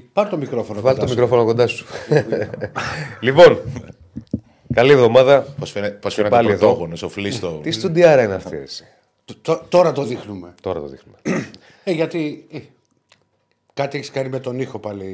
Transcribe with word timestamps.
Πάρ 0.00 0.28
το 0.28 0.36
μικρόφωνο. 0.36 0.80
Βάλτε 0.80 1.00
το 1.00 1.06
κοντά 1.06 1.14
σου. 1.14 1.20
μικρόφωνο 1.20 1.44
κοντά 1.44 1.66
σου. 1.66 1.86
λοιπόν, 3.20 3.58
καλή 4.74 4.92
εβδομάδα. 4.92 5.40
Πώς 5.58 5.70
φαίνεται, 5.70 5.94
πώς 5.94 6.14
Και 6.14 6.16
φαίνεται 6.22 6.34
πάλι 6.36 6.50
εδώ. 6.50 6.58
πρωτόγονος, 6.66 7.02
ο 7.02 7.08
φλίστο; 7.08 7.60
Τι 7.62 7.70
στουντιάρα 7.70 8.22
είναι 8.22 8.34
αυτή, 8.34 8.56
εσύ; 8.56 8.84
Τ- 9.24 9.32
τ- 9.42 9.68
Τώρα 9.68 9.92
το 9.92 10.02
δείχνουμε. 10.02 10.54
Τώρα 10.62 10.80
το 10.80 10.86
δείχνουμε. 10.86 11.18
Ε, 11.84 11.92
γιατί. 11.92 12.46
ε, 12.52 12.58
Κάτι 13.74 13.96
έχεις 13.98 14.10
κάνει 14.10 14.28
με 14.28 14.38
τον 14.38 14.60
ήχο 14.60 14.78
πάλι, 14.78 15.04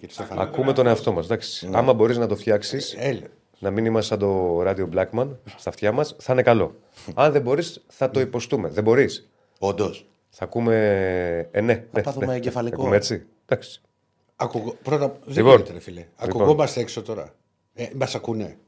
κύριε 0.00 0.14
Στέφανο. 0.14 0.40
Ακούμε 0.40 0.72
τον 0.72 0.86
εαυτό 0.86 1.12
μας. 1.12 1.28
Άμα 1.72 1.92
μπορείς 1.92 2.16
να 2.18 2.26
το 2.26 2.36
φτιάξεις, 2.36 2.94
Έλε. 2.98 3.20
να 3.58 3.70
μην 3.70 3.84
είμαστε 3.84 4.16
σαν 4.16 4.18
το 4.18 4.60
Radio 4.62 4.88
Blackman 4.94 5.28
στα 5.56 5.70
αυτιά 5.70 5.92
μας, 5.92 6.16
θα 6.18 6.32
είναι 6.32 6.42
καλό. 6.42 6.74
Αν 7.14 7.32
δεν 7.32 7.42
μπορείς, 7.42 7.84
θα 7.88 8.10
το 8.10 8.20
υποστούμε. 8.20 8.68
Δεν 8.68 8.84
μπορείς. 8.84 9.28
Όντως. 9.58 10.06
Θα 10.30 10.44
ακούμε. 10.44 10.74
Ε, 11.50 11.60
ναι, 11.60 11.84
ναι, 11.92 12.02
πάθουμε 12.02 12.26
ναι. 12.26 12.34
εγκεφαλικό. 12.34 12.76
Θα 12.76 12.80
Ακούμε 12.82 12.96
έτσι. 12.96 13.26
Εντάξει. 13.46 13.80
Ακουγω... 14.40 14.74
Πρώτα, 14.82 15.06
δεν 15.24 15.36
Λοιπόν. 15.36 15.52
γίνεται, 15.52 15.72
ρε 15.72 15.78
φίλε. 15.80 16.06
Λοιπόν. 16.20 16.42
Ακουγόμαστε 16.42 16.80
έξω 16.80 17.02
τώρα. 17.02 17.34
Ε, 17.74 17.88
Μας 17.96 18.14
ακούνε. 18.14 18.58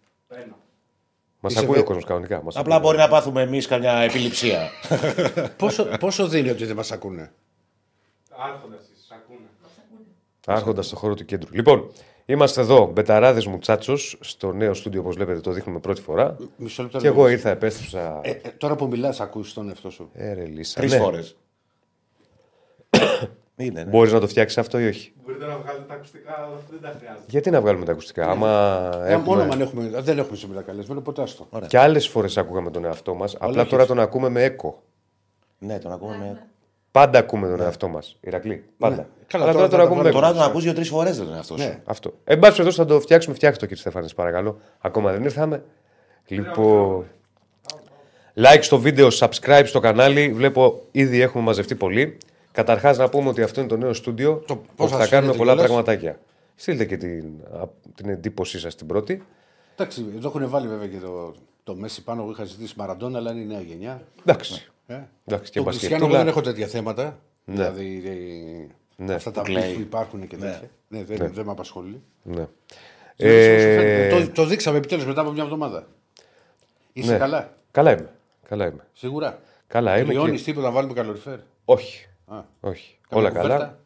Μας 1.41 1.53
Είσαι 1.53 1.61
ακούει 1.61 1.75
βε- 1.75 1.83
ο 1.83 1.87
κόσμος 1.87 2.05
κανονικά. 2.05 2.43
Μας 2.43 2.57
Απλά 2.57 2.75
ακούει. 2.77 2.87
μπορεί 2.87 2.99
να 3.03 3.09
πάθουμε 3.09 3.43
εμείς 3.43 3.67
καμιά 3.67 3.93
επιληψία. 3.93 4.71
πόσο, 5.57 5.85
πόσο 6.01 6.29
δίνει 6.29 6.51
ότι 6.51 6.65
δεν 6.65 6.77
μας 6.77 6.93
ακούνε; 6.93 7.33
Άρχοντας 8.31 8.81
εσείς, 8.93 9.11
ακούνε. 9.11 9.47
Άρχοντας 10.47 10.87
στο 10.87 10.97
χώρο 10.97 11.15
του 11.15 11.25
κέντρου. 11.25 11.55
Λοιπόν, 11.55 11.91
είμαστε 12.27 12.61
εδώ, 12.61 12.87
μπεταράδες 12.87 13.47
μου 13.47 13.59
τσάτσος, 13.59 14.17
στο 14.21 14.53
νέο 14.53 14.75
στούντιο 14.75 15.01
όπως 15.01 15.15
βλέπετε, 15.15 15.41
το 15.41 15.51
δείχνουμε 15.51 15.79
πρώτη 15.79 16.01
φορά. 16.01 16.37
Μισό 16.57 16.83
λεπτό. 16.83 16.99
Και 16.99 17.07
εγώ 17.07 17.29
ήρθα, 17.29 17.51
επέστρεψα. 17.51 18.21
Ε, 18.23 18.31
ε, 18.31 18.49
τώρα 18.59 18.77
που 18.77 18.87
μιλάς, 18.87 19.21
ακούς 19.21 19.53
τον 19.53 19.69
εαυτό 19.69 19.91
σου. 19.91 20.11
Ε, 20.15 20.33
ρε, 20.33 20.45
Λίσα. 20.45 20.81
Τρεις 20.81 20.93
Ναι. 20.93 20.99
φορές. 20.99 21.37
Είναι, 23.61 23.83
ναι. 23.83 23.91
Μπορείς 23.91 24.13
να 24.13 24.21
το 24.21 24.29
φτιάξεις 24.29 24.59
αυτό 24.59 24.79
ή 24.81 24.87
όχι; 24.87 25.13
Μπορείτε 25.25 25.47
να 25.47 25.57
βγάλετε 25.59 25.85
τα 25.89 25.95
ακουστικά, 25.95 26.35
αλλά 26.37 26.47
αυτό 26.57 26.67
δεν 26.71 26.81
τα 26.81 26.97
χρειάζεται. 26.99 27.25
Γιατί 27.29 27.51
να 27.51 27.61
βγάλουμε 27.61 27.85
τα 27.85 27.93
ακουστικά, 27.93 28.31
άμα 28.31 28.49
Ε, 29.05 29.17
μόνο 29.17 29.41
έχουμε... 29.41 29.55
αν 29.55 29.61
έχουμε, 29.61 30.01
δεν 30.01 30.19
έχουμε 30.19 30.37
σήμερα 30.37 30.63
καλεσμένο, 30.63 31.01
ποτέ 31.01 31.23
άστο. 31.23 31.49
Και 31.67 31.79
άλλες 31.79 32.09
φορές 32.09 32.37
ακούγαμε 32.37 32.71
τον 32.71 32.85
εαυτό 32.85 33.15
μας. 33.15 33.37
Απλά 33.39 33.67
τώρα 33.67 33.87
τον 33.87 34.01
ακούμε 34.01 34.29
με 34.29 34.43
έκο. 34.43 34.83
Ναι, 35.59 35.79
τον 35.79 35.93
ακούμε 35.93 36.17
με. 36.17 36.47
Πάντα 36.91 37.19
ακούμε 37.19 37.49
τον 37.49 37.61
εαυτό 37.61 37.89
μας. 37.89 38.17
Ηρακλή. 38.21 38.65
Πάντα. 38.79 38.97
Ναι. 38.97 39.07
Καλά, 39.27 39.45
Αλλά 39.45 39.53
τώρα 39.53 39.69
τώρα, 39.69 39.69
θα 39.69 39.69
τον 39.69 39.79
τα 39.79 39.85
ακούμε 39.85 40.03
με 40.03 40.03
βάλουμε. 40.03 40.09
έκο. 40.09 40.21
Τώρα 40.21 40.33
τον 40.33 40.43
ακούς 40.51 40.63
δύο-τρει 40.65 40.85
φορές 40.85 41.19
δεν 41.19 41.27
είναι 41.27 41.39
αυτό. 41.39 41.57
Ναι. 41.57 41.79
Αυτό. 41.85 42.15
Εν 42.25 42.39
πάση 42.39 42.53
περιπτώσει 42.57 42.77
θα 42.77 42.85
το 42.85 43.01
φτιάξουμε, 43.01 43.35
φτιάξτε 43.35 43.61
το 43.61 43.67
κύριε 43.67 43.81
Στέφανη, 43.91 44.09
παρακαλώ. 44.17 44.59
Ακόμα 44.79 45.13
δεν 45.13 45.23
ήρθαμε. 45.25 45.63
Λοιπόν. 46.27 47.07
Like 48.35 48.59
στο 48.61 48.79
βίντεο, 48.79 49.09
subscribe 49.19 49.63
στο 49.65 49.81
κανάλι. 49.81 50.33
Βλέπω 50.33 50.83
ήδη 50.91 51.21
έχουμε 51.21 51.45
μαζευτεί 51.45 51.75
πολύ. 51.75 52.19
Καταρχάς 52.53 52.99
να 52.99 53.09
πούμε 53.09 53.29
ότι 53.29 53.43
αυτό 53.43 53.61
είναι 53.61 53.69
το 53.69 53.77
νέο 53.77 53.93
στούντιο. 53.93 54.43
Το- 54.47 54.57
που 54.57 54.67
πώς 54.77 54.91
θα 54.91 54.97
σας 54.99 55.09
κάνουμε 55.09 55.33
φαίνεται 55.33 55.39
πολλά 55.51 55.53
κιόλας; 55.67 55.85
πραγματάκια. 55.85 56.21
Στείλτε 56.55 56.85
και 56.85 56.97
την, 56.97 57.25
α, 57.61 57.65
την 57.95 58.09
εντύπωσή 58.09 58.59
σας 58.59 58.75
την 58.75 58.87
πρώτη. 58.87 59.23
Εντάξει, 59.77 60.05
εδώ 60.17 60.29
έχουν 60.29 60.49
βάλει 60.49 60.69
βέβαια 60.69 60.87
και 60.87 60.97
το, 60.99 61.35
το 61.65 61.75
Μέση 61.75 62.03
πάνω. 62.05 62.23
Εγώ 62.23 62.31
είχα 62.31 62.45
ζητήσει 62.45 62.75
Μαραντόνα, 62.77 63.19
αλλά 63.19 63.31
είναι 63.31 63.41
η 63.41 63.45
νέα 63.47 63.61
γενιά. 63.61 64.03
Εντάξει. 64.25 64.71
Ε. 64.87 65.01
Εντάξει, 65.25 65.51
και 65.53 65.59
Το 65.59 65.65
Κριστιανό 65.65 65.95
εγώ 65.97 66.07
μπασκετούλα. 66.07 66.19
δεν 66.19 66.29
έχω 66.29 66.41
τέτοια 66.41 66.67
θέματα. 66.67 67.19
Δηλαδή 67.45 68.03
ε, 68.97 69.03
Ναι. 69.05 69.15
αυτά 69.15 69.31
τα 69.31 69.43
Κλαίει. 69.43 69.73
beef 69.73 69.75
που 69.75 69.81
υπάρχουν 69.81 70.27
και 70.27 70.37
τέτοια. 70.37 70.71
Ναι, 70.89 71.05
δεν, 71.05 71.31
δεν 71.33 71.45
με 71.45 71.51
απασχολεί. 71.51 72.03
Ναι. 72.23 72.47
Ε... 73.17 74.07
Ε, 74.07 74.09
Το, 74.09 74.31
το 74.31 74.45
δείξαμε 74.45 74.79
επιτέλους 74.79 75.05
μετά 75.07 75.21
από 75.21 75.31
μια 75.31 75.43
εβδομάδα. 75.43 75.87
Είσαι 76.93 77.13
ναι. 77.13 77.19
καλά, 77.19 77.53
Καλά 77.71 77.91
είμαι. 77.93 78.11
Καλά 78.49 78.67
είμαι. 78.67 78.87
σίγουρα. 78.93 79.39
Καλά 79.67 79.99
είμαι. 79.99 80.13
Λιώνεις 80.13 80.39
Και... 80.43 80.51
τίποτα 80.51 80.67
να 80.67 80.73
βάλουμε 80.73 80.93
καλοριφέρ. 80.95 81.39
Όχι. 81.65 82.07
Α, 82.37 82.45
Όχι. 82.61 82.99
καμία 83.09 83.29
Όλα 83.29 83.29
κουβέρτα. 83.41 83.49
καλά. 83.59 83.79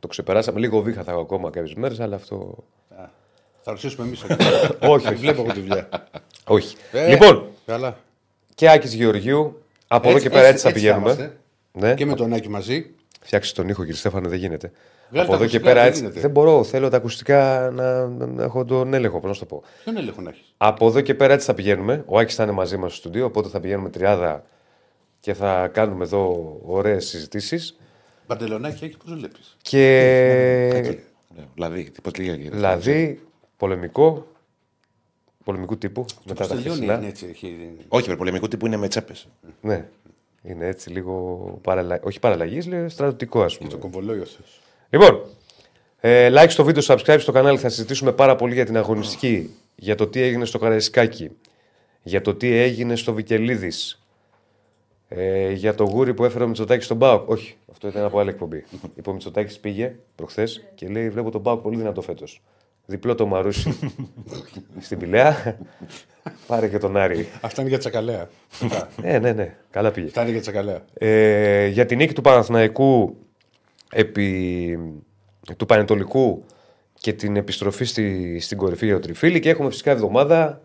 Το 0.00 0.08
ξεπεράσαμε. 0.08 0.58
Λίγο 0.60 0.80
βήχα 0.80 1.02
θα 1.02 1.10
έχω 1.10 1.20
ακόμα 1.20 1.50
κάποιες 1.50 1.74
μέρες, 1.74 2.00
αλλά 2.00 2.16
αυτό. 2.16 2.64
Α, 2.96 3.04
Θα 3.62 3.70
ρωτήσουμε 3.70 4.06
εμείς. 4.06 4.22
όχι, 4.94 5.06
όχι. 5.06 5.14
Βλέπω 5.14 5.42
εγώ 5.42 5.52
τη 5.52 5.60
δουλειά. 5.60 5.88
όχι. 6.46 6.76
Ε, 6.92 7.08
Λοιπόν, 7.08 7.46
Καλά. 7.66 7.96
και 8.54 8.70
Άκης 8.70 8.94
Γεωργίου. 8.94 9.62
Από 9.88 10.08
εδώ 10.08 10.16
Έτσι- 10.16 10.28
και 10.28 10.34
πέρα 10.34 10.46
έτσι- 10.48 10.66
έτσι, 10.66 10.78
θα 10.82 10.88
έτσι 10.88 10.88
θα 10.88 10.94
πηγαίνουμε. 11.00 11.22
είμαστε. 11.22 11.38
Ναι. 11.72 11.94
Και 11.94 12.06
με 12.06 12.14
τον 12.14 12.32
Άκη 12.32 12.48
μαζί. 12.48 12.90
Φτιάξει 13.20 13.54
τον 13.54 13.68
ήχο, 13.68 13.80
κύριε 13.84 13.96
Στέφανο, 13.98 14.28
δεν 14.28 14.38
γίνεται. 14.38 14.70
Βγάλε 15.10 15.22
από 15.28 15.36
τα 15.38 15.44
εδώ 15.44 15.50
και 15.50 15.56
ακουστικά, 15.56 15.64
πέρα 15.64 15.80
δεν 15.80 15.88
έτσι. 15.88 16.00
γίνεται. 16.00 16.20
Δεν 16.20 16.30
μπορώ. 16.30 16.64
Θέλω 16.64 16.88
τα 16.88 16.96
ακουστικά 16.96 17.70
να, 17.74 18.06
να, 18.06 18.26
να 18.26 18.42
έχω 18.42 18.64
τον 18.64 18.94
έλεγχο. 18.94 19.18
Πώς 19.20 19.28
να 19.28 19.34
σου 19.34 19.40
το 19.40 19.46
πω. 19.46 19.62
Ποιον 19.84 19.96
έλεγχο 19.96 20.20
να 20.20 20.30
έχεις. 20.30 20.54
Από 20.56 20.86
εδώ 20.86 21.00
και 21.00 21.14
πέρα 21.14 21.32
έτσι 21.32 21.46
θα 21.46 21.54
πηγαίνουμε. 21.54 22.02
Ο 22.06 22.18
Άκης 22.18 22.34
θα 22.34 22.42
είναι 22.42 22.52
μαζί 22.52 22.76
μας 22.76 22.90
στο 22.92 23.00
στούντιο. 23.00 23.24
Οπότε 23.24 23.48
θα 23.48 23.60
πηγαίνουμε 23.60 23.88
τριάδα 23.90 24.44
και 25.24 25.34
θα 25.34 25.68
κάνουμε 25.68 26.04
εδώ 26.04 26.56
ωραίες 26.64 27.06
συζητήσεις. 27.06 27.76
Παντελονάκι 28.26 28.84
έχει, 28.84 28.96
πώς 28.96 29.14
βλέπεις; 29.14 29.56
Και. 29.62 30.96
Ναι, 31.36 31.44
Δηλαδή, 31.54 31.92
πώ 32.02 32.10
λέγεται. 32.22 32.56
Δηλαδή, 32.56 33.20
πολεμικό. 33.56 34.26
Πολεμικού 35.44 35.78
τύπου. 35.78 36.04
Μετά 36.24 36.46
τα 36.46 36.54
Τελειώνει 36.54 36.70
χθεσινά. 36.70 36.94
είναι 36.98 37.06
έτσι. 37.06 37.26
Έχει... 37.30 37.76
Όχι, 37.88 38.04
υπερπολεμικού 38.04 38.48
τύπου 38.48 38.66
είναι 38.66 38.76
με 38.76 38.88
τσέπες. 38.88 39.28
Ναι. 39.60 39.88
Είναι 40.42 40.66
έτσι 40.66 40.90
λίγο 40.90 41.14
παραλα... 41.62 42.00
όχι 42.02 42.18
παραλλαγής, 42.18 42.66
λέει 42.66 42.88
στρατιωτικό 42.88 43.42
ας 43.42 43.56
πούμε. 43.58 43.70
Το 43.70 43.78
κομπολόιο 43.78 44.24
θε. 44.24 44.42
Λοιπόν, 44.90 45.20
ε, 46.00 46.30
like 46.32 46.50
στο 46.50 46.64
βίντεο, 46.64 46.82
subscribe 46.86 47.18
στο 47.20 47.32
κανάλι. 47.32 47.58
Θα 47.58 47.68
συζητήσουμε 47.68 48.12
πάρα 48.12 48.36
πολύ 48.36 48.54
για 48.54 48.64
την 48.64 48.76
αγωνιστική, 48.76 49.54
για 49.74 49.94
το 49.94 50.06
τι 50.06 50.20
έγινε 50.20 50.44
στο 50.44 50.58
Καραϊσκάκι, 50.58 51.30
για 52.02 52.20
το 52.20 52.34
τι 52.34 52.52
έγινε 52.52 52.96
στο 52.96 53.12
Βικελίδης, 53.14 54.03
ε, 55.16 55.52
για 55.52 55.74
το 55.74 55.84
γούρι 55.84 56.14
που 56.14 56.24
έφερε 56.24 56.44
ο 56.44 56.46
Μητσοτάκης 56.46 56.84
στον 56.84 56.98
Πάοκ. 56.98 57.28
Όχι, 57.28 57.56
αυτό 57.70 57.88
ήταν 57.88 58.04
από 58.04 58.18
άλλη 58.18 58.28
εκπομπή. 58.28 58.64
Είπε 58.94 59.10
ο 59.10 59.12
Μητσοτάκης 59.12 59.58
πήγε 59.58 59.96
προχθές 60.14 60.64
και 60.74 60.88
λέει: 60.88 61.10
Βλέπω 61.10 61.30
τον 61.30 61.42
Πάοκ 61.42 61.60
πολύ 61.60 61.76
δυνατό 61.76 62.00
φέτος. 62.00 62.42
Διπλό 62.86 63.14
το 63.14 63.26
Μαρούσι 63.26 63.78
στην 64.80 64.98
Πηλαία. 64.98 65.58
Πάρε 66.46 66.68
και 66.68 66.78
τον 66.78 66.96
Άρη. 66.96 67.28
Αυτά 67.40 67.60
είναι 67.60 67.70
για 67.70 67.78
τσακαλέα. 67.78 68.28
Αυτά. 68.62 68.88
Ναι, 69.02 69.18
ναι, 69.18 69.32
ναι. 69.32 69.56
Καλά 69.70 69.90
πήγε. 69.90 70.06
Αυτά 70.06 70.22
είναι 70.22 70.30
για 70.30 70.40
τσακαλέα. 70.40 70.84
Ε, 70.94 71.66
για 71.66 71.86
την 71.86 71.98
νίκη 71.98 72.12
του 72.12 72.20
Παναθηναϊκού 72.20 73.16
επί 73.90 74.78
του 75.56 75.66
Πανετολικού 75.66 76.44
και 76.98 77.12
την 77.12 77.36
επιστροφή 77.36 77.84
στη, 77.84 78.38
στην 78.40 78.56
κορυφή 78.56 78.86
για 78.86 78.94
το 78.94 79.00
τριφύλι 79.00 79.40
και 79.40 79.50
έχουμε 79.50 79.70
φυσικά 79.70 79.90
εβδομάδα 79.90 80.60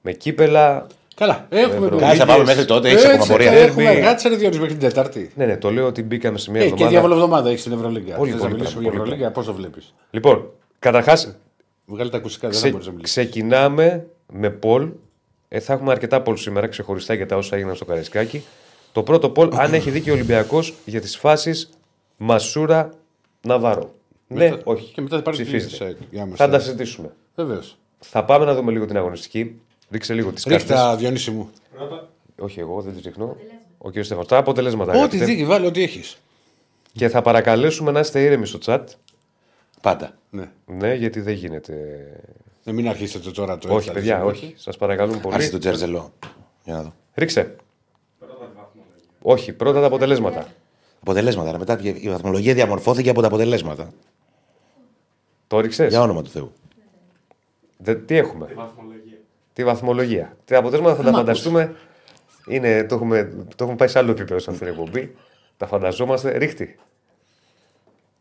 με 0.00 0.12
κύπελα. 0.12 0.86
Καλά. 1.16 1.46
Έχουμε 1.48 1.86
Ευρώ. 1.86 1.98
Κάτσε 1.98 2.16
να 2.16 2.26
πάμε 2.26 2.44
μέχρι 2.44 2.64
τότε, 2.64 2.88
έχεις 2.88 3.02
Έτσι, 3.02 3.14
ακόμα 3.14 3.26
πορεία. 3.32 3.52
Έχουμε 3.52 3.92
Derby. 3.92 4.00
κάτσε 4.00 4.28
ρε 4.28 4.36
Διόνυση, 4.36 4.60
μέχρι 4.60 4.76
την 4.76 4.88
Τετάρτη. 4.88 5.30
Ναι, 5.34 5.44
ναι, 5.46 5.56
το 5.56 5.70
λέω 5.70 5.86
ότι 5.86 6.02
μπήκαμε 6.02 6.38
σε 6.38 6.50
μια 6.50 6.60
Ε, 6.60 6.64
και 6.64 6.68
εβδομάδα. 6.70 6.90
διάβολο 6.92 7.14
εβδομάδα 7.14 7.48
έχεις 7.48 7.60
στην 7.60 7.72
Ευρωλίγκα. 7.72 8.16
Πολύ, 8.16 8.30
Θες 8.30 8.40
να 8.40 8.46
πολύ 8.46 8.58
μιλήσουμε 8.58 8.82
πράγμα, 8.82 8.98
για 8.98 9.02
πολύ 9.04 9.12
Ευρωλίγκα, 9.12 9.40
πώ 9.40 9.42
το 9.42 9.54
βλέπεις. 9.54 9.94
Λοιπόν, 10.10 10.50
καταρχάς, 10.78 11.36
Βγάλει 11.86 12.10
τα 12.10 12.16
ακουστικά, 12.16 12.48
δεν 12.48 12.56
ξε, 12.56 12.66
θα 12.66 12.72
μπορείς 12.72 12.86
να 12.86 12.92
μιλήσεις. 12.92 13.16
ξεκινάμε 13.16 14.06
με 14.32 14.50
Πολ. 14.50 14.88
Ε, 15.48 15.60
θα 15.60 15.72
έχουμε 15.72 15.92
αρκετά 15.92 16.20
Πολ 16.22 16.36
σήμερα 16.36 16.66
ξεχωριστά 16.66 17.14
για 17.14 17.26
τα 17.26 17.36
όσα 17.36 17.56
έγιναν 17.56 17.74
στο 17.74 17.84
Καραϊσκάκι. 17.84 18.44
Το 18.92 19.02
πρώτο 19.02 19.30
Πολ, 19.30 19.48
αν 19.52 19.74
έχει 19.74 19.90
δίκιο 19.90 20.12
ο 20.12 20.16
Ολυμπιακός 20.16 20.74
για 20.84 21.00
τις 21.00 21.16
φάσεις 21.16 21.70
Μασούρα 22.16 22.90
Ναβάρο. 23.40 23.94
Ναι, 24.26 24.48
Μετά- 24.48 24.60
όχι. 24.64 24.92
Και 24.92 25.00
μετά 25.00 25.16
θα 25.16 25.22
πάρεις 25.22 25.40
Ψηφίζετε. 25.40 25.84
τη 25.84 26.06
για 26.10 26.28
Θα 26.34 26.48
τα 26.48 26.58
συζητήσουμε. 26.58 27.08
Βεβαίως. 27.34 27.76
Θα 27.98 28.24
πάμε 28.24 28.44
να 28.44 28.54
δούμε 28.54 28.72
λίγο 28.72 28.86
την 28.86 28.96
αγωνιστική. 28.96 29.60
Ρίξε 29.90 30.14
λίγο 30.14 30.32
τις 30.32 30.44
κάρτες. 30.44 30.68
Ρίχτα, 30.68 30.96
Διονύση 30.96 31.30
μου. 31.30 31.50
Πρώτα, 31.76 32.08
Όχι, 32.38 32.60
εγώ 32.60 32.80
δεν 32.80 32.94
τις 32.94 33.02
ρίχνω. 33.04 33.36
Ο 33.78 33.90
κ. 33.90 33.92
Στεφανό. 33.92 34.24
Τα 34.24 34.36
αποτελέσματα. 34.36 34.90
Ό,τι 34.90 34.98
αγαπητέ. 34.98 35.24
δίκη, 35.24 35.44
βάλει 35.44 35.66
ό,τι 35.66 35.82
έχεις. 35.82 36.16
Και 36.92 37.08
θα 37.08 37.22
παρακαλέσουμε 37.22 37.90
να 37.90 38.00
είστε 38.00 38.22
ήρεμοι 38.22 38.46
στο 38.46 38.58
chat. 38.64 38.84
Πάντα. 39.80 40.14
Ναι. 40.30 40.50
Ναι, 40.66 40.94
γιατί 40.94 41.20
δεν 41.20 41.34
γίνεται. 41.34 41.74
Ε, 42.64 42.72
Μην 42.72 42.88
αρχίσετε 42.88 43.30
τώρα 43.30 43.58
το 43.58 43.68
όχι, 43.68 43.76
έτσι, 43.76 43.92
παιδιά, 43.92 44.16
έτσι, 44.16 44.28
όχι. 44.28 44.54
Σας 44.56 44.76
παρακαλούμε 44.76 45.18
πολύ. 45.18 45.34
Άρχισε 45.34 45.50
τον 45.50 45.60
Τζέρζελο. 45.60 46.12
Για 46.64 46.74
να 46.74 46.82
δω. 46.82 46.94
Ρίξε. 47.14 47.56
πρώτα 48.18 48.34
τη 48.34 48.40
βαθμολογία. 48.56 49.04
Όχι, 49.22 49.52
πρώτα 49.52 49.80
τα 49.80 49.86
αποτελέσματα. 49.86 50.46
Αποτελέσματα. 51.00 51.50
ρε. 51.50 51.58
Μετά 51.58 51.80
η 51.82 52.08
βαθμολογία 52.08 52.54
διαμορφώθηκε 52.54 53.10
από 53.10 53.20
τα 53.20 53.26
αποτελέσματα. 53.26 53.90
Το 55.46 55.60
ρίξες; 55.60 55.88
Για 55.88 56.00
όνομα 56.00 56.22
του 56.22 56.30
Θεού. 56.30 56.52
Τι 58.06 58.16
έχουμε; 58.16 58.52
Βαθμολογία. 58.54 59.05
Τη 59.56 59.64
βαθμολογία. 59.64 60.36
Τα 60.44 60.58
αποτελέσματα 60.58 60.96
θα 60.96 61.02
τα 61.02 61.12
φανταστούμε. 61.12 61.74
Είναι, 62.48 62.84
το, 62.84 62.94
έχουμε, 62.94 63.32
το 63.34 63.56
έχουμε 63.58 63.76
πάει 63.76 63.88
σε 63.88 63.98
άλλο 63.98 64.10
επίπεδο 64.10 64.38
σε 64.38 64.50
αυτήν 64.50 64.66
την 64.66 64.76
εκπομπή. 64.76 65.14
Τα 65.56 65.66
φανταζόμαστε. 65.66 66.38
Ρίχτη. 66.38 66.78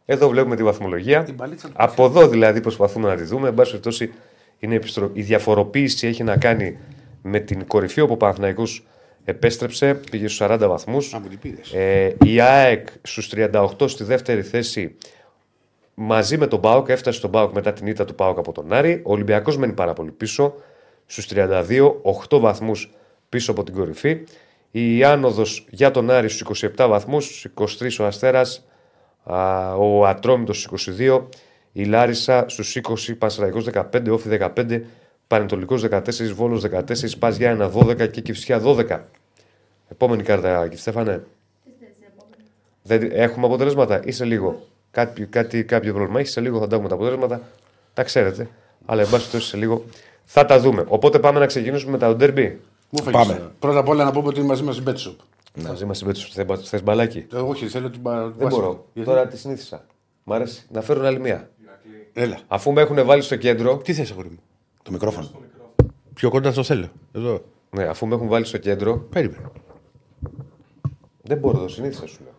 Εδώ 0.06 0.30
βλέπουμε 0.30 0.56
τη 0.56 0.64
βαθμολογία. 0.64 1.24
Την 1.24 1.36
παλίτσα 1.36 1.68
του 1.68 1.74
Από 1.78 2.06
εδώ 2.06 2.28
δηλαδή 2.28 2.62
προσπαθούμε 2.62 3.08
να 3.08 3.16
τη 3.16 3.24
δούμε. 3.24 3.48
Εν 3.48 3.54
πάση 3.54 3.70
περιπτώσει, 3.70 4.14
είναι 4.60 4.76
επιστρο... 4.76 5.10
η 5.14 5.22
διαφοροποίηση 5.22 6.08
έχει 6.08 6.24
να 6.24 6.38
κάνει 6.38 6.78
με 7.22 7.40
την 7.40 7.68
κορυφή 7.68 8.02
όπου 8.02 8.14
ο 8.14 8.18
Παναθηναϊκός 8.18 8.86
επέστρεψε, 9.24 9.94
πήγε 10.12 10.28
στους 10.28 10.48
40 10.48 10.58
βαθμούς. 10.60 11.14
Α, 11.14 11.20
μου 11.20 11.28
την 11.28 11.40
πήρες. 11.40 11.74
Ε, 11.74 12.16
η 12.26 12.40
ΑΕΚ 12.40 12.88
στους 13.02 13.32
38 13.36 13.70
στη 13.86 14.04
δεύτερη 14.04 14.42
θέση 14.42 14.96
μαζί 15.94 16.38
με 16.38 16.48
τον 16.48 16.62
Πάοκ, 16.62 16.90
έφτασε 16.90 17.18
στον 17.18 17.32
Πάοκ 17.32 17.54
μετά 17.54 17.74
την 17.74 17.88
ήττα 17.88 18.06
του 18.06 18.16
Πάοκ 18.16 18.38
από 18.38 18.52
τον 18.52 18.74
Άρη. 18.74 19.02
Ο 19.04 19.12
Ολυμπιακός 19.12 19.58
μένει 19.58 19.74
πάρα 19.74 19.94
πολύ 19.94 20.12
πίσω, 20.12 20.54
στους 21.06 21.28
32, 21.28 22.02
8 22.30 22.40
βαθμούς 22.40 22.92
πίσω 23.30 23.52
από 23.52 23.64
την 23.64 23.74
κορυφή. 23.74 24.24
Η 24.72 25.04
άνοδος 25.04 25.68
για 25.70 25.92
τον 25.92 26.10
Άρη 26.10 26.30
στους 26.30 26.62
27 26.78 26.88
βαθμούς, 26.88 27.46
23 27.54 28.00
ο 28.00 28.06
Αστέρας, 28.06 28.66
ο 29.78 30.06
Ατρόμητος 30.06 30.62
στους 30.62 30.88
22, 30.98 31.28
η 31.72 31.84
Λάρισα 31.84 32.46
στους 32.48 32.76
20, 32.76 33.16
Πανσεραϊκός 33.18 33.64
15, 33.64 34.10
Όφη 34.10 34.30
15, 34.30 34.82
Πανετολικός 35.28 35.82
14, 35.82 36.34
Βόλος 36.34 36.62
14, 36.62 37.18
Πα 37.20 37.36
ένα 37.40 37.70
12 37.70 38.08
και 38.12 38.22
Κυφσιά 38.22 38.62
12. 38.62 39.00
Επόμενη 39.88 40.24
κάρτα, 40.24 40.62
κύριε 40.64 40.78
Στέφανε. 40.78 41.24
Δεν, 42.82 43.10
έχουμε 43.12 43.46
αποτελέσματα 43.46 44.02
ή 44.04 44.12
σε 44.12 44.26
λίγο. 44.26 44.68
Κάτι, 44.92 45.26
κάτι, 45.26 45.64
κάποιο 45.64 45.94
πρόβλημα 45.94 46.20
έχει, 46.20 46.30
σε 46.30 46.42
λίγο 46.42 46.60
θα 46.60 46.68
τα 46.68 46.74
έχουμε 46.74 46.90
τα 46.90 46.96
αποτελέσματα. 46.96 47.42
Τα 47.94 48.04
ξέρετε. 48.04 48.50
Αλλά 48.86 49.02
εν 49.02 49.10
πάση 49.10 49.20
περιπτώσει 49.20 49.48
σε 49.48 49.58
λίγο 49.58 49.86
θα 50.26 50.46
τα 50.46 50.60
δούμε. 50.60 50.86
Οπότε 50.88 51.20
πάμε 51.20 51.40
να 51.40 51.46
ξεκινήσουμε 51.46 51.92
με 51.92 51.98
τα 51.98 52.16
ντέρμπι. 52.16 52.62
Μου 52.90 53.04
φάγεις. 53.04 53.20
Πάμε. 53.28 53.52
Πρώτα 53.60 53.80
απ' 53.80 53.88
όλα 53.88 54.04
να 54.04 54.12
πούμε 54.12 54.28
ότι 54.28 54.40
είναι 54.40 54.48
μαζί 54.48 54.64
μας 54.64 54.78
η 54.78 54.84
Betshop. 54.88 55.16
Μαζί 55.64 55.86
μας 55.86 55.98
συμπέτω. 55.98 56.58
Θες 56.58 56.84
μπαλάκι; 56.84 57.26
Ε, 57.34 57.38
όχι, 57.38 57.68
θέλω 57.68 57.90
την 57.90 58.02
μπα- 58.02 58.22
Δεν 58.22 58.34
βάση. 58.38 58.56
μπορώ. 58.56 58.86
Γιατί; 58.94 59.10
Τώρα 59.10 59.28
τη 59.28 59.38
συνήθισα. 59.38 59.86
Μ' 60.24 60.34
αρέσει 60.34 60.66
να 60.72 60.82
φέρουν 60.82 61.06
άλλη 61.06 61.20
μία. 61.20 61.50
Έλα. 62.14 62.40
Αφού 62.48 62.72
με 62.72 62.82
έχουν 62.82 63.06
βάλει 63.06 63.22
στο 63.22 63.36
κέντρο. 63.36 63.78
Τι 63.78 63.94
θες, 63.94 64.12
αγόρι 64.12 64.30
μου; 64.30 64.40
Το 64.84 64.92
μικρόφωνο. 64.92 65.30
Πιο 66.14 66.30
κοντά 66.30 66.52
στο 66.52 66.64
θέλω. 66.64 66.88
Εδώ. 67.12 67.42
Ναι, 67.70 67.84
αφού 67.84 68.08
με 68.08 68.16
έχουν 68.16 68.28
βάλει 68.28 68.46
στο 68.46 68.58
κέντρο. 68.58 68.98
Περίμενε. 68.98 69.52
Δεν 71.22 71.38
μπορώ, 71.38 71.58
το 71.58 71.68
συνήθισα 71.68 72.08
σου 72.08 72.18
λέω. 72.24 72.34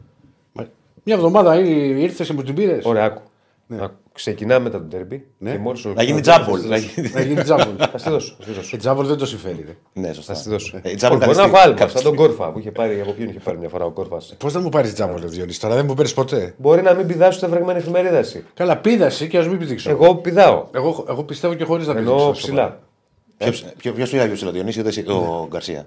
Μα- 0.53 0.67
Μια 1.05 1.15
εβδομάδα 1.15 1.59
ήρθες 1.61 2.27
και 2.27 2.33
μου 2.33 2.43
την 2.43 2.55
πήρες. 2.55 2.85
Ωραία, 2.85 3.05
άκου. 3.05 3.21
Άκου. 3.71 3.95
Ξεκινάμε 4.13 4.65
μετά 4.65 4.79
το 4.79 4.85
ντέρμπι. 4.85 5.27
Ναι. 5.39 5.51
Και 5.51 5.59
μόλις 5.59 5.85
Να 5.85 6.03
γίνει 6.03 6.13
ολοκληρώσουμε, 6.13 6.21
τζάμπολ. 6.21 6.61
θα 6.63 6.69
να 6.69 6.77
στη 6.77 6.87
δώσω. 6.87 7.01
γίνει- 7.01 7.13
Να 7.15 7.21
γίνει 7.21 7.43
τζάμπολ. 7.43 7.75
Θα 7.93 7.99
στη 7.99 8.11
δώσω. 8.11 8.35
θα 8.39 8.43
στη 8.43 8.53
δώσω. 8.53 8.77
Ε, 8.77 8.79
τζάμπολ 8.79 9.07
δεν 9.07 9.17
το 9.17 9.27
συμφέρει. 9.27 9.65
ρε. 9.67 9.77
Ναι, 10.01 10.13
σωστά. 10.13 10.35
Θα 10.35 10.41
στη 10.41 10.49
δώσω. 10.51 10.79
Ε, 10.83 10.95
τζάμπολ 10.95 11.19
Μπορεί 11.19 11.31
να 11.31 11.37
καθιστεί- 11.37 11.59
βάλουμε 11.61 11.79
καθιστεί. 11.79 12.03
σαν 12.03 12.17
τον 12.17 12.27
Κόρφα 12.27 12.51
που 12.53 12.59
είχε 12.59 12.71
πάρει. 12.71 13.01
Από 13.01 13.13
ποιον 13.13 13.29
είχε 13.29 13.39
πάρει 13.39 13.59
μια 13.59 13.69
φορά 13.69 13.85
ο 13.85 13.91
Κόρφας. 13.91 14.35
Πώς 14.39 14.53
θα 14.53 14.61
μου 14.61 14.69
πάρεις 14.69 14.95
τζάμπολ, 14.95 15.23
ο 15.25 15.29
Διονύσης, 15.29 15.61
τώρα 15.61 15.75
δεν 15.75 15.85
μου 15.87 15.95
παίρνεις 15.95 16.15
ποτέ; 16.15 16.55
Μπορεί 16.59 16.83
να 16.83 16.95
μην 16.95 17.07
πηδάς 17.07 17.35
στο 17.35 17.49
βρεγμένη 17.49 17.79
εφημερίδα 17.79 18.17
εσύ. 18.19 18.45
Καλά, 18.55 18.77
πήδασε 18.77 19.27
και 19.27 19.39
ας 19.39 19.49
μην 19.49 19.59
πηδήξω. 19.59 19.91
Εγώ 19.91 20.15
πηδάω. 20.15 20.67
Εγώ, 20.75 21.05
εγώ 21.09 21.23
πιστεύω 21.25 21.55
και 21.55 21.65
χωρίς 21.65 21.87
να 21.87 21.95
πηδήξω. 21.95 22.15
Ενώ 22.23 22.31
ψηλά. 22.31 22.79
Ποιο 23.77 23.93
πήγα 23.93 24.07
πιο 24.17 24.33
ψηλό, 24.35 24.51
Διονύση, 24.51 24.79
ούτε 24.81 24.89
εσύ, 24.89 25.05
ο 25.09 25.47
Γκαρσία; 25.51 25.87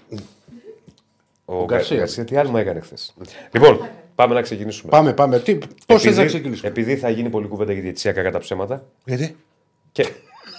Ο 1.46 1.66
Γκαρσία. 1.66 1.98
Γκαρσία 1.98 2.26
τι 2.26 2.36
άλλο 2.36 2.50
μου 2.50 2.58
έκανε 2.58 2.80
χθες. 2.80 3.14
Λοιπόν, 3.52 3.80
πάμε 4.20 4.34
να 4.34 4.42
ξεκινήσουμε. 4.42 4.92
Πάμε, 4.92 5.14
πάμε. 5.14 5.40
Τι, 5.40 5.58
πώς 5.86 6.02
θες 6.02 6.04
να 6.04 6.10
Επειδή, 6.10 6.26
ξεκινήσουμε; 6.26 6.70
επειδή 6.70 6.96
θα 6.96 7.10
γίνει 7.10 7.30
πολλή 7.30 7.48
κουβέντα 7.48 7.74
για 7.74 7.82
διετησία 7.82 8.12
κατά 8.12 8.40
ψέματα. 8.40 8.86
Γιατί; 9.06 9.36
Και, 9.92 10.08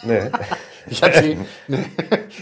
ναι, 0.06 0.30
Γιατί; 0.98 1.38
ναι. 1.66 1.84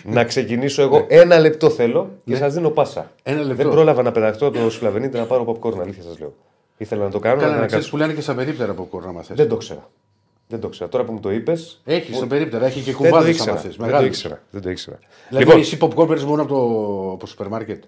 να 0.16 0.24
ξεκινήσω 0.24 0.82
εγώ. 0.82 1.06
Ένα 1.08 1.38
λεπτό 1.38 1.70
θέλω 1.70 2.10
και 2.24 2.36
σας 2.36 2.54
δίνω 2.54 2.70
πάσα. 2.70 3.10
Ένα 3.22 3.40
λεπτό. 3.42 3.54
Δεν 3.54 3.68
πρόλαβα 3.70 4.02
να 4.02 4.12
πεταχτώ 4.12 4.46
από 4.46 4.58
το 4.58 4.70
Σλαβενίτη 4.70 5.16
να 5.16 5.24
πάρω 5.24 5.58
popcorn, 5.60 5.78
αλήθεια 5.80 6.02
σας 6.02 6.18
λέω. 6.18 6.34
Ήθελα 6.76 7.04
να 7.04 7.10
το 7.10 7.18
κάνω. 7.18 7.40
Καλά, 7.40 7.54
να 7.54 7.60
να 7.60 7.66
ξέρεις 7.66 7.84
κάτσω. 7.84 7.90
που 7.90 7.96
λένε 7.96 8.12
και 8.12 8.20
στα 8.20 8.34
περίπτερα 8.34 8.70
από 8.70 8.84
κόρνα 8.84 9.12
μα. 9.12 9.24
Δεν 9.28 9.48
το 9.48 9.56
ξέρα. 9.56 9.90
Δεν 10.48 10.60
το 10.60 10.68
ξέρα. 10.68 10.88
Τώρα 10.90 11.04
που 11.04 11.12
μου 11.12 11.20
το 11.20 11.30
είπες. 11.30 11.80
Έχεις 11.84 12.16
στα 12.16 12.26
περίπτερα, 12.26 12.66
έχει 12.66 12.80
και 12.80 12.92
Δεν 12.92 13.00
το 13.00 13.08
κουβάδες 13.08 13.30
ήξερα. 13.30 13.50
άμα 13.50 13.60
θες. 13.60 13.76
Δεν 13.76 13.90
το 13.90 14.04
ήξερα. 14.04 14.42
Δεν 14.50 14.62
το 14.62 14.70
ήξερα. 14.70 14.98
Δηλαδή 15.28 15.44
Λοιπόν, 15.46 15.60
εσύ 15.60 15.78
popcorn 15.80 16.06
παίρνεις 16.06 16.24
μόνο 16.24 16.42
από 16.42 16.54
το, 16.54 16.60
από 17.10 17.16
το 17.20 17.26
σούπερ 17.26 17.48
μάρκετ. 17.48 17.84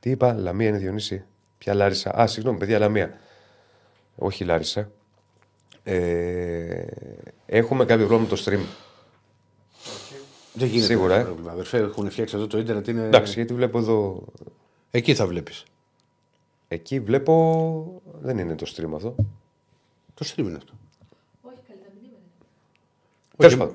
τι 0.00 0.10
είπα, 0.10 0.34
Λαμία 0.38 0.68
είναι 0.68 0.78
Διονύση. 0.78 1.24
Ποια 1.64 1.74
Λάρισα; 1.74 2.20
Α, 2.20 2.26
συγγνώμη, 2.26 2.58
παιδιά, 2.58 2.78
Λαμία. 2.78 3.18
Όχι 4.16 4.44
Λάρισα. 4.44 4.90
Ε, 5.82 6.84
έχουμε 7.46 7.84
κάποιο 7.84 8.06
πρόβλημα 8.06 8.30
με 8.30 8.36
το 8.36 8.42
stream. 8.44 8.64
Δεν 10.52 10.68
γίνεται. 10.68 10.86
Σίγουρα, 10.86 11.14
ε. 11.14 11.22
πρόβλημα, 11.22 11.52
Αδερφέ, 11.52 11.78
έχουν 11.78 12.10
φτιάξει 12.10 12.36
εδώ 12.36 12.46
το 12.46 12.58
ίντερνετ. 12.58 12.88
Είναι... 12.88 13.04
Εντάξει, 13.04 13.32
γιατί 13.32 13.54
βλέπω 13.54 13.78
εδώ. 13.78 14.24
Εκεί 14.90 15.14
θα 15.14 15.26
βλέπεις. 15.26 15.64
Εκεί 16.68 17.00
βλέπω. 17.00 18.02
Δεν 18.20 18.38
είναι 18.38 18.54
το 18.54 18.72
stream 18.76 18.90
αυτό. 18.94 19.14
Το 20.14 20.26
stream 20.34 20.38
είναι 20.38 20.56
αυτό. 20.56 20.72
Τέλος 23.36 23.56
πάντων. 23.56 23.74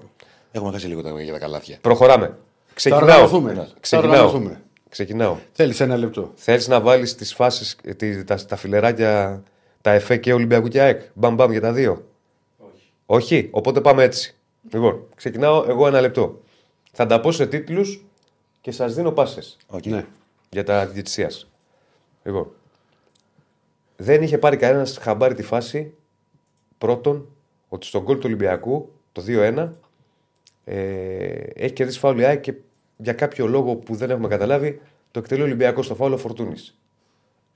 Έχουμε 0.51 0.71
χάσει 0.71 0.87
λίγο 0.87 1.01
τα, 1.01 1.21
για 1.21 1.33
τα 1.33 1.39
καλάθια. 1.39 1.77
Προχωράμε. 1.81 2.25
Θα 2.27 2.73
Ξεκινάω. 2.73 3.01
οργανωθούμε. 3.03 3.53
Θα 3.53 3.67
Ξεκινάω. 3.79 4.41
Οργανωθούμε. 4.89 4.89
Ξεκινάω. 4.89 5.37
Θέλεις 5.51 5.79
ένα 5.79 5.97
λεπτό. 5.97 6.31
Θέλεις 6.35 6.67
να 6.67 6.81
βάλεις 6.81 7.15
τις 7.15 7.33
φάσεις, 7.33 7.77
τα, 8.25 8.45
τα 8.45 8.55
φιλεράκια, 8.55 9.43
τα 9.81 9.91
εφέ 9.91 10.17
και 10.17 10.33
Ολυμπιακού 10.33 10.67
και 10.67 10.81
ΑΕΚ; 10.81 11.01
Μπαμ 11.13 11.35
μπαμ 11.35 11.51
για 11.51 11.61
τα 11.61 11.73
δύο. 11.73 12.05
Όχι. 12.57 12.91
Όχι, 13.05 13.49
οπότε 13.51 13.81
πάμε 13.81 14.03
έτσι. 14.03 14.35
Λοιπόν, 14.71 15.05
ξεκινάω 15.15 15.65
εγώ 15.67 15.87
ένα 15.87 16.01
λεπτό. 16.01 16.41
Θα 16.91 17.05
τα 17.05 17.19
πω 17.19 17.31
σε 17.31 17.47
τίτλους 17.47 18.05
και 18.61 18.71
σας 18.71 18.95
δίνω 18.95 19.11
πάσες 19.11 19.57
Οκ. 19.67 19.85
Ναι. 19.85 20.05
για 20.49 20.63
τα 20.63 20.87
διετησίας. 20.87 21.47
Λοιπόν, 22.23 22.51
δεν 23.95 24.21
είχε 24.21 24.37
πάρει 24.37 24.57
κανένα 24.57 24.85
χαμπάρι 24.85 25.33
τη 25.33 25.43
φάση 25.43 25.93
πρώτον 26.77 27.27
ότι 27.69 27.85
στον 27.85 28.03
γκολ 28.03 28.15
του 28.15 28.23
Ολυμπιακού 28.25 28.91
το 29.11 29.23
2-1 29.27 29.69
ε, 30.65 30.75
έχει 31.53 31.73
κερδίσει 31.73 31.99
φάουλ 31.99 32.19
η 32.19 32.25
ΑΕΚ 32.25 32.41
και 32.41 32.53
για 33.01 33.13
κάποιο 33.13 33.47
λόγο 33.47 33.75
που 33.75 33.95
δεν 33.95 34.09
έχουμε 34.09 34.27
καταλάβει 34.27 34.81
το 35.11 35.19
εκτελεί 35.19 35.41
ο 35.41 35.43
Ολυμπιακός 35.43 35.85
στο 35.85 35.95
φάουλ 35.95 36.13
ο 36.13 36.17
Φορτούνης. 36.17 36.79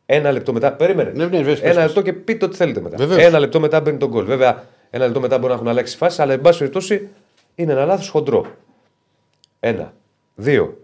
Ένα 0.05 0.31
λεπτό 0.31 0.53
μετά. 0.53 0.73
Περίμενε. 0.73 1.11
Ναι, 1.11 1.25
ναι, 1.25 1.41
βες, 1.41 1.59
πες, 1.59 1.69
ένα 1.69 1.73
πες. 1.73 1.85
λεπτό 1.85 2.01
και 2.01 2.13
πείτε 2.13 2.45
ό,τι 2.45 2.55
θέλετε 2.55 2.81
μετά. 2.81 2.97
Βεβαίως. 2.97 3.21
Ένα 3.23 3.39
λεπτό 3.39 3.59
μετά 3.59 3.81
μπαίνει 3.81 3.97
τον 3.97 4.09
γκολ. 4.09 4.25
Βέβαια, 4.25 4.63
ένα 4.89 5.05
λεπτό 5.05 5.19
μετά 5.19 5.37
μπορεί 5.37 5.49
να 5.49 5.53
έχουν 5.53 5.67
αλλάξει 5.67 5.97
φάση, 5.97 6.21
αλλά 6.21 6.33
εν 6.33 6.41
πάση 6.41 6.57
περιπτώσει 6.57 7.09
είναι 7.55 7.71
ένα 7.71 7.85
λάθος 7.85 8.09
χοντρό. 8.09 8.45
Ένα. 9.59 9.93
Δύο. 10.35 10.77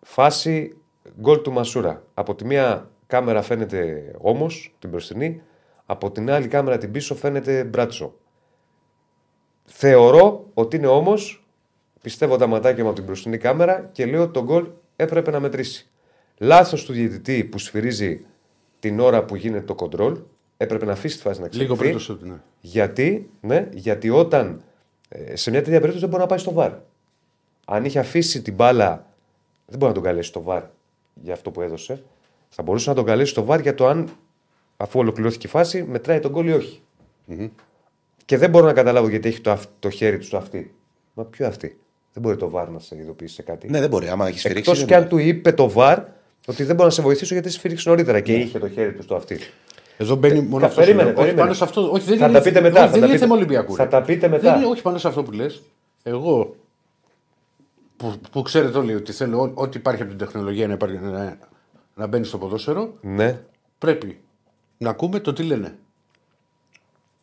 Φάση 0.00 0.76
γκολ 1.20 1.42
του 1.42 1.52
Μασούρα. 1.52 2.02
Από 2.14 2.34
τη 2.34 2.44
μία 2.44 2.90
κάμερα 3.06 3.42
φαίνεται 3.42 4.12
όμω 4.18 4.46
την 4.78 4.90
μπροστινή, 4.90 5.42
από 5.86 6.10
την 6.10 6.30
άλλη 6.30 6.48
κάμερα 6.48 6.78
την 6.78 6.90
πίσω 6.90 7.14
φαίνεται 7.14 7.64
μπράτσο. 7.64 8.14
Θεωρώ 9.64 10.46
ότι 10.54 10.76
είναι 10.76 10.86
όμω, 10.86 11.14
πιστεύω 12.06 12.36
τα 12.36 12.46
ματάκια 12.46 12.82
μου 12.82 12.88
από 12.88 12.96
την 12.98 13.06
μπροστινή 13.06 13.38
κάμερα 13.38 13.88
και 13.92 14.06
λέω 14.06 14.22
ότι 14.22 14.32
το 14.32 14.42
γκολ 14.44 14.66
έπρεπε 14.96 15.30
να 15.30 15.40
μετρήσει. 15.40 15.88
Λάθος 16.38 16.84
του 16.84 16.92
διαιτητή 16.92 17.44
που 17.44 17.58
σφυρίζει 17.58 18.24
την 18.78 19.00
ώρα 19.00 19.24
που 19.24 19.36
γίνεται 19.36 19.64
το 19.64 19.74
κοντρόλ, 19.74 20.18
έπρεπε 20.56 20.84
να 20.84 20.92
αφήσει 20.92 21.16
τη 21.16 21.22
φάση 21.22 21.40
να 21.40 21.48
Λίγο 21.52 21.72
εξελιχθεί. 21.72 21.82
πριν 21.82 21.92
το 21.92 21.98
σουτ. 21.98 22.22
Ναι. 22.22 22.40
Γιατί, 22.60 23.30
ναι, 23.40 23.68
γιατί 23.72 24.10
όταν 24.10 24.62
ε, 25.08 25.36
σε 25.36 25.50
μια 25.50 25.58
τέτοια 25.58 25.74
περίπτωση 25.80 26.00
δεν 26.00 26.08
μπορεί 26.08 26.22
να 26.22 26.28
πάει 26.28 26.38
στο 26.38 26.52
βαρ. 26.52 26.72
Αν 27.66 27.84
είχε 27.84 27.98
αφήσει 27.98 28.42
την 28.42 28.54
μπάλα, 28.54 29.06
δεν 29.66 29.78
μπορεί 29.78 29.88
να 29.92 29.98
τον 29.98 30.02
καλέσει 30.02 30.28
στο 30.28 30.42
βαρ 30.42 30.62
για 31.14 31.32
αυτό 31.34 31.50
που 31.50 31.60
έδωσε. 31.62 32.02
Θα 32.48 32.62
μπορούσε 32.62 32.88
να 32.88 32.94
τον 32.94 33.04
καλέσει 33.04 33.30
στο 33.30 33.44
βαρ 33.44 33.60
για 33.60 33.74
το 33.74 33.86
αν, 33.86 34.08
αφού 34.76 34.98
ολοκληρώθηκε 35.00 35.46
η 35.46 35.50
φάση, 35.50 35.82
μετράει 35.82 36.20
τον 36.20 36.30
γκολ 36.30 36.46
ή 36.48 36.52
όχι. 36.52 36.82
Και 38.24 38.36
δεν 38.38 38.50
μπορώ 38.50 38.66
να 38.66 38.72
καταλάβω 38.72 39.08
γιατί 39.08 39.28
έχει 39.28 39.40
το, 39.40 39.50
αυ- 39.50 39.70
το 39.78 39.90
χέρι 39.90 40.18
του 40.18 40.24
στο 40.24 40.36
αυτή. 40.36 40.74
Μα 41.14 41.24
ποιο 41.24 41.46
αυτή. 41.46 41.78
Δεν 42.16 42.24
μπορεί 42.24 42.36
το 42.36 42.50
βαρ 42.50 42.68
να 42.68 42.78
σε 42.78 42.96
ειδοποιήσει 42.96 43.34
σε 43.34 43.42
κάτι. 43.42 43.68
Ναι, 43.70 43.80
δεν 43.80 43.88
μπορεί. 43.88 44.08
Άμα 44.08 44.26
έχει 44.26 44.38
σφυρίξει. 44.38 44.60
Εκτός 44.70 44.78
δεν 44.78 44.86
και 44.88 44.94
αν 44.94 45.00
μπορεί. 45.08 45.22
του 45.22 45.28
είπε 45.28 45.52
το 45.52 45.68
βαρ 45.70 46.00
ότι 46.46 46.64
δεν 46.64 46.74
μπορώ 46.76 46.88
να 46.88 46.94
σε 46.94 47.02
βοηθήσω 47.02 47.34
γιατί 47.34 47.50
σε 47.50 47.56
σφυρίξει 47.58 47.88
νωρίτερα 47.88 48.20
και 48.20 48.32
είχε 48.34 48.58
το 48.58 48.68
χέρι 48.68 48.92
του 48.94 49.02
στο 49.02 49.14
αυτή. 49.14 49.38
Εδώ 49.96 50.14
μπαίνει 50.14 50.40
μόνο 50.40 50.60
κα- 50.60 50.66
αυτός. 50.66 50.84
περίμενε, 50.84 51.08
Όχι, 51.08 51.16
περίμενε. 51.16 51.40
πάνω 51.40 51.52
σε 51.54 51.64
αυτό. 51.64 51.90
Όχι, 51.92 52.04
δεν 52.06 52.18
Θα 52.18 52.24
είναι, 52.24 52.34
τα 52.38 52.42
πείτε 52.42 52.60
μετά, 52.60 52.78
Όχι, 52.78 52.84
θα 52.86 52.90
δεν 52.90 53.00
τα 53.00 53.06
είναι 53.06 53.06
πείτε- 53.14 53.18
θέμα 53.26 53.34
Ολυμπιακού. 53.34 53.74
θα 53.74 53.84
ρε. 53.84 53.90
τα 53.90 54.02
πείτε 54.02 54.28
μετά. 54.28 54.50
Δεν 54.52 54.60
είναι, 54.62 54.70
όχι 54.70 54.82
πάνω 54.82 54.98
σε 54.98 55.08
αυτό 55.08 55.22
που 55.22 55.32
λες. 55.32 55.62
Εγώ 56.02 56.56
που, 57.96 58.14
που 58.32 58.42
ξέρετε 58.42 58.78
όλοι 58.78 58.94
ότι 58.94 59.12
θέλω 59.12 59.40
ό- 59.40 59.52
ό,τι 59.54 59.78
υπάρχει 59.78 60.00
από 60.02 60.10
την 60.10 60.18
τεχνολογία 60.18 60.66
να, 60.66 60.72
υπάρχει, 60.72 60.96
να, 60.96 61.38
να 61.94 62.06
μπαίνει 62.06 62.24
στο 62.24 62.38
ποδόσφαιρο, 62.38 62.92
Ναι, 63.00 63.40
πρέπει 63.78 64.18
να 64.78 64.90
ακούμε 64.90 65.20
το 65.20 65.32
τι 65.32 65.42
λένε. 65.42 65.76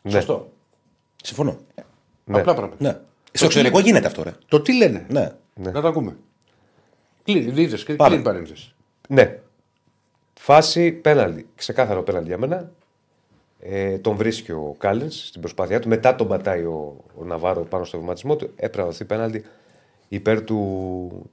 ναι. 0.02 0.12
Σωστό. 0.12 0.52
Συμφωνώ. 1.24 1.58
Ναι. 2.26 2.40
Απλά 2.40 2.54
πράγματα. 2.54 2.84
Ναι. 2.84 3.00
Στο 3.34 3.46
εξωτερικό 3.46 3.80
γίνεται 3.80 4.08
αυτό, 4.08 4.24
ρε. 4.24 4.32
Το 4.48 4.62
τι 4.62 4.74
λένε. 4.74 5.06
Ναι. 5.10 5.32
Να 5.54 5.82
το 5.82 5.88
ακούμε. 5.88 6.16
Κλείνει, 7.24 7.52
δίδες 7.52 7.84
και 7.84 7.94
Πάμε. 7.94 8.10
κλείνει 8.10 8.24
παρένθεση. 8.24 8.74
Ναι. 9.08 9.40
Φάση 10.40 10.92
πέναλτι. 10.92 11.48
Ξεκάθαρο 11.56 12.04
πέναλτι 12.04 12.28
για 12.28 12.38
μένα. 12.38 12.72
Ε, 13.60 13.98
τον 13.98 14.16
βρίσκει 14.16 14.52
ο 14.52 14.76
Κάλεν 14.78 15.12
στην 15.12 15.42
προσπάθειά 15.42 15.80
του. 15.80 15.88
Μετά 15.88 16.16
τον 16.16 16.28
πατάει 16.28 16.64
ο, 16.64 17.04
ο 17.16 17.24
Ναβάρο 17.26 17.62
πάνω 17.62 17.84
στο 17.84 18.00
βηματισμό 18.00 18.36
του. 18.36 18.50
Έπρεπε 18.56 18.78
να 18.78 18.86
δοθεί 18.86 19.06
πέναλτι 19.06 19.44
υπέρ 20.08 20.44
του, 20.44 20.58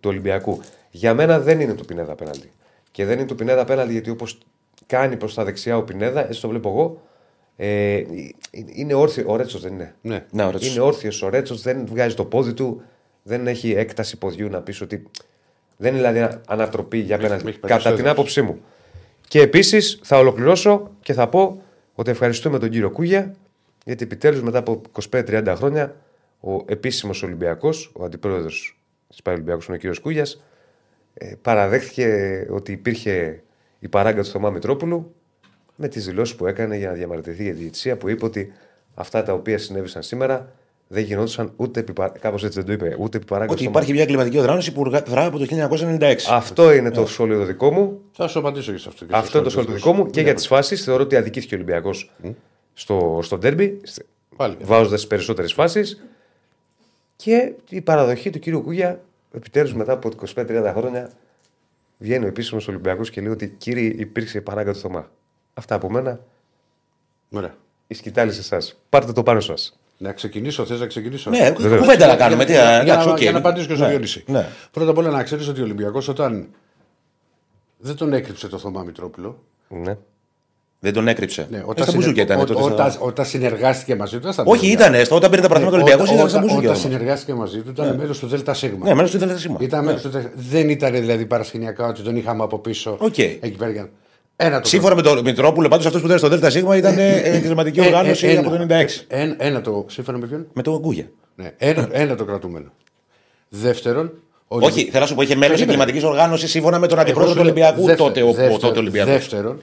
του 0.01 0.09
Ολυμπιακού. 0.11 0.61
Για 0.91 1.15
μένα 1.15 1.41
δεν 1.41 1.61
είναι 1.61 1.75
του 1.75 1.85
Πινέδα 1.85 2.15
πέναλτι. 2.15 2.51
Και 2.91 3.05
δεν 3.05 3.19
είναι 3.19 3.27
του 3.27 3.35
Πινέδα 3.35 3.65
πέναλτι 3.65 3.93
γιατί 3.93 4.11
όπως 4.11 4.39
κάνει 4.87 5.17
προς 5.17 5.35
τα 5.35 5.45
δεξιά 5.45 5.77
ο 5.77 5.83
Πινέδα, 5.83 6.27
έτσι 6.27 6.41
το 6.41 6.49
βλέπω 6.49 6.69
εγώ. 6.69 7.03
Ε, 7.63 8.03
είναι 8.75 8.95
όρθιο. 8.95 9.25
Ο 9.27 9.37
Ρέτσος 9.37 9.61
δεν 9.61 9.73
είναι. 9.73 9.95
Ναι. 10.01 10.25
Ναι, 10.31 10.45
ο 10.45 10.51
Ρέτσος. 10.51 10.75
Είναι 10.75 10.85
όρθιος 10.85 11.23
ο 11.23 11.29
Ρέτσος, 11.29 11.63
δεν 11.63 11.87
βγάζει 11.87 12.15
το 12.15 12.25
πόδι 12.25 12.53
του, 12.55 12.83
δεν 13.23 13.47
έχει 13.47 13.73
έκταση 13.73 14.19
ποδιού 14.19 14.49
να 14.49 14.61
πεις 14.61 14.81
ότι. 14.81 15.03
Δεν 15.77 15.95
είναι 15.95 16.11
δηλαδή 16.11 16.39
ανατροπή 16.47 16.99
για 16.99 17.15
Έχει- 17.15 17.25
πέναλτι. 17.25 17.49
έχεις 17.49 17.61
πατήσει 17.61 17.79
Κατά 17.79 17.91
το 17.91 17.97
την 17.97 18.05
έδαφος. 18.05 18.19
άποψή 18.37 18.43
μου. 18.43 18.61
Και 19.29 19.41
επίσης 19.41 20.01
θα 20.03 20.19
ολοκληρώσω 20.19 20.91
και 21.01 21.13
θα 21.13 21.29
πω 21.29 21.63
ότι 21.95 22.11
ευχαριστούμε 22.11 22.59
τον 22.59 22.71
κύριο 22.71 22.91
Κούγια 22.91 23.35
γιατί 23.85 24.05
επιτέλους 24.05 24.43
μετά 24.43 24.59
από 24.59 24.81
25-30 24.93 25.55
χρόνια 25.57 25.97
ο 26.41 26.53
επίσημος 26.67 27.23
Ολυμπιακός, 27.23 27.91
ο 27.95 28.05
αντιπρόεδρος 28.05 28.79
της 29.09 29.23
Παραλυμπιακού, 29.23 29.63
ο 29.71 29.75
κύριος 29.75 29.99
Κούγιας, 30.01 30.43
ε, 31.15 31.33
παραδέχθηκε 31.43 32.47
ότι 32.51 32.73
υπήρχε 32.73 33.43
η 33.79 33.89
παράγκα 33.89 34.23
του 34.23 34.29
Θωμά 34.29 34.51
Μητρόπουλου 34.51 35.15
με 35.81 35.89
τις 35.89 36.05
δηλώσεις 36.07 36.35
που 36.35 36.47
έκανε 36.47 36.77
για 36.77 36.89
να 36.89 36.95
διαμαρτυρηθεί 36.95 37.43
για 37.43 37.53
τη 37.53 37.59
διαιτησία 37.59 37.97
που 37.97 38.09
είπε 38.09 38.25
ότι 38.25 38.53
αυτά 38.95 39.23
τα 39.23 39.33
οποία 39.33 39.59
συνέβησαν 39.59 40.03
σήμερα 40.03 40.53
δεν 40.89 41.03
γινόντουσαν 41.05 41.53
ούτε 41.57 41.81
επί, 41.81 41.93
πα- 41.93 42.13
κάπως 42.21 42.45
έτσι 42.45 42.59
δεν 42.63 42.67
το 42.67 42.73
είπε, 42.87 42.97
ούτε 42.99 43.17
επί 43.17 43.27
παράγκα 43.27 43.53
Ότι 43.53 43.63
του 43.65 43.69
υπάρχει 43.71 43.93
μια 43.93 44.05
κλιματική 44.07 44.39
οργάνωση 44.39 44.73
που 44.73 44.81
οργα- 44.81 45.03
δρά 45.03 45.25
από 45.25 45.39
το 45.39 45.45
1996. 45.45 46.17
Αυτό 46.31 46.73
είναι 46.73 46.91
το 46.91 47.07
σχόλιο 47.07 47.39
το 47.39 47.45
δικό 47.45 47.71
μου. 47.73 48.01
Θα 48.13 48.29
σου 48.29 48.39
απαντήσω 48.39 48.73
και 48.73 48.79
σε 48.79 48.89
αυτό. 48.89 49.05
και 49.05 49.15
Αυτό 49.15 49.31
σε 49.31 49.37
είναι 49.37 49.45
το 49.45 49.51
σχόλιο 49.51 49.69
το 49.71 49.75
δικό 49.77 49.93
μου. 49.93 50.11
Και 50.11 50.21
για 50.21 50.35
τις 50.35 50.47
φάσεις 50.47 50.85
θεωρώ 50.85 51.03
ότι 51.03 51.17
αδικήθηκε 51.17 51.55
ο 51.55 51.59
Ολυμπιακός 51.59 52.11
στο, 52.75 53.19
στο 53.23 53.39
ντέρμπι, 53.39 53.81
Πάλι. 54.37 54.57
βάζοντας 54.63 55.01
τις 55.01 55.07
περισσότερες 55.07 55.53
φάσεις. 55.53 56.03
Και 57.17 57.53
η 57.69 57.81
παραδοχή 57.81 58.31
του 58.31 58.39
κύριου 58.39 58.63
Κούγια, 58.63 59.01
επιτέλους 59.33 59.75
μετά 59.75 59.93
από 59.93 60.09
25-30 60.35 60.73
χρόνια, 60.77 61.11
βγαίνει 61.99 62.25
ο 62.25 62.29
επίσημος 62.29 62.69
Ολυμπιακός 62.69 63.11
και 63.11 63.21
λέει 63.21 63.31
ότι 63.33 63.55
κύριε 63.59 63.93
υπήρξε 63.97 64.39
η 64.39 64.41
παράγκα 64.41 64.73
του 64.73 64.79
Θωμά. 64.79 65.11
Αυτά 65.55 65.75
από 65.75 65.91
μένα. 65.91 66.21
Ωραία. 67.31 67.55
Η 67.87 67.95
σκυτάλη 67.95 68.33
σε 68.33 68.41
εσάς. 68.41 68.77
Πάρτε 68.89 69.13
το 69.13 69.23
πάνω 69.23 69.41
σας. 69.41 69.79
Να 69.99 70.13
ξεκινήσω, 70.13 70.67
θες 70.67 70.81
να 70.81 70.87
ξεκινήσω; 70.87 71.31
Ναι, 71.31 71.51
Βεβαίως. 71.59 71.81
κουβέντα 71.81 72.07
να 72.07 72.17
κάνουμε. 72.17 72.45
Τι, 72.45 72.53
για, 72.53 72.63
για, 72.63 72.81
εντάξει, 72.81 73.07
να, 73.07 73.13
οκ. 73.13 73.21
για 73.21 73.33
να 73.33 73.39
απαντήσω 73.39 73.67
και 73.67 73.75
στο 73.75 73.85
Ναι, 73.85 73.91
Διονύση. 73.91 74.25
Ναι. 74.27 74.47
Πρώτα 74.71 74.91
απ' 74.91 74.99
όλα 74.99 75.11
να 75.11 75.23
ξέρεις 75.23 75.49
ότι 75.49 75.61
ο 75.61 75.65
Ολυμπιακός 75.65 76.09
όταν 76.09 76.49
δεν 77.79 77.97
τον 77.97 78.13
έκρυψε 78.13 78.49
το 78.49 78.59
Θωμά 78.59 78.83
Μητρόπουλο. 78.83 79.39
Ναι. 79.69 79.97
Δεν 80.83 80.93
τον 80.93 81.09
έκρυψε. 81.09 81.47
Ναι, 81.51 81.57
Ε, 81.59 81.63
όταν, 81.67 81.85
στα 81.87 81.95
μπουζούκια 81.97 82.23
ήταν. 82.23 82.39
ο- 82.41 82.45
τότε 82.45 82.63
στα- 82.63 82.73
όταν, 82.73 82.97
όταν 82.99 83.25
συνεργάστηκε 83.27 83.95
μαζί 83.97 84.17
του. 84.17 84.23
δεν 84.23 84.33
στα 84.33 84.43
Όχι, 84.47 84.61
μπουζούκια. 84.67 84.87
ήταν. 84.89 85.05
στο- 85.05 85.15
Όταν 85.17 85.31
πήρε 85.31 85.43
τα 85.43 85.49
πράγματα 85.49 85.77
Ναι, 85.77 85.83
του 85.83 85.89
Ολυμπιακό, 85.89 86.03
όταν- 86.03 86.17
ήταν 86.17 86.29
στα 86.29 86.39
όταν- 86.39 86.49
μπουζούκια. 86.49 86.71
Όταν 86.71 86.83
όμως. 86.83 86.99
συνεργάστηκε 86.99 87.35
μαζί 87.35 87.61
του 87.61 87.71
ήταν 87.71 87.97
μέλος 87.97 88.19
του 88.19 88.27
ΔΣ. 88.27 88.63
Ναι, 88.83 88.95
μέλος 88.95 89.11
του 89.11 89.17
Ιδρύμα. 89.17 89.57
Ήταν 89.61 89.85
μέλος 89.85 90.03
του 90.03 90.09
ΔΣ. 90.11 90.25
Δεν 90.35 90.69
ήταν 90.69 90.93
δηλαδή 90.93 91.27
παρασκηνιακά 91.27 91.87
ότι 91.87 92.03
τον 92.03 92.17
είχαμε 92.17 92.43
από 92.43 92.59
πίσω. 92.59 92.97
Οκ. 93.01 93.19
Εκεί 93.19 93.51
πέρα. 93.59 93.89
Για- 94.41 94.47
Ένα 94.49 94.61
το 94.61 94.69
Σύμφωνα 94.69 94.95
με 94.95 95.03
τον 95.03 95.21
Μητρόπουλο, 95.25 95.69
πάντως 95.69 95.87
αυτός 95.87 96.01
που 96.01 96.07
ήταν 96.07 96.19
στο 96.19 96.29
ΔΣ 96.29 96.55
ήταν 96.77 96.99
ε, 96.99 97.17
εγκληματική 97.25 97.79
Ε, 97.81 97.83
ε, 97.83 97.87
οργάνωση 97.87 98.27
ένα- 98.27 98.41
από 98.41 98.51
το 98.51 98.57
96. 98.57 99.05
Ένα, 99.09 99.35
ένα 99.39 99.61
το. 99.61 99.85
Σύμφωνα 99.89 100.19
με 100.19 100.27
ποιον; 100.27 100.47
Με 100.53 100.63
τον 100.63 100.79
Κούγια. 100.79 101.11
Ναι, 101.37 101.53
ένα, 101.59 101.89
ένα 101.93 102.15
το 102.15 102.25
κρατούμενο. 102.25 102.73
Δεύτερον. 103.49 104.13
ο 104.49 104.57
Όχι, 104.65 104.85
θέλω 104.85 105.01
να 105.01 105.07
σου 105.07 105.15
πω, 105.15 105.23
είχε 105.23 105.35
μέλος 105.35 105.57
Περίμενε. 105.59 105.73
εγκληματικής 105.83 106.05
οργάνωσης 106.09 106.51
σύμφωνα 106.51 106.79
με 106.79 106.87
τον 106.87 106.99
Εγώ 106.99 107.07
αντιπρόεδρο 107.07 107.33
σου 107.35 107.39
του 107.39 107.45
λέω, 107.45 107.53
Ολυμπιακού 107.55 107.87
δεύτερο- 107.87 108.09
τότε. 108.09 108.23
Ο, 108.23 108.29
ο 108.29 108.33
δεύτερο- 108.33 108.59
τότε 108.59 108.79
Ολυμπιακός. 108.79 109.13
Δεύτερον, 109.13 109.63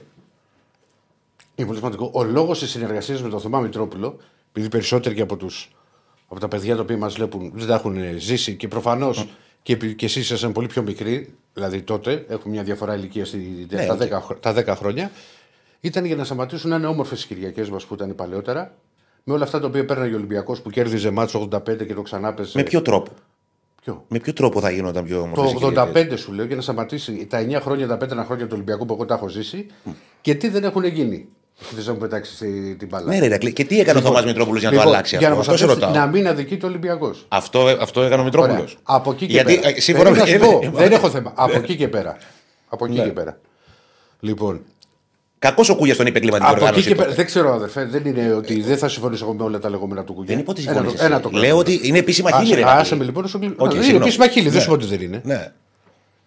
είναι 1.54 1.66
πολύ 1.66 1.78
σημαντικό. 1.78 2.10
Ο 2.14 2.22
λόγος 2.24 2.58
της 2.58 2.70
συνεργασίας 2.70 3.22
με 3.22 3.28
τον 3.28 3.40
Θωμά 3.40 3.60
Μητρόπουλο, 3.60 4.16
επειδή 4.50 4.68
περισσότεροι 4.68 5.14
και 5.14 5.22
από, 5.22 5.36
τους, 5.36 5.70
από 6.28 6.40
τα 6.40 6.48
παιδιά 6.48 6.74
τα 6.76 6.82
οποία 6.82 6.96
μας 6.96 7.14
βλέπουν 7.14 7.52
δεν 7.54 7.66
τα 7.66 7.74
έχουν 7.74 7.96
ε, 7.96 8.14
ζήσει 8.18 8.54
και 8.54 8.68
προφανώς 8.68 9.26
και, 9.62 9.72
επει- 9.72 9.96
και 9.96 10.04
εσείς 10.06 10.22
ήσασταν 10.24 10.52
πολύ 10.52 10.66
πιο 10.66 10.82
μικροί, 10.82 11.34
δηλαδή 11.58 11.82
τότε, 11.82 12.24
έχουμε 12.28 12.54
μια 12.54 12.62
διαφορά 12.62 12.94
ηλικίας 12.94 13.28
στη, 13.28 13.66
Ναι, 13.70 13.86
τα, 13.86 13.92
οκ. 13.94 14.00
10, 14.00 14.20
χρο- 14.24 14.40
τα 14.40 14.52
10 14.52 14.66
χρόνια, 14.76 15.10
ήταν 15.80 16.04
για 16.04 16.16
να 16.16 16.24
σταματήσουν 16.24 16.70
να 16.70 16.76
είναι 16.76 16.86
όμορφες 16.86 17.22
οι 17.24 17.26
Κυριακές 17.26 17.70
μας 17.70 17.84
που 17.84 17.94
ήταν 17.94 18.14
παλαιότερα, 18.14 18.74
με 19.24 19.32
όλα 19.34 19.44
αυτά 19.44 19.60
τα 19.60 19.66
οποία 19.66 19.84
παίρνει 19.84 20.12
ο 20.12 20.16
Ολυμπιακός 20.16 20.60
που 20.60 20.70
κέρδιζε 20.70 21.10
μάτσο 21.10 21.48
85 21.52 21.86
και 21.86 21.94
το 21.94 22.02
ξανά 22.02 22.34
παίζε. 22.34 22.52
Με 22.54 22.62
ποιο 22.62 22.82
τρόπο; 22.82 23.10
Ποιο; 23.82 24.04
Με 24.08 24.18
ποιο 24.18 24.32
τρόπο 24.32 24.60
θα 24.60 24.70
γινόταν 24.70 25.04
πιο 25.04 25.20
όμορφο. 25.20 25.58
Το 25.58 25.82
85 25.94 26.12
σου 26.16 26.32
λέω 26.32 26.44
για 26.44 26.56
να 26.56 26.62
σταματήσει 26.62 27.26
τα 27.26 27.38
9 27.40 27.60
χρόνια, 27.60 27.86
τα 27.86 27.96
5 27.96 28.24
χρόνια 28.24 28.44
του 28.44 28.52
Ολυμπιακού 28.54 28.86
που 28.86 28.92
εγώ 28.92 29.04
τα 29.04 29.14
έχω 29.14 29.28
ζήσει 29.28 29.66
και 30.20 30.34
τι 30.34 30.48
δεν 30.48 30.64
έχουν 30.64 30.84
γίνει. 30.84 31.28
Θε 31.60 31.82
να 31.84 31.92
μου 31.92 31.98
πετάξει 31.98 32.36
τη- 32.36 32.74
την 32.74 32.88
μπάλα. 32.88 33.06
Ναι, 33.06 33.18
ρε, 33.18 33.24
Ηρακλή. 33.24 33.52
Και 33.52 33.64
τι 33.64 33.80
έκανε 33.80 33.98
ο 33.98 34.02
Θωμάς 34.02 34.24
Μητρόπουλος 34.24 34.60
για 34.60 34.70
να 34.70 34.74
το 34.76 34.80
Λοιπόν, 34.80 34.94
αλλάξει 34.94 35.16
για 35.16 35.28
να 35.28 35.34
αυτό; 35.34 35.50
μας 35.50 35.58
Αυτό 35.60 35.66
σε 35.66 35.72
αφήσει 35.72 35.86
ρωτάω. 35.92 36.04
να 36.04 36.10
μην 36.10 36.28
αδικείται 36.28 36.66
ο 36.66 36.68
Ολυμπιακός. 36.68 37.24
Αυτό, 37.28 37.76
αυτό 37.80 38.02
έκανε 38.02 38.22
ο 38.22 38.24
Μητρόπουλος. 38.24 38.78
Από 38.82 39.10
εκεί 39.10 39.26
και 39.26 39.32
Γιατί, 39.32 39.54
πέρα. 39.58 39.68
ε, 39.76 39.80
σύμφωνα 39.80 40.10
Περίμενα 40.10 40.38
με- 40.38 40.44
να 40.46 40.52
σου 40.52 40.58
πω, 40.70 40.78
ε, 40.78 40.82
δεν 40.82 40.92
έχω 40.92 41.10
θέμα. 41.10 41.32
Από 41.34 41.56
εκεί 41.56 41.76
και 41.76 41.88
πέρα. 41.88 42.16
Από 42.68 42.84
εκεί 42.84 42.94
Ναι. 42.98 43.02
και 43.04 43.10
πέρα. 43.10 43.38
Λοιπόν, 44.20 44.60
Κακός 45.40 45.68
ο 45.68 45.74
Κούγιας 45.76 45.96
τον 45.96 46.06
είπε 46.06 46.18
εγκληματική 46.18 46.46
από 46.50 46.56
εκεί 46.56 46.64
οργάνωση. 46.64 46.88
και 46.88 46.94
πέρα. 46.94 47.04
τότε. 47.08 47.16
Δεν 47.16 47.26
ξέρω, 47.26 47.52
αδερφέ, 47.54 47.84
δεν 47.84 48.02
είναι 48.04 48.32
ότι 48.32 48.60
δεν 48.62 48.78
θα 48.78 48.88
συμφωνήσω 48.88 49.24
εγώ 49.24 49.34
με 49.34 49.42
όλα 49.42 49.58
τα 49.58 49.70
λεγόμενα 49.70 50.04
του 50.04 50.12
Κουγιά. 50.14 50.34
Δεν 50.34 50.38
είπα 50.42 50.50
ότι 50.50 50.60
Ένα 50.62 50.72
συμφωνείς 50.72 50.98
το- 50.98 51.04
Ένα 51.04 51.14
εσύ. 51.14 51.22
το 51.22 51.30
Λέω 51.30 51.40
κρατούμε. 51.40 51.60
ότι 51.76 51.88
είναι 51.88 51.98
επίσημα 51.98 52.30
χίλια. 52.30 52.42
Άσε- 52.44 52.54
ρε, 52.54 52.60
Ηρακλή. 52.60 52.80
Άσε 52.80 52.96
με 52.96 53.04
λοιπόν 53.04 53.24
όσο 53.24 53.36
Οκ, 53.38 53.42
κλείνει. 53.42 53.64
Είναι 53.74 53.82
συγγνώμη. 53.82 54.04
επίσημα 54.04 54.28
χίλι, 54.28 54.44
δεν 54.44 54.54
Ναι. 54.54 54.60
σου 54.60 54.66
πω 54.68 54.72
ότι 54.74 54.86
δεν 54.86 55.00
είναι. 55.00 55.20
Ναι. 55.24 55.52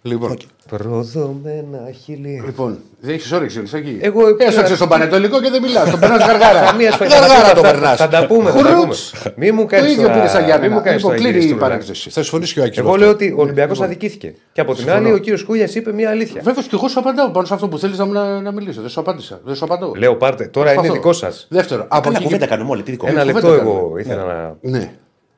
Λοιπόν, 0.04 0.38
Προδομένα 0.70 1.80
χείλη. 2.04 2.42
λοιπόν 2.46 2.80
δεν 3.00 3.14
έχεις 3.14 3.32
όρεξη, 3.32 3.58
Ελισάκη. 3.58 3.98
Εγώ- 4.02 4.22
Έσαξε 4.38 4.76
στον 4.76 4.88
Πανετολικό 4.90 5.42
και 5.42 5.50
δεν 5.50 5.62
μιλάς. 5.62 5.90
Τον 5.90 6.00
περνάς 6.00 6.26
γαργάρα. 6.26 6.60
Καμία 6.66 6.92
σχέση. 6.92 7.12
Γαργάρα 7.18 7.44
Θα- 7.48 7.54
το 7.54 7.62
θα- 7.62 7.72
περνάς. 7.72 7.98
Θα 7.98 8.08
τα 8.08 8.26
πούμε. 8.28 8.50
θα 8.52 8.62
τα 8.64 8.74
πούμε. 8.76 8.96
Μη 9.36 9.52
μου 9.52 9.62
Το 9.62 9.66
κάνεις 9.66 9.92
ίδιο 9.92 10.02
τώρα- 10.02 10.14
πήρες 10.16 10.32
σαν 10.32 10.40
μη 10.42 10.46
Γιάννη. 10.48 10.68
μου 10.70 10.76
κάνεις 10.82 10.92
Λοιπόν, 11.02 11.02
τώρα 11.02 11.16
κλείνει 11.16 11.30
η 11.30 11.40
γυριστούρα. 11.40 11.68
παρένθεση. 11.68 12.10
Θα 12.10 12.22
συμφωνήσει 12.22 12.54
και 12.54 12.60
ο 12.60 12.64
Άκη. 12.64 12.80
Εγώ 12.80 12.96
λέω 12.96 13.10
ότι 13.10 13.32
ο 13.38 13.42
Ολυμπιακός 13.42 13.82
αδικήθηκε. 13.82 14.34
Και 14.54 14.62
από 14.62 14.74
την 14.74 14.84
Συμφωνώ. 14.84 15.06
άλλη 15.06 15.14
ο 15.16 15.18
κύριος 15.18 15.44
Κούγιας 15.44 15.76
είπε 15.76 15.92
μια 15.94 16.10
αλήθεια. 16.10 16.42
Βέβαια 16.44 16.64
και 16.64 16.70
εγώ 16.74 16.88
σου 16.88 17.00
απαντάω 17.00 17.30
πάνω 17.30 17.46
σε 17.48 17.54
αυτό 17.54 17.68
που 17.68 17.78
θέλεις 17.78 17.98
να, 17.98 18.06
να, 18.06 18.42
να 18.42 18.52
μιλήσω. 18.52 18.82
Δεν 18.82 18.90
σου 18.90 19.00
απάντησα. 19.00 19.40
Δεν 19.46 19.56
σου 19.56 19.64
απαντώ. 19.66 19.92
Λέω 19.98 20.16
πάρτε. 20.16 20.46
Τώρα 20.48 20.72
είναι 20.72 20.80
Αυτό. 20.82 20.94
δικό 20.94 21.14
σας. 21.14 21.48
Δεύτερο. 21.50 21.82
Από 21.88 22.02
Καλά, 22.02 22.16
εκεί 22.16 22.24
κουβέντα 22.24 22.46
και... 22.46 22.52
κάνουμε 22.52 22.70
όλοι. 22.72 22.84
Τι 22.84 22.92
δικό 22.92 23.08
Ένα 23.08 23.16
μας. 23.16 23.26
λεπτό 23.26 23.42
κουβέντα 23.42 23.62
εγώ 23.64 23.74
κάνουμε. 23.74 24.02
ήθελα 24.02 24.24
να. 24.62 24.92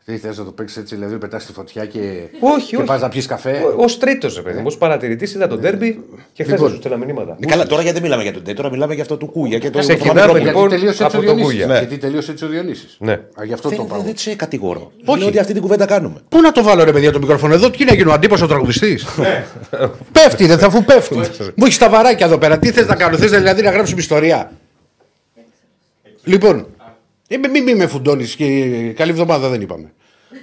Ναι. 0.05 0.15
Τι 0.15 0.19
θες 0.21 0.37
να 0.37 0.43
το 0.43 0.51
παίξεις 0.51 0.77
έτσι, 0.77 0.95
δηλαδή 0.95 1.17
πετάς 1.17 1.45
τη 1.45 1.53
φωτιά 1.53 1.85
και, 1.85 1.99
Όχι, 2.39 2.67
και 2.67 2.75
όχι. 2.75 2.85
πας 2.85 3.01
να 3.01 3.09
πιεις 3.09 3.25
καφέ; 3.25 3.61
Ω 3.77 3.85
τρίτος, 3.99 4.41
παιδί 4.41 4.57
μου, 4.57 4.63
ως 4.67 4.77
παρατηρητής 4.77 5.33
είδα 5.33 5.47
τον 5.47 5.61
τέρμπι 5.61 6.03
και 6.33 6.43
χθες 6.43 6.55
Λοιπόν. 6.55 6.71
σου 6.71 6.77
στέλνα 6.77 6.97
μηνύματα. 6.97 7.37
Ε, 7.39 7.45
Καλά, 7.45 7.65
τώρα 7.65 7.81
γιατί 7.81 7.93
δεν 7.99 8.03
μιλάμε 8.03 8.23
για 8.23 8.33
τον 8.33 8.43
Ντε, 8.43 8.53
τώρα 8.53 8.69
μιλάμε 8.69 8.93
για 8.93 9.03
αυτό 9.03 9.17
του 9.17 9.25
Κούγια 9.25 9.57
και 9.57 9.69
το 9.69 9.79
Ξεκινάμε, 9.79 10.19
το 10.19 10.25
Θωμά 10.25 10.39
Γιατί 10.39 10.55
λοιπόν, 10.55 10.69
τελείωσε 10.69 11.03
έτσι 11.03 11.03
ο 11.03 11.05
από 11.05 11.15
τον 11.15 11.35
Διονύσης. 11.35 11.61
Κούγια. 11.61 11.77
Γιατί 11.77 11.97
τελείωσε 11.97 12.31
έτσι 12.31 12.45
ο 12.45 12.47
Διονύσης. 12.47 12.95
Ναι. 12.99 13.11
Α, 13.11 13.43
Γι' 13.45 13.53
αυτό 13.53 13.69
το 13.69 13.75
Δεν, 13.75 13.85
πάω. 13.87 13.97
δεν, 13.97 14.05
δεν 14.05 14.17
σε 14.17 14.35
κατηγορώ. 14.35 14.91
Όχι. 15.05 15.19
Λέω 15.19 15.27
ότι 15.27 15.39
αυτή 15.39 15.53
την 15.53 15.61
κουβέντα 15.61 15.85
κάνουμε. 15.85 16.21
Πού 16.29 16.41
να 16.41 16.51
το 16.51 16.63
βάλω 16.63 16.83
ρε 16.83 16.91
παιδιά 16.91 17.11
το 17.11 17.19
μικρόφωνο 17.19 17.53
εδώ, 17.53 17.69
τι 17.69 17.85
να 17.85 17.93
γίνω 17.93 18.11
αντίποσο 18.11 18.47
τραγουδιστής; 18.47 19.05
πέφτει, 20.11 20.45
δεν 20.45 20.57
θα 20.57 20.65
αφού 20.65 20.83
πέφτει. 20.83 21.15
Μου 21.55 21.65
έχει 21.65 21.79
τα 21.79 21.89
βαράκια 21.89 22.25
εδώ 22.25 22.37
πέρα. 22.37 22.59
Τι 22.59 22.71
θες 22.71 22.87
να 22.87 22.95
κάνω, 22.95 23.17
θες 23.17 23.31
δηλαδή 23.31 23.61
να 23.61 23.71
γράψουμε 23.71 23.99
ιστορία; 24.01 24.51
Λοιπόν, 26.23 26.67
ε, 27.27 27.37
μη, 27.37 27.61
μη 27.61 27.75
με 27.75 27.87
φουντώνεις 27.87 28.35
και 28.35 28.45
καλή 28.95 29.11
εβδομάδα 29.11 29.49
δεν 29.49 29.61
είπαμε. 29.61 29.93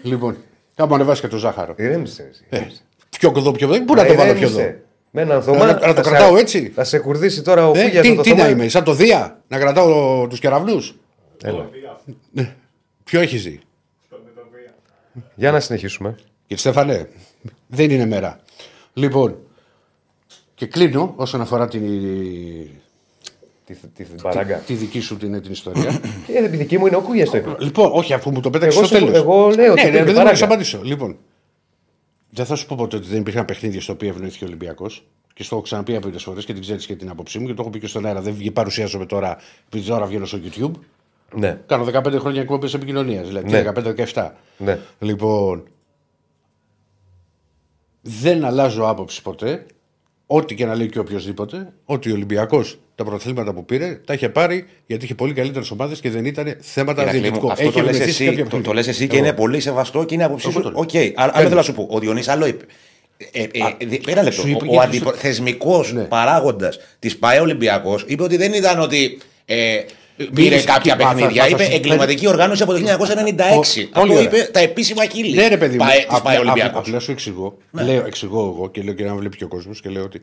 Λοιπόν, 0.02 0.36
θα 0.74 0.86
μου 0.86 0.94
ανεβάσει 0.94 1.20
και 1.20 1.28
το 1.28 1.36
ζάχαρο. 1.36 1.74
Ηρέμησε. 1.78 2.28
εσύ, 2.30 2.44
ηρέμησε. 2.50 2.80
Πιο 3.18 3.32
εδώ, 3.36 3.52
πιο 3.52 3.72
εδώ. 3.74 3.84
Πού 3.84 3.94
να 3.94 4.04
το 4.06 4.14
βάλω 4.14 4.32
πιο 4.34 4.46
εδώ. 4.46 4.58
Ηρέμησε. 4.58 4.82
Με 5.10 5.20
έναν 5.22 5.42
Θωμά. 5.42 5.58
Να- 5.66 5.72
να 5.72 5.78
το 5.78 5.86
θα 5.94 6.02
σε- 6.02 6.10
κρατάω 6.10 6.36
έτσι. 6.36 6.68
Θα 6.74 6.84
σε 6.84 6.98
κουρδίσει 6.98 7.42
τώρα 7.42 7.68
ο 7.68 7.72
Ε, 7.76 7.82
Κούγια. 7.82 8.00
τι 8.02 8.16
τι 8.16 8.34
να 8.34 8.48
είμαι, 8.48 8.68
σαν 8.68 8.84
το 8.84 8.94
Δία, 8.94 9.42
να 9.48 9.58
κρατάω 9.58 10.26
τους 10.28 10.38
κεραυνούς. 10.38 10.94
Ποιο 13.04 13.20
έχει 13.20 13.36
ζει; 13.36 13.58
Για 15.34 15.50
να 15.50 15.60
συνεχίσουμε. 15.60 16.14
Κύριε 16.42 16.56
Στέφανε, 16.56 17.08
δεν 17.66 17.90
είναι 17.90 18.06
μέρα. 18.06 18.40
Λοιπόν, 18.92 19.36
και 20.54 20.66
κλείνω 20.66 21.12
όσον 21.16 21.40
αφορά 21.40 21.68
την, 21.68 21.82
Τη, 23.74 23.86
τη, 23.94 24.04
την 24.04 24.22
παράγκα. 24.22 24.56
τη 24.56 24.74
δική 24.74 25.00
σου 25.00 25.16
την, 25.16 25.42
την 25.42 25.52
ιστορία. 25.52 26.00
Ε, 26.28 26.44
επί 26.44 26.56
δική 26.56 26.78
μου 26.78 26.86
είναι 26.86 26.96
ο 26.96 27.00
Κούγιας 27.00 27.30
το 27.30 27.36
είπε. 27.36 27.56
λοιπόν, 27.58 27.90
όχι, 27.92 28.12
αφού 28.12 28.30
μου 28.30 28.40
το 28.40 28.50
πέταξε 28.50 28.78
Εγώ 28.78 28.86
στο 28.86 28.96
σου- 28.96 29.04
τέλος. 29.04 29.18
εγώ 29.20 29.48
λέω 29.48 29.72
ότι 29.72 29.82
ναι, 29.82 29.88
είναι 29.88 29.98
ναι, 29.98 30.04
δεν 30.04 30.14
παράγκα. 30.14 30.22
μπορώ 30.22 30.38
να 30.38 30.44
απαντήσω. 30.44 30.80
Λοιπόν, 30.82 31.16
δεν 32.30 32.44
θα 32.46 32.54
σου 32.54 32.66
πω 32.66 32.76
ποτέ 32.76 32.96
ότι 32.96 33.06
δεν 33.08 33.20
υπήρχαν 33.20 33.44
παιχνίδια 33.44 33.80
στο 33.80 33.92
οποίο 33.92 34.08
ευνοήθηκε 34.08 34.44
ο 34.44 34.46
Ολυμπιακός. 34.46 35.06
Και 35.34 35.42
στο 35.42 35.54
έχω 35.54 35.64
ξαναπεί 35.64 35.96
από 35.96 36.10
φορές 36.18 36.44
και 36.44 36.52
την 36.52 36.62
ξέρεις 36.62 36.86
και 36.86 36.96
την 36.96 37.10
άποψή 37.10 37.38
μου 37.38 37.46
και 37.46 37.54
το 37.54 37.62
έχω 37.62 37.70
πει 37.70 37.78
και 37.78 37.86
στον 37.86 38.06
αέρα. 38.06 38.20
Δεν 38.20 38.34
βγει- 38.34 38.50
παρουσιάζομαι 38.52 39.06
τώρα, 39.06 39.36
επειδή 39.66 39.88
τώρα 39.88 40.06
βγαίνω 40.06 40.24
στο 40.26 40.38
YouTube. 40.44 40.70
Ναι. 41.34 41.60
Κάνω 41.66 41.84
15 41.84 42.18
χρόνια 42.18 42.40
εκπομπές 42.40 42.74
επικοινωνίας. 42.74 43.26
Δηλαδή, 43.26 43.50
Ναι. 43.50 43.62
15-17. 44.12 44.30
Ναι. 44.58 44.78
Λοιπόν, 44.98 45.62
δεν 48.00 48.44
αλλάζω 48.44 48.88
άποψη 48.88 49.22
ποτέ. 49.22 49.66
Ό,τι 50.26 50.54
και 50.54 50.66
να 50.66 50.74
λέει 50.74 50.88
και 50.88 50.98
οποιοδήποτε, 50.98 51.72
ότι 51.84 52.10
ο 52.10 52.14
Ολυμπιακός 52.14 52.78
τα 53.04 53.08
πρωταθλήματα 53.10 53.52
που 53.52 53.64
πήρε 53.64 54.00
τα 54.06 54.12
είχε 54.14 54.28
πάρει 54.28 54.64
γιατί 54.86 55.04
είχε 55.04 55.14
πολύ 55.14 55.32
καλύτερες 55.32 55.70
ομάδες 55.70 56.00
και 56.00 56.10
δεν 56.10 56.24
ήταν 56.24 56.56
θέματα 56.60 57.02
Ηρακλή 57.02 57.18
μου, 57.18 57.24
διαιτητικό. 57.24 57.52
Αυτό 57.52 57.70
το 57.70 57.80
λες 57.80 57.88
ευνοηθεί 57.88 58.12
σε 58.12 58.22
εσύ, 58.22 58.24
κάποια 58.24 58.44
το, 58.44 58.50
το 58.50 58.56
παιχνίδια. 58.56 58.74
λες 58.74 58.88
εσύ 58.88 59.06
και 59.06 59.16
Εγώ. 59.16 59.24
είναι 59.24 59.34
πολύ 59.34 59.60
σεβαστό 59.60 60.04
και 60.04 60.14
είναι 60.14 60.24
άποψή 60.24 60.48
Εγώ 60.50 60.56
σου. 60.58 60.62
το 60.62 60.70
λέω. 60.70 60.80
Οκ, 60.80 60.94
αλλά 61.20 61.30
άλλο 61.34 61.44
θέλω 61.44 61.54
να 61.56 61.62
σου 61.62 61.72
πω. 61.74 61.86
Ο 61.90 61.98
Διονύσης 61.98 62.28
άλλο 62.28 62.46
είπε. 62.46 62.64
Ε, 63.32 63.42
ε, 63.42 63.46
ε, 63.78 64.10
ένα 64.10 64.22
λεπτό. 64.22 64.40
σου 64.40 64.48
είπε 64.48 64.56
Ο, 64.64 64.66
και 64.66 64.68
ο 64.68 64.72
σου- 64.72 64.80
αντιπρο... 64.80 65.12
θεσμικός 65.12 65.92
Ναι. 65.92 66.02
παράγοντας 66.02 66.78
της 66.98 67.16
ΠΑΕ 67.18 67.40
Ολυμπιακός 67.40 68.04
είπε 68.06 68.22
ότι 68.22 68.36
δεν 68.36 68.52
ήταν 68.52 68.80
ότι. 68.80 69.18
Ε, 69.44 69.80
Πήρε 70.16 70.30
Μίλησε- 70.32 70.64
κάποια 70.66 70.96
μα, 70.96 71.02
θα- 71.08 71.14
παιχνίδια. 71.14 71.42
θα- 71.42 71.48
θα 71.48 71.54
είπε 71.54 71.64
σου- 71.64 71.74
εγκληματική 71.76 72.26
οργάνωση 72.28 72.62
από 72.62 72.72
το 72.72 72.78
1996. 72.78 73.80
Ο- 73.92 74.00
πολύ 74.00 74.12
Αυτό 74.12 74.12
ωραία. 74.12 74.20
είπε 74.22 74.48
τα 74.52 74.60
επίσημα 74.60 75.04
χείλη. 75.04 75.34
Ναι, 75.36 75.48
ρε 75.48 75.56
παιδί 75.56 75.76
μου. 75.76 75.84
ΠαΕ- 75.84 75.96
της 75.96 76.04
απλά- 76.04 76.20
ΠαΕ 76.22 76.36
απλά- 76.36 76.50
Ολυμπιακός. 76.52 76.86
Απλά 76.86 76.98
σου 77.00 77.10
εξηγώ. 77.10 77.56
Λέω, 77.70 78.06
εξηγώ 78.06 78.54
εγώ 78.56 78.68
και 78.70 78.82
λέω 78.82 78.94
και 78.94 79.04
να 79.04 79.14
βλέπει 79.14 79.36
και 79.36 79.44
ο 79.44 79.48
κόσμος 79.48 79.80
και 79.80 79.88
λέω 79.88 80.02
ότι. 80.04 80.20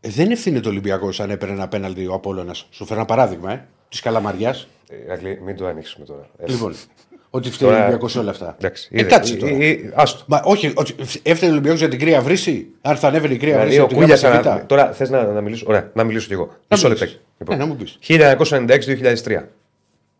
Ε, 0.00 0.08
δεν 0.08 0.30
ευθύνεται 0.30 0.68
ο 0.68 0.70
Ολυμπιακός 0.70 1.20
αν 1.20 1.30
έπαιρνε 1.30 1.54
ένα 1.54 1.68
πέναλτι 1.68 2.06
ο 2.06 2.14
Απόλογα. 2.14 2.54
Σου 2.54 2.84
φέρω 2.84 2.98
ένα 3.00 3.04
παράδειγμα, 3.08 3.52
ε, 3.52 3.66
της 3.88 4.00
Καλαμαριάς. 4.00 4.68
Ε, 4.88 4.96
Ηρακλή, 5.04 5.40
μην 5.44 5.56
το 5.56 5.66
ανοίξουμε 5.66 6.04
τώρα. 6.06 6.28
Ε, 6.38 6.50
Λοιπόν, 6.50 6.74
ότι 7.30 7.50
φταίει 7.50 7.68
ο 7.68 7.70
Τώρα- 7.70 7.82
Ολυμπιακός 7.84 8.12
σε 8.12 8.18
όλα 8.18 8.30
αυτά. 8.30 8.54
Εντάξει. 8.58 8.88
Ε, 8.92 9.00
είδε, 9.00 9.08
κάτσε 9.08 9.34
ε, 9.34 9.36
τώρα. 9.36 9.52
ε, 9.54 9.68
ε, 9.68 9.92
Άστο. 9.94 10.24
Μα 10.26 10.40
όχι, 10.44 10.72
ότι 10.74 10.94
έφτανε 11.22 11.50
ο 11.50 11.54
Ολυμπιακός 11.54 11.78
για 11.80 11.88
την 11.88 11.98
κρύα 11.98 12.20
βρύση. 12.20 12.66
Αν 12.80 12.96
θα 12.96 13.08
ανέβαινε 13.08 13.34
η 13.34 13.36
κρύα 13.36 13.50
Δηλαδή, 13.50 13.66
βρύση. 13.68 13.80
ο 13.80 13.84
από 13.84 13.92
την 13.92 14.02
Γάμα 14.02 14.14
Κούγια. 14.14 14.42
στη 14.52 14.60
Β. 14.62 14.66
Τώρα 14.66 14.92
θες 14.92 15.10
να, 15.10 15.24
να 15.24 15.40
μιλήσω. 15.40 15.64
Ωραία, 15.68 15.90
να 15.94 16.04
μιλήσω 16.04 16.26
κι 16.26 16.32
εγώ. 16.32 16.48
Μισό 16.68 16.86
μιλήσεις. 16.88 17.06
λεπτάκι. 17.06 17.24
Λοιπόν, 17.38 17.56
Ναι, 17.56 17.62
να 17.64 17.68
μου 17.68 17.76
πεις. 17.76 17.98
1996-2003. 18.02 19.42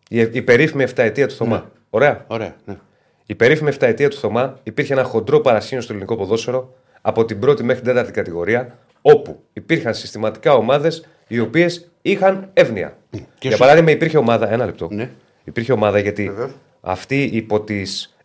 Η, 0.09 0.19
η 0.31 0.41
περίφημη 0.41 0.83
7 0.83 0.91
ετία 0.95 1.27
του 1.27 1.33
Θωμά. 1.35 1.71
Ωραία. 1.89 2.23
Ωραία. 2.27 2.55
Ναι. 2.65 2.77
Η 3.25 3.35
περίφημη 3.35 3.71
7 3.79 3.87
ετία 3.87 4.09
του 4.09 4.17
Θωμά 4.17 4.59
υπήρχε 4.63 4.93
ένα 4.93 5.03
χοντρό 5.03 5.39
παρασύνο 5.39 5.81
στο 5.81 5.93
ελληνικό 5.93 6.15
ποδόσφαιρο 6.15 6.73
από 7.01 7.25
την 7.25 7.39
πρώτη 7.39 7.63
μέχρι 7.63 7.81
την 7.81 7.89
τέταρτη 7.93 8.11
κατηγορία, 8.11 8.77
όπου 9.01 9.39
υπήρχαν 9.53 9.93
συστηματικά 9.93 10.53
ομάδες 10.53 11.07
οι 11.27 11.39
οποίες 11.39 11.91
είχαν 12.01 12.49
εύνοια. 12.53 12.97
Για 13.41 13.51
σου- 13.51 13.59
παράδειγμα, 13.59 13.91
υπήρχε 13.91 14.17
ομάδα. 14.17 14.51
Ένα 14.51 14.65
λεπτό. 14.65 14.87
Ναι. 14.91 15.09
Υπήρχε 15.43 15.71
ομάδα 15.71 15.99
γιατί 15.99 16.23
Βεβαίως. 16.25 16.51
αυτή 16.81 17.23
υπό, 17.23 17.61
τις, 17.61 18.15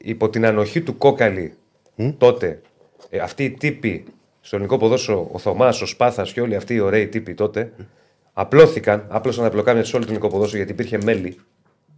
υπό 0.00 0.28
την 0.30 0.46
ανοχή 0.46 0.80
του 0.80 0.96
κόκαλη 0.98 1.54
τότε, 2.18 2.60
ε, 3.10 3.18
αυτοί 3.18 3.44
οι 3.44 3.50
τύποι 3.50 4.04
στο 4.40 4.56
ελληνικό 4.56 4.76
ποδόσφαιρο, 4.78 5.28
ο 5.32 5.38
Θωμάς, 5.38 5.82
ο 5.82 5.86
Σπάθας 5.86 6.32
και 6.32 6.40
όλοι 6.40 6.56
αυτοί 6.56 6.74
οι 6.74 6.80
ωραίοι 6.80 7.06
τύποι 7.08 7.34
τότε, 7.34 7.72
απλώθηκαν, 8.32 9.06
άπλωσαν 9.08 9.44
τα 9.44 9.50
πλοκάμια 9.50 9.84
σε 9.84 9.96
όλο 9.96 10.04
το 10.04 10.10
ελληνικό 10.10 10.32
ποδόσφαιρο 10.32 10.56
γιατί 10.64 10.72
υπήρχε 10.72 10.98
μέλι 11.04 11.36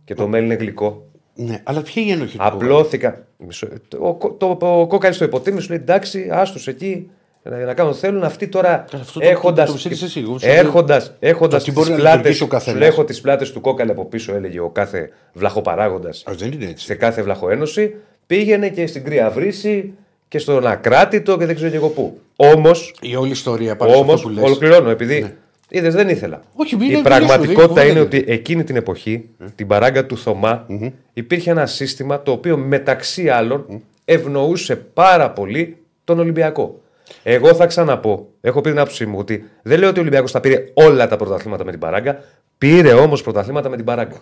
και 0.04 0.14
το 0.14 0.26
μέλι 0.28 0.44
είναι 0.44 0.54
γλυκό. 0.54 1.06
Ναι, 1.35 1.61
αλλά 1.64 1.83
ποια 1.83 2.02
είναι 2.02 2.11
η 2.11 2.14
ενοχή 2.14 2.37
του 2.38 2.44
Απλώθηκαν. 2.47 3.25
Μισό- 3.38 3.68
Ο, 4.00 4.14
το, 4.38 4.56
το, 4.56 4.80
ο 4.80 4.87
κόκαλης 4.87 5.18
το 5.18 5.25
υποτίμησε, 5.25 5.62
σου 5.64 5.71
λέει 5.73 5.78
εντάξει, 5.80 6.28
άστου 6.33 6.71
εκεί. 6.71 7.11
Να, 7.51 7.57
να 7.57 7.75
κάνουν 7.75 7.93
ό,τι 7.93 8.01
θέλουν. 8.01 8.23
Αυτοί 8.25 8.49
τώρα 8.49 8.85
Καλά, 8.91 9.03
αυτό 9.03 9.21
το- 9.21 9.27
έχοντας. 9.29 9.67
το- 9.67 9.73
το 9.73 9.79
ξέρεις 9.79 10.03
εσύ, 10.03 10.21
εγώ 10.21 10.39
σου 10.39 10.47
λέω- 10.47 10.55
Έχοντα 10.57 11.07
έχοντας 11.21 11.65
το 11.65 11.71
τι 11.71 11.75
τι 11.75 11.79
μπορεί 11.81 11.91
να 11.91 11.97
πλάτε. 11.97 12.17
λειτουργήσει 12.17 12.43
ο 12.43 12.47
Σου 12.47 12.53
καθένας. 12.53 12.79
λέω, 12.81 12.89
έχω 12.89 13.05
τις 13.05 13.21
πλάτες 13.21 13.53
του 13.53 13.61
κόκαλη 13.61 13.91
από 13.91 14.05
πίσω, 14.05 14.35
έλεγε 14.35 14.61
ο 14.61 14.69
κάθε 14.71 15.11
βλαχοπαράγοντας 15.33 16.23
Α, 16.27 16.33
δεν 16.37 16.53
είναι 16.53 16.65
έτσι. 16.65 16.85
σε 16.85 16.95
κάθε 16.95 17.23
βλαχοένωση. 17.23 17.95
Πήγαινε 18.27 18.69
και 18.69 18.87
στην 18.87 19.05
Κρύα 19.05 19.31
Βρύση 19.31 19.93
και 20.29 20.39
στον 20.39 20.67
Ακράτητο 20.67 21.39
και 21.39 21.47
δεν 21.47 21.55
ξέρω 21.55 21.71
και 21.71 21.77
εγώ 21.77 21.89
πού. 21.89 22.19
Όμω, 22.37 22.71
Η 23.01 23.17
όλη 23.17 23.31
ιστορία 23.31 23.77
πάνω 23.77 23.93
σε 23.93 23.99
όμως, 23.99 24.15
αυτό 24.15 24.29
που 24.29 24.35
λες. 24.35 24.45
ολοκληρώνω, 24.45 24.91
επειδή 24.91 25.35
είδες, 25.69 25.95
δεν 25.95 26.09
ήθελα. 26.09 26.41
Όχι, 26.57 26.77
μην 26.77 26.87
Η 26.89 26.91
είναι 26.93 27.03
πραγματικότητα 27.03 27.67
δουλειά 27.67 27.83
σου, 27.85 27.91
είναι 27.91 27.93
δεν 28.09 28.21
ότι 28.21 28.33
εκείνη 28.33 28.65
την 28.65 28.77
εποχή, 28.77 29.29
την 29.55 29.67
παράγκα 29.67 30.07
του 30.07 30.17
Θωμά, 30.17 30.67
υπήρχε 31.13 31.51
ένα 31.51 31.67
σύστημα 31.67 32.23
το 32.23 32.33
οποίο 32.33 32.57
μεταξύ 32.57 33.29
άλλων 33.29 33.83
ευνοούσε 34.05 34.77
πάρα 34.77 35.31
πολύ 35.31 35.77
τον 36.05 36.19
Ολυμπιακό. 36.19 36.79
Εγώ 37.23 37.54
θα 37.54 37.66
ξαναπώ, 37.66 38.28
έχω 38.40 38.61
πει 38.61 38.70
την 38.70 38.78
άποψή 38.78 39.06
μου 39.06 39.18
ότι 39.18 39.44
δεν 39.62 39.78
λέω 39.78 39.88
ότι 39.88 39.99
ο 39.99 40.00
Ολυμπιακός 40.02 40.30
θα 40.30 40.40
πήρε 40.40 40.64
όλα 40.75 41.08
τα 41.08 41.16
πρωταθλήματα 41.16 41.64
με 41.64 41.70
την 41.70 41.80
παράγκα, 41.80 42.18
πήρε 42.58 42.92
όμως 42.92 43.23
πρωταθλήματα 43.23 43.68
με 43.68 43.76
την 43.76 43.84
παράγκα. 43.84 44.16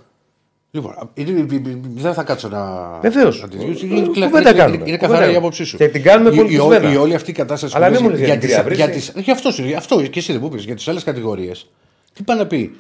Λοιπόν, 0.74 1.10
είναι- 1.14 1.46
δεν 1.94 2.14
θα 2.14 2.22
κάτσω 2.22 2.48
να. 2.48 2.88
Βεβαίως. 3.02 3.40
να 3.40 3.48
τη 3.48 3.56
διώξω. 3.56 3.86
Κου- 3.86 3.96
Είναι, 3.96 4.00
κουβέντα 4.06 4.26
είναι- 4.26 4.38
είναι- 4.38 4.52
κάνουμε; 4.52 4.76
είναι 4.76 4.84
Κουβέντα 4.84 4.96
καθαρά 4.96 5.16
η 5.18 5.20
κάνουμε; 5.20 5.36
άποψή 5.38 5.64
σου. 5.64 5.76
Και 5.76 5.88
την 5.88 6.02
κάνουμε 6.02 6.30
Η- 6.30 6.32
η, 6.32 6.36
πολιτισμένα. 6.36 6.88
η, 6.88 6.92
η 6.92 6.96
όλη 6.96 7.14
αυτή 7.14 7.30
η 7.30 7.34
κατάσταση 7.34 7.76
Αλλά 7.76 7.86
που 7.86 7.92
μην 7.92 8.00
λες 8.02 8.10
μου 8.10 8.16
λες 8.16 8.26
για 8.26 8.38
την 8.38 8.48
τις- 8.48 8.58
Κρύα 8.62 8.74
για 8.74 8.86
Βρύση. 8.86 9.12
τις- 9.12 9.24
γι' 9.24 9.30
αυτός, 9.30 9.54
σου- 9.54 9.64
γι' 9.64 9.74
αυτό 9.74 10.02
και 10.02 10.18
εσύ 10.18 10.32
δεν 10.32 10.40
μου 10.44 10.48
πεις 10.48 10.64
για 10.64 10.74
τις 10.74 10.88
άλλες 10.88 11.04
κατηγορίες. 11.04 11.70
Τι 12.12 12.22
πάει 12.22 12.38
να 12.38 12.46
πει; 12.46 12.76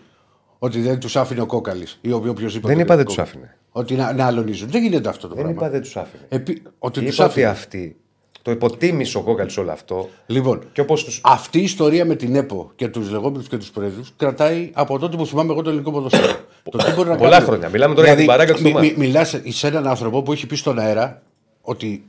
Ότι 0.58 0.80
δεν 0.80 0.98
τους 0.98 1.16
άφηνε 1.16 1.40
ο 1.40 1.46
κόκαλης 1.46 1.98
ή 2.00 2.12
ο 2.12 2.16
οποιοδήποτε. 2.16 2.74
Δεν 2.74 2.78
είπα 2.82 2.96
δεν 2.96 3.04
τους 3.04 3.18
άφηνε. 3.18 3.56
Ότι 3.70 3.94
να, 3.94 4.12
να 4.12 4.26
αλωνίζουν. 4.26 4.68
Δεν 4.70 4.82
γίνεται 4.82 5.08
αυτό 5.08 5.28
το 5.28 5.34
Δεν 5.34 5.44
πράγμα. 5.44 5.60
είπα 5.60 5.70
δεν 5.70 5.80
τους 5.82 5.96
άφηνε. 5.96 6.22
Επί- 6.28 6.62
ότι 6.78 7.00
τους 7.04 7.14
Είπα 7.14 7.24
ότι 7.24 7.32
άφηνε. 7.32 7.46
αυτοί 7.46 7.96
το 8.42 8.50
υποτίμησε 8.50 9.18
ο 9.18 9.20
κόκαλη 9.20 9.50
όλο 9.58 9.70
αυτό. 9.70 10.08
Λοιπόν, 10.26 10.62
Και 10.72 10.80
όπως 10.80 11.04
του. 11.04 11.12
αυτή 11.22 11.58
η 11.58 11.62
ιστορία 11.62 12.04
με 12.04 12.14
την 12.14 12.34
ΕΠΟ 12.34 12.70
και 12.76 12.88
τους 12.88 13.10
λεγόμενους 13.10 13.48
και 13.48 13.56
τους 13.56 13.70
πρόεδρου 13.70 14.00
κρατάει 14.16 14.70
από 14.72 14.98
τότε 14.98 15.16
που 15.16 15.26
θυμάμαι 15.26 15.52
εγώ 15.52 15.62
το 15.62 15.68
ελληνικό 15.68 15.90
ποδοσφαίρο. 15.92 16.32
το 16.70 16.78
τι 16.78 16.90
μπορεί 16.92 17.08
να 17.08 17.16
Πολλά 17.16 17.30
κάνει- 17.30 17.44
χρόνια. 17.46 17.68
Μιλάμε 17.68 17.94
τώρα 17.94 18.06
για 18.06 18.16
την 18.16 18.26
παράγκα 18.26 18.54
του 18.54 18.62
μι, 18.62 18.68
Θωμά. 18.70 18.80
μι, 18.80 18.94
Μιλάς 18.96 19.40
σε 19.48 19.66
έναν 19.66 19.86
άνθρωπο 19.86 20.22
που 20.22 20.32
έχει 20.32 20.46
πει 20.46 20.56
στον 20.56 20.78
αέρα 20.78 21.22
ότι. 21.62 22.04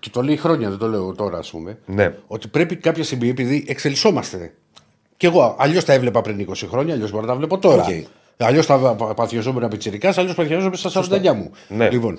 Και 0.00 0.08
το 0.10 0.22
λέει 0.22 0.36
χρόνια, 0.36 0.68
δεν 0.68 0.78
το 0.78 0.86
λέω 0.86 1.14
τώρα, 1.14 1.38
ας 1.38 1.50
πούμε. 1.50 1.78
Ναι. 1.86 2.14
Ότι 2.26 2.48
πρέπει 2.48 2.76
κάποια 2.76 3.04
στιγμή, 3.04 3.28
επειδή 3.28 3.64
εξελισσόμαστε. 3.68 4.52
Και 5.16 5.26
εγώ 5.26 5.56
αλλιώς 5.58 5.84
τα 5.84 5.92
έβλεπα 5.92 6.20
πριν 6.20 6.38
20 6.40 6.66
χρόνια, 6.66 6.94
αλλιώς 6.94 7.10
μπορώ 7.10 7.22
να 7.22 7.28
τα 7.28 7.36
βλέπω 7.36 7.58
τώρα. 7.58 7.82
Οκ. 7.82 7.88
Αλλιώς 8.36 8.66
τα 8.66 8.78
πα- 8.78 9.14
παθιαζόμουν 9.14 9.62
από 9.62 9.70
πιτσυρικά, 9.72 10.14
αλλιώς 10.16 10.34
παθιαζόμουν 10.34 10.74
στα 10.76 10.90
49 10.90 11.32
μου. 11.34 11.50
Ναι. 11.68 11.90
Λοιπόν, 11.90 12.18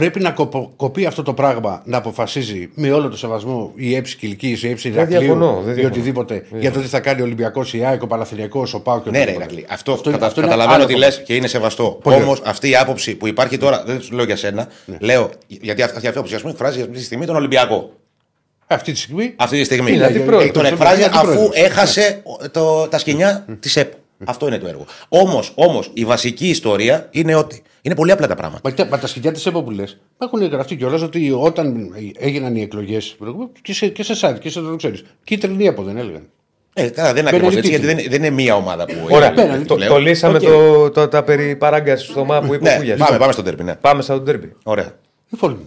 πρέπει 0.00 0.20
να 0.20 0.30
κοπο- 0.30 0.72
κοπεί 0.76 1.06
αυτό 1.06 1.22
το 1.22 1.34
πράγμα 1.34 1.82
να 1.84 1.96
αποφασίζει 1.96 2.70
με 2.74 2.90
όλο 2.92 3.08
το 3.08 3.16
σεβασμό 3.16 3.72
η 3.74 3.94
έψη 3.96 4.16
Κυλική, 4.16 4.58
η 4.62 4.68
έψη 4.68 4.88
Ηρακλείου 4.88 5.18
διαφωνώ, 5.20 5.52
δεν 5.64 5.70
ή 5.70 5.74
διαφωνώ. 5.74 5.86
οτιδήποτε 5.94 6.46
για 6.52 6.70
το 6.72 6.80
τι 6.80 6.86
θα 6.86 7.00
κάνει 7.00 7.20
ο 7.20 7.24
Ολυμπιακός, 7.24 7.74
η 7.74 7.84
ΑΕΚ, 7.84 8.02
ο 8.02 8.06
Παναθηναϊκός, 8.06 8.74
ο 8.74 8.80
Πάο 8.80 9.00
και 9.00 9.10
Ναι, 9.10 9.16
ρε 9.18 9.22
οτιδήποτε. 9.22 9.44
Ηρακλή. 9.54 9.66
Αυτό, 9.74 9.92
Αυτό 9.92 10.08
είναι- 10.08 10.18
κατα- 10.18 10.26
αυτό 10.28 10.40
είναι 10.40 10.50
καταλαβαίνω 10.50 10.76
άλλο 10.82 10.86
τι 10.86 10.92
κομμάτι. 10.94 11.14
λες 11.16 11.24
και 11.26 11.34
είναι 11.34 11.46
σεβαστό. 11.46 11.98
Πολύ 12.02 12.16
Όμως 12.22 12.38
ωραία. 12.38 12.50
αυτή 12.50 12.68
η 12.70 12.76
άποψη 12.76 13.14
που 13.14 13.26
υπάρχει 13.26 13.56
τώρα, 13.58 13.82
δεν 13.86 14.00
σου 14.02 14.14
λέω 14.14 14.24
για 14.24 14.36
σένα, 14.36 14.68
Ναι. 14.86 14.96
λέω 15.00 15.30
γιατί 15.46 15.82
αυτή 15.82 16.04
η 16.04 16.08
άποψη 16.08 16.34
ας 16.34 16.40
πούμε, 16.40 16.52
εκφράζει 16.52 16.80
αυτή 16.80 16.92
τη 16.92 17.02
στιγμή 17.04 17.26
τον 17.26 17.36
Ολυμπιακό. 17.36 17.90
Αυτή 18.66 18.92
τη 18.92 18.98
στιγμή; 18.98 19.32
Αυτή 19.36 19.58
τη 19.58 19.64
στιγμή. 19.64 19.92
Είναι 19.92 20.04
αντιπρόεδρος. 20.04 20.48
Ε, 20.48 20.50
τον 20.52 20.64
Είναι 20.64 20.74
εκφράζει 20.74 21.02
αντιπρόεδρος. 21.02 21.36
αφού 21.36 21.50
έχασε 21.54 22.22
το, 22.50 22.88
τα 22.88 22.98
σκηνιά 22.98 23.44
της 23.60 23.76
ΕΠ. 23.76 23.92
Αυτό 24.24 24.46
είναι 24.46 24.58
το 24.58 24.66
έργο. 24.68 24.84
Όμως, 25.08 25.52
όμως, 25.54 25.90
η 25.94 26.04
βασική 26.04 26.48
ιστορία 26.48 27.08
είναι 27.10 27.34
ότι 27.34 27.62
είναι 27.82 27.94
πολύ 27.94 28.12
απλά 28.12 28.26
τα 28.26 28.34
πράγματα. 28.34 28.68
Μα, 28.68 28.74
τα- 28.74 28.86
μα 28.86 28.98
τα 28.98 29.06
σκητιά 29.06 29.32
της 29.32 29.46
ΕΠΟ 29.46 29.62
που 29.62 29.70
λες, 29.70 30.00
έχουν 30.18 30.44
γραφτεί 30.44 30.76
κιόλας 30.76 31.02
ότι 31.02 31.30
όταν 31.32 31.92
έγιναν 32.18 32.56
οι 32.56 32.62
εκλογές 32.62 33.16
και 33.62 33.72
σε, 33.72 33.88
και 33.88 34.02
σε 34.02 34.14
site 34.20 34.38
και 34.40 34.50
σε 34.50 34.60
το 34.60 34.76
ξέρεις. 34.76 35.04
Κίτρινη 35.24 35.66
ΕΠΟ 35.66 35.82
δεν 35.82 35.96
έλεγαν. 35.96 36.22
Ε, 36.74 36.88
καλά, 36.88 37.12
δεν 37.12 37.22
είναι 37.26 37.30
Μπαίνουν 37.30 37.46
ακριβώς 37.46 37.56
έτσι, 37.56 37.68
οι 37.68 37.76
γιατί 37.78 37.86
δεν, 38.02 38.10
δεν 38.10 38.22
είναι 38.22 38.30
μία 38.34 38.54
ομάδα 38.54 38.84
που. 38.84 38.94
Ωραία, 39.10 39.32
είναι- 39.32 39.42
πέρα, 39.42 39.62
το, 39.62 39.76
λέω. 39.76 39.88
το 39.88 39.98
λύσαμε 39.98 40.36
Οκ. 40.36 40.42
το, 40.42 40.90
το, 40.90 41.08
τα 41.08 41.22
περί 41.22 41.56
παράγκα 41.56 41.96
του 41.96 42.02
Θωμά 42.12 42.40
που 42.40 42.54
είπε 42.54 42.68
ο 42.68 42.70
Ναι, 42.70 42.76
Κούγιας. 42.76 42.98
πάμε, 42.98 43.18
πάμε 43.18 43.32
στον 43.32 43.44
τέρπι, 43.44 43.62
ναι. 43.62 43.74
Πάμε 43.74 44.02
σαν 44.02 44.16
τον 44.16 44.24
τέρμπι. 44.24 44.52
Ωραία. 44.62 44.92
Λοιπόν, 45.30 45.58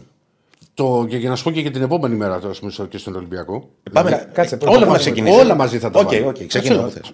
το, 0.73 1.05
και 1.09 1.17
για 1.17 1.29
να 1.29 1.35
σου 1.35 1.43
πω 1.43 1.51
και 1.51 1.59
για 1.59 1.71
την 1.71 1.81
επόμενη 1.81 2.15
μέρα 2.15 2.39
τώρα, 2.39 2.49
ας 2.51 2.59
πούμε, 2.59 2.71
στο- 2.71 2.85
και 2.85 2.97
στον 2.97 3.15
Ολυμπιακό. 3.15 3.69
Πάμε. 3.91 4.09
Κα- 4.09 4.17
κάτσε, 4.33 4.57
πρώτα 4.57 4.71
όλα, 4.71 4.79
πάμε 4.79 4.91
μαζί, 4.91 5.03
ξεκινήσουμε. 5.09 5.41
όλα 5.43 5.55
μαζί 5.55 5.77
θα 5.79 5.89
τα 5.89 5.99
Οκ, 5.99 6.11
βάλω. 6.11 6.27
οκ, 6.27 6.33
ξεκινά, 6.47 6.73
Ξέρω. 6.73 6.89
θες. 6.89 7.11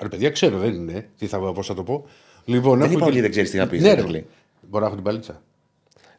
Ρε 0.00 0.08
παιδιά, 0.08 0.30
ξέρω, 0.30 0.58
δεν 0.58 0.74
είναι. 0.74 1.08
Τι 1.18 1.26
θα, 1.26 1.38
πώς 1.38 1.66
θα 1.66 1.74
το 1.74 1.82
πω. 1.82 2.04
Λοιπόν, 2.44 2.72
Δεν 2.78 2.80
έχουμε 2.80 2.94
είπα 2.96 3.04
και- 3.04 3.10
όλοι 3.12 3.20
δεν 3.20 3.30
ξέρεις 3.30 3.50
τι 3.50 3.56
να 3.56 3.66
πεις, 3.66 3.82
Ναι, 3.82 3.88
ρε, 3.88 3.94
ρε. 3.94 4.00
Ρακλή. 4.00 4.26
Μπορώ 4.72 4.84
να 4.84 4.90
έχω 4.90 4.94
την 4.94 5.04
παλίτσα. 5.04 5.42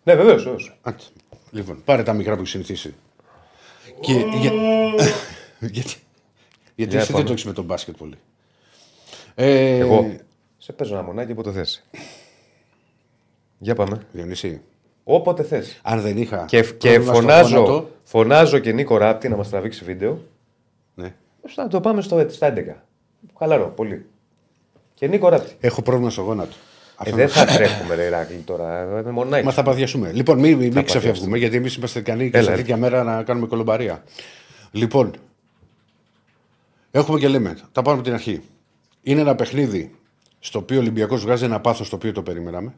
Ναι, 0.04 0.16
βεβαίως. 0.16 0.78
Άντε. 0.82 1.04
Λοιπόν, 1.52 1.82
πάρε 1.86 2.04
τα 2.04 2.14
μικρά 2.14 2.34
που 2.34 2.40
έχεις 2.40 2.52
συνηθίσει. 2.52 2.94
Και, 4.00 4.14
για... 4.14 4.52
γιατί 5.76 5.96
γιατί 6.76 6.92
Για 6.92 7.00
εσύ 7.00 7.06
δεν 7.06 7.12
πάμε. 7.12 7.24
το 7.26 7.32
έχεις 7.32 7.46
με 7.46 7.54
τον 7.54 7.64
μπάσκετ 7.66 7.98
πολύ. 7.98 8.16
Ε, 9.36 9.78
Εγώ. 9.78 10.16
Σε 10.58 10.74
παίζω 10.74 10.94
ένα 10.94 11.04
μονάκι 11.04 11.32
όποτε 11.32 11.52
θες. 11.52 11.84
Για 13.58 13.76
πάμε. 13.76 14.06
Διονύση, 14.12 14.62
Όποτε 15.04 15.44
θες. 15.44 15.80
αν 15.84 16.02
δεν 16.02 16.18
είχα. 16.18 16.46
Και, 16.46 16.62
και 16.62 16.90
πρόβλημα 16.90 17.04
στο 17.04 17.14
φωνάζω, 17.14 17.60
γόνατο, 17.60 17.90
φωνάζω 18.04 18.60
και 18.60 18.72
Νίκο 18.72 18.98
Ράπτη 18.98 19.30
να 19.30 19.36
μας 19.36 19.50
τραβήξει 19.50 19.84
βίντεο. 19.84 20.22
ναι. 20.96 21.14
Θα 21.48 21.68
το 21.68 21.80
πάμε 21.82 22.02
στο, 22.02 22.26
στα 22.30 22.54
11. 22.58 22.74
Χαλαρό, 23.38 23.68
πολύ. 23.68 24.06
Και 24.94 25.08
Νίκο 25.08 25.30
Ράπτη. 25.30 25.56
Έχω 25.60 25.82
πρόβλημα 25.82 26.10
στο 26.10 26.22
γόνατο. 26.22 26.56
Ε, 27.06 27.10
Αυτό 27.10 27.16
δεν 27.16 27.26
είναι- 27.26 27.34
θα 27.34 27.46
τρέχουμε, 27.46 27.96
ρε 27.96 28.04
Ηράκλη, 28.06 28.36
τώρα. 28.46 28.80
ε, 28.98 29.02
Με 29.04 29.12
μονάκι. 29.12 29.46
Μα 29.46 29.52
θα 29.52 29.64
παθιασούμε. 29.64 30.12
Λοιπόν, 30.14 30.40
μην, 30.40 30.58
μην 30.58 30.72
Θα 30.74 30.82
ξεφεύγουμε, 30.82 31.38
γιατί 31.38 31.56
εμείς 31.56 31.76
είμαστε 31.76 32.00
ικανοί 32.00 32.30
και 32.30 32.38
Έλα, 32.38 32.46
σε 32.46 32.52
ρε. 32.52 32.56
τέτοια 32.58 32.78
μέρα 32.78 33.04
να 33.04 33.24
κάνουμε 33.24 33.48
κολομπαρία. 33.48 34.04
Λοιπόν, 34.72 35.12
έχουμε 36.92 37.20
και 37.20 37.28
λέμε, 37.28 37.58
τα 37.72 37.82
πάμε 37.82 37.96
από 37.96 38.06
την 38.06 38.14
αρχή. 38.14 38.42
Είναι 39.02 39.22
ένα 39.22 39.36
παιχνίδι 39.36 39.92
στο 40.40 40.60
οποίο 40.60 40.78
ο 40.78 40.80
Ολυμπιακός 40.82 41.22
βγάζει 41.22 41.44
ένα 41.46 41.60
πάθος 41.60 41.90
το 41.90 41.96
οποίο 41.96 42.12
το 42.12 42.22
περιμέναμε. 42.22 42.74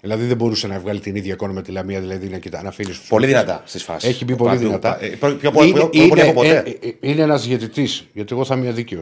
Δηλαδή 0.00 0.24
δεν 0.24 0.36
μπορούσε 0.36 0.66
να 0.66 0.78
βγάλει 0.78 1.00
την 1.00 1.16
ίδια 1.16 1.32
εικόνα 1.32 1.52
με 1.52 1.62
τη 1.62 1.70
Λαμία, 1.72 2.00
δηλαδή 2.00 2.28
να, 2.28 2.38
κοιτά, 2.38 2.62
να 2.62 2.68
αφήνει 2.68 2.88
τους 2.88 3.06
Πολύ 3.08 3.26
παίκτες. 3.26 3.42
δυνατά 3.44 3.62
στις 3.66 3.82
φάσεις. 3.82 4.08
Έχει 4.08 4.24
μπει 4.24 4.36
πολύ 4.36 4.56
δυνατά. 4.56 4.96
Πιο, 5.00 5.08
πιο, 5.36 5.36
πιο, 5.36 5.50
πιο, 5.50 5.88
πιο 5.88 6.08
πολύ 6.08 6.20
από 6.20 6.32
ποτέ. 6.32 6.56
ε, 6.80 6.86
ε, 6.88 6.92
είναι 7.00 7.22
ένας 7.22 7.46
διαιτητής, 7.46 8.06
γιατί 8.12 8.34
εγώ 8.34 8.44
θα 8.44 8.56
είμαι 8.56 8.70
δίκαιο. 8.72 9.00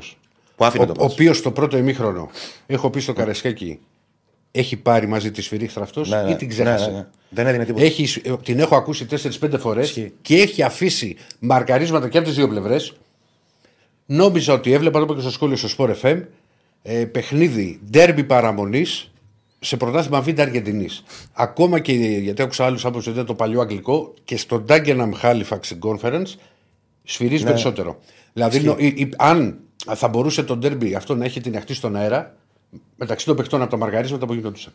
Που 0.56 0.64
άφηνε 0.64 0.82
Ο, 0.82 0.86
το 0.86 0.92
ο 0.98 1.02
μάτς. 1.02 1.12
οποίος 1.14 1.36
στο 1.38 1.50
πρώτο 1.50 1.76
ημίχρονο, 1.76 2.30
έχω 2.66 2.90
πει 2.90 3.00
στο 3.00 3.12
Καρεσκάκι, 3.12 3.78
έχει 4.56 4.76
πάρει 4.76 5.06
μαζί 5.06 5.30
τη 5.30 5.42
σφυρίχτρα 5.42 5.82
αυτός 5.82 6.08
Ναι, 6.10 6.22
ναι, 6.22 6.30
ή 6.30 6.36
την 6.36 6.48
ξέχασε; 6.48 6.84
ναι, 6.86 6.90
ναι, 6.92 6.96
ναι. 6.98 7.06
Δεν 7.28 7.46
έδινε 7.46 7.64
τίποτα. 7.64 7.84
Έχει, 7.84 8.20
ε, 8.24 8.32
την 8.42 8.58
έχω 8.58 8.76
ακούσει 8.76 9.06
4-5 9.40 9.58
φορές 9.58 9.86
Ισχύει. 9.88 10.12
και 10.22 10.36
έχει 10.36 10.62
αφήσει 10.62 11.16
μαρκαρίσματα 11.38 12.08
και 12.08 12.18
από 12.18 12.26
τις 12.26 12.36
δύο 12.36 12.48
πλευρές. 12.48 12.92
Νόμιζα 14.06 14.52
ότι 14.52 14.72
έβλεπα 14.72 14.98
το 14.98 15.04
είπα 15.04 15.14
και 15.14 15.20
στο 15.20 15.30
σχόλιο 15.30 15.56
στο 15.56 15.68
Sport 15.78 15.94
FM 16.02 16.22
ε, 16.82 17.04
παιχνίδι 17.04 17.80
ντέρμπι 17.90 18.24
παραμονής 18.24 19.10
σε 19.60 19.76
πρωτάθλημα 19.76 20.20
Β' 20.20 20.40
Αργεντινής. 20.40 21.02
Ακόμα 21.32 21.78
και 21.80 21.92
γιατί 21.92 22.42
άκουσα 22.42 22.64
άλλους 22.64 22.84
άποψη 22.84 23.08
ότι 23.08 23.16
ήταν 23.18 23.26
το 23.28 23.34
παλιό 23.34 23.60
αγγλικό 23.60 24.14
και 24.24 24.36
στο 24.36 24.64
Dagenham 24.68 25.10
Halifax 25.22 25.58
Conference 25.82 26.26
σφυρίζει 27.04 27.44
περισσότερο. 27.44 28.00
Δηλαδή, 28.32 28.60
νο- 28.60 28.76
η- 28.78 28.86
η- 28.86 29.08
αν 29.16 29.58
θα 29.94 30.08
μπορούσε 30.08 30.42
το 30.42 30.56
ντέρμπι 30.56 30.94
αυτό 30.94 31.14
να 31.14 31.24
έχει 31.24 31.40
την 31.40 31.56
αχτή 31.56 31.74
στον 31.74 31.96
αέρα 31.96 32.36
μεταξύ 32.96 33.26
των 33.26 33.36
παιχτών 33.36 33.62
από 33.62 33.70
τα 33.70 33.76
μαργαρίσματα 33.76 34.26
που 34.26 34.34
γινόντουσαν. 34.34 34.72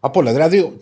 Από 0.00 0.20
όλα. 0.20 0.32
Δηλαδή, 0.32 0.72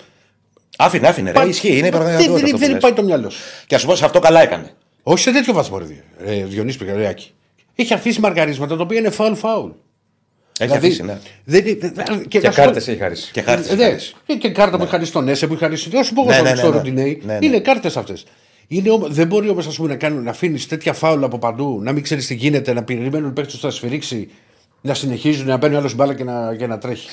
Άφηνε, 0.78 1.08
άφηνε. 1.08 1.32
Ρε, 1.32 1.44
ισχύει, 1.48 1.68
είναι 1.72 1.80
δεν, 1.80 1.90
πραγματικότητα. 1.90 2.34
δεν, 2.34 2.44
αυτό 2.44 2.50
που 2.56 2.58
δεν 2.62 2.70
λες. 2.70 2.80
πάει 2.80 2.92
το 2.92 3.02
μυαλό 3.02 3.30
σου. 3.30 3.40
Και 3.66 3.74
ας 3.74 3.80
σου 3.80 3.86
πω 3.86 3.94
σε 3.96 4.04
αυτό 4.04 4.18
καλά 4.18 4.42
έκανε. 4.42 4.72
Όχι 5.02 5.22
σε 5.22 5.32
τέτοιο 5.32 5.52
βαθμό, 5.52 5.78
ρε, 5.78 5.86
ε, 6.24 6.44
Διονύση 6.44 6.78
Πικαρέακη. 6.78 7.30
Έχει 7.74 7.94
αφήσει 7.94 8.20
μαργαρίσματα 8.20 8.76
τα 8.76 8.82
οποία 8.82 8.98
είναι 8.98 9.10
φάουλ-φάουλ. 9.10 9.70
Έχει 10.58 10.76
αφήσει, 10.76 11.02
ναι. 11.02 11.18
δεν, 11.44 11.66
είναι- 11.66 11.92
δεν- 11.94 12.28
Και 12.28 12.38
να 12.40 12.50
σου 12.50 12.56
πω- 12.56 12.64
κάρτες 12.64 12.88
έχει 12.88 12.98
χαρίσει. 12.98 13.30
Και 13.32 13.42
χάρτη. 13.42 13.70
Ε, 13.72 13.74
δε, 13.74 13.94
και, 14.26 14.34
και 14.34 14.50
κάρτα 14.50 14.76
που 14.76 14.82
έχει 14.82 14.90
χαρίσει 14.90 15.12
τον 15.12 15.28
Έσε, 15.28 15.46
που 15.46 15.52
έχει 15.52 15.62
χαρίσει. 15.62 15.96
Όσο 15.96 16.12
πω 16.14 16.20
εγώ 16.22 16.30
Ναι, 16.30 16.36
στο- 16.36 16.44
ναι, 16.44 16.50
ναι, 16.50 16.56
στο 16.56 16.68
ναι. 16.68 16.76
Ροντινέι, 16.76 17.22
Ναι, 17.24 17.38
ναι. 17.38 17.46
είναι 17.46 17.60
κάρτες 17.60 17.96
αυτές. 17.96 18.24
Είναι, 18.68 18.90
όμω- 18.90 19.08
δεν 19.08 19.26
μπορεί 19.26 19.48
όμως 19.48 19.78
να, 19.78 19.96
κάνουν- 19.96 20.24
να 20.24 20.30
αφήνεις 20.30 20.66
τέτοια 20.68 20.92
φάουλ 20.92 21.24
από 21.24 21.38
παντού, 21.38 21.80
να 21.82 21.92
μην 21.92 22.02
ξέρεις 22.02 22.26
τι 22.26 22.34
γίνεται, 22.34 22.72
να 22.72 22.82
περιμένουν 22.82 23.32
παίχτε 23.32 23.52
που 23.52 23.58
θα 23.58 23.70
σφυρίξει, 23.70 24.30
να 24.86 24.94
συνεχίζουν 24.94 25.46
να 25.46 25.58
παίρνει 25.58 25.76
άλλος 25.76 25.94
μπάλα 25.94 26.14
και 26.14 26.24
να, 26.24 26.54
και 26.54 26.66
να 26.66 26.78
τρέχει. 26.78 27.08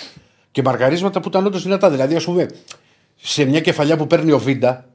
Και 0.52 0.62
μαργαρίσματα 0.62 1.20
που 1.20 1.28
ήταν 1.30 1.46
όντως 1.46 1.64
δυνατά. 1.64 1.90
Δηλαδή, 1.90 2.16
ας 2.16 2.24
πούμε, 2.24 2.48
σε 3.16 3.46
μια 3.46 3.60
κεφαλιά 3.60 3.98
που 3.98 4.08
παίρνει 4.08 4.32
ο 4.32 4.40
Βίντα, 4.40 4.86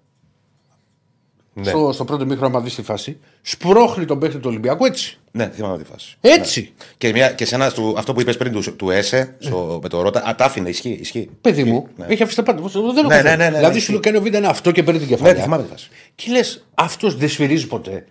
στο, 1.62 1.90
στο 1.92 2.04
πρώτο 2.04 2.26
μήχρονο, 2.26 2.46
άμα 2.56 2.60
δει 2.60 2.74
τη 2.74 2.82
φάση, 2.82 3.18
σπρώχνει 3.42 4.04
τον 4.04 4.18
παίχτη 4.18 4.36
του 4.36 4.48
Ολυμπιακού 4.48 4.84
έτσι. 4.84 5.18
Ναι, 5.30 5.50
θυμάμαι 5.54 5.78
τη 5.78 5.84
φάση. 5.84 6.16
Έτσι. 6.20 6.72
Και, 6.98 7.12
μια, 7.12 7.30
και 7.32 7.44
σε 7.44 7.54
ένα, 7.54 7.70
του, 7.72 7.94
αυτό 7.98 8.12
που 8.14 8.20
είπες 8.20 8.36
πριν 8.36 8.52
του, 8.52 8.76
του 8.76 8.90
ΕΣΕ 8.90 9.34
στο, 9.38 9.78
με 9.82 9.88
το 9.88 10.02
Ρότα, 10.02 10.22
α, 10.28 10.34
τα 10.34 10.44
άφηνε, 10.44 10.68
ισχύει. 10.68 10.98
ισχύει. 11.00 11.30
Παιδί 11.40 11.64
μου, 11.64 11.88
έχει 12.06 12.22
αφήσει 12.22 12.36
τα 12.36 12.42
πάντα. 12.42 12.60
Δεν 12.68 12.82
έχω 12.82 12.92
Ναι, 13.08 13.16
ναι, 13.16 13.22
θέμα. 13.22 13.36
ναι, 13.36 13.48
ναι, 13.48 13.56
δηλαδή 13.56 13.74
ναι, 13.74 13.80
σου 13.80 13.90
λέει 13.92 14.00
κάνει 14.00 14.16
ο 14.16 14.20
βίντεο 14.20 14.38
είναι 14.40 14.48
αυτό 14.48 14.70
και 14.70 14.82
παίρνει 14.82 15.00
την 15.00 15.08
Ναι, 15.08 15.14
κεφαλιά. 15.14 15.34
τη 15.36 15.42
θυμάμαι 15.42 15.62
τη 15.62 15.68
φάση. 15.68 15.88
Και 16.14 16.30
λες, 16.30 16.64
αυτός 16.74 17.16
δεν 17.16 17.28
σφυρίζει 17.28 17.66
ποτέ. 17.66 18.04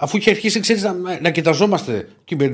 Αφού 0.00 0.16
είχε 0.16 0.30
αρχίσει 0.30 0.60
ξέρεις, 0.60 0.82
να, 0.82 1.20
να 1.20 1.30
κοιταζόμαστε 1.30 2.08
και 2.24 2.36
με, 2.36 2.48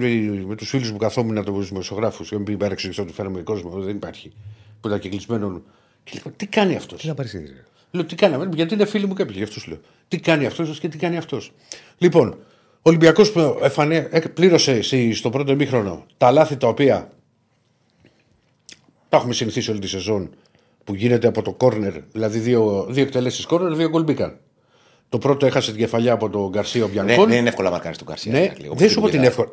με 0.46 0.54
τους 0.54 0.68
φίλους 0.68 0.92
που 0.92 0.96
καθόμουν, 0.96 1.44
του 1.44 1.62
δημοσιογράφους, 1.62 2.30
οι 2.30 2.34
οποίοι 2.34 2.54
υπέρεξαν 2.58 2.92
ότι 2.98 3.12
φέραμε 3.12 3.40
κόσμο, 3.42 3.70
δεν 3.70 3.96
υπάρχει. 3.96 4.32
Που 4.80 4.88
ήταν 4.88 5.00
και 5.00 5.08
κλεισμένο. 5.08 5.62
Και 6.04 6.20
λέω, 6.24 6.34
τι 6.36 6.46
κάνει 6.46 6.76
αυτός; 6.76 7.00
Τι 7.00 7.06
να 7.06 7.14
πάρεις 7.14 7.32
ίδρυο. 7.32 7.62
Λέω 7.90 8.04
τι 8.04 8.14
κάνει, 8.14 8.48
γιατί 8.54 8.74
είναι 8.74 8.84
φίλοι 8.84 9.06
μου 9.06 9.14
κάποιοι, 9.14 9.34
γι' 9.38 9.42
αυτό 9.42 9.60
σου 9.60 9.70
λέω. 9.70 9.78
Τι 10.08 10.20
κάνει 10.20 10.46
αυτός 10.46 10.80
και 10.80 10.88
τι 10.88 10.98
κάνει 10.98 11.16
αυτός; 11.16 11.52
Λοιπόν, 11.98 12.28
ο 12.28 12.36
Ολυμπιακό 12.82 13.22
πλήρωσε 14.34 14.82
στη- 14.82 15.14
στο 15.14 15.30
πρώτο 15.30 15.52
ημίχρονο 15.52 16.06
τα 16.18 16.30
λάθη 16.30 16.56
τα 16.56 16.68
οποία 16.68 17.10
τα 19.08 19.16
έχουμε 19.16 19.32
συνηθίσει 19.32 19.70
όλη 19.70 19.80
τη 19.80 19.88
σεζόν 19.88 20.30
που 20.84 20.94
γίνεται 20.94 21.26
από 21.26 21.42
το 21.42 21.52
κόρνερ, 21.52 21.94
δηλαδή 22.12 22.38
δύο, 22.38 22.86
δύο 22.90 23.02
εκτελέσεις 23.02 23.46
κόρνερ, 23.46 23.74
δύο 23.74 23.88
γκολ 23.88 24.02
μπήκαν. 24.02 24.38
Το 25.14 25.20
πρώτο 25.20 25.46
έχασε 25.46 25.70
την 25.70 25.80
κεφαλιά 25.80 26.12
από 26.12 26.30
τον 26.30 26.48
Γκαρσία 26.48 26.84
ο 26.84 26.86
Ναι, 26.86 26.92
Μπιανκόν. 26.92 27.28
δεν 27.28 27.38
είναι 27.38 27.48
εύκολο 27.48 27.66
να 27.68 27.74
μαρκάρεις 27.74 27.98
τον 27.98 28.06
Καρσία. 28.06 28.32
Ναι, 28.32 28.38
Ηρακλή, 28.42 28.66
όπως 28.66 28.78
δεν 28.80 28.88
σου 28.88 28.94
πω 28.94 29.00
την 29.00 29.08
ότι 29.08 29.16
είναι 29.16 29.26
εύκολο. 29.26 29.50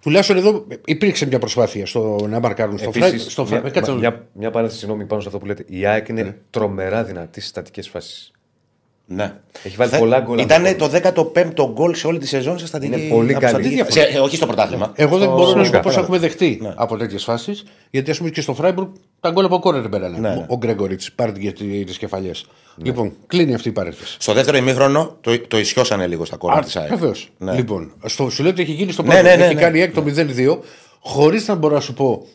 Τουλάχιστον 0.00 0.36
εδώ 0.36 0.66
υπήρξε 0.84 1.26
μια 1.26 1.38
προσπάθεια 1.38 1.86
στο 1.86 2.26
να 2.28 2.40
μαρκάρουν 2.40 2.78
στο 2.78 2.92
φράι. 2.92 3.08
Επίση, 3.08 3.30
Στο 3.30 3.46
μια, 3.46 3.58
φράι. 3.58 3.70
Κάτσε 3.70 3.90
να- 3.90 3.96
μια, 3.96 4.26
μια 4.32 4.50
παρένθεση 4.50 4.80
συγγνώμη 4.80 5.04
πάνω 5.06 5.20
σε 5.20 5.26
αυτό 5.26 5.38
που 5.40 5.46
λέτε. 5.46 5.64
Η 5.68 5.86
ΑΕΚ 5.86 6.08
είναι 6.08 6.38
τρομερά 6.50 7.04
δυνατή 7.04 7.38
στις 7.40 7.50
στατικές 7.50 7.88
φάσεις. 7.88 8.32
Ναι. 9.12 9.32
Έχει 9.62 9.76
βάλει 9.76 9.90
Θε- 9.90 9.98
πολλά 9.98 10.20
γκολ 10.20 10.38
Ήταν 10.38 10.66
αυτό. 10.66 10.88
το 10.88 11.32
15ο 11.34 11.72
γκολ 11.72 11.94
σε 11.94 12.06
όλη 12.06 12.18
τη 12.18 12.26
σεζόν 12.26 12.58
σε 12.58 12.66
στατική. 12.66 13.00
Είναι 13.00 13.08
πολύ 13.14 13.30
από 13.34 13.40
καλή. 13.46 13.64
στατική- 13.64 13.92
Σε- 13.92 14.00
ε, 14.00 14.18
όχι 14.18 14.36
στο 14.36 14.46
πρωτάθλημα. 14.46 14.92
Εγώ 14.94 15.18
δεν 15.18 15.26
Στο- 15.28 15.36
μπορώ 15.36 15.52
να 15.54 15.64
σου 15.64 15.70
πω 15.70 15.76
στο- 15.76 15.88
πώς 15.88 15.96
έχουμε 15.96 16.18
δεχτεί 16.18 16.58
Ναι. 16.62 16.72
από 16.76 16.96
τέτοιες 16.96 17.24
φάσεις. 17.24 17.64
Γιατί 17.90 18.10
ας 18.10 18.18
πούμε 18.18 18.30
και 18.30 18.40
στο 18.40 18.54
Φράιμπουργκ 18.54 18.88
τα 19.20 19.30
γκολ 19.30 19.44
από 19.44 19.58
κόρνερ 19.58 19.88
μπαίνανε. 19.88 20.18
Ναι, 20.18 20.28
ναι. 20.34 20.46
Ο 20.48 20.56
Γκρέγκοριτς 20.56 21.12
πάρει 21.12 21.32
τι 21.32 21.84
κεφαλιές. 21.98 22.44
Λοιπόν, 22.76 23.12
κλείνει 23.26 23.54
αυτή 23.54 23.68
η 23.68 23.72
παρένθεση. 23.72 24.16
Στο 24.20 24.32
δεύτερο 24.32 24.56
ημίχρονο 24.56 25.16
το, 25.20 25.38
το 25.40 25.58
ισιώσανε 25.58 26.06
λίγο 26.06 26.24
στα 26.24 26.36
κόρνα 26.36 26.62
της 26.62 26.76
ΑΕΚ. 26.76 26.88
Βεβαίως. 26.88 27.30
Ναι. 27.38 27.54
Λοιπόν, 27.54 27.92
στο, 28.06 28.30
σου 28.30 28.42
λέω 28.42 28.50
ότι 28.50 28.62
έχει 28.62 28.72
γίνει 28.72 28.92
στο 28.92 29.02
Ναι, 29.02 29.08
πρώτο. 29.08 29.22
ναι, 29.22 29.34
ναι, 29.36 29.44
έχει 29.44 29.54
ναι. 29.54 29.60
κάνει 29.60 29.78
η 29.78 29.80
ΑΕΚ 29.80 29.94
το 29.94 30.02
0-2, 30.02 30.58
χωρίς 31.00 31.48
να 31.48 31.54
μπορώ 31.54 31.74
να 31.74 31.80
σου 31.80 31.94
πω 31.94 32.26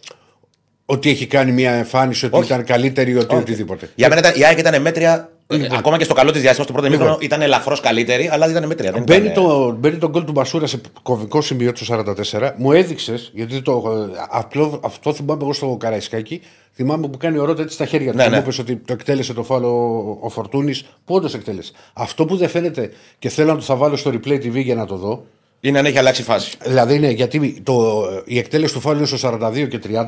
ότι 0.85 1.09
έχει 1.09 1.25
κάνει 1.25 1.51
μια 1.51 1.71
εμφάνιση 1.71 2.25
ότι 2.25 2.35
Όχι. 2.37 2.45
ήταν 2.45 2.63
καλύτερη 2.63 3.11
ή 3.11 3.15
ότι 3.15 3.35
οτιδήποτε. 3.35 3.89
Για 3.95 4.09
μένα 4.09 4.19
ήταν- 4.21 4.39
η 4.39 4.45
ΑΕΚ 4.45 4.57
ήταν 4.59 4.81
μέτρια. 4.81 5.29
ε, 5.47 5.55
Λοιπόν. 5.55 5.77
Ακόμα 5.77 5.97
και 5.97 6.03
στο 6.03 6.13
καλό 6.13 6.31
της 6.31 6.41
διάστημα, 6.41 6.63
στο 6.63 6.73
πρώτο 6.73 6.87
Λοιπόν. 6.87 7.05
ημίχρονο 7.05 7.25
ήταν 7.25 7.41
ελαφρώς 7.41 7.79
καλύτερη, 7.79 8.29
αλλά 8.31 8.49
ήταν 8.49 8.67
μέτρια. 8.67 8.91
Δεν 8.91 9.03
Μπαίνει 9.03 9.27
ήταν, 9.27 9.43
το, 9.43 9.75
μπαίνει 9.79 9.97
το 9.97 10.09
γκολ 10.09 10.23
του 10.23 10.31
Μπασούρα 10.31 10.67
σε 10.67 10.81
κομβικό 11.03 11.41
σημείο 11.41 11.71
του 11.71 11.85
44. 11.85 12.53
Μου 12.57 12.71
έδειξες, 12.71 13.31
γιατί 13.33 13.61
το, 13.61 13.83
ε, 14.13 14.17
απλό, 14.29 14.79
αυτό 14.83 15.13
θυμάμαι 15.13 15.43
εγώ 15.43 15.53
στο 15.53 15.77
Καραϊσκάκι. 15.79 16.41
Θυμάμαι 16.73 17.07
που 17.07 17.17
κάνει 17.17 17.37
ο 17.37 17.45
Ρότα 17.45 17.61
έτσι 17.61 17.75
στα 17.75 17.85
χέρια 17.85 18.11
του. 18.11 18.17
Ναι, 18.17 18.23
και 18.23 18.29
ναι. 18.29 18.35
Μου 18.35 18.41
είπες 18.41 18.59
ότι 18.59 18.75
το 18.75 18.93
εκτέλεσε 18.93 19.33
το 19.33 19.43
φάλο 19.43 19.67
ο, 19.69 20.17
ο 20.25 20.29
Φορτούνης. 20.29 20.83
Που 21.05 21.15
όντως 21.15 21.33
εκτέλεσε. 21.33 21.71
Αυτό 21.93 22.25
που 22.25 22.35
δεν 22.35 22.49
φαίνεται 22.49 22.91
και 23.19 23.29
θέλω 23.29 23.51
να 23.51 23.55
το 23.57 23.61
θα 23.63 23.75
βάλω 23.75 23.95
στο 23.95 24.11
replay 24.13 24.33
TV 24.45 24.53
για 24.63 24.75
να 24.75 24.85
το 24.85 24.95
δω. 24.95 25.25
Είναι 25.59 25.79
αν 25.79 25.85
έχει 25.85 25.97
αλλάξει 25.97 26.23
φάση. 26.23 26.57
Δηλαδή 26.63 26.95
είναι 26.95 27.09
γιατί 27.11 27.61
το, 27.63 28.03
η 28.25 28.37
εκτέλεση 28.37 28.73
του 28.73 28.79
φάλου 28.79 28.97
είναι 28.97 29.07
στο 29.07 29.29
42 29.41 29.67
και 29.69 29.79
30. 29.87 30.05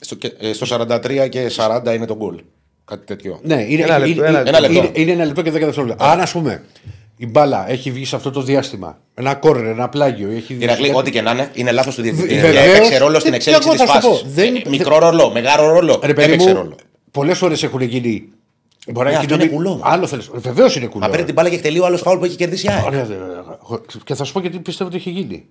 Στο, 0.00 0.14
και- 0.14 0.32
ε, 0.40 0.52
στο 0.52 0.66
43 0.66 1.28
και 1.28 1.50
40 1.56 1.94
είναι 1.94 2.06
το 2.06 2.16
γκολ. 2.16 2.40
Κάτι 2.84 3.06
τέτοιο. 3.06 3.38
Ναι, 3.42 3.54
είναι 3.68 3.82
Ένα 3.82 3.96
είναι- 3.96 4.06
λεπτό, 4.06 4.26
είναι- 4.28 4.42
ένα 4.46 4.60
λεπτό. 4.60 4.76
είναι- 4.78 4.90
είναι 4.94 5.12
ένα 5.12 5.24
λεπτό 5.24 5.42
και 5.42 5.50
10 5.50 5.64
δευτερόλεπτα. 5.64 6.10
Αν 6.10 6.20
ας 6.20 6.32
πούμε 6.32 6.62
η 7.16 7.26
μπάλα 7.26 7.70
έχει 7.70 7.90
βγει 7.90 8.04
σε 8.04 8.16
αυτό 8.16 8.30
το 8.30 8.42
διάστημα, 8.42 8.98
ένα 9.14 9.34
κόρνερ, 9.34 9.66
ένα 9.70 9.88
πλάγιο. 9.88 10.30
Έχει 10.30 10.56
Ηρακλή, 10.60 10.90
ό,τι 10.94 11.10
και 11.10 11.22
να 11.22 11.30
είναι, 11.30 11.50
είναι 11.54 11.72
λάθος 11.72 11.94
του 11.94 12.02
διαιτητή. 12.02 12.34
Βεβαίως. 12.34 12.76
Έπαιξε 12.76 12.98
ρόλο 12.98 13.18
στην 13.18 13.30
Τι- 13.30 13.36
εξέλιξη 13.36 13.68
τι 13.68 13.74
της 13.76 13.84
εγώ 13.84 13.92
θα 13.92 14.00
σου 14.00 14.08
φάσης. 14.08 14.22
πω, 14.22 14.28
δεν- 14.30 14.62
Μικρό 14.68 14.98
ρόλο, 14.98 15.30
μεγάλο 15.30 15.68
ρόλο. 15.72 16.00
Ρε 16.04 16.12
παιδί 16.14 16.28
Έπαιξε 16.32 16.48
μου, 16.48 16.54
ρόλο. 16.54 16.76
πολλές 17.10 17.38
φορές 17.38 17.62
έχουν 17.62 17.80
γίνει. 17.80 18.28
Μπορεί 18.86 19.06
Ναι, 19.06 19.12
να 19.12 19.18
αυτό 19.18 19.34
γίνει- 19.34 19.46
είναι 19.46 19.56
κουλό. 19.56 19.80
Άλλο 19.82 20.06
θέλεις. 20.06 20.30
Βεβαίως 20.34 20.76
είναι 20.76 20.86
κουλό. 20.86 21.04
Μα 21.04 21.10
παίρνει 21.10 21.24
την 21.24 21.34
μπάλα 21.34 21.48
και 21.48 21.54
εκτελεί 21.54 21.78
ο 21.78 21.84
άλλος 21.86 22.00
φάουλ 22.00 22.18
που 22.18 22.24
έχει 22.24 22.36
κερδίσει 22.36 22.66
η 22.66 22.70
ΑΕΚ. 22.70 22.84
Ωραία, 22.84 23.04
δε- 23.04 23.14
Και 24.04 24.14
θα 24.14 24.24
σου 24.24 24.32
πω 24.32 24.40
γιατί 24.40 24.58
πιστεύω 24.58 24.90
ότι 24.90 24.98
έχει 24.98 25.10
γίνει. 25.10 25.44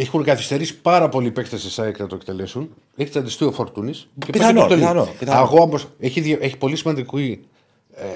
Έχουν 0.00 0.22
καθυστερήσει 0.24 0.80
πάρα 0.80 1.08
πολλοί 1.08 1.30
παίκτες 1.30 1.74
τη 1.74 1.82
ΑΕΚ 1.82 1.98
να 1.98 2.06
το 2.06 2.14
εκτελέσουν. 2.14 2.68
Έχει 2.96 3.10
τσαντιστεί 3.10 3.44
ο 3.44 3.52
Φορτούνης. 3.52 4.08
Πιθανό, 4.32 4.66
πιθανό, 4.66 5.08
πιθανό. 5.18 5.40
Εγώ 5.40 5.62
όμως 5.62 5.86
έχει, 6.00 6.20
δι- 6.20 6.42
έχει 6.42 6.56
πολύ 6.56 6.76
σημαντικό, 6.76 7.18
ε, 7.18 7.38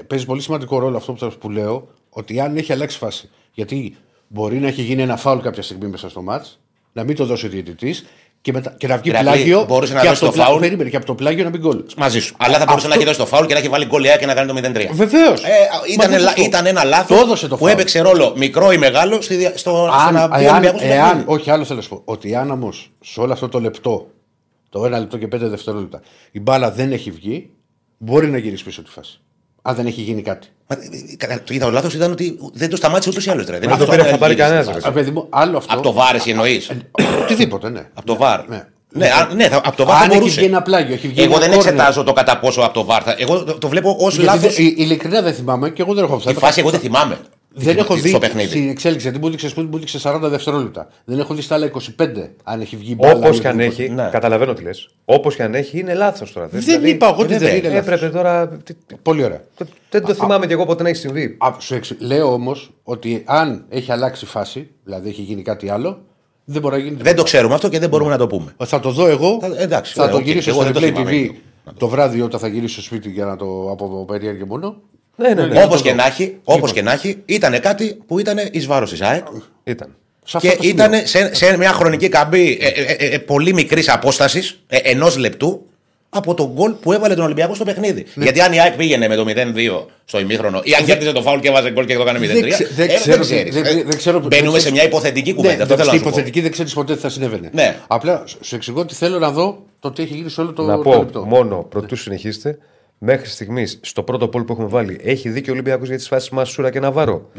παίζει 0.07 0.25
πολύ 0.27 0.41
σημαντικό 0.41 0.79
ρόλο 0.79 0.97
αυτό 0.97 1.13
που, 1.13 1.19
θα- 1.19 1.33
που 1.39 1.51
λέω 1.51 1.89
ότι 2.11 2.41
αν 2.41 2.57
έχει 2.57 2.73
αλλάξει 2.73 2.99
φάση. 2.99 3.31
Γιατί 3.53 3.97
μπορεί 4.29 4.59
να 4.59 4.67
έχει 4.67 4.83
γίνει 4.83 5.03
ένα 5.03 5.17
φάουλ 5.17 5.41
κάποια 5.41 5.63
στιγμή 5.63 5.87
μέσα 5.89 6.09
στο 6.09 6.23
μάτς, 6.23 6.59
να 6.93 7.05
μην 7.05 7.17
το 7.17 7.25
δώσει 7.27 7.47
ο 7.47 7.49
διαιτητής 7.49 8.05
και, 8.43 8.53
μετά- 8.53 8.75
και 8.77 8.87
να 8.87 8.97
βγει 8.97 9.09
Ηρακλή, 9.09 9.29
πλάγιο. 9.31 9.65
μπορούσε 9.69 9.93
να 9.95 10.01
και 10.01 10.09
δώσει 10.09 10.25
από 10.25 10.33
το 10.33 10.39
πλά- 10.39 10.47
φάουλ. 10.49 10.61
Περίμενε 10.61 10.91
και 10.91 10.97
από 10.97 11.07
το 11.07 11.15
πλάγιο 11.15 11.45
να 11.45 11.51
μπει 11.51 11.59
γκολ. 11.59 11.85
Μαζί 11.97 12.21
σου. 12.21 12.35
Αλλά 12.39 12.59
θα 12.59 12.65
μπορούσε 12.65 12.75
Αυτό- 12.77 12.89
να 12.89 12.95
έχει 12.95 13.05
δώσει 13.05 13.19
το 13.19 13.27
φάουλ 13.27 13.47
και 13.47 13.53
να 13.53 13.59
έχει 13.59 13.69
βάλει 13.69 13.85
γκολ 13.87 14.05
η 14.05 14.09
ΑΕΚ 14.09 14.19
και 14.19 14.27
να 14.27 14.35
κάνει 14.35 14.49
το 14.49 14.55
0-3. 14.55 14.89
Βεβαίως. 14.93 15.43
Ε, 15.43 15.49
ήταν, 15.93 16.21
λα- 16.21 16.35
ήταν 16.37 16.67
ένα 16.67 16.85
λάθος 16.85 17.17
Το 17.17 17.23
έδωσε 17.25 17.49
το 17.49 17.57
που 17.57 17.65
φάουλ. 17.65 17.73
έπαιξε 17.79 18.01
ρόλο 18.01 18.33
μικρό 18.37 18.73
ή 18.73 18.79
μεγάλο 18.79 19.21
στη, 19.21 19.35
δια- 19.35 19.57
στο, 19.57 19.71
στο 19.71 19.91
Αν, 20.07 20.15
να 20.15 20.29
μπει 20.29 20.35
ο 20.35 20.39
εάν, 20.39 20.53
Ολυμπιακός 20.53 20.81
στο 20.81 20.91
εάν, 20.93 21.07
παιχνίδι. 21.09 21.25
όχι 21.33 21.51
άλλο 21.51 21.65
θέλω 21.65 21.77
να 21.77 21.83
σου 21.83 21.89
πω. 21.89 22.03
Ότι 22.05 22.35
αν 22.35 22.51
όμως 22.51 22.91
σε 23.01 23.21
όλο 23.21 23.33
αυτό 23.33 23.49
το 23.49 23.61
λεπτό, 23.61 24.07
το 24.71 24.85
ένα 24.87 24.99
λεπτό 24.99 25.19
και 25.19 25.29
πέντε 25.29 25.47
δευτερόλεπτα, 25.49 26.01
η 26.31 26.41
μπάλα 26.41 26.71
δεν 26.71 26.93
έχει 26.93 27.11
βγει, 27.11 27.51
μπορεί 27.99 28.27
να 28.31 28.39
γυρίσεις 28.39 28.65
πίσω 28.65 28.83
τη 28.83 28.91
φάση. 28.91 29.21
Αν 29.63 29.75
δεν 29.75 29.87
έχει 29.87 30.01
γίνει 30.01 30.23
κάτι. 30.23 30.47
Μα, 30.67 30.77
ε, 30.77 31.17
κα- 31.17 31.43
Το 31.45 31.55
είδα, 31.55 31.67
ο 31.67 31.71
λάθος 31.71 31.95
ήταν 31.95 32.11
ότι 32.13 32.39
δεν 32.53 32.71
το 32.71 32.77
σταμάτησε 32.77 33.09
ούτως 33.11 33.27
ή 33.27 33.31
άλλως. 33.31 33.47
Δεν 33.47 33.61
Δεν 33.61 33.79
το 33.79 33.87
πήρε, 33.87 34.03
θα 34.05 34.19
πάρει 34.19 34.35
κανένας, 34.35 34.67
ρε. 34.67 34.89
Α, 34.89 34.93
παιδί 34.93 35.11
μου, 35.11 35.27
άλλο 35.31 35.57
αυτό. 35.57 35.73
Από 35.75 35.83
το 35.83 35.93
βάρ, 35.93 36.15
εσύ 36.15 36.31
εννοείς. 36.31 36.71
Οτιδήποτε, 37.23 37.69
ναι. 37.69 37.87
Από 37.95 38.07
το 38.07 38.17
βάρ. 38.17 38.49
Ναι. 38.49 38.67
Ναι, 38.95 39.07
α, 39.07 39.35
ναι, 39.35 39.49
θα- 39.49 39.57
από 39.65 39.77
το 39.77 39.85
βάρ 39.85 39.97
θα 39.97 40.03
Αν 40.03 40.11
έχει 40.11 40.19
μπορούσε. 40.19 40.41
βγει 40.41 40.49
ένα 40.49 40.63
πλάγιο, 40.63 40.95
έχει 40.95 41.09
βγει 41.09 41.21
Εγώ 41.23 41.31
ένα 41.31 41.41
δεν 41.41 41.51
κόρνερ. 41.55 41.73
εξετάζω 41.73 42.03
το 42.03 42.13
κατά 42.13 42.39
πόσο 42.39 42.61
από 42.61 42.75
το 42.75 42.85
βάρ. 42.85 43.03
θα- 43.05 43.15
Εγώ 43.19 43.45
το, 43.45 43.59
το 43.59 43.69
βλέπω 43.69 43.97
ως 44.01 44.15
Γιατί 44.17 44.35
λάθος. 44.35 44.55
δεν- 44.55 44.67
η- 44.67 44.75
Ειλικρινά 44.77 45.23
δεν 45.23 45.35
θυμάμαι 45.35 45.71
και 45.71 45.83
εγώ 45.83 45.95
δεν 45.95 46.05
έχω 46.05 46.17
Τη 46.17 46.35
φάση 46.35 46.61
εγώ 46.61 46.71
δεν 46.71 46.81
θυμάμαι. 46.81 47.19
Δεν 47.55 47.79
έχω 47.79 47.95
δει 47.95 48.09
στο 48.09 48.19
παιχνίδι. 48.19 48.49
στην 48.49 48.69
εξέλιξη 48.69 49.03
γιατί 49.09 49.19
μου 49.23 49.27
έδειξε 49.27 49.53
μου 49.61 49.71
έδειξε 49.77 49.99
40 50.03 50.19
δευτερόλεπτα. 50.23 50.89
Δεν 51.05 51.19
έχω 51.19 51.35
δει 51.35 51.43
στα 51.43 51.55
άλλα 51.55 51.71
25 51.99 52.07
αν 52.45 52.61
έχει 52.61 52.77
βγει 52.77 52.95
μπάλα. 52.99 53.15
Όπως 53.15 53.37
ή 53.37 53.41
και 53.41 53.49
αν 53.49 53.55
οτιδήποτε. 53.55 53.83
έχει, 53.83 53.93
Ναι. 53.93 54.09
καταλαβαίνω 54.13 54.53
τι 54.53 54.63
λες. 54.63 54.89
Όπως 55.05 55.37
και 55.37 55.43
αν 55.43 55.55
έχει, 55.55 55.79
είναι 55.79 55.95
λάθος 55.95 56.33
τώρα. 56.33 56.49
Δεν 56.51 56.85
είπα 56.85 57.07
εγώ 57.07 57.23
ότι 57.23 57.35
ε, 57.35 57.39
δεν 57.39 57.49
βέβαια, 57.49 57.57
είναι. 57.57 57.69
λάθος. 57.69 57.93
Έπρεπε 57.93 58.13
τώρα. 58.17 58.49
τι- 58.49 58.75
τι- 58.87 58.95
Πολύ 59.03 59.25
ωραία. 59.25 59.41
Δεν 59.91 60.05
το 60.05 60.15
θυμάμαι 60.15 60.47
κι 60.47 60.53
εγώ 60.53 60.67
ποτέ 60.67 60.83
να 60.83 60.89
έχει 60.89 60.99
συμβεί. 60.99 61.37
Α, 61.39 61.51
σου 61.59 61.75
εξ- 61.75 61.95
Λέω 62.01 62.33
όμως 62.33 62.71
ότι 62.83 63.23
αν 63.27 63.65
έχει 63.69 63.93
αλλάξει 63.93 64.27
φάση, 64.27 64.69
δηλαδή 64.85 65.09
έχει 65.09 65.23
γίνει 65.23 65.43
κάτι 65.43 65.69
άλλο, 65.69 66.01
δεν 66.45 66.61
μπορεί 66.63 66.77
να 66.77 66.83
γίνει. 66.83 66.97
Δεν 67.03 67.17
το 67.17 67.23
ξέρουμε 67.23 67.55
αυτό 67.55 67.69
και 67.69 67.79
δεν 67.79 67.89
μπορούμε 67.89 68.11
να 68.11 68.17
το 68.19 68.27
πούμε. 68.27 68.55
Θα 68.65 68.81
το 68.81 68.91
δω 68.91 69.07
εγώ. 69.09 69.39
Θα- 69.41 69.51
εντάξει, 69.57 69.93
θα 69.95 70.03
ωραία, 70.03 70.15
το 70.15 70.21
οκ. 70.21 70.27
γυρίσω 70.27 70.51
Εγώ 70.51 70.63
στο 70.63 70.73
δεν 70.73 70.81
το 70.83 70.87
Replay 70.89 70.93
θυμάμαι, 70.93 71.11
TV 71.11 71.31
να 71.65 71.73
το- 71.73 71.79
το 71.79 71.89
βράδυ 71.89 72.21
όταν 72.21 72.41
θα 72.41 72.49
γυρίσω 72.49 72.73
στο 72.73 72.83
σπίτι 72.83 73.11
για 73.11 73.25
να 73.25 73.37
το 73.37 73.69
από 73.71 74.05
περιέργεια 74.09 74.39
και 74.41 74.47
μόνο. 74.49 74.77
Ναι, 75.17 75.29
ναι, 75.29 75.47
ναι. 75.47 75.63
Όπως 75.65 75.83
και, 75.83 75.93
να 75.93 76.07
έχει, 76.07 76.37
όπως 76.45 76.73
και 76.73 76.83
να 76.83 76.93
έχει, 76.93 77.23
ήταν 77.25 77.61
κάτι 77.61 77.99
που 78.07 78.19
ήταν 78.19 78.39
εις 78.51 78.67
βάρος 78.67 78.91
της 78.91 79.01
ΑΕΚ 79.03 79.25
Ήταν. 79.65 79.89
Σε 80.25 80.37
αυτό 80.37 80.49
και 80.51 80.57
το 80.57 80.63
σημείο. 80.63 80.85
ήταν 80.85 81.07
σε, 81.07 81.35
σε 81.35 81.57
μια 81.57 81.73
χρονική 81.73 82.09
καμπή 82.09 82.59
ε, 82.61 82.67
ε, 82.67 82.83
ε, 82.99 83.07
ε, 83.15 83.19
πολύ 83.19 83.53
μικρής 83.55 83.89
απόστασης, 83.89 84.59
ε, 84.69 84.77
ενός 84.83 85.17
λεπτού, 85.17 85.67
από 86.15 86.35
τον 86.35 86.51
γκολ 86.55 86.73
που 86.73 86.93
έβαλε 86.93 87.15
τον 87.15 87.25
Ολυμπιακό 87.25 87.55
στο 87.55 87.65
παιχνίδι. 87.65 88.07
Ναι. 88.15 88.25
Γιατί 88.25 88.41
αν 88.41 88.53
η 88.53 88.61
ΑΕΚ 88.61 88.77
πήγαινε 88.77 89.09
με 89.09 89.17
το 89.17 89.25
0-2 89.29 89.87
στο 90.05 90.19
ημίχρονο 90.21 90.61
ή 90.65 90.75
αν 90.75 90.85
κέρδιζε 90.85 91.13
το 91.13 91.23
φάουλ 91.23 91.41
και 91.41 91.49
έβαζε 91.49 91.71
γκολ 91.71 91.85
και 91.87 91.95
το 91.95 92.03
έκανε 92.03 92.19
0-3. 92.19 92.23
Δεν 92.23 92.49
ξε- 92.51 92.73
δεν 92.75 92.89
ε, 92.91 92.95
ξέρω 92.95 93.17
τι- 93.17 93.23
ξέρεις. 93.23 93.55
δεν- 93.55 93.65
Ε, 93.79 93.83
δεν 93.83 93.97
ξέρω- 93.97 94.19
δεν 94.19 94.27
Μπαίνουμε 94.29 94.47
ξέρεις- 94.47 94.63
σε 94.63 94.71
μια 94.71 94.83
υποθετική 94.85 95.35
κουβέντα. 95.35 95.57
Ναι, 95.57 95.63
αυτό 95.63 95.75
θέλω 95.75 95.89
στην 95.89 95.93
να 95.95 95.99
σου 95.99 96.03
πω. 96.05 96.09
υποθετική 96.09 96.41
δεν 96.41 96.51
ξέρεις 96.51 96.73
ποτέ 96.75 96.95
τι 96.95 97.01
θα 97.01 97.09
συνέβαινε. 97.09 97.51
Ναι. 97.53 97.77
Απλά 97.87 98.23
σου 98.41 98.55
εξηγώ 98.55 98.81
ότι 98.81 98.95
θέλω 98.95 99.19
να 99.19 99.31
δω 99.31 99.63
το 99.81 99.91
τι 99.93 100.03
έχει 100.03 100.15
γίνει 100.15 100.31
σε 100.31 100.41
όλο 100.41 100.53
το, 100.53 100.63
Να 100.63 100.77
το 100.77 100.83
πω 100.83 100.97
λεπτό. 100.99 101.25
μόνο 101.25 101.57
πρωτού 101.69 101.97
συνεχίσετε. 101.97 102.59
Μέχρι 103.05 103.29
στιγμής, 103.29 103.79
στο 103.83 104.03
πρώτο 104.03 104.29
πόλ 104.29 104.43
που 104.45 104.53
έχουμε 104.53 104.69
βάλει, 104.69 105.01
έχει 105.03 105.29
δίκιο 105.29 105.53
ο 105.53 105.55
Ολυμπιακός 105.55 105.89
για 105.89 105.97
τις 105.97 106.09
φάσεις 106.09 106.31
Μασούρα 106.31 106.71
και 106.71 106.81
Ναβάρο; 106.81 107.31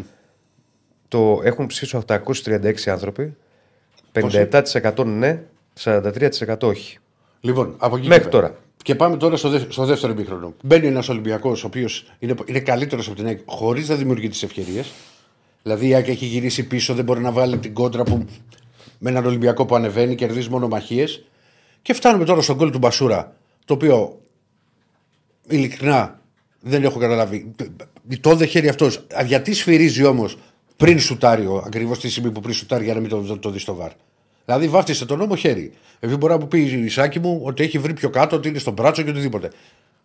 Το 1.08 1.41
έχουν 1.43 1.65
ψήσει 1.67 1.99
836 2.08 2.73
άνθρωποι. 2.88 3.36
57% 4.13 5.06
ναι, 5.06 5.43
43% 5.84 6.58
όχι. 6.62 6.97
Λοιπόν, 7.39 7.76
από 7.78 7.97
εκεί 7.97 8.08
Μέχρι 8.08 8.23
και 8.23 8.30
πέρα. 8.30 8.41
τώρα. 8.47 8.58
Και 8.84 8.95
πάμε 8.95 9.17
τώρα 9.17 9.36
στο, 9.38 9.49
δε- 9.49 9.60
στο 9.69 9.86
δεύτερο 9.86 10.13
ημίχρονο. 10.13 10.54
Μπαίνει 10.63 10.88
ένας 10.88 11.10
Ολυμπιακός, 11.10 11.63
ο 11.63 11.67
οποίος 11.67 12.12
είναι, 12.19 12.34
είναι 12.45 12.60
καλύτερος 12.60 13.08
από 13.08 13.15
την 13.15 13.26
ΑΕΚ, 13.26 13.39
χωρίς 13.45 13.89
να 13.89 13.95
δημιουργεί 13.95 14.30
τις 14.30 14.43
ευκαιρίες. 14.43 14.91
Δηλαδή 15.63 15.88
η 15.88 15.93
ΑΕΚ 15.93 16.08
έχει 16.08 16.26
γυρίσει 16.26 16.63
πίσω, 16.67 16.93
δεν 16.93 17.04
μπορεί 17.06 17.19
να 17.21 17.32
βάλει 17.32 17.58
την 17.58 17.73
κόντρα 17.73 18.04
που 18.04 18.26
με 18.99 19.10
έναν 19.10 19.26
Ολυμπιακό 19.26 19.65
που 19.65 19.76
ανεβαίνει, 19.76 20.15
κερδίζει 20.15 20.49
μονομαχίες. 20.49 21.23
Και 21.82 21.93
φτάνουμε 21.93 22.26
τώρα 22.26 22.41
στον 22.41 22.56
γκολ 22.56 22.71
του 22.71 22.78
Μπασούρα, 22.78 23.36
το 23.65 23.73
οποίο 23.73 24.17
ειλικρινά 25.48 26.20
δεν 26.60 26.84
έχω 26.84 27.00
καταλάβει. 27.00 27.52
Το 28.22 28.36
δε 28.36 28.46
χέρι 28.46 28.68
αυτός. 28.70 29.06
Γιατί 29.26 29.54
σφυρίζει 29.54 30.04
όμως 30.04 30.38
πριν 30.78 31.00
σουτάρει, 31.00 31.48
ακριβώς 31.66 32.00
τη 32.00 32.10
στιγμή 32.10 32.32
που 32.32 32.40
πριν 32.40 32.54
σουτάρει 32.54 32.84
για 32.84 32.94
να 32.94 33.00
μην 33.00 33.10
το, 33.10 33.22
το, 33.22 33.38
το 33.38 33.50
δεις 33.50 33.62
στο 33.62 33.76
βαρ. 33.76 33.92
Δηλαδή 34.46 34.68
βάφτισε 34.68 35.06
τον 35.06 35.18
νόμο 35.18 35.36
χέρι. 35.36 35.72
Επειδή 36.00 36.18
μπορεί 36.18 36.34
να 36.34 36.40
μου 36.40 36.48
πει 36.48 36.60
η 36.62 36.90
Σάκη 36.90 37.20
μου 37.20 37.42
ότι 37.44 37.64
έχει 37.64 37.78
βρει 37.80 37.94
πιο 37.94 38.10
κάτω, 38.10 38.36
ότι 38.36 38.48
είναι 38.48 38.60
στον 38.60 38.74
μπράτσο 38.74 39.02
και 39.02 39.10
οτιδήποτε. 39.10 39.50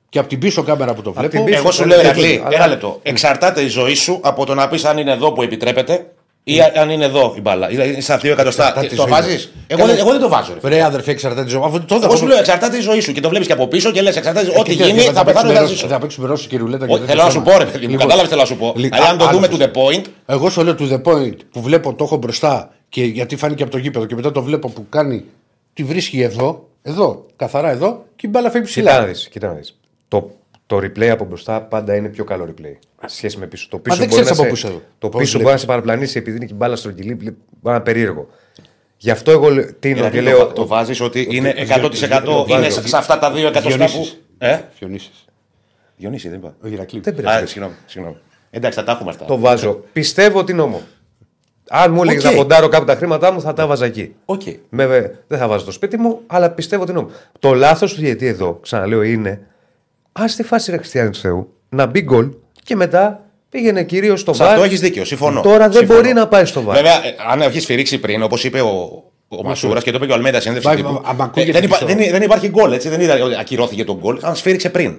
και 0.08 0.18
από 0.18 0.28
την 0.28 0.38
πίσω 0.38 0.62
κάμερα 0.62 0.94
που 0.94 1.02
το 1.02 1.12
βλέπω. 1.12 1.28
την 1.28 1.44
πίσω. 1.44 1.58
Εγώ 1.58 1.70
σου 1.70 1.82
Πίσω, 1.82 1.88
λέω, 2.02 2.12
πίσω, 2.12 2.20
Ερακλή, 2.26 2.40
αλλά- 2.44 2.56
ένα 2.56 2.66
λεπτό. 2.66 3.00
Εξαρτάται 3.02 3.62
η 3.62 3.68
ζωή 3.68 3.94
σου 3.94 4.20
από 4.22 4.46
το 4.46 4.54
να 4.54 4.68
πεις 4.68 4.84
αν 4.84 4.98
είναι 4.98 5.12
εδώ 5.12 5.32
που 5.32 5.42
επιτρέπεται 5.42 6.12
ή 6.54 6.60
αν 6.80 6.90
είναι 6.90 7.04
εδώ 7.04 7.34
η 7.36 7.40
μπάλα. 7.40 7.70
Είναι 7.72 8.00
στα 8.00 8.16
δύο 8.16 8.32
εκατοστά. 8.32 8.62
Εξαρτάται 8.66 8.94
η 8.94 8.96
Το 8.96 9.02
ζωής 9.02 9.10
βάζεις; 9.14 9.46
μου. 9.54 9.62
Εγώ, 9.66 9.86
δεν- 9.86 9.98
εγώ 9.98 10.10
δεν 10.10 10.20
το 10.20 10.28
βάζω. 10.28 10.52
ρε. 10.62 10.68
Ρε 10.68 10.82
αδερφέ, 10.82 11.10
εξαρτάται 11.10 11.42
της 11.42 11.52
ζωής. 11.52 11.64
Αφού 11.64 11.84
το 11.84 12.00
Εγώ 12.02 12.16
σου 12.16 12.26
λέω 12.26 12.38
εξαρτάται 12.38 12.76
η 12.76 12.80
ζωής 12.80 13.04
σου 13.04 13.12
και 13.12 13.20
το 13.20 13.28
βλέπεις 13.28 13.46
και 13.46 13.52
από 13.52 13.66
πίσω 13.66 13.90
και 13.90 14.02
λες 14.02 14.16
εξαρτάται. 14.16 14.52
Ό,τι 14.58 14.70
Κοίτα, 14.70 14.86
γίνει 14.86 15.00
θα 15.00 15.24
πεθάνω 15.24 15.50
ή 15.50 15.54
θα 15.54 15.58
παίξουμε 15.60 15.66
ζήσω. 15.76 15.86
Θα 15.86 15.98
παίξουμε 15.98 16.26
Ρώσοι 16.26 16.48
και 16.48 16.56
ρουλέτα 16.56 16.86
και 16.86 16.92
Όχι, 16.92 17.00
τέτοια 17.00 17.14
Θέλω 17.14 17.26
να 17.26 17.30
σου 17.32 17.38
θέματα. 17.44 17.58
πω, 17.58 17.64
ρε 17.64 17.70
παιδί 17.70 17.84
μου, 17.84 17.90
Λοιπόν, 17.90 18.06
κατάλαβες 18.06 18.28
θέλω 18.30 18.40
να 18.40 18.46
σου 18.46 18.56
πω. 18.56 18.72
λι- 18.76 18.92
Δηλαδή, 18.92 19.10
αν 19.10 19.18
το 19.18 19.24
α- 19.24 19.30
δούμε 19.30 19.46
άλλος. 19.46 19.58
to 19.58 19.62
the 19.62 19.98
point, 20.00 20.04
Εγώ 20.26 20.50
σου 20.50 20.62
λέω 20.64 20.74
to 20.78 20.92
the 20.92 21.02
point 21.12 21.34
που 21.52 21.60
βλέπω 21.62 21.94
το 21.94 22.04
έχω 22.04 22.16
μπροστά 22.16 22.70
και 22.88 23.04
γιατί 23.04 23.36
φάνηκε 23.36 23.62
από 23.62 23.72
το 23.72 23.78
γήπεδο 23.78 24.04
και 24.06 24.14
μετά 24.14 24.32
το 24.32 24.42
βλέπω 24.42 24.68
που 24.68 24.86
κάνει. 24.88 25.24
Τη 25.74 25.84
βρίσκει 25.84 26.20
εδώ, 26.20 26.68
εδώ, 26.82 27.26
καθαρά 27.36 27.70
εδώ 27.70 28.04
και 28.16 28.26
η 28.26 28.30
μπάλα 28.32 28.50
φεύγει 28.50 28.72
Κοίτα 28.72 28.82
να 28.92 28.96
ψηλά. 28.98 29.06
δεις, 29.12 29.28
κοίτα 29.28 29.46
να 29.46 29.52
δεις. 29.52 29.78
Το, 30.08 30.30
το 30.68 30.76
replay 30.76 31.06
από 31.06 31.24
μπροστά 31.24 31.62
πάντα 31.62 31.94
είναι 31.96 32.08
πιο 32.08 32.24
καλό 32.24 32.44
replay. 32.48 32.76
Σε 33.06 33.16
σχέση 33.16 33.38
με 33.38 33.46
πίσω. 33.46 33.66
Το 33.70 33.78
πίσω 33.78 33.96
δεν 33.96 34.08
μπορεί 34.08 34.20
ξέρεις 34.22 34.38
να 34.38 34.44
από 34.44 34.56
σε- 34.56 34.66
πούς 34.68 34.74
σε- 34.76 34.82
Το 34.98 35.08
πώς 35.08 35.20
πίσω 35.20 35.30
βλέπεις. 35.30 35.40
μπορεί 35.42 35.52
να 35.52 35.56
σε 35.58 35.66
παραπλανήσει 35.66 36.18
επειδή 36.18 36.36
είναι 36.36 36.46
και 36.46 36.52
η 36.52 36.56
μπάλα 36.58 36.76
στρογγυλή, 36.76 37.14
βλέ- 37.14 37.34
μπορεί 37.34 37.60
να 37.62 37.72
είναι 37.74 37.80
περίεργο. 37.80 38.28
Γι' 38.96 39.10
αυτό 39.10 39.30
εγώ 39.30 39.48
λέ- 39.50 39.72
τίνω 39.78 39.94
δηλαδή 39.94 40.18
και 40.18 40.22
το, 40.24 40.28
λέω. 40.36 40.46
το 40.46 40.66
βάζεις 40.66 41.00
ότι 41.00 41.26
είναι 41.30 41.52
το 41.52 41.60
100% 41.60 42.44
είναι 42.48 42.58
βάζω. 42.60 42.86
σε 42.86 42.96
αυτά 42.96 43.18
τα 43.18 43.32
δύο 43.32 43.48
εκατοστά 43.48 43.84
που. 43.84 43.90
Διονύσης. 43.90 44.20
Ε, 44.38 44.60
Διονύσης. 44.78 45.24
Διονύση, 45.96 46.28
δεν 46.28 46.38
είπα. 46.38 46.54
Ο 46.64 46.68
Ηρακλής. 46.68 47.02
Δεν 47.02 47.14
πειράζει. 47.14 47.42
Α, 47.42 47.46
συγγνώμη, 47.46 47.74
συγγνώμη. 47.86 48.16
Εντάξει, 48.50 48.78
θα 48.78 48.84
τα 48.84 48.92
έχουμε 48.92 49.10
αυτά. 49.10 49.24
Το 49.24 49.38
βάζω. 49.38 49.80
Πιστεύω 49.92 50.38
ότι 50.38 50.52
είναι 50.52 50.60
ώμο. 50.60 50.82
Αν 51.70 51.92
μου 51.92 52.02
έλεγες 52.02 52.24
Οκ. 52.24 52.30
να 52.30 52.36
ποντάρω 52.36 52.68
κάπου 52.68 52.84
τα 52.84 52.94
χρήματά 52.94 53.32
μου, 53.32 53.40
θα 53.40 53.52
τα 53.52 53.66
βάζα 53.66 53.84
εκεί. 53.84 54.14
Οκ. 54.24 54.42
Με, 54.68 54.86
δεν 55.26 55.38
θα 55.38 55.48
βάζω 55.48 55.62
στο 55.62 55.72
σπίτι 55.72 55.96
μου, 55.96 56.20
αλλά 56.26 56.50
πιστεύω 56.50 56.82
ότι 56.82 56.90
είναι 56.90 57.00
ώμο. 57.00 57.10
Το 57.38 57.54
λάθος 57.54 57.94
του 57.94 58.00
διαιτητή 58.00 58.26
εδώ, 58.26 58.58
ξαναλέω, 58.62 59.02
είναι 59.02 59.40
άσ' 60.18 60.36
τη 60.36 60.42
φάση 60.42 60.70
ρε 60.70 60.76
Χριστιανέ 60.76 61.10
του 61.10 61.18
Θεού 61.18 61.52
να 61.68 61.86
μπει 61.86 62.00
γκολ 62.02 62.28
και 62.64 62.76
μετά 62.76 63.22
πήγαινε 63.50 63.84
κυρίως 63.84 64.20
στο 64.20 64.32
Σε 64.32 64.42
VAR. 64.42 64.52
αυτό 64.52 64.64
έχεις 64.64 64.80
δίκιο. 64.80 65.04
Συμφωνώ. 65.04 65.40
Τώρα 65.40 65.68
δεν 65.68 65.72
Συμφωνώ. 65.72 66.00
μπορεί 66.00 66.12
να 66.12 66.28
πάει 66.28 66.44
στο 66.44 66.62
VAR. 66.62 66.76
Βέβαια, 66.76 66.92
ε, 67.06 67.14
αν 67.30 67.40
έχεις 67.40 67.62
σφυρίξει 67.62 67.98
πριν, 67.98 68.22
όπως 68.22 68.44
είπε 68.44 68.60
ο, 68.60 69.02
ο 69.28 69.42
Μασούρας 69.42 69.82
και 69.82 69.90
το 69.90 69.96
είπε 69.96 70.06
και 70.06 70.12
ο 70.12 70.14
Αλμέδας 70.14 70.42
συνέντευξη 70.42 70.74
Πάει, 70.74 70.82
τύπου, 70.84 71.02
άμα 71.04 71.24
ε, 71.24 71.26
ακούγεται 71.26 71.52
δεν, 71.52 71.62
υπά- 71.62 71.78
πιστό. 71.78 71.94
δεν, 71.94 72.10
δεν 72.10 72.22
υπάρχει 72.22 72.48
γκολ, 72.48 72.72
έτσι. 72.72 72.88
Δεν 72.88 73.00
είδα 73.00 73.22
ότι 73.24 73.36
ακυρώθηκε 73.40 73.84
το 73.84 73.96
γκολ. 73.98 74.18
Αν 74.22 74.36
σφύριξε 74.36 74.70
πριν. 74.70 74.98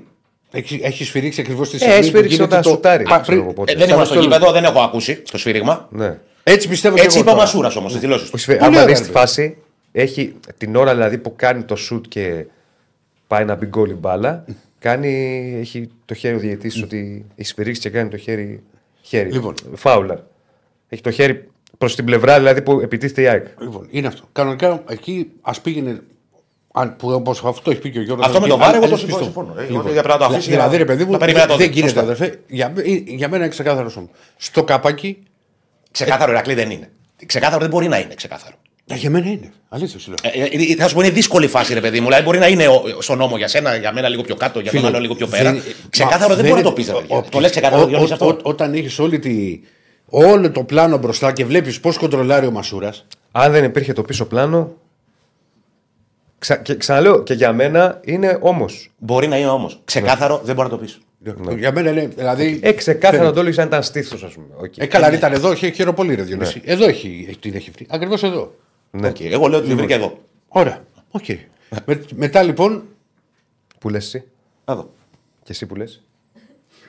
Έχεις, 0.51 0.77
έχεις 0.82 1.08
σφυρίξει 1.08 1.41
ακριβώς 1.41 1.69
τη 1.69 1.75
Ε, 1.75 1.79
στιγμή. 1.79 1.99
που 1.99 2.05
σφύριξε 2.05 2.27
γίνεται 2.36 2.43
όταν 2.55 2.62
το- 2.62 2.69
σουτάρει. 2.69 3.03
Α, 3.03 3.05
ξέρω 3.05 3.21
πριν- 3.25 3.39
εγώ 3.39 3.53
πότε. 3.53 3.71
Ε, 3.71 3.75
δεν 3.75 3.84
Στα 3.86 3.93
ήμουν 3.93 4.05
στο 4.05 4.13
δευτερόλεπτα. 4.15 4.47
γήπεδο, 4.47 4.67
δεν 4.69 4.75
έχω 4.75 4.86
ακούσει 4.88 5.15
το 5.32 5.38
σφύριγμα. 5.38 5.88
Ναι. 5.91 6.17
Έτσι 6.43 6.67
πιστεύω 6.67 6.95
και 6.95 7.01
Έτσι 7.01 7.17
εγώ 7.17 7.21
είπε 7.25 7.29
ο 7.29 7.34
τώρα. 7.34 7.45
Μασούρας 7.45 7.75
όμως 7.75 7.91
στι 7.91 7.99
δηλώσεις 7.99 8.23
του. 8.25 8.32
Όχι, 8.34 8.43
σφε- 8.43 8.58
Πολύ 8.60 8.69
άμα 8.69 8.82
ωραία, 8.82 8.89
δεις 8.93 8.99
ρε 8.99 9.05
τη 9.08 9.12
παιδί. 9.12 9.25
φάση, 9.25 9.58
έχει 9.91 10.34
την 10.58 10.75
ώρα 10.75 10.91
δηλαδή 10.93 11.17
που 11.17 11.34
κάνει 11.36 11.63
το 11.63 11.75
σουτ 11.75 12.05
και 12.08 12.45
πάει 13.27 13.45
να 13.45 13.55
μπει 13.55 13.65
γκολ 13.65 13.89
η 13.89 13.93
μπάλα, 13.99 14.45
κάνει, 14.79 15.53
έχει 15.59 15.89
το 16.05 16.13
χέρι 16.13 16.35
ο 16.35 16.39
διαιτητής 16.39 16.83
ότι 16.83 17.25
έχει 17.35 17.47
σφυρίξει 17.47 17.81
και 17.81 17.89
κάνει 17.89 18.09
το 18.09 18.17
χέρι. 18.17 18.63
χέρι. 19.01 19.31
Λοιπόν. 19.31 19.53
Φάουλα. 19.75 20.27
Έχει 20.89 21.01
το 21.01 21.11
χέρι 21.11 21.49
προς 21.77 21.95
την 21.95 22.05
πλευρά 22.05 22.37
δηλαδή 22.37 22.61
που 22.61 22.79
επιτίθεται 22.79 23.21
η 23.21 23.27
ΑΕΚ. 23.27 23.47
Λοιπόν, 23.61 23.87
είναι 23.89 24.07
αυτό. 24.07 24.23
Κανονικά 24.31 24.83
εκεί 24.89 25.31
ας 25.41 25.61
πήγαινε. 25.61 26.01
Αν, 26.73 26.95
που 26.95 27.09
όπως 27.11 27.43
αυτό 27.43 27.71
έχει 27.71 27.79
πει 27.79 27.89
και 27.91 27.99
ο 27.99 28.01
Γιώργος. 28.01 28.25
Αυτό 28.25 28.39
με 28.41 28.47
το 28.47 28.57
βάρ, 28.57 28.75
εγώ 28.75 28.87
το 28.87 28.97
συμφωνώ. 28.97 29.23
συμφωνώ. 29.23 29.53
Ε, 29.57 29.63
ότι 29.77 29.89
πρέπει 29.91 30.07
να 30.07 30.17
το 30.17 30.25
αφήσει 30.25 30.49
Δηλαδή, 30.49 30.69
για- 30.69 30.77
ρε 30.77 30.85
παιδί 30.85 31.03
μου, 31.05 31.11
να 31.11 31.17
περιμένει 31.17 31.45
δεν, 31.45 31.47
να 31.47 31.57
το 31.57 31.65
δεν 31.65 31.67
δει. 31.73 31.79
γίνεται, 31.79 31.99
Σωστά. 31.99 32.11
αδερφέ. 32.11 32.39
Για, 32.47 32.73
ε, 32.77 32.91
για 33.05 33.27
μένα 33.29 33.43
είναι 33.43 33.47
ξεκάθαρος 33.53 33.97
όμω. 33.97 34.09
Στο 34.37 34.63
καπάκι, 34.63 35.23
Ξεκάθαρο 35.91 36.31
Ηρακλή 36.31 36.53
δεν 36.53 36.69
είναι. 36.71 36.89
Ξεκάθαρο 37.25 37.61
δεν 37.61 37.69
μπορεί 37.69 37.87
να 37.87 37.99
είναι 37.99 38.13
ξεκάθαρο. 38.13 38.55
Ε, 38.91 38.95
για 38.95 39.10
μένα 39.10 39.25
είναι. 39.30 39.52
Αλήθεια 39.69 39.99
σου 39.99 40.10
λέω. 40.10 40.17
Ε, 40.34 40.43
ε, 40.43 40.71
ε, 40.71 40.75
θα 40.75 40.88
σου 40.88 40.93
πω 40.95 41.02
είναι 41.02 41.10
δύσκολη 41.10 41.47
φάση, 41.47 41.73
ρε 41.73 41.82
παιδί 41.82 41.99
μου. 41.99 42.06
Δηλαδή 42.06 42.23
μπορεί 42.23 42.39
να 42.39 42.47
είναι 42.47 42.67
ο- 42.67 42.84
στον 43.02 43.17
νόμο 43.17 43.38
για 43.38 43.47
σένα, 43.47 43.75
για 43.75 43.93
μένα 43.93 44.10
λίγο 44.10 44.21
πιο 44.21 44.36
κάτω, 44.36 44.60
για 44.60 44.71
τον 44.71 44.80
Φίλε, 44.80 44.91
άλλο 44.91 44.99
λίγο 45.02 45.15
πιο 45.15 45.28
πέρα. 45.28 45.52
δεν- 45.54 45.62
Ξεκάθαρο 45.89 46.30
μα 46.30 46.36
δεν 46.36 46.45
μπορεί 46.45 46.63
να 46.63 46.71
το 46.73 46.75
είναι- 46.78 46.93
πεις. 47.02 47.08
ο- 47.10 47.15
ο- 47.17 47.23
Το 47.30 47.39
λες 47.39 47.52
ξεκάθαρο, 47.52 47.82
ο- 47.82 47.86
Διονύση, 47.86 48.12
ο- 48.12 48.13
αυτό. 48.13 48.28
ο- 48.28 48.38
Όταν 48.43 48.73
έχεις 48.73 48.99
όλη 48.99 49.19
τη. 49.19 49.60
Όλο 50.10 50.52
το 50.52 50.63
πλάνο 50.63 50.97
μπροστά 50.97 51.32
και 51.34 51.45
βλέπεις 51.45 51.80
πώς 51.80 51.97
κοντρολάρει 51.97 52.45
ο 52.45 52.52
Μασούρας. 52.52 53.06
Αν 53.32 53.52
δεν 53.52 53.63
υπήρχε 53.63 53.93
το 53.93 54.02
πίσω 54.02 54.25
πλάνο. 54.25 54.73
Ξα... 56.39 56.56
Και 56.56 56.75
ξαναλέω 56.75 57.23
και 57.23 57.34
για 57.34 57.54
μένα 57.54 57.99
είναι 58.04 58.38
όμως. 58.41 58.89
Μπορεί 58.97 59.28
να 59.28 59.38
είναι 59.38 59.49
όμως. 59.49 59.82
Ξεκάθαρο 59.86 60.41
δεν 60.43 60.56
μπορεί 60.56 60.69
να 60.69 60.78
το 60.78 60.82
πεις. 60.82 60.99
Για 61.58 61.71
μένα 61.71 61.89
είναι. 61.89 62.10
Δηλαδή, 62.15 62.60
Ε, 62.63 62.71
ξεκάθαρα 62.71 63.12
φαίνεται. 63.12 63.28
να 63.30 63.34
το 63.34 63.39
έλεγε 63.39 63.62
αν 63.62 63.67
ήταν 63.67 63.84
στήθος, 63.84 64.23
ας 64.23 64.34
πούμε. 64.34 64.45
Οκ. 64.58 64.78
Ε, 64.78 64.86
καλά, 64.86 65.08
αν 65.08 65.13
ήταν 65.13 65.34
εδώ, 65.34 65.52
έχει 65.52 65.71
χαίρο 65.71 65.93
πολύ, 65.93 66.15
ρε 66.15 66.21
Διονύση. 66.21 66.62
Εδώ 66.65 66.88
έχει, 66.88 67.25
έχει- 67.28 67.38
την 67.39 67.54
έχει 67.56 67.71
βρει. 67.71 67.86
Ακριβώς 67.89 68.23
εδώ. 68.23 68.54
Ναι. 68.91 69.12
Εγώ 69.19 69.47
λέω 69.47 69.60
ότι 69.60 69.67
τη 69.67 69.75
βρήκε 69.75 69.93
εδώ. 69.93 70.17
Ωραία. 70.47 70.84
Οκ. 71.12 71.25
Με, 71.86 72.04
μετά 72.15 72.41
λοιπόν. 72.43 72.84
Πού 73.80 73.89
λες 73.89 74.06
εσύ; 74.06 74.23
Εδώ. 74.65 74.89
Και 75.43 75.52
εσύ 75.52 75.65
που 75.65 75.75
λες; 75.75 76.04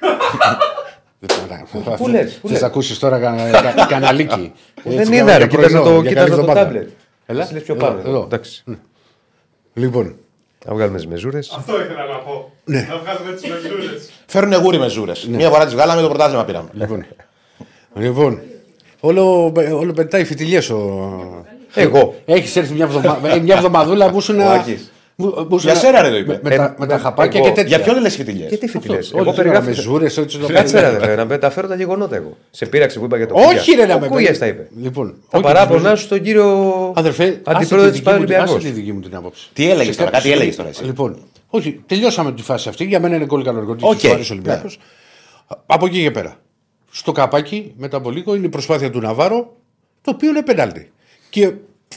Πού 1.96 2.08
λες, 2.08 2.32
πού 2.34 2.48
Θες 2.48 2.50
λες; 2.50 2.60
να 2.60 2.66
ακούσεις 2.66 2.98
τώρα 2.98 3.18
κα- 3.18 3.50
κα- 3.72 3.86
καναλίκι. 3.94 4.52
Δεν 4.84 4.98
Έτσι, 4.98 5.14
είδα, 5.14 5.24
για 5.24 5.38
ρε. 5.38 5.46
Κοίταζα 5.46 5.68
πρωινό, 5.80 5.82
το, 5.96 6.00
για 6.00 6.08
κοίταζα 6.08 6.26
καλή 6.28 6.30
το 6.30 6.40
εβδομάδα. 6.40 6.64
τάμπλετ. 6.64 6.88
Έλα. 7.26 7.42
Εσύ 7.42 7.52
λες 7.52 7.62
πιο 7.62 7.74
Εδώ, 7.74 7.86
πάνω. 7.86 7.98
εδώ. 8.08 8.22
Εντάξει. 8.22 8.64
Λοιπόν, 9.74 10.16
Να 10.66 10.74
βγάλουμε 10.74 10.96
τις 10.96 11.06
μεζούρες. 11.06 11.50
Αυτό 11.56 11.80
ήθελα 11.82 12.04
να 12.06 12.16
πω. 12.18 12.52
Ναι. 12.64 12.86
Να 12.90 12.98
βγάλουμε 12.98 13.32
τις 13.32 13.50
μεζούρες. 13.50 14.10
Φέρουν 14.26 14.52
γούρι 14.54 14.78
με 14.78 14.88
ζούρε. 14.88 15.12
Μία 15.28 15.50
φορά 15.50 15.64
τις 15.64 15.74
βγάλαμε, 15.74 16.00
το 16.00 16.08
πρωτάθλημα 16.08 16.44
πήραμε. 16.44 16.68
λοιπόν. 16.72 17.06
λοιπόν. 17.94 18.40
Όλο, 19.00 19.52
όλο 19.72 19.92
πετάει 19.92 20.24
φιτιλιές 20.24 20.70
ο. 20.70 21.44
Εγώ. 21.74 22.14
Έχεις 22.24 22.56
έρθει 22.56 22.74
μια, 22.74 22.84
εβδομα... 22.84 23.20
ε, 23.34 23.38
μια 23.38 23.54
εβδομαδούλα 23.56 24.10
που 24.10 24.18
ήσουν. 24.18 24.40
Ο 24.40 24.50
Άκης. 24.50 24.92
που- 25.16 25.46
που 25.48 25.56
ήσουν- 25.56 25.70
Για 25.70 25.74
σένα, 25.74 26.02
ρε, 26.02 26.08
το 26.10 26.16
είπε. 26.16 26.32
Με, 26.42 26.50
με 26.50 26.56
τα, 26.56 26.64
Ε, 26.64 26.74
με 26.78 26.86
τα 26.86 26.94
ε, 26.94 26.98
χαπάκια 26.98 27.40
εγώ. 27.40 27.48
και 27.48 27.54
τέτοια. 27.54 27.76
Για 27.76 27.84
ποιον 27.86 28.00
λες 28.02 28.14
φιτιλιέ. 28.16 28.46
Γιατί 28.48 28.66
φοιτηλέ. 28.68 28.96
Όλοι 28.96 29.06
Εγώ 29.14 29.24
με 29.24 29.32
περιγράφηκα. 29.36 29.72
ζούρε, 29.80 30.04
έτσι 30.04 30.38
το 30.38 30.46
Κάτσε 30.46 30.80
ρε, 30.80 31.06
ρε, 31.06 31.14
να 31.14 31.24
μεταφέρω 31.24 31.68
τα 31.68 31.74
γεγονότα 31.74 32.16
εγώ. 32.16 32.36
Σε 32.50 32.66
πείραξε 32.66 32.98
που 32.98 33.04
είπα 33.04 33.16
για 33.16 33.26
το 33.26 33.34
Όχι, 33.36 33.72
ρε, 33.74 33.86
να 33.86 33.94
Ο 33.94 33.98
με 33.98 34.08
Κούγιας 34.08 34.38
παίρνει. 34.38 34.54
τα 34.56 34.62
είπε. 34.62 34.68
Λοιπόν, 34.82 35.14
Τα 35.30 35.38
όχι, 35.38 35.46
παράπονά 35.46 35.94
σου 35.94 36.04
στον 36.04 36.22
κύριο 36.22 36.92
Αδερφέ, 36.96 37.24
άσε 37.24 37.34
τη 37.34 37.50
αντιπρόεδρος 37.54 37.90
της 37.90 38.00
δική 38.00 38.10
μου- 38.10 38.16
άσε 38.24 38.26
Παναγιακό. 38.34 38.58
τη 38.58 38.68
δική 38.70 38.92
μου 38.92 39.00
την 39.00 39.16
άποψη. 39.16 39.48
Τι 39.52 39.70
έλεγες 39.70 39.86
Σε 39.94 39.98
τώρα, 40.00 40.10
κάποια 40.10 40.30
κάτι 40.30 40.40
έλεγες 40.40 40.54
στιγμή- 40.54 40.74
τώρα 40.74 40.88
εσύ; 40.88 41.04
Λοιπόν, 41.08 41.16
όχι, 41.48 41.80
τελειώσαμε 41.86 42.32
τη 42.32 42.42
φάση 42.42 42.68
αυτή. 42.68 42.84
Για 42.84 43.00
μένα 43.00 43.14
είναι 43.16 43.24
γκολ 43.24 43.42
κανονικό. 43.44 43.72
Οκ, 43.80 43.98
Okay, 44.02 44.16
ο 44.16 44.32
Ολυμπιακός. 44.32 44.78
ναι. 44.78 45.56
Από 45.66 45.86
εκεί 45.86 46.02
και 46.02 46.10
πέρα. 46.10 46.36
Στο 46.90 47.12
καπάκι, 47.12 47.72
μετά 47.76 47.96
από 47.96 48.10
λίγο, 48.10 48.34
είναι 48.34 48.46
η 48.46 48.48
προσπάθεια 48.48 48.90
του 48.90 49.00
Ναβάρο, 49.00 49.56
το 50.02 50.10
οποίο 50.14 50.28
είναι 50.28 50.42
πέναλτι. 50.42 50.90
Και 51.30 51.52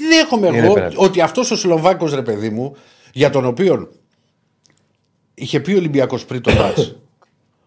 δέχομαι 0.10 0.48
Είναι 0.48 0.58
εγώ 0.58 0.74
πέναλτι. 0.74 0.96
ότι 1.00 1.22
αυτός 1.22 1.52
ο 1.52 1.56
Σλοβάκος, 1.58 2.14
ρε 2.14 2.22
παιδί 2.22 2.50
μου, 2.50 2.76
για 3.14 3.30
τον 3.30 3.46
οποίο 3.46 3.90
είχε 5.34 5.60
πει 5.60 5.74
ο 5.74 5.78
Ολυμπιακός 5.78 6.26
πριν 6.26 6.42
το 6.42 6.52
μάτς 6.60 6.96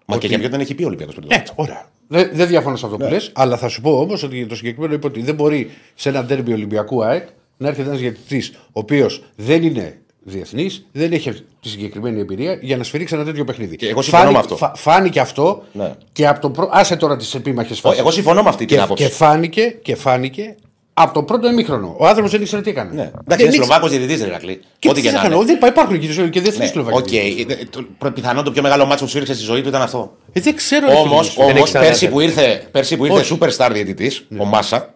Μα 0.07 0.18
και 0.18 0.26
για 0.26 0.38
ποιον 0.38 0.50
δεν 0.50 0.61
έχει 0.61 0.74
πει 0.74 0.83
ο 0.83 0.87
Ολυμπιακός 0.87 1.14
πριν. 1.14 1.29
το 1.29 1.35
ναι, 1.35 1.42
ωραία. 1.55 1.88
Δεν, 2.09 2.31
δεν 2.33 2.46
διαφωνώ 2.48 2.76
σε 2.76 2.87
αυτό 2.87 2.98
που 2.98 3.09
λες, 3.11 3.31
αλλά 3.35 3.57
θα 3.57 3.68
σου 3.68 3.81
πω 3.81 3.98
όμως 3.98 4.22
ότι 4.22 4.37
για 4.37 4.46
το 4.46 4.57
συγκεκριμένο 4.57 4.94
είπε 4.94 5.07
ότι 5.07 5.20
δεν 5.22 5.35
μπορεί 5.35 5.70
σε 5.94 6.09
ένα 6.09 6.24
τέρμι 6.24 6.52
Ολυμπιακού 6.52 7.05
ΑΕΚ 7.05 7.29
να 7.57 7.68
έρχεται 7.68 7.88
ένας 7.88 8.00
διαιτητής 8.00 8.52
ο 8.66 8.70
οποίος 8.72 9.22
δεν 9.37 9.62
είναι 9.62 9.98
διεθνής, 10.20 10.87
δεν 10.92 11.12
έχει 11.12 11.31
τη 11.33 11.68
συγκεκριμένη 11.68 12.20
εμπειρία 12.20 12.59
για 12.62 12.76
να 12.76 12.83
σφυρίξει 12.85 13.14
ένα 13.14 13.24
τέτοιο 13.24 13.44
παιχνίδι. 13.44 13.76
Και 13.76 13.88
εγώ 13.88 14.02
συμφωνώ 14.02 14.31
με 14.31 14.38
αυτό. 14.38 14.59
φάνηκε 14.74 15.20
αυτό 15.20 15.62
Ναι. 15.72 15.94
και 16.12 16.26
από 16.29 16.40
το 16.40 16.50
προ... 16.50 16.68
Άσε 16.72 16.96
τώρα 16.96 17.16
τις 17.16 17.35
επίμαχες 17.35 17.79
Ο- 17.79 17.81
φάσει. 17.81 17.98
Εγώ 18.00 18.11
συμφωνώ 18.11 18.42
με 18.42 18.48
αυτή 18.48 18.64
την 18.64 18.76
και, 18.76 18.83
άποψη. 18.83 19.05
και, 19.05 19.11
φάνηκε, 19.11 19.62
και 19.83 19.94
φάνηκε 19.94 20.55
από 20.98 21.14
το 21.14 21.22
πρώτο 21.22 21.48
ημίχρονο. 21.48 21.94
Ο 21.98 22.06
άνθρωπος 22.06 22.30
δεν 22.30 22.40
ήξερε 22.42 22.62
τι 22.62 22.70
έκανε. 22.70 22.90
Ναι. 22.90 22.96
Δεν 22.96 23.06
Εντάξει, 23.06 23.44
είναι 23.44 23.54
ήξερε. 23.54 23.64
Σλοβάκος 23.64 23.90
διαιτητής, 23.90 24.22
ρε 24.24 24.30
Ρακλή. 24.30 24.61
Και 24.78 24.88
Ό,τι 24.88 25.00
τι 25.00 25.06
και 25.06 25.12
να 25.12 25.18
θα 25.20 25.26
είναι. 25.26 25.35
κάνω, 25.35 25.46
δεν 25.46 25.56
υπάρχουν 25.56 25.98
και, 25.98 26.06
και 26.28 26.40
διεθνεί 26.40 26.64
Ναι, 26.64 26.70
Σλοβακοί. 26.70 26.96
οκ. 26.98 27.50
Ε, 27.50 27.56
το- 27.98 28.11
Πιθανόν 28.11 28.44
το 28.44 28.50
πιο 28.50 28.62
μεγάλο 28.62 28.87
μάτσο 28.87 29.04
που 29.04 29.11
σφύριξε 29.11 29.35
στη 29.35 29.42
ζωή 29.44 29.61
του 29.62 29.68
ήταν 29.68 29.82
αυτό. 29.82 30.16
Ε, 30.32 30.40
δεν 30.40 30.54
ξέρω. 30.56 30.87
ρε 30.88 30.94
Όμως, 30.94 31.28
φίλε. 31.30 31.46
έχει 31.52 31.62
ξανά 31.62 31.85
πέρσι 31.85 32.04
έρθει. 32.04 32.14
που 32.14 32.20
ήρθε, 32.20 32.62
πέρσι 32.70 32.96
που 32.96 33.04
ήρθε 33.04 33.18
Όχι. 33.18 33.38
superstar 33.40 33.70
διαιτητής, 33.72 34.26
ο 34.38 34.44
Μάσα, 34.44 34.94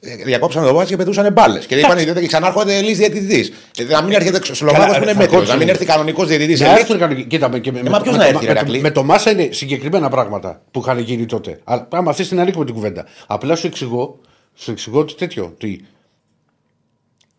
ε, 0.00 0.14
διακόψαν 0.24 0.64
το 0.64 0.72
μάτσο 0.74 0.88
και 0.90 0.96
πετούσαν 0.96 1.32
μπάλες. 1.32 1.66
Και 1.66 1.74
είπαν 1.74 1.98
ότι 2.10 2.26
ξανά 2.26 2.46
έρχονται 2.46 2.76
Ελλήνη 2.76 2.94
διαιτητής. 2.94 3.52
Να 3.88 4.02
μην 4.02 4.12
έρχεται 4.12 4.54
Σλοβάκος 4.54 4.84
Καλά, 4.86 4.96
που 4.98 5.02
είναι 5.02 5.12
θα 5.12 5.18
μέτριος, 5.18 5.30
να 5.32 5.38
κόψουν. 5.38 5.58
μην 5.58 5.68
έρθει 5.68 5.84
κανονικός 5.84 6.26
διαιτητής. 6.28 6.60
Να 6.60 6.72
έρθουν 6.78 6.98
κανονικοί. 6.98 7.26
Κοίτα, 7.28 7.48
με, 7.50 7.58
και, 7.58 7.72
με, 7.72 7.82
μα 7.82 8.00
ποιος 8.00 8.16
με 8.16 8.24
να 8.24 8.30
το- 8.30 8.36
έρθει, 8.36 8.46
με, 8.46 8.52
ρε, 8.52 8.58
το- 8.58 8.64
Ρακλή; 8.64 8.80
με 8.80 8.90
το 8.90 9.02
Μάσα 9.04 9.30
είναι 9.30 9.48
συγκεκριμένα 9.52 10.08
πράγματα 10.08 10.60
που 10.70 10.80
είχαν 10.80 10.98
γίνει 10.98 11.26
τότε. 11.26 11.60
Αλλά 11.64 11.88
άμα 11.90 12.10
αυτή 12.10 12.26
την 12.28 12.40
ανήκουμε 12.40 12.64
την 12.64 12.74
κουβέντα. 12.74 13.04
Απλά 13.26 13.56
σου 13.56 13.66
εξηγώ, 13.66 14.18
σου 14.54 14.70
εξηγώ 14.70 14.98
ότι 15.00 15.14
τέτοιο. 15.14 15.44
Ότι 15.44 15.84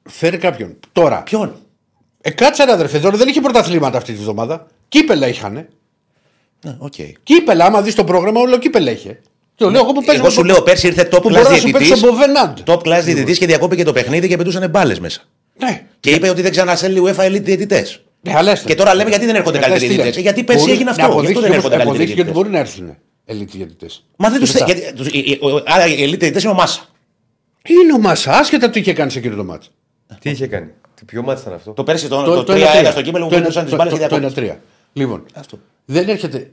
φέρει 0.10 0.38
κάποιον. 0.38 0.76
Τώρα. 0.92 1.22
Ποιον; 1.24 1.56
Ε, 2.22 2.30
κάτσε 2.32 2.64
ρε 2.64 2.72
αδερφέ, 2.72 3.00
τώρα 3.00 3.18
δεν 3.18 3.28
είχε 3.28 3.42
πρωταθλήματα 3.42 3.98
αυτή 3.98 4.14
τη 4.14 4.20
βδομάδα. 4.22 4.68
Κύπελα 4.90 5.28
είχαν. 5.28 5.68
Ναι, 6.64 6.76
οκ. 6.78 6.94
Κύπελα, 7.24 7.66
άμα 7.66 7.82
δεις 7.82 7.96
το 7.96 8.04
πρόγραμμα, 8.04 8.40
όλο 8.40 8.58
κύπελα 8.58 8.92
είχε. 8.92 9.20
Το 9.56 9.70
λέω 9.70 9.82
εγώ 9.82 9.92
που 9.92 10.04
παίζω. 10.04 10.20
Εγώ 10.20 10.30
σου 10.30 10.44
λέω 10.44 10.62
πέρσι 10.62 10.88
ήρθε 10.88 11.08
top 11.12 11.22
που 11.22 11.28
class 11.30 11.32
μπορεί 11.32 11.44
να 11.50 11.56
σου 11.58 11.70
παίξει 11.70 11.72
διαιτητή. 11.88 12.00
τον 12.02 12.10
Μποβενάντ. 12.10 12.58
Top 12.66 12.78
class 12.78 13.02
διαιτητής 13.04 13.38
και 13.38 13.46
διακόπηκε 13.46 13.84
το 13.84 13.94
παιχνίδι 13.94 14.28
και 14.28 14.38
πετούσαν 14.38 14.70
μπάλες 14.70 15.00
μέσα. 15.00 15.22
Ναι. 15.60 15.84
Και 16.00 16.10
είπε 16.12 16.30
ότι 16.30 16.42
δεν 16.42 16.52
ξανασέλνει 16.52 17.02
UEFA 17.06 17.26
Elite 17.26 17.42
διαιτητές. 17.42 18.02
Ναι, 18.22 18.34
αλλά 18.36 18.52
έστε. 18.52 18.68
Και 18.68 18.76
τώρα 18.76 18.96
λέμε 18.96 19.10
γιατί 19.10 19.26
δεν 19.26 19.36
έρχονται 19.36 19.58
Μετά 19.58 19.68
καλύτεροι 19.68 19.92
στείλε. 19.94 20.04
διαιτητές. 20.04 20.24
Γιατί 20.24 20.44
πέρσι 20.44 20.62
Μπορεί 20.62 20.72
έγινε 20.72 20.86
να 20.86 20.92
αυτό. 20.92 21.02
Γι' 21.04 21.10
αυτό 21.10 21.20
αποδείξει 21.20 21.42
δεν 21.42 21.52
όμως- 21.52 21.66
έρχονται 21.66 21.84
καλύτεροι 21.84 22.04
αποδείξει 22.04 22.22
ότι 22.22 22.32
διαιτητές. 22.32 22.42
μπορεί 22.42 22.50
να 22.50 22.60
έρθουν 22.60 22.98
ελίτ 23.26 23.52
διαιτητές. 23.52 24.04
Μα 24.18 24.30
δεν 24.30 24.40
τους. 24.40 24.52
Και 24.52 24.60
μετά. 24.66 24.74
γιατί- 24.74 24.96
τους- 24.98 25.08
οι- 25.08 25.40
ο- 25.42 25.64
Άρα 25.66 25.86
οι 25.88 25.94
Elite 25.94 26.20
διαιτητές 26.20 26.44
είναι 26.44 26.52
ο 26.52 26.56
Μάσα. 26.56 26.86
Είναι 27.68 27.94
ο 27.94 28.00
Μάσα, 28.00 28.32
άσχετα 28.38 28.70
τι 28.70 28.80
είχε 28.80 28.94
κάνει 28.94 29.12
σε 29.12 29.18
εκείνο 29.20 29.36
το 29.36 29.44
μάτσο. 29.44 29.70
Τι 30.20 30.30
είχε 30.30 30.48
κάνει. 30.48 30.68
Τι 30.96 31.06
ποιο 31.06 31.22
μάτι 31.24 31.42
ήταν 31.42 31.54
αυτό; 31.54 31.72
Το 31.72 31.84
πέρσι 31.84 32.08
το, 32.08 32.24
Το- 32.24 32.36
το, 32.36 32.44
το 32.44 32.54
3-1 32.54 32.58
1-3. 32.58 32.92
στο 32.92 33.02
κύπελο 33.02 33.24
που 33.24 33.30
Το 33.30 33.36
ένα- 33.36 33.42
πετούσαν 33.44 33.62
τις 33.64 33.72
το- 33.72 33.78
μπάλες 33.78 33.94
και 33.94 34.00
το- 34.00 34.08
το 34.10 34.20
διακόπησαν. 34.20 34.44
1-3. 34.44 34.58
Λοιπόν, 34.94 35.26
Αυτό. 35.34 35.60
δεν 35.86 36.10
έρχεται. 36.10 36.52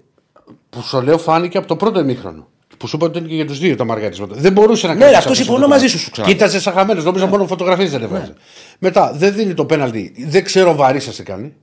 Που 0.71 0.83
σου 0.83 1.01
λέω 1.03 1.19
φάνηκε 1.19 1.59
από 1.59 1.67
το 1.67 1.77
πρώτο 1.77 2.01
ημίχρονο. 2.01 2.49
Που 2.79 2.87
σου 2.87 2.97
είπα 2.97 3.07
ότι 3.07 3.19
είναι 3.19 3.29
και 3.29 3.35
για 3.35 3.47
τους 3.47 3.59
δύο 3.59 3.77
τα 3.77 3.85
μαργαρίσματα. 3.85 4.35
Δεν 4.39 4.53
μπορούσε 4.53 4.87
να 4.87 4.95
Ναι, 4.95 5.01
κάνει. 5.01 5.15
αυτός 5.15 5.37
συμφωνώ 5.37 5.67
μαζί 5.69 5.87
σου, 5.87 5.99
σου 5.99 6.11
ξανά. 6.11 6.27
Κοίταζε 6.29 6.61
σαν 6.61 6.73
χαμένος. 6.73 7.05
Νόμιζα 7.05 7.27
μόνο 7.27 7.47
φωτογραφίες 7.47 7.91
δεν 7.91 8.03
έβαζε. 8.03 8.33
Μετά 8.79 9.13
δεν 9.15 9.35
δίνει 9.35 9.55
το 9.55 9.65
πέναλτι. 9.65 10.27
Δεν 10.29 10.45
ξέρω 10.45 10.75
βαρύ 10.75 11.01
σας 11.01 11.17
τι 11.17 11.23
κάνει. 11.23 11.55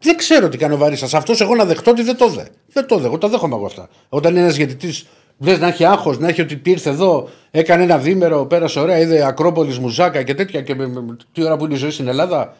Δεν 0.00 0.16
ξέρω 0.16 0.48
τι 0.48 0.56
κάνει 0.56 0.74
ο 0.74 0.76
βαρύ 0.76 0.96
σας. 0.96 1.14
Αυτός 1.14 1.40
εγώ 1.40 1.54
να 1.54 1.64
δεχτώ 1.64 1.90
ότι 1.90 2.02
δεν 2.02 2.16
το 2.16 2.28
δε. 2.28 2.44
Δεν 2.72 2.86
το 2.86 2.98
δε. 2.98 3.06
Εγώ 3.06 3.18
τα 3.18 3.28
δέχομαι 3.28 3.54
εγώ 3.54 3.66
αυτά. 3.66 3.88
Όταν 4.08 4.30
είναι 4.32 4.40
ένας 4.40 4.56
γεννητή, 4.56 4.94
βλέπει 5.42 5.60
να 5.60 5.66
έχει 5.66 5.84
άγχος, 5.84 6.18
να 6.18 6.28
έχει 6.28 6.40
ότι 6.40 6.60
ήρθε 6.64 6.90
εδώ, 6.90 7.28
έκανε 7.50 7.82
ένα 7.82 7.98
δίμερο, 7.98 8.46
πέρασε 8.46 8.80
ωραία, 8.80 8.98
είδε 8.98 9.24
Ακρόπολης 9.26 9.78
Μουζάκα 9.78 10.22
και 10.22 10.34
τέτοια. 10.34 10.62
Και 10.62 10.74
με, 10.74 10.86
με- 10.86 11.16
τι 11.32 11.42
ώρα 11.44 11.56
που 11.56 11.64
είναι 11.64 11.74
η 11.74 11.76
ζωή 11.76 11.90
στην 11.90 12.08
Ελλάδα, 12.08 12.56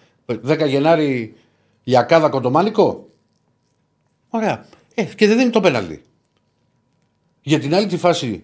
10 0.49 0.66
Γενάρη 0.68 1.35
Λιακάδα 1.85 2.29
Κοντομάνικο. 2.29 3.09
Ωραία. 4.29 4.66
Ε, 4.95 5.03
και 5.05 5.27
δεν 5.27 5.38
δίνει 5.38 5.51
το 5.51 5.61
πέναλτι. 5.61 6.03
Για 7.42 7.59
την 7.59 7.75
άλλη 7.75 7.87
τη 7.87 7.97
φάση 7.97 8.42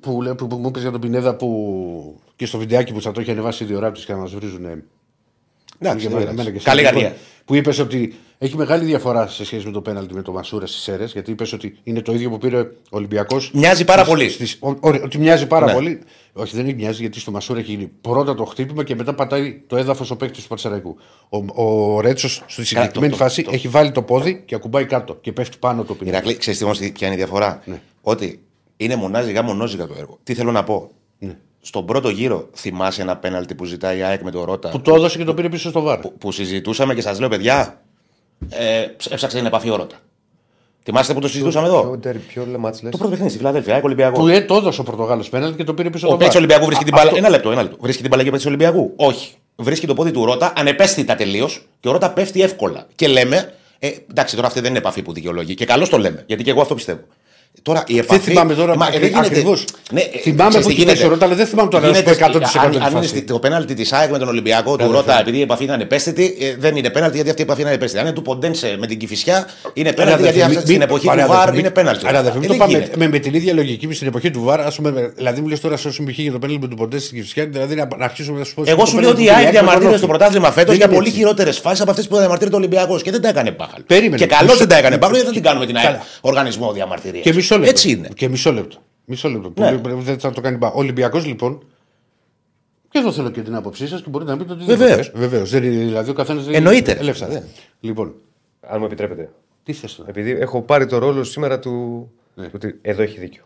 που, 0.00 0.22
λέ- 0.22 0.34
που, 0.34 0.46
που 0.46 0.56
μου 0.56 0.68
είπε 0.68 0.80
για 0.80 0.90
τον 0.90 1.00
Πινέδα 1.00 1.34
που 1.36 2.20
και 2.36 2.46
στο 2.46 2.58
βιντεάκι 2.58 2.92
που 2.92 3.00
θα 3.02 3.12
το 3.12 3.20
έχει 3.20 3.30
ανεβάσει 3.30 3.66
η 3.70 3.74
ώρα 3.74 3.90
και 3.90 4.12
να 4.12 4.18
μας 4.18 4.34
βρίζουν. 4.34 4.64
Εντάξει, 5.78 6.06
και 6.08 6.14
ναι, 6.14 6.20
εμένα 6.22 6.50
και 6.50 6.58
Καλή 6.58 6.80
εσένα. 6.80 6.82
καρδιά. 6.82 7.16
Λοιπόν, 7.42 7.44
Που 7.44 7.54
είπες 7.54 7.78
ότι 7.78 8.14
έχει 8.38 8.56
μεγάλη 8.56 8.84
διαφορά 8.84 9.26
σε 9.28 9.44
σχέση 9.44 9.66
με 9.66 9.72
το 9.72 9.80
πέναλτι 9.80 10.14
με 10.14 10.22
το 10.22 10.32
Μασούρα 10.32 10.66
στις 10.66 10.88
αίρε. 10.88 11.04
Γιατί 11.04 11.30
είπες 11.30 11.52
ότι 11.52 11.78
είναι 11.82 12.00
το 12.02 12.12
ίδιο 12.12 12.30
που 12.30 12.38
πήρε 12.38 12.58
ο 12.60 12.66
Ολυμπιακός. 12.90 13.50
Μοιάζει 13.54 13.84
πάρα 13.84 14.04
πολύ. 14.04 14.30
ότι 15.04 15.18
μοιάζει 15.18 15.46
πάρα 15.46 15.66
Ναι. 15.66 15.72
πολύ. 15.72 16.00
Όχι, 16.32 16.56
δεν 16.62 16.74
μοιάζει 16.74 17.00
γιατί 17.00 17.20
στο 17.20 17.30
Μασούρα 17.30 17.58
έχει 17.58 17.70
γίνει 17.70 17.90
πρώτα 18.00 18.34
το 18.34 18.44
χτύπημα 18.44 18.84
και 18.84 18.94
μετά 18.94 19.14
πατάει 19.14 19.62
το 19.66 19.76
έδαφος 19.76 20.10
ο 20.10 20.16
παίκτης 20.16 20.42
του 20.42 20.48
Παρσεραϊκού. 20.48 20.96
Ο, 21.28 21.62
ο 21.64 22.00
Ρέτσος 22.00 22.42
στη 22.46 22.64
συγκεκριμένη 22.64 23.12
το- 23.12 23.18
φάση 23.18 23.42
το- 23.42 23.50
έχει 23.54 23.68
βάλει 23.68 23.90
το 23.92 24.02
πόδι 24.02 24.42
και 24.46 24.54
ακουμπάει 24.54 24.84
κάτω 24.86 25.14
και 25.20 25.32
πέφτει 25.32 25.56
πάνω 25.60 25.84
το 25.84 25.94
πινέδα. 25.94 26.16
Ηρακλή, 26.16 26.36
ξέρεις 26.36 26.58
τι 26.58 26.64
όμως 26.64 26.78
ποια 26.78 27.06
είναι 27.06 27.14
η 27.14 27.18
διαφορά; 27.18 27.62
Ναι. 27.64 27.80
Ότι 28.02 28.42
είναι 28.76 28.96
μονάζιγα 28.96 29.42
μονόζιγα 29.42 29.86
το 29.86 29.94
έργο. 29.98 30.18
Τι 30.22 30.34
θέλω 30.34 30.50
να 30.52 30.64
πω; 30.64 30.90
Ναι. 31.18 31.36
Στον 31.64 31.86
πρώτο 31.86 32.08
γύρο 32.08 32.48
θυμάσαι 32.54 33.02
ένα 33.02 33.16
πέναλτι 33.16 33.54
που 33.54 33.64
ζητάει 33.64 33.98
η 33.98 34.02
ΑΕΚ 34.02 34.22
με 34.22 34.30
το 34.30 34.44
Ρότα; 34.44 34.68
Που 34.68 34.80
το 34.80 34.94
έδωσε 34.94 35.18
και 35.18 35.24
το 35.24 35.34
πήρε 35.34 35.48
πίσω 35.48 35.68
στο 35.68 35.80
βάρ. 35.80 35.98
που, 35.98 36.12
που 36.18 36.32
συζητούσαμε 36.32 36.94
και 36.94 37.00
σας 37.00 37.18
λέω, 37.20 37.28
παιδιά, 37.28 37.80
ε, 38.48 38.80
έψαξε 39.10 39.36
την 39.36 39.46
επαφή 39.46 39.70
ο 39.70 39.76
Ρότα. 39.76 39.96
Θυμάστε 40.84 41.14
που 41.14 41.20
το 41.20 41.28
συζητούσαμε 41.28 41.68
Ποιο, 41.68 41.78
εδώ; 41.78 41.96
ντέρμπι, 41.96 42.18
ποιο 42.18 42.46
λεμάτς 42.50 42.82
λες; 42.82 42.90
Το 42.90 42.96
πρώτο 42.96 43.10
παιχνίδι 43.10 43.30
στη 43.30 43.38
Φιλαδέλφια, 43.38 43.74
ΑΕΚ 43.74 43.84
Ολυμπιακό. 43.84 44.20
Που 44.20 44.26
ε, 44.28 44.40
το 44.40 44.54
έδωσε 44.54 44.80
ο 44.80 44.84
Πορτογάλος 44.84 45.28
πέναλτι 45.28 45.56
και 45.56 45.64
το 45.64 45.74
πήρε 45.74 45.90
πίσω 45.90 46.06
Ο 46.06 46.08
στο 46.08 46.18
παίκτη 46.18 46.32
βάρ. 46.32 46.42
Ολυμπιακού 46.42 46.66
βρίσκει 46.66 46.84
την 46.84 46.94
Α, 46.94 46.96
μπάλα. 46.96 47.08
αυτό- 47.10 47.20
Ένα 47.24 47.28
λεπτό, 47.30 47.50
ένα 47.50 47.62
λεπτό. 47.62 47.76
Βρίσκει 47.80 48.00
την 48.00 48.10
μπάλα 48.10 48.22
και 48.22 48.28
ο 48.28 48.32
παίκτη 48.32 48.46
Ολυμπιακού. 48.46 48.92
Όχι. 48.96 49.32
Βρίσκει 49.56 49.86
το 49.86 49.94
πόδι 49.94 50.10
του 50.10 50.24
Ρότα 50.24 50.52
ανεπαίσθητα 50.56 51.14
τελείως 51.14 51.66
και 51.80 51.88
ο 51.88 51.92
Ρότα 51.92 52.10
πέφτει 52.12 52.42
εύκολα. 52.42 52.86
Και 52.94 53.08
λέμε, 53.08 53.54
ε, 53.78 53.90
εντάξει, 54.10 54.34
τώρα 54.34 54.46
αυτή 54.46 54.60
δεν 54.60 54.70
είναι 54.70 54.78
επαφή 54.78 55.02
που 55.02 55.12
δικαιολογεί. 55.12 55.54
Και 55.54 55.64
καλώς 55.64 55.88
το 55.88 55.98
λέμε, 55.98 56.22
γιατί 56.26 56.42
και 56.42 56.50
εγώ 56.50 56.60
αυτό 56.60 56.74
πιστεύω. 56.74 57.00
Τώρα 57.62 57.84
η 57.86 57.98
επαφή. 57.98 58.20
Δεν 58.20 58.28
θυμάμαι 58.28 58.54
τώρα 58.54 58.76
Μα, 58.76 58.86
ε, 58.86 58.90
δεν 58.90 59.00
γίνεται- 59.08 59.26
ακριβώς. 59.26 59.64
Ναι, 59.92 60.00
ε, 60.00 60.18
Θυμάμαι 60.22 60.48
ξέρεις 60.48 60.66
που 60.66 60.72
τι 60.72 60.78
κοιτάζει 60.78 60.96
γίνεται; 60.96 61.06
ο 61.06 61.08
Ρότα, 61.10 61.24
αλλά 61.26 61.34
δεν 61.34 61.46
θυμάμαι 61.46 61.70
τώρα 61.70 61.86
να 61.86 61.94
σου 61.94 62.02
πω 62.02 62.10
Γίνεται- 62.10 62.24
100% 62.24 62.58
αν- 62.58 62.64
Αν 62.64 62.70
τη 62.70 62.76
είναι 62.76 62.88
φάση. 62.88 63.08
στη- 63.08 63.22
το 63.22 63.38
πέναλτι 63.38 63.74
της 63.74 63.92
ΑΕΚ 63.92 64.10
με 64.10 64.18
τον 64.18 64.28
Ολυμπιακό 64.28 64.76
του 64.76 64.84
Ναι, 64.86 64.90
Ρότα, 64.92 65.14
ναι. 65.14 65.20
επειδή 65.20 65.38
η 65.38 65.40
επαφή 65.40 65.62
ήταν 65.64 65.74
ανεπαίσθητη, 65.74 66.36
ε, 66.40 66.54
δεν 66.58 66.76
είναι 66.76 66.90
πέναλτι 66.90 67.14
γιατί 67.14 67.30
αυτή 67.30 67.42
η 67.42 67.44
επαφή 67.44 67.60
είναι 67.60 67.68
ανεπαίσθητη. 67.70 68.00
Αν 68.00 68.06
είναι 68.06 68.14
του 68.14 68.22
Ποντένσε 68.22 68.76
με 68.80 68.86
την 68.86 68.98
Κυφυσιά, 68.98 69.46
είναι 69.74 69.92
πέναλτι 69.92 70.22
γιατί 70.22 70.42
αυτή- 70.42 70.60
στην 70.60 70.80
εποχή 70.82 71.08
του 71.08 71.24
Βαρ 71.26 71.54
είναι 71.58 71.70
πέναλτι. 71.70 72.06
Άρα 72.06 72.18
Ε, 72.18 72.22
δεν 72.22 72.32
δεν 72.32 72.48
το 72.48 72.54
πάμε 72.54 72.72
γίνεται. 72.72 72.96
με, 72.96 73.08
με 73.08 73.18
την 73.18 73.34
ίδια 73.34 73.54
λογική 73.54 73.88
στην 73.92 74.06
εποχή 74.06 74.30
του 74.30 74.42
Βάρ. 74.42 74.60
Ας 74.60 74.76
πούμε, 74.76 75.12
δηλαδή 75.16 75.40
μου 75.40 75.48
λες 75.48 75.60
τώρα 75.60 75.76
σε 75.76 75.88
όσου 75.88 76.04
είχε 76.08 76.22
για 76.22 76.32
το 76.32 76.38
πέναλτι 76.38 76.60
με 76.62 76.68
τον 76.68 76.76
Ποντέ 76.76 76.98
στην 76.98 77.16
Κυφσιά, 77.20 77.46
δηλαδή 77.46 77.74
να, 77.74 77.88
να 77.96 78.04
αρχίσουμε 78.04 78.38
να 78.38 78.44
σου 78.44 78.54
πω. 78.54 78.62
Εγώ 78.66 78.80
το 78.80 78.86
σου 78.86 78.98
λέω 78.98 79.10
ότι 79.10 79.24
πέναλτι 79.24 79.24
η 79.24 79.26
του 79.26 79.32
ΑΕΚ 79.46 79.50
Ριάκ 79.50 79.52
με 79.54 79.58
τον 79.58 79.66
διαμαρτύρεται 79.66 79.96
στο 79.96 80.06
Όφη. 80.06 80.16
πρωτάθλημα 80.16 80.50
φέτος 80.50 80.64
Δεν 80.68 80.76
για 80.76 80.84
είναι 80.86 80.94
πολύ 80.94 81.08
έτσι. 81.08 81.18
χειρότερες 81.18 81.58
φάσεις 81.58 81.80
από 81.80 81.90
αυτές 81.90 82.06
που 82.08 82.16
διαμαρτύρεται 82.16 82.56
ο 82.56 82.58
Ολυμπιακός. 82.58 83.02
Και 83.02 83.10
δεν 83.10 83.20
τα 83.20 83.28
έκανε 83.28 83.50
μπάχαλ. 83.50 83.80
Περίμενε. 83.86 84.16
Και 84.16 84.26
καλώ 84.26 84.42
Μισό- 84.42 84.58
δεν 84.58 84.68
τα 84.68 84.76
έκανε 84.76 84.96
μπάχαλ, 84.96 85.14
γιατί 85.14 85.26
δεν 85.30 85.34
την 85.40 85.44
κάνουμε 85.48 85.66
την 85.66 85.76
ΑΕΚ 85.76 85.86
Καλά. 85.86 86.02
οργανισμό 86.20 86.72
διαμαρτυρίας. 86.72 87.24
Και 87.42 87.54
μισό 87.54 87.56
λεπτό. 87.56 87.70
Έτσι 87.70 87.90
είναι. 87.90 88.08
Και 88.14 88.28
μισό 88.28 88.52
λεπτό. 88.52 88.76
Μισό 89.04 89.28
λεπτό. 89.28 89.52
Ναι. 89.62 89.78
Που 89.78 90.00
δεν 90.00 90.18
θα 90.18 90.30
το 90.30 90.40
κάνει 90.40 90.56
μπα. 90.56 90.68
Ο 90.68 90.78
Ολυμπιακός 90.78 91.26
λοιπόν. 91.26 91.66
Και 92.88 92.98
εδώ 92.98 93.12
θέλω 93.12 93.30
και 93.30 93.40
την 93.40 93.54
άποψή 93.54 93.88
σας 93.88 94.02
και 94.02 94.08
μπορείτε 94.10 94.30
να 94.30 94.36
πείτε 94.36 94.52
ότι 94.52 94.64
Βεβαίως. 94.64 95.10
Βεβαίως. 95.14 95.50
Δηλαδή 95.50 96.10
ο 96.10 96.14
καθένας. 96.14 96.46
Εννοείται. 96.48 96.92
Ελεύθερα. 96.92 97.32
Ναι. 97.32 97.42
Λοιπόν, 97.80 98.14
Αν 98.60 98.78
μου 98.78 98.84
επιτρέπετε. 98.84 99.30
τι 99.62 99.72
θες 99.72 99.94
τώρα; 99.94 100.08
Επειδή 100.10 100.30
έχω 100.30 100.62
πάρει 100.62 100.86
το 100.86 100.98
ρόλο 100.98 101.24
σήμερα 101.24 101.58
του. 101.58 102.10
Ναι. 102.34 102.44
του 102.44 102.52
ότι 102.54 102.78
εδώ 102.82 103.02
έχει 103.02 103.18
δίκιο. 103.18 103.42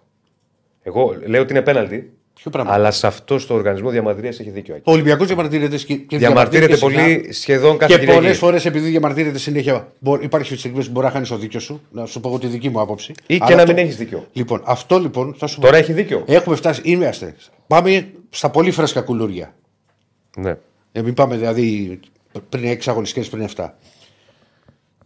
Εγώ 0.83 1.17
λέω 1.27 1.43
ότι 1.43 1.53
είναι 1.53 1.63
πέναλτι. 1.63 2.16
Ποιο 2.41 2.51
πράγμα; 2.51 2.73
Αλλά 2.73 2.91
σε 2.91 3.07
αυτό 3.07 3.47
το 3.47 3.55
οργανισμό 3.55 3.91
διαμαρτυρίας 3.91 4.41
έχει 4.41 4.51
δίκιο. 4.51 4.75
Άκη. 4.75 4.83
Ο 4.87 4.93
Ολυμπιακός 4.93 5.27
διαμαρτύρεται 5.27 5.77
και, 5.77 5.95
και 5.95 6.19
Διαμαρτύρεται 6.19 6.77
συχνά. 6.77 6.91
πολύ 6.93 7.33
σχεδόν 7.33 7.77
κάθε 7.79 7.93
Και 7.93 7.99
Κυριακή. 7.99 8.21
πολλές 8.21 8.39
φορές 8.39 8.65
επειδή 8.65 8.89
διαμαρτύρεται 8.89 9.39
συνέχεια, 9.39 9.93
μπορεί, 9.99 10.25
υπάρχει 10.25 10.57
στιγμή 10.57 10.85
που 10.85 10.91
μπορεί 10.91 11.07
να 11.07 11.13
χάνεις 11.13 11.29
το 11.29 11.37
δίκιο 11.37 11.61
σου. 11.61 11.81
Να 11.91 12.07
σου 12.07 12.21
πω 12.21 12.29
εγώ 12.29 12.39
τη 12.39 12.47
δική 12.47 12.69
μου 12.69 12.81
άποψη. 12.81 13.13
Ή 13.27 13.37
και 13.39 13.45
Αλλά 13.45 13.57
να 13.57 13.65
το- 13.65 13.73
μην 13.73 13.83
έχεις 13.85 13.97
δίκιο. 13.97 14.27
Λοιπόν, 14.33 14.63
αυτό 14.65 14.99
λοιπόν 14.99 15.35
θα 15.39 15.47
σου 15.47 15.55
πω. 15.57 15.61
Τώρα 15.61 15.77
έχει 15.77 15.93
δίκιο. 15.93 16.25
Έχουμε 16.27 16.57
φτάσει. 16.57 16.81
Είμαστε. 16.85 17.35
Πάμε 17.67 18.09
στα 18.31 18.51
πολύ 18.51 18.71
φρέσκα 18.71 19.01
κουλούρια. 19.01 19.55
Ναι. 20.37 20.57
Ε, 20.93 21.03
μην 21.03 21.15
πάμε 21.15 21.37
δηλαδή 21.37 22.01
πριν 22.49 22.65
6 22.65 22.91
αγωνιστικές 22.91 23.29
πριν 23.29 23.49
7. 23.57 23.75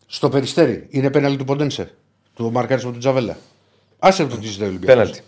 Στο 0.06 0.28
περιστέρι 0.28 0.86
είναι 0.90 1.10
πέναλι 1.10 1.36
του 1.36 1.44
Ποντένσε. 1.44 1.90
Του 2.34 2.52
μαρκάρισμα 2.52 2.92
του 2.92 2.98
Τζαβέλα. 2.98 3.36
Άσε 3.98 4.26
το 4.26 4.36
τι 4.36 4.46
ζητάει 4.46 4.68
ο 4.68 4.70
Ολυμπιακός. 4.70 5.20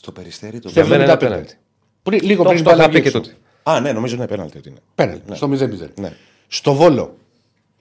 Πέναλτι. 0.00 0.02
Στο 0.02 0.12
περιστέρι 0.12 0.58
το. 0.58 0.68
Στο 0.68 0.80
Για 0.80 0.88
μένα 0.88 1.04
είναι 1.04 1.12
75. 1.12 1.18
πέναλτι. 1.18 1.54
Πριν, 2.02 2.20
λίγο 2.22 2.42
Το, 2.42 2.48
πριν 2.48 2.62
το 2.64 2.70
είχα 2.70 2.78
μπάλα 2.78 2.88
πει 2.92 3.00
και 3.00 3.08
έξω. 3.08 3.20
τότε. 3.20 3.34
Α, 3.62 3.80
ναι, 3.80 3.92
νομίζω 3.92 4.14
είναι 4.14 4.26
πέναλτι 4.26 4.58
ότι 4.58 4.68
είναι. 4.68 4.78
Πέναλτι. 4.94 5.34
Στο 5.36 5.48
0-0. 5.52 5.88
Ναι. 6.00 6.12
Στο 6.48 6.74
βόλο. 6.74 7.14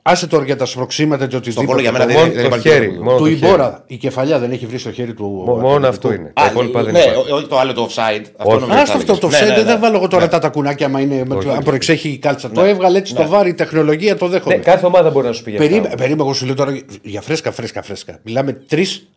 Άσε 0.01 0.27
τώρα 0.27 0.45
για 0.45 0.55
τα 0.55 0.65
σπροξήματα 0.65 1.27
και 1.27 1.35
οτιδήποτε. 1.35 1.67
Βόλο 1.67 1.81
για 1.81 1.91
μένα 1.91 2.03
Το 2.05 2.09
δεν- 2.11 2.19
μόνο- 2.19 2.31
δεν 2.33 2.41
το 2.41 2.47
υπάρχει 2.47 2.69
χέρι. 2.69 2.85
τίποτα. 2.87 3.03
Μόνο 3.03 3.17
του 3.17 3.23
το 3.23 3.29
χέρι. 3.29 3.47
Ιμπόρα 3.47 3.83
η 3.87 3.97
κεφαλιά 3.97 4.39
δεν 4.39 4.51
έχει 4.51 4.65
βρει 4.65 4.77
στο 4.77 4.91
χέρι 4.91 5.13
του. 5.13 5.25
Μο- 5.45 5.55
Μόνο 5.55 5.87
αυτό 5.87 6.13
είναι. 6.13 6.31
Τα 6.35 6.41
Α, 6.41 6.49
υπόλοιπα 6.49 6.83
δεν 6.83 6.93
ναι, 6.93 6.99
υπάρχει. 6.99 7.31
ό- 7.31 7.35
όχι 7.35 7.47
το 7.47 7.59
άλλο 7.59 7.73
το 7.73 7.83
offside. 7.85 8.21
Αυτό 8.37 8.51
Όχι. 8.53 8.59
νομίζω 8.59 8.79
Α 8.81 8.85
θα 8.85 8.93
αυτό 8.93 8.95
έλεγες. 8.97 9.19
το 9.19 9.27
Ναι, 9.27 9.37
offside 9.37 9.47
ναι, 9.47 9.55
ναι. 9.57 9.63
δεν 9.63 9.79
βάλω 9.79 9.95
εγώ 9.97 10.07
τώρα 10.07 10.27
τα 10.27 10.39
τακουνάκια 10.39 10.85
άμα 10.85 10.99
είναι, 10.99 11.23
με- 11.27 11.35
Όχι, 11.35 11.47
αν 11.49 11.53
όχι. 11.55 11.63
προεξέχει 11.63 12.09
η 12.09 12.17
κάλτσα. 12.17 12.49
Το 12.51 12.63
έβγαλε 12.63 12.97
έτσι 12.97 13.15
το 13.15 13.27
βάρη 13.27 13.49
η 13.49 13.53
τεχνολογία, 13.53 14.17
το 14.17 14.27
δέχομαι. 14.27 14.55
Ναι, 14.55 14.61
κάθε 14.61 14.85
ομάδα 14.85 15.09
μπορεί 15.09 15.27
να 15.27 15.33
σου 15.33 15.43
πει 15.43 15.49
για 15.49 15.59
Περίμενε, 15.59 15.85
αυτά. 15.85 15.97
περίμενε, 15.97 16.21
εγώ 16.23 16.33
σου 16.33 16.45
λέω 16.45 16.55
τώρα 16.55 16.79
για 17.01 17.21
φρέσκα, 17.21 17.51
φρέσκα, 17.51 17.81
φρέσκα. 17.81 18.19
Μιλάμε 18.23 18.53
τρεις 18.53 19.07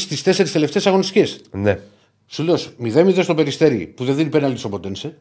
στις 0.00 0.22
τέσσερις 0.22 0.52
τελευταίες 0.52 0.86
αγωνιστικές. 0.86 1.40
Ναι. 1.50 1.78
Σου 2.30 2.42
λέω 2.42 2.56
0-0 2.82 3.22
στο 3.22 3.34
περιστέρι 3.34 3.86
που 3.86 4.04
δεν 4.04 4.16
δίνει 4.16 4.28
πέναλτι 4.28 4.58
στο 4.58 4.68
ποντενσε 4.68 5.18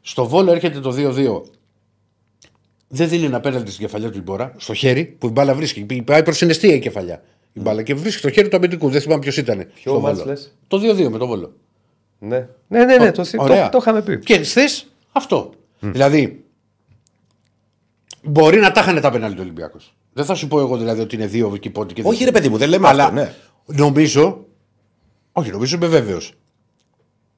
Στο 0.00 0.26
βόλο 0.26 0.52
έρχεται 0.52 0.80
το 0.80 0.94
2-2. 0.96 1.42
Δεν 2.88 3.08
δίνει 3.08 3.24
ένα 3.24 3.40
πέναλτι 3.40 3.70
στην 3.70 3.84
κεφαλιά 3.86 4.10
του 4.10 4.18
Ιμπόρα, 4.18 4.54
στο 4.56 4.74
χέρι 4.74 5.04
που 5.04 5.26
η 5.26 5.30
μπάλα 5.30 5.54
βρίσκει. 5.54 6.02
Πάει 6.04 6.22
προς 6.22 6.38
την 6.38 6.50
αιστεία 6.50 6.74
η 6.74 6.78
κεφαλιά. 6.78 7.22
Η 7.52 7.60
μπάλα 7.60 7.82
και 7.82 7.94
βρίσκει 7.94 8.22
το 8.22 8.30
χέρι 8.30 8.48
του 8.48 8.56
αμυντικού. 8.56 8.88
Δεν 8.88 9.00
θυμάμαι 9.00 9.20
ποιος 9.20 9.36
ήταν. 9.36 9.56
Ποιο 9.74 9.92
στο 9.92 10.00
μάτς 10.00 10.18
Βόλο. 10.18 10.30
λες; 10.30 10.56
Το 10.66 10.76
2-2 10.76 11.08
με 11.10 11.18
το 11.18 11.26
βόλο. 11.26 11.52
Ναι, 12.18 12.48
ναι, 12.68 12.84
ναι, 12.84 12.96
ναι 12.96 13.12
το, 13.12 13.22
το, 13.22 13.42
Ωραία. 13.42 13.68
το 13.68 13.78
είχαμε 13.80 14.02
πει. 14.02 14.18
Και 14.18 14.38
θε 14.38 14.62
αυτό. 15.12 15.50
Δηλαδή, 15.80 16.44
μπορεί 18.22 18.58
να 18.60 18.72
τα 18.72 18.80
είχαν 18.80 19.00
τα 19.00 19.10
πέναλτι 19.10 19.34
του 19.36 19.42
Ολυμπιακός. 19.44 19.94
Δεν 20.12 20.24
θα 20.24 20.34
σου 20.34 20.48
πω 20.48 20.60
εγώ 20.60 20.76
δηλαδή 20.76 21.00
ότι 21.00 21.14
είναι 21.14 21.26
δύο 21.26 21.52
εκεί 21.54 21.70
πότε 21.70 21.92
και 21.94 22.02
Όχι, 22.04 22.16
δύο. 22.16 22.26
ρε 22.26 22.32
παιδί 22.32 22.48
μου, 22.48 22.56
δεν 22.56 22.68
λέμε 22.68 22.88
Αλλά 22.88 23.04
αυτό. 23.04 23.14
Ναι. 23.14 23.34
νομίζω, 23.66 24.44
όχι 25.32 25.50
νομίζω 25.50 25.76
είμαι 25.76 25.86
βέβαιος, 25.86 26.32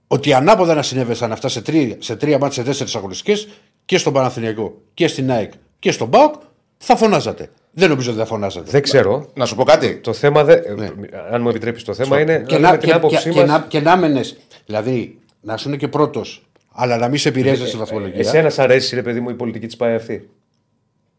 ότι 0.06 0.32
ανάποδα 0.32 0.74
να 0.74 0.82
συνέβεσαν 0.82 1.32
αυτά 1.32 1.48
σε 1.48 1.62
τρία, 1.62 1.96
σε 1.98 2.16
τρία 2.16 2.38
μάτια, 2.38 2.54
σε 2.54 2.62
τέσσερις 2.62 2.94
αγωνιστικές 2.96 3.48
και 3.84 3.98
στον 3.98 4.12
Παναθηναϊκό 4.12 4.80
και 4.94 5.06
στην 5.06 5.30
ΑΕΚ 5.30 5.52
και 5.78 5.92
στον 5.92 6.10
ΠΑΟΚ, 6.10 6.34
θα 6.78 6.96
φωνάζατε. 6.96 7.50
Δεν 7.72 7.88
νομίζω 7.88 8.10
ότι 8.10 8.18
θα 8.18 8.26
φωνάζατε. 8.26 8.70
Δεν 8.70 8.82
ξέρω. 8.82 9.26
Να 9.34 9.44
σου 9.46 9.56
πω 9.56 9.64
κάτι. 9.64 9.96
Το 9.96 10.12
θέμα, 10.12 10.44
δε, 10.44 10.74
Ναι. 10.74 10.88
αν 11.30 11.42
μου 11.42 11.48
επιτρέπεις 11.48 11.84
το 11.84 11.94
θέμα, 11.94 12.20
είναι 12.20 12.44
και, 12.46 12.58
να 12.58 12.60
να, 12.60 12.66
δούμε 12.68 12.78
την 12.78 12.88
και, 12.88 12.94
άποψή 12.94 13.22
και, 13.22 13.30
και, 13.30 13.40
μας. 13.40 13.48
να, 13.48 13.66
και 13.68 13.80
να 13.80 13.96
μένες, 13.96 14.36
δηλαδή 14.66 15.18
να 15.40 15.56
σου 15.56 15.68
είναι 15.68 15.76
και 15.76 15.88
πρώτος, 15.88 16.46
αλλά 16.72 16.96
να 16.96 17.08
μην 17.08 17.18
σε 17.18 17.28
επηρέαζε 17.28 17.66
στη 17.66 17.76
βαθμολογία. 17.76 18.18
Εσένα 18.18 18.50
σ' 18.50 18.58
αρέσει, 18.58 18.94
ρε 18.94 19.02
παιδί 19.02 19.20
μου, 19.20 19.30
η 19.30 19.34
πολιτική 19.34 19.66
της 19.66 19.76
πάει 19.76 19.94
αυτή. 19.94 20.30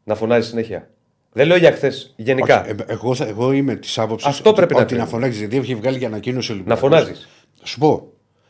Να 0.03 0.15
φωνάζεις 0.15 0.49
συνέχεια. 0.49 0.89
Δεν 1.33 1.47
λέω 1.47 1.57
για 1.57 1.71
χθες. 1.71 2.13
Γενικά. 2.15 2.61
Όχι, 2.61 2.69
ε, 2.69 2.75
εγώ, 2.87 3.15
θα- 3.15 3.27
εγώ 3.27 3.51
είμαι 3.51 3.75
της 3.75 3.97
άποψης 3.99 4.27
Αυτό 4.27 4.49
ότι, 4.49 4.57
πρέπει 4.57 4.73
να 4.73 4.81
ότι 4.81 4.95
να 4.95 5.03
πει. 5.03 5.09
φωνάζει. 5.09 5.37
Γιατί 5.37 5.57
έχει 5.57 5.75
βγάλει 5.75 5.99
και 5.99 6.05
ανακοίνωση 6.05 6.51
ο 6.51 6.55
να 6.55 6.59
Ολυμπιακός. 6.61 6.89
φωνάζεις. 6.89 7.27
Θα 7.59 7.65
σου 7.65 7.79
πω. 7.79 8.07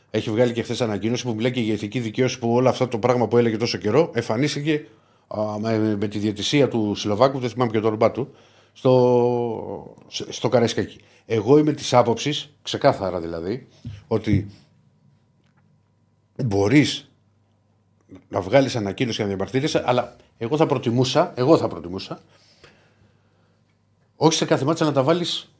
Έχει 0.09 0.29
βγάλει 0.29 0.51
και 0.53 0.61
χθες 0.63 0.81
ανακοίνωση 0.81 1.23
που 1.23 1.34
μιλάει 1.34 1.51
και 1.51 1.59
για 1.61 1.73
ηθική 1.73 1.99
δικαίωση 1.99 2.39
που 2.39 2.53
όλο 2.53 2.69
αυτό 2.69 2.88
το 2.88 2.97
πράγμα 2.99 3.27
που 3.27 3.38
έλεγε 3.38 3.57
τόσο 3.57 3.77
καιρό 3.77 4.11
εμφανίστηκε 4.13 4.86
α, 5.27 5.59
με, 5.59 5.95
με 5.99 6.07
τη 6.07 6.17
διαιτησία 6.19 6.67
του 6.67 6.93
Σλοβάκου, 6.95 7.39
δεν 7.39 7.49
θυμάμαι 7.49 7.71
και 7.71 7.79
το 7.79 7.88
όνομά 7.88 8.11
του, 8.11 8.34
στο, 8.73 9.95
στο 10.29 10.49
Καραϊσκάκι. 10.49 10.97
Εγώ 11.25 11.57
είμαι 11.57 11.71
της 11.73 11.93
άποψης, 11.93 12.53
ξεκάθαρα 12.61 13.19
δηλαδή, 13.21 13.67
ότι 14.07 14.47
μπορείς 16.45 17.11
να 18.29 18.41
βγάλεις 18.41 18.75
ανακοίνωση 18.75 19.15
και 19.17 19.21
να 19.23 19.27
διαμαρτύρεσαι, 19.29 19.84
αλλά 19.86 20.15
εγώ 20.38 20.57
θα 20.57 20.65
προτιμούσα, 20.65 21.34
εγώ 21.36 21.57
θα 21.57 21.67
προτιμούσα, 21.67 22.21
όχι 24.16 24.38
σε 24.38 24.45
κάθε 24.45 24.66
μάτσα 24.66 24.86
να 24.86 24.91
τα 24.91 25.03
βάλεις 25.03 25.51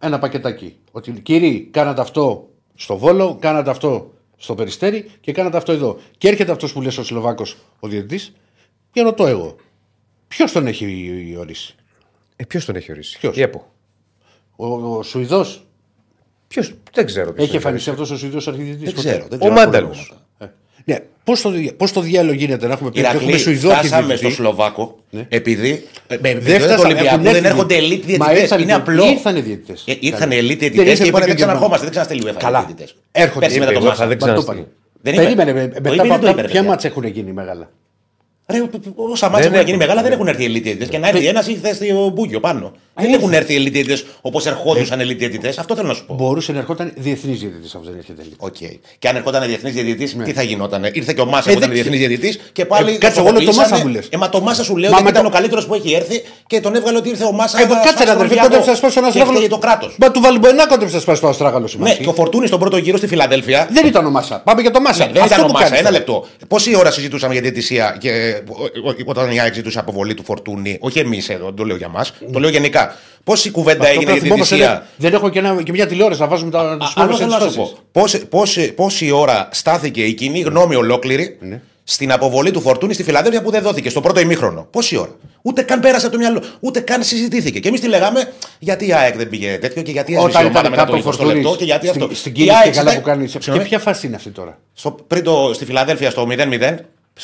ένα 0.00 0.18
πακετάκι. 0.18 0.76
Ότι 0.92 1.12
κύριοι, 1.12 1.68
κάνατε 1.70 2.00
αυτό 2.00 2.48
στο 2.74 2.96
Βόλο, 2.98 3.36
κάνατε 3.40 3.70
αυτό 3.70 4.12
στο 4.36 4.54
Περιστέρι 4.54 5.10
και 5.20 5.32
κάνατε 5.32 5.56
αυτό 5.56 5.72
εδώ. 5.72 5.98
Και 6.18 6.28
έρχεται 6.28 6.52
αυτός 6.52 6.72
που 6.72 6.80
λες 6.82 6.98
ο 6.98 7.04
Σλοβάκος, 7.04 7.56
ο 7.80 7.88
διαιτητής, 7.88 8.32
και 8.92 9.02
ρωτώ 9.02 9.26
εγώ. 9.26 9.56
Ποιος 10.28 10.52
τον 10.52 10.66
έχει 10.66 11.34
ορίσει; 11.38 11.74
Ε, 12.36 12.44
Ποιος 12.44 12.64
τον 12.64 12.76
έχει 12.76 12.90
ορίσει; 12.90 13.18
Ποιος; 13.18 13.36
Η 13.36 13.42
ΕΠΟ. 13.42 13.66
Ο, 14.56 14.66
ο 14.66 15.02
Σουηδός. 15.02 15.66
Ποιος; 16.48 16.74
Δεν 16.92 17.06
ξέρω. 17.06 17.24
ποιος 17.32 17.38
Έχει 17.38 17.46
τον 17.46 17.56
εμφανιστεί 17.56 17.90
αυτός 17.90 18.10
ο 18.10 18.16
Σουηδός 18.16 18.48
αρχιδιετής. 18.48 18.84
Δεν 18.84 18.94
ξέρω. 18.94 19.26
Δεν 19.28 19.32
Ο 19.32 19.38
ξέρω 19.38 19.54
Μάνταλος. 19.54 19.98
ονόματα. 19.98 20.14
Ναι. 20.14 20.20
Πώς 21.24 21.40
το, 21.40 21.50
δι- 21.50 21.72
πώς 21.72 21.92
το 21.92 22.00
διάλογο 22.00 22.34
γίνεται 22.34 22.66
να 22.66 22.72
έχουμε 22.72 22.90
πει 22.90 22.98
ότι 22.98 23.06
έχουμε 23.08 23.22
Ηρακλή, 23.22 23.38
Σουηδό 23.42 23.68
φτάσαμε 23.70 23.96
αρχιδιετή. 23.96 24.20
στο 24.20 24.30
Σλοβάκο 24.30 24.96
επειδή 25.28 25.84
ε, 26.06 26.16
με 26.20 26.32
Δεν 26.34 26.42
δεν 26.42 26.60
φτάσαμε, 26.60 26.74
το 26.76 26.82
Ολυμπιακός 26.82 27.10
έχουν 27.12 27.22
δεν 27.22 27.34
έρθει 27.34 27.46
έρχονται 27.46 27.74
διαιτητές. 27.78 28.14
elite 28.14 28.18
Μα 28.18 28.26
διαιτητές. 28.26 28.42
ήρθαν 28.42 28.60
Είναι 28.60 28.72
οι- 28.72 28.74
απλό. 28.74 29.04
ήρθαν 29.06 29.36
οι 29.36 29.40
διαιτητές. 29.40 29.84
Ε, 29.86 29.94
Ήρθαν 30.00 30.28
Καλά. 30.28 30.40
elite 30.42 30.46
Δεν 30.48 30.58
διαιτητές 30.58 30.86
ήρθε 30.86 31.02
και 31.02 31.08
είπανε 31.08 31.10
το 31.10 31.10
δεν 31.10 31.20
επαγγελμα- 31.20 31.34
ξαναρχόμαστε, 31.36 31.82
δεν 31.84 31.90
ξαναστέλνει 31.90 32.22
η 32.26 32.32
UEFA 32.32 32.38
Καλά. 32.42 32.58
διαιτητές. 32.66 32.94
Έρχονται. 33.12 33.44
Πέρσι 33.46 33.58
μετά 33.58 33.70
Είπε, 33.70 33.80
το 33.80 33.86
εγώ 33.86 33.94
θα 33.96 34.04
Μάσα. 34.04 34.16
δεν 34.16 34.18
Μα 34.20 34.26
το 34.34 34.42
ξαναστείλει. 34.42 34.66
είπανε. 34.66 34.76
Δεν 35.02 35.12
είπε. 35.14 35.22
Περίμενε. 35.22 35.52
με- 35.52 35.68
Το 35.68 35.80
Μετά 35.82 35.94
είπε, 35.94 36.02
δεν 36.02 36.12
από 36.12 36.20
το 36.24 36.28
είπε, 36.28 36.28
αυτά, 36.28 36.42
ρε, 36.42 36.48
ποια 36.48 36.60
παιδιά. 36.60 36.62
μάτσα 36.62 36.88
έχουν 36.88 37.04
γίνει 37.04 37.32
μεγάλα; 37.32 37.70
Ρε, 38.52 38.58
όσα 39.12 39.28
μάτια 39.28 39.44
Δεν 39.50 39.54
έχουν 39.58 39.66
γίνει 39.66 39.76
έχουν. 39.76 39.76
μεγάλα 39.78 40.02
δεν 40.02 40.12
έχουν 40.12 40.26
έρθει 40.28 40.44
elite 40.46 40.62
διαιτητές. 40.62 40.88
Και 40.88 40.98
να 40.98 41.08
έρθει 41.08 41.26
ένας 41.26 41.46
ή 41.48 41.54
θες 41.54 41.76
στο 41.76 42.08
μπούγιο 42.14 42.40
πάνω. 42.40 42.72
Δεν 42.94 43.12
έχουν 43.12 43.32
έρθει 43.32 43.56
elite 43.58 43.72
διαιτητές 43.72 44.04
όπως 44.20 44.46
ερχόντουσαν 44.46 45.00
elite 45.00 45.16
διαιτητές. 45.16 45.58
Αυτό 45.58 45.74
θέλω 45.76 45.88
να 45.88 45.94
σου 45.94 46.04
πω. 46.06 46.14
Μπορούσε 46.14 46.52
να 46.52 46.58
ερχόταν 46.58 46.92
διεθνής 46.96 47.38
διαιτητής 47.40 47.74
αυτό 47.74 47.88
δεν 47.90 47.98
έρχεται 47.98 48.22
τελείω. 48.22 48.34
Οκ. 48.38 48.54
Και 48.98 49.08
αν 49.08 49.16
ερχόταν 49.16 49.46
διεθνής 49.46 49.72
διαιτητής, 49.72 50.16
τι 50.24 50.32
θα 50.32 50.42
γινόταν. 50.42 50.84
Ήρθε 50.92 51.12
και 51.12 51.20
ο 51.20 51.24
Μάσα 51.26 51.50
Ε, 51.50 51.52
που 51.52 51.58
ήταν 51.58 51.70
δεν 51.72 51.82
διεθνής 51.82 51.98
διαιτητής 51.98 52.40
και 52.52 52.64
πάλι. 52.64 52.90
Ε, 52.94 52.98
κάτσε, 52.98 53.20
το 53.20 53.26
εγώ 53.26 53.30
λέω 53.36 53.40
το 53.40 53.50
τοπίσανε. 53.50 53.70
Μάσα 53.70 53.84
μου 53.86 53.92
λες. 53.92 54.06
Ε, 54.10 54.16
μα 54.16 54.28
το 54.28 54.40
Μάσα 54.40 54.64
σου 54.64 54.76
λέω 54.76 54.90
Μα 54.90 54.94
ότι 54.96 55.04
με 55.04 55.10
ήταν 55.10 55.22
το- 55.22 55.28
ο 55.28 55.32
καλύτερος 55.32 55.66
που 55.66 55.74
έχει 55.74 55.92
έρθει 55.94 56.22
και 56.46 56.60
τον 56.60 56.74
έβγαλε 56.74 56.98
ότι 56.98 57.08
ήρθε 57.08 57.24
ο 57.24 57.32
Μάσα. 57.32 57.60
Ε, 57.60 57.64
κάτσε 57.84 58.04
να 58.04 58.12
αδερφέ, 58.12 58.34
κόντεψε 58.36 58.70
να 58.70 58.76
σπάσει 58.76 58.98
ένα 58.98 59.06
Και 59.06 59.12
στράγαλο. 59.12 59.36
φταίει 59.36 59.48
το 59.48 59.58
κράτος. 59.58 59.96
Μα 59.98 60.10
του 60.10 60.20
βάλει 60.20 60.38
ένα 60.48 60.66
κόντεψε 60.66 60.94
να 60.94 61.00
σπάσει 61.00 61.20
το 61.20 61.28
αστράγαλο 61.28 61.60
Ναι, 61.62 61.68
σημαίνει. 61.68 61.96
και 61.96 62.08
ο 62.08 62.12
Φορτούνης 62.12 62.48
στον 62.48 62.60
πρώτο 62.60 62.76
γύρο 62.76 62.96
στη 62.96 63.06
Φιλαδέλφια. 63.06 63.68
Δεν 63.72 63.86
ήταν 63.86 64.06
ο 64.06 64.10
Μάσα. 64.10 64.40
Πάμε 64.44 64.60
για 64.60 64.70
το 64.70 64.80
Μάσα. 64.80 65.06
Ναι, 65.06 65.12
δεν 65.12 65.22
Αυτό 65.22 65.34
ήταν 65.34 65.44
ο 65.44 65.46
που 65.48 65.52
Μάσα. 65.52 65.64
κάνεις 65.64 65.78
Ένα 65.80 65.88
τώρα. 65.88 65.98
λεπτό. 66.04 66.26
Πόση 66.48 66.76
ώρα 66.76 66.90
συζητούσαμε 66.90 67.32
για 67.32 67.42
διαιτησία 67.42 67.96
και 68.00 68.10
ο- 68.48 68.88
ο- 68.88 68.94
όταν 69.04 69.30
η 69.30 69.40
ΑΕΚ 69.40 69.54
ζητούσε 69.54 69.78
αποβολή 69.78 70.14
του 70.14 70.24
Φορτούνη. 70.24 70.76
Όχι 70.80 70.98
εμείς 70.98 71.28
εδώ, 71.28 71.44
δεν 71.44 71.54
το 71.54 71.64
λέω 71.64 71.76
για 71.76 71.88
μας. 71.88 72.12
Το 72.32 72.38
λέω 72.40 72.50
γενικά. 72.50 72.79
Πόση 73.24 73.50
κουβέντα 73.50 73.78
Αυτό 73.80 73.86
έγινε 73.92 74.04
πρέπει 74.04 74.18
για 74.18 74.28
να 74.28 74.34
θυμόμαστε, 74.34 74.56
διαιτησία. 74.56 74.86
Δεν 74.96 75.12
έχω 75.14 75.28
και, 75.28 75.38
ένα, 75.38 75.62
και 75.62 75.72
μια 75.72 75.86
τηλεόραση 75.86 76.20
να 76.20 76.26
βάζουμε 76.26 76.50
τα 76.50 76.76
τις 76.80 76.92
Άλλο 76.94 77.04
μόνες 77.06 77.18
θέλω 77.18 77.30
να 77.30 77.38
σου 77.38 77.44
ενστάσεις. 77.44 77.72
πω. 77.72 77.78
Πόση, 77.92 78.26
πόση, 78.26 78.72
πόση 78.72 79.10
ώρα 79.10 79.48
στάθηκε 79.52 80.04
η 80.04 80.12
κοινή 80.12 80.40
γνώμη 80.40 80.74
ολόκληρη 80.74 81.36
Ναι. 81.40 81.60
στην 81.84 82.12
αποβολή 82.12 82.50
του 82.50 82.60
Φορτούνη 82.60 82.94
στη 82.94 83.02
Φιλαδέλφια 83.02 83.42
που 83.42 83.50
δεν 83.50 83.62
δόθηκε 83.62 83.90
στο 83.90 84.00
πρώτο 84.00 84.20
ημίχρονο; 84.20 84.66
Πόση 84.70 84.96
ώρα; 84.96 85.16
Ούτε 85.42 85.62
καν 85.62 85.80
πέρασε 85.80 86.06
από 86.06 86.14
το 86.14 86.20
μυαλό. 86.20 86.42
Ούτε 86.60 86.80
καν 86.80 87.02
συζητήθηκε. 87.02 87.60
Και 87.60 87.68
εμείς 87.68 87.80
τι 87.80 87.88
λέγαμε, 87.88 88.32
γιατί 88.58 88.86
η 88.86 88.92
ΑΕΚ 88.92 89.16
δεν 89.16 89.28
πήγε 89.28 89.58
τέτοιο 89.58 89.82
και 89.82 89.90
γιατί 89.90 90.14
έσβησε 90.14 90.38
η 90.38 90.40
Όταν 90.40 90.46
ομάδα 90.46 90.58
ήταν 90.68 90.70
μετά 90.70 90.84
το 90.84 90.92
κάτω 90.92 91.08
ο 91.08 91.10
20 91.10 91.26
λεπτό 91.26 91.28
Φορτούνης 91.32 91.56
και 91.58 91.64
γιατί 91.64 91.88
αυτό. 91.88 92.04
στην, 92.04 92.16
στην 92.16 92.32
Η 92.32 92.34
κίνηση 92.34 92.54
ΑΕΚ 92.54 92.64
και 92.64 92.70
καλά 92.70 92.90
ήταν- 92.90 93.02
που 93.02 93.08
κάνει. 93.08 93.24
Και 93.24 93.30
Συγγνώμη. 93.40 93.68
ποια 93.68 93.78
φάση 93.78 94.06
είναι 94.06 94.16
αυτή 94.16 94.30
τώρα; 94.30 94.58
Στο, 94.74 94.96
πριν 95.06 95.22
το, 95.24 95.50
στη 95.54 95.64
Φιλαδέλφια 95.64 96.10
στο 96.10 96.26
0-0, 96.30 96.74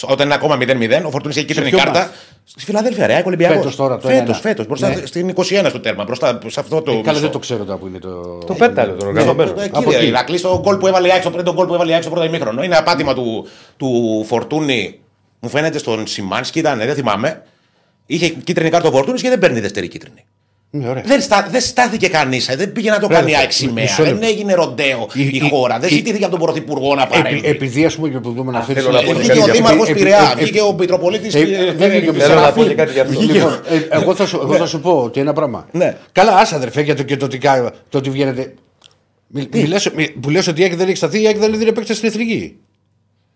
όταν 0.07 0.27
είναι 0.27 0.35
ακόμα 0.35 0.57
0-0, 0.61 1.03
ο 1.07 1.11
Φορτούνης 1.11 1.37
έχει 1.37 1.47
κίτρινη 1.47 1.69
ποιο 1.69 1.79
κάρτα. 1.79 1.99
μάτς; 1.99 2.11
Στη 2.45 2.65
Φιλαδέλφια, 2.65 3.07
ρε, 3.07 3.15
ΑΕΚ 3.15 3.27
Ολυμπιακό. 3.27 3.55
Φέτος 3.55 3.77
τώρα, 3.77 3.99
το 3.99 4.09
Φέτος, 4.09 4.37
1-1. 4.37 4.41
φέτος, 4.41 4.67
μπροστά 4.67 4.89
Ναι. 4.89 5.07
στην 5.07 5.29
21 5.29 5.69
στο 5.69 5.81
τέρμα. 5.81 6.05
Μπροστά 6.05 6.39
σε 6.47 6.61
αυτό 6.61 6.83
το. 6.83 6.91
Ε, 6.91 6.95
Καλά, 6.95 7.09
μισό. 7.09 7.21
δεν 7.21 7.31
το 7.31 7.39
ξέρω 7.39 7.65
τώρα 7.65 7.79
που 7.79 7.87
είναι 7.87 7.99
το. 7.99 8.39
Το 8.47 8.55
πέταλο 8.55 8.95
τον 8.95 9.09
οργανωμένο. 9.09 9.51
Ε, 9.61 9.65
Από 9.65 9.83
Κύριε 9.83 9.99
εκεί. 9.99 10.07
Ηρακλή, 10.07 10.41
το 10.41 10.61
γκολ 10.61 10.77
που 10.77 10.87
έβαλε 10.87 11.09
η 11.09 11.11
ΑΕΚ 11.11 11.21
στο 11.21 11.31
πρώτο 11.31 11.53
γκολ 11.53 11.67
που 11.67 11.75
έβαλε 11.75 11.91
η 11.91 11.95
ΑΕΚ 11.95 12.03
στο 12.03 12.11
πρώτο 12.11 12.27
ημίχρονο. 12.27 12.63
Είναι 12.63 12.77
απάτημα 12.77 13.15
του, 13.15 13.47
του 13.77 14.25
Φορτούνη, 14.29 15.01
μου 15.41 15.49
φαίνεται 15.49 15.79
στον 15.79 16.07
Σιμάνσκι, 16.07 16.59
ήταν, 16.59 16.79
δεν 16.79 16.95
θυμάμαι. 16.95 17.43
Είχε 18.07 18.29
κίτρινη 18.29 18.71
κάρτα 18.71 18.89
ο 18.89 18.91
Φορτούνης 18.91 19.23
και 19.23 19.29
δεν 19.29 19.39
παίρνει 19.39 19.61
δεύτερη 19.61 19.89
κίτρινη. 19.89 20.25
Ναι, 20.71 20.89
ωραία. 20.89 21.03
Δεν, 21.07 21.21
στά, 21.21 21.47
δεν 21.51 21.61
στάθηκε 21.61 22.09
κανείς. 22.09 22.47
Δεν 22.57 22.73
πήγε 22.73 22.91
να 22.91 22.99
το 22.99 23.07
κάνει 23.09 23.31
η 23.31 23.37
ΑΕΚ 23.37 23.53
σημαία. 23.53 23.85
μισό 23.85 24.03
Δεν 24.03 24.13
λεπτό. 24.13 24.27
έγινε 24.27 24.55
ροντέο 24.55 25.09
η, 25.15 25.21
Η- 25.23 25.31
η- 25.37 25.49
χώρα. 25.51 25.79
Δεν 25.79 25.89
η- 25.91 25.93
ζητήθηκε 25.93 26.25
από 26.25 26.37
τον 26.37 26.45
Πρωθυπουργό 26.45 26.95
να 26.95 27.07
παρέμβει. 27.07 27.39
Επει- 27.39 27.45
Επειδή 27.49 27.85
ας 27.85 27.95
πούμε 27.95 28.09
και 28.09 28.19
που 28.19 28.33
δούμε 28.33 28.53
να 28.53 28.63
φέρει. 28.63 28.81
θέλω 28.81 28.93
να 28.93 29.01
πω 29.03 29.07
Ε, 29.11 29.15
ότι 29.15 29.19
Βγήκε 29.21 29.39
ο 29.39 29.41
κάτι 29.45 29.57
Δήμαρχος 29.57 29.89
επει- 29.89 29.99
Πειραιά, 30.03 30.31
επι- 30.33 30.43
βγήκε 30.43 30.61
ο 30.61 30.73
Μητροπολίτης. 30.79 31.35
Ε, 31.35 31.45
δεν 31.77 31.91
βγήκε 31.91 32.09
ο 32.11 32.13
Θέλω 32.13 32.41
να 32.41 32.53
πω 32.53 32.65
και 32.65 32.75
κάτι 32.75 32.93
γι' 32.93 33.01
αυτό. 33.01 33.21
Λοιπόν, 33.21 33.61
ε, 33.69 33.97
εγώ, 33.97 34.15
θα 34.15 34.27
σου, 34.27 34.41
εγώ 34.43 34.55
θα 34.57 34.67
σου 34.67 34.81
πω 34.81 34.91
ότι 35.03 35.21
ένα 35.21 35.33
πράγμα. 35.33 35.67
Ναι. 35.73 35.97
Καλά, 36.13 36.37
άσε 36.37 36.55
αδερφέ 36.55 36.81
για 36.83 36.95
το, 36.95 37.03
και 37.03 37.17
το, 37.17 37.25
ότι 37.25 37.39
κα- 37.39 37.73
το 37.89 37.99
ότι 37.99 38.11
βγαίνετε. 38.11 38.55
Μι, 39.27 39.49
μιλάς, 39.53 39.91
μι, 39.95 40.09
που 40.11 40.31
λες 40.31 40.47
ότι 40.47 40.61
η 40.61 40.65
ΑΕΚ 40.65 40.75
δεν 40.77 40.87
έχει 40.89 40.97
σταθεί, 40.97 41.23
η 41.23 41.27
ΑΕΚ 41.27 41.39
δεν 41.39 41.53
έδινε 41.55 41.73
παίκτε 41.73 41.95
στην 41.95 42.09
εθνική. 42.09 42.57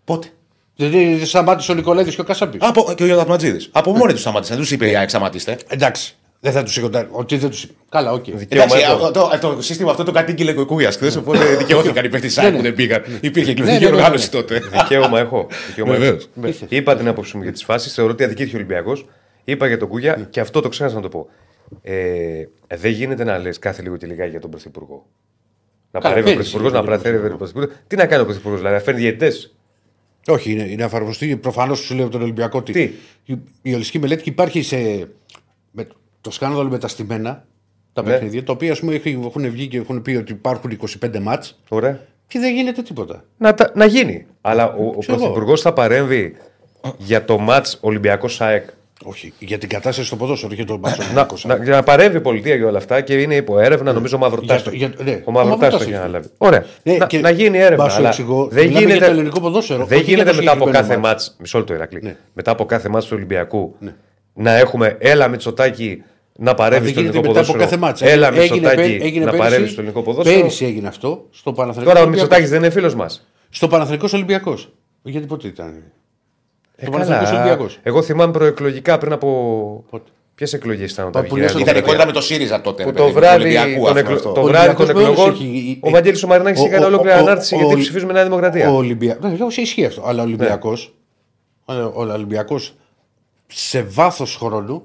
Πότε; 0.03 0.27
Δηλαδή 0.75 1.25
σταμάτησε 1.25 1.71
ο 1.71 1.75
Νικολέδη 1.75 2.15
και 2.15 2.21
ο 2.21 2.23
Κασάπης. 2.23 2.59
Από, 2.63 2.93
και 2.95 3.03
ο 3.03 3.05
Ιωδαπματζίδη. 3.05 3.67
Από 3.71 3.95
μόνοι 3.97 4.13
του 4.13 4.19
σταμάτησαν. 4.19 4.55
Δεν 4.55 4.65
τους 4.65 4.73
είπε 4.73 4.89
η 4.89 4.95
ΑΕΚ 4.95 5.09
σταματήστε. 5.09 5.57
Εντάξει. 5.67 6.15
Δεν 6.43 6.51
θα 6.51 6.63
τους 6.63 6.73
σηκωτάρει. 6.73 7.07
Ότι 7.11 7.37
δεν 7.37 7.49
του. 7.49 7.57
Καλά, 7.89 8.11
οκ. 8.11 8.23
Δικαίωμα 8.23 8.63
Εντάξει, 8.65 8.91
έχω. 8.91 9.11
το, 9.11 9.29
το, 9.41 9.55
το 9.55 9.61
σύστημα 9.61 9.91
αυτό 9.91 10.03
το 10.03 10.11
κατήγγειλε 10.11 10.59
ο 10.59 10.65
Κούγια 10.65 10.91
χθες, 10.91 11.15
οπότε 11.15 11.55
δικαιώθηκαν 11.55 12.05
οι 12.05 12.09
παίχτε 12.09 12.27
τη 12.27 12.33
Ναι, 12.39 12.41
ΑΕΚ 12.43 12.51
ναι. 12.51 12.57
που 12.57 12.63
δεν 12.63 12.73
πήγαν. 12.75 13.03
Υπήρχε 13.21 13.45
Ναι, 13.45 13.51
εκλογική 13.51 13.83
ναι, 13.83 13.89
ναι, 13.89 13.89
ναι. 13.89 13.95
οργάνωση 13.95 14.31
τότε. 14.31 14.59
Δικαίωμα 14.71 15.19
έχω. 15.19 15.47
Δικαίωμα 15.67 15.93
έχω. 15.93 16.01
Βεβαίως. 16.01 16.29
Ναι. 16.33 16.49
Είπα 16.69 16.95
την 16.95 17.07
άποψή 17.07 17.37
μου 17.37 17.43
για 17.43 17.51
τις 17.51 17.63
φάσεις. 17.63 17.93
Θεωρώ 17.93 18.11
ότι 18.11 18.23
αδικήθηκε 18.23 18.55
ο 18.55 18.59
Ολυμπιακός. 18.59 19.05
Είπα 19.43 19.67
για 19.67 19.77
τον 19.77 19.87
Κούγια 19.87 20.15
Ναι. 20.17 20.23
και 20.29 20.39
αυτό 20.39 20.61
το 20.61 20.69
ξέχασα 20.69 20.95
να 20.95 21.01
το 21.01 21.09
πω. 21.09 21.27
Ε, 21.81 22.43
δεν 22.75 22.91
γίνεται 22.91 23.23
να 23.23 23.37
λες 23.37 23.59
κάθε 23.59 23.81
λίγο 23.81 23.97
και 23.97 24.05
λιγάκι 24.05 24.29
για 24.29 24.39
τον 24.39 24.49
Πρωθυπουργό. 24.49 25.05
Να 25.91 25.99
Καλά, 25.99 26.13
παρεύει 26.13 26.29
ο 26.31 26.33
πέρυσι 26.33 26.51
Πρωθυπουργός, 26.51 26.85
να 26.87 26.93
είχε 26.93 27.07
γίνει 27.07 27.17
παρεύει 27.17 27.33
ο 27.33 27.37
Πρωθυπουργός. 27.37 27.71
Τι 27.87 27.95
να 27.95 28.05
κάνει 28.05 28.21
ο 28.21 28.25
Πρωθυπουργός, 28.25 28.59
δηλαδή 28.59 28.77
να 28.77 28.83
φέρνει 28.83 28.99
διαιτητές; 28.99 29.55
Όχι, 30.27 30.51
είναι, 30.51 30.63
είναι 30.63 30.83
εφαρμοστεί. 30.83 31.35
Προφανώς 31.35 31.79
σου 31.79 31.93
λέω 31.95 32.03
από 32.03 32.11
τον 32.11 32.21
Ολυμπιακό 32.21 32.57
ότι 32.57 32.71
Τι; 32.71 32.81
η, 33.25 33.37
η 33.61 33.73
ολιστική 33.73 33.99
μελέτη 33.99 34.23
και 34.23 34.29
υπάρχει 34.29 34.61
σε. 34.61 35.07
Με, 36.23 36.29
το 36.29 36.31
σκάνδαλο 36.31 36.69
με 36.69 36.77
τα 36.77 36.87
στημένα 36.87 37.45
τα 37.93 38.03
Ναι. 38.03 38.09
παιχνίδια, 38.09 38.43
τα 38.43 38.51
οποία 38.53 38.71
ας 38.71 38.79
πούμε, 38.79 38.93
έχουν 38.93 39.23
έχουν 39.25 39.49
βγει 39.51 39.67
και 39.67 39.77
έχουν 39.77 40.01
πει 40.01 40.15
ότι 40.15 40.31
υπάρχουν 40.31 40.71
25 40.71 41.19
μάτς 41.19 41.59
Ωραία. 41.69 41.99
και 42.27 42.39
δεν 42.39 42.53
γίνεται 42.53 42.81
τίποτα. 42.81 43.23
Να, 43.37 43.53
τα- 43.53 43.71
να 43.75 43.85
γίνει. 43.85 44.25
Αλλά 44.41 44.65
ο, 44.65 44.85
ο 44.85 44.97
Ξέρω 44.97 45.13
εγώ. 45.17 45.23
Πρωθυπουργός 45.25 45.61
θα 45.61 45.73
παρέμβει 45.73 46.35
για 46.97 47.25
το 47.25 47.37
ματ 47.37 47.67
Ολυμπιακός 47.79 48.33
ΣΑΕΚ. 48.35 48.69
Όχι, 49.03 49.33
για 49.39 49.57
την 49.57 49.69
κατάσταση 49.69 50.07
στο 50.07 50.15
ποδόσφαιρο 50.15 50.53
και 50.55 50.63
το 50.65 50.77
μάτσο. 50.77 51.01
Να, 51.13 51.27
να, 51.57 51.63
για 51.63 51.75
να 51.75 51.83
παρέμβει 51.83 52.17
η 52.17 52.21
πολιτεία 52.21 52.55
για 52.55 52.67
όλα 52.67 52.77
αυτά 52.77 53.01
και 53.01 53.13
είναι 53.21 53.35
υπό 53.35 53.59
έρευνα, 53.59 53.93
νομίζω 53.93 54.15
ο 54.15 54.19
Μαυροτά. 54.19 54.55
Για 54.55 54.63
το- 54.63 54.71
για- 54.71 54.91
ναι. 55.03 55.11
Ο 55.11 55.21
Ο 55.25 55.31
Μαυροτά 55.31 55.55
Μαυροτάς 55.57 55.69
το 55.69 55.75
έχει 55.83 55.91
έχει. 55.91 56.01
αναλάβει. 56.01 56.27
Ωραία. 56.37 56.65
Ναι, 56.83 56.93
να, 56.97 57.05
και- 57.07 57.19
να 57.19 57.29
γίνει 57.29 57.57
έρευνα. 57.57 57.83
Μα 57.83 57.89
σου 57.89 57.97
αλλά 57.97 58.07
εξηγώ, 58.07 58.47
δεν 58.51 58.63
μιλάμε 58.63 58.79
γίνεται, 58.79 58.97
για 58.97 59.05
το 59.05 59.11
ελληνικό 59.11 59.39
ποδόσφαιρο, 59.41 59.85
δεν 59.85 59.97
όχι 59.97 60.05
για 60.05 60.13
γίνεται 60.13 60.29
το 60.31 60.35
μετά 60.37 60.51
από 60.51 60.59
συγκεκριμένο 60.65 60.87
κάθε 60.89 61.01
μάτς. 61.01 61.23
μάτς. 61.27 61.35
Μισό 61.39 61.57
λεπτό, 61.57 61.73
Ηρακλή. 61.73 61.99
Ναι. 62.03 62.15
Μετά 62.33 62.51
από 62.51 62.65
κάθε 62.65 62.89
μάτς 62.89 63.05
του 63.05 63.13
Ολυμπιακού 63.15 63.75
να 64.33 64.57
έχουμε 64.57 64.95
έλα 64.99 65.27
Μητσοτάκη 65.27 66.03
να 66.37 66.53
παρέμβει 66.53 66.83
δεν 66.85 66.91
στο 66.93 66.99
γίνεται 67.01 67.17
ελληνικό 67.17 67.39
μετά 67.39 67.51
από 67.51 67.57
ποδόσφαιρο. 67.57 67.63
κάθε 67.63 67.77
μάτς. 67.77 68.01
Έλα 68.01 68.27
Έγινε- 68.27 68.41
έγινε 68.43 68.59
Μητσοτάκη 68.59 68.91
πέ- 68.91 69.01
έγινε 69.03 69.25
να 69.25 69.31
πέρυσι- 69.31 69.49
παρέμβει 69.49 69.69
στο 69.71 69.81
ελληνικό 69.81 70.01
ποδόσφαιρο. 70.03 70.39
Πέρυσι 70.39 70.65
έγινε 70.65 70.87
αυτό 70.87 71.25
στο 71.31 71.53
Παναθηναϊκό. 71.53 71.91
Τώρα 71.91 72.03
ο 72.03 72.07
Ολυμπιακός. 72.07 72.29
Μητσοτάκης 72.29 72.49
δεν 72.49 72.59
είναι 72.59 72.69
φίλος 72.69 72.95
μας. 72.95 73.27
Στο 73.49 73.67
Παναθηναϊκός 73.67 74.13
Ολυμπιακός. 74.13 74.71
Γιατί 75.03 75.25
πότε 75.27 75.47
ήταν; 75.47 75.83
Ε, 76.75 76.85
Το 76.85 76.91
Παναθηναϊκός 76.91 77.31
Ολυμπιακός. 77.31 77.79
Εγώ 77.83 78.01
θυμάμαι 78.01 78.31
προεκλογικά 78.31 78.97
πριν 78.97 79.11
από. 79.11 79.27
Πότε; 79.89 80.09
Ποιες 80.35 80.53
εκλογές 80.53 80.91
ήταν 80.91 81.03
Μα 81.03 81.09
όταν 81.09 81.21
που 81.23 81.35
βγήκε 81.35 81.41
λες 81.41 81.51
η 81.51 81.61
Ήταν 81.61 81.75
η 81.75 81.79
Δημοκρατία. 81.79 81.91
κόντρα 81.91 82.05
με 82.05 82.11
το 82.11 82.21
ΣΥΡΙΖΑ 82.21 82.61
τότε. 82.61 82.83
Που 82.83 82.89
ρε 82.89 82.95
το 82.95 83.03
παιδί 83.03 83.13
μου, 83.13 83.19
του 83.19 83.25
βράδυ, 83.25 83.43
Ολυμπιακού, 83.43 83.69
των, 83.85 83.87
αυτός, 83.87 83.97
εκλο... 84.01 84.15
αυτό. 84.15 84.31
το 84.31 84.41
Ο 84.41 84.43
βράδυ 84.43 84.75
των 84.75 84.85
Ολυμπιακός 84.85 84.89
εκλογών, 84.89 85.15
βεβαίως 85.33 85.39
έχει- 85.39 85.79
ο 85.81 85.89
Βαγγέλης 85.89 86.23
ο 86.23 86.27
Μαρινάκης 86.27 86.59
ο- 86.61 86.63
είχε 86.65 86.71
ο- 86.71 86.73
κάνει 86.79 86.85
ολόκληρη 86.93 87.15
ο- 87.15 87.19
ανάρτηση 87.19 87.55
ο- 87.55 87.57
γιατί 87.57 87.73
ο- 87.73 87.77
ψηφίζουμε 87.77 88.13
Νέα 88.13 88.23
Δημοκρατία. 88.23 88.69
Ο 88.71 88.75
Ολυμπιακό. 88.75 89.27
Ναι, 89.27 89.37
όχι, 89.43 89.61
ισχύει 89.61 89.85
αυτό. 89.85 90.01
Αλλά 90.05 90.21
ο 90.21 90.25
Ολυμπιακό. 90.25 90.77
Ο 91.93 92.01
Ολυμπιακός 92.01 92.73
σε 93.47 93.81
βάθος 93.83 94.35
χρόνου 94.35 94.83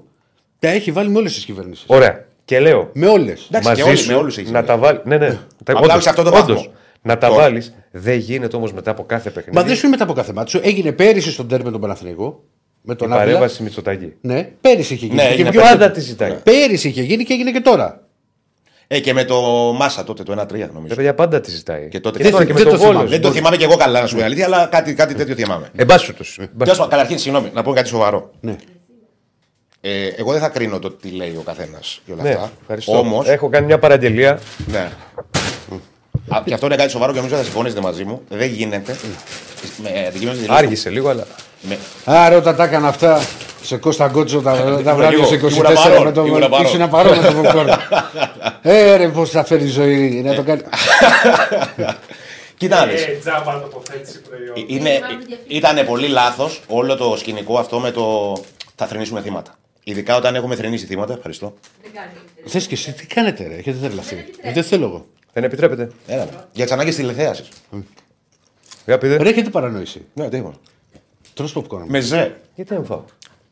τα 0.59 0.67
έχει 0.67 0.91
βάλει 0.91 1.09
με 1.09 1.17
όλες 1.17 1.33
τις 1.33 1.45
κυβερνήσεις. 1.45 1.83
Ωραία. 1.87 2.25
Και 2.45 2.59
λέω 2.59 2.89
Με 2.93 3.07
όλες. 3.07 3.45
Εντάξει, 3.47 3.67
μαζί 3.69 3.81
και 3.81 3.87
όλοι, 3.87 3.97
σου 3.97 4.07
με 4.07 4.13
όλους 4.17 4.37
έχεις 4.37 4.51
να 4.51 4.57
συμβεί. 4.57 4.73
τα 4.73 4.77
βάλεις. 4.77 5.01
Ναι, 5.05 5.17
ναι. 5.17 5.27
Τα- 5.27 5.37
Απλά 5.73 5.79
όντως, 5.79 5.93
όχι 5.93 6.03
σε 6.03 6.09
αυτό 6.09 6.23
το 6.23 6.29
όντως. 6.29 6.55
βαθμό. 6.55 6.71
Να 7.01 7.17
τα 7.17 7.27
Τώρα. 7.27 7.41
βάλεις. 7.41 7.73
Δεν 7.91 8.17
γίνεται 8.17 8.55
όμως 8.55 8.73
μετά 8.73 8.91
από 8.91 9.03
κάθε 9.03 9.29
παιχνίδι. 9.29 9.57
Μα 9.57 9.63
δεν 9.63 9.75
σου 9.75 9.81
είναι 9.81 9.89
μετά 9.89 10.03
από 10.03 10.13
κάθε 10.13 10.33
μάτσο. 10.33 10.59
Έγινε 10.63 10.91
πέρυσι 10.91 11.31
στον 11.31 11.47
τέρμι 11.47 11.65
με 11.65 11.71
τον 11.71 11.81
Παναθηναϊκό. 11.81 12.43
Με 12.81 12.93
η 12.93 12.95
τον 12.95 13.07
Άβυλα. 13.13 13.25
παρέμβαση 13.25 13.63
Μητσοτάκη. 13.63 14.13
Ναι, 14.21 14.49
πέρυσι 14.61 14.93
είχε 14.93 15.05
γίνει. 15.05 15.15
Ναι, 15.17 15.25
Και 15.27 15.33
έγινε 15.33 15.49
πιο- 15.51 15.59
πέρυσι. 15.61 15.77
Πάντα 15.77 15.91
τη 15.91 15.99
ζητάει. 15.99 16.33
Πέρυσι 16.43 16.87
είχε 16.87 17.01
γίνει 17.01 17.23
και 17.23 17.33
έγινε 17.33 17.51
και 17.51 17.59
τώρα. 17.61 18.01
Ε, 18.87 18.99
και 18.99 19.13
με 19.13 19.23
το 19.23 19.41
Μάσα 19.77 20.03
τότε, 20.03 20.23
το 20.23 20.31
1-3 20.31 20.67
Τα 20.67 20.73
νομίζω. 20.73 20.95
παιδιά 20.95 21.13
πάντα 21.13 21.39
τη 21.39 21.51
ζητάει. 21.51 21.87
Και 21.87 21.99
τότε 21.99 22.17
και 22.17 22.23
τώρα 22.23 22.37
δεν- 22.37 22.47
και 22.47 22.53
με 22.53 22.59
δεν 22.59 22.67
τον 22.69 22.77
το 22.77 22.79
Βόλος. 22.79 22.95
θυμάμαι. 22.95 23.09
Δεν 23.09 23.21
το 23.21 23.31
θυμάμαι 23.31 23.57
και 23.57 23.63
εγώ 23.63 23.75
καλά, 23.75 24.01
να 24.01 24.07
σου 24.07 24.15
πω 24.15 24.21
η 24.21 24.23
αλήθεια, 24.23 24.45
αλλά 24.45 24.65
κάτι, 24.71 24.93
κάτι 24.93 25.13
τέτοιο 25.13 25.35
θυμάμαι. 25.35 25.69
Εν 25.75 25.85
πάση 25.85 26.01
περιπτώσει. 26.05 26.35
Τέλος 26.57 26.77
πάντων, 26.77 26.89
καταρχήν, 26.89 27.17
συγγνώμη, 27.19 27.49
να 27.53 27.63
πω 27.63 27.73
κάτι 27.73 27.87
σοβαρό. 27.87 28.31
Ναι. 29.81 29.89
Ε, 29.89 30.07
εγώ 30.17 30.31
δεν 30.31 30.41
θα 30.41 30.49
κρίνω 30.49 30.79
το 30.79 30.91
τι 30.91 31.09
λέει 31.09 31.35
ο 31.39 31.41
καθένας 31.45 32.01
και 32.05 32.11
όλα 32.11 32.21
Ναι, 32.23 32.29
αυτά. 32.29 32.51
ευχαριστώ. 32.61 32.97
Όμω. 32.99 33.23
Έχω 33.25 33.49
κάνει 33.49 33.65
μια 33.65 33.79
παραγγελία. 33.79 34.39
Ναι. 34.67 34.89
Α, 36.29 36.41
και 36.45 36.53
αυτό 36.53 36.65
είναι 36.65 36.75
κάτι 36.75 36.91
σοβαρό 36.91 37.11
και 37.11 37.17
νομίζω 37.17 37.35
θα 37.35 37.43
συμφωνήσετε 37.43 37.81
μαζί 37.81 38.03
μου. 38.03 38.21
Δεν 38.29 38.49
γίνεται. 38.49 38.95
Με 39.77 39.89
αντικείμενο 39.89 40.11
της 40.11 40.19
δηλώσης 40.19 40.45
του- 40.47 40.53
Άργησε 40.53 40.89
λίγο, 40.89 41.09
αλλά. 41.09 41.23
με- 41.61 41.77
Άρα 42.05 42.37
όταν 42.37 42.55
τα 42.55 42.63
έκανα 42.63 42.87
αυτά 42.87 43.21
σε 43.63 43.77
Κώστα 43.77 44.07
Γκότσο 44.07 44.41
τα, 44.41 44.81
τα 44.83 44.95
βράδια 44.95 45.09
λίγο. 45.09 45.25
σε 45.25 45.35
Ήμουνα 45.35 45.69
24 45.71 45.73
παρόν, 45.73 46.03
με 46.03 46.11
το 46.11 46.25
ήμουνα 46.25 46.49
παρόν. 46.49 46.65
Ήσουν 46.65 46.89
παρόν 46.89 47.17
με 47.19 47.27
το 47.31 47.41
popcorn. 47.43 47.77
Ε, 48.61 48.95
ρε, 48.95 49.07
πώς 49.07 49.29
θα 49.29 49.43
φέρει 49.43 49.63
η 49.63 49.67
ζωή 49.67 50.21
να 50.25 50.33
το 50.35 50.43
κάνει. 50.43 50.61
Κοίτα 52.57 52.75
να 52.85 52.91
δεις. 52.91 53.01
Ε, 53.01 53.17
τζάμπα 53.21 53.59
τοποθέτηση 53.61 54.21
προϊόντων. 54.21 54.63
Είναι, 54.67 54.99
ήταν 55.47 55.85
πολύ 55.85 56.07
λάθος 56.07 56.61
όλο 56.67 56.95
το 56.95 57.15
σκηνικό 57.17 57.57
αυτό 57.59 57.79
με 57.79 57.91
το 57.91 58.37
θα 58.75 58.85
θρυνήσουμε 58.87 59.21
θύματα. 59.21 59.55
Ειδικά 59.89 60.15
όταν 60.15 60.35
έχουμε 60.35 60.55
θρυνήσει 60.55 60.85
θύματα. 60.85 61.13
Ευχαριστώ. 61.13 61.53
Θες 62.45 62.67
και 62.67 62.73
εσύ 62.73 62.93
τι 62.93 63.05
κάνετε, 63.05 63.47
ρε, 63.47 63.53
έχετε 63.55 63.77
τρελαθεί. 63.77 64.25
Ε, 64.41 64.53
Δεν 64.53 64.63
θέλω 64.63 64.85
εγώ. 64.85 65.05
Δεν 65.33 65.43
επιτρέπεται. 65.43 65.89
Έλα, 66.07 66.23
ρε. 66.25 66.31
Για 66.51 66.63
τις 66.63 66.73
ανάγκες 66.73 66.95
τηλεθέασης. 66.95 67.49
Για 68.85 68.97
πείτε. 68.97 69.17
Ρε, 69.17 69.29
έχετε 69.29 69.49
παρανόηση. 69.49 70.05
Ναι, 70.13 70.29
τι 70.29 70.37
είπα. 70.37 70.53
Τρως 71.33 71.55
popcorn. 71.57 71.83
Με 71.85 71.99
ζε. 71.99 72.35
Γιατί 72.55 72.73
δεν 72.73 72.85
φάω; 72.85 73.03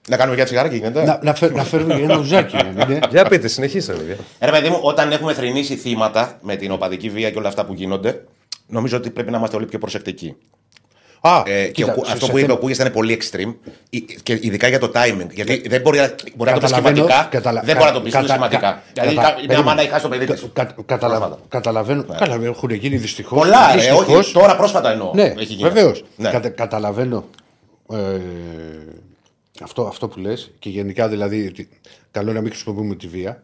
Να 0.09 0.17
κάνουμε 0.17 0.35
για 0.35 0.45
τσιγάρα 0.45 0.69
και 0.69 0.75
γίνεται. 0.75 1.03
να, 1.03 1.19
να, 1.23 1.33
φέρ- 1.35 1.55
να 1.55 1.63
φέρουμε 1.63 1.95
και 1.95 2.01
ένα 2.03 2.17
ουζάκι. 2.17 2.55
να 2.55 2.63
μην 2.75 2.89
είναι. 2.89 2.99
Για 3.09 3.25
πείτε, 3.25 3.47
συνεχίστε. 3.47 3.93
παιδιά. 3.93 4.17
Ρε 4.39 4.51
παιδί 4.51 4.69
μου, 4.69 4.79
όταν 4.81 5.11
έχουμε 5.11 5.33
θρυνήσει 5.33 5.75
θύματα 5.75 6.37
με 6.41 6.55
την 6.55 6.71
οπαδική 6.71 7.09
βία 7.09 7.31
και 7.31 7.37
όλα 7.37 7.47
αυτά 7.47 7.65
που 7.65 7.73
γίνονται, 7.73 8.23
νομίζω 8.67 8.97
ότι 8.97 9.09
πρέπει 9.09 9.31
να 9.31 9.37
είμαστε 9.37 9.55
όλοι 9.55 9.65
πιο 9.65 9.79
προσεκτικοί. 9.79 10.35
Α, 11.27 11.43
Ε, 11.45 11.65
και 11.65 11.71
κοίτα, 11.71 11.91
ο 11.91 11.95
Κου- 11.95 12.05
σε- 12.05 12.11
αυτό 12.13 12.25
σε 12.25 12.31
που 12.31 12.37
είπε 12.37 12.45
θέμα- 12.47 12.57
ο 12.57 12.61
Κούγιας 12.61 12.77
ήταν 12.77 12.91
πολύ 12.91 13.19
extreme, 13.21 13.53
η- 13.89 14.01
και 14.23 14.39
ειδικά 14.41 14.67
για 14.67 14.79
το 14.79 14.91
timing. 14.95 15.27
Γιατί 15.31 15.67
δεν 15.67 15.81
μπορεί, 15.81 15.97
να- 15.99 16.15
μπορεί 16.35 16.51
να 16.51 16.59
το 16.59 16.65
πει 16.65 16.71
Καταλαβαίνω, 16.71 16.95
σχηματικά, 16.95 17.27
καταλα- 17.31 17.61
δεν 17.65 17.75
μπορεί 17.75 17.87
να 17.87 17.93
το 17.93 17.99
κα- 17.99 18.03
πει 18.05 18.11
κατα- 18.11 18.27
σχηματικά. 18.27 18.59
κα- 18.59 18.81
Δηλαδή, 18.93 19.15
κατα- 19.15 19.27
κα- 19.27 19.33
μια 19.35 19.45
περίμενε. 19.47 19.63
μάνα 19.69 19.81
έχει 19.81 19.89
χάσει 19.89 20.03
το 20.03 20.09
παιδί 20.09 20.25
Κα- 20.25 20.33
της. 20.33 20.45
κα- 20.53 20.75
καταλαβα- 20.85 21.19
Πρόσφατα. 21.27 21.45
Καταλαβαίνω. 21.49 22.03
Καλά, 22.17 22.39
έχουν 22.43 22.69
γίνει 22.69 22.97
δυστυχώς. 22.97 23.39
Πολλά, 23.39 23.75
ρε, 23.75 23.91
όχι, 23.91 24.31
τώρα 24.33 24.55
πρόσφατα 24.55 24.91
εννοώ. 24.91 25.11
Ναι, 25.13 25.23
έχει 25.37 25.53
γίνει. 25.53 25.69
βεβαίως. 25.69 26.03
Ναι. 26.15 26.29
καταλαβαίνω 26.55 27.25
ε, 27.93 27.97
αυτό, 29.63 29.81
αυτό 29.87 30.07
που 30.07 30.19
λες 30.19 30.51
και 30.59 30.69
γενικά 30.69 31.07
δηλαδή. 31.07 31.47
ότι 31.47 31.69
Καλό 32.11 32.33
να 32.33 32.41
μην 32.41 32.49
χρησιμοποιούμε 32.51 32.95
τη 32.95 33.07
βία. 33.07 33.43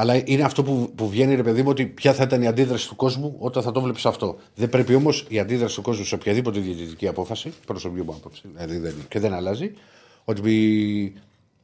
Αλλά 0.00 0.22
είναι 0.24 0.42
αυτό 0.42 0.62
που, 0.62 0.92
που 0.94 1.08
βγαίνει, 1.08 1.34
ρε 1.34 1.42
παιδί 1.42 1.62
μου, 1.62 1.68
ότι 1.68 1.86
ποια 1.86 2.12
θα 2.12 2.22
ήταν 2.22 2.42
η 2.42 2.46
αντίδραση 2.46 2.88
του 2.88 2.96
κόσμου 2.96 3.36
όταν 3.38 3.62
θα 3.62 3.72
το 3.72 3.80
βλέπεις 3.80 4.06
αυτό. 4.06 4.36
Δεν 4.54 4.68
πρέπει 4.68 4.94
όμως 4.94 5.26
η 5.28 5.38
αντίδραση 5.38 5.74
του 5.74 5.82
κόσμου 5.82 6.04
σε 6.04 6.14
οποιαδήποτε 6.14 6.60
διαιτητική 6.60 7.08
απόφαση, 7.08 7.52
προσωπική 7.66 8.04
μου 8.04 8.14
άποψη, 8.18 8.42
δηλαδή 8.52 8.78
δεν, 8.78 8.94
και 9.08 9.18
δεν 9.18 9.34
αλλάζει, 9.34 9.72
ότι 10.24 11.12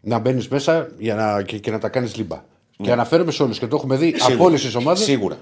να 0.00 0.18
μπαίνεις 0.18 0.48
μέσα 0.48 0.88
για 0.98 1.14
να, 1.14 1.42
και, 1.42 1.58
και 1.58 1.70
να 1.70 1.78
τα 1.78 1.88
κάνεις 1.88 2.16
λίμπα. 2.16 2.44
Και 2.82 2.92
αναφέρομαι 2.92 3.30
σε 3.32 3.42
όλους 3.42 3.58
και 3.58 3.66
το 3.66 3.76
έχουμε 3.76 3.96
δει 3.96 4.14
από 4.32 4.44
όλες 4.44 4.62
τις 4.62 4.74
ομάδες. 4.74 5.02
Σίγουρα. 5.04 5.36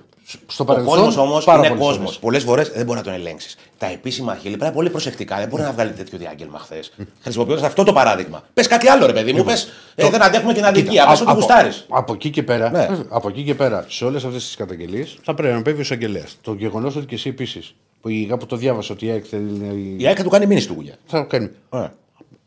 Στο 0.47 0.63
Ο 0.63 0.67
παρελθόν. 0.67 0.99
κόσμο 0.99 1.23
όμως 1.23 1.45
πάρα 1.45 1.59
είναι 1.59 1.69
πολλές 1.69 1.85
κόσμος. 1.87 2.05
φορές. 2.05 2.19
Πολλές 2.19 2.43
φορές 2.43 2.69
δεν 2.69 2.85
μπορεί 2.87 2.99
να 2.99 3.05
τον 3.05 3.13
ελέγξεις. 3.13 3.57
Τα 3.79 3.87
επίσημα 3.87 4.33
χείλη 4.33 4.43
πρέπει 4.43 4.61
να 4.61 4.67
είναι 4.67 4.75
πολύ 4.75 4.91
προσεκτικά. 4.91 5.37
Δεν 5.37 5.49
μπορεί 5.49 5.63
να 5.63 5.73
βγάλει 5.73 5.91
τέτοιο 5.91 6.19
διάγγελμα 6.19 6.59
χθες. 6.59 6.93
Χρησιμοποιώντας 7.23 7.65
αυτό 7.65 7.85
το 7.85 7.93
παράδειγμα. 7.93 8.43
Πες 8.55 8.67
κάτι 8.67 8.89
άλλο, 8.89 9.07
ρε 9.07 9.13
παιδί 9.13 9.33
μου. 9.33 9.45
Πες 9.45 9.69
ε, 9.95 10.09
δεν 10.11 10.23
αντέχουμε 10.23 10.53
την 10.53 10.65
αδικία. 10.65 11.07
Πες 11.07 11.19
Α- 11.19 11.23
ότι 11.23 11.23
από- 11.23 11.33
γουστάρεις. 11.33 11.87
Από 11.89 12.13
εκεί 12.13 12.31
και 12.31 12.43
πέρα, 12.43 12.71
Ναι. 12.71 12.89
από 13.09 13.29
εκεί 13.29 13.43
και 13.43 13.55
πέρα 13.55 13.85
σε 13.89 14.05
όλες 14.05 14.25
αυτές 14.25 14.45
τις 14.45 14.57
καταγγελίες 14.57 15.17
θα 15.23 15.35
πρέπει 15.35 15.55
να 15.55 15.63
παίρνει 15.63 15.79
ο 15.79 15.83
εισαγγελέας. 15.83 16.37
Το 16.43 16.53
γεγονός 16.53 16.97
ότι 16.97 17.07
και 17.07 17.15
εσύ 17.15 17.29
επίσης, 17.29 17.75
που 18.01 18.09
η- 18.09 18.27
κάπου 18.29 18.47
το 18.47 18.57
διάβασα 18.57 18.93
ότι 18.93 19.07
η 19.07 19.11
ΑΕΚ 19.11 19.25
θέλει 19.31 19.51
να. 19.51 19.67
Η 20.03 20.07
ΑΕΚ 20.07 20.17
θα 20.19 20.23
του 20.25 20.31
κάνει 20.31 20.47
μήνυση 20.47 20.67
του 20.67 20.75
Γουλιά. 20.75 20.95
Θα 21.07 21.19
το 21.21 21.27
κάνει. 21.27 21.51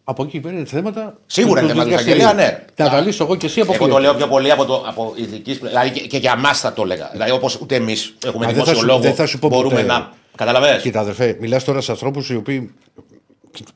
Ε. 0.07 0.11
Από 0.11 0.23
εκεί 0.23 0.31
και 0.31 0.39
πέρα 0.39 0.55
είναι 0.57 0.65
θέματα. 0.65 1.17
Σίγουρα 1.25 1.61
του- 1.61 1.65
είναι 1.65 1.73
του 1.73 1.79
θέματα 1.79 1.97
του 1.97 2.03
δικαστηρίου. 2.03 2.29
εισαγγελέα, 2.29 2.49
ναι. 2.75 2.83
Να 2.83 2.89
τα 2.89 3.01
λύσω 3.01 3.23
εγώ 3.23 3.35
και 3.35 3.45
εσύ 3.45 3.61
από 3.61 3.73
Εγώ 3.73 3.83
εκεί. 3.83 3.93
το 3.93 3.99
λέω 3.99 4.13
πιο 4.15 4.27
πολύ 4.27 4.51
από, 4.51 4.65
το, 4.65 4.83
από 4.87 5.13
ειδικής 5.15 5.57
Δηλαδή 5.57 5.89
και, 5.91 6.07
και 6.07 6.17
για 6.17 6.33
εμά 6.37 6.53
θα 6.53 6.73
το 6.73 6.81
έλεγα. 6.81 7.09
Δηλαδή 7.11 7.31
όπως 7.31 7.59
ούτε 7.61 7.75
εμείς 7.75 8.15
έχουμε 8.25 8.45
Μα 8.45 8.51
δεν 8.51 8.59
θα 8.59 8.65
σου- 8.65 8.71
δημοσιολόγο 8.71 9.01
δεν 9.03 9.15
θα 9.15 9.25
σου 9.25 9.39
πω 9.39 9.47
μπορούμε 9.47 9.75
ποτέ. 9.75 9.85
να. 9.87 10.11
Καταλαβαίνεις. 10.35 10.81
Κοίτα, 10.81 10.99
αδερφέ, 10.99 11.37
μιλάς 11.39 11.63
τώρα 11.63 11.81
σε 11.81 11.91
ανθρώπους 11.91 12.29
οι 12.29 12.35
οποίοι 12.35 12.73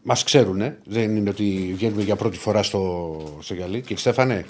μας 0.04 0.24
ξέρουν. 0.24 0.62
Ε. 0.62 0.78
Δεν 0.86 1.16
είναι 1.16 1.30
ότι 1.30 1.74
βγαίνουμε 1.76 2.02
για 2.02 2.16
πρώτη 2.16 2.38
φορά 2.38 2.64
στο, 2.64 3.16
στο 3.42 3.54
γυαλί. 3.54 3.82
Και 3.82 3.98
Στέφανε, 3.98 4.46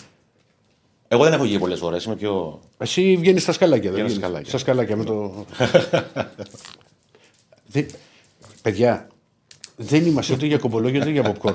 Εγώ 1.08 1.24
δεν 1.24 1.34
έχω 1.34 1.44
γίνει 1.44 1.60
πολλές 1.60 1.80
φορές. 1.80 2.04
Είμαι 2.04 2.16
πιο. 2.16 2.60
εσύ 2.78 3.18
βγαίνεις 3.20 3.42
στα 3.42 3.52
σκαλάκια. 3.52 3.92
Δεν 3.92 4.06
Βγαίνω 4.06 4.10
στα 4.10 4.28
βγαίνεις. 4.28 4.48
σκαλάκια. 4.48 4.50
Στα 4.50 4.58
σκαλάκια 4.58 4.96
με 4.96 5.04
το. 5.04 5.46
δεν... 7.74 7.86
Παιδιά, 8.62 9.08
δεν 9.82 10.06
είμαστε 10.06 10.34
ούτε 10.34 10.46
για 10.46 10.58
κομπολόγια 10.58 11.00
ούτε 11.02 11.10
για 11.10 11.24
popcorn. 11.24 11.54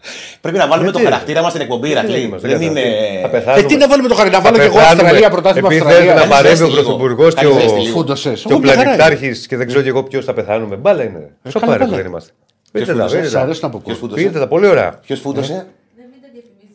Πρέπει 0.40 0.56
να 0.58 0.66
βάλουμε 0.68 0.90
το 0.90 0.98
Γιατί; 0.98 1.12
χαρακτήρα 1.12 1.42
μας 1.42 1.50
στην 1.50 1.62
εκπομπή, 1.62 1.88
Ηρακλή. 1.90 2.20
είμαστε, 2.20 2.48
Δεν 2.48 2.58
για 2.60 2.68
είναι. 2.70 2.80
Θα 3.22 3.26
ε, 3.26 3.30
πεθάνουμε. 3.30 3.66
τι 3.66 3.76
να 3.76 3.88
βάλουμε 3.88 4.08
το 4.08 4.14
χαρί, 4.14 4.30
να 4.30 4.36
Θα 4.36 4.42
βάλω 4.42 4.56
και 4.56 4.62
εγώ 4.62 4.74
πεθάνουμε. 4.74 5.02
Αυστραλία, 5.02 5.30
πρωτάθλημα 5.30 5.68
Επειδή 5.68 5.80
θέλετε 5.90 6.00
Αυστραλία. 6.10 6.26
να 6.26 6.34
παρέμβει 6.34 6.62
ο 6.62 6.66
ζέστη 6.66 6.78
λίγο. 6.80 6.96
Πρωθυπουργός 6.96 7.34
και 7.34 7.40
Κάνει 7.44 7.60
ζέστη 7.60 7.78
ο, 7.78 7.82
λίγο. 7.82 7.92
Φούντοσες. 7.96 8.42
και 8.46 8.52
ο 8.52 8.56
Όχι, 8.56 8.64
μια 8.64 8.74
χαρά 8.74 8.82
είναι. 8.88 8.96
πλανητάρχης 8.96 9.46
και 9.46 9.56
δεν 9.56 9.66
ξέρω 9.66 9.82
και 9.82 9.88
εγώ 9.88 10.02
ποιος 10.02 10.24
θα 10.24 10.32
πεθάνουμε. 10.34 10.76
Μπάλα 10.76 11.02
είναι. 11.04 11.30
Σοπάρε 11.48 11.78
που 11.78 11.84
μπάλα. 11.84 11.96
δεν 11.96 12.06
είμαστε. 12.06 12.30
Πείτε 12.72 12.84
τα, 12.86 12.92
φούντωσε, 12.92 13.16
πείτε 13.16 13.28
Σ' 13.28 13.32
τα. 13.32 13.40
αρέσει 13.40 13.60
να 13.62 13.68
popcorn. 13.72 13.82
Ποιος 13.84 13.98
φούντωσε; 13.98 14.22
Πείτε 14.24 14.38
τα, 14.38 14.46
πολύ 14.48 14.66
ωραία. 14.66 14.98
Ποιος 15.06 15.20
φούντωσε; 15.20 15.66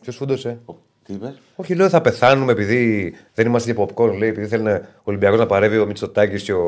Ποιος 0.00 0.16
φούντωσε; 0.16 0.58
Τι 1.06 1.12
είπες; 1.12 1.34
Όχι, 1.56 1.74
λέω 1.74 1.88
θα 1.88 2.00
πεθάνουμε 2.00 2.52
επειδή 2.52 3.12
δεν 3.34 3.46
είμαστε 3.46 3.72
για 3.72 3.84
popcorn, 3.86 4.14
λέει, 4.18 4.28
επειδή 4.28 4.46
θέλει 4.46 4.68
ο 4.70 4.80
Ολυμπιακός 5.02 5.38
να 5.38 5.46
παρεύει 5.46 5.78
ο 5.78 5.86
Μητσοτάκης 5.86 6.42
και 6.42 6.52
ο. 6.52 6.58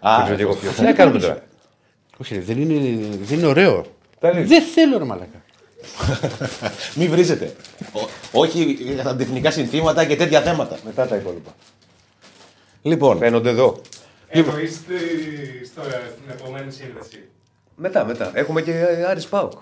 Α, 0.00 0.12
δεν 0.16 0.22
ξέρω 0.24 0.36
και 0.36 0.42
εγώ 0.42 0.50
αυτό. 0.50 0.62
ποιος. 0.62 0.74
Τι 0.74 0.82
να 0.82 0.92
κάνουμε 0.92 1.18
τώρα; 1.24 1.36
Όχι, 2.20 2.34
ρε, 2.34 2.40
δεν 2.40 2.60
είναι, 2.60 3.06
δεν 3.22 3.38
είναι 3.38 3.46
ωραίο. 3.46 3.86
Τα 4.20 4.28
αλήθεια. 4.28 4.46
Δεν 4.46 4.62
θέλω 4.62 4.98
ρε 4.98 5.04
μαλακά. 5.04 5.42
Μην 6.96 7.10
βρίζετε. 7.10 7.54
Ο- 7.92 8.08
όχι 8.40 8.62
για 8.80 9.02
τα 9.02 9.10
αντιεθνικά 9.10 9.50
συνθήματα 9.50 10.04
και 10.04 10.16
τέτοια 10.16 10.40
θέματα. 10.42 10.78
Μετά 10.84 11.06
τα 11.06 11.16
υπόλοιπα. 11.16 11.54
Λοιπόν, 12.82 13.18
Φαίνονται 13.18 13.50
εδώ. 13.50 13.80
Εννοείς 14.28 14.74
στη- 14.74 15.66
στο- 15.66 15.82
στην 15.82 16.30
επόμενη 16.30 16.72
σύνδεση. 16.72 17.18
Μετά, 17.76 18.04
μετά. 18.04 18.30
Έχουμε 18.34 18.62
και 18.62 18.72
Άρης 19.08 19.26
Πάουκ. 19.26 19.52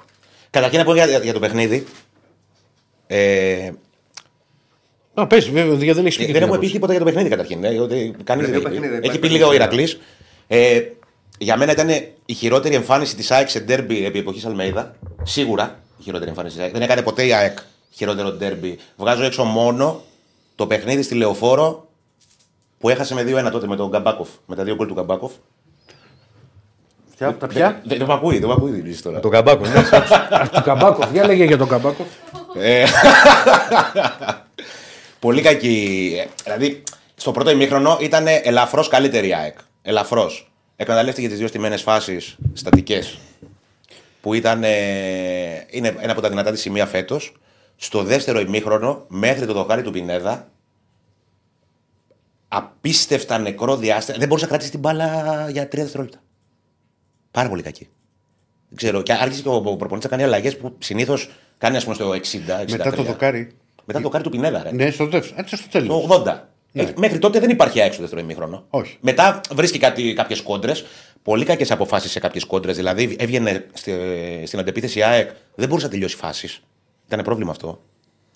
καταρχήν 0.51 0.79
να 0.79 0.85
πω 0.85 0.95
για, 0.95 1.07
για 1.07 1.33
το 1.33 1.39
παιχνίδι. 1.39 1.85
Ε, 3.07 3.71
Α, 5.15 5.27
πες, 5.27 5.51
βέβαια, 5.51 5.75
γιατί 5.75 5.93
δεν 5.93 6.07
έχεις 6.07 6.19
πει. 6.27 6.33
δεν 6.33 6.43
έχουμε 6.43 6.59
πει 6.59 6.71
τίποτα 6.71 6.91
για 6.93 7.01
το 7.01 7.07
παιχνίδι 7.07 7.29
καταρχήν. 7.29 7.65
Ε, 7.65 7.79
ότι 7.79 8.15
κανείς 8.25 8.49
Για 8.49 8.55
δεν 8.55 8.63
το 8.63 8.69
έχει 8.69 8.77
πει. 8.79 8.81
παιχνίδι, 8.81 8.87
Έχει 8.95 8.97
υπάρχει 8.99 9.19
πει 9.19 9.29
λίγα 9.29 9.47
ο 9.47 9.51
παιχνίδι. 9.51 9.65
Ηρακλής. 9.65 9.99
Ε, 11.39 11.45
για 11.45 11.57
μένα 11.57 11.73
ήταν 11.73 11.89
η 12.27 12.33
χειρότερη 12.33 12.75
εμφάνιση 12.75 13.17
της 13.17 13.31
ΑΕΚ 13.31 13.49
σε 13.49 13.61
ντέρμπι 13.61 14.05
επί 14.05 14.19
εποχής 14.19 14.45
Αλμέιδα. 14.45 14.95
Σίγουρα 15.23 15.79
η 15.99 16.03
χειρότερη 16.03 16.31
εμφάνιση 16.31 16.55
της 16.55 16.65
ΑΕΚ. 16.65 16.73
Δεν 16.73 16.83
έκανε 16.83 17.03
ποτέ 17.03 17.27
η 17.27 17.33
ΑΕΚ 17.35 17.59
χειρότερο 17.91 18.33
ντέρμπι. 18.33 18.79
Βγάζω 18.97 19.25
έξω 19.25 19.45
μόνο 19.45 20.03
το 20.55 20.67
παιχνίδι 20.67 21.03
στη 21.03 21.15
Λεωφόρο 21.15 21.89
που 22.79 22.89
έχασε 22.89 23.15
με 23.15 23.23
2-1 23.47 23.51
τότε 23.53 23.67
με 23.67 23.77
τον 23.77 23.89
Καμπάκο. 23.89 24.29
Με 24.47 24.57
τα 24.57 24.65
δύο 24.65 24.75
γκολ 24.75 24.87
του 24.87 24.95
Καμπάκο. 24.95 25.33
Ποια, 27.17 27.37
τα 27.37 27.47
ποια; 27.47 27.81
Δεν 27.85 27.99
δεν 27.99 28.07
με 28.07 28.13
ακούει, 28.13 28.39
δεν 28.39 28.49
με 28.49 28.55
ακούει 28.59 28.79
η 28.79 28.97
τώρα. 29.03 29.21
Το 29.21 29.29
Καμπάκο, 29.29 29.67
ναι. 29.67 29.83
Του 30.53 30.63
Καμπάκο. 30.65 31.09
Για 31.13 31.27
λέγε 31.27 31.45
για 31.45 31.59
τον 31.59 31.69
Καμπάκο. 31.69 32.07
Ε, 32.55 32.85
Πολύ 35.21 35.43
κακή. 35.43 36.13
ε, 36.25 36.29
Δηλαδή, 36.45 36.83
στο 37.15 37.33
πρώτο 37.33 37.51
ημίχρονο 37.51 37.99
ήταν 38.01 38.27
ελαφρώς 38.43 38.89
καλύτερη 38.89 39.29
η 39.29 39.35
ΑΕΚ. 39.35 39.59
Ελαφρώς. 39.83 40.51
Εκμεταλλεύτηκε 40.81 41.29
τις 41.29 41.39
δύο 41.39 41.47
στιμένες 41.47 41.83
φάσεις 41.83 42.37
στατικές. 42.53 43.19
Που 44.21 44.35
ήταν. 44.35 44.63
ε, 44.65 45.67
είναι 45.71 45.97
ένα 46.01 46.13
από 46.13 46.21
τα 46.21 46.29
δυνατά 46.29 46.51
της 46.51 46.61
σημεία 46.61 46.87
φέτος. 46.87 47.37
Στο 47.77 48.03
δεύτερο 48.03 48.41
ημίχρονο, 48.41 49.05
μέχρι 49.09 49.47
το 49.47 49.53
δοκάρι 49.53 49.83
του 49.83 49.91
Πινέδα, 49.91 50.49
απίστευτα 52.49 53.39
νεκρό 53.39 53.77
διάστημα. 53.77 54.19
Δεν 54.19 54.29
μπορούσε 54.29 54.45
να 54.45 54.51
κρατήσει 54.51 54.71
την 54.71 54.81
μπάλα 54.81 55.49
για 55.51 55.69
τρία 55.69 55.83
δευτερόλεπτα. 55.83 56.19
Πάρα 57.31 57.49
πολύ 57.49 57.63
κακή. 57.63 57.89
Δεν 58.69 58.77
ξέρω. 58.77 59.03
Και 59.03 59.13
άρχισε 59.13 59.43
και 59.43 59.49
ο 59.49 59.61
προπονητής 59.61 60.11
να 60.11 60.17
κάνει 60.17 60.23
αλλαγές 60.23 60.57
που 60.57 60.77
συνήθως 60.79 61.31
κάνει 61.59 61.77
ας 61.77 61.83
πούμε, 61.85 61.95
στο 61.95 62.11
60. 62.11 62.61
63. 62.61 62.71
Μετά 62.71 62.93
το 62.93 63.03
δοκάρι. 63.03 63.53
Μετά 63.85 63.99
το 63.99 64.05
δοκάρι 64.05 64.25
του 64.25 64.31
Πινέδα, 64.31 64.63
ρε. 64.63 64.73
Ναι, 64.73 64.91
στο 64.91 65.07
δεύτερο. 65.07 65.35
Έτσι 65.39 65.57
στο 65.57 65.69
τέλος. 65.69 66.07
Το 66.07 66.25
80. 66.27 66.49
Ε, 66.73 66.93
Μέχρι 66.97 67.19
τότε 67.19 67.41
δεν 67.41 67.51
υπάρχει 67.51 67.81
ΑΕΚ 67.81 67.93
στο 67.93 68.01
δεύτερο 68.03 68.23
ημίχρονο. 68.23 68.65
Όχι. 68.71 68.97
Μετά 69.01 69.41
βρίσκει 69.55 69.79
κάποιες 70.15 70.41
κόντρες. 70.41 70.85
Πολύ 71.23 71.45
κακές 71.45 71.71
αποφάσεις 71.71 72.11
σε 72.11 72.19
κάποιες 72.21 72.45
κόντρες. 72.45 72.77
Δηλαδή 72.77 73.17
έβγαινε 73.19 73.67
στη, 73.73 73.93
στην 74.47 74.59
αντεπίθεση 74.59 74.99
η 74.99 75.03
ΑΕΚ, 75.03 75.31
δεν 75.55 75.69
μπορούσε 75.69 75.87
να 75.87 75.93
τελειώσει 75.93 76.17
φάσεις. 76.17 76.61
Ήταν 77.07 77.23
πρόβλημα 77.25 77.51
αυτό. 77.51 77.81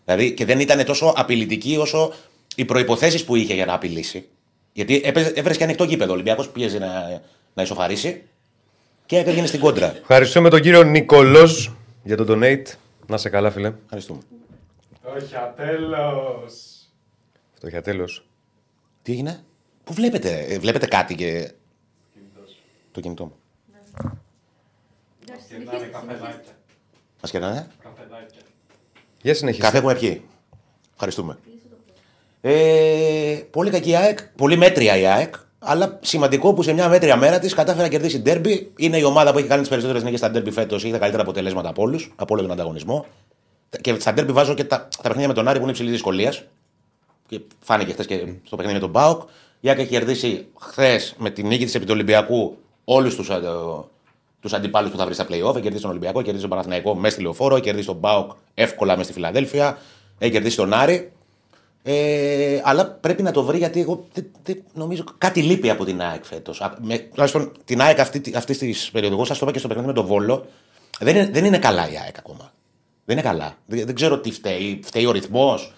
Δηλαδή 0.04 0.32
και 0.34 0.44
δεν 0.44 0.60
ήταν 0.60 0.84
τόσο 0.84 1.12
απειλητική 1.16 1.76
όσο 1.76 2.12
οι 2.56 2.64
προποθέσει 2.64 3.24
που 3.24 3.36
είχε 3.36 3.54
για 3.54 3.66
να 3.66 3.72
απειλήσει. 3.74 4.24
Γιατί 4.72 5.00
έπαιζε- 5.04 5.38
έβρεσε 5.38 5.58
και 5.58 5.64
ανοιχτό 5.64 5.84
γήπεδο. 5.84 6.10
Ο 6.10 6.14
Ολυμπιακός 6.14 6.48
πίεζε 6.48 6.78
να, 6.78 7.20
να 7.54 7.62
ισοφαρίσει 7.62 8.22
και 9.06 9.16
έβγαινε 9.18 9.46
στην 9.46 9.60
κόντρα. 9.60 9.94
Ευχαριστούμε 10.00 10.48
τον 10.50 10.60
κύριο 10.60 10.82
Νικολός 10.82 11.72
για 12.02 12.16
το 12.16 12.24
donate. 12.28 12.62
Να 13.06 13.16
σε 13.16 13.28
καλά, 13.28 13.50
φίλε. 13.50 13.72
Ευχαριστούμε. 13.84 14.20
Όχι, 15.16 15.34
ατέλος. 15.36 16.71
Αυτό 17.64 17.76
για 17.76 17.82
τέλος. 17.82 18.26
Τι 19.02 19.12
έγινε, 19.12 19.44
Πού 19.84 19.92
βλέπετε, 19.92 20.38
ε, 20.48 20.58
βλέπετε 20.58 20.86
κάτι 20.86 21.14
και. 21.14 21.50
Το 22.92 23.00
κινητό 23.00 23.24
μου. 23.24 23.34
Κερνάνε 25.48 25.86
καφεδάκια. 25.86 26.52
Μας 27.20 27.30
κερνάνε; 27.30 27.66
Καφεδάκια. 27.82 28.40
Για 29.22 29.34
συνεχίστε. 29.34 29.64
Καφέ 29.66 29.78
έχουμε 29.78 29.94
πιει. 29.94 30.22
Ευχαριστούμε. 30.92 31.38
Ε, 32.40 33.42
πολύ 33.50 33.70
κακή 33.70 33.90
η 33.90 33.96
ΑΕΚ, 33.96 34.22
πολύ 34.22 34.56
μέτρια 34.56 34.96
η 34.96 35.06
ΑΕΚ, 35.06 35.34
αλλά 35.58 35.98
σημαντικό 36.02 36.54
που 36.54 36.62
σε 36.62 36.72
μια 36.72 36.88
μέτρια 36.88 37.16
μέρα 37.16 37.38
της 37.38 37.54
κατάφερε 37.54 37.82
να 37.82 37.88
κερδίσει 37.88 38.18
ντέρμπι. 38.18 38.72
Είναι 38.76 38.98
η 38.98 39.02
ομάδα 39.02 39.32
που 39.32 39.38
έχει 39.38 39.48
κάνει 39.48 39.60
τις 39.60 39.70
περισσότερες 39.70 40.02
νίκες 40.02 40.18
στα 40.18 40.30
ντέρμπι 40.30 40.50
φέτος, 40.50 40.82
έχει 40.82 40.92
τα 40.92 40.98
καλύτερα 40.98 41.22
αποτελέσματα 41.22 41.68
από 41.68 41.82
όλους, 41.82 42.12
από 42.16 42.34
όλο 42.34 42.42
τον 42.42 42.52
ανταγωνισμό. 42.52 43.06
Και 43.80 44.00
στα 44.00 44.12
ντέρμπι 44.12 44.32
βάζω 44.32 44.54
και 44.54 44.64
τα, 44.64 44.88
τα 44.96 45.02
παιχνίδια 45.02 45.28
με 45.28 45.34
τον 45.34 45.48
Άρη 45.48 45.56
που 45.56 45.62
είναι 45.62 45.70
υψηλής 45.70 45.92
δυσκολίας. 45.92 46.44
Και 47.32 47.40
φάνηκε 47.60 47.92
χθες 47.92 48.06
και 48.06 48.26
στο 48.44 48.56
παιχνίδι 48.56 48.78
με 48.78 48.80
τον 48.80 48.90
Μπάουκ. 48.90 49.22
Η 49.60 49.68
ΑΕΚ 49.68 49.78
έχει 49.78 49.88
κερδίσει 49.88 50.46
χθες 50.58 51.14
με 51.18 51.30
την 51.30 51.46
νίκη 51.46 51.64
της 51.64 51.74
επί 51.74 51.84
του 51.84 51.92
Ολυμπιακού 51.94 52.56
όλους 52.84 53.14
τους 53.14 53.30
τους 54.40 54.52
αντιπάλους 54.52 54.90
που 54.90 54.96
θα 54.96 55.04
βρει 55.04 55.14
στα 55.14 55.24
playoff. 55.24 55.54
Έχει 55.54 55.60
κερδίσει 55.60 55.82
τον 55.82 55.90
Ολυμπιακό, 55.90 56.18
έχει 56.18 56.24
κερδίσει 56.24 56.40
τον 56.40 56.50
Παναθηναϊκό 56.50 56.94
μέσα 56.94 57.14
στη 57.14 57.22
λεωφόρο, 57.22 57.54
έχει 57.54 57.64
κερδίσει 57.64 57.86
τον 57.86 57.96
Μπάουκ 57.96 58.30
εύκολα 58.54 58.92
μέσα 58.92 59.04
στη 59.04 59.12
Φιλαδέλφια, 59.12 59.78
έχει 60.18 60.32
κερδίσει 60.32 60.56
τον 60.56 60.72
Άρη. 60.72 61.12
Ε, 61.82 62.60
αλλά 62.64 62.86
πρέπει 62.86 63.22
να 63.22 63.30
το 63.30 63.42
βρει 63.42 63.58
γιατί 63.58 63.80
εγώ 63.80 64.06
δεν, 64.12 64.26
δεν 64.42 64.62
νομίζω 64.74 65.04
κάτι 65.18 65.42
λείπει 65.42 65.70
από 65.70 65.84
την 65.84 66.00
ΑΕΚ 66.02 66.24
φέτος. 66.24 66.62
Τουλάχιστον 67.10 67.52
την 67.64 67.80
ΑΕΚ 67.80 67.98
αυτή, 68.00 68.22
αυτή 68.34 68.56
της 68.56 68.90
περίοδο, 68.90 69.14
εγώ 69.14 69.24
σας 69.24 69.38
το 69.38 69.44
είπα 69.44 69.52
και 69.52 69.58
στο 69.58 69.68
παιχνίδι 69.68 69.88
με 69.88 69.94
τον 69.94 70.06
Βόλο, 70.06 70.46
δεν 71.00 71.16
είναι, 71.16 71.30
δεν 71.32 71.44
είναι 71.44 71.58
καλά 71.58 71.90
η 71.90 71.98
ΑΕΚ 72.04 72.18
ακόμα. 72.18 72.52
Δεν 73.04 73.18
είναι 73.18 73.26
καλά. 73.28 73.56
Δεν, 73.66 73.86
δεν 73.86 73.94
ξέρω 73.94 74.18
τι 74.18 74.30
φταίει. 74.30 74.80
Φταίει 74.84 75.06
ο 75.06 75.10
ρυθμός. 75.10 75.72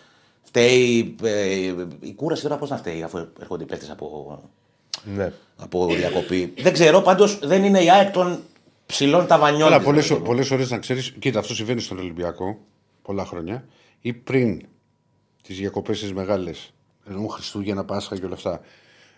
Φταίει. 0.55 1.15
Ε, 1.23 1.75
η 2.01 2.15
κούραση 2.15 2.43
τώρα 2.43 2.57
πώς 2.57 2.71
να 2.71 2.77
φταίει, 2.77 3.03
αφού 3.03 3.27
έρχονται 3.41 3.63
οι 3.63 3.67
παίχτε 3.67 3.87
από, 3.93 4.39
Ναι. 5.15 5.33
από 5.57 5.87
διακοπή. 5.87 6.53
δεν 6.59 6.73
ξέρω, 6.73 7.01
πάντως 7.01 7.39
δεν 7.43 7.65
είναι 7.65 7.83
η 7.83 7.91
ΑΕΚ 7.91 8.11
των 8.11 8.43
ψηλών 8.87 9.27
ταβανιών. 9.27 9.67
Αλλά 9.67 9.77
της, 9.77 9.85
πολλέ 9.87 10.01
ρε 10.01 10.07
παιδί 10.09 10.21
μου. 10.21 10.27
πολλές 10.27 10.51
ώρες 10.51 10.71
να 10.71 10.79
ξέρεις, 10.79 11.11
κοίτα, 11.19 11.39
αυτό 11.39 11.55
συμβαίνει 11.55 11.81
στον 11.81 11.99
Ολυμπιακό 11.99 12.59
πολλά 13.03 13.25
χρόνια 13.25 13.65
ή 14.01 14.13
πριν 14.13 14.63
τις 15.43 15.57
διακοπές 15.59 16.01
τις 16.01 16.13
μεγάλες, 16.13 16.73
ενώ 17.09 17.27
Χριστούγεννα, 17.27 17.85
Πάσχα 17.85 18.19
και 18.19 18.25
όλα 18.25 18.35
αυτά. 18.35 18.61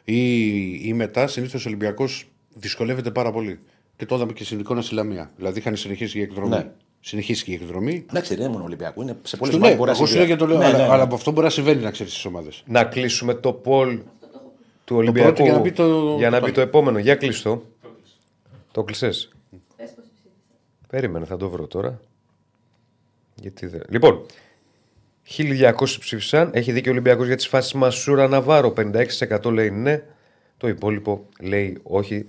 Ή, 0.05 0.89
ή 0.89 0.93
μετά, 0.95 1.27
συνήθως 1.27 1.65
ο 1.65 1.69
Ολυμπιακός 1.69 2.29
δυσκολεύεται 2.55 3.11
πάρα 3.11 3.33
πολύ. 3.33 3.61
Και 3.97 4.07
το 4.07 4.15
είδαμε 4.15 4.33
και 4.33 4.45
στην 4.45 4.59
εικόνα 4.59 4.83
στη 4.83 4.95
Λαμία. 4.95 5.31
Δηλαδή 5.37 5.59
είχαν 5.59 5.77
συνεχίσει 5.77 6.19
η 6.19 6.23
εκδρομή. 6.23 6.49
Ναι. 6.49 6.71
Συνεχίσει 7.09 7.45
και 7.45 7.51
η 7.51 7.55
εκδρομή. 7.55 8.05
Εντάξει, 8.11 8.35
δεν 8.35 8.43
είναι 8.45 8.53
μόνο 8.53 8.65
Ολυμπιακό. 8.65 9.03
Είναι 9.03 9.17
σε 9.23 9.37
πολλές 9.37 9.55
Στο 9.55 9.65
ομάδες 9.65 9.79
ναι, 9.79 9.85
μπορεί 9.85 9.91
να 9.91 9.97
εγώ 9.97 10.07
σου 10.07 10.13
συμβεί. 10.13 10.17
λέω 10.29 10.37
για 10.37 10.37
το 10.37 10.47
λέω, 10.47 10.59
Ναι, 10.59 10.65
αλλά, 10.65 10.77
ναι, 10.79 10.87
ναι. 10.87 10.93
αλλά 10.93 11.03
από 11.03 11.15
αυτό 11.15 11.31
μπορεί 11.31 11.45
να 11.45 11.51
συμβαίνει 11.53 11.83
να 11.83 11.91
ξέρεις 11.91 12.21
τι 12.23 12.29
ομάδες. 12.29 12.63
Να 12.67 12.85
κλείσουμε 12.85 13.35
το 13.35 13.61
poll 13.65 13.99
του 14.85 14.97
Ολυμπιακού 14.97 15.33
πρώτο 15.33 15.43
για 15.43 15.53
να 15.53 15.59
μπει 15.61 15.73
το- 15.73 16.15
για 16.19 16.31
να 16.31 16.39
το- 16.41 16.47
μπει 16.47 16.53
το 16.53 16.61
επόμενο. 16.61 16.99
Για 16.99 17.15
κλείστο. 17.15 17.63
Το 18.73 18.83
κλεισές. 18.85 19.29
Περίμενε, 20.89 21.25
θα 21.25 21.37
το 21.37 21.49
βρω 21.49 21.67
τώρα. 21.67 22.01
Γιατί 23.35 23.67
δεν... 23.67 23.83
Λοιπόν, 23.89 24.27
1200 25.23 25.73
ψήφισαν. 26.01 26.51
Έχει 26.55 26.73
δίκιο 26.73 26.91
ο 26.91 26.95
Ολυμπιακός 26.95 27.27
για 27.27 27.37
τις 27.37 27.47
φάσεις 27.49 27.73
Μασούρα 27.73 28.29
Ναβάρο. 28.29 28.73
56% 28.77 29.45
λέει 29.53 29.71
ναι. 29.71 30.03
Το 30.57 30.69
υπόλοιπο 30.69 31.27
λέει 31.41 31.79
όχι. 31.83 32.25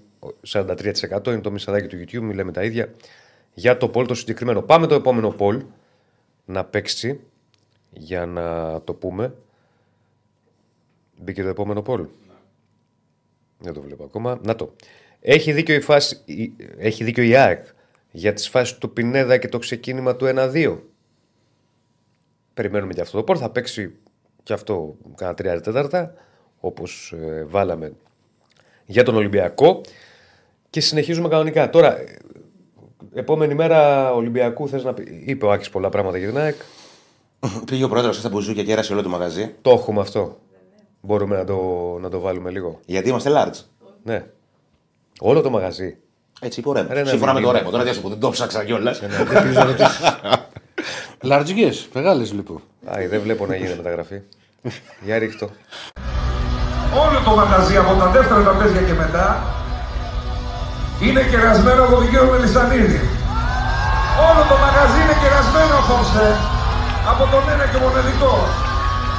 43% 0.51 1.27
είναι 1.27 1.39
το 1.41 1.51
μισαδάκι 1.51 1.87
του 1.87 1.97
YouTube. 2.03 2.21
Μην 2.21 2.35
λέμε 2.35 2.51
τα 2.51 2.63
ίδια. 2.63 2.89
Για 3.59 3.77
το 3.77 3.91
poll 3.93 4.07
το 4.07 4.13
συγκεκριμένο. 4.13 4.61
Πάμε 4.61 4.87
το 4.87 4.95
επόμενο 4.95 5.35
poll 5.39 5.59
να 6.45 6.65
παίξει 6.65 7.19
για 7.91 8.25
να 8.25 8.81
το 8.81 8.93
πούμε. 8.93 9.33
Μπήκε 11.21 11.41
το 11.43 11.47
επόμενο 11.49 11.83
poll. 11.87 12.05
Δεν 13.59 13.73
το 13.73 13.81
βλέπω 13.81 14.03
ακόμα. 14.03 14.39
Να 14.43 14.55
το. 14.55 14.73
Έχει 15.19 15.51
δίκιο 15.51 15.75
η, 15.75 15.79
φάση, 15.81 16.21
η- 16.25 16.53
έχει 16.77 17.03
δίκιο 17.03 17.23
η 17.23 17.35
ΑΕΚ 17.35 17.65
για 18.11 18.33
τις 18.33 18.49
φάσεις 18.49 18.77
του 18.77 18.93
Πινέδα 18.93 19.37
και 19.37 19.47
το 19.47 19.57
ξεκίνημα 19.57 20.15
του 20.15 20.25
1-2. 20.25 20.77
Περιμένουμε 22.53 22.93
και 22.93 23.01
αυτό 23.01 23.17
το 23.17 23.23
πόρ. 23.23 23.37
Θα 23.39 23.49
παίξει 23.49 23.95
και 24.43 24.53
αυτό 24.53 24.95
κάνα 25.15 25.33
τρία 25.33 25.61
τέταρτα, 25.61 26.13
όπως 26.59 27.11
ε, 27.11 27.43
βάλαμε 27.47 27.93
για 28.85 29.03
τον 29.03 29.15
Ολυμπιακό. 29.15 29.81
Και 30.69 30.81
συνεχίζουμε 30.81 31.27
κανονικά. 31.29 31.69
Τώρα, 31.69 31.99
ε, 31.99 32.17
επόμενη 33.19 33.53
μέρα 33.53 34.11
Ολυμπιακού 34.13 34.69
θες 34.69 34.83
να 34.83 34.93
πει. 34.93 35.23
Είπε 35.25 35.45
ο 35.45 35.51
Άκης 35.51 35.69
πολλά 35.69 35.89
πράγματα 35.89 36.17
για 36.17 36.27
την 36.27 36.37
ΑΕΚ. 36.37 36.55
Πήγε 37.65 37.83
ο 37.83 37.89
πρόεδρος 37.89 38.17
στα 38.17 38.29
μπουζούκια 38.29 38.63
και 38.63 38.71
έρασε 38.71 38.93
όλο 38.93 39.01
το 39.01 39.09
μαγαζί. 39.09 39.53
Το 39.61 39.69
έχουμε 39.69 40.01
αυτό. 40.01 40.37
Μπορούμε 41.01 41.37
να 41.37 41.43
το, 41.43 41.57
να 42.01 42.09
το 42.09 42.19
βάλουμε 42.19 42.49
λίγο. 42.49 42.79
Γιατί 42.85 43.09
είμαστε 43.09 43.31
large. 43.33 43.59
Ναι. 44.03 44.25
Όλο 45.19 45.41
το 45.41 45.49
μαγαζί. 45.49 45.97
Έτσι 46.41 46.59
είπε 46.59 46.69
ο 46.69 46.73
Ρέμος. 46.73 46.91
Ρε, 46.91 46.99
ένα 46.99 47.09
Σύμφωνα 47.09 47.33
με 47.33 47.41
το 47.41 47.47
μήνυμα. 47.47 47.59
Ρέμος. 47.59 47.71
Τώρα 47.71 47.83
δεν 47.83 47.93
σου 47.93 48.01
πω, 48.01 48.09
δεν 48.09 48.19
το 48.19 48.29
ψάξα 48.29 48.63
κιόλας. 48.63 49.01
Λαρτζικέ, 51.21 51.71
μεγάλες 51.93 52.33
λοιπόν. 52.33 52.61
Άι, 52.85 53.07
δεν 53.07 53.21
βλέπω 53.21 53.45
να 53.45 53.55
γίνει 53.55 53.75
μεταγραφή. 53.75 54.21
Για 55.01 55.17
ρίχτω. 55.17 55.49
Όλο 57.07 57.19
το 57.25 57.35
μαγαζί 57.35 57.77
από 57.77 57.99
τα 57.99 58.09
δεύτερα 58.09 58.41
τραπέζια 58.41 58.81
και 58.81 58.93
μετά 58.93 59.43
είναι 61.05 61.21
κερασμένο 61.31 61.79
από 61.85 61.93
τον 61.95 62.03
κύριο 62.09 62.27
Μελισανίδη. 62.31 63.01
Όλο 64.27 64.41
το 64.51 64.55
μαγαζί 64.63 64.97
είναι 65.03 65.15
κερασμένο 65.23 65.73
απόψε 65.81 66.25
από 67.11 67.23
τον 67.31 67.43
ένα 67.53 67.65
και 67.71 67.79
μοναδικό. 67.83 68.33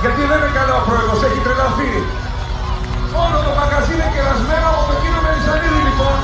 Γιατί 0.03 0.21
δεν 0.31 0.39
είναι 0.41 0.53
καλά 0.59 0.75
ο 0.81 0.83
πρόεδρος, 0.89 1.21
έχει 1.29 1.41
τρελαθεί. 1.45 1.93
Όλο 3.23 3.39
το 3.47 3.53
μαγαζί 3.61 3.93
είναι 3.97 4.09
κερασμένο 4.15 4.67
από 4.73 4.83
τον 4.89 4.97
κύριο 5.03 5.21
Μελισανίδη 5.27 5.81
λοιπόν. 5.89 6.17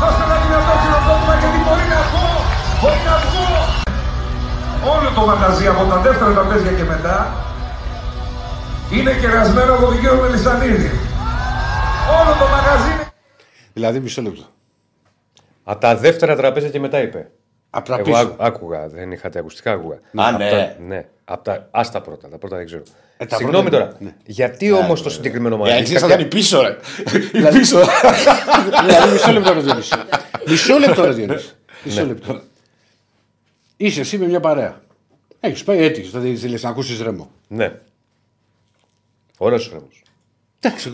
Δώστε 0.00 0.22
ένα 0.26 0.36
δυνατό 0.44 0.72
χειροκρότημα 0.82 1.34
γιατί 1.40 1.58
μπορεί 1.64 1.86
να 1.94 2.00
βγω, 2.08 2.30
μπορεί 2.80 3.02
να 3.10 3.16
βγω. 3.24 3.48
Όλο 4.94 5.08
το 5.16 5.22
μαγαζί 5.30 5.66
από 5.72 5.82
τα 5.90 5.96
δεύτερα 6.04 6.30
τραπέζια 6.36 6.72
και 6.78 6.86
μετά 6.92 7.16
είναι 8.96 9.12
κερασμένο 9.22 9.70
από 9.76 9.84
τον 9.90 9.96
κύριο 10.00 10.16
Μελισανίδη. 10.22 10.90
Όλο 12.18 12.32
το 12.40 12.46
μαγαζί 12.54 12.90
είναι... 12.94 13.06
Δηλαδή 13.76 13.98
μισό 14.06 14.22
λεπτό. 14.26 14.44
Από 15.70 15.80
τα 15.80 15.96
δεύτερα 15.96 16.36
τραπέζια 16.36 16.70
και 16.70 16.80
μετά 16.80 17.02
είπε. 17.02 17.30
Από 17.70 17.88
τα 17.88 17.94
Εγώ 17.94 18.02
πίσω. 18.04 18.16
άκου- 18.18 18.34
άκουγα, 18.42 18.88
δεν 18.88 19.12
είχατε 19.12 19.38
ακουστικά, 19.38 19.72
άκουγα. 19.72 19.94
Α, 19.94 20.00
Απ' 20.14 20.38
ναι. 20.38 20.50
τα- 20.50 20.76
ναι. 20.86 21.06
Απ' 21.24 21.44
τα, 21.44 21.68
ας 21.70 21.90
τα 21.90 22.00
πρώτα, 22.00 22.28
τα 22.28 22.38
πρώτα 22.38 22.56
δεν 22.56 22.66
ξέρω. 22.66 22.82
Ε, 23.16 23.26
τα 23.26 23.36
Συγγνώμη 23.36 23.68
πρώτα- 23.68 23.84
τώρα. 23.86 23.96
ναι. 24.00 24.14
Γιατί 24.26 24.72
όμως 24.72 25.02
το 25.02 25.10
συγκεκριμένο 25.10 25.54
Η 25.54 25.58
μαγαζί. 25.58 25.78
Αγγλία 25.78 25.98
θα 26.00 26.06
κάποια- 26.06 26.16
κάνει 26.16 26.28
πίσω, 26.28 26.60
ρε. 26.62 26.76
Πίσω. 27.58 27.80
δηλαδή 28.86 29.12
μισό 29.12 29.32
λεπτό 29.32 29.52
ρε 29.52 29.60
Διονύση. 29.60 29.94
Μισό 30.46 30.78
λεπτό 30.78 31.04
ρε 31.04 31.12
Διονύση. 31.12 31.52
Μισό 31.84 32.06
λεπτό. 32.06 32.40
Είσαι 33.76 34.00
εσύ 34.00 34.18
με 34.18 34.26
μια 34.26 34.40
παρέα. 34.40 34.80
Έχεις 35.40 35.64
πάει 35.64 35.82
έτυχες, 35.84 36.10
δηλαδή 36.10 36.36
θέλεις 36.36 36.62
να 36.62 36.68
ακούσεις 36.68 37.00
ρέμο. 37.00 37.30
Ναι. 37.48 37.72
Ωραίος 39.38 39.70
ρέμος. 39.72 40.02
Εντάξει, 40.60 40.90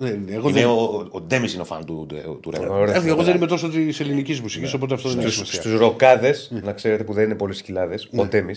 εγώ 0.00 0.08
δεν. 0.10 0.22
δεν- 0.26 0.34
Εγώ 0.34 0.48
Είναι 0.48 0.60
δεν, 0.60 0.68
ο, 0.68 1.08
ο 1.10 1.20
Ντέμις 1.20 1.52
είναι 1.52 1.62
ο 1.62 1.64
φαν 1.64 1.84
του, 1.84 2.06
του, 2.08 2.38
του 2.42 2.50
Ρέμο. 2.50 2.74
Ωραία. 2.74 2.94
ε, 2.94 3.08
εγώ 3.08 3.22
δεν 3.22 3.34
είμαι 3.36 3.46
τόσο 3.46 3.68
της 3.68 4.00
ελληνικής 4.00 4.40
μουσικής, 4.40 4.74
οπότε 4.74 4.94
αυτό 4.94 5.08
δεν 5.08 5.18
έχει 5.18 5.30
σημασία. 5.30 5.60
Στους 5.60 5.78
ροκάδες, 5.78 6.50
να 6.64 6.72
ξέρετε 6.72 7.04
που 7.04 7.12
δεν 7.12 7.24
είναι 7.24 7.34
πολλοί 7.34 7.54
σκυλάδες, 7.54 8.08
ο 8.16 8.26
Τέμι, 8.26 8.54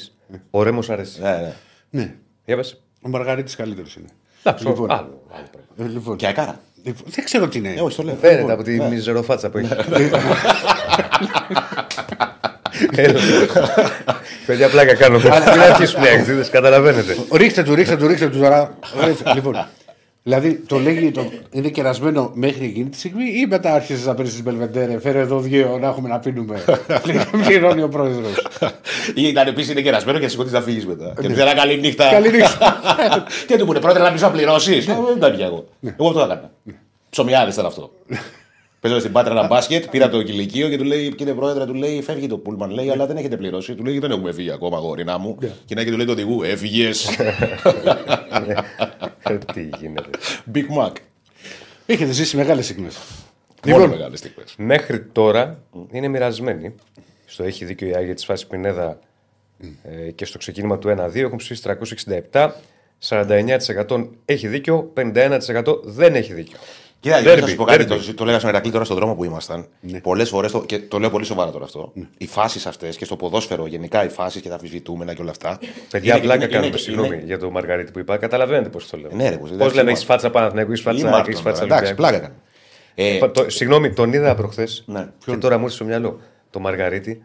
ο 0.52 0.64
Ρέμος 0.64 0.90
αρέσει. 0.90 1.22
Ναι, 1.22 1.30
ναι. 1.30 1.54
Ναι. 1.90 2.14
Για 2.46 2.56
πες. 2.56 2.82
Ο 3.02 3.10
Μαργαρίτης 3.10 3.56
καλύτερος 3.56 3.96
είναι. 3.96 4.08
Εντάξει, 4.44 4.66
Λοιπόν. 4.68 4.92
άλλο, 4.92 5.22
άλλο 5.32 5.46
πράγμα. 5.52 5.90
Ε, 5.92 5.94
λοιπόν. 5.94 6.16
Και 6.18 6.26
αεκάρα. 6.26 6.60
Λοιπόν, 6.84 7.04
δεν 7.10 7.26
ξέρω 7.26 7.48
τι 7.48 7.58
είναι. 7.58 7.74
Ε, 7.78 7.82
όχι, 7.82 7.96
το 7.98 8.04
λέω. 8.04 8.16
Φαίνεται 8.16 8.52
από 8.52 8.64
τη 8.64 8.80
μιζεροφάτσα 8.82 9.50
που 9.50 9.58
έχει. 9.58 9.68
Έλα. 12.96 13.20
Παιδιά, 14.46 14.70
πλάκα 14.70 14.96
κάνω. 14.96 15.20
Μην 15.20 15.32
αρχίσουν 15.72 16.04
οι 16.04 16.08
αξίδε, 16.08 16.46
καταλαβαίνετε. 16.52 17.16
Ρίχτε 17.34 17.64
του, 17.64 17.76
ρίχτε 17.76 17.98
του, 17.98 18.08
ρίχτε 18.08 18.30
του 18.30 18.38
τώρα. 18.40 18.78
Ρίχτε. 19.06 19.34
λοιπόν, 19.34 19.68
δηλαδή 20.28 20.56
το 20.68 20.80
λέγει, 20.80 21.12
το, 21.12 21.32
είναι 21.52 21.70
κερασμένο 21.70 22.32
μέχρι 22.34 22.66
εκείνη 22.66 22.90
τη 22.90 22.98
στιγμή 22.98 23.24
ή 23.24 23.46
μετά 23.50 23.74
άρχισες 23.74 24.06
να 24.06 24.14
παίρνεις 24.14 24.34
τις 24.34 24.44
Μπελβεντέρε, 24.44 25.00
φέρε 25.00 25.20
εδώ 25.20 25.40
δύο 25.40 25.78
να 25.82 25.88
έχουμε 25.88 26.10
να 26.10 26.20
πίνουμε. 26.20 26.64
Πληρώνει 27.48 27.82
ο 27.82 27.90
πρόεδρος. 27.90 28.48
Ήταν 29.16 29.48
επίσης 29.48 29.72
είναι 29.72 29.82
κερασμένο 29.82 30.20
και 30.20 30.28
σηκωθείς 30.28 30.52
να 30.52 30.62
φύγεις 30.62 30.86
μετά. 30.86 31.14
Και 31.22 31.28
του 31.28 31.36
λέει 31.36 31.54
καλή 31.56 31.80
νύχτα. 31.80 32.10
Καλή 32.10 32.32
νύχτα. 32.32 32.78
Τι 33.48 33.58
του 33.58 33.66
πούνε, 33.66 33.80
πρώτα 33.80 34.00
να 34.00 34.12
πει 34.12 34.20
να 34.20 34.32
πληρώσει. 34.32 34.80
Δεν 34.80 35.20
τα 35.20 35.32
πια 35.32 35.46
εγώ. 35.46 35.68
Εγώ 35.98 36.08
αυτό 36.08 36.22
έκανα. 36.22 36.52
Ψωμιάδε 37.10 37.52
ήταν 37.52 37.66
αυτό. 37.66 37.92
Παίζω 38.80 39.00
στην 39.00 39.12
Πάτρα 39.12 39.32
ένα 39.32 39.48
μπάσκετ, 39.48 39.90
πήρα 39.90 40.10
το 40.10 40.24
κηλικείο 40.24 40.70
και 40.70 40.78
του 40.78 40.84
λέει, 40.84 41.16
κύριε 41.16 41.34
πρόεδρε, 41.34 41.66
του 41.66 41.74
λέει, 41.74 42.02
φεύγει 42.02 42.28
το 42.28 42.38
πούλμαν, 42.38 42.70
λέει, 42.70 42.90
αλλά 42.90 43.06
δεν 43.06 43.18
έχετε 43.18 43.38
πληρώσει. 43.38 43.76
Του 43.76 43.84
λέει, 43.84 44.00
δεν 44.00 44.12
έχουμε 44.12 44.32
φύγει 44.32 44.52
ακόμα, 44.52 44.78
γόρινα 44.78 45.18
μου. 45.18 45.38
Και 45.66 45.76
να 45.76 45.84
και 45.84 45.92
του 45.92 45.98
λέει 45.98 46.06
το 46.06 46.12
οδηγού, 46.12 46.44
έφυγες. 46.44 47.08
Ε, 49.24 49.38
Τι 49.54 49.70
γίνεται. 49.80 50.10
Big 50.54 50.78
Mac. 50.80 50.92
Έχετε 51.86 52.12
ζήσει 52.12 52.36
μεγάλες 52.36 52.66
στιγμές. 52.66 52.98
Μόνο 53.66 53.88
μεγάλες 53.88 54.20
στιγμές. 54.20 54.56
Μέχρι 54.58 55.02
τώρα 55.02 55.64
είναι 55.92 56.08
μοιρασμένοι. 56.08 56.76
Στο 57.26 57.44
έχει 57.44 57.66
δίκιο 57.66 57.88
η 57.88 57.94
Άγια 57.96 58.14
της 58.14 58.26
φάσης 58.26 58.48
Πινέδα 58.48 59.00
ε, 59.84 60.12
και 60.12 60.26
στο 60.26 60.38
ξεκίνημα 60.38 60.78
του 60.78 60.96
1-2 61.00 61.16
έχουν 61.16 61.38
ψηφίσει 61.38 61.78
367. 62.32 62.50
49% 63.10 64.08
έχει 64.26 64.48
δίκιο, 64.48 64.94
51% 64.96 65.82
δεν 65.84 66.16
έχει 66.16 66.34
δίκιο. 66.34 66.58
Κοίτα, 67.00 67.20
Derby, 67.20 67.42
να 67.42 67.48
σου 67.48 67.56
πω 67.56 67.64
κάτι, 67.64 67.84
derby. 67.84 68.00
το, 68.06 68.14
το 68.14 68.26
λέγα 68.26 68.38
στον 68.38 68.50
Ερακλή 68.50 68.72
τώρα 68.72 68.84
στον 68.86 68.98
δρόμο 68.98 69.16
που 69.16 69.24
ήμασταν. 69.24 69.66
Πολλές 70.02 70.30
φορές, 70.30 70.56
και 70.66 70.80
το 70.80 71.00
λέω 71.00 71.10
πολύ 71.10 71.26
σοβαρά 71.26 71.52
τώρα 71.52 71.64
αυτό, 71.66 71.94
οι 72.18 72.28
φάσεις 72.28 72.66
αυτές 72.66 72.98
και 72.98 73.06
στο 73.06 73.16
ποδόσφαιρο 73.16 73.66
γενικά 73.68 74.06
οι 74.06 74.10
φάσεις 74.10 74.42
και 74.42 74.48
τα 74.50 74.54
αμφισβητούμενα 74.56 75.14
και 75.14 75.22
όλα 75.22 75.32
αυτά. 75.32 75.60
Παιδιά, 75.92 76.14
είναι- 76.14 76.24
πλάκα 76.24 76.38
είναι- 76.44 76.48
κάνουμε. 76.52 76.68
είναι- 76.68 76.78
Συγγνώμη 76.78 77.08
είναι- 77.08 77.24
για 77.26 77.40
το 77.40 77.50
Μαργαρίτη 77.52 77.92
που 77.92 78.00
είπα. 78.00 78.18
Καταλαβαίνετε 78.18 78.70
πώς 78.70 78.90
το 78.90 78.98
λέω. 78.98 79.10
Ναι, 79.14 79.24
ρε, 79.30 79.30
πως, 79.30 79.40
Πώς 79.40 79.50
εντάξει, 79.52 79.76
λέμε, 79.76 79.90
είμαστε. 79.90 79.92
έχεις 79.92 80.04
φάτσα 80.04 80.30
Παναθηναϊκού, 80.30 80.72
έχεις 80.72 80.84
φάτσα 80.84 81.08
Ήμαρτον, 81.08 81.30
έχεις 81.32 81.42
φάτσα 81.42 81.64
εντάξει, 81.64 81.84
Ολυμπιακού. 81.86 81.96
πλάκα 82.16 82.18
έκανε. 82.18 83.16
Ε, 83.16 83.18
Πα- 83.20 83.32
το- 83.32 83.50
Συγγνώμη, 83.50 83.94
τον 83.94 84.14
είδα 84.14 84.36
προχθές 84.36 84.84
Ναι. 84.88 85.08
και 85.26 85.36
τώρα 85.38 85.58
μου 85.58 85.64
ήρθε 85.64 85.76
στο 85.76 85.86
μυαλό 85.86 86.20
το 86.50 86.60
Μαργαρίτη. 86.60 87.24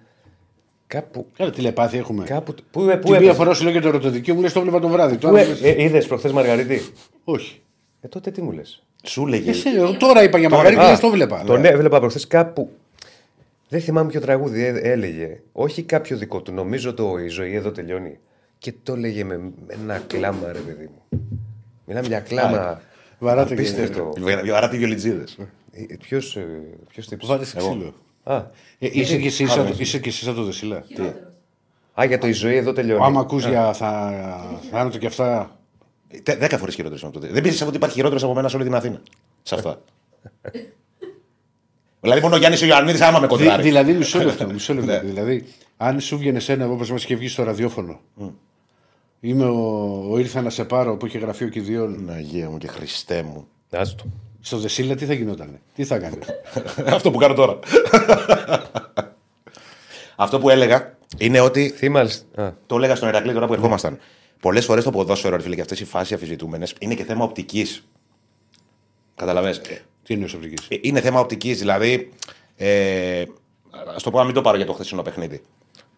Κάπου. 0.87 1.27
Κάνα 1.37 1.51
τηλεπάθεια 1.51 1.99
έχουμε. 1.99 2.25
κάπου 2.25 2.55
πού, 2.55 2.61
πού 2.71 2.81
Την 2.81 3.09
μία 3.11 3.17
έπαιζε. 3.17 3.33
φορά 3.33 3.55
σου 3.55 3.63
λέω 3.65 3.73
και 3.73 3.81
το 3.81 3.89
ερωτοδικείο 3.89 4.35
μου 4.35 4.41
λες 4.41 4.53
το 4.53 4.61
βλέπα 4.61 4.79
το 4.81 4.89
βράδυ. 4.89 5.15
Πού 5.15 5.21
Τώρα 5.21 5.41
ε- 5.41 5.47
λες, 5.47 5.63
ε, 5.63 5.83
είδες 5.83 6.07
προχθές 6.07 6.33
Μαργαρίτη; 6.33 6.83
Όχι. 7.25 7.61
Ε, 8.01 8.09
τότε 8.09 8.31
τι 8.31 8.43
μου 8.43 8.53
λες; 8.53 8.83
Σου 9.03 9.27
λέγε. 9.27 9.51
Εσύ, 9.51 9.69
εγώ 9.69 9.97
τώρα 9.97 10.23
είπα 10.23 10.39
για 10.39 10.49
Μαργαρίτη, 10.49 10.83
λες 10.83 11.01
το 11.01 11.11
βλέπα. 11.11 11.43
Τον 11.45 11.65
έβλεπα 11.65 11.99
προχθές 11.99 12.27
κάπου. 12.27 12.71
Δεν 13.69 13.81
θυμάμαι 13.81 14.11
ποιο 14.11 14.21
τραγούδι 14.21 14.65
ε- 14.65 14.81
έλεγε. 14.91 15.41
Όχι 15.53 15.83
κάποιο 15.83 16.17
δικό 16.17 16.41
του. 16.43 16.53
Νομίζω 16.53 16.95
το 16.95 17.19
Η 17.19 17.29
ζωή 17.29 17.55
εδώ 17.55 17.71
τελειώνει. 17.71 18.19
Και 18.59 18.73
το 18.83 18.93
έλεγε 18.93 19.25
με, 19.25 19.37
με 19.37 19.53
ένα 19.83 19.99
κλάμα, 20.07 20.53
ρε 20.53 20.59
παιδί 20.59 20.89
μου. 21.11 21.21
Μιλάμε 21.87 22.07
για 22.07 22.21
κλάμα. 22.21 22.81
Βαράτε 23.19 23.55
και- 23.55 23.61
Απίστευτο. 23.61 24.13
Άρα 24.55 24.69
τι 24.69 24.77
βιολιτζίδες. 24.79 25.39
Ποιος 25.99 26.39
ποιος 26.89 27.09
τύπος. 27.09 27.29
Βάρε 27.29 27.43
ξύλο. 27.45 27.95
Α, 28.23 28.37
Ε, 28.79 28.89
είσαι 28.93 29.17
και 29.17 29.27
εσύ 29.27 29.47
σαν- 29.47 29.75
είσαι 29.79 29.99
και 29.99 30.09
εσύ 30.09 30.25
σαν 30.25 30.35
το 30.35 30.45
Δεσίλα. 30.45 30.85
Τι; 30.95 31.03
Α, 32.01 32.05
για 32.05 32.19
το 32.19 32.27
η 32.27 32.33
ζωή 32.33 32.57
εδώ 32.57 32.73
τελειώνει. 32.73 33.05
Άμα 33.05 33.21
ακούς 33.21 33.47
για 33.47 33.73
θα, 33.73 34.13
θάνατο 34.71 34.99
και 34.99 35.07
αυτά. 35.07 35.57
Τε- 36.23 36.39
Δέκα 36.39 36.59
φορές 36.59 36.75
χειρότερο 36.75 37.01
από 37.03 37.13
τότε. 37.21 37.33
Δεν 37.33 37.43
πίστευα 37.43 37.67
ότι 37.69 37.77
υπάρχει 37.77 37.95
χειρότερος 37.97 38.23
από 38.23 38.35
μένα 38.35 38.49
σε 38.49 38.57
όλη 38.57 38.65
την 38.65 38.75
Αθήνα. 38.75 39.01
Σε 39.43 39.55
αυτά. 39.55 39.81
δηλαδή 42.01 42.21
μόνο 42.21 42.35
ο 42.35 42.39
Γιάννης 42.39 42.63
ο 42.63 42.67
Ιωαννίδης 42.67 43.01
άμα 43.01 43.19
με 43.19 43.27
Δη, 43.27 43.33
κοντράρει. 43.33 43.63
δηλαδή, 43.63 43.93
μισό 43.93 44.19
λεπτό. 44.25 44.47
Μισό 44.53 44.73
Ναι. 44.75 44.81
λεπτό. 44.85 45.07
δηλαδή, 45.07 45.45
αν 45.77 46.01
σου 46.01 46.19
βγαίνει 46.19 46.45
ένα 46.47 46.69
όπως 46.69 46.91
μας 46.91 47.05
είχε 47.05 47.15
βγει 47.15 47.29
στο 47.29 47.43
ραδιόφωνο. 47.43 48.01
Είμαι 49.21 49.45
ο, 49.45 50.07
ο 50.11 50.19
Ήρθα 50.19 50.43
να 50.43 50.51
σε 50.51 50.65
πάρω 50.65 50.97
που 50.97 51.07
είχε 51.07 51.19
γραφείο 51.19 51.49
κηδείων. 51.49 52.11
Αγία 52.11 52.51
μου 52.51 52.59
και 52.59 52.67
Χριστέ 52.67 53.23
μου. 53.23 53.47
Άστο. 53.71 54.05
Στο 54.41 54.59
Δεσίλα 54.59 54.95
τι 54.95 55.05
θα 55.07 55.13
γινόταν. 55.15 55.59
Τι 55.75 55.85
θα 55.85 55.95
έκανε. 55.95 56.19
Αυτό 56.97 57.11
που 57.11 57.19
κάνω 57.19 57.35
τώρα. 57.35 57.59
Αυτό 60.17 60.39
που 60.41 60.51
έλεγα 60.51 60.97
είναι 61.19 61.41
ότι. 61.41 61.69
Θύμα. 61.77 62.01
Α, 62.35 62.51
Το 62.67 62.77
έλεγα 62.77 62.95
στον 62.95 63.09
Ερακλή 63.09 63.33
τώρα 63.33 63.47
που 63.47 63.53
ερχόμασταν. 63.53 63.99
Πολλές 64.43 64.65
φορές 64.65 64.85
το 64.85 64.91
ποδόσφαιρο, 64.91 65.37
ρε 65.37 65.43
φίλε, 65.43 65.55
και 65.55 65.61
αυτές 65.61 65.81
οι 65.81 65.85
φάσεις 65.85 66.13
αφισβητούμενες 66.17 66.75
είναι 66.79 66.95
και 66.95 67.05
θέμα 67.05 67.25
οπτικής. 67.25 67.85
Καταλαβες; 69.15 69.59
Ε, 69.59 69.79
τι 70.03 70.15
είναι 70.15 70.25
ο 70.25 70.29
οπτική. 70.37 70.79
Είναι 70.83 71.01
θέμα 71.01 71.21
οπτικής. 71.21 71.59
Δηλαδή. 71.59 72.13
Ε, 72.57 73.21
Α 73.71 73.97
το 74.03 74.11
πω 74.11 74.19
να 74.19 74.25
μην 74.25 74.35
το 74.35 74.41
πάρω 74.41 74.57
για 74.57 74.67
το 74.67 74.73
χθεσινό 74.73 75.03
παιχνίδι. 75.03 75.43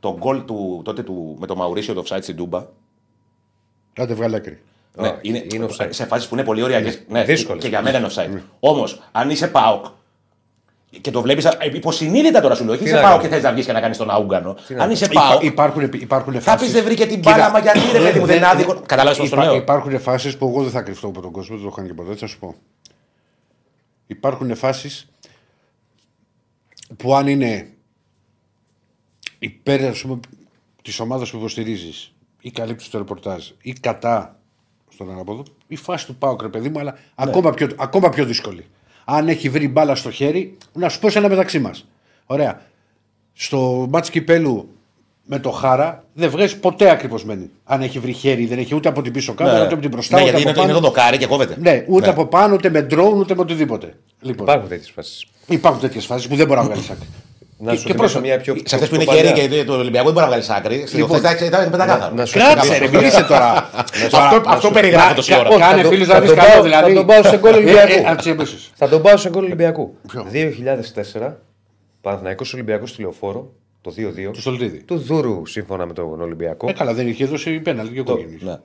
Το 0.01 0.17
γκολ 0.19 0.45
του, 0.45 0.81
τότε 0.85 1.03
του, 1.03 1.37
με 1.41 1.47
το 1.47 1.57
Μαουρίσιο 1.57 1.95
το 1.95 2.03
offside 2.07 2.23
στην 2.23 2.37
Τούμπα. 2.37 2.67
Άντε 3.97 4.15
βγάλε 4.15 4.37
άκρη. 4.37 4.61
Ναι, 4.97 5.09
Α, 5.09 5.19
είναι, 5.23 5.47
είναι 5.53 5.67
offside. 5.71 5.89
σε 5.91 6.05
φάσεις 6.07 6.29
που 6.29 6.35
είναι 6.35 6.45
πολύ 6.45 6.63
ωριακέ. 6.63 7.05
Ναι, 7.09 7.25
Δύσκολες. 7.25 7.63
και 7.63 7.69
για 7.69 7.83
μένα 7.83 7.99
είναι 7.99 8.09
offside. 8.15 8.41
Όμως, 8.61 9.03
αν 9.13 9.31
είσαι 9.31 9.49
ΠΑΟΚ 9.49 9.85
και 11.01 11.11
το 11.11 11.21
βλέπεις 11.23 11.49
υποσυνείδητα 11.73 12.41
τώρα 12.41 12.55
σου 12.55 12.65
λέω, 12.65 12.73
όχι 12.75 12.83
Τι 12.83 12.89
είσαι 12.89 12.97
να 12.99 13.03
ΠΑΟΚ 13.03 13.21
και 13.21 13.29
κάνεις. 13.29 13.35
θες 13.43 13.43
να 13.49 13.53
βγεις 13.53 13.67
και 13.67 13.73
να 13.73 13.81
κάνεις 13.81 13.97
τον 13.97 14.11
Αούγκανο. 14.11 14.57
Αν 14.79 14.91
είσαι 14.91 15.05
Υπά, 15.05 15.21
ΠΑΟΚ, 15.29 15.43
υπάρχουν, 15.43 15.83
υπάρχουν 15.83 16.33
θα 16.33 16.39
πεις 16.39 16.45
φάσεις- 16.51 16.73
δεν 16.73 16.85
βρήκε 16.85 17.07
την 17.07 17.17
Κοίτα, 17.17 17.31
μπάλα, 17.31 17.51
μα 17.51 17.59
γιατί 17.59 17.79
ρε 17.93 17.99
παιδί 17.99 18.19
μου 18.19 18.27
δεν 18.27 18.37
είναι 18.37 18.47
άδικο. 18.47 18.75
Κατάλαβε 18.87 19.17
πώς 19.17 19.29
το 19.31 19.37
υπά- 19.37 19.47
λέω. 19.47 19.55
Υπάρχουν 19.57 20.01
φάσεις 20.01 20.37
που 20.37 20.49
εγώ 20.49 20.63
δεν 20.63 20.71
θα 20.71 20.83
κρυφτώ 20.83 21.07
από 21.07 21.21
τον 21.21 21.31
κόσμο, 21.31 21.57
δεν 21.57 21.65
το 21.65 21.71
είχαν 21.73 21.87
και 21.87 21.95
ποτέ, 21.95 22.15
θα 22.17 22.27
σου 22.27 22.39
πω. 22.39 22.55
Υπάρχουν 24.07 24.57
φάσεις 24.57 25.07
που 26.97 27.15
αν 27.15 27.27
είναι 27.27 27.69
υπέρ 29.39 29.81
της 30.83 31.01
ομάδας 31.01 31.31
που 31.31 31.37
υποστηρίζεις 31.37 32.13
ή 32.41 32.51
καλύπτει 32.51 32.89
το 32.89 32.99
ρεπορτάζ 32.99 33.45
ή 33.63 33.73
κατά 33.73 34.39
στον 34.93 35.11
ανάποδο, 35.11 35.43
η 35.67 35.77
φάση 35.77 36.07
του 36.07 36.15
πάω 36.17 36.37
ρε 36.41 36.49
παιδί 36.49 36.69
μου, 36.69 36.79
αλλά 36.79 36.91
Ναι. 36.93 36.99
ακόμα, 37.17 37.51
πιο, 37.51 37.69
ακόμα 37.77 38.09
πιο 38.09 38.25
δύσκολη. 38.25 38.67
Αν 39.05 39.29
έχει 39.29 39.49
βρει 39.49 39.69
μπάλα 39.69 39.95
στο 39.95 40.11
χέρι, 40.11 40.57
να 40.73 40.89
σου 40.89 40.99
πω 40.99 41.11
σε 41.11 41.19
ένα 41.19 41.29
μεταξύ 41.29 41.59
μας. 41.59 41.87
Ωραία. 42.27 42.61
Στο 43.33 43.87
μάτς 43.91 44.11
κυπέλου 44.11 44.69
με 45.25 45.39
το 45.39 45.51
Χάρα 45.51 46.05
δεν 46.13 46.31
βγάζει 46.31 46.59
ποτέ 46.59 46.91
ακριβωσμένη. 46.91 47.51
Αν 47.65 47.83
έχει 47.83 47.99
βρει 47.99 48.13
χέρι, 48.13 48.47
δεν 48.47 48.59
έχει 48.59 48.75
ούτε 48.75 48.89
από 48.89 49.03
την 49.03 49.13
πίσω 49.13 49.35
κάμερα, 49.35 49.65
ούτε 49.65 49.73
από 49.73 49.81
την 49.83 49.91
μπροστά. 49.91 50.17
Ναι, 50.17 50.23
ούτε 50.23 50.31
γιατί 50.31 50.49
από 50.49 50.51
είναι 50.51 50.59
το, 50.59 50.65
είναι 50.65 50.73
πάνω. 50.73 50.87
το 50.87 50.95
δοκάρι 50.95 51.19
και 51.19 51.27
κόβεται. 51.27 51.57
Ναι, 51.61 51.85
ούτε 51.89 52.05
Ναι. 52.07 52.13
από 52.13 52.27
πάνω, 52.27 52.55
ούτε 52.55 52.71
με 52.71 52.87
drone, 52.91 53.15
ούτε 53.17 53.35
με 53.35 53.41
οτιδήποτε. 53.41 53.95
Λοιπόν, 54.21 54.47
υπάρχουν 54.47 54.69
τέτοιες 54.69 54.91
φάσεις. 54.91 55.27
υπάρχουν 55.47 55.81
τέτοιες 55.81 56.07
φάσεις 56.07 56.29
που 56.29 56.37
δεν 56.37 56.47
μπορεί 56.47 56.59
να 56.59 56.65
βγάλεις 56.67 56.91
άκρη. 56.91 57.07
Να 57.65 57.71
Και- 57.71 57.79
σου 57.79 57.85
και 57.87 57.93
θυμίσω 57.93 58.13
πρόσεχε. 58.19 58.21
μια 58.35 58.39
πιο. 58.45 58.55
Σε 58.65 58.75
αυτές 58.75 58.89
που 58.89 58.97
πιο 58.97 58.97
είναι 58.97 59.05
παλιά. 59.05 59.35
χέρι 59.35 59.49
και 59.57 59.65
το 59.65 59.73
Ολυμπιακό 59.73 60.05
δεν 60.05 60.13
μπορεί 60.15 60.25
να 60.25 60.31
βγάλεις 60.31 60.49
άκρη. 60.51 60.75
Λοιπόν, 60.93 61.17
Λοιπόν, 61.17 61.47
ήταν 61.47 61.71
πεντακάθαρο. 61.71 62.15
να 62.15 62.25
σου 62.25 62.39
Κράτησε, 62.39 62.79
ρε, 62.79 62.89
μιλήσε 62.89 63.25
τώρα. 63.33 63.71
Αυτό, 63.75 64.43
αυτό 64.47 64.71
περιγράφω 64.71 65.15
τόση 65.15 65.35
ώρα. 65.39 65.49
Κάνε 65.59 65.83
το- 65.83 65.89
φίλου 65.89 66.05
θα 66.05 66.13
να 66.13 66.19
τον 66.19 66.29
δεις 66.29 66.37
πάω- 66.37 66.47
καλό, 66.47 66.57
θα 66.57 66.63
δηλαδή. 66.63 66.95
τον 66.95 67.07
πάω 67.07 67.23
σε 67.23 67.39
γκολ 67.39 67.53
Ολυμπιακού. 67.55 67.91
Ε, 67.93 67.95
ε, 67.95 68.05
από 68.07 68.17
τις 68.17 68.27
εμπέσεις. 68.27 68.71
Θα 68.75 68.89
τον 68.89 69.03
πάω 69.03 69.17
σε 69.17 69.29
γκολ 69.31 69.45
Ολυμπιακού. 69.45 69.95
Ποιο; 70.09 70.27
2004, 70.31 71.37
Παναθηναϊκός 72.01 72.55
Ολυμπιακός 72.55 72.91
στη 72.91 73.01
Λεωφόρο, 73.03 73.53
το 73.81 73.91
2-2. 73.91 74.31
Του 74.33 74.41
Στολτίδη. 74.41 74.83
Του 74.83 74.97
Δούρου 74.99 75.47
σύμφωνα 75.47 75.87
με 75.87 75.93
τον 75.93 76.21
Ολυμπιακό. 76.21 76.69
Ε, 76.69 76.73
καλά, 76.73 76.93
δεν 76.95 77.09
είχε 77.09 77.25
δώσει 77.25 77.61
πέναλτι 77.61 77.95
και 77.95 78.03
κόκκινη. 78.03 78.39
Ναι. 78.41 78.57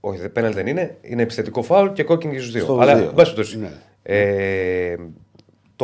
Όχι, 0.00 0.18
δεν 0.20 0.32
πέναλ 0.32 0.52
δεν 0.52 0.66
είναι. 0.66 0.96
Είναι 1.02 1.22
επιθετικό 1.22 1.62
φάουλ 1.62 1.88
και 1.92 2.02
κόκκινη 2.02 2.32
και 2.34 2.40
στους 2.40 2.52
δύο. 2.52 2.62
Στο 2.62 2.78
Αλλά, 2.80 2.94
δύο. 2.94 3.04
εν 3.04 3.14
πάση 3.14 3.34
περιπτώσει, 3.34 3.58
Ναι. 3.58 3.70
ε, 4.02 4.94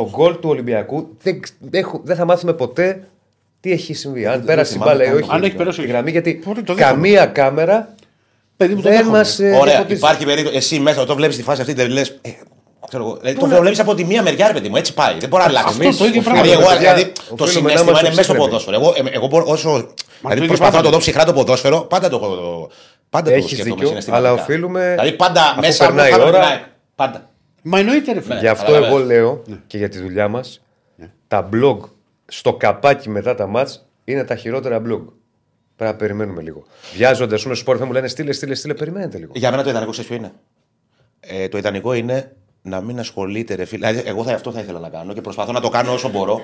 το 0.03 0.09
γκολ 0.15 0.33
του 0.39 0.49
Ολυμπιακού 0.49 1.07
δεν, 1.21 1.41
ξ- 1.41 1.55
δεν, 1.59 1.81
έχω- 1.81 2.01
δεν 2.03 2.15
θα 2.15 2.25
μάθουμε 2.25 2.53
ποτέ 2.53 3.07
τι 3.59 3.71
έχει 3.71 3.93
συμβεί. 3.93 4.25
Αν 4.25 4.43
πέρασε 4.45 4.71
η 4.71 4.73
θυμάμαι 4.73 4.91
μπάλα 4.91 5.03
ή 5.03 5.07
καν. 5.07 5.17
όχι. 5.21 5.29
Αν 5.31 5.43
έχει 5.43 5.55
περάσει, 5.55 5.81
η 5.81 5.85
γραμμή, 5.85 6.11
γιατί 6.11 6.33
Πότε 6.33 6.61
το 6.61 6.73
δέχομαι. 6.73 6.93
καμία 6.93 7.25
κάμερα 7.25 7.93
Παιδί 8.57 8.75
μου, 8.75 8.81
το 8.81 8.89
δεν 8.89 8.97
δέχομαι. 8.97 9.17
μας. 9.17 9.39
Ωραία, 9.59 9.85
υπάρχει 9.87 10.25
περίπτωση. 10.25 10.57
Εσύ 10.57 10.79
μέσα 10.79 11.01
όταν 11.01 11.15
βλέπεις 11.15 11.35
τη 11.35 11.43
φάση 11.43 11.61
αυτή, 11.61 11.73
δεν 11.73 11.89
λες. 11.89 12.19
Ξέρω 12.87 13.03
εγώ, 13.03 13.17
δηλαδή, 13.21 13.39
το 13.39 13.45
βλέπεις 13.47 13.79
από 13.79 13.95
τη 13.95 14.03
μία 14.05 14.21
μεριά, 14.21 14.47
ρε 14.47 14.53
παιδί 14.53 14.69
μου, 14.69 14.75
έτσι 14.75 14.93
πάει. 14.93 15.15
Δεν 15.19 15.29
μπορεί 15.29 15.43
να 15.43 15.49
αλλάξει. 15.49 15.87
Αυτό 15.87 15.97
το 16.03 16.05
ίδιο 16.09 16.21
πράγμα. 16.21 16.41
Δηλαδή, 16.41 16.61
εγώ, 16.61 16.69
Παιδιά, 16.71 16.93
δηλαδή, 16.93 17.11
το 17.11 17.43
οφείλουμε 17.43 17.73
να 17.73 17.77
συνέστημα 17.77 17.81
είμαστε 17.89 18.05
είναι 18.07 18.15
μέσα 18.15 18.23
στο 18.23 18.33
ψύχρεμοι. 18.33 18.45
ποδόσφαιρο. 18.45 18.75
Εγώ, 18.75 19.09
ε, 19.09 19.15
εγώ 19.15 19.27
μπορώ, 19.27 19.45
όσο. 19.47 19.69
το 19.69 19.77
Δηλαδή, 20.19 20.35
ίδιο 20.35 20.47
προσπαθώ 20.47 20.63
να 20.63 20.69
πράγμα. 20.69 20.81
το 20.81 20.89
δω 20.89 20.97
ψυχρά 20.97 21.23
το 21.25 21.33
ποδόσφαιρο, 21.33 21.79
πάντα 21.81 22.09
το. 22.09 22.17
το- 22.19 22.69
Πάντα 23.09 23.29
το 23.29 23.35
Έχεις 23.35 23.45
σκέφτομαι 23.51 23.69
δίκιο, 23.75 23.87
συναισθηματικά. 23.87 24.29
αλλά 24.31 24.41
οφείλουμε, 24.41 24.89
Δηλαδή, 24.89 25.11
πάντα 25.11 25.41
αφού 25.41 25.59
μέσα 25.59 25.85
από 25.85 25.93
περνάει 25.93 26.09
η 26.09 26.11
πάντα 26.11 26.23
ώρα- 26.29 26.39
περνάει. 26.39 26.59
Πάντα. 26.95 27.28
Μα 27.63 27.79
εννοείται, 27.79 28.11
ρε 28.13 28.21
φίλε. 28.21 28.39
Γι' 28.39 28.47
αυτό 28.47 28.65
καταλαβαίνεις. 28.65 28.97
εγώ 28.97 29.05
λέω 29.05 29.43
και 29.67 29.77
για 29.77 29.89
τη 29.89 29.99
δουλειά 29.99 30.27
μας, 30.27 30.61
τα 31.27 31.49
blog 31.53 31.77
στο 32.25 32.53
καπάκι 32.53 33.09
μετά 33.09 33.35
τα 33.35 33.47
μάτς 33.47 33.87
είναι 34.03 34.23
τα 34.23 34.35
χειρότερα 34.35 34.77
blog. 34.77 35.01
Πρέπει 35.75 35.91
να 35.91 35.95
περιμένουμε 35.95 36.41
λίγο. 36.41 36.65
Βιάζονται, 36.95 37.35
ας 37.35 37.41
πούμε, 37.41 37.55
στο 37.55 37.63
σπορ 37.63 37.85
μου 37.85 37.91
λένε 37.91 38.07
στείλε, 38.07 38.31
στείλε, 38.31 38.55
στείλε, 38.55 38.73
περιμένετε 38.73 39.17
λίγο. 39.17 39.31
Για 39.35 39.51
μένα 39.51 39.63
το 39.63 39.69
ιδανικό 39.69 39.91
ξέρεις 39.91 40.09
ποιο 40.09 40.19
είναι; 40.19 40.31
Ε, 41.19 41.47
το 41.47 41.57
ιδανικό 41.57 41.93
είναι 41.93 42.35
να 42.61 42.81
μην 42.81 42.99
ασχολείται, 42.99 43.55
ρε 43.55 43.65
φίλε. 43.65 43.87
Δηλαδή, 43.91 44.09
εγώ 44.09 44.23
θα, 44.23 44.33
αυτό 44.33 44.51
θα 44.51 44.59
ήθελα 44.59 44.79
να 44.79 44.89
κάνω 44.89 45.13
και 45.13 45.21
προσπαθώ 45.21 45.51
να 45.51 45.59
το 45.61 45.69
κάνω 45.69 45.93
όσο 45.93 46.09
μπορώ. 46.09 46.41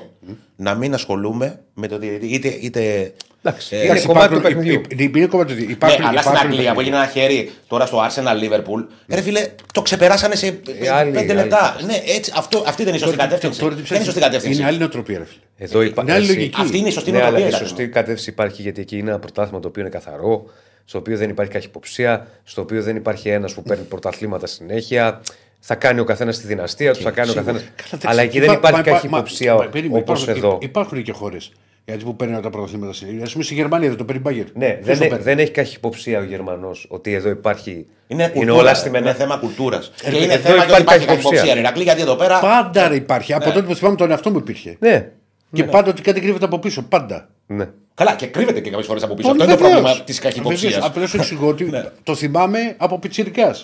να 0.55 0.74
μην 0.76 0.93
ασχολούμαι 0.93 1.59
με 1.74 1.88
το 1.88 1.97
διαιτητή. 1.97 2.34
Είτε. 2.34 2.47
είτε 2.61 3.13
Εντάξει, 3.47 3.76
ε, 3.76 3.78
είναι 3.78 3.86
Εντάξει, 3.88 4.05
κομμάτι 4.07 4.28
του 4.34 4.36
υπάρχουν- 4.39 4.61
παιχνιδιού. 4.63 4.82
υ- 4.89 5.01
υ- 5.01 5.16
Είναι 5.16 5.26
κομμάτι 5.26 5.53
του. 5.55 5.66
Ναι, 5.66 5.72
Υπάρχουν- 5.72 6.05
αλλά 6.05 6.20
στην 6.22 6.32
υπάρχουν 6.32 6.51
Αγγλία 6.51 6.74
που 6.74 6.80
έγινε 6.80 6.95
ένα 6.95 7.07
χέρι 7.07 7.51
τώρα 7.68 7.86
στο 7.86 7.97
Arsenal 8.07 8.43
Liverpool, 8.43 8.86
ρε 9.09 9.22
φίλε, 9.22 9.47
το 9.74 9.82
ξεπεράσανε 9.82 10.36
σε 10.36 10.59
άλλοι, 10.93 11.11
πέντε 11.11 11.20
άλλοι. 11.20 11.34
λεπτά. 11.34 11.76
Ναι, 11.86 12.01
έτσι, 12.05 12.32
αυτό, 12.36 12.63
αυτή 12.68 12.84
δεν 12.84 12.88
είναι 12.93 12.97
η 12.97 13.05
σωστή 13.05 13.18
κατεύθυνση. 13.18 13.59
Τώρα 13.59 13.76
τι 13.76 13.82
Δεν 13.82 13.89
είναι 13.91 14.01
η 14.01 14.05
σωστή 14.05 14.20
κατεύθυνση. 14.22 14.57
Είναι 14.59 14.68
άλλη 14.68 14.78
νοοτροπία, 14.78 15.18
ρε 15.18 15.26
φίλε. 15.26 15.39
Εδώ 15.57 15.82
υπά... 15.82 16.01
Είναι 16.01 16.13
άλλη 16.13 16.24
εσύ- 16.26 16.36
λογική. 16.36 16.61
Αυτή 16.61 16.78
είναι 16.78 16.88
η 16.88 16.91
σωστή 16.91 17.11
Ναι, 17.11 17.18
αλλά 17.18 17.30
νοοτροπία. 17.30 17.53
η 17.55 17.57
ήταν. 17.57 17.68
σωστή 17.68 17.88
κατεύθυνση 17.89 18.30
υπάρχει 18.30 18.61
γιατί 18.61 18.82
εκεί 18.82 18.97
είναι 18.97 19.09
ένα 19.09 19.20
πρωτάθλημα 19.20 19.59
το 19.59 19.68
οποίο 19.68 19.82
είναι 19.82 19.91
καθαρό, 19.91 20.45
στο 20.86 20.97
οποίο 20.97 21.18
δεν 21.18 21.30
υπάρχει 21.30 21.51
καχυποψία, 21.51 22.28
στο 22.43 22.61
οποίο 22.61 22.82
δεν 22.82 22.95
υπάρχει 22.95 23.30
ένας 23.30 23.53
που 23.53 23.63
παίρνει 23.63 23.84
πρωταθλήματα 23.84 24.47
συνέχεια. 24.47 25.22
Θα 25.68 25.76
κάνει 25.76 25.99
ο 25.99 26.03
καθένας 26.03 26.38
τη 26.39 26.47
δυναστεία 26.47 26.93
του, 26.93 27.01
θα 27.01 27.11
κάνει 27.11 27.30
ο 27.30 27.34
καθένα. 27.34 27.61
Αλλά 28.03 28.22
εκεί 28.22 28.39
δεν 28.39 28.51
Υπά- 28.51 28.57
υπάρχει 28.57 28.78
μα- 28.82 28.84
μα- 28.91 28.91
καχυποψία 28.99 29.53
μα- 29.55 29.66
περίμενε, 29.66 29.99
όπως 30.01 30.22
υπάρχουν- 30.24 30.43
εδώ. 30.43 30.57
Υπάρχουν 30.61 31.03
και 31.03 31.11
χώρες 31.11 31.51
γιατί 31.86 32.03
που 32.03 32.16
παίρνουν 32.16 32.41
τα 32.41 32.49
πρωταθλήματα 32.49 32.93
συνέχεια. 32.93 33.26
Α 33.26 33.30
πούμε 33.32 33.43
στη 33.43 33.53
Γερμανία 33.53 33.88
δεν 33.89 33.97
το 33.97 34.03
παίρνει 34.05 34.22
Μπάγκερ. 34.22 34.45
Ναι, 34.53 34.80
δεν, 34.82 35.01
ε- 35.01 35.18
δεν 35.18 35.39
έχει 35.39 35.51
καχυποψία 35.51 36.20
ο 36.20 36.24
Γερμανός 36.24 36.86
ότι 36.89 37.13
εδώ 37.13 37.30
υπάρχει. 37.30 37.86
Είναι, 38.07 38.28
κουλτούρα, 38.28 38.53
όλα 38.59 38.70
είναι 38.70 38.78
στημένα. 38.80 39.13
θέμα 39.13 39.38
κουλτούρας. 39.38 39.91
Και 39.95 40.07
εδώ 40.07 40.16
είναι 40.18 40.26
υπάρχει 40.26 40.47
θέμα 40.47 40.66
και 40.66 40.72
ότι 40.72 40.82
υπάρχει 40.82 41.05
καχυποψία. 41.05 41.30
καχυποψία. 41.30 41.53
ρε 41.53 41.59
Ηρακλή, 41.59 41.84
γιατί 41.84 42.01
εδώ 42.01 42.16
πέρα. 42.16 42.39
Πάντα 42.39 42.88
ρε 42.88 42.95
υπάρχει. 42.95 43.34
Από 43.34 43.43
τότε 43.43 43.61
που 43.61 43.76
θυμάμαι 43.76 43.95
τον 43.95 44.11
εαυτό 44.11 44.30
μου 44.32 44.38
υπήρχε. 44.38 44.76
Ναι, 44.80 45.09
Και 45.53 45.63
πάντα 45.63 45.89
ότι 45.89 46.01
κάτι 46.01 46.20
κρύβεται 46.22 46.45
από 46.45 46.59
πίσω. 46.59 46.82
Πάντα. 46.89 47.30
ναι. 47.47 47.66
Καλά, 47.93 48.16
και 48.16 48.26
κρύβεται 48.28 48.59
και 48.59 48.70
κάποιες 48.70 48.88
φορές 48.88 49.03
από 49.03 49.13
πίσω. 49.13 49.28
Πολύ 49.28 49.41
Αυτό 49.41 49.53
είναι 49.53 49.61
το 49.61 49.68
βεβαίως. 49.68 49.82
πρόβλημα 49.84 50.05
της 50.05 50.20
καχυποψίας. 50.20 50.78
Απλώς 50.86 51.09
σου 51.09 51.18
εξηγώ 51.18 51.47
ότι 51.47 51.70
το 52.03 52.16
θυμάμαι 52.16 52.76
από 52.78 52.99
πιτσυρικά. 52.99 53.55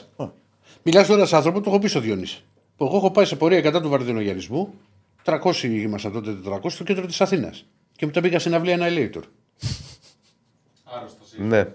Μιλάς 0.83 1.07
τώρα 1.07 1.25
σε 1.25 1.35
άνθρωπο, 1.35 1.61
το 1.61 1.69
έχω 1.69 1.79
πει 1.79 1.87
στο 1.87 1.99
Διονύση. 1.99 2.43
Που 2.77 2.85
εγώ 2.85 2.95
έχω 2.95 3.11
πάει 3.11 3.25
σε 3.25 3.35
πορεία 3.35 3.61
κατά 3.61 3.81
του 3.81 3.89
βαρδινογιανισμού. 3.89 4.73
300 5.25 5.63
ήμασταν 5.63 6.11
τότε 6.11 6.31
400 6.49 6.59
στο 6.71 6.83
κέντρο 6.83 7.05
της 7.05 7.21
Αθήνας. 7.21 7.65
Και 7.95 8.05
μετά 8.05 8.21
πήγα 8.21 8.39
στην 8.39 8.53
αυλή 8.55 8.75
Annihilator. 8.79 9.21
Άρρωστος. 10.83 11.33
ναι. 11.37 11.65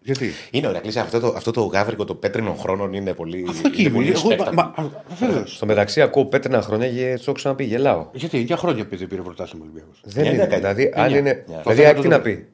Γιατί; 0.00 0.30
Είναι 0.50 0.66
ωραία, 0.66 0.80
κλείσει 0.80 0.98
αυτό 0.98 1.20
το, 1.20 1.26
αυτό 1.36 1.50
το 1.50 1.60
γάβρικο 1.64 2.04
των 2.04 2.18
πέτρινων 2.18 2.56
χρόνων 2.56 2.92
είναι 2.92 3.14
πολύ. 3.14 3.46
Αφού 3.48 3.66
εκεί 3.66 3.80
είναι 3.82 3.88
ήμουν. 3.90 4.04
πολύ 4.04 4.10
Εγώ, 4.16 4.28
spectacle. 4.30 4.52
μα, 4.54 4.72
μα, 4.76 5.02
βεβαίως. 5.18 5.56
Στο 5.56 5.66
μεταξύ 5.66 6.02
ακούω 6.02 6.24
πέτρινα 6.24 6.62
χρόνια 6.62 6.88
και 6.90 7.14
το 7.16 7.22
έχω 7.22 7.32
ξαναπεί, 7.32 7.64
γελάω. 7.64 8.06
Γιατί 8.12 8.38
για 8.38 8.56
χρόνια 8.56 8.86
παιδί 8.86 9.06
πήρε 9.06 9.22
πρωτάθλημα 9.22 9.64
Ολυμπιακός. 9.64 10.00
Δεν 10.04 10.22
Μια 10.22 10.32
είναι. 10.32 10.42
δέκα 10.42 10.56
Δηλαδή, 10.56 10.82
είναι. 10.82 10.92
άλλοι 10.96 11.16
Εννιά. 11.16 11.32
είναι. 11.32 11.44
Μια. 11.48 11.60
Δηλαδή, 11.60 11.80
η 11.80 11.84
ΑΕΚ 11.84 12.00
τι 12.00 12.08
να 12.08 12.20
πει; 12.20 12.48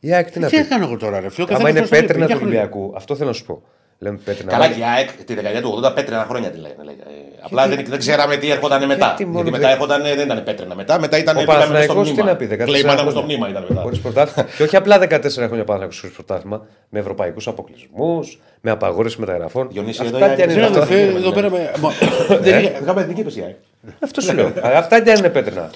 Η 0.00 0.12
ΑΕΚ 0.12 0.30
τι 0.30 0.38
να 0.38 0.46
Τι 0.48 0.56
πει; 0.56 0.62
έκανα 0.62 0.84
εγώ 0.84 0.96
τώρα, 0.96 1.20
ρε 1.20 1.28
φίλο. 1.30 1.46
Άμα 1.50 1.68
είναι 1.68 1.86
πέτρινα 1.86 2.26
του 2.26 2.38
Ολυμπιακού, 2.40 2.92
αυτό 2.96 3.16
θέλω 3.16 3.28
να 3.28 3.34
σου 3.34 3.44
πω. 3.44 3.62
Λέμε 4.02 4.18
πέτρινα. 4.24 4.50
Καλά, 4.52 4.64
αλλά- 4.64 4.74
και 4.74 4.80
η 4.80 4.84
ΑΕΚ 4.84 5.12
τη 5.24 5.34
δεκαετία 5.34 5.62
του 5.62 5.80
80 5.84 5.94
πέτρινα 5.94 6.26
χρόνια 6.28 6.50
τη 6.50 6.58
λένε. 6.58 6.74
λέγε. 6.84 6.96
Ε, 7.00 7.38
Απλά 7.42 7.68
δεν, 7.68 7.84
δεν 7.88 7.98
ξέραμε 7.98 8.36
τι 8.36 8.50
έρχονταν 8.50 8.86
μετά. 8.86 9.06
Γιατί 9.06 9.24
μόνο 9.26 9.36
Γιατί 9.36 9.50
μετά 9.50 9.66
δε- 9.66 9.72
έρχονταν, 9.72 10.02
δεν 10.02 10.18
ήταν 10.18 10.42
πέτρινα 10.44 10.74
μετά. 10.74 11.00
Μετά 11.00 11.18
ήταν 11.18 11.36
Ο 11.36 11.40
πήγαμε 11.40 11.60
στο 11.60 11.68
Παναθηναϊκός 11.72 12.06
τι 12.08 12.12
μνήμα. 12.12 12.30
να 12.30 12.36
πει, 12.36 12.46
14 12.46 12.64
Κλείμανε 12.64 12.98
στο 13.00 13.10
χρόνια. 13.10 13.22
μνήμα 13.24 13.48
ήταν 13.48 13.66
μετά. 13.68 13.80
Χωρίς 13.80 13.98
πρωτάθλημα. 14.00 14.48
και 14.56 14.62
όχι 14.62 14.76
απλά 14.76 14.98
14 14.98 15.46
χρόνια 15.46 15.64
Παναθηναϊκός 15.64 16.00
χωρίς 16.00 16.14
πρωτάθλημα, 16.14 16.66
με 16.88 16.98
ευρωπαϊκούς 16.98 17.46
αποκλεισμούς, 17.48 18.40
με 18.60 18.70
απαγόρευση 18.70 19.20
μεταγραφών. 19.20 19.68
Διονύση, 19.70 20.02
εδώ 20.04 20.16
Αυτά 20.16 20.32
η 20.32 20.36
κι 20.36 20.42
αν 20.42 20.48
ΑΕΚ 20.48 20.58
είναι. 20.58 20.68
δεν 20.68 20.82
αυτά- 20.82 20.94
είναι. 21.00 21.18
Εδώ 21.18 21.32
πέρα 21.32 21.50
με. 21.50 21.72
μα- 21.80 21.92
δεν 22.40 22.58
είχε- 22.58 22.78
Είχαμε 22.82 23.00
εθνική 23.00 23.22
πεσία. 23.22 23.44
ε. 23.46 23.56
Αυτό 24.00 24.20
σου 24.20 24.34
λέω. 24.34 24.52
Αλλά 24.62 24.78
Αυτά 24.78 25.02
κι 25.02 25.10
αν 25.10 25.16
είναι 25.16 25.28
πέτρινα. 25.30 25.70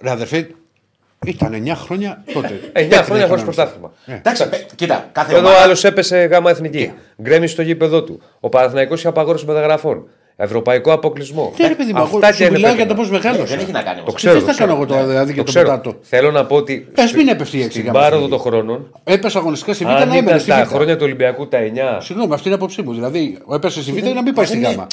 Ρε 0.00 0.10
αδερφέ, 0.10 0.48
ήταν 1.26 1.52
9 1.66 1.72
χρόνια 1.74 2.22
τότε. 2.32 2.48
9 2.48 2.72
Πέτρινα 2.72 3.02
χρόνια 3.02 3.26
χωρίς 3.26 3.42
είχαμε 3.42 3.42
πρωτάθλημα. 3.42 3.92
Εντάξει, 4.06 4.48
πε- 4.48 4.74
κοίτα, 4.74 5.08
κάθε 5.12 5.32
Εδώ 5.34 5.40
ο 5.46 5.48
ομάδα. 5.48 5.62
άλλος 5.64 5.84
έπεσε 5.84 6.16
γάμα 6.18 6.50
εθνική. 6.50 6.92
Γκρέμισε 7.22 7.52
στο 7.52 7.62
γήπεδο 7.62 8.02
του. 8.02 8.20
Ο 8.40 8.48
Παναθηναϊκός 8.48 8.98
είχε 8.98 9.08
απαγόρευση 9.08 9.46
μεταγραφών. 9.46 10.08
Ευρωπαϊκό 10.36 10.92
αποκλεισμό. 10.92 11.52
Ναι, 11.60 11.68
ρε 11.68 11.74
παιδί 11.74 11.92
μου, 11.92 11.98
εγώ 11.98 12.16
Αυτά 12.16 12.32
σου 12.32 12.36
και 12.38 12.44
είναι 12.44 12.52
μιλάω 12.52 12.74
για 12.74 12.86
το 12.86 12.94
πέτυχα. 12.94 13.08
πώς 13.10 13.22
μεγάλωσε. 13.22 13.54
Δεν 13.54 13.58
έχει 13.64 13.72
να 13.72 13.82
κάνει 13.82 13.96
Το 13.96 14.00
όμως. 14.00 14.14
ξέρω. 14.14 14.34
Τι 14.34 14.38
θες 14.38 14.46
να 14.46 14.52
ξέρω. 14.52 14.68
κάνω 14.68 14.82
εγώ 14.82 14.92
τώρα, 14.92 15.06
δηλαδή, 15.06 15.32
για 15.32 15.42
το 15.44 15.50
ξέρω. 15.50 15.64
πετάτο; 15.68 15.94
Θέλω 16.02 16.30
να 16.30 16.44
πω 16.46 16.56
ότι. 16.56 16.88
Πες 16.94 17.08
στη- 17.08 17.16
μην 17.18 17.28
έπεφτε 17.28 17.56
η 17.56 17.60
έξι 17.60 17.70
Στην 17.70 17.84
γάμα 17.86 17.98
πάροδο 18.00 18.18
φύγει. 18.18 18.30
των 18.30 18.38
χρόνων, 18.40 18.90
Έπεσα 19.04 19.38
αγωνιστικά 19.38 19.72
στη 19.74 19.84
Β' 19.84 19.88
αν 19.88 19.94
να 19.96 20.02
έμενε 20.02 20.18
ήταν 20.18 20.40
στη 20.40 20.48
τα 20.50 20.64
Β'. 20.64 20.68
χρόνια 20.68 20.94
του 20.96 21.02
Ολυμπιακού 21.04 21.48
τα 21.48 21.58
9. 21.58 22.00
Συγγνώμη, 22.00 22.32
αυτή 22.34 22.48
είναι 22.48 22.54
η 22.56 22.58
άποψή 22.58 22.82
μου. 22.82 22.92
Δηλαδή, 22.92 23.38
ο 23.44 23.54
έπεσε 23.54 23.82
στη 23.82 23.92
Β' 23.92 24.14
να 24.14 24.22
μην 24.22 24.34
πάει 24.34 24.46
στη 24.46 24.58
δεν 24.58 24.70
Γ'. 24.70 24.72
είναι- 24.72 24.86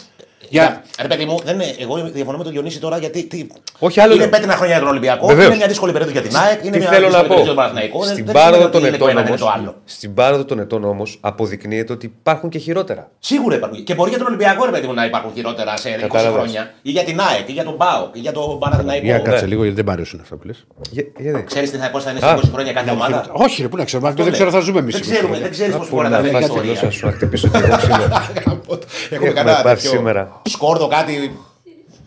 Για... 0.49 0.83
Ρε 1.01 1.07
παιδί 1.07 1.25
μου, 1.25 1.39
δεν 1.45 1.55
είναι, 1.55 1.75
εγώ 1.79 1.95
διαφωνώ 2.13 2.37
με 2.37 2.43
τον 2.43 2.53
Διονύση 2.53 2.79
τώρα 2.79 2.97
γιατί. 2.97 3.23
Τι, 3.23 3.47
Όχι, 3.79 3.99
άλλο 3.99 4.11
είναι 4.13 4.21
λέω. 4.21 4.29
πέτρινα 4.31 4.53
χρόνια 4.53 4.73
για 4.73 4.79
τον 4.83 4.89
Ολυμπιακό. 4.91 5.27
Βεβαίως. 5.27 5.47
Είναι 5.47 5.55
μια 5.55 5.67
δύσκολη 5.67 5.91
περίοδο 5.91 6.11
για 6.13 6.21
την 6.21 6.35
ΑΕΚ. 6.37 6.59
Είναι 6.63 6.71
Τι 6.71 6.77
μια 6.77 6.87
θέλω 6.89 7.05
δύσκολη 7.07 7.11
να 7.11 7.17
πω. 7.21 7.35
περίοδο 7.35 7.43
για 7.43 7.45
τον 7.53 7.55
Παναθηναϊκό. 7.55 7.99
Δεν- 8.03 8.13
Στην 8.13 8.25
δεν 8.25 8.33
πάροδο 8.33 8.55
σημαίνει 8.55 8.71
των 8.71 8.79
ότι 8.83 8.87
είναι 8.89 8.97
το 8.97 9.05
ετών 9.05 9.17
ένα, 9.17 9.21
δεν 9.27 9.33
είναι 9.33 9.43
όμω. 9.43 9.51
το 9.53 9.59
άλλο. 9.59 9.75
Στην 9.85 10.13
πάροδο 10.13 10.45
των 10.45 10.59
ετών 10.59 10.83
όμως 10.83 11.17
αποδεικνύεται 11.21 11.93
ότι 11.93 12.05
υπάρχουν 12.05 12.49
και 12.49 12.59
χειρότερα. 12.59 13.09
Σίγουρα 13.19 13.55
υπάρχουν. 13.55 13.83
Και 13.83 13.93
μπορεί 13.95 14.09
για 14.09 14.17
τον 14.19 14.27
Ολυμπιακό 14.27 14.65
ρε 14.65 14.71
παιδί 14.71 14.87
μου 14.87 14.93
να 14.93 15.05
υπάρχουν 15.05 15.31
χειρότερα 15.35 15.77
σε 15.77 15.89
20 15.89 15.99
Κατάλαβες. 16.01 16.31
χρόνια. 16.33 16.71
Ή 16.81 16.89
για 16.91 17.03
την 17.03 17.19
ΑΕΚ, 17.19 17.49
ή 17.49 17.51
για 17.51 17.63
τον 17.63 17.77
ΠΑΟΚ, 17.77 18.15
ή 18.15 18.19
για 18.19 18.31
τον 18.31 18.43
Για 18.47 18.57
Παναθηναϊκό. 18.57 19.21
κάτσε 19.29 19.45
λίγο 19.45 19.61
γιατί 19.63 19.75
δεν 19.81 19.85
μ' 19.85 19.89
αρέσουν 19.95 20.19
αυτά 20.19 20.35
που 20.35 20.45
λε. 20.47 20.53
Για- 20.91 21.05
γιατί; 21.17 21.43
Ξέρεις 21.43 21.71
τι 21.71 21.77
θα 21.77 21.89
πώς 21.91 22.03
θα 22.03 22.09
είναι 22.11 22.19
σε 22.19 22.25
Α, 22.25 22.33
20 22.35 22.49
χρόνια 22.53 22.73
κάθε 22.73 22.91
ομάδα; 22.91 23.25
Όχι, 23.31 23.61
ρε, 23.61 23.67
πού 23.67 23.77
να 23.77 23.85
ξέρουμε. 23.85 24.09
Αυτό 24.09 24.23
δεν 24.23 24.31
λέει. 24.31 24.41
ξέρω, 24.41 24.57
θα 24.57 24.65
ζούμε 24.65 24.79
εμείς. 24.79 24.93
Δεν 24.93 25.01
ξέρουμε, 25.11 25.39
δεν 25.39 25.51
ξέρεις 25.51 25.75
πώς 25.75 25.87
Πού 25.87 25.95
μπορεί 25.95 26.09
να 26.09 26.15
να 26.15 26.21
βγει 26.21 26.29
η 26.29 26.31
φας 26.33 26.41
τη 26.43 26.47
ιστορία. 26.49 26.71
γλώσσα 26.71 26.91
σου 26.91 27.05
να 27.05 27.11
χτυπήσω 27.11 27.47
και 27.47 27.57
εγώ 27.57 27.77
ξύλο. 27.77 27.95
Έχουμε 28.33 28.69
Έχουμε 29.09 29.29
κανένα 29.31 29.61
πάθει 29.61 29.75
τέτοιο 29.75 29.89
σήμερα. 29.89 30.30
Σκόρδο, 30.49 30.87
κάτι. 30.87 31.31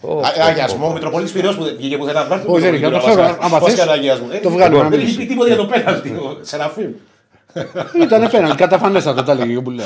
Ω, 0.00 0.18
Α- 0.18 0.46
Αγιασμό, 0.48 0.86
ο 0.86 0.92
Μητροπολίτη 0.92 1.32
Πυραιό 1.32 1.52
που 1.54 1.64
βγήκε 1.78 1.96
που 1.96 2.04
δεν 2.04 2.14
θα 2.14 2.24
βγάλει. 2.24 2.42
Όχι, 2.46 2.60
δεν 2.62 2.74
είναι, 2.74 2.88
το 2.88 3.00
φέρω, 3.00 3.36
άμα 3.40 3.60
θες, 3.60 3.74
το 4.42 4.50
βγάλουμε 4.50 4.82
να 4.82 4.88
Δεν 4.88 4.98
μιλήσει. 4.98 5.16
έχει 5.16 5.18
πει 5.20 5.26
τίποτα 5.26 5.46
για 5.48 5.56
το 5.56 5.66
πέναλτι. 5.66 6.08
ο 6.08 6.38
Σεραφείμ. 6.40 6.90
Ήταν 8.02 8.30
πέναλ, 8.30 8.54
καταφανέστατο, 8.54 9.22
τα 9.22 9.32
έλεγε 9.32 9.54
και 9.54 9.60
που 9.60 9.70
λέω. 9.70 9.84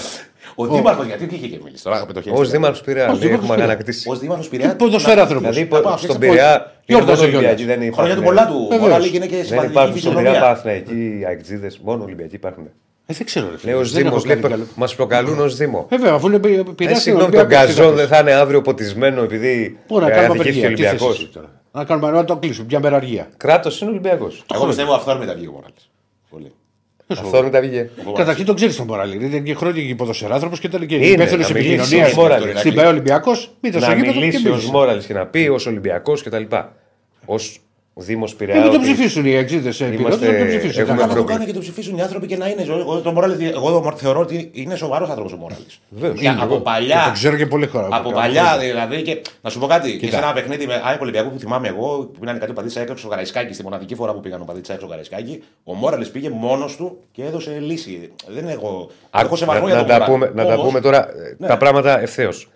Ο 0.54 0.66
Δήμαρχος, 0.66 1.06
γιατί 1.06 1.26
βγήκε 1.26 1.46
και 1.46 1.58
μίλησε 1.64 1.84
τώρα 1.84 2.04
με 2.06 2.12
το 2.12 2.20
χέρι. 2.22 2.36
Ω 2.38 2.44
Δήμαρχος 2.44 2.80
Πειραιά, 2.80 3.06
λέει, 3.06 3.16
Δήμαρχος 3.16 3.34
έχουμε 3.38 3.54
Πειραιά. 3.54 3.64
αγανακτήσει. 3.64 4.10
Ω 4.10 4.14
Δήμαρχος 4.16 4.48
Πειραιά. 4.48 4.76
Ποδοσφαίρα 4.76 5.26
Δηλαδή 5.26 5.64
Πάπα, 5.66 5.88
στον 5.88 5.98
φτιάξε 5.98 6.18
Πειραιά 6.18 6.52
είναι 6.54 6.72
Γιόρτασε 6.84 7.16
μόνο 7.26 7.30
κιόλας. 7.30 7.60
Ολυμπιακοί 7.60 7.64
δεν 7.64 7.92
Χρόνια 7.92 8.14
υπάρχουν. 8.14 8.16
του 8.16 8.22
πολλά 8.22 8.46
του. 8.46 8.66
Βεβαίως. 8.70 8.86
Όλα 8.86 8.98
λίγη 8.98 9.16
είναι 9.16 9.26
και 9.26 9.36
Δεν 9.36 9.44
συμβατική 9.44 9.72
υπάρχουν 9.72 9.98
στον 9.98 10.14
Πειραιά 10.14 10.30
φυσιογνωμία. 10.32 10.62
Παναθηναϊκοί 10.62 11.24
αεκτζίδε, 11.26 11.70
μόνο 11.82 12.02
Ολυμπιακοί 12.04 12.34
υπάρχουν. 12.34 12.68
Ε, 13.10 13.14
δεν 13.14 13.26
ξέρω. 13.26 13.50
ρε 13.50 13.58
φίλε. 13.58 13.72
Λέει 13.72 13.80
ως 13.80 13.92
Δεν 13.92 14.02
Δήμος, 14.02 14.24
έχω 14.24 14.34
κάνει 14.34 14.48
καλό. 14.54 14.66
μας 14.74 14.94
προκαλούν 14.94 15.38
ως 15.40 15.56
Δήμο. 15.56 15.86
Βέβαια, 15.90 16.12
αφού 16.12 16.26
είναι 16.26 16.36
Ε, 16.36 16.62
πειράζει. 16.76 17.00
συγγνώμη, 17.00 17.30
τον 17.36 17.46
Γκαζόν 17.46 17.94
δεν 17.94 18.08
θα 18.08 18.18
είναι 18.18 18.32
αύριο 18.32 18.62
ποτισμένο 18.62 19.22
επειδή 19.22 19.78
Πού 19.86 19.98
να 20.00 20.06
ε, 20.06 20.10
κάνουμε 20.10 20.26
αδικήθηκε 20.40 20.64
ο 20.66 20.68
απεργία. 20.68 20.90
τι 20.90 20.96
θες 20.96 21.00
Ολυμπιακό. 21.02 21.10
εσύ 21.22 21.26
τώρα. 21.32 21.62
Να 21.72 21.84
κάνουμε 21.84 22.10
να 22.10 22.24
το 22.24 22.36
κλείσουμε. 22.36 22.66
Μια 22.70 22.80
μεραργία. 22.80 23.28
Κράτος 23.36 23.80
είναι 23.80 23.90
Ολυμπιακός. 23.90 24.44
Εγώ 24.54 24.66
πιστεύω 24.66 24.92
αυθόρμητα 24.94 25.34
βγήκε 25.34 25.48
ο 25.48 25.52
Μοράλη. 25.52 25.72
Πολύ. 26.30 26.52
Αυθόρμητα 27.06 27.60
βγήκε. 27.60 27.90
Καταρχήν 28.14 28.44
τον 28.46 28.54
ξέρεις 28.54 28.76
τον 28.76 28.86
Μωράλη. 28.86 29.24
Ήταν 29.26 29.42
και 29.42 29.54
χρόνια 29.54 29.82
και 29.86 29.94
ποδοσφαιράνθρωπος 29.94 30.60
και 30.60 30.66
ήταν 30.66 30.86
και 30.86 30.94
Είναι, 30.94 31.06
υπεύθυνος 31.06 31.48
να 31.48 31.54
μιλήσει 31.54 31.74
επικοινωνίας. 31.80 32.12
ο 32.16 32.20
Μόραλης. 32.20 32.58
Στην 32.58 32.74
ΠαΕ 32.74 32.86
Ολυμπιακός, 32.86 33.50
μήτε 33.60 33.78
στο 33.78 33.88
Να 33.88 33.94
γήπεδο 33.94 34.12
και 34.12 34.18
μιλήσει 34.18 34.48
ω 34.48 34.50
μίλησε. 34.50 34.70
Μόραλη 34.70 35.04
και 35.04 35.12
να 35.14 35.26
πει 35.26 35.48
ως 35.48 35.66
Ολυμπιακός 35.66 36.22
κτλ. 36.22 36.42
Ω 37.26 37.34
Δήμος 38.00 38.30
Και 38.30 38.36
Πειραιά. 38.36 38.60
μην 38.62 38.70
τον 38.70 38.80
ότι- 38.80 38.92
ψηφίσουν 38.92 39.26
οι 39.26 39.34
εξήδε 39.34 39.70
σε 39.70 39.84
επίπεδο. 39.84 40.06
Είμαστε- 40.08 40.26
Δεν 40.30 40.38
τον 40.38 40.46
ψηφίσουν. 40.48 40.80
έχουμε 40.80 40.86
Καλά. 40.86 41.00
Να 41.00 41.06
το 41.08 41.14
πρόβλημα. 41.14 41.30
κάνουν 41.30 41.46
και 41.46 41.52
το 41.52 41.60
ψηφίσουν 41.60 41.96
οι 41.96 42.02
άνθρωποι 42.02 42.26
και 42.26 42.36
να 42.36 42.48
είναι. 42.48 42.62
Εγώ, 42.62 43.00
τον 43.00 43.12
Μοράλη, 43.14 43.48
εγώ 43.48 43.92
θεωρώ 43.96 44.20
ότι 44.20 44.50
είναι 44.52 44.74
σοβαρός 44.76 45.08
άνθρωπος 45.08 45.32
ο 45.32 45.36
Μοράλη. 45.36 45.64
Βεβαίως. 45.88 46.20
Είναι, 46.20 46.28
Από 46.28 46.42
εγώ. 46.44 46.54
Και 46.56 46.60
παλιά. 46.62 47.02
τον 47.04 47.12
ξέρω 47.12 47.36
και 47.36 47.46
πολύ 47.46 47.66
χώρα. 47.66 47.88
Από 47.90 48.12
παλιά 48.12 48.58
δηλαδή. 48.58 49.02
Και 49.02 49.22
να 49.42 49.50
σου 49.50 49.58
πω 49.58 49.66
κάτι. 49.66 49.90
Και 49.90 49.96
Κοίτα. 49.96 50.16
σε 50.16 50.22
ένα 50.22 50.32
παιχνίδι 50.32 50.66
με 50.66 50.82
ΑΕΚ 50.84 51.00
Ολυμπιακού 51.00 51.30
που 51.30 51.38
θυμάμαι 51.38 51.68
εγώ, 51.68 51.98
που 52.12 52.18
πήγαν 52.20 52.38
κάτι 52.38 52.52
παδίτσα 52.52 52.80
έξω 52.80 52.96
στο 52.96 53.08
Καραϊσκάκι, 53.08 53.52
στη 53.54 53.62
μοναδική 53.62 53.94
φορά 53.94 54.12
που 54.12 54.20
πήγαν 54.20 54.40
ο 54.40 54.44
παδίτσα 54.44 54.72
έξω 54.72 54.84
στο 54.84 54.90
Καραϊσκάκι, 54.94 55.42
ο 55.64 55.74
Μόραλη 55.74 56.06
πήγε 56.06 56.30
μόνος 56.30 56.76
του 56.76 56.98
και 57.12 57.22
έδωσε 57.24 57.58
λύση. 57.60 58.12
Δεν 58.28 58.42
είναι 58.42 58.52
εγώ. 58.52 58.90
Έχω 59.22 59.36
σεβασμό 59.36 59.66
να, 59.66 59.72
για 59.72 59.82
να, 59.82 59.86
τον 59.86 59.98
τα 59.98 60.10
Μόραλη. 60.10 60.12
πούμε, 60.30 60.42
να 60.42 60.48
τα 60.48 60.54
Όμως, 60.54 60.66
πούμε 60.66 60.80
τώρα 60.80 61.08
ε, 61.10 61.34
ναι. 61.38 61.46
τα 61.46 61.56
πράγματα 61.56 62.00
ευθέως. 62.00 62.48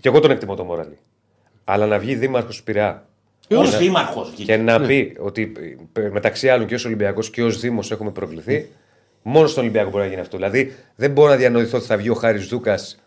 Και 0.00 0.08
εγώ 0.08 0.20
τον 0.20 0.30
εκτιμώ 0.30 0.54
τον 0.54 0.66
Μόραλη. 0.66 0.98
Αλλά 1.64 1.86
να 1.86 1.98
βγει 1.98 2.14
δήμαρχος 2.14 2.56
του 2.56 2.62
Πειραιά 2.62 3.04
Ω 3.50 3.64
δήμαρχος. 3.64 4.32
και 4.36 4.56
να 4.56 4.80
πει 4.80 5.16
ότι 5.18 5.52
ε, 5.92 6.08
μεταξύ 6.12 6.48
άλλων 6.48 6.66
και 6.66 6.74
ως 6.74 6.84
Ολυμπιακός 6.84 7.30
και 7.30 7.42
ως 7.42 7.60
Δήμος 7.60 7.90
έχουμε 7.90 8.10
προκληθεί, 8.10 8.68
μόνο 9.22 9.46
στον 9.46 9.62
Ολυμπιακό 9.62 9.90
μπορεί 9.90 10.02
να 10.02 10.08
γίνει 10.08 10.20
αυτό. 10.20 10.36
Δηλαδή 10.36 10.74
δεν 10.96 11.10
μπορώ 11.10 11.30
να 11.30 11.36
διανοηθώ 11.36 11.76
ότι 11.76 11.86
θα 11.86 11.96
βγει 11.96 12.08
ο 12.08 12.14
Χάρης 12.14 12.46
Δούκας 12.46 12.98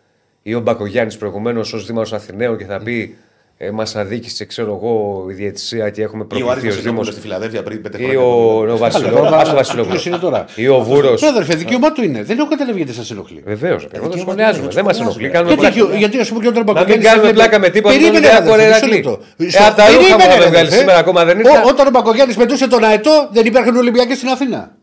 ή 0.42 0.54
ο 0.54 0.60
Μπακογιάννης 0.60 1.16
προηγουμένως 1.16 1.72
ως 1.72 1.86
Δήμαρχος 1.86 2.12
Αθηναίων 2.12 2.58
και 2.58 2.64
θα 2.64 2.78
πει 2.78 3.16
ε, 3.62 3.70
Μας 3.70 3.96
αδίκησε, 3.96 4.44
ξέρω 4.44 4.80
εγώ, 4.82 5.24
η 5.30 5.32
διαιτησία 5.32 5.90
και 5.90 6.02
έχουμε 6.02 6.26
Ή 6.34 6.42
ο 6.42 6.50
Άρης 6.50 6.62
προκληθεί 6.62 6.66
ω 6.66 6.70
Δήμος. 6.70 6.76
Βασιλόπουλος 6.76 7.12
στη 7.12 7.20
Φιλαδέλφια 7.20 7.62
πριν 7.62 7.82
πέντε 7.82 7.96
Ή 7.98 8.02
χρόνια. 8.02 8.20
ο, 8.20 8.72
ο 8.72 8.76
Βασιλόπουλος. 8.76 9.24
τώρα, 9.28 9.36
Άσο 9.40 9.54
Βασιλόπουλος. 9.54 9.92
ποιος 10.02 10.06
είναι 10.06 10.16
τώρα; 10.18 10.44
Ή 10.54 10.68
ο 10.68 10.78
Βούρος. 10.82 11.22
Ναι, 11.22 11.28
αδερφέ, 11.28 11.54
δικαίωμά 11.54 11.92
του 11.92 12.02
είναι. 12.02 12.22
Δεν 12.22 12.38
έχω 12.38 12.48
καταλάβει 12.48 12.76
γιατί 12.78 12.92
σας 12.94 13.10
ενοχλεί. 13.10 13.42
Βεβαίως. 13.46 13.82
Εγώ 13.92 14.02
το 14.04 14.10
δικαίωμα 14.10 14.20
σχολιάζουμε. 14.32 14.66
του 14.68 14.74
Δεν 14.74 14.84
μας 14.84 14.96
είναι, 14.96 15.04
ενοχλεί. 15.04 15.26
το 15.26 15.32
Κάνουμε 15.32 15.54
Γιατί, 15.54 15.78
πλάκα. 15.80 15.96
γιατί 15.96 16.18
ας 16.18 16.28
πούμε 16.28 16.40
και 16.40 16.48
ο 16.48 16.50
Να 16.50 16.56
μην 16.56 16.64
Μπακογιάννη. 16.74 17.04
κάνουμε 17.04 17.32
πλάκα 17.32 17.58
με 17.58 17.68
τίποτα. 17.68 17.94
τον 17.98 18.04
Ολυμπιακό, 18.08 18.54
ρε, 18.54 18.64
Ερακλή. 18.64 19.04
Ε, 19.36 19.46
απ' 19.68 19.76
τα 19.76 19.84
ρούχα 19.86 20.16
μου 20.18 20.28
να 20.28 20.36
με 20.38 20.46
βγάλει 20.46 20.70
σήμερα 20.70 20.98
ακόμα 20.98 21.24
δεν 21.24 21.38
ήρθα. 21.38 21.62
Όταν 21.66 21.86
ο 21.86 21.90
Μπακογιάννη 21.90 22.34
μετούσε 22.38 22.68
τον 22.68 22.84
Αετό, 22.84 23.28
δεν 23.32 23.46
υπήρχαν 23.46 23.76
Ολυμπιακοί 23.76 24.14
στην 24.14 24.28
Αθήνα. 24.28 24.74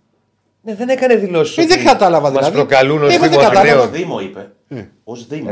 Ναι, 0.61 0.75
δεν 0.75 0.89
έκανε 0.89 1.15
δηλώσεις. 1.15 1.57
Ε, 1.57 1.65
δεν 1.65 1.83
κατάλαβα 1.85 2.21
Μας 2.29 2.31
δηλαδή. 2.37 2.55
προκαλούν 2.55 3.03
ως 3.03 3.09
Εγώ 3.13 3.19
δεν 3.21 3.29
Δήμος 3.29 3.45
κατάλαβα. 3.45 3.79
Ω 3.79 3.83
Αθηναίων. 3.83 3.91
Δήμο 3.91 4.19
είπε. 4.19 4.49
Ω 5.03 5.15
Δήμο. 5.15 5.49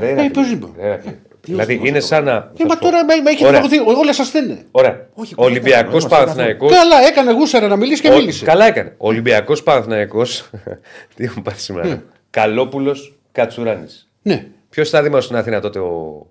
Ρε, 1.47 1.51
Ε, 1.51 1.55
Ερακλή, 1.55 1.75
πώς 1.77 1.77
είπα. 1.77 1.87
ρε, 1.87 1.89
Ερακλή. 1.89 1.89
Δηλαδή 1.89 1.89
είναι 1.89 1.99
σαν 1.99 2.23
να. 2.23 2.31
Ε, 2.31 2.35
θα 2.35 2.65
μα 2.65 2.73
σου 2.73 2.79
πω. 2.79 2.85
τώρα 2.85 3.05
με, 3.05 3.15
με 3.23 3.29
έχει 3.29 3.45
Ωραία. 3.45 3.61
δημοκρατεί. 3.61 3.99
Όλα 3.99 4.13
σας 4.13 4.27
φταίνε. 4.27 4.65
Ωραία. 4.71 5.07
Όχι, 5.13 5.33
Ο 5.37 5.43
Ολυμπιακός 5.45 6.03
είμαστε 6.03 6.09
Παναθναϊκό. 6.09 6.67
Καλά, 6.67 7.07
έκανε 7.07 7.31
γούσερα 7.31 7.67
να 7.67 7.75
μιλήσει 7.75 8.01
και 8.01 8.09
μίλησε. 8.09 8.45
Καλά 8.45 8.65
έκανε. 8.65 8.93
Ο 8.97 9.07
Ολυμπιακός 9.07 9.63
Παναθναϊκό. 9.63 10.21
Τι 11.15 11.23
έχουν 11.23 11.41
πάθει 11.43 11.61
σήμερα. 11.61 12.03
Καλόπουλος 12.29 13.15
Κατσουράνης. 13.31 14.09
Ναι. 14.21 14.45
Ποιος 14.69 14.89
θα 14.89 15.01
δήμαρχο 15.01 15.25
στην 15.25 15.37
Αθήνα 15.37 15.59
τότε, 15.59 15.79
ο, 15.79 16.25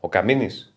ο 0.00 0.08
Καμίνης; 0.08 0.74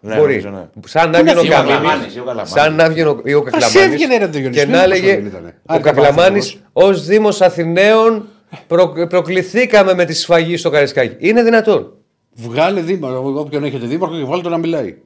Ναι, 0.00 0.16
Μπορεί. 0.16 0.42
νομίζω, 0.42 0.50
ναι. 0.74 0.80
Σαν 0.86 1.10
να 1.10 1.18
έβγαινε 1.18 1.38
ο 1.40 1.42
Ή 1.42 1.46
ο 1.46 1.50
Κακλαμάνης, 1.50 1.88
Καμίνη. 1.90 2.12
ή 2.14 2.18
ο 2.18 2.24
Κακλαμάνης. 2.24 2.50
Σαν 2.50 2.74
να 2.74 2.84
έβγαινε 2.84 3.08
ο- 3.08 3.20
ή 3.24 3.34
ο 3.34 3.42
Κακλαμάνης. 3.42 3.74
έβγαινε, 3.74 4.16
ρε, 4.16 4.26
το 4.28 4.38
Διονύση, 4.38 4.60
Και 4.60 4.66
μην 4.66 4.74
να 4.76 4.82
πόσο 4.82 4.94
έλεγε 4.94 5.14
δεν 5.14 5.26
ήτανε. 5.26 5.48
ο 5.48 5.72
Άντε, 5.74 5.82
Κακλαμάνη 5.82 6.14
Παναθηναϊκός. 6.16 6.60
ως 6.72 7.04
Δήμος 7.06 7.40
Αθηναίων 7.40 8.28
προ, 8.66 8.92
προκληθήκαμε 9.08 9.94
με 9.94 10.04
τη 10.04 10.14
σφαγή 10.14 10.56
στο 10.56 10.70
Καρισκάκι. 10.70 11.16
Είναι 11.28 11.42
δυνατόν. 11.42 11.92
Βγάλε 12.38 12.80
δήμαρχο, 12.80 13.40
όποιον 13.40 13.64
έχετε 13.64 13.86
δήμαρχο 13.86 14.16
και 14.16 14.24
βάλτε 14.24 14.42
το 14.42 14.48
να 14.48 14.56
μιλάει. 14.58 14.96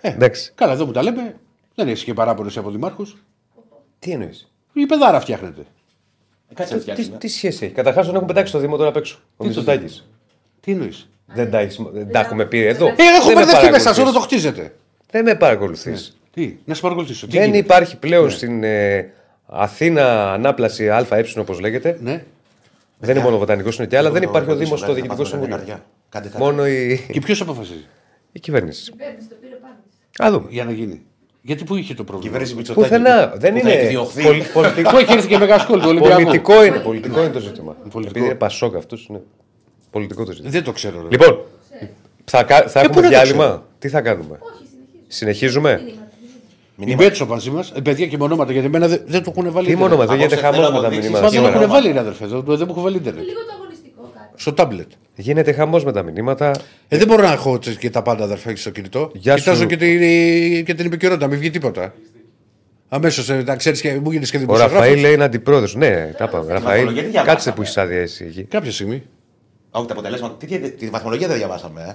Ε, 0.00 0.08
Εντάξει. 0.08 0.52
καλά, 0.54 0.72
εδώ 0.72 0.86
που 0.86 0.92
τα 0.92 1.02
λέμε, 1.02 1.34
δεν 1.74 1.88
έχεις 1.88 2.04
και 2.04 2.14
παράπονο 2.14 2.50
από 2.56 2.70
δημάρχους. 2.70 3.16
Τι 3.98 4.10
εννοείς; 4.10 4.52
Η 4.72 4.86
παιδάρα 4.86 5.20
φτιάχνετε. 5.20 5.60
Ε, 6.50 6.54
Κάτσε 6.54 6.72
να 6.74 6.78
Τι, 6.80 6.90
φτιάξει. 6.90 7.10
τι 7.10 7.28
σχέση 7.28 7.64
έχει; 7.64 7.74
Καταρχάς 7.74 8.06
τον 8.06 8.14
έχουν 8.14 8.26
πετάξει 8.26 8.48
στο 8.50 8.58
Δήμο 8.58 8.76
τώρα 8.76 8.88
απ' 8.88 8.96
έξω. 8.96 9.18
Ο 9.36 9.44
Μητσοτάκης. 9.44 10.08
Τι 10.60 10.72
εννοείς; 10.72 11.08
Δεν 11.26 11.50
τα, 11.50 11.58
έχεις- 11.58 11.80
δεν 11.92 12.10
τα 12.12 12.20
έχουμε 12.20 12.44
πει 12.44 12.58
εδώ. 12.64 12.86
Ε, 12.86 12.90
έχω 12.90 13.26
Δεν 13.26 13.34
με 13.36 13.44
μπερδευτεί 13.44 13.70
μέσα, 13.70 13.84
παρακολουθείς. 13.84 13.98
όλο 14.02 14.12
το 14.12 14.20
χτίζετε. 14.20 14.74
Δεν 15.10 15.24
με 15.24 15.34
παρακολουθείς. 15.34 16.18
Τι, 16.34 16.56
να 16.64 16.74
σε 16.74 16.80
παρακολουθήσω. 16.80 17.26
Τι 17.26 17.32
Δεν 17.32 17.40
γίνεται; 17.42 17.58
υπάρχει 17.58 17.96
πλέον 17.96 18.30
στην 18.30 18.64
ε, 18.64 19.12
Αθήνα 19.46 20.32
ανάπλαση 20.32 20.90
ΑΕ 20.90 21.24
όπως 21.38 21.60
λέγεται. 21.60 21.98
Ναι. 22.00 22.24
Δεν 22.98 23.10
είναι 23.14 23.24
μόνο 23.24 23.36
ο 23.36 23.38
Βοτανικός, 23.38 23.78
είναι 23.78 23.86
και 23.86 23.96
άλλα. 23.98 24.10
Δεν 24.10 24.22
Εγώ 24.22 24.30
υπάρχει 24.30 24.48
ο 24.50 24.52
ρωτήσω 24.52 24.64
Δήμος 24.74 24.78
στο 24.80 24.88
κάτι, 24.94 25.08
να 25.08 25.14
Διοικητικό 25.14 25.38
πάθω 25.38 25.46
μια 25.46 25.56
Συμβούλιο. 25.56 25.82
Καρδιά. 26.08 26.10
Κάντε 26.10 26.28
κάτι. 26.28 26.42
Μόνο 26.42 26.66
η, 26.66 27.00
Και 27.12 27.20
ποιος 27.20 27.40
αποφασίζει; 27.40 27.84
Η 28.32 28.40
κυβέρνηση. 28.40 28.90
Κυβέρνηση 28.90 29.28
το 29.28 29.34
πήρε 29.40 29.54
πάνω. 29.54 29.74
Α 30.34 30.38
δούμε. 30.38 30.50
για 30.52 30.64
να 30.64 30.72
γίνει. 30.72 31.02
Γιατί 31.42 31.64
πού 31.64 31.76
είχε 31.76 31.94
το 31.94 32.04
πρόβλημα; 32.04 32.26
Κυβέρνηση 32.26 32.54
Μητσοτάκη. 32.54 32.88
Πουθενά. 32.88 33.26
Δεν 33.36 33.54
που 33.54 33.60
θα 33.60 33.70
είναι. 33.70 33.80
εκδιωχθεί. 33.82 34.22
πολι- 34.22 34.52
πολιτικό, 34.52 34.90
Πού 34.90 34.96
έχει 34.96 35.12
έρθει 35.12 35.28
και 35.28 35.38
μεγάλο 35.38 35.60
σχόλιο 35.60 35.82
του 35.82 35.88
Ολυμπιακού; 35.88 36.22
πολιτικό 36.22 36.64
είναι. 36.64 36.78
Πολιτικό 36.78 37.20
είναι 37.20 37.30
το 37.32 37.38
ζήτημα. 37.40 37.72
Πολιτικό. 37.72 38.08
Επειδή 38.08 38.24
είναι 38.24 38.34
Πασόκ 38.34 38.76
αυτός. 38.76 39.06
Είναι 39.10 39.20
πολιτικό 39.90 40.24
το 40.24 40.32
ζήτημα. 40.32 40.50
Δεν 40.50 40.62
το 40.64 40.72
ξέρω. 40.72 41.02
Ρε. 41.02 41.08
Λοιπόν, 41.10 41.38
θα, 42.24 42.42
κα- 42.42 42.68
θα 42.68 42.80
Ε, 42.80 42.82
έχουμε 42.82 42.94
πού 42.94 43.00
να 43.00 43.02
το 43.02 43.08
διάλειμμα; 43.08 43.44
ξέρω; 43.44 43.64
Τι 43.78 43.88
θα 43.88 44.00
κάνουμε; 44.00 44.38
Όχι, 44.40 44.64
συνεχίζουμε. 45.08 45.70
Συνεχίζουμε; 45.76 46.00
Η 46.76 46.94
Μπέτσο 46.94 47.26
μαζί 47.26 47.50
μας, 47.50 47.72
παιδιά 47.82 48.06
και 48.06 48.16
μονόματα, 48.18 48.52
γιατί 48.52 48.66
εμένα 48.66 48.88
δεν, 48.88 49.02
δεν 49.06 49.22
το 49.22 49.32
έχουν 49.36 49.52
βάλει. 49.52 49.66
Τι 49.66 49.72
ίντερνετ. 49.72 49.96
μόνο, 49.98 50.06
δεν 50.06 50.16
γίνεται 50.16 50.34
Απόψε 50.34 50.44
χαμός 50.44 50.56
θέλω 50.66 50.68
με 50.68 50.72
τα 50.72 50.78
αποδείξεις. 50.86 51.02
μηνύματα 51.10 51.24
Μα 51.24 51.30
δεν 51.30 51.40
σήμερα. 51.40 51.62
έχουν 51.64 51.72
βάλει, 51.74 51.92
ρε 51.92 51.98
αδερφέ. 51.98 52.26
Δεν, 52.26 52.42
δεν 52.44 52.56
μου 52.66 52.66
έχουν 52.70 52.82
βάλει 52.82 52.96
ίντερνετ. 52.96 53.24
Λίγο 53.24 53.40
το 53.40 53.52
αγωνιστικό 53.56 53.87
κάτι. 53.87 53.87
Στο 54.40 54.52
τάμπλετ. 54.52 54.88
Γίνεται 55.14 55.52
χαμός 55.52 55.84
με 55.84 55.92
τα 55.92 56.02
μηνύματα. 56.02 56.50
Ε, 56.88 56.96
δεν 56.98 57.06
μπορώ 57.06 57.22
να 57.22 57.32
έχω 57.32 57.58
τσι- 57.58 57.78
και 57.78 57.90
τα 57.90 58.02
πάντα 58.02 58.24
αδερφέ 58.24 58.56
στο 58.56 58.70
κινητό. 58.70 59.10
Γεια 59.14 59.32
σου. 59.36 59.42
Κοιτάζω 59.42 59.64
και 59.64 59.76
την, 59.76 59.98
και 60.64 60.74
την 60.74 60.86
επικαιρότητα, 60.86 61.26
μην 61.26 61.38
βγει 61.38 61.50
τίποτα. 61.50 61.94
Αμέσως, 62.88 63.28
να 63.28 63.56
ξέρεις 63.56 63.80
και 63.80 63.98
μου 64.02 64.10
γίνεις 64.10 64.30
και 64.30 64.36
Ο 64.36 64.40
δημοσιογράφος. 64.40 64.78
Ραφαήλ 64.80 65.00
λέει 65.00 65.12
είναι 65.12 65.24
αντιπρόεδρος. 65.24 65.74
Ναι, 65.74 66.10
τα 66.18 66.24
είπαμε. 66.24 66.52
Ραφαήλ, 66.52 66.62
βαθμολογία 66.64 67.02
τι 67.02 67.08
διαβάσαμε. 67.08 67.32
κάτσε 67.34 67.52
που 67.52 67.62
είσαι 67.62 67.80
άδεια 67.80 68.00
εσύ 68.00 68.24
εκεί. 68.24 68.42
Κάποια 68.44 68.72
στιγμή. 68.72 69.02
Όχι 69.70 69.86
τα 69.86 69.92
αποτελέσματα. 69.92 70.34
Τι, 70.36 70.46
τι, 70.46 70.70
τη 70.70 70.86
βαθμολογία 70.88 71.28
δεν 71.28 71.36
διαβάσαμε. 71.36 71.80
Ε. 71.88 71.92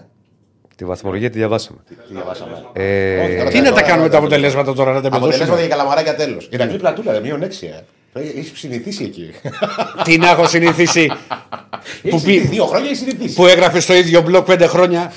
Τη 0.75 0.85
βαθμολογία 0.85 1.29
τη 1.29 1.37
διαβάσαμε. 1.37 1.79
Τι 1.87 2.13
διαβάσαμε. 2.13 2.65
Ε, 2.73 3.17
Όχι, 3.23 3.35
καλά, 3.35 3.49
Τι 3.49 3.57
να 3.57 3.63
τα 3.63 3.69
τώρα- 3.69 3.81
κάνουμε 3.81 4.09
τα 4.09 4.17
αποτελέσματα 4.17 4.73
τώρα, 4.73 4.93
να 4.93 5.01
τα 5.01 5.07
Αποτελέσματα 5.07 5.43
μετώσουμε. 5.51 5.67
για 5.67 5.75
καλαμαράκια 5.75 6.15
τέλος. 6.15 6.49
Η 6.51 6.55
Ρακλή 6.57 6.77
πλατούλα, 6.77 7.11
ρε, 7.11 7.19
μείον 7.19 7.43
6. 7.43 7.67
Ε. 7.67 7.79
Έχεις 8.13 8.51
συνηθίσει 8.59 9.03
εκεί. 9.03 9.31
Τι 10.03 10.17
να 10.17 10.29
έχω 10.29 10.47
συνηθίσει; 10.47 11.11
Έχεις 12.03 12.23
πει- 12.23 12.39
δύο 12.39 12.65
χρόνια 12.65 12.85
έχεις 12.85 12.99
συνηθίσει. 12.99 13.35
που 13.35 13.45
έγραφες 13.47 13.83
στο 13.83 13.93
ίδιο 13.93 14.21
μπλοκ 14.21 14.45
πέντε 14.45 14.67
χρόνια. 14.67 15.11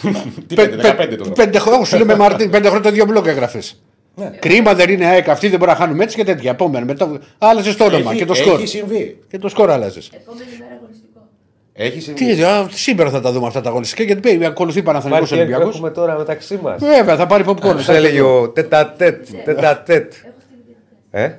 Τι 0.47 0.55
Πε- 0.55 0.68
πέντε, 0.68 0.82
πε- 0.82 1.11
15 1.12 1.16
τώρα. 1.16 1.30
Πέντε 1.30 1.59
χρόνια, 1.59 1.84
σου 1.84 1.99
λέμε 1.99 2.16
Μαρτίν, 2.16 2.51
πέντε 2.51 2.66
χρόνια 2.66 2.82
το 2.82 2.88
ίδιο 2.88 3.05
μπλοκ 3.05 3.26
έγραφες. 3.26 3.80
Ναι. 4.14 4.30
Κρίμα 4.38 4.74
δεν 4.74 4.90
είναι 4.90 5.05
ΑΕΚ, 5.07 5.28
αυτή 5.28 5.49
δεν 5.49 5.59
μπορεί 5.59 5.70
να 5.70 5.76
χάνουμε 5.76 6.05
έτσι 6.05 6.16
και 6.16 6.24
τέτοια. 6.24 6.51
Επόμενα. 6.51 6.84
Μετά 6.84 7.18
άλλαζες 7.38 7.76
το 7.76 7.84
όνομα 7.84 8.11
Έχει- 8.11 8.18
και 8.18 8.24
το 8.26 8.34
σκορ. 8.34 8.55
Έχει 8.55 8.66
συμβεί. 8.66 9.18
Και 9.30 9.38
το 9.38 9.49
σκορ 9.49 9.70
άλλαζες. 9.70 10.11
Επόμενη 10.14 10.51
μέρα 10.59 10.70
αγωνιστικό. 10.80 11.20
Έχει 11.72 12.01
συμβεί. 12.01 12.34
Τι, 12.34 12.42
α, 12.42 12.68
σήμερα 12.72 13.11
θα 13.11 13.20
τα 13.20 13.32
δούμε 13.32 13.47
αυτά 13.47 13.61
τα 13.61 13.68
αγωνιστικά 13.68 14.03
γιατί 14.03 14.20
παίζει, 14.20 14.44
ακολουθεί 14.44 14.82
Παναθανικό 14.82 15.16
Υπάρχει 15.16 15.34
έργο 15.34 15.44
Ολυμπιακός. 15.47 15.74
έχουμε 15.74 15.90
τώρα 15.90 16.18
μεταξύ 16.18 16.59
μας. 16.62 16.78
Βέβαια, 16.80 17.16
θα 17.16 17.26
πάρει 17.26 17.44
popcorn. 17.47 17.84
Πώ 17.86 17.92
έλεγε 17.92 18.20
ο 18.20 18.49
τετατέτ. 18.49 19.26
Τετατέτ. 19.44 20.12
Ε; 21.11 21.30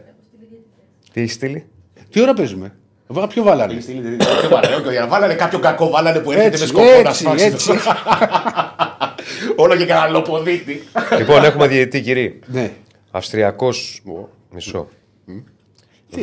Τι 1.18 1.24
έχεις 1.24 1.36
στείλει; 1.36 1.66
Τι 2.10 2.22
ώρα 2.22 2.34
παίζουμε; 2.34 2.74
Βάγα 3.08 3.28
πιο 3.28 3.44
βάλανε; 3.44 3.74
Έχει 3.74 3.82
στείλει, 3.82 4.02
δεν- 4.02 4.18
δεν 4.18 4.50
βάλανε, 4.50 4.76
όχι, 4.76 4.92
για 4.92 5.00
να 5.00 5.08
βάλανε 5.08 5.34
κάποιο 5.34 5.60
κακό, 5.60 5.90
βάλανε 5.90 6.20
που 6.20 6.32
έρχεται 6.32 6.48
Έτσι, 6.50 6.62
με 6.62 6.68
σκοπό 6.68 6.86
να 6.86 7.10
έτσι, 7.10 7.24
σφάξει. 7.24 7.46
έτσι. 7.46 7.72
Όλο 9.64 9.76
και 9.76 9.86
κανένα 9.86 10.08
λοποδίτη. 10.08 10.82
λοιπόν, 11.18 11.44
έχουμε 11.44 11.68
διαιτητή 11.68 12.02
κυρί. 12.02 12.40
Ναι. 12.46 12.72
Αυστριακός. 13.12 14.02
Μισό. 14.52 14.88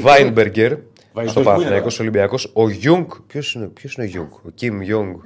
Βάινμπεργκερ. 0.01 0.70
Στο 0.72 0.80
Πού 1.12 1.20
είναι 1.34 1.42
Παναθηναϊκός 1.45 2.01
Ολυμπιακός. 2.01 2.51
Ο 2.53 2.70
Γιούγκ. 2.70 3.11
Ποιος 3.26 3.55
είναι, 3.55 3.66
ποιος 3.66 3.95
είναι 3.95 4.07
ο 4.07 4.09
Γιούγκ; 4.09 4.32
Ο 4.32 4.51
Κιμ 4.55 4.80
Γιούγκ. 4.80 5.16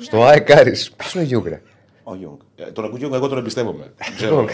Στο 0.00 0.24
ΑΕΚ 0.24 0.41
Άρης. 0.41 0.70
Ποιος 0.96 1.14
είναι 1.14 1.22
ο 1.22 1.26
Γιούγκ, 1.26 1.46
ρε; 1.46 1.60
Ο 2.04 2.14
Γιούγκ. 2.14 2.38
Ε, 2.56 2.62
Τον 2.64 2.84
ακούω 2.84 3.14
εγώ 3.14 3.28
τον 3.28 3.38
εμπιστεύομαι. 3.38 3.92
Ξέρω. 4.16 4.44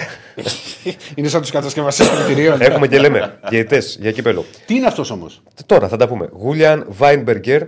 Είναι 1.15 1.29
σαν 1.29 1.41
τους 1.41 1.51
κατασκευαστές 1.51 2.09
των 2.09 2.19
κτηρίων. 2.25 2.61
Έχουμε 2.71 2.89
και 2.89 2.99
λέμε 2.99 3.39
διαιτητές 3.49 3.83
για 3.99 4.13
κύπελλο. 4.13 4.45
Τι 4.67 4.75
είναι 4.75 4.87
αυτός 4.87 5.11
όμως; 5.11 5.43
Τώρα 5.67 5.89
θα 5.89 5.97
τα 5.97 6.09
πούμε. 6.09 6.29
Τζούλιαν 6.33 6.85
Βάινμπεργκερ, 6.89 7.63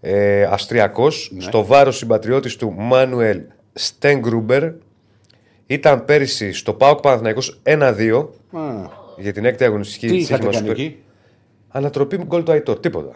ε, 0.00 0.42
Αυστριακός, 0.42 1.32
στο 1.38 1.64
βάρος 1.64 1.96
συμπατριώτης 1.96 2.56
του 2.56 2.74
Μάνουελ 2.78 3.40
Στέγκερ. 3.72 4.70
Ήταν 5.66 6.04
πέρυσι 6.04 6.52
στο 6.52 6.72
ΠΑΟΚ 6.72 7.00
Παναθηναϊκός 7.00 7.60
1-2 7.62 8.28
για 9.18 9.32
την 9.32 9.44
έκτη 9.44 9.64
αγωνιστική 9.64 10.06
Τι 10.06 10.12
της 10.12 10.22
είχατε 10.22 10.34
Εύγυμνας 10.46 10.56
κάνει 10.56 10.68
Super. 10.68 10.84
εκεί; 10.86 11.02
Ανατροπή 11.68 12.18
με 12.18 12.24
γκολ 12.24 12.42
του 12.42 12.52
Αϊτόρ. 12.52 12.78
Τίποτα. 12.80 13.12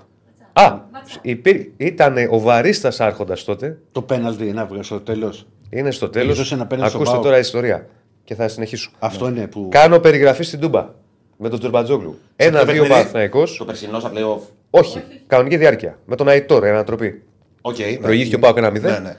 Α, 0.53 0.79
υπήρ- 1.23 1.69
ήταν 1.77 2.17
ο 2.31 2.39
Βαρίστα 2.41 2.93
άρχοντας 2.99 3.45
τότε. 3.45 3.79
Το 3.93 4.03
πέναλτι 4.03 4.45
να 4.45 4.65
βγει 4.67 4.83
στο 4.83 5.01
τέλος. 5.01 5.47
Είναι 5.71 5.91
στο 5.91 6.05
Έχει 6.05 6.15
τέλος. 6.15 6.37
δώσει 6.39 6.55
ένα 6.55 6.67
πέναλτι 6.67 6.89
στον 6.91 7.01
Ακούστε 7.01 7.17
ΠΑΟΚ. 7.17 7.27
τώρα 7.31 7.39
ιστορία. 7.39 7.87
Και 8.25 8.35
θα 8.35 8.49
συνεχίσω. 8.49 8.91
Αυτό 8.99 9.29
είναι 9.29 9.47
που. 9.47 9.69
Κάνω 9.71 9.99
περιγραφή 9.99 10.43
στην 10.45 10.61
Τούμπα 10.61 10.89
με 11.37 11.49
τον 11.49 11.59
Τζορμπατζόγλου. 11.59 12.19
Ένα-δύο 12.37 12.87
Παναθηναϊκός. 12.87 13.57
Το 13.57 13.65
περσινό 13.65 13.99
στα 14.01 14.11
playoff. 14.15 14.41
Όχι, 14.71 15.03
κανονική 15.27 15.57
διάρκεια. 15.57 15.99
Με 16.05 16.17
τον 16.17 16.29
Αϊτόρ, 16.29 16.65
ένα 16.65 16.75
ανατροπή. 16.75 17.23
Οκ. 17.61 17.79
ναι. 17.79 17.97
Προηγήθηκε 17.97 18.35
ο 18.35 18.39
Πάοκ 18.39 18.57
1-0. 18.61 18.81
Ναι, 18.81 18.99
ναι. 18.99 19.17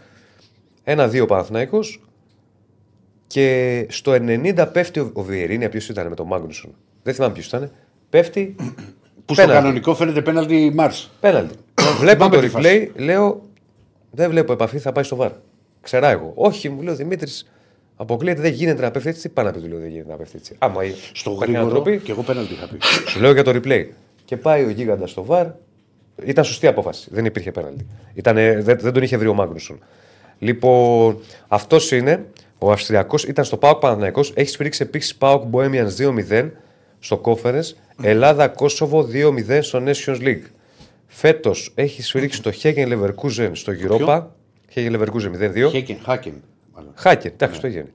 Ένα-δύο 0.83 1.25
Παναθυναϊκό. 1.25 1.79
Και 3.27 3.85
στο 3.89 4.11
90 4.11 4.65
πέφτει 4.71 4.99
ο, 4.99 5.09
ο 5.13 5.21
Βιερίνια, 5.23 5.69
ποιος 5.69 5.89
ήταν 5.89 6.07
με 6.07 6.15
τον 6.15 6.27
Μάγνουσον. 6.27 6.75
Δεν 7.03 7.13
θυμάμαι 7.13 7.33
ποιος 7.33 7.45
ήταν. 7.45 7.71
Πέφτει. 8.09 8.55
Που 9.25 9.33
στο 9.33 9.43
πέναλτι. 9.43 9.61
κανονικό 9.61 9.95
φαίνεται 9.95 10.21
πέναλτι 10.21 10.71
Μάρς. 10.75 11.11
Πέναλτι. 11.19 11.55
Βλέπω 11.99 12.15
Θυμάμαι 12.23 12.35
το 12.35 12.41
τη 12.41 12.47
φάση. 12.49 12.91
replay, 12.95 12.99
λέω. 13.01 13.41
Δεν 14.11 14.29
βλέπω 14.29 14.51
επαφή, 14.53 14.77
θα 14.77 14.91
πάει 14.91 15.03
στο 15.03 15.15
βαρ. 15.15 15.31
Ξερά 15.87 16.09
εγώ. 16.09 16.31
Όχι, 16.35 16.69
μου 16.69 16.81
λέει 16.81 16.93
ο 16.93 16.97
Δημήτρης. 16.97 17.47
Αποκλείεται, 17.95 18.41
δεν 18.41 18.51
γίνεται 18.51 18.81
να 18.81 18.91
πέφτει 18.91 19.09
έτσι. 19.09 19.21
Τι 19.21 19.29
πάει 19.29 19.45
να 19.45 19.51
πει, 19.51 19.59
του 19.59 19.67
λέω, 19.67 19.79
δεν 19.79 19.89
γίνεται 19.89 20.09
να 20.11 20.15
πέφτει 20.17 20.35
έτσι. 20.37 20.55
Άμα 20.57 20.81
Στο 21.13 21.31
υπάρχει 21.31 21.51
γρήγορο. 21.53 21.75
ανατροπή, 21.75 21.97
Και 21.99 22.11
εγώ 22.11 22.21
πέναλτι 22.21 22.53
είχα 22.53 22.67
πει. 22.67 22.77
σου 23.09 23.19
λέω 23.19 23.31
για 23.33 23.43
το 23.43 23.51
replay. 23.55 23.85
Και 24.25 24.37
πάει 24.37 24.63
ο 24.63 24.69
γίγαντας 24.69 25.11
στο 25.11 25.23
βαρ. 25.25 25.47
Ήταν 26.23 26.43
σωστή 26.43 26.67
απόφαση. 26.67 27.07
Δεν 27.11 27.25
υπήρχε 27.25 27.51
πέναλτι. 27.51 27.85
Ήτανε, 28.13 28.61
δεν, 28.61 28.77
δεν 28.79 28.93
τον 28.93 29.03
είχε 29.03 29.17
βρει 29.17 29.27
ο 29.27 29.33
Μάγνουσον. 29.33 29.79
Λοιπόν, 30.39 31.19
αυτός 31.47 31.91
είναι. 31.91 32.25
Ο 32.57 32.71
Αυστριακός 32.71 33.23
ήταν 33.23 33.45
στο 33.45 33.57
Πάοκ 33.57 33.79
Παναθυναϊκό. 33.79 34.21
Έχει 34.33 34.49
σφυρίξει 34.49 34.83
επίσης 34.83 35.15
Πάοκ 35.15 35.43
Bohemians 35.51 35.89
2-0 36.29 36.49
στο 36.99 37.21
Conference. 37.23 37.73
Ελλάδα-Κόσοβο 38.01 39.07
2-0 39.13 39.59
στο 39.61 39.83
Nations 39.85 40.21
League. 40.21 40.43
Φέτος 41.07 41.71
έχει 41.75 42.01
σφυρίξει 42.03 42.41
το 42.41 42.51
Hagen 42.63 42.87
Leverkusen 42.93 43.49
στο 43.51 43.73
Europa. 43.87 44.23
Hagen 44.75 44.91
Leverkusen 44.95 45.31
0-2. 45.65 45.69
Χέκεν, 45.71 45.97
Χάκεν. 46.03 46.43
μάλλον. 46.75 46.91
Χάκερ, 46.95 47.31
εντάξει, 47.31 47.61
το 47.61 47.67
έγινε. 47.67 47.91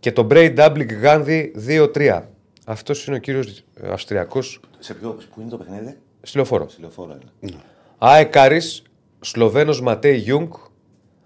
Και 0.00 0.12
το 0.12 0.26
Bray 0.30 0.56
Double 0.58 0.86
Gandhi 1.04 1.46
2-3. 1.66 2.22
Αυτός 2.66 3.06
είναι 3.06 3.16
ο 3.16 3.18
κύριος 3.18 3.64
Αυστριακός 3.90 4.60
Σε 4.78 4.94
ποιο, 4.94 5.16
πού 5.34 5.40
είναι 5.40 5.50
το 5.50 5.56
παιχνίδι, 5.56 5.96
στη 6.22 6.36
λεωφόρο. 6.36 6.68
στη 6.68 6.80
λεωφόρο 6.80 7.18
είναι. 7.40 7.54
ΑΕ 7.98 8.24
Κάρις, 8.24 8.82
Σλοβαίνος 9.20 9.80
Ματέι 9.80 10.16
Γιούγκ. 10.16 10.52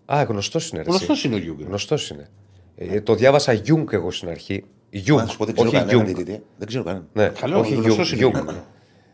Α, 0.04 0.22
γνωστός 0.22 0.68
είναι. 0.70 0.82
ρε, 0.82 0.88
εσύ. 0.88 0.96
Γνωστός 0.96 1.24
είναι 1.24 1.34
ο 1.34 1.38
Γιούγκερ. 1.38 1.66
Γνωστός 1.66 2.10
είναι. 2.10 2.28
Ε, 2.76 3.00
το 3.00 3.14
διάβασα 3.14 3.52
Γιούγκ 3.52 3.88
εγώ 3.92 4.10
στην 4.10 4.28
αρχή. 4.28 4.64
Γιούγκ. 4.90 5.18
Να 5.18 5.26
σου 5.26 5.36
πω, 5.36 5.44
δεν 5.44 5.54
ξέρω 5.54 5.68
Όχι 5.68 5.78
κανέναν 5.78 6.04
Γιούγκ. 6.04 6.16
διαιτητή. 6.16 6.42
Δεν 6.58 6.66
ξέρω 6.68 6.82
κανέναν. 6.84 7.08
Ναι, 7.12 7.28
Καλό, 7.40 7.58
όχι 7.58 7.74
γνωστός 7.74 8.12
Γιούγκ. 8.12 8.34
είναι 8.34 8.42
Γιούγκ. 8.42 8.50
Γιούγκ. 8.52 8.62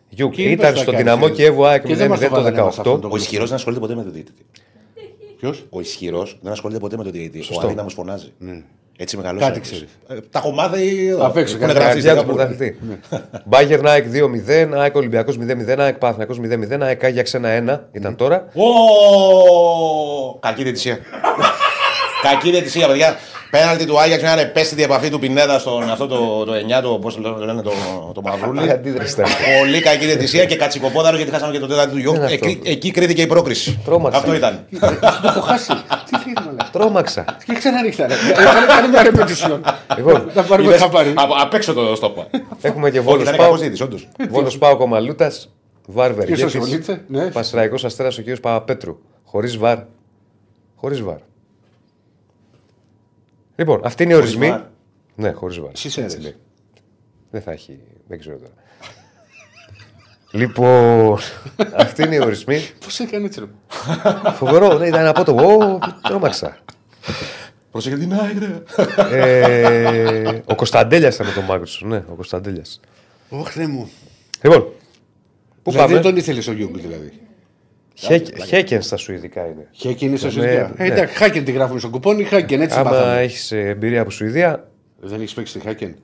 Γιούγκ. 0.08 0.32
Και 0.32 0.42
Ήταν 0.42 0.70
είπες 0.70 0.80
στο 0.82 0.90
τα 0.90 0.96
Δυναμό 0.96 1.24
κάνει, 1.24 1.34
Κιέβου 1.36 1.66
ΑΕΚ 1.66 1.86
και 1.86 1.94
δεν 1.94 2.08
μας 2.08 2.18
0-0 2.18 2.22
το 2.22 2.28
το 2.28 2.34
βάλανε 2.42 2.62
μας 2.62 2.78
αυτόν 2.78 2.96
18. 2.96 3.00
τον 3.00 3.12
Ο 3.12 3.16
ισχυρός 3.16 3.46
δεν 3.48 3.56
ασχολείται 3.56 3.80
ποτέ 3.80 3.94
με 3.94 4.02
τον 4.02 4.12
διαιτητή. 4.12 4.42
Ποιος; 5.42 5.66
Ο 5.70 5.80
ισχυρός 5.80 6.38
δεν 6.42 6.52
ασχολείται 6.52 6.78
ποτέ 6.80 6.96
με 6.96 7.02
τον 7.02 7.12
διαιτητή. 7.12 7.54
Ο 7.54 7.60
αδύναμο 7.64 7.88
φωνάζει. 7.88 8.32
Έτσι 8.96 9.16
μεγάλο. 9.16 9.38
Κάτι 9.40 9.60
ξέρεις. 9.60 9.88
Τα 10.30 10.38
έχω 10.38 10.50
μάθει 10.50 11.06
εδώ. 11.06 11.26
Απ' 11.26 11.36
έξω, 11.36 11.56
Έχουν 11.56 11.66
κατά 11.66 11.80
γράψει 11.80 12.00
Καρδιά 12.02 12.12
στα 12.12 12.20
του 12.20 12.26
κάπου. 12.26 12.36
πρωταθλητή. 12.36 12.78
Μπάγκερ 13.44 13.86
ΑΕΚ 13.86 14.06
2-0, 14.12 14.72
ΑΕΚ 14.78 14.96
Ολυμπιακός 14.96 15.38
0-0, 15.38 15.78
ΑΕΚ 15.78 15.96
Παναθηναϊκός 15.98 16.38
0-0, 16.38 16.80
ΑΕΚ 16.82 17.04
Άγιαξ 17.04 17.34
1-1 17.34 17.88
ήταν 17.92 18.16
τώρα. 18.16 18.46
Ω, 18.54 20.38
Κακή 20.40 20.62
διαιτησία. 20.62 20.98
Κακή 22.30 22.50
διαιτησία, 22.50 22.86
παιδιά. 22.86 23.16
Πέναλτι 23.52 23.86
του 23.86 24.00
Άγιαξ, 24.00 24.22
μια 24.22 24.38
επέστητη 24.38 24.82
επαφή 24.82 25.10
του 25.10 25.18
Πινέδα 25.18 25.58
στον 25.58 25.90
αυτό 25.90 26.06
το, 26.06 26.44
το 26.44 26.52
9, 26.78 26.82
το, 26.82 26.88
πώς 26.98 27.14
το 27.20 27.36
λένε, 27.44 27.62
το, 27.62 27.70
το 28.14 28.22
μαυρούλι. 28.22 28.66
Η 28.66 28.70
αντίδραση 28.70 29.12
ήταν. 29.12 29.26
Πολύ 29.60 29.80
κακή 29.80 30.04
διαιτησία 30.06 30.44
και 30.44 30.56
κατσικοπόδαρο 30.56 31.16
γιατί 31.16 31.30
χάσαμε 31.32 31.52
και 31.52 31.58
το 31.58 31.66
τέταρτο 31.66 31.92
του 31.92 31.98
γιου. 31.98 32.14
είναι 32.14 32.24
αυτό. 32.24 32.34
Εκεί, 32.48 32.60
εκεί 32.64 32.90
κρίθηκε 32.90 33.22
η 33.22 33.26
πρόκριση. 33.26 33.78
Τρόμαξε. 33.84 34.18
Αυτό 34.18 34.34
ήταν. 34.34 34.64
Το 34.80 34.86
έχω 35.26 35.40
χάσει. 35.40 35.72
Τι 36.10 36.16
θέλεις 36.18 36.38
μαλάκα. 36.46 36.68
Τρόμαξα. 36.72 37.24
Και 37.46 37.54
ξαναρίχτα. 37.54 38.06
ρε. 38.06 38.14
Έκανε 38.14 38.66
κάνει 38.66 38.88
μια 38.88 39.02
ρεπετησιόν. 39.02 39.64
Λοιπόν, 39.96 40.30
Να 40.34 40.42
πάρουμε 40.42 40.68
Είδες, 40.68 40.80
χαπάρι. 40.80 41.12
απ' 41.16 41.32
απ' 41.40 41.54
έξω 41.54 41.72
το 41.72 41.94
στόπα. 41.94 42.26
Έχουμε 42.60 42.90
και 42.90 42.98
Όχι, 42.98 43.06
Βόλος 43.06 43.22
ήταν 43.22 43.36
Πάο. 43.36 43.44
κακός 43.46 43.60
διαιτητής, 43.60 43.80
όντως. 43.86 44.08
Βόλος 44.30 44.58
Πάο 44.58 44.76
Κομαλούτα. 44.76 45.32
Βαρ 45.86 46.12
Ποιος 46.12 46.26
Βεργέτης, 46.26 46.44
ασχολείται, 46.54 47.04
ναι. 47.08 47.30
Πασραϊκός 47.30 47.84
Αστέρας 47.84 48.18
ο 48.18 48.22
κ. 48.22 48.40
Παπαπέτρου. 48.40 48.98
Χωρίς 49.24 49.56
βαρ. 49.56 49.78
Χωρίς 50.76 51.02
βαρ. 51.02 51.16
Λοιπόν, 53.56 53.80
αυτοί 53.84 54.02
είναι 54.02 54.12
οι 54.12 54.16
ορισμοί. 54.16 54.48
βαρ. 54.48 54.60
Ναι, 55.14 55.32
χωρίς 55.32 55.58
βαρ. 55.58 55.70
Στις 55.76 55.96
αίρες. 55.96 56.12
Έτσι 56.12 56.24
λέει. 56.24 56.34
Δεν 57.30 57.42
θα 57.42 57.50
έχει. 57.52 57.78
Δεν 58.08 58.18
ξέρω 58.18 58.36
τώρα. 58.36 58.52
λοιπόν, 60.40 61.18
αυτοί 61.76 62.02
είναι 62.02 62.14
οι 62.14 62.20
ορισμοί. 62.20 62.60
Πώς 62.84 63.00
έκανε 63.00 63.26
έτσι. 63.26 63.40
ρε. 63.40 63.46
Φοβερό, 64.32 64.78
ναι, 64.78 64.86
ήταν 64.86 65.06
από 65.06 65.24
το. 65.24 65.32
Ω, 65.32 65.78
τρόμαξα. 66.02 66.56
Πρόσεχε 67.70 67.96
την 67.96 68.12
άγρια. 68.14 68.62
ε, 69.16 70.40
ο 70.44 70.54
Κωνσταντέλιας 70.54 71.14
ήταν 71.14 71.26
με 71.26 71.32
τον 71.32 71.44
Μάγκρουσον. 71.44 71.88
Ναι, 71.88 71.96
ο 71.96 72.14
Κωνσταντέλιας. 72.14 72.80
Ωχ, 73.28 73.50
Θεέ 73.50 73.66
μου. 73.66 73.90
Λοιπόν, 74.42 74.60
πού 75.62 75.70
Δηλαδή 75.70 75.88
πάμε; 75.88 75.92
δεν 75.92 76.02
τον 76.02 76.16
ήθελες 76.16 76.46
ο 76.46 76.52
Γιούγκ 76.52 76.76
δηλαδή. 76.76 77.12
Χέκ- 77.94 78.42
Χέκεν 78.44 78.82
στα 78.82 78.96
Σουηδικά 78.96 79.46
είναι. 79.46 79.68
Χέκεν 79.70 80.08
είναι 80.08 80.16
στα 80.16 80.26
Ναι, 80.26 80.32
Σουηδικά. 80.32 80.74
ναι. 80.78 80.84
Ε, 80.86 80.92
Εντάξει, 80.92 81.14
Χάκεν 81.16 81.44
τη 81.44 81.52
γράφουν 81.52 81.78
στο 81.78 81.88
κουπόνι, 81.88 82.24
Χάκεν 82.24 82.60
έτσι 82.60 82.78
Άμα 82.78 82.90
μάθαμε. 82.90 83.20
έχεις 83.20 83.52
εμπειρία 83.52 84.00
από 84.00 84.10
Σουηδία, 84.10 84.70
Δεν 85.00 85.20
έχεις 85.20 85.34
παίξει 85.34 85.58
τη 85.58 85.66
Χάκεν. 85.66 85.96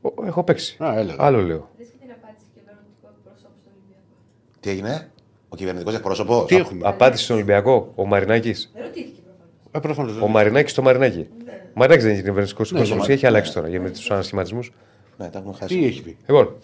ο- 0.00 0.26
έχω 0.26 0.44
παίξει. 0.44 0.76
Α, 0.84 0.94
έλεγα. 0.98 1.16
Άλλο 1.18 1.42
λέω. 1.42 1.70
Δες 1.78 1.86
και 1.86 1.96
την 2.00 2.10
απάντηση 2.10 2.44
κυβερνητικού 2.54 3.06
εκπροσώπου 3.16 3.54
στον 3.60 3.72
Ολυμπιακό. 3.76 4.14
Τι 4.60 4.70
έγινε, 4.70 5.10
ο 5.48 5.56
κυβερνητικός 5.56 5.94
εκπρόσωπο. 5.94 6.44
Τι 6.44 6.56
έχουμε; 6.56 6.80
Απάντηση 6.84 7.24
στον 7.24 7.36
Ολυμπιακό, 7.36 7.92
ο 7.94 8.06
Μαρινάκης. 8.06 8.70
Δεν 8.74 8.82
ρωτήθηκε 8.82 9.20
προφανώς. 9.24 9.54
Ε, 9.70 9.78
προφανώς. 9.78 10.20
Ο 10.20 10.26
Μαρινάκης 10.28 10.72
στο 10.72 10.82
Μαρινάκη. 10.82 11.28
Ο 11.48 11.72
Μαρινάκης 11.74 12.04
δεν 12.04 12.12
είναι 12.14 12.22
κυβερνητικός 12.22 12.72
Ναι, 12.72 12.78
εκπρόσωπο, 12.78 13.04
στο 13.04 13.12
έχει 13.12 13.26
αλλάξει 13.26 13.52
τώρα 13.52 13.68
για 13.68 13.80
με 13.80 13.90
του 13.90 14.00
ανασχηματισμούς. 14.14 14.72
Ναι, 15.18 15.28
τα 15.28 15.38
έχουμε 15.38 15.52
Τι 15.54 15.58
χάσει. 15.58 15.78
έχει 15.84 16.02
πει; 16.02 16.16
Λοιπόν, 16.26 16.56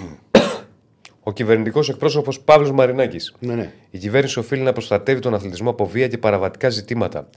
ο 1.29 1.33
κυβερνητικός 1.33 1.89
εκπρόσωπος 1.89 2.41
Παύλος 2.41 2.73
Μαρινάκης. 2.73 3.35
Ναι, 3.39 3.55
ναι. 3.55 3.73
Η 3.91 3.99
κυβέρνηση 3.99 4.39
οφείλει 4.39 4.63
να 4.63 4.73
προστατεύει 4.73 5.21
τον 5.21 5.35
αθλητισμό 5.35 5.71
από 5.71 5.87
βία 5.87 6.09
και 6.09 6.19
παραβατικά 6.19 6.69
ζητήματα. 6.69 7.29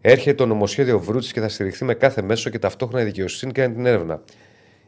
Έρχεται 0.00 0.34
το 0.34 0.46
νομοσχέδιο 0.46 1.00
Βρούτση 1.00 1.32
και 1.32 1.40
θα 1.40 1.48
στηριχθεί 1.48 1.84
με 1.84 1.94
κάθε 1.94 2.22
μέσο 2.22 2.50
και 2.50 2.58
ταυτόχρονα 2.58 3.02
η 3.02 3.04
δικαιοσύνη 3.04 3.52
κάνει 3.52 3.74
την 3.74 3.86
έρευνα. 3.86 4.22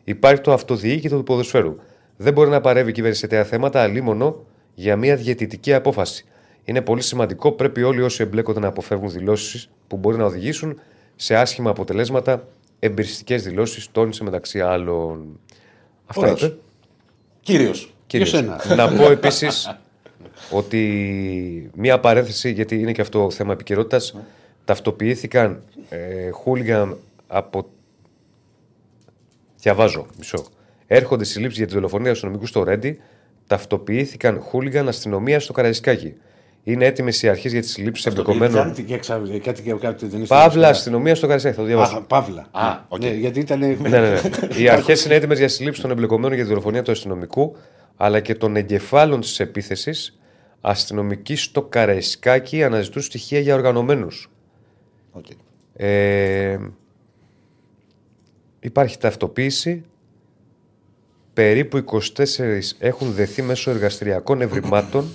Υπάρχει 0.04 0.40
το 0.40 0.52
αυτοδιοίκητο 0.52 1.16
του 1.16 1.22
ποδοσφαίρου. 1.22 1.76
Δεν 2.16 2.32
μπορεί 2.32 2.50
να 2.50 2.60
παρεύει 2.60 2.90
η 2.90 2.92
κυβέρνηση 2.92 3.20
σε 3.20 3.26
τέτοια 3.26 3.44
θέματα 3.44 3.82
αλίμονο 3.82 4.44
για 4.74 4.96
μια 4.96 5.16
διαιτητική 5.16 5.74
απόφαση. 5.74 6.24
Είναι 6.64 6.80
πολύ 6.80 7.02
σημαντικό, 7.02 7.52
πρέπει 7.52 7.82
όλοι 7.82 8.02
όσοι 8.02 8.22
εμπλέκονται 8.22 8.60
να 8.60 8.68
αποφεύγουν 8.68 9.10
δηλώσεις 9.10 9.70
που 9.86 9.96
μπορεί 9.96 10.16
να 10.16 10.24
οδηγήσουν 10.24 10.80
σε 11.16 11.34
άσχημα 11.34 11.70
αποτελέσματα, 11.70 12.48
εμπειριστικές 12.78 13.42
δηλώσεις, 13.42 13.90
τόνισε 13.92 14.24
μεταξύ 14.24 14.60
άλλων. 14.60 15.40
Αυτά 16.06 16.36
Ωραίος. 17.48 17.91
Είπε. 18.16 18.24
Κύριο. 18.24 18.40
Κύριος. 18.40 18.62
σένα. 18.64 18.74
Να 18.88 18.96
πω 18.96 19.10
επίσης 19.10 19.76
ότι 20.50 21.70
μία 21.74 22.00
παρένθεση, 22.00 22.50
γιατί 22.52 22.80
είναι 22.80 22.92
και 22.92 23.00
αυτό 23.00 23.30
θέμα 23.30 23.52
επικαιρότητας. 23.52 24.16
Ταυτοποιήθηκαν 24.64 25.62
ε, 25.88 26.30
χούλιγκαν 26.30 26.96
από. 27.26 27.66
Διαβάζω, 29.60 30.06
μισό. 30.18 30.44
Έρχονται 30.86 31.24
συλλήψεις 31.24 31.58
για 31.58 31.66
τη 31.66 31.74
δολοφονία 31.74 32.06
του 32.06 32.12
αστυνομικού 32.12 32.46
στο 32.46 32.62
Ρέντι. 32.62 33.00
Ταυτοποιήθηκαν 33.46 34.40
χούλιγκαν 34.40 34.88
αστυνομία 34.88 35.40
στο 35.40 35.52
Καραϊσκάκι. 35.52 36.14
Είναι 36.64 36.84
έτοιμες 36.84 37.22
οι 37.22 37.28
αρχές 37.28 37.52
για 37.52 37.60
τις 37.60 37.70
συλλήψεις 37.70 38.06
εμπλεκομένων; 38.06 38.66
Κάτι 38.66 38.82
και 38.82 38.94
εξα- 38.94 39.22
κάτι 39.42 39.62
και 39.62 39.72
κάτι 39.72 40.06
δεν 40.06 40.18
είναι 40.18 40.26
Παύλα, 40.26 40.68
αστυνομία 40.68 41.14
στο 41.14 41.26
Καραϊσκάκι. 41.26 41.54
Θα 41.56 41.60
το 41.60 41.66
διαβάσω. 41.66 41.96
Α, 41.96 42.02
Παύλα. 42.02 42.46
Α, 42.50 42.78
οκ. 42.88 43.02
Ναι, 43.02 43.10
γιατί 43.10 43.40
ήταν. 43.40 43.58
ναι, 43.58 43.76
ναι, 43.88 44.00
ναι. 44.00 44.20
Οι 44.58 44.68
αρχές 44.68 45.04
είναι 45.04 45.14
έτοιμες 45.14 45.38
για 45.38 45.48
σύλληψη 45.48 45.80
των 45.80 45.90
εμπλεκομένων 45.90 46.32
για 46.34 46.42
τη 46.42 46.48
δολοφονία 46.48 46.82
του 46.82 46.90
αστυνομικού 46.90 47.56
αλλά 47.96 48.20
και 48.20 48.34
των 48.34 48.56
εγκεφάλων 48.56 49.20
της 49.20 49.40
επίθεσης. 49.40 50.18
Αστυνομικοί 50.60 51.36
στο 51.36 51.62
Καραϊσκάκι 51.62 52.64
αναζητούν 52.64 53.02
στοιχεία 53.02 53.40
για 53.40 53.54
οργανωμένους. 53.54 54.30
Οκ. 55.12 55.26
Ε, 55.72 56.58
υπάρχει 58.60 58.98
ταυτοποίηση. 58.98 59.84
Περίπου 61.32 61.76
24 61.76 62.74
έχουν 62.78 63.12
δεθεί 63.12 63.42
μέσω 63.42 63.70
εργαστηριακών 63.70 64.40
ευρημάτων 64.40 65.08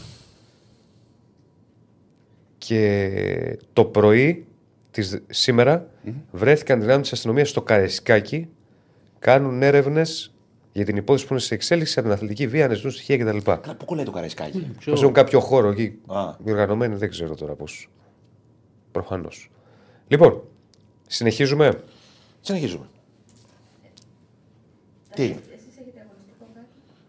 και 2.57 3.59
το 3.73 3.85
πρωί 3.85 4.45
της 4.91 5.21
σήμερα 5.29 5.89
βρέθηκαν 6.31 6.79
δυνάμεις 6.79 7.01
της 7.01 7.11
αστυνομίας 7.11 7.49
στο 7.49 7.61
Καραϊσκάκι 7.61 8.49
κάνουν 9.19 9.61
έρευνες 9.61 10.33
για 10.77 10.85
την 10.85 10.95
υπόθεση 10.97 11.25
που 11.27 11.33
είναι 11.33 11.41
σε 11.41 11.53
εξέλιξη 11.53 11.99
από 11.99 12.07
την 12.07 12.17
αθλητική 12.17 12.47
βία, 12.47 12.65
αναζητούν 12.65 12.91
στοιχεία 12.91 13.17
κτλ. 13.17 13.37
Καλά, 13.37 13.75
Πού 13.77 13.85
κολλάει 13.85 14.05
το 14.05 14.11
Καραϊσκάκι; 14.11 14.67
Πώς 14.85 15.01
έχουν 15.01 15.13
κάποιο 15.13 15.39
χώρο 15.39 15.69
εκεί. 15.69 15.99
Α. 16.07 16.33
Οι 16.39 16.48
οργανωμένοι 16.48 16.95
δεν 16.95 17.09
ξέρω 17.09 17.35
τώρα 17.35 17.53
πώς. 17.53 17.89
Προφανώς. 18.91 19.49
Λοιπόν, 20.07 20.41
συνεχίζουμε. 21.07 21.83
Συνεχίζουμε. 22.41 22.85
Τι 25.15 25.21
έγινε; 25.23 25.39
Εσείς 25.53 25.77
έχετε 25.81 25.99
αγωνιστικό 26.09 26.45
κάτι. 26.53 26.65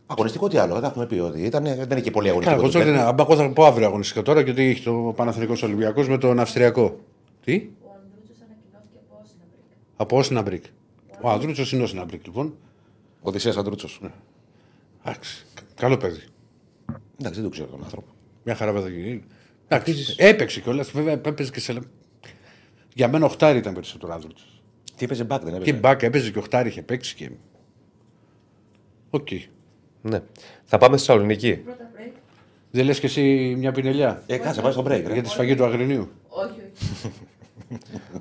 Αγωνιστικό 0.07 0.49
τι 0.49 0.57
άλλο, 0.57 0.73
δεν 0.73 0.83
τα 0.83 0.89
έχουμε 0.89 1.07
πει 1.07 1.19
ότι 1.19 1.41
ήταν, 1.43 1.63
δεν 1.65 1.75
είναι 1.91 2.01
και 2.01 2.11
πολύ 2.11 2.29
Καλά, 2.29 2.41
αγωνιστικό. 2.41 2.55
εγώ 2.61 2.67
το 2.67 2.73
τώρα 2.73 2.85
τέρμα. 2.85 2.99
δεν- 3.01 3.09
άμα 3.09 3.27
εγώ 3.31 3.37
θα 3.37 3.53
πω 3.53 3.65
αύριο 3.65 3.87
αγωνιστικά 3.87 4.23
τώρα 4.23 4.43
και 4.43 4.51
ότι 4.51 4.63
έχει 4.63 4.83
το 4.83 5.13
Παναθηναϊκό 5.17 5.55
Ολυμπιακός 5.63 6.09
με 6.09 6.19
τον 6.19 6.39
Αυστριακό. 6.41 6.99
Τι; 7.45 7.53
Ο 7.83 7.89
Ανδρούτσος 7.95 8.37
ανακοινώθηκε 8.45 8.99
από 9.09 9.21
Όσναμπρικ. 9.23 9.65
Από 9.97 10.17
Όσναμπρικ. 10.19 10.65
Ο 11.23 11.29
Ανδρούτσος 11.31 11.73
είναι 11.73 11.83
Όσναμπρικ, 11.83 12.27
λοιπόν. 12.27 12.55
Ο 13.21 13.29
Οδυσσέας 13.29 13.57
Ανδρούτσος. 13.57 14.01
Εντάξει. 15.05 15.45
Καλό 15.75 15.97
παιδί. 15.97 16.23
Εντάξει, 17.21 17.41
δεν 17.41 17.43
το 17.43 17.49
ξέρω 17.49 17.69
τον 17.69 17.83
άνθρωπο. 17.83 18.07
Μια 18.45 18.55
χαρά 18.55 18.73
παιδάκι. 18.73 19.23
Εντάξει. 19.69 20.15
Έπαιξε 20.17 20.61
κιόλας. 20.61 20.91
Βέβαια 20.91 21.13
έπαιζε 21.13 21.51
και 21.51 21.61
σε. 21.61 21.79
Για 22.95 23.09
μένα 23.09 23.25
οχτάρι 23.27 23.59
ήταν 23.59 23.75
περισσότερο 23.75 24.13
Ανδρούτσο. 24.15 24.45
Τι 24.97 25.05
έπαιζε 25.05 25.27
back, 25.31 25.41
δεν 25.43 25.51
Και 25.53 25.57
έπαιζε. 25.57 25.73
back 25.73 26.03
έπαιζε 26.03 26.31
και 26.31 26.39
οχτάρι 26.39 26.69
είχε 26.69 26.83
παίξει 26.83 27.15
και. 27.15 27.31
Οκ. 29.11 29.29
Ναι. 30.03 30.23
Θα 30.65 30.79
πάμε 30.79 30.97
στη 30.97 31.07
Θεσσαλονίκη. 31.07 31.57
Πρώτα 31.57 31.91
break. 31.97 32.11
Δεν 32.71 32.85
λες 32.85 33.01
και 33.01 33.07
εσύ 33.07 33.55
μια 33.59 33.73
πινελιά; 33.73 34.23
Ε, 34.27 34.37
κάτσε, 34.39 34.61
πάει 34.63 34.73
στο 34.73 34.83
break. 34.83 35.03
ρε. 35.07 35.13
για 35.13 35.23
τη 35.23 35.29
σφαγή 35.29 35.55
του 35.55 35.65
Αγρινίου. 35.65 36.09
Όχι, 36.29 36.51
όχι. 36.51 37.13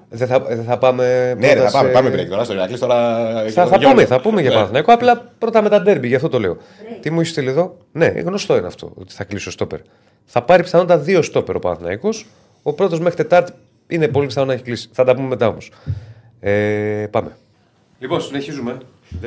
Δεν 0.10 0.28
θα, 0.28 0.40
δεν 0.40 0.64
θα 0.64 0.78
πάμε. 0.78 1.34
Ναι, 1.40 1.48
ρε, 1.48 1.54
πρώτα 1.54 1.70
θα 1.70 1.78
πάμε, 1.78 1.88
σε- 1.90 1.94
πάμε 2.02 2.10
break 2.24 2.28
τώρα 2.30 2.44
στο 2.44 2.54
Ηρακλής, 2.54 2.80
τώρα. 2.80 3.26
Θα, 3.50 3.66
θα, 3.68 3.80
πούμε, 3.80 4.06
θα 4.06 4.22
πούμε 4.22 4.42
για 4.42 4.50
Ναι. 4.50 4.56
Παναθηναϊκό. 4.56 4.94
Απλά 4.94 5.32
πρώτα 5.38 5.62
με 5.62 5.70
τα 5.70 5.82
ντέρμπι, 5.82 6.08
γι' 6.08 6.16
αυτό 6.16 6.30
το 6.30 6.40
λέω. 6.40 6.58
Τι 7.02 7.10
μου 7.12 7.20
έχεις 7.20 7.32
στείλει 7.32 7.50
εδώ; 7.50 7.78
Ναι, 7.92 8.06
γνωστό 8.06 8.58
είναι 8.58 8.68
αυτό 8.68 8.92
ότι 8.96 9.14
θα 9.14 9.24
κλείσει 9.24 9.48
ο 9.48 9.52
στόπερ. 9.52 9.80
Θα 10.26 10.42
πάρει 10.42 10.64
πιθανότατα 10.64 11.00
δύο 11.04 11.22
στόπερ 11.22 11.56
ο 11.56 11.60
Παναθηναϊκός. 11.60 12.26
Ο 12.64 12.74
πρώτος 12.74 13.00
μέχρι 13.00 13.16
Τετάρτη 13.18 13.52
είναι 13.88 14.08
πολύ 14.08 14.28
πιθανό 14.28 14.46
να 14.46 14.54
έχει 14.54 14.64
κλείσει. 14.64 14.90
Θα 14.92 15.04
τα 15.04 15.16
πούμε 15.16 15.28
μετά 15.28 15.48
όμως. 15.48 15.72
Ε, 16.40 16.52
πάμε. 17.12 17.30
Λοιπόν, 18.00 18.22
συνεχίζουμε. 18.22 18.78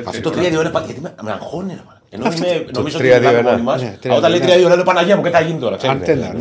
Αυτό 0.04 0.30
το 0.30 0.38
3-2 0.38 0.60
είναι 0.60 0.68
πα- 0.70 0.82
γιατί 0.86 1.00
με, 1.00 1.14
με 1.22 1.30
αγχώνει. 1.32 1.68
ρε, 1.72 1.80
μάνα. 1.86 2.00
Ενώ 2.10 2.24
είμαι, 2.36 2.64
νομίζω 2.74 2.98
ότι 2.98 3.08
3-2-1. 3.08 3.18
μιλάμε 3.18 3.42
μόνοι 3.50 3.62
μας. 3.62 3.82
Ναι, 3.82 4.12
Α, 4.12 4.16
Όταν 4.16 4.30
λέει 4.30 4.40
3-2-1. 4.42 4.70
3-2 4.70 4.74
είναι 4.74 4.82
Παναγία 4.84 5.16
μου, 5.16 5.22
και 5.22 5.30
θα 5.30 5.40
γίνει 5.40 5.58
τώρα. 5.58 5.76
ξέρεις. 5.76 5.96
Αντένα. 5.96 6.32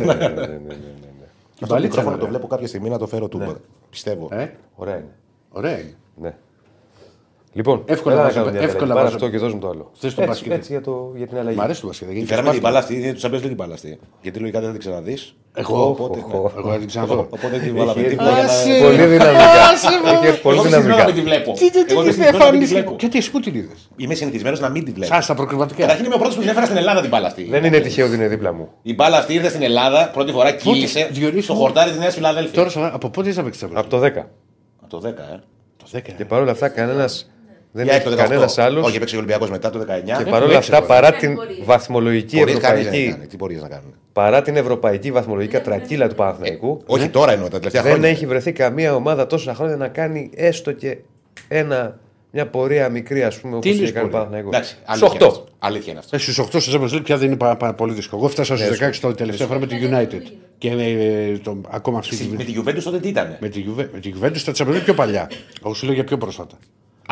Ναι. 1.60 1.66
ναι, 1.68 1.80
ναι, 1.80 1.88
ναι, 1.88 1.90
ναι. 1.90 1.90
Αυτό 1.90 1.90
το 1.90 1.90
Μπαλίτσα 1.90 1.98
μικρόφωνο 1.98 2.10
είναι 2.10 2.18
το 2.18 2.26
ωραία. 2.26 2.38
βλέπω 2.38 2.46
κάποια 2.46 2.66
στιγμή 2.68 2.88
να 2.88 2.98
το 2.98 3.06
φέρω 3.06 3.28
του. 3.28 3.56
Πιστεύω. 3.90 4.28
Ε, 4.30 4.50
Ωραία 4.74 4.96
είναι. 4.96 5.14
Ωραία 5.48 5.78
είναι. 5.78 5.94
Ναι. 6.16 6.36
Λοιπόν, 7.52 7.82
Εύκολα 7.86 8.14
έλα 8.14 8.22
να 8.24 8.28
βάζω- 8.28 8.40
κάνουμε 8.42 8.58
μια 8.58 8.68
εύκολα 8.68 8.92
αλλαγή. 8.92 8.98
Πάρε 9.08 9.14
βάζω. 9.14 9.24
αυτό 9.26 9.28
και 9.38 9.38
δώσ' 9.44 9.52
μου 9.54 9.60
το 9.60 9.68
άλλο. 9.68 9.90
Θες 9.94 10.14
το 10.14 10.22
έτσι, 10.22 10.26
μπάσκετ. 10.32 10.52
έτσι 10.52 10.72
για, 10.72 10.80
το, 10.80 11.12
για 11.16 11.26
την 11.26 11.38
αλλαγή. 11.38 11.56
Μ' 11.56 11.60
αρέσει 11.60 11.80
το 11.80 11.86
μπασκετ. 11.86 12.10
γιατί 12.10 12.26
Φέραμε 12.26 12.48
και 12.50 12.58
την 12.58 12.60
σπάθη. 12.68 12.74
μπάλα 12.74 12.84
αυτή, 12.84 12.94
είναι 13.02 13.12
τους 13.12 13.24
Champions 13.24 13.46
League 13.50 13.56
μπάλα 13.56 13.74
αυτή. 13.74 13.98
Γιατί 14.22 14.38
λογικά 14.38 14.60
δεν 14.60 14.70
την 14.70 14.78
ξαναδείς. 14.78 15.34
Εγώ, 15.54 15.86
Οπότε, 15.88 16.18
οχ, 16.18 16.26
ναι. 16.32 16.38
οχ. 16.38 16.52
Εγώ 16.58 16.68
δεν 16.70 16.78
την 16.78 16.86
ξαναδώ. 16.88 17.26
Οπότε 17.30 17.58
την 17.58 17.76
βάλαμε 17.76 18.00
Έχει 18.00 18.08
δίπλα 18.08 18.30
για 18.30 18.42
να. 18.42 18.48
Άσε. 18.48 18.68
Πολύ 18.82 19.06
δυναμικά. 19.06 20.26
Έχει 20.26 20.40
πολύ 20.40 20.56
Εγώ 20.58 20.68
δεν 20.68 20.80
δυναμικά. 20.82 21.04
να 21.06 21.12
τη 21.12 21.20
βλέπω. 21.20 21.52
Τι, 21.52 21.70
τι, 21.70 21.84
τι, 21.84 21.92
Εγώ 21.92 22.02
τι, 22.02 22.06
δεν 22.10 22.14
τι, 22.16 22.20
συνηθίζω 22.20 22.38
να 22.44 22.50
μην 22.50 22.60
τη 22.60 22.64
εμφανίστηκε. 22.66 22.80
βλέπω. 22.80 22.96
Γιατί 23.00 23.18
εσύ 23.18 23.30
πού 23.30 23.40
την 23.40 23.54
είδες; 23.54 23.90
Είμαι 23.96 24.14
συνηθισμένος 24.14 24.60
να 24.60 24.68
μην 24.68 24.84
τη 24.84 24.90
βλέπω. 24.90 25.12
Σας 25.14 25.24
στα 25.24 25.34
προκριματικά. 25.34 25.80
Καταρχήν 25.80 26.04
είμαι 26.04 26.14
ο 26.14 26.18
πρώτος 26.18 26.34
που 26.34 26.40
την 26.40 26.50
έφερα 26.50 26.66
στην 26.66 26.78
Ελλάδα 26.78 27.00
την 27.00 27.10
μπάλα 27.10 27.26
αυτή. 27.26 27.42
Δεν 27.44 27.64
είναι 27.64 27.80
τυχαίο 27.80 28.06
ότι 28.06 28.14
είναι 28.14 28.28
δίπλα 28.28 28.52
μου. 28.52 28.68
Η 28.82 28.94
μπάλα 28.94 29.16
αυτή 29.18 29.34
ήρθε 29.34 29.48
στην 29.48 29.62
Ελλάδα 29.62 30.10
πρώτη 30.12 30.32
φορά 30.32 30.50
κύλησε 30.52 31.08
Διονύση 31.12 31.44
στο 31.44 31.54
μου; 31.54 31.60
χορτάρι 31.60 31.90
της 31.90 31.98
Νέας 31.98 32.14
Φιλαδέλφια. 32.14 32.52
Τώρα 32.54 32.68
σοβαρά, 32.68 32.94
από 32.94 33.08
πότε 33.10 33.28
είσαι 33.28 33.42
παίξει 33.42 33.66
Από 33.72 33.88
το 33.88 33.98
10. 34.00 34.06
Από 34.80 34.88
το 34.88 35.00
10, 35.04 35.04
ε. 35.04 35.40
Το 35.76 35.86
10. 35.92 36.00
Και 36.16 36.24
παρόλα 36.24 36.50
αυτά 36.50 36.68
κανένας 36.68 37.30
δεν 37.72 37.84
Για 37.84 37.94
έχει 37.94 38.04
το 38.04 38.10
18. 38.10 38.16
κανένας 38.16 38.58
άλλος. 38.58 38.86
Όχι, 38.86 38.96
έπαιξε 38.96 39.14
ο 39.14 39.18
Ολυμπιακός 39.18 39.50
μετά 39.50 39.70
το 39.70 39.78
19. 39.78 39.84
Και 40.04 40.12
Ε, 40.26 40.30
παρόλα 40.30 40.56
έξι 40.56 40.56
αυτά, 40.56 40.74
φορές. 40.74 40.88
παρά 40.88 41.10
Κάνει 41.10 41.20
την 41.20 41.34
πορεία. 41.34 41.64
βαθμολογική 41.64 42.36
Πορείες 42.38 42.58
κανείς 42.58 42.76
δεν 42.84 42.86
ευρωπαϊκή, 42.92 43.08
έκανε. 43.08 43.26
Τι 43.26 43.36
μπορείς 43.36 43.62
να 43.62 43.68
κάνουν. 43.68 43.94
παρά 44.12 44.42
την 44.42 44.56
ευρωπαϊκή 44.56 45.10
βαθμολογική 45.12 45.56
τρακύλα 45.58 46.08
του 46.08 46.14
Παναθηναϊκού, 46.14 46.82
Όχι 46.86 47.08
τώρα 47.08 47.32
εννοώ, 47.32 47.48
τα 47.48 47.56
τελευταία 47.58 47.82
δεν 47.82 47.90
χρόνια. 47.92 48.08
έχει 48.10 48.26
βρεθεί 48.26 48.52
καμία 48.52 48.94
ομάδα 48.94 49.26
τόσα 49.26 49.54
χρόνια 49.54 49.76
να 49.76 49.88
κάνει 49.88 50.30
έστω 50.34 50.72
και 50.72 50.96
ένα, 51.48 51.98
μια 52.30 52.46
πορεία 52.46 52.88
μικρή, 52.88 53.22
ας 53.22 53.38
πούμε, 53.40 53.56
όπως 53.56 53.70
Τι 53.70 53.76
είναι 53.76 53.82
είχε 53.84 53.92
κάνει 53.92 54.06
ο 54.06 54.10
πορεία; 54.10 54.26
Παναθηναϊκός. 54.28 54.54
Εντάξει, 54.54 54.76
Στου 54.96 55.06
αλήθεια 55.06 55.18
είναι 55.20 55.24
8. 55.24 55.26
αυτό. 55.30 55.44
Αλήθεια 55.58 55.90
είναι 55.92 55.98
αυτό. 56.00 56.18
Στους 56.18 56.38
8 56.38 56.60
στο 56.60 56.80
Champions 56.80 56.96
League 56.96 57.04
πια 57.04 57.16
δεν 57.16 57.26
είναι 57.26 57.36
πάρα, 57.36 57.56
πάρα 57.56 57.74
πολύ 57.74 57.92
δύσκολο. 57.92 58.20
Εγώ 58.20 58.30
φτάσα 58.30 58.56
στους 58.56 58.78
16 58.78 59.00
το 59.00 59.14
τελευταία 59.14 59.46
φορά 59.46 59.58
με 59.58 59.66
τη 59.66 59.76
United. 59.90 60.22
Και 60.58 60.70
ε, 60.70 61.38
το, 61.38 61.60
ακόμα 61.70 61.98
αυτή 61.98 62.16
τη 62.16 62.24
Με 62.36 62.44
τη 62.44 62.54
Juventus 62.58 62.82
τότε 62.82 62.98
τι 62.98 63.08
ήταν. 63.08 63.36
με 63.40 63.48
τη 63.48 63.64
Juve- 63.68 63.88
με 63.92 63.98
τη 64.00 64.12
Juventus 64.20 64.36
στα 64.36 64.52
Champions 64.56 64.74
League 64.76 64.84
πιο 64.84 64.94
παλιά. 64.94 65.30
Εγώ 65.64 65.74
σου 65.74 65.84
λέω 65.86 65.94
για 65.94 66.04
πιο 66.04 66.18
πρόσφατα. 66.18 66.58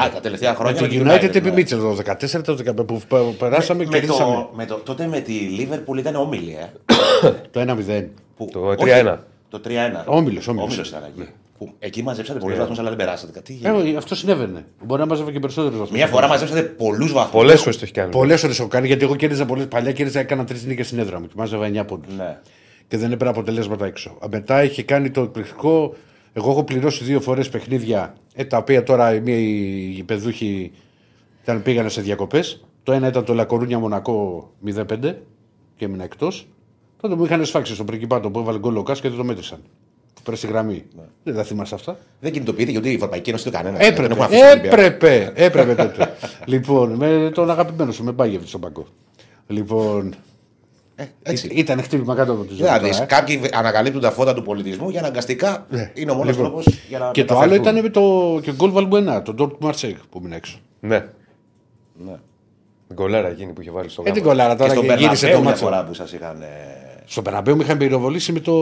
Α, 0.05 0.11
τα 0.15 0.20
τελευταία 0.20 0.51
Με 0.51 0.57
χρόνια. 0.57 0.83
τη 0.83 0.89
τη 0.89 1.01
United 1.05 1.35
επί 1.37 1.49
ναι. 1.49 1.55
Μίτσελ 1.55 1.79
το 1.79 1.97
14, 2.05 2.43
το 2.45 2.59
15 2.83 2.87
που 2.87 3.01
πε- 3.09 3.20
περάσαμε 3.39 3.85
και 3.85 3.91
με 3.93 3.99
κερδίσαμε. 3.99 4.33
το, 4.35 4.51
με 4.55 4.65
το, 4.66 4.75
τότε 4.75 5.07
με 5.07 5.20
τη 5.20 5.33
Liverpool 5.59 5.99
ήταν 5.99 6.15
όμιλη, 6.16 6.57
ε. 6.61 6.66
Το 7.53 7.61
1-0. 7.61 8.05
Που- 8.37 8.49
Το 8.53 8.61
όχι, 8.61 8.77
3-1. 8.85 9.16
Το 9.49 9.61
3-1. 9.65 9.70
Όμιλος, 10.07 10.49
όμιλος. 10.49 10.66
Όμιλος 10.69 10.89
ήταν 10.89 11.03
εκεί. 11.16 11.29
Που 11.59 11.70
εκεί 11.79 12.03
μαζέψατε 12.03 12.39
πολλούς 12.39 12.59
βαθμούς, 12.59 12.79
αλλά 12.79 12.89
δεν 12.89 12.99
περάσατε. 12.99 13.41
Τι 13.41 13.53
γίνεται. 13.53 13.89
Ε, 13.91 13.97
αυτό 13.97 14.15
συνέβαινε. 14.15 14.65
Μπορεί 14.85 15.01
να 15.01 15.07
μάζευε 15.07 15.31
και 15.33 15.39
περισσότερους 15.41 15.79
βαθμούς. 15.79 15.97
Μία 15.97 16.07
φορά 16.07 16.29
μαζέψατε 16.29 16.62
πολλούς 16.62 17.12
βαθμούς. 17.12 17.33
Πολλές 17.33 17.61
φορές 17.61 17.77
το 17.77 17.81
έχει 17.85 17.93
κάνει. 17.93 18.11
Πολλές 18.11 18.43
ώρε 18.45 18.53
έχω 18.53 18.69
κάνει 18.69 18.87
γιατί 18.87 19.05
εγώ 19.05 19.16
κέρδιζα 19.16 19.45
πολλέ. 19.47 19.66
Παλιά 19.66 19.93
κέρδιζα, 19.93 20.20
έκανα 20.20 20.45
τρεις 20.45 20.65
νίκες 20.65 20.87
στην 20.87 20.99
έδρα 20.99 21.20
μου 21.20 21.27
και 21.27 21.33
μάζευα 21.37 21.66
9 21.66 21.85
πόντους. 21.87 22.15
Ναι. 22.16 22.39
Και 22.89 22.97
δεν 22.97 23.12
έπαιρνα 23.12 23.31
αποτελέσματα 23.33 23.87
έξω. 23.87 24.11
Α, 24.11 24.27
Μετά 24.31 24.62
είχε 24.65 24.83
κάνει 24.83 25.11
το 25.11 25.20
εκπληκτικό. 25.20 25.95
Εγώ 26.39 26.51
έχω 26.51 26.65
πληρώσει 26.65 27.05
δύο 27.05 27.20
φορές 27.20 27.48
παιχνίδια 27.48 28.15
ε, 28.35 28.44
τα 28.44 28.56
οποία 28.56 28.82
τώρα 28.82 29.15
οι, 29.15 29.20
μία- 29.20 29.39
οι 29.98 30.02
παιδούχοι 30.06 30.73
ήταν, 31.43 31.62
πήγανε 31.62 31.89
σε 31.89 32.01
διακοπές. 32.01 32.65
Το 32.82 32.93
ένα 32.93 33.06
ήταν 33.09 33.24
το 33.24 33.35
Λακορούνια 33.35 33.78
Μονακό 33.78 34.51
0-5 34.66 35.15
και 35.77 35.85
έμεινα 35.85 36.05
εκτός. 36.05 36.47
Τότε 37.01 37.15
μου 37.15 37.24
είχαν 37.24 37.44
σφάξει 37.44 37.74
στον 37.74 37.86
πρικυπάτο 37.86 38.31
που 38.31 38.39
έβαλε 38.39 38.59
γκολ 38.59 38.77
ο 38.77 38.82
Κάς 38.82 39.01
και 39.01 39.09
δεν 39.09 39.19
το 39.19 39.24
μέτρησαν. 39.24 39.59
Που 40.15 40.23
πέρασε 40.23 40.47
η 40.47 40.51
γραμμή. 40.51 40.85
Δεν 41.23 41.35
τα 41.35 41.43
θυμάσαι 41.43 41.74
αυτά. 41.74 41.98
Δεν 42.20 42.32
κινητοποιείται 42.32 42.70
γιατί 42.70 42.90
η 42.90 42.94
Ευρωπαϊκή 42.94 43.28
Ένωση 43.31 43.51
δεν 43.51 43.52
το 43.52 43.59
κανένα. 43.59 43.85
Έπρεπε, 43.85 44.15
έπρεπε, 44.66 45.32
έπρεπε 45.35 45.74
τότε. 45.74 46.15
λοιπόν, 46.47 46.93
με 46.93 47.31
τον 47.35 47.51
αγαπημένο 47.51 47.93
σου, 47.93 48.05
με 48.05 48.12
Μπάγεβιτ 48.12 48.48
στον 48.48 48.60
παγκό. 48.60 48.86
Λοιπόν, 49.47 50.15
Έτσι. 51.23 51.47
ήταν 51.53 51.83
χτύπημα 51.83 52.15
κάτω 52.15 52.33
από 52.33 52.43
του 52.45 52.55
Δηλαδή, 52.55 52.91
κάποιοι 53.07 53.41
ανακαλύπτουν 53.53 54.01
τα 54.01 54.11
φώτα 54.11 54.35
του 54.35 54.43
πολιτισμού 54.43 54.91
και 54.91 54.99
αναγκαστικά 54.99 55.66
είναι 55.95 56.11
ο 56.11 56.15
μόνος 56.15 56.37
Λοιπόν, 56.37 56.51
τρόπος 56.51 56.66
για 56.89 56.99
να. 56.99 57.11
Και 57.11 57.25
το 57.25 57.39
άλλο 57.39 57.51
μεταφερθούν. 57.51 57.77
ήταν 57.77 57.83
με 57.85 57.91
το 58.35 58.41
και 58.43 58.53
γκολ 58.53 58.70
Βαλμπουενά, 58.70 59.23
τον 59.23 59.35
Ντόρκ 59.35 59.53
Μαρσέκ 59.59 59.97
που 60.11 60.20
μείνει 60.23 60.35
έξω. 60.35 60.59
Ναι. 60.81 61.05
Ναι. 62.07 62.15
Γκολάρα 62.95 63.29
εκείνη 63.29 63.53
που 63.53 63.61
είχε 63.61 63.70
βάλει 63.70 63.89
στο 63.89 64.03
Ε, 64.07 64.11
την 64.11 64.15
γάμο. 64.23 64.29
κολάρα 64.29 64.53
Και 64.53 64.59
τώρα 64.59 64.70
στον 64.73 64.83
και 64.87 64.93
γύρισε 64.93 65.27
Περναμπέου 65.27 65.33
το 65.37 65.41
μια 65.41 65.49
μάτσο. 65.51 65.65
φορά 65.65 65.85
που 65.85 65.95
σας 65.95 66.12
είχαν. 66.12 66.43
ε, 66.43 66.47
Στο 67.07 67.23
Περαμπέου 67.23 67.57
με 67.57 67.62
είχαν 67.65 67.79
πυροβολήσει 67.79 68.33
με 68.33 68.41
το. 68.41 68.53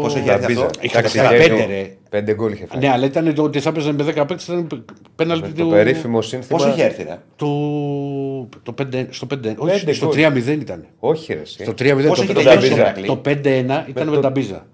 Πόσο 0.00 0.18
είχε 0.18 0.30
έρθει 0.32 0.46
Μπίζα. 0.46 0.64
αυτό; 0.64 0.78
Είχα 0.82 0.98
Εντάξει, 0.98 1.18
φάει 1.18 1.38
είχε- 1.38 1.48
πέντε, 1.48 1.64
ρε. 1.64 1.96
Πέντε 2.16 2.34
γκολ 2.34 2.52
είχε 2.52 2.66
φάει. 2.66 2.80
Ναι, 2.80 2.90
αλλά 2.90 3.06
ήταν 3.06 3.34
το 3.34 3.42
ότι 3.42 3.60
θα 3.60 3.68
έπαιζαν 3.68 3.94
με 3.94 4.04
10 4.04 4.14
παίκτες 4.14 4.44
ήταν 4.46 4.84
πέναλτι 5.16 5.48
Το 5.50 5.64
του. 5.64 5.70
περίφημο 5.70 6.22
σύνθημα. 6.22 6.58
Πόσο 6.58 6.70
είχε 6.70 6.82
έρθει, 6.84 7.02
ρε; 7.02 7.18
του- 7.36 8.48
το 8.62 8.74
5, 8.82 9.06
στο 9.10 9.26
5, 9.34 9.54
όχι, 9.56 9.78
Πέντε 9.78 9.92
στο 9.92 10.06
γκολ. 10.06 10.14
3-0 10.16 10.60
ήταν. 10.60 10.86
Όχι, 10.98 11.32
ρε. 11.34 11.40
εσύ. 11.40 11.62
Στο 11.62 11.72
3-0 11.72 12.08
Πόσο 12.08 12.14
το, 12.14 12.22
είχε 12.22 12.32
το, 12.32 12.38
τελειώσει 12.38 12.56
Ταμπίζα. 12.58 12.74
ο 12.74 12.78
Ηρακλή. 12.78 13.06
το 13.06 13.16
5-1 13.24 13.84
ήταν 13.88 14.08
με, 14.08 14.14
το- 14.14 14.20
τα 14.20 14.30
μπίζα. 14.30 14.66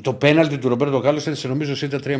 Το 0.00 0.12
πέναλτι 0.12 0.58
του 0.58 0.68
Ρομπέρτο 0.68 1.00
Κάλλος 1.00 1.22
ήταν 1.22 1.34
σε 1.34 1.48
νομίζω 1.48 1.74
ήταν 1.86 2.00
3-0. 2.04 2.10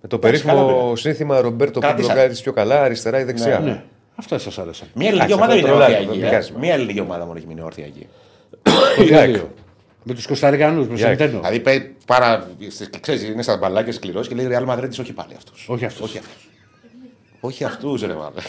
Με 0.00 0.08
το 0.08 0.18
καλά 0.18 0.18
περίφημο 0.18 0.82
πήρε. 0.84 0.96
σύνθημα 0.96 1.40
Ρομπέρτο 1.40 1.80
που 1.80 1.86
Κράτησα. 1.86 2.12
μπλοκάρει 2.12 2.34
πιο 2.36 2.52
καλά, 2.52 2.82
αριστερά 2.82 3.20
ή 3.20 3.24
δεξιά. 3.24 3.58
Ναι, 3.58 3.82
αυτά 4.16 4.38
σας 4.38 4.58
άρεσαν. 4.58 4.88
Μια 4.94 5.08
ελληνική 5.08 5.32
Εντάξει, 5.32 5.34
ομάδα 5.34 5.52
αυτό 5.52 5.58
είναι 5.66 5.68
τρολάρι, 5.68 5.92
όρθια 5.92 6.06
δεν 6.08 6.16
εκεί. 6.16 6.24
ε. 6.26 6.28
πειράζει. 6.28 6.52
Μια 6.60 6.74
ελληνική 6.74 7.00
ομάδα 7.00 7.24
μόνο 7.26 7.38
έχει 7.38 7.46
μείνει 7.46 7.60
όρθια 7.60 7.84
εκεί. 7.84 8.06
Το 10.06 10.08
Ιάκ. 10.08 10.08
2-2. 10.08 10.08
Με 10.08 10.14
τους 10.14 10.26
Κωνσταντινού, 10.26 10.86
με 10.86 10.98
Ιάκ. 10.98 10.98
Σεντένο. 11.18 11.38
Δηλαδή 11.38 11.60
πέ- 11.60 11.90
παρά. 12.06 12.48
Ξέρεις, 13.00 13.22
είναι 13.22 13.42
στα 13.42 13.56
μπαλάκια 13.56 13.92
σκληρός 13.92 14.28
και 14.28 14.34
λέει 14.34 14.48
Real 14.50 14.66
Madrid 14.68 14.88
όχι 15.00 15.12
πάλι 15.12 15.34
αυτού. 15.36 15.52
Όχι 15.66 15.84
αυτού. 15.84 16.04
Όχι 16.04 16.18
αυτού. 16.18 16.30
Όχι 17.40 17.64
αυτούς, 17.64 18.00
ρε 18.02 18.14
μάλλον. 18.14 18.34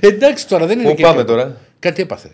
Εντάξει 0.00 0.48
τώρα 0.48 0.66
δεν 0.66 0.78
είναι 0.80 0.88
Πού 0.88 0.94
και- 0.96 1.02
πάμε 1.02 1.24
τώρα; 1.24 1.56
Κάτι 1.78 2.02
έπαθε. 2.02 2.30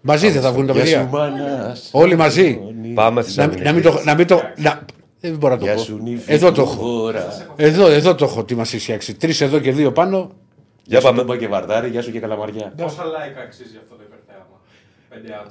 Μαζί 0.00 0.28
δεν 0.30 0.42
θα 0.42 0.52
βγουν 0.52 0.66
τα 0.66 0.72
Γεια 0.72 0.84
σου, 0.84 0.90
παιδιά. 0.90 1.08
μάνας. 1.10 1.88
Όλοι 1.92 2.16
μαζί. 2.16 2.60
Πάμε 2.94 3.20
Να, 3.20 3.26
Θεσσαλονίκη. 3.26 3.62
να 3.62 3.72
μην 3.72 3.82
το. 3.82 4.00
Να 4.04 4.14
μην 4.14 4.26
το 4.26 4.40
να... 4.56 4.84
Δεν 5.20 5.36
μπορώ 5.36 5.52
να 5.54 5.58
το 5.60 5.64
Γεια 5.66 5.74
πω. 5.74 5.80
σου, 5.82 5.98
νύφη 6.02 6.32
Εδώ 6.32 6.52
το 6.52 6.64
μου, 6.64 6.70
έχω. 6.70 6.82
χώρα. 6.82 7.46
Εδώ, 7.56 7.86
εδώ 7.86 8.14
το 8.14 8.24
έχω 8.24 8.44
τι 8.44 8.54
μας 8.54 8.68
έχει 8.74 8.82
φτιάξει. 8.82 9.14
Τρεις 9.14 9.40
εδώ 9.40 9.58
και 9.58 9.72
δύο 9.72 9.92
πάνω. 9.92 10.30
Γεια 10.84 11.00
σου, 11.00 11.06
πάμε. 11.06 11.18
Τούμπα 11.20 11.36
και 11.36 11.48
Βαρδάρη, 11.48 11.88
γεια 11.88 12.02
σου 12.02 12.12
και 12.12 12.20
Καλαμαριά. 12.20 12.72
Πόσα 12.76 13.02
like 13.04 13.38
αξίζει 13.46 13.76
αυτό 13.82 13.94
το 13.94 14.02
υπερθέαμα. 14.06 14.06
Πέντε 14.06 14.06
άτομα. 14.06 14.11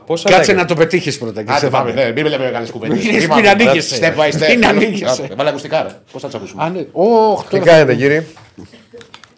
Πόσα 0.06 0.30
Κάτσε 0.30 0.52
like? 0.52 0.56
να 0.56 0.66
το 0.66 0.74
πετύχεις 0.76 1.18
πρώτα. 1.18 1.44
Και 1.44 1.52
Άντε 1.52 1.60
σε 1.60 1.70
πάμε, 1.70 1.90
πάμε. 1.92 2.04
ναι, 2.06 2.12
μην 2.12 2.26
λέμε 2.26 2.50
καλές 2.54 2.70
κουβέντες. 2.72 3.06
Μην- 3.06 3.22
Είπαμε, 3.22 3.42
μην 3.42 3.50
ανοίγεσαι. 3.50 3.98
Step 4.02 4.20
by 4.20 4.30
step. 4.32 4.50
Μην 4.50 4.66
ανοίγεσαι. 4.66 5.30
Βάλε 5.36 5.50
ακουστικά, 5.50 5.84
ρε. 5.84 5.90
Πώς 6.12 6.22
θα 6.22 6.28
τους 6.28 6.36
ακούσουμε; 6.36 6.64
Α, 6.64 6.70
ναι. 6.70 6.86
Ωχ, 6.92 7.44
Τι 7.44 7.50
τώρα- 7.60 7.72
κάνετε 7.72 7.96
κύριε. 7.96 8.24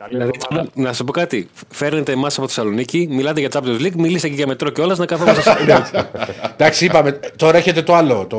Δηλαδή, 0.10 0.32
να 0.74 0.94
σα 0.94 1.04
πω 1.04 1.12
κάτι. 1.12 1.50
Φέρνετε 1.70 2.12
εμάς 2.12 2.38
από 2.38 2.48
Θεσσαλονίκη, 2.48 3.08
μιλάτε 3.12 3.40
για 3.40 3.50
Champions 3.54 3.80
League, 3.82 3.96
μιλήστε 3.96 4.28
και 4.28 4.34
για 4.36 4.48
μετρό 4.48 4.70
κιόλα 4.70 4.96
να 4.96 5.06
καθόμαστε. 5.06 5.52
Εντάξει, 6.54 6.86
είπαμε. 6.86 7.20
Τώρα 7.36 7.58
έχετε 7.58 7.82
το 7.82 7.94
άλλο. 7.96 8.26
Το, 8.30 8.38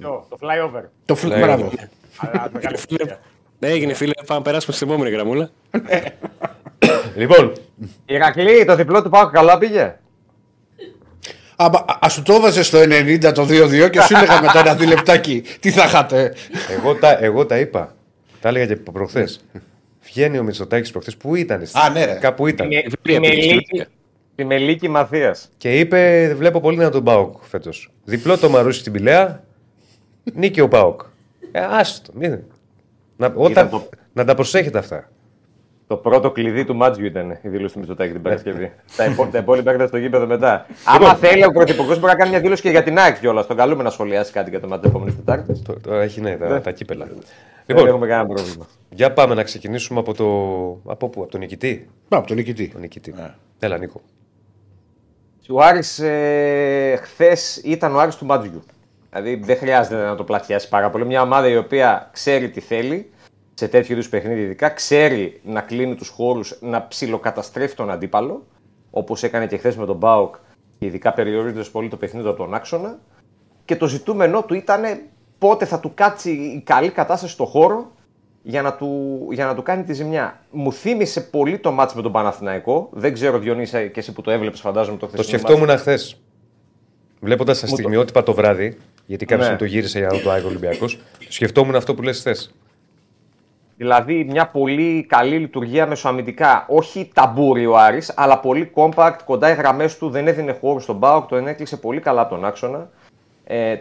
Το, 0.00 0.26
το 0.28 0.36
flyover. 0.40 0.82
το 1.04 1.14
φλ... 1.14 1.28
Μπράβο. 1.28 1.70
Αλλά 2.16 2.48
μεγάλη 2.52 2.76
επιτυχία. 2.78 3.20
Έγινε 3.60 3.94
φίλε, 3.94 4.12
πάμε 4.26 4.38
να 4.38 4.42
περάσουμε 4.42 4.74
στην 4.76 4.88
επόμενη 4.88 5.10
γραμμούλα. 5.10 5.50
Λοιπόν, 7.16 7.52
Ηρακλή, 8.06 8.64
το 8.64 8.74
διπλό 8.76 9.02
του 9.02 9.08
Πάου 9.10 9.30
καλά 9.30 9.58
πήγε; 9.58 9.94
Α, 11.56 11.70
ας 12.00 12.12
σου 12.12 12.22
το 12.22 12.34
έβαζε 12.34 12.62
στο 12.62 12.78
90 12.78 13.32
το 13.34 13.42
2-2 13.42 13.90
και 13.90 14.00
σου 14.00 14.16
έλεγα 14.16 14.40
μετά 14.40 14.58
ένα 14.58 14.74
διλεπτάκι 14.74 15.42
τι 15.60 15.70
θα 15.70 15.84
είχατε; 15.84 16.34
εγώ 16.78 16.94
τα, 16.94 17.18
εγώ 17.24 17.46
τα 17.46 17.58
είπα. 17.58 17.94
Τα 18.40 18.48
έλεγα 18.48 18.66
και 18.66 18.76
προχθές. 18.76 19.40
Βγαίνει 20.04 20.38
ο 20.38 20.42
Μητσοτάκης 20.42 20.90
προχθές. 20.90 21.16
Πού 21.16 21.34
ήταν, 21.34 21.62
Α, 21.72 21.90
ναι, 21.90 22.04
ρε. 22.04 22.12
κάπου 22.12 22.46
ήταν. 22.46 22.68
Τη 23.02 23.20
Μελίκη, 23.20 23.86
τη 24.34 24.44
Μελίκη 24.44 24.88
Μαθίας. 24.88 25.48
Και 25.56 25.78
είπε: 25.78 26.32
Βλέπω 26.36 26.60
πολύ 26.60 26.76
να 26.76 26.90
τον 26.90 27.04
Πάοκ 27.04 27.36
φέτος. 27.42 27.90
Διπλό 28.04 28.38
το 28.38 28.48
μαρούσι 28.48 28.80
στην 28.80 28.92
Πηλαία. 28.92 29.44
Νίκη 30.34 30.60
ο 30.60 30.68
Πάοκ. 30.68 31.00
Ε, 31.52 31.60
άστο. 31.70 32.12
Μην... 32.14 32.38
Να, 33.16 33.32
όταν, 33.36 33.70
το- 33.70 33.88
να 34.12 34.24
τα 34.24 34.34
προσέχετε 34.34 34.78
αυτά. 34.78 35.10
Το 35.88 35.96
πρώτο 35.96 36.30
κλειδί 36.30 36.64
του 36.64 36.74
Μάτζιου 36.76 37.04
ήταν 37.04 37.38
η 37.42 37.48
δήλωση 37.48 37.72
του 37.72 37.78
Μητσοτάκη 37.78 38.12
την 38.12 38.22
Παρασκευή. 38.22 38.72
τα, 38.96 39.04
υπό, 39.04 39.26
τα 39.26 39.38
υπόλοιπα 39.38 39.70
έρχονται 39.70 39.88
στο 39.88 39.96
γήπεδο 39.98 40.26
μετά. 40.26 40.66
Άμα 40.84 41.14
θέλει 41.14 41.44
ο 41.44 41.50
Πρωθυπουργός 41.52 41.98
μπορεί 41.98 42.12
να 42.12 42.18
κάνει 42.18 42.30
μια 42.30 42.40
δήλωση 42.40 42.62
και 42.62 42.70
για 42.70 42.82
την 42.82 42.98
ΑΕΚ 42.98 43.18
κιόλας. 43.18 43.46
Τον 43.46 43.56
καλούμε 43.56 43.82
να 43.82 43.90
σχολιάσει 43.90 44.32
κάτι 44.32 44.50
για 44.50 44.60
το 44.60 44.68
μάτι 44.68 44.80
της 44.80 44.90
επόμενης 44.90 45.16
Τετάρτης. 45.16 45.62
Το- 45.62 45.80
Τώρα 45.80 46.02
έχει 46.02 46.20
ναι, 46.20 46.36
τα, 46.36 46.60
τα 46.60 46.70
κύπελα. 46.70 47.04
Δεν 47.04 47.16
Λοιπόν, 47.66 47.86
έχουμε 47.88 48.06
κανένα 48.06 48.28
πρόβλημα. 48.34 48.66
για 48.90 49.12
πάμε 49.12 49.34
να 49.34 49.42
ξεκινήσουμε 49.42 49.98
από 50.00 50.14
το. 50.14 50.24
Από 50.92 51.08
πού, 51.08 51.22
από 51.22 51.30
τον 51.30 51.40
νικητή; 51.40 51.88
Πάμε 52.08 52.22
από 52.22 52.26
τον 52.26 52.36
νικητή. 52.36 52.68
Τον 52.68 52.80
νικητή. 52.80 53.14
Έλα, 53.58 53.78
Νίκο. 53.78 54.00
Ο 55.48 55.60
Άρης 55.62 55.98
ε, 55.98 56.98
χθες 57.02 57.56
ήταν 57.56 57.94
ο 57.94 57.98
Άρης 57.98 58.16
του 58.16 58.26
Μάτζιου. 58.26 58.62
Δηλαδή 59.10 59.40
δεν 59.44 59.56
χρειάζεται 59.56 59.96
να 60.04 60.14
το 60.14 60.24
πλατιάσει 60.24 60.68
πάρα 60.68 60.90
πολύ. 60.90 61.04
Μια 61.06 61.22
ομάδα 61.22 61.48
η 61.48 61.56
οποία 61.56 62.08
ξέρει 62.12 62.50
τι 62.50 62.60
θέλει 62.60 63.10
σε 63.58 63.68
τέτοιου 63.68 63.92
είδους 63.92 64.08
παιχνίδι, 64.08 64.40
ειδικά 64.40 64.68
ξέρει 64.68 65.40
να 65.44 65.60
κλείνει 65.60 65.94
τους 65.94 66.08
χώρους, 66.08 66.58
να 66.60 66.88
ψιλοκαταστρέφει 66.88 67.74
τον 67.74 67.90
αντίπαλο, 67.90 68.46
όπως 68.90 69.22
έκανε 69.22 69.46
και 69.46 69.56
χθες 69.56 69.76
με 69.76 69.86
τον 69.86 69.96
Μπάουκ, 69.96 70.34
ειδικά 70.78 71.12
περιορίζοντας 71.12 71.70
πολύ 71.70 71.88
το 71.88 71.96
παιχνίδι 71.96 72.28
από 72.28 72.36
τον 72.36 72.54
άξονα. 72.54 72.98
Και 73.64 73.76
το 73.76 73.86
ζητούμενό 73.86 74.42
του 74.42 74.54
ήταν 74.54 74.82
πότε 75.38 75.64
θα 75.64 75.80
του 75.80 75.92
κάτσει 75.94 76.30
η 76.30 76.62
καλή 76.64 76.90
κατάσταση 76.90 77.32
στο 77.32 77.44
χώρο 77.44 77.92
για 78.42 78.62
να 78.62 78.74
του, 78.74 79.18
για 79.32 79.46
να 79.46 79.54
του 79.54 79.62
κάνει 79.62 79.82
τη 79.82 79.92
ζημιά. 79.92 80.40
Μου 80.50 80.72
θύμισε 80.72 81.20
πολύ 81.20 81.58
το 81.58 81.70
μάτς 81.72 81.94
με 81.94 82.02
τον 82.02 82.12
Παναθηναϊκό. 82.12 82.88
Δεν 82.92 83.12
ξέρω, 83.12 83.38
Διονύσα, 83.38 83.86
και 83.86 84.00
εσύ 84.00 84.12
που 84.12 84.20
το 84.20 84.30
έβλεπες, 84.30 84.60
φαντάζομαι 84.60 84.96
το 84.96 85.06
Το 85.06 85.12
χθεσινό 85.12 85.38
σκεφτόμουν 85.38 85.78
χθες. 85.78 86.20
Βλέποντας 87.20 87.60
τα 87.60 87.66
στιγμιότυπα 87.66 88.22
το 88.22 88.34
βράδυ, 88.34 88.78
γιατί 89.06 89.24
κάποιος 89.24 89.46
Ναι. 89.46 89.52
μου 89.52 89.58
το 89.58 89.64
γύρισε 89.64 89.98
για 89.98 90.08
να 90.08 90.16
δω 90.16 90.22
το 90.22 90.30
Άγιο 90.30 90.48
Ολυμπιακό, 90.48 90.86
σκεφτόμουν 91.28 91.74
αυτό 91.74 91.94
που 91.94 92.02
λες 92.02 92.18
χθες. 92.18 92.54
Δηλαδή 93.76 94.24
μια 94.24 94.46
πολύ 94.46 95.06
καλή 95.08 95.38
λειτουργία 95.38 95.86
μεσοαμυντικά. 95.86 96.66
Όχι 96.68 97.10
ταμπούρι 97.14 97.66
ο 97.66 97.76
Άρης, 97.76 98.12
αλλά 98.16 98.40
πολύ 98.40 98.72
compact, 98.74 99.16
κοντά 99.24 99.50
οι 99.50 99.54
γραμμές 99.54 99.98
του, 99.98 100.10
δεν 100.10 100.26
έδινε 100.26 100.58
χώρο 100.60 100.80
στον 100.80 100.96
Μπάουκ, 100.96 101.28
τον 101.28 101.46
έκλεισε 101.46 101.76
πολύ 101.76 102.00
καλά 102.00 102.20
από 102.20 102.34
τον 102.34 102.44
άξονα. 102.44 102.90
Ε, 103.44 103.76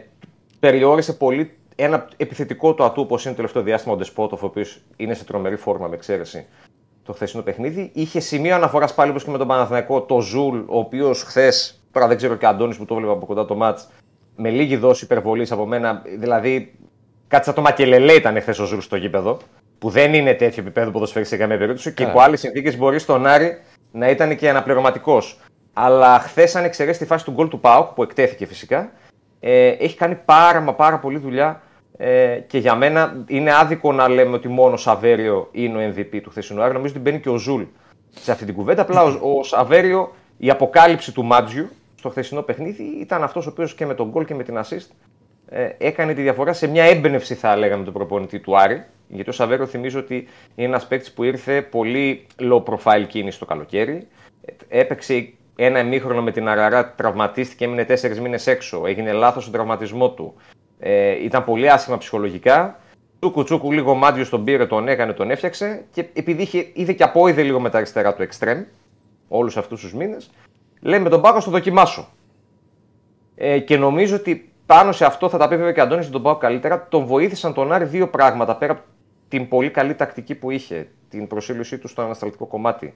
περιόρισε 0.60 1.14
πολύ 1.14 1.58
ένα 1.76 2.08
επιθετικό 2.18 2.74
του 2.74 2.84
ατού, 2.84 3.02
όπως 3.02 3.22
είναι 3.22 3.30
το 3.30 3.36
τελευταίο 3.36 3.62
διάστημα 3.62 3.94
ο 3.94 3.98
Ντεσπότοφ, 3.98 4.44
ο 4.44 4.46
οποίος 4.46 4.82
είναι 4.96 5.14
σε 5.14 5.26
τρομερή 5.26 5.56
φόρμα 5.56 5.88
με 5.88 5.96
εξαίρεση 5.96 6.46
το 7.06 7.14
χθεσινό 7.14 7.44
παιχνίδι. 7.44 7.92
Είχε 7.94 8.20
σημείο 8.20 8.56
αναφοράς 8.56 8.94
πάλι 8.94 9.10
όπως 9.10 9.24
και 9.24 9.32
με 9.32 9.38
τον 9.38 9.48
Παναθηναϊκό, 9.48 10.02
το 10.02 10.22
Ζουλ, 10.22 10.58
ο 10.58 10.78
οποίος 10.78 11.24
χθες, 11.24 11.84
τώρα 11.92 12.08
δεν 12.08 12.18
ξέρω 12.18 12.36
και 12.36 12.46
ο 12.46 12.50
Αντώνης 12.50 12.78
που 12.78 12.86
το 12.86 12.94
έβλεπε 12.94 13.14
από 13.14 13.26
κοντά 13.26 13.46
το 13.46 13.56
ματς, 13.56 13.88
με 14.36 14.50
λίγη 14.50 14.76
δόση 14.76 15.04
υπερβολής 15.04 15.52
από 15.52 15.66
μένα, 15.66 16.02
δηλαδή 16.18 16.74
κάτι 17.28 17.46
σαν 17.46 17.54
το 17.54 17.62
Μακελελέ 17.62 18.14
ήταν 18.14 18.42
χθες 18.42 18.60
ο 18.60 18.66
Ζουλ 18.66 18.80
στο 18.80 18.96
γήπεδο, 18.96 19.38
που 19.86 19.92
δεν 19.92 20.14
είναι 20.14 20.34
τέτοιο 20.34 20.64
επίπεδο 20.64 20.92
ποδοσφαιριστή 20.92 21.26
σε 21.26 21.38
καμία 21.38 21.58
περίπτωση 21.58 21.94
και 21.94 22.04
υπό 22.04 22.20
άλλες 22.20 22.40
συνθήκες 22.40 22.78
μπορεί 22.78 23.00
στον 23.00 23.26
Άρη 23.26 23.62
να 23.92 24.10
ήταν 24.10 24.36
και 24.36 24.50
αναπληρωματικός. 24.50 25.40
Αλλά 25.74 26.20
χθες, 26.20 26.56
αν 26.56 26.64
εξαιρέσει 26.64 27.00
τη 27.00 27.06
φάση 27.06 27.26
του 27.26 27.32
γκολ 27.32 27.48
του 27.48 27.60
ΠΑΟΚ, 27.60 27.88
που 27.94 28.04
εκτέθηκε 28.04 28.46
φυσικά, 28.46 28.92
ε, 29.40 29.68
έχει 29.68 29.98
κάνει 29.98 30.16
πάρα 30.26 30.62
μα 30.62 30.74
πάρα 30.74 31.00
πολύ 31.00 31.18
δουλειά 31.18 31.62
ε, 31.98 32.40
και 32.48 32.58
για 32.58 32.76
μένα 32.76 33.24
είναι 33.28 33.56
άδικο 33.56 33.92
να 33.92 34.08
λέμε 34.08 34.36
ότι 34.36 34.48
μόνο 34.48 34.74
ο 34.74 34.78
Σαβέριο 34.78 35.48
είναι 35.52 35.78
ο 35.78 35.94
MVP 35.94 36.20
του 36.24 36.30
χθεσινού 36.30 36.62
Άρη. 36.62 36.74
Νομίζω 36.74 36.94
ότι 36.94 37.02
μπαίνει 37.02 37.20
και 37.20 37.30
ο 37.30 37.38
Ζουλ 37.38 37.64
σε 38.10 38.32
αυτή 38.32 38.46
την 38.46 38.54
κουβέντα. 38.54 38.82
Απλά 38.82 39.04
ο, 39.04 39.20
ο 39.40 39.44
Σαβέριο, 39.44 40.16
η 40.38 40.50
αποκάλυψη 40.50 41.14
του 41.14 41.24
Μάτζιου 41.24 41.70
στο 41.96 42.10
χθεσινό 42.10 42.42
παιχνίδι 42.42 42.84
ήταν 42.84 43.24
αυτός 43.24 43.46
ο 43.46 43.50
οποίος 43.50 43.76
και 43.76 43.86
με 43.86 43.94
το 43.94 44.10
γκολ 44.10 44.26
και 44.26 44.36
με 44.36 44.44
την 44.44 44.58
assist 44.58 44.88
ε, 45.50 45.70
έκανε 45.78 46.14
τη 46.14 46.22
διαφορά 46.22 46.54
σε 46.54 46.68
μια 46.68 46.84
έμπνευση, 46.84 47.36
θα 47.36 47.56
λέγαμε, 47.56 47.84
του 47.84 47.92
προπονητή 47.92 48.40
του 48.40 48.58
Άρη. 48.58 48.84
Γιατί 49.08 49.30
ο 49.30 49.34
Σαβέριο 49.34 49.66
θυμίζω 49.66 50.00
ότι 50.00 50.16
είναι 50.56 50.68
ένας 50.68 50.88
παίκτης 50.88 51.12
που 51.12 51.24
ήρθε 51.24 51.62
πολύ 51.62 52.26
low 52.40 52.64
profile 52.64 53.06
κίνηση 53.08 53.40
το 53.40 53.46
καλοκαίρι. 53.46 54.08
Ε, 54.68 54.80
Έπαιξε 54.80 55.34
ένα 55.56 55.80
ημίχρονο 55.80 56.22
με 56.22 56.32
την 56.32 56.48
Αραρά, 56.48 56.94
τραυματίστηκε, 56.94 57.66
έμεινε 57.66 57.86
τέσσερις 57.86 58.20
μήνες 58.20 58.48
έξω. 58.48 58.86
Έγινε 58.86 59.12
λάθος 59.12 59.42
στον 59.42 59.54
τραυματισμό 59.54 60.10
του. 60.10 60.34
Ε, 60.80 61.24
ήταν 61.24 61.44
πολύ 61.44 61.70
άσχημα 61.70 61.98
ψυχολογικά. 61.98 62.80
Τσούκου 63.20 63.44
τσούκου 63.44 63.72
λίγο 63.72 63.92
ο 63.92 63.96
Μάντιο 63.96 64.30
τον 64.30 64.44
πήρε, 64.44 64.66
τον 64.66 64.88
έκανε, 64.88 65.14
τον 65.14 65.32
έφτιαξε. 65.32 65.86
Και 65.92 66.06
επειδή 66.14 66.42
είχε, 66.42 66.70
είδε 66.74 66.94
και 66.94 67.04
απόειδε 67.04 67.44
λίγο 67.44 67.60
με 67.60 67.70
τα 67.70 67.78
αριστερά 67.78 68.16
του 68.16 68.22
εξτρέμ, 68.22 68.64
όλους 69.28 69.58
αυτούς 69.58 69.82
τους 69.82 69.94
μήνες, 69.94 70.30
λέμε 70.82 71.10
τον 71.10 71.22
Πάκο 71.22 71.40
στο 71.40 71.52
δοκιμάσω. 71.52 72.08
Ε, 73.36 73.60
και 73.60 73.78
νομίζω 73.78 74.16
ότι 74.16 74.50
πάνω 74.66 74.92
σε 74.92 75.06
αυτό 75.06 75.30
θα 75.30 75.38
τα 75.38 75.48
πει 75.48 75.56
βέβαια 75.56 75.72
και 75.72 75.80
ο 75.80 75.84
Αντώνης 75.84 76.10
τον 76.10 76.22
πάω 76.22 76.36
καλύτερα. 76.36 76.88
Τον 76.88 77.06
βοήθησαν 77.06 77.54
τον 77.54 77.72
Άρη 77.72 77.86
δύο 77.86 78.10
πράγματα 78.10 78.56
πέρα 78.56 78.72
από 78.72 78.82
την 79.28 79.48
πολύ 79.48 79.70
καλή 79.70 79.96
τακτική 79.96 80.36
που 80.36 80.52
είχε, 80.52 80.88
την 81.10 81.28
προσήλωσή 81.28 81.78
του 81.78 81.88
στο 81.88 82.02
ανασταλτικό 82.02 82.46
κομμάτι 82.46 82.94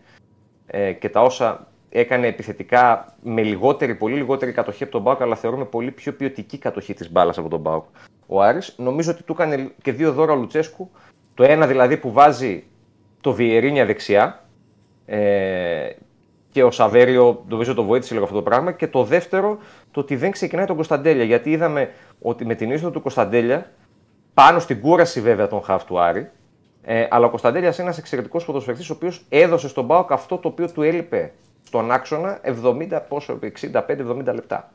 ε, 0.68 0.92
και 0.92 1.10
τα 1.10 1.22
όσα 1.22 1.68
έκανε 1.90 2.28
επιθετικά 2.28 3.16
με 3.22 3.42
λιγότερη, 3.44 3.96
πολύ 3.96 4.16
λιγότερη 4.16 4.52
κατοχή 4.52 4.84
από 4.84 4.92
τον 4.92 5.02
Μπάουκ, 5.02 5.22
αλλά 5.22 5.36
θεωρούμε 5.36 5.66
πολύ 5.66 5.92
πιο 5.92 6.14
ποιοτική 6.14 6.58
κατοχή 6.58 6.94
της 6.94 7.12
μπάλας 7.12 7.38
από 7.38 7.50
τον 7.50 7.60
Μπάουκ. 7.60 7.84
Ο 8.28 8.42
Άρης 8.42 8.76
νομίζω 8.78 9.12
ότι 9.12 9.24
του 9.24 9.34
έκανε 9.34 9.72
και 9.82 9.92
δύο 9.92 10.14
δώρα 10.14 10.34
ο 10.34 10.36
Λουτσέσκου. 10.36 10.92
Το 11.34 11.44
ένα 11.44 11.68
δηλαδή 11.68 11.98
που 11.98 12.12
βάζει 12.12 12.64
το 13.22 13.34
Βιερίνια 13.34 13.86
δεξιά 13.86 14.44
ε, 15.06 15.90
και 16.52 16.64
ο 16.64 16.72
Σαβέριο 16.72 17.44
νομίζω 17.48 17.74
το 17.74 17.84
βοήθησε 17.84 18.14
λίγο 18.14 18.26
αυτό 18.26 18.38
το 18.38 18.44
πράγμα. 18.44 18.72
Και 18.72 18.88
το 18.88 19.04
δεύτερο, 19.04 19.58
το 19.92 20.00
ότι 20.00 20.16
δεν 20.16 20.32
ξεκινάει 20.32 20.66
τον 20.66 20.76
Κωνσταντέλια. 20.76 21.24
Γιατί 21.24 21.52
είδαμε 21.52 21.92
ότι 22.22 22.46
με 22.46 22.56
την 22.56 22.72
είσοδο 22.72 22.92
του 22.92 23.02
Κωνσταντέλια, 23.02 23.72
πάνω 24.34 24.60
στην 24.60 24.82
κούραση 24.82 25.22
βέβαια 25.22 25.48
των 25.48 25.62
χαφ 25.62 25.84
του 25.86 26.00
Άρη, 26.00 26.30
ε, 26.82 27.08
αλλά 27.10 27.26
ο 27.26 27.30
Κωνσταντέλιας 27.30 27.76
είναι 27.78 27.86
ένας 27.86 27.98
εξαιρετικός 27.98 28.46
ποδοσφαιριστής, 28.46 28.90
ο 28.90 28.94
οποίος 28.94 29.26
έδωσε 29.30 29.68
στον 29.68 29.86
Μπάουκ 29.86 30.12
αυτό 30.12 30.38
το 30.38 30.48
οποίο 30.48 30.72
του 30.72 30.82
έλειπε 30.82 31.32
στον 31.64 31.92
άξονα 31.92 32.40
70, 32.44 33.02
πόσο, 33.08 33.40
65-70 33.42 34.34
λεπτά. 34.34 34.72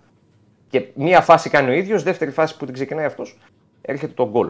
Και 0.68 0.86
μία 0.94 1.20
φάση 1.20 1.50
κάνει 1.50 1.70
ο 1.70 1.72
ίδιος, 1.72 2.02
δεύτερη 2.02 2.30
φάση 2.30 2.56
που 2.56 2.64
την 2.64 2.74
ξεκινάει 2.74 3.04
αυτός, 3.04 3.38
έρχεται 3.82 4.12
το 4.12 4.28
γκολ. 4.30 4.48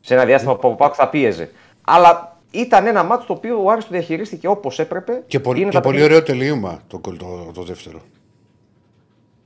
Σε 0.00 0.14
ένα 0.14 0.24
διάστημα 0.24 0.56
που 0.56 0.68
ο 0.68 0.74
Πάουκ 0.74 0.92
θα 0.96 1.08
πίεζε. 1.08 1.50
Αλλά 1.84 2.38
ήταν 2.50 2.86
ένα 2.86 3.02
μάτι 3.02 3.26
το 3.26 3.32
οποίο 3.32 3.62
ο 3.64 3.70
Άρης 3.70 3.84
το 3.84 3.90
διαχειρίστηκε 3.92 4.48
όπως 4.48 4.78
έπρεπε. 4.78 5.22
Και, 5.26 5.40
πολύ, 5.40 5.60
Είναι 5.60 5.68
και 5.70 5.76
τα 5.76 5.82
πολύ 5.82 5.96
παιχνίδια- 5.96 6.16
ωραίο 6.22 6.34
τελείωμα 6.34 6.80
το, 6.86 6.98
γκολ 6.98 7.16
το, 7.16 7.50
το 7.54 7.62
δεύτερο. 7.62 8.00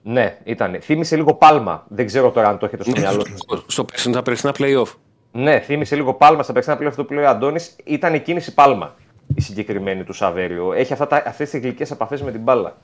Ναι, 0.07 0.37
ήταν. 0.45 0.77
Θύμισε 0.81 1.17
λίγο 1.17 1.35
πάλμα. 1.35 1.85
Δεν 1.89 2.07
ξέρω 2.07 2.31
τώρα 2.31 2.49
αν 2.49 2.59
το 2.59 2.67
έχετε 2.67 2.83
στο 2.83 2.93
μυαλό 3.01 3.27
σας. 3.27 3.65
Στο 3.67 3.85
περσινά, 3.85 4.15
τα 4.15 4.23
περσινά 4.23 4.55
playoff. 4.59 4.93
Ναι, 5.33 5.61
θύμισε 5.61 5.97
λίγο 5.97 6.15
πάλμα 6.15 6.43
στα 6.43 6.53
περσινά 6.53 6.77
πλέον 6.77 6.91
αυτό 6.91 7.05
που 7.05 7.13
λέει 7.13 7.25
ο 7.25 7.29
Αντώνης. 7.29 7.77
Ήταν 7.85 8.15
η 8.15 8.21
κίνηση 8.21 8.55
πάλμα 8.55 8.95
η 9.35 9.41
συγκεκριμένη 9.41 10.05
του 10.05 10.13
Σαβέριο. 10.13 10.73
Έχει 10.73 10.93
αυτές 11.25 11.51
τις 11.51 11.61
γλυκές 11.61 11.91
επαφές 11.91 12.23
με 12.23 12.31
την 12.31 12.41
μπάλα. 12.41 12.77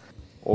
Ο 0.42 0.54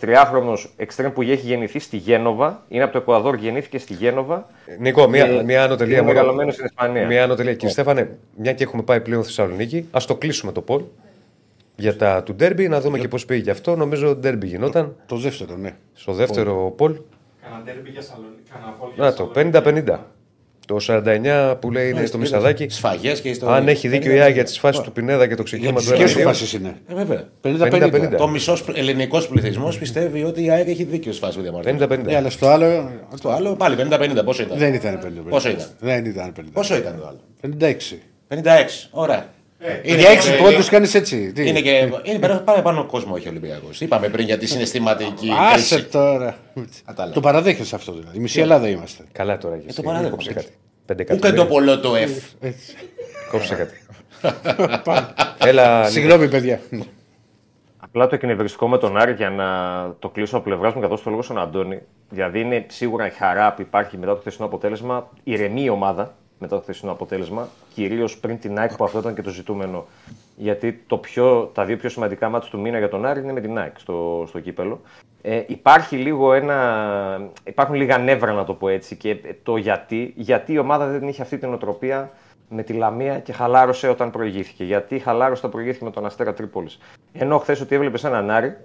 23χρονο 0.00 0.54
εξτρέμ 0.76 1.12
που 1.12 1.22
έχει 1.22 1.34
γεννηθεί 1.46 1.78
στη 1.78 1.96
Γένοβα, 1.96 2.62
είναι 2.68 2.82
από 2.82 2.92
το 2.92 2.98
Εκουαδόρ, 2.98 3.34
γεννήθηκε 3.34 3.78
στη 3.78 3.94
Γένοβα. 3.94 4.46
Νίκο, 4.78 5.08
μία, 5.08 5.24
Ε, 5.24 5.42
μία 5.42 5.64
άνω 5.64 5.76
τελεία. 5.76 5.96
είναι 5.96 6.06
μόνο. 6.06 6.14
μεγαλωμένος 6.18 6.54
στην 6.54 6.66
Ισπανία. 6.66 7.06
Μία 7.06 7.24
άνω 7.24 7.34
τελεία. 7.34 7.52
Κύριε 7.54 7.70
Στέφανε, 7.70 8.18
μια 8.36 8.52
και 8.52 8.62
έχουμε 8.64 8.82
πάει 8.82 9.00
πλέον 9.00 9.24
Θεσσαλονίκη, 9.24 9.88
ας 9.90 10.06
το 10.06 10.14
κλείσουμε 10.16 10.52
το 10.52 10.60
πόλ. 10.60 10.82
Για 11.76 11.96
τα 11.96 12.22
του 12.22 12.34
ντέρμπι, 12.34 12.68
να 12.68 12.80
δούμε 12.80 12.98
και 12.98 13.08
πώς 13.08 13.24
πήγε 13.24 13.50
αυτό. 13.50 13.76
Νομίζω 13.76 14.14
ντέρμπι 14.16 14.46
γινόταν. 14.46 14.96
Το 15.06 15.16
δεύτερο, 15.16 15.56
ναι. 15.56 15.76
Στο 15.92 16.12
δεύτερο 16.12 16.72
πολ. 16.76 16.96
Κανένα 17.42 17.62
ντέρμπι 17.64 17.90
για 17.90 18.02
Σαλονίκη. 18.02 18.42
Κανένα 18.52 18.72
πόλ 18.72 18.90
για 18.94 19.04
Να 19.04 19.12
το, 19.12 19.30
Σαλονίκη. 19.34 19.84
50-50. 19.90 19.98
Το 20.66 20.76
49 20.80 21.56
που 21.60 21.70
λέει 21.70 21.90
είναι 21.90 22.06
στο 22.06 22.18
Μισαδάκι. 22.18 22.68
Σφαγές 22.68 23.20
και 23.20 23.34
στο. 23.34 23.50
Αν 23.50 23.68
έχει 23.68 23.88
δίκιο 23.88 24.12
η 24.14 24.20
Άγια 24.20 24.44
της 24.44 24.58
φάσης 24.58 24.82
του 24.82 24.92
Πινέδα 24.92 25.26
και 25.26 25.34
το 25.34 25.42
ξεκίνημα 25.42 25.80
του 25.80 25.92
Και 25.92 26.06
σου 26.06 26.18
1-2. 26.18 26.22
φάσει 26.22 26.56
είναι; 26.56 26.76
Ε, 26.88 26.94
βέβαια. 26.94 27.28
50-50. 27.42 28.14
Το 28.16 28.28
μισός 28.28 28.64
ελληνικός 28.74 29.28
πληθυσμός 29.28 29.78
πιστεύει 29.78 30.24
ότι 30.24 30.44
η 30.44 30.50
ΑΕΚ 30.50 30.68
έχει 30.68 30.84
δίκιο 30.84 31.12
στη 31.12 31.20
φάση 31.24 31.36
του 31.36 31.42
διαμαρτυρίου. 31.42 31.78
50-50. 31.88 31.98
Ναι, 32.04 32.16
αλλά 32.16 32.30
στο 32.30 32.48
άλλο 32.48 32.90
Το 33.22 33.30
άλλο 33.30 33.54
πάλι 33.56 33.76
50-50. 33.78 34.24
Πόσο 34.24 34.42
ήταν; 34.42 34.58
δεν 34.58 34.74
ήταν 34.74 34.98
50. 35.04 35.28
Πόσο 35.28 35.48
ήταν; 35.48 35.66
Δεν 35.78 36.04
ήταν 36.04 36.32
50. 36.40 36.42
Πόσο 36.52 36.76
ήταν 36.76 36.96
το 36.98 37.06
άλλο; 37.06 37.20
56. 37.58 37.98
56. 38.28 38.38
Ωραία. 38.90 39.26
Είναι 39.82 39.96
Για 40.00 40.14
και- 40.14 40.30
6 40.30 40.42
πόντους 40.42 40.68
κάνεις 40.68 40.94
έτσι. 40.94 41.32
Τι; 41.32 41.48
Είναι 41.48 41.60
και. 41.60 41.90
Είναι 42.02 42.18
πέρα- 42.18 42.40
πάρα 42.40 42.62
πάνω 42.62 42.84
κόσμος 42.86 43.18
όχι 43.18 43.28
Ολυμπιακός. 43.28 43.80
Είπαμε 43.80 44.08
πριν 44.08 44.26
για 44.26 44.38
τη 44.38 44.46
συναισθηματική 44.46 45.30
Άσε 45.52 45.74
κρίση. 45.74 45.88
τώρα. 45.90 46.36
Κατάλαβα. 46.86 47.14
Το 47.14 47.20
παραδέχεσαι 47.20 47.74
αυτό 47.74 47.92
δηλαδή. 47.92 48.16
Η 48.16 48.20
μισή 48.20 48.40
Ελλάδα 48.40 48.68
είμαστε. 48.68 49.04
Καλά 49.12 49.38
τώρα 49.38 49.56
και 49.56 49.66
Ε, 49.68 49.72
το 49.72 49.82
παράδειγμα. 49.82 50.10
Κόψε 50.10 50.32
κάτι. 50.32 50.46
5 50.86 51.04
Πού 51.04 51.14
και 51.14 51.20
το 51.20 51.26
εκατομμύρια. 51.26 51.46
πολλό 51.46 51.80
το 51.80 51.92
F. 51.96 52.48
Κόψε 53.30 53.54
κάτι. 53.54 53.74
Έλα, 55.48 55.84
Συγγνώμη, 55.84 56.28
παιδιά. 56.28 56.60
Απλά 57.78 58.06
το 58.06 58.14
εκνευριστικό 58.14 58.68
με 58.68 58.78
τον 58.78 58.96
Άρη 58.96 59.12
για 59.12 59.30
να 59.30 59.46
το 59.98 60.08
κλείσω 60.08 60.36
από 60.36 60.44
πλευράς 60.44 60.74
μου 60.74 60.80
και 60.80 60.86
θα 60.86 60.88
δώσω 60.90 61.04
το 61.04 61.10
λόγο 61.10 61.22
στον 61.22 61.38
Αντώνη. 61.38 61.78
Δηλαδή 62.10 62.40
είναι 62.40 62.64
σίγουρα 62.68 63.06
η 63.06 63.10
χαρά 63.10 63.52
που 63.54 63.60
υπάρχει 63.60 63.96
μετά 63.96 64.12
το 64.14 64.18
χθεσινό 64.20 64.46
αποτέλεσμα, 64.46 65.08
ηρεμεί 65.24 65.62
η 65.62 65.68
ομάδα 65.68 66.14
μετά 66.42 66.56
το 66.56 66.62
χθεσινό 66.62 66.92
αποτέλεσμα, 66.92 67.48
κυρίως 67.74 68.18
πριν 68.18 68.38
την 68.38 68.58
ΑΕΚ 68.58 68.76
που 68.76 68.84
αυτό 68.84 68.98
ήταν 68.98 69.14
και 69.14 69.22
το 69.22 69.30
ζητούμενο. 69.30 69.86
Γιατί 70.36 70.82
το 70.86 70.96
πιο, 70.96 71.50
τα 71.54 71.64
δύο 71.64 71.76
πιο 71.76 71.88
σημαντικά 71.88 72.28
μάτια 72.28 72.50
του 72.50 72.60
μήνα 72.60 72.78
για 72.78 72.88
τον 72.88 73.06
Άρη 73.06 73.20
είναι 73.20 73.32
με 73.32 73.40
την 73.40 73.58
ΑΕΚ 73.58 73.78
στο, 73.78 74.24
στο 74.28 74.40
κύπελο. 74.40 74.80
Ε, 75.22 75.42
υπάρχει 75.46 75.96
λίγο 75.96 76.32
ένα, 76.32 77.30
υπάρχουν 77.44 77.74
λίγα 77.74 77.98
νεύρα 77.98 78.32
να 78.32 78.44
το 78.44 78.54
πω 78.54 78.68
έτσι 78.68 78.96
και 78.96 79.16
το 79.42 79.56
γιατί. 79.56 80.12
Γιατί 80.16 80.52
η 80.52 80.58
ομάδα 80.58 80.86
δεν 80.86 81.08
είχε 81.08 81.22
αυτή 81.22 81.38
την 81.38 81.52
οτροπία 81.52 82.10
με 82.48 82.62
τη 82.62 82.72
Λαμία 82.72 83.18
και 83.18 83.32
χαλάρωσε 83.32 83.88
όταν 83.88 84.10
προηγήθηκε. 84.10 84.64
Γιατί 84.64 84.98
χαλάρωσε 84.98 85.38
όταν 85.38 85.50
προηγήθηκε 85.50 85.84
με 85.84 85.90
τον 85.90 86.06
Αστέρα 86.06 86.34
Τρίπολης. 86.34 86.78
Ενώ 87.12 87.38
χθες 87.38 87.60
ότι 87.60 87.74
έβλεπε 87.74 88.06
έναν 88.06 88.30
Άρη, 88.30 88.56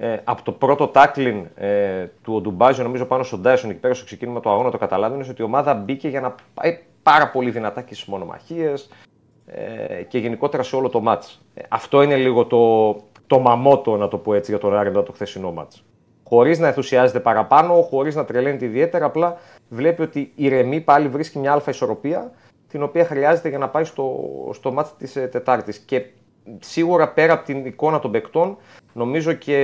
ε, 0.00 0.16
από 0.24 0.42
το 0.42 0.52
πρώτο 0.52 0.86
τάκλιν 0.86 1.46
ε, 1.54 2.06
του 2.22 2.34
Οντουμπάζιο, 2.34 2.84
νομίζω 2.84 3.04
πάνω 3.04 3.22
στον 3.22 3.40
Ντάισον 3.40 3.70
εκεί 3.70 3.78
πέρα 3.78 3.94
στο 3.94 4.04
ξεκίνημα 4.04 4.40
του 4.40 4.50
αγώνα, 4.50 4.70
το 4.70 4.78
καταλάβαινες 4.78 5.28
ότι 5.28 5.42
η 5.42 5.44
ομάδα 5.44 5.74
μπήκε 5.74 6.08
για 6.08 6.20
να 6.20 6.34
πάει 6.54 6.78
πάρα 7.10 7.30
πολύ 7.30 7.50
δυνατά 7.50 7.82
και 7.82 7.94
στις 7.94 8.06
μονομαχίες 8.06 8.88
ε, 9.46 10.02
και 10.02 10.18
γενικότερα 10.18 10.62
σε 10.62 10.76
όλο 10.76 10.88
το 10.88 11.00
μάτς. 11.00 11.40
Ε, 11.54 11.62
αυτό 11.68 12.02
είναι 12.02 12.16
λίγο 12.16 12.44
το, 12.44 12.90
το 13.26 13.38
μαμότο, 13.38 13.96
να 13.96 14.08
το 14.08 14.18
πω 14.18 14.34
έτσι, 14.34 14.50
για 14.50 14.60
τον 14.60 14.76
Άρη 14.76 14.88
μετά 14.88 15.02
το 15.02 15.12
χθεσινό 15.12 15.52
μάτς. 15.52 15.84
Χωρίς 16.24 16.58
να 16.58 16.66
ενθουσιάζεται 16.66 17.20
παραπάνω, 17.20 17.82
χωρίς 17.82 18.14
να 18.14 18.24
τρελαίνεται 18.24 18.64
ιδιαίτερα, 18.64 19.04
απλά 19.04 19.36
βλέπει 19.68 20.02
ότι 20.02 20.32
ηρεμεί 20.34 20.80
πάλι 20.80 21.08
βρίσκει 21.08 21.38
μια 21.38 21.52
αλφα 21.52 21.70
ισορροπία 21.70 22.32
την 22.68 22.82
οποία 22.82 23.04
χρειάζεται 23.04 23.48
για 23.48 23.58
να 23.58 23.68
πάει 23.68 23.84
στο, 23.84 24.20
στο 24.52 24.72
μάτς 24.72 24.96
της 24.96 25.16
ε, 25.16 25.26
Τετάρτης. 25.26 25.78
Και 25.78 26.06
σίγουρα 26.60 27.12
πέρα 27.12 27.32
από 27.32 27.44
την 27.44 27.66
εικόνα 27.66 27.98
των 27.98 28.10
παικτών, 28.10 28.56
νομίζω 28.92 29.32
και 29.32 29.56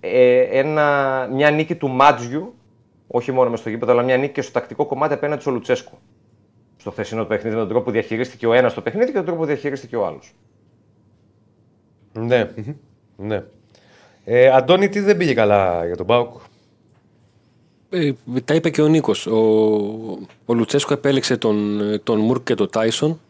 ε, 0.00 0.40
ένα, 0.40 1.28
μια 1.32 1.50
νίκη 1.50 1.74
του 1.74 1.88
Μάτζιου, 1.88 2.54
όχι 3.06 3.32
μόνο 3.32 3.50
μες 3.50 3.58
στο 3.58 3.68
γήπεδο, 3.68 3.92
αλλά 3.92 4.02
μια 4.02 4.16
νίκη 4.16 4.32
και 4.32 4.42
στο 4.42 4.52
τακτικό 4.52 4.86
κομμάτι 4.86 5.14
απέναντι 5.14 5.40
στο 5.40 5.50
Λουτσέσκο. 5.50 5.98
Στο 6.82 6.90
χθεσινό 6.90 7.24
παιχνίδι, 7.24 7.54
με 7.54 7.60
τον 7.60 7.68
τρόπο 7.68 7.84
που 7.84 7.90
διαχειρίστηκε 7.90 8.46
ο 8.46 8.52
ένας 8.52 8.74
το 8.74 8.80
παιχνίδι 8.80 9.06
και 9.06 9.16
τον 9.16 9.24
τρόπο 9.24 9.40
που 9.40 9.46
διαχειρίστηκε 9.46 9.96
ο 9.96 10.06
άλλος. 10.06 10.34
Ναι. 12.12 12.50
ναι. 13.16 13.42
Ε, 14.24 14.48
Αντώνη, 14.48 14.88
τι 14.88 15.00
δεν 15.00 15.16
πήγε 15.16 15.34
καλά 15.34 15.86
για 15.86 15.96
τον 15.96 16.06
Μπάουκ; 16.06 16.34
Ε, 17.90 18.12
τα 18.44 18.54
είπε 18.54 18.70
και 18.70 18.82
ο 18.82 18.88
Νίκος. 18.88 19.26
Ο, 19.26 19.38
ο 20.44 20.54
Λουτσέσκο 20.54 20.92
επέλεξε 20.92 21.36
τον, 21.36 21.80
τον 22.02 22.20
Μουρκ 22.20 22.44
και 22.44 22.54
τον 22.54 22.70
Τάισον. 22.70 23.20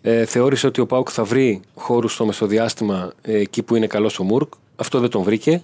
Ε, 0.00 0.24
θεώρησε 0.24 0.66
ότι 0.66 0.80
ο 0.80 0.86
Πάουκ 0.86 1.08
θα 1.12 1.24
βρει 1.24 1.60
χώρους 1.74 2.12
στο 2.12 2.26
μεσοδιάστημα 2.26 3.12
ε, 3.22 3.38
εκεί 3.38 3.62
που 3.62 3.76
είναι 3.76 3.86
καλός 3.86 4.18
ο 4.18 4.22
Μουρκ. 4.22 4.52
Αυτό 4.76 5.00
δεν 5.00 5.10
τον 5.10 5.22
βρήκε. 5.22 5.62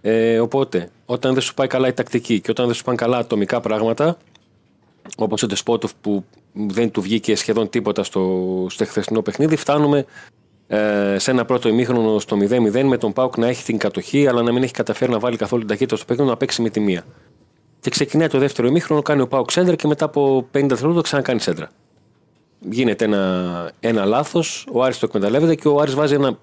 Ε, 0.00 0.40
οπότε, 0.40 0.88
όταν 1.06 1.32
δεν 1.32 1.42
σου 1.42 1.54
πάει 1.54 1.66
καλά 1.66 1.88
η 1.88 1.92
τακτική 1.92 2.40
και 2.40 2.50
όταν 2.50 2.66
δεν 2.66 2.74
σου 2.74 2.84
πάνε 2.84 2.96
καλά 2.96 3.18
ατομικά 3.18 3.60
πράγματα, 3.60 4.16
όπως 5.16 5.42
ο 5.42 5.46
Ντεσπότοφ 5.46 5.92
που 6.00 6.24
δεν 6.52 6.90
του 6.90 7.00
βγήκε 7.00 7.36
σχεδόν 7.36 7.68
τίποτα 7.68 8.02
στο, 8.02 8.66
στο 8.70 8.84
χθεσινό 8.84 9.22
παιχνίδι, 9.22 9.56
φτάνουμε 9.56 10.06
ε, 10.66 11.16
σε 11.18 11.30
ένα 11.30 11.44
πρώτο 11.44 11.68
ημίχρονο 11.68 12.18
στο 12.18 12.36
0-0 12.40 12.82
με 12.82 12.96
τον 12.96 13.12
Πάουκ 13.12 13.36
να 13.36 13.46
έχει 13.48 13.64
την 13.64 13.78
κατοχή, 13.78 14.26
αλλά 14.26 14.42
να 14.42 14.52
μην 14.52 14.62
έχει 14.62 14.72
καταφέρει 14.72 15.10
να 15.12 15.18
βάλει 15.18 15.36
καθόλου 15.36 15.60
την 15.60 15.70
ταχύτητα 15.70 15.96
στο 15.96 16.04
παιχνίδι, 16.04 16.30
να 16.30 16.36
παίξει 16.36 16.62
με 16.62 16.68
τη 16.68 16.80
μία. 16.80 17.04
Και 17.80 17.90
ξεκινάει 17.90 18.28
το 18.28 18.38
δεύτερο 18.38 18.68
ημίχρονο, 18.68 19.02
κάνει 19.02 19.20
ο 19.20 19.28
Πάουκ 19.28 19.50
σέντρα 19.50 19.74
και 19.74 19.86
μετά 19.86 20.04
από 20.04 20.38
50 20.38 20.44
δευτερόλεπτα 20.52 21.02
ξανακάνει 21.02 21.40
σέντρα. 21.40 21.70
Γίνεται 22.70 23.04
ένα, 23.04 23.72
ένα 23.80 24.04
λάθος, 24.04 24.66
ο 24.72 24.82
Άρης 24.82 24.98
το 24.98 25.06
εκμεταλλεύεται 25.06 25.54
και 25.54 25.68
ο 25.68 25.80
Άρης 25.80 25.94
βάζει 25.94 26.14
ένα, 26.14 26.38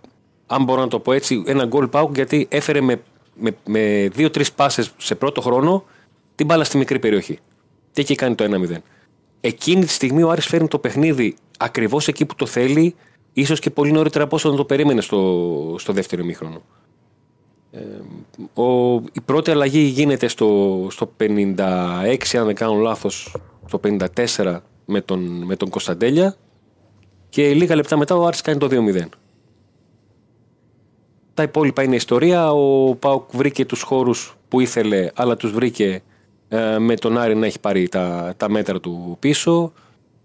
αν 0.46 0.64
μπορώ 0.64 0.82
να 0.82 0.88
το 0.88 1.00
πω 1.00 1.12
έτσι, 1.12 1.44
ένα 1.46 1.66
γκολ 1.66 1.88
Πάουκ 1.88 2.16
γιατί 2.16 2.48
έφερε 2.50 2.82
με, 2.82 3.02
με, 3.36 3.56
με 3.66 4.10
δύο-τρεις 4.14 4.52
πάσες 4.52 4.94
σε 4.98 5.16
πρώτο 5.16 5.42
χρόνο 5.42 5.84
την 6.36 6.46
μπάλα 6.46 6.64
στη 6.64 6.78
μικρή 6.78 7.00
περιοχή. 7.00 7.40
Και 7.92 8.02
εκεί 8.02 8.16
κάνει 8.16 8.36
το 8.36 8.66
1-0. 8.70 8.76
Εκείνη 9.42 9.86
τη 9.86 9.92
στιγμή 9.92 10.24
ο 10.24 10.30
Άρης 10.30 10.46
φέρνει 10.46 10.68
το 10.68 10.80
παιχνίδι 10.80 11.36
ακριβώς 11.58 12.08
εκεί 12.08 12.26
που 12.26 12.36
το 12.36 12.46
θέλει, 12.46 12.96
ίσως 13.34 13.60
και 13.60 13.70
πολύ 13.70 13.92
νωρίτερα 13.92 14.24
από 14.24 14.36
όσο 14.36 14.50
να 14.50 14.56
το 14.56 14.66
περίμενε 14.66 15.02
στο, 15.02 15.76
στο 15.80 15.94
δεύτερο 15.94 16.22
ημίχρονο. 16.22 16.62
Ε, 17.72 17.80
ο, 18.62 18.94
η 19.14 19.22
πρώτη 19.26 19.52
αλλαγή 19.52 19.80
γίνεται 19.80 20.28
στο, 20.28 20.88
στο 20.92 21.12
56, 21.20 21.58
αν 22.34 22.46
δεν 22.46 22.56
κάνω 22.56 22.74
λάθος, 22.74 23.36
στο 23.66 23.80
54 24.36 24.60
με 24.86 25.02
τον, 25.02 25.20
με 25.44 25.56
τον 25.56 25.70
Κωνσταντέλια 25.70 26.36
και 27.30 27.54
λίγα 27.54 27.76
λεπτά 27.76 27.98
μετά 27.98 28.16
ο 28.16 28.26
Άρης 28.26 28.42
κάνει 28.42 28.60
το 28.60 28.68
2-0. 28.72 29.06
Τα 31.34 31.44
υπόλοιπα 31.44 31.84
είναι 31.84 31.96
ιστορία. 31.96 32.52
Ο 32.52 32.96
Πάουκ 32.96 33.30
βρήκε 33.32 33.66
τους 33.66 33.82
χώρους 33.82 34.38
που 34.48 34.60
ήθελε, 34.60 35.12
αλλά 35.16 35.38
τους 35.38 35.52
βρήκε 35.52 35.86
ε, 35.86 36.00
με 36.80 36.96
τον 37.00 37.18
Άρη 37.18 37.36
να 37.36 37.46
έχει 37.46 37.60
πάρει 37.60 37.90
τα, 37.90 38.34
τα 38.38 38.50
μέτρα 38.50 38.80
του 38.80 39.18
πίσω. 39.20 39.74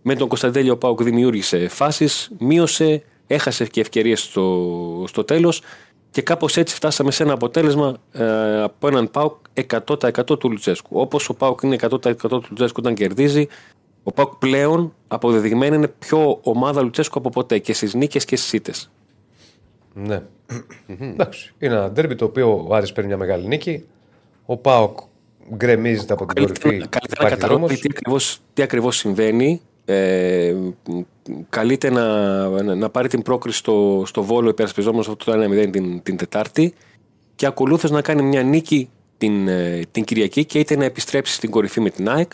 Με 0.03 0.15
τον 0.15 0.29
Κωνσταντέλιο 0.29 0.73
ο 0.73 0.77
Πάουκ 0.77 1.03
δημιούργησε 1.03 1.69
φάσεις, 1.69 2.31
μείωσε, 2.39 3.03
έχασε 3.27 3.67
και 3.67 3.81
ευκαιρίες 3.81 4.21
στο, 4.21 5.05
στο 5.07 5.25
τέλος 5.25 5.63
και 6.11 6.23
κάπως 6.23 6.57
έτσι 6.57 6.75
φτάσαμε 6.75 7.11
σε 7.11 7.23
ένα 7.23 7.33
αποτέλεσμα 7.33 7.97
ε, 8.13 8.63
από 8.63 8.89
έναν 8.89 9.11
ΠΑΟΚ 9.11 9.37
100% 9.87 10.39
του 10.39 10.51
Λουτσέσκου. 10.51 11.01
Όπως 11.01 11.29
ο 11.29 11.35
ΠΑΟΚ 11.35 11.61
είναι 11.63 11.77
100% 11.81 12.17
του 12.17 12.43
Λουτσέσκου 12.49 12.77
όταν 12.79 12.95
κερδίζει, 12.95 13.49
ο 14.03 14.13
ΠΑΟΚ 14.13 14.35
πλέον 14.35 14.95
αποδεδειγμένα 15.09 15.77
είναι 15.77 15.89
πιο 15.89 16.39
ομάδα 16.43 16.83
Λουτσέσκου 16.83 17.19
από 17.19 17.29
ποτέ 17.29 17.59
και 17.59 17.73
στις 17.73 17.95
νίκες 17.95 18.25
και 18.25 18.37
στις 18.37 18.53
ήττες. 18.53 18.91
Ναι. 19.95 20.23
Εντάξει. 21.13 21.55
Είναι 21.59 21.75
ένα 21.75 21.91
ντέρμπι 21.91 22.15
το 22.15 22.25
οποίο 22.25 22.65
ο 22.69 22.75
Άρης 22.75 22.93
παίρνει 22.93 23.09
μια 23.09 23.19
μεγάλη 23.19 23.47
νίκη. 23.47 23.85
Ο 24.47 24.57
ΠΑΟΚ 24.57 24.99
γκρεμίζεται 25.55 26.13
από 26.13 26.27
την 26.27 26.35
κορυφή. 26.43 26.61
Καλύτερα, 26.61 26.87
καλύτερα 26.89 27.23
να 27.23 27.27
Υπάρχει 27.27 27.35
καταλάβει 27.41 27.61
δρόμος. 27.61 27.81
τι 27.81 27.89
ακριβώς, 27.91 28.39
τι 28.53 28.63
ακριβώς 28.63 28.97
συμβαίνει. 28.97 29.61
Ε, 29.89 30.55
μ, 30.89 31.01
καλείται 31.49 31.91
να, 31.91 32.49
να, 32.63 32.75
να 32.75 32.91
πάρει 32.91 33.09
την 33.09 33.23
πρόκριση 33.23 33.59
στο, 33.59 34.03
στο 34.07 34.23
Βόλο 34.23 34.49
υπερασπιζόμενος 34.49 35.09
αυτό 35.09 35.25
το 35.33 35.43
1-0 35.45 35.69
την, 35.73 36.03
την 36.03 36.17
Τετάρτη 36.17 36.75
και 37.35 37.47
ακολούθως 37.47 37.91
να 37.91 38.03
κάνει 38.03 38.23
μια 38.23 38.43
νίκη 38.43 38.91
την, 39.19 39.49
ε, 39.49 39.81
την 39.91 40.05
Κυριακή 40.05 40.45
και 40.45 40.59
είτε 40.59 40.77
να 40.77 40.85
επιστρέψει 40.85 41.35
στην 41.35 41.51
κορυφή 41.51 41.81
με 41.81 41.91
την 41.91 42.09
ΑΕΚ 42.09 42.33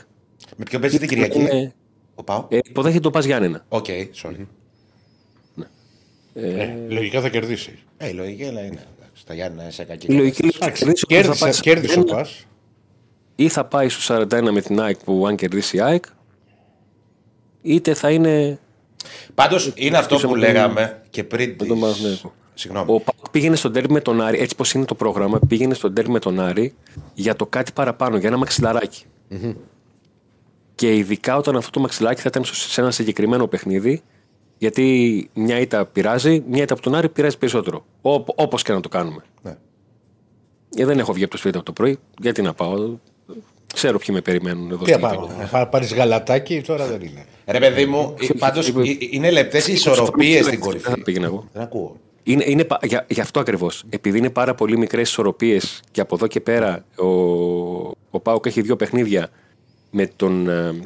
Με 0.56 0.64
ποιον 0.64 0.80
παίζει 0.80 0.98
την 0.98 1.06
είτε 1.06 1.20
να 1.20 1.26
Κυριακή; 1.28 1.56
είναι- 1.56 1.72
Ο 2.14 2.22
ΠΑΟΚ; 2.23 2.47
ε, 2.48 2.59
υποδέχεται 2.64 3.01
τον 3.03 3.11
ΠΑΣ 3.11 3.24
Γιάννινα. 3.24 3.65
Οκ, 3.68 3.86
sorry. 4.22 4.47
Ε, 6.34 6.68
λογικά 6.89 7.20
θα 7.20 7.28
κερδίσει. 7.28 7.78
Ε, 7.97 8.09
η 8.09 8.12
λογική 8.12 8.44
αλλά 8.44 8.60
είναι. 8.60 8.86
εντάξει, 8.98 9.26
Τα 9.26 9.34
Γιάννα 9.34 9.70
σε 9.70 9.84
κακή 9.84 10.06
Η 10.12 10.14
λογική 10.14 10.43
κατάσταση. 10.51 10.84
λέει 10.84 10.90
ότι 10.93 11.01
θα 11.01 11.06
Κέρδισε, 11.06 11.44
πάει 11.44 11.60
κέρδισε 11.60 11.98
ο 11.98 12.02
41 12.02 12.06
Πας. 12.10 12.47
Ή 13.37 13.49
θα 13.49 13.65
πάει 13.65 13.89
στους 13.89 14.05
41 14.11 14.51
με 14.53 14.61
την 14.61 14.81
ΑΕΚ 14.81 14.97
που 15.05 15.27
αν 15.27 15.37
κερδίσει 15.37 15.77
η 15.77 15.81
ΑΕΚ 15.81 16.05
είτε 17.63 17.95
θα 17.95 18.11
είναι 18.11 18.59
Πάντως 19.35 19.73
είναι 19.75 19.97
αυτό 19.99 20.15
πίσω 20.15 20.27
που 20.27 20.33
από 20.35 20.43
τον- 20.43 20.53
λέγαμε 20.53 21.03
και 21.11 21.25
πριν. 21.25 21.51
με 21.51 21.57
τον 21.57 21.69
τις- 21.69 21.81
Παναθηναϊκό. 21.81 22.35
Συγγνώμη. 22.55 22.85
Ο 22.93 23.01
Πάουκ 23.01 23.31
πήγαινε 23.31 23.57
στον 23.57 23.73
τέρμι 23.73 23.93
με 23.93 24.01
τον 24.01 24.21
Άρη, 24.21 24.39
έτσι 24.39 24.57
πως 24.57 24.73
είναι 24.73 24.85
το 24.85 24.95
πρόγραμμα, 24.95 25.39
πήγαινε 25.49 25.75
στον 25.75 25.95
τέρμι 25.95 26.13
με 26.13 26.19
τον 26.19 26.41
Άρη 26.41 26.75
για 27.15 27.37
το 27.37 27.47
κάτι 27.47 27.73
παραπάνω, 27.73 28.17
για 28.17 28.29
ένα 28.29 28.37
μαξιλαράκι. 28.37 29.05
Και 30.75 30.97
ειδικά 30.97 31.37
όταν 31.37 31.57
αυτό 31.57 31.71
το 31.71 31.81
μαξιλαράκι 31.81 32.21
θα 32.21 32.29
ήταν 32.29 32.45
σε 32.45 32.81
ένα 32.81 32.91
συγκεκριμένο 32.91 33.47
παιχνίδι, 33.47 34.03
γιατί 34.59 35.31
μια 35.35 35.59
ήττα 35.61 35.87
πειράζει, 35.87 36.43
μια 36.49 36.63
ήττα 36.63 36.73
από 36.75 36.83
τον 36.83 36.95
Άρη 36.95 37.09
πειράζει 37.09 37.39
περισσότερο. 37.39 37.85
Όπως 38.35 38.63
και 38.63 38.73
να 38.73 38.81
το 38.81 38.89
κάνουμε. 38.89 39.23
Ναι. 39.43 39.57
Ε, 40.77 40.85
δεν 40.85 40.99
έχω 40.99 41.13
βγει 41.13 41.23
από 41.23 41.33
το 41.33 41.39
σπίτι 41.39 41.57
από 41.57 41.67
το 41.67 41.73
πρωί, 41.73 41.99
γιατί 42.21 42.43
να 42.43 42.55
πάω. 42.55 42.97
Ξέρω 43.73 43.99
ποιοι 43.99 44.09
με 44.12 44.20
περιμένουν 44.20 44.70
εδώ 44.70 44.85
Τι 44.85 44.90
στην 44.90 45.03
να 45.03 45.09
Επίγεια. 45.09 45.27
πάμε, 45.28 45.44
θα 45.44 45.69
πάρεις 45.69 45.94
γαλατάκι, 45.94 46.61
τώρα 46.61 46.86
δεν 46.86 47.01
είναι. 47.01 47.24
Ρε 47.47 47.59
παιδί 47.59 47.86
μου, 47.86 48.15
πάντως 48.39 48.73
είναι 49.11 49.31
λεπτές 49.31 49.69
οι 49.69 49.73
ισορροπίες 49.73 50.44
στην 50.47 50.61
κορυφή. 50.61 50.82
Δεν 50.85 50.94
θα 50.94 51.03
πήγαινα 51.03 51.27
εγώ. 51.27 51.49
Δεν 51.53 51.62
ακούω. 51.62 51.97
Είναι, 52.23 52.44
είναι, 52.47 52.65
πα- 52.65 52.78
για, 52.82 53.07
γι' 53.09 53.20
αυτό 53.20 53.40
ακριβώς. 53.40 53.85
Επειδή 53.90 54.19
είναι 54.19 54.31
πάρα 54.31 54.55
πολύ 54.55 54.77
μικρές 54.78 55.09
ισορροπίες 55.09 55.81
και 55.90 56.01
από 56.01 56.15
εδώ 56.15 56.27
και 56.27 56.40
πέρα 56.40 56.85
ο, 56.97 57.07
ο 58.11 58.20
Πάουκ 58.23 58.47
έχει 58.47 58.61
δύο 58.61 58.77
παιχνίδια 58.77 59.28
με, 59.90 60.07
τον, 60.16 60.49
ε, 60.49 60.82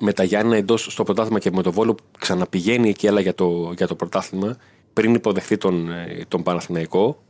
με 0.00 0.12
τα 0.12 0.24
Γιάννα 0.24 0.56
εντός 0.56 0.86
στο 0.90 1.02
πρωτάθλημα 1.02 1.38
και 1.38 1.50
με 1.50 1.62
τον 1.62 1.72
Βόλο 1.72 1.94
που 1.94 2.02
ξαναπηγαίνει 2.18 2.88
εκεί 2.88 3.08
αλλά 3.08 3.20
για 3.20 3.34
το, 3.34 3.72
για 3.76 3.86
το 3.86 3.94
πρωτάθλημα 3.94 4.56
πριν 4.92 5.14
υποδεχθεί 5.14 5.56
τον, 5.56 5.90
ε, 5.92 6.24
τον 6.28 6.42
Παναθηναϊκό. 6.42 7.22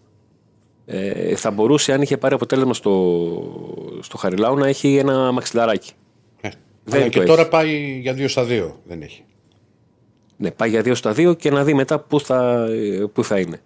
Ε, 0.87 1.37
θα 1.37 1.51
μπορούσε, 1.51 1.93
αν 1.93 2.03
είχε 2.03 2.17
πάρει 2.17 2.35
αποτέλεσμα 2.35 2.75
στο, 2.75 3.99
στο 4.01 4.17
Χαριλάου, 4.17 4.57
να 4.57 4.67
έχει 4.67 4.97
ένα 4.97 5.33
μαξιλαράκι. 5.33 5.93
Ε, 6.41 6.49
Δεν 6.85 7.01
αλλά 7.01 7.11
το 7.11 7.19
και 7.19 7.25
τώρα 7.25 7.41
έχει. 7.41 7.51
πάει 7.51 7.99
για 8.03 8.15
2 8.15 8.25
στα 8.29 8.47
2. 8.49 8.73
Δεν 8.85 9.03
έχει. 9.03 9.25
Ναι, 10.37 10.51
πάει 10.51 10.71
για 10.71 10.83
δύο 10.83 10.95
στα 10.95 11.13
δύο 11.13 11.35
και 11.35 11.51
να 11.51 11.65
δει 11.65 11.75
μετά 11.75 11.99
πού 11.99 12.21
θα, 12.21 12.67
ε, 12.71 13.05
πού 13.13 13.25
θα 13.25 13.39
είναι. 13.39 13.61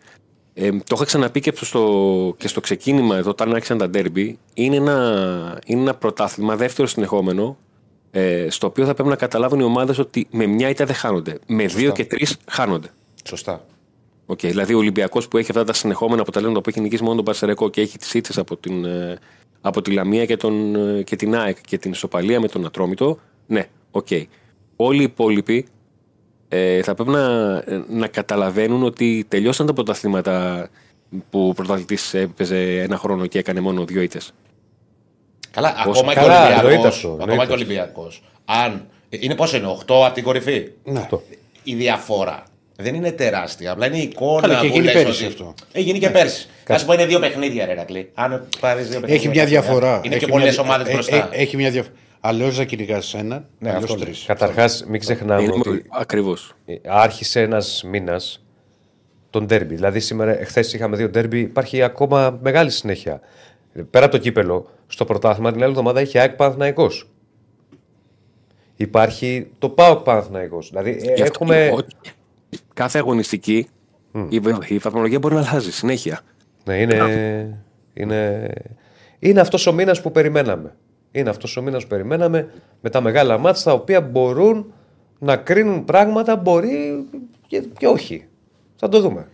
Ε, 0.55 0.71
το 0.71 0.95
είχα 0.95 1.05
ξαναπεί 1.05 1.41
και 1.41 1.53
στο, 1.55 2.35
και 2.37 2.49
στο 2.49 2.61
ξεκίνημα 2.61 3.17
εδώ, 3.17 3.31
όταν 3.31 3.55
άρχισαν 3.55 3.79
τα 3.79 3.89
ντέρμπι. 3.89 4.39
Είναι 4.55 4.77
ένα, 4.77 5.59
είναι 5.67 5.81
ένα 5.81 5.95
πρωτάθλημα 5.95 6.57
δεύτερο 6.57 6.89
συνεχόμενο, 6.89 7.57
ε, 8.11 8.47
στο 8.51 8.67
οποίο 8.67 8.85
θα 8.85 8.95
πρέπει 8.95 9.09
να 9.09 9.17
καταλάβουν 9.17 9.61
οι 9.61 9.63
ομάδες 9.63 9.99
ότι 9.99 10.27
με 10.31 10.47
μια 10.47 10.69
ήττα 10.69 10.85
δεν 10.85 10.95
χάνονται. 10.95 11.39
Με 11.47 11.67
δύο 11.67 11.93
και 11.93 12.05
τρεις 12.05 12.37
χάνονται. 12.51 12.89
Σωστά. 13.25 13.65
Okay, 14.31 14.37
δηλαδή 14.49 14.75
ο 14.75 14.79
Ολυμπιακός 14.79 15.29
που 15.29 15.37
έχει 15.39 15.51
αυτά 15.51 15.65
τα 15.65 15.73
συνεχόμενα 15.73 16.21
αποτελέσματα 16.23 16.61
που 16.61 16.69
έχει 16.71 16.81
νικήσει 16.81 17.03
μόνο 17.03 17.15
τον 17.15 17.25
Πανσερραϊκό 17.25 17.69
και 17.71 17.81
έχει 17.81 17.99
τις 17.99 18.15
ήττες 18.15 18.41
από, 18.41 18.57
την, 18.57 18.85
ε, 18.85 19.19
από 19.61 19.83
τη 19.83 19.91
Λαμία 19.91 20.25
και, 20.25 20.37
τον, 20.37 20.75
ε, 20.99 21.03
και 21.03 21.17
την 21.17 21.37
ΑΕΚ 21.37 21.57
και 21.67 21.79
την 21.79 21.91
ισοπαλία 21.91 22.41
με 22.41 22.49
τον 22.49 22.67
Ατρόμητο. 22.67 23.19
Ναι, 23.47 23.67
οκ. 23.91 24.07
Όλοι 24.77 25.01
οι 25.01 25.03
υπόλοιποι 25.03 25.67
ε, 26.49 26.83
θα 26.83 26.95
πρέπει 26.95 27.11
να, 27.11 27.53
να 27.89 28.07
καταλαβαίνουν 28.07 28.83
ότι 28.83 29.25
τελειώσαν 29.29 29.67
τα 29.67 29.73
πρωταθλήματα 29.73 30.69
που 31.31 31.49
ο 31.49 31.53
πρωταθλητής 31.53 32.15
έπαιζε 32.15 32.81
ένα 32.81 32.97
χρόνο 32.97 33.27
και 33.27 33.39
έκανε 33.39 33.61
μόνο 33.61 33.85
δύο 33.85 34.01
ήττες. 34.03 34.33
Καλά, 35.51 35.73
Πόσο- 35.85 35.91
ακόμα 35.91 36.15
και 36.15 36.21
Καλά, 36.21 36.47
ο 36.47 36.47
εννοείται 36.47 36.67
Ολυμπιακός, 36.67 36.95
αυτό, 36.97 37.09
Ακόμα 37.09 37.23
εννοείται 37.33 37.47
και 37.47 37.53
ο 37.53 37.55
Ολυμπιακός, 37.55 38.23
Αν. 38.45 38.87
Είναι 39.09 39.35
πόσο 39.35 39.57
είναι, 39.57 39.67
8 39.67 40.05
από 40.05 40.15
την 40.15 40.23
κορυφή. 40.23 40.71
Ναι. 40.85 41.09
Η 41.63 41.75
διαφορά 41.75 42.43
δεν 42.81 42.95
είναι 42.95 43.13
τεράστια. 43.13 43.73
Απλά 43.73 43.87
είναι 43.87 43.97
η 43.97 44.03
εικόνα 44.03 44.41
Καλά, 44.41 44.61
και 44.61 44.67
που 44.67 44.73
γίνει 44.73 44.85
λες 44.85 44.93
πέρυσι 44.93 45.25
ότι- 45.25 45.33
αυτό. 45.33 45.55
Ε, 45.73 45.81
γίνει 45.81 45.99
και 45.99 46.11
πέρσι. 46.11 46.49
Α 46.67 46.85
πω 46.85 46.93
είναι 46.93 47.07
δύο 47.07 47.19
παιχνίδια, 47.19 47.67
ρε 47.67 47.75
Ρακλή. 47.75 48.11
Αν 48.15 48.49
πάρεις 48.61 48.83
δύο 48.89 49.01
παιχνίδια. 49.01 49.15
Έχει 49.15 49.29
μια 49.29 49.45
διαφορά. 49.45 50.01
Είναι 50.05 50.15
Έχει 50.15 50.25
και 50.25 50.31
πολλές 50.31 50.57
μια- 50.57 50.65
ομάδες 50.65 50.89
ε, 50.89 50.93
μπροστά. 50.93 51.17
ε, 51.33 51.41
Έχει 51.43 51.57
μια 51.57 51.71
διαφορά. 51.71 51.95
Αλλιώς 52.21 52.59
να 52.59 52.65
κυνηγάς 52.65 53.15
ένα, 53.15 53.49
Ναι, 53.59 53.69
αλλιώς 53.71 53.91
αυτό 53.91 54.05
τρεις. 54.05 54.25
Καταρχάς, 54.27 54.85
μην 54.89 55.01
ξεχνάμε 55.01 55.49
ότι 55.53 55.85
Ακριβώς. 55.89 56.55
ε, 56.67 56.75
άρχισε 56.87 57.41
ένας 57.41 57.83
μήνας 57.87 58.45
τον 59.31 59.47
ντέρμπι. 59.47 59.75
Δηλαδή, 59.75 60.01
σήμερα, 60.01 60.39
εχθές 60.41 60.73
είχαμε 60.73 60.97
δύο 60.97 61.09
ντέρμπι, 61.09 61.39
υπάρχει 61.41 61.83
ακόμα 61.83 62.39
μεγάλη 62.43 62.71
συνέχεια. 62.71 63.21
Ε, 63.73 63.83
Πέρα 63.91 64.05
από 64.05 64.15
το 64.17 64.21
κύπελο, 64.23 64.71
στο 64.87 65.05
πρωτάθλημα 65.05 65.51
την 65.53 65.61
άλλη 65.63 65.71
εβδομάδα 65.71 66.01
είχε 66.01 66.19
ΑΕΚ 66.21 66.33
Παναθηναϊκός. 66.33 67.09
Υπάρχει 68.77 69.51
το 69.59 69.69
ΠΑΟΚ 69.69 69.99
Παναθηναϊκός. 70.03 70.69
Δηλαδή, 70.69 70.91
ε, 70.91 71.15
Γι' 71.15 71.23
αυτό 71.23 71.45
έχουμε. 71.45 71.71
Ότι 72.53 72.63
Κάθε 72.75 72.99
αγωνιστική 72.99 73.69
η, 74.29 74.41
η 74.69 74.79
βαθμολογία 74.79 75.19
μπορεί 75.19 75.35
να 75.35 75.49
αλλάζει 75.49 75.73
συνέχεια. 75.73 76.21
Ναι, 76.65 76.81
είναι, 76.81 77.65
είναι, 77.95 78.51
είναι 79.19 79.41
αυτός 79.41 79.67
ο 79.67 79.73
μήνας 79.73 80.01
που 80.01 80.13
περιμέναμε. 80.13 80.77
Είναι 81.11 81.31
αυτός 81.31 81.57
ο 81.57 81.63
μήνας 81.63 81.83
που 81.83 81.89
περιμέναμε 81.89 82.49
με 82.81 82.91
τα 82.91 83.01
μεγάλα 83.01 83.39
μάτια 83.39 83.63
τα 83.63 83.73
οποία 83.73 84.01
μπορούν 84.01 84.73
να 85.19 85.37
κρίνουν 85.37 85.85
πράγματα, 85.85 86.37
μπορεί 86.37 87.07
και, 87.47 87.65
και 87.79 87.87
όχι. 87.87 88.27
Θα 88.77 88.89
το 88.89 89.01
δούμε. 89.01 89.29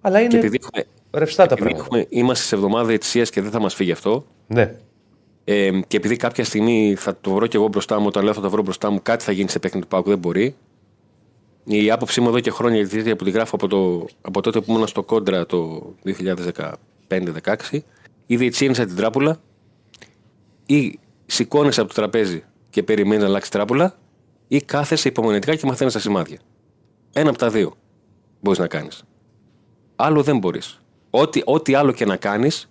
Αλλά 0.00 0.18
είναι 0.20 0.28
Και 0.28 0.36
επειδή 0.36 0.58
έχουμε, 0.62 0.84
ρευστά 1.12 1.46
τα 1.46 1.54
επειδή 1.54 1.68
πράγματα. 1.68 1.96
έχουμε, 1.96 2.06
είμαστε 2.08 2.44
σε 2.44 2.54
εβδομάδα 2.54 2.92
ετησίας 2.92 3.30
και 3.30 3.40
δεν 3.40 3.50
θα 3.50 3.60
μας 3.60 3.74
φύγει 3.74 3.92
αυτό, 3.92 4.24
Ναι. 4.46 4.74
Ε, 5.44 5.70
και 5.86 5.96
επειδή 5.96 6.16
κάποια 6.16 6.44
στιγμή 6.44 6.94
θα 6.98 7.16
το 7.20 7.30
βρω 7.30 7.46
και 7.46 7.56
εγώ 7.56 7.68
μπροστά 7.68 7.98
μου, 7.98 8.06
όταν 8.06 8.24
λέω 8.24 8.32
θα 8.32 8.40
το 8.40 8.50
βρω 8.50 8.62
μπροστά 8.62 8.90
μου, 8.90 8.98
κάτι 9.02 9.24
θα 9.24 9.32
γίνει 9.32 9.48
σε 9.48 9.58
παιχνίδι 9.58 9.86
του 9.86 9.90
Πάουκ, 9.90 10.06
δεν 10.06 10.18
μπορεί. 10.18 10.56
Η 11.64 11.90
άποψή 11.90 12.20
μου 12.20 12.28
εδώ 12.28 12.40
και 12.40 12.50
χρόνια, 12.50 12.80
η 12.80 12.86
θητεία 12.86 13.16
που 13.16 13.24
τη 13.24 13.30
γράφω 13.30 13.54
από, 13.56 13.68
το, 13.68 14.06
από 14.20 14.40
τότε 14.40 14.60
που 14.60 14.72
ήμουν 14.72 14.86
στο 14.86 15.02
κόντρα 15.02 15.46
το 15.46 15.92
2015-16, 17.08 17.78
ή 18.26 18.36
διετσίνησα 18.36 18.84
την 18.84 18.96
τράπουλα, 18.96 19.40
ή 20.66 20.98
σηκώνεσαι 21.26 21.80
από 21.80 21.88
το 21.88 21.94
τραπέζι 21.94 22.44
και 22.70 22.82
περιμένεις 22.82 23.22
να 23.22 23.28
αλλάξει 23.28 23.50
τράπουλα, 23.50 23.98
ή 24.48 24.60
κάθεσαι 24.60 25.08
υπομονετικά 25.08 25.54
και 25.54 25.66
μαθαίνεις 25.66 25.92
τα 25.92 25.98
σημάδια. 25.98 26.38
Ένα 27.12 27.28
από 27.28 27.38
τα 27.38 27.50
δύο 27.50 27.74
μπορείς 28.40 28.58
να 28.58 28.66
κάνεις. 28.66 29.02
Άλλο 29.96 30.22
δεν 30.22 30.38
μπορείς. 30.38 30.80
Ό,τι, 31.10 31.40
ό,τι 31.44 31.74
άλλο 31.74 31.92
και 31.92 32.04
να 32.04 32.16
κάνεις, 32.16 32.68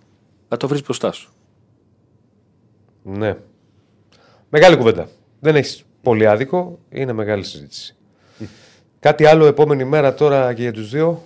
θα 0.48 0.56
το 0.56 0.68
βρεις 0.68 0.82
μπροστά 0.82 1.12
σου. 1.12 1.32
ναι. 3.02 3.36
Μεγάλη 4.48 4.76
κουβέντα. 4.76 5.08
Δεν 5.40 5.56
έχεις 5.56 5.84
πολύ 6.02 6.26
άδικο. 6.26 6.78
Είναι 6.88 7.12
μεγάλη 7.12 7.44
συζήτηση. 7.44 7.93
Κάτι 9.04 9.24
άλλο 9.24 9.46
επόμενη 9.46 9.84
μέρα 9.84 10.14
τώρα 10.14 10.54
και 10.54 10.62
για 10.62 10.72
τους 10.72 10.90
δύο; 10.90 11.22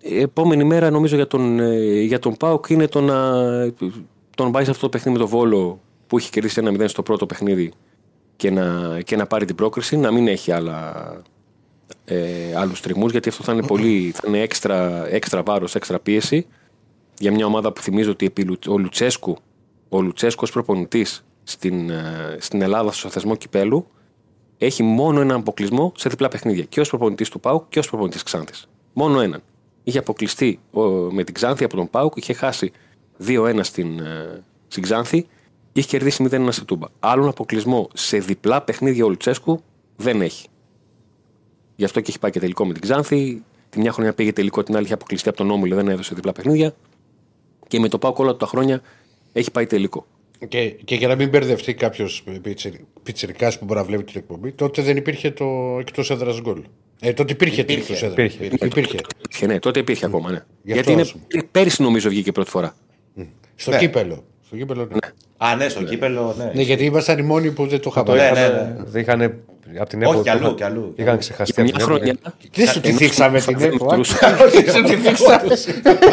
Η 0.00 0.20
επόμενη 0.20 0.64
μέρα 0.64 0.90
νομίζω 0.90 1.16
για 1.16 1.26
τον, 1.26 1.60
ε, 1.60 2.00
για 2.00 2.18
τον 2.18 2.36
Πάοκ 2.36 2.68
είναι 2.68 2.86
το 2.86 3.00
να 3.00 3.16
τον 4.36 4.52
πάει 4.52 4.64
σε 4.64 4.70
αυτό 4.70 4.82
το 4.82 4.88
παιχνίδι 4.88 5.18
με 5.18 5.24
τον 5.24 5.38
Βόλο 5.38 5.80
που 6.06 6.18
έχει 6.18 6.30
κερδίσει 6.30 6.60
ένα 6.60 6.84
0 6.84 6.88
στο 6.88 7.02
πρώτο 7.02 7.26
παιχνίδι 7.26 7.72
και 8.36 8.50
να, 8.50 9.00
και 9.00 9.16
να 9.16 9.26
πάρει 9.26 9.44
την 9.44 9.54
πρόκριση, 9.54 9.96
να 9.96 10.10
μην 10.10 10.28
έχει 10.28 10.52
άλλα, 10.52 10.94
ε, 12.04 12.56
άλλους 12.56 12.80
τριγμούς 12.80 13.12
γιατί 13.12 13.28
αυτό 13.28 13.42
θα 13.42 13.52
είναι 13.52 13.66
πολύ, 13.66 14.12
θα 14.14 14.28
είναι 14.28 14.40
έξτρα, 14.40 15.08
έξτρα 15.08 15.42
βάρος, 15.42 15.74
έξτρα 15.74 15.98
πίεση 15.98 16.46
για 17.18 17.32
μια 17.32 17.46
ομάδα 17.46 17.72
που 17.72 17.80
θυμίζω 17.80 18.10
ότι 18.10 18.26
επί 18.26 18.42
Λου- 18.42 18.66
ο 18.68 18.78
Λουτσέσκου, 18.78 19.36
ο 19.88 20.00
Λουτσέσκου 20.00 20.40
ως 20.42 20.52
προπονητής 20.52 21.24
στην, 21.42 21.90
ε, 21.90 22.36
στην 22.38 22.62
Ελλάδα 22.62 22.92
στο 22.92 23.08
θεσμό 23.08 23.36
κυπέλου 23.36 23.86
έχει 24.66 24.82
μόνο 24.82 25.20
έναν 25.20 25.38
αποκλεισμό 25.38 25.92
σε 25.96 26.08
διπλά 26.08 26.28
παιχνίδια. 26.28 26.64
Και 26.64 26.80
ως 26.80 26.88
προπονητής 26.88 27.28
του 27.28 27.40
Πάουκ 27.40 27.64
και 27.68 27.78
ως 27.78 27.88
προπονητής 27.88 28.22
Ξάνθης. 28.22 28.68
Μόνο 28.92 29.20
έναν. 29.20 29.42
Είχε 29.84 29.98
αποκλειστεί 29.98 30.60
ο, 30.70 30.80
με 30.90 31.24
την 31.24 31.34
Ξάνθη 31.34 31.64
από 31.64 31.76
τον 31.76 31.90
Πάουκ, 31.90 32.16
είχε 32.16 32.32
χάσει 32.32 32.72
2-1 33.26 33.58
στην, 33.62 33.98
ε, 34.00 34.42
στην 34.68 34.82
Ξάνθη 34.82 35.22
και 35.72 35.80
είχε 35.80 35.88
κερδίσει 35.88 36.28
0-1 36.30 36.48
στη 36.50 36.64
Τούμπα. 36.64 36.86
Άλλον 37.00 37.28
αποκλεισμό 37.28 37.88
σε 37.94 38.18
διπλά 38.18 38.62
παιχνίδια 38.62 39.04
ο 39.04 39.08
Λουτσέσκου 39.08 39.62
δεν 39.96 40.20
έχει. 40.20 40.46
Γι' 41.76 41.84
αυτό 41.84 42.00
και 42.00 42.10
έχει 42.10 42.18
πάει 42.18 42.30
και 42.30 42.40
τελικό 42.40 42.66
με 42.66 42.72
την 42.72 42.82
Ξάνθη. 42.82 43.42
Τη 43.68 43.80
μια 43.80 43.92
χρονιά 43.92 44.14
πήγε 44.14 44.32
τελικό, 44.32 44.62
την 44.62 44.76
άλλη 44.76 44.84
είχε 44.84 44.94
αποκλειστεί 44.94 45.28
από 45.28 45.38
τον 45.38 45.50
Όμιλο, 45.50 45.74
δεν 45.74 45.88
έδωσε 45.88 46.14
διπλά 46.14 46.32
παιχνίδια. 46.32 46.74
Και 47.68 47.80
με 47.80 47.88
το 47.88 47.98
Πάουκ 47.98 48.18
όλα 48.18 48.36
τα 48.36 48.46
χρόνια 48.46 48.80
έχει 49.32 49.50
πάει 49.50 49.66
τελικό. 49.66 50.06
Και, 50.48 50.68
και 50.70 50.94
για 50.94 51.08
να 51.08 51.14
μην 51.14 51.28
μπερδευτεί 51.28 51.74
κάποιος 51.74 52.24
πιτσυρικά 53.02 53.48
που 53.58 53.64
μπορεί 53.64 53.78
να 53.78 53.84
βλέπει 53.84 54.04
την 54.04 54.20
εκπομπή, 54.20 54.52
τότε 54.52 54.82
δεν 54.82 54.96
υπήρχε 54.96 55.30
το 55.30 55.76
εκτός 55.80 56.10
έδρας 56.10 56.40
γκολ. 56.40 56.62
Ε, 57.00 57.12
τότε 57.12 57.32
υπήρχε, 57.32 57.64
το 57.64 57.72
Υπήρχε. 57.72 57.92
εκτός 57.92 58.02
έδρα. 58.10 58.22
Υπήρχε. 58.22 58.44
υπήρχε. 58.66 58.96
Υπήρχε, 59.24 59.46
ναι, 59.46 59.58
τότε 59.58 59.78
υπήρχε 59.80 60.06
ακόμα, 60.06 60.30
ναι. 60.30 60.36
Γι' 60.36 60.44
Γιατί 60.72 60.78
αυτό, 60.78 60.92
είναι, 60.92 61.00
ας 61.00 61.12
πούμε. 61.12 61.42
πέρυσι 61.50 61.82
νομίζω 61.82 62.08
βγήκε 62.08 62.32
πρώτη 62.32 62.50
φορά. 62.50 62.74
Στο 63.54 63.70
Ναι. 63.70 63.78
κύπελο. 63.78 64.24
Στο 64.46 64.56
κύπελο 64.56 64.84
ναι. 64.84 64.98
Α, 65.36 65.56
ναι, 65.56 65.68
στο 65.68 65.82
κύπελο, 65.84 66.34
ναι. 66.38 66.50
ναι, 66.54 66.62
γιατί 66.62 66.84
ήμασταν 66.84 67.18
οι 67.18 67.22
μόνοι 67.22 67.50
που 67.52 67.66
δεν 67.66 67.80
το 67.80 67.90
είχαμε. 67.92 68.14
Ναι, 68.14 68.22
είχαν, 68.22 68.34
ναι, 68.34 68.48
ναι. 68.58 68.76
Δεν 68.84 69.02
είχαν 69.02 69.40
από 69.78 69.88
την 69.88 70.02
Όχι, 70.04 70.18
Apple 70.18 70.22
κι 70.22 70.28
αλλού, 70.30 70.40
είχαν- 70.42 70.54
κι 70.56 70.62
αλλού. 70.64 70.92
Είχαν 70.96 71.18
ξεχαστεί 71.18 71.52
Και 71.54 71.60
από 71.60 71.70
μια 71.70 71.78
την 71.78 71.82
Apple. 71.84 71.96
χρονιά. 71.96 72.14
Δεν 72.54 72.66
σου 72.68 72.80
τη 72.80 72.88
ενώ 72.88 72.98
θίξαμε 72.98 73.38
θα 73.40 73.46
την 73.52 73.58
δεν 73.58 73.72
ΕΠΟ. 73.72 73.84
μετρούσε. 73.84 74.16
Δεν 74.64 74.74
σου 74.74 74.82
τη 74.82 74.96
θίξαμε. 74.96 75.38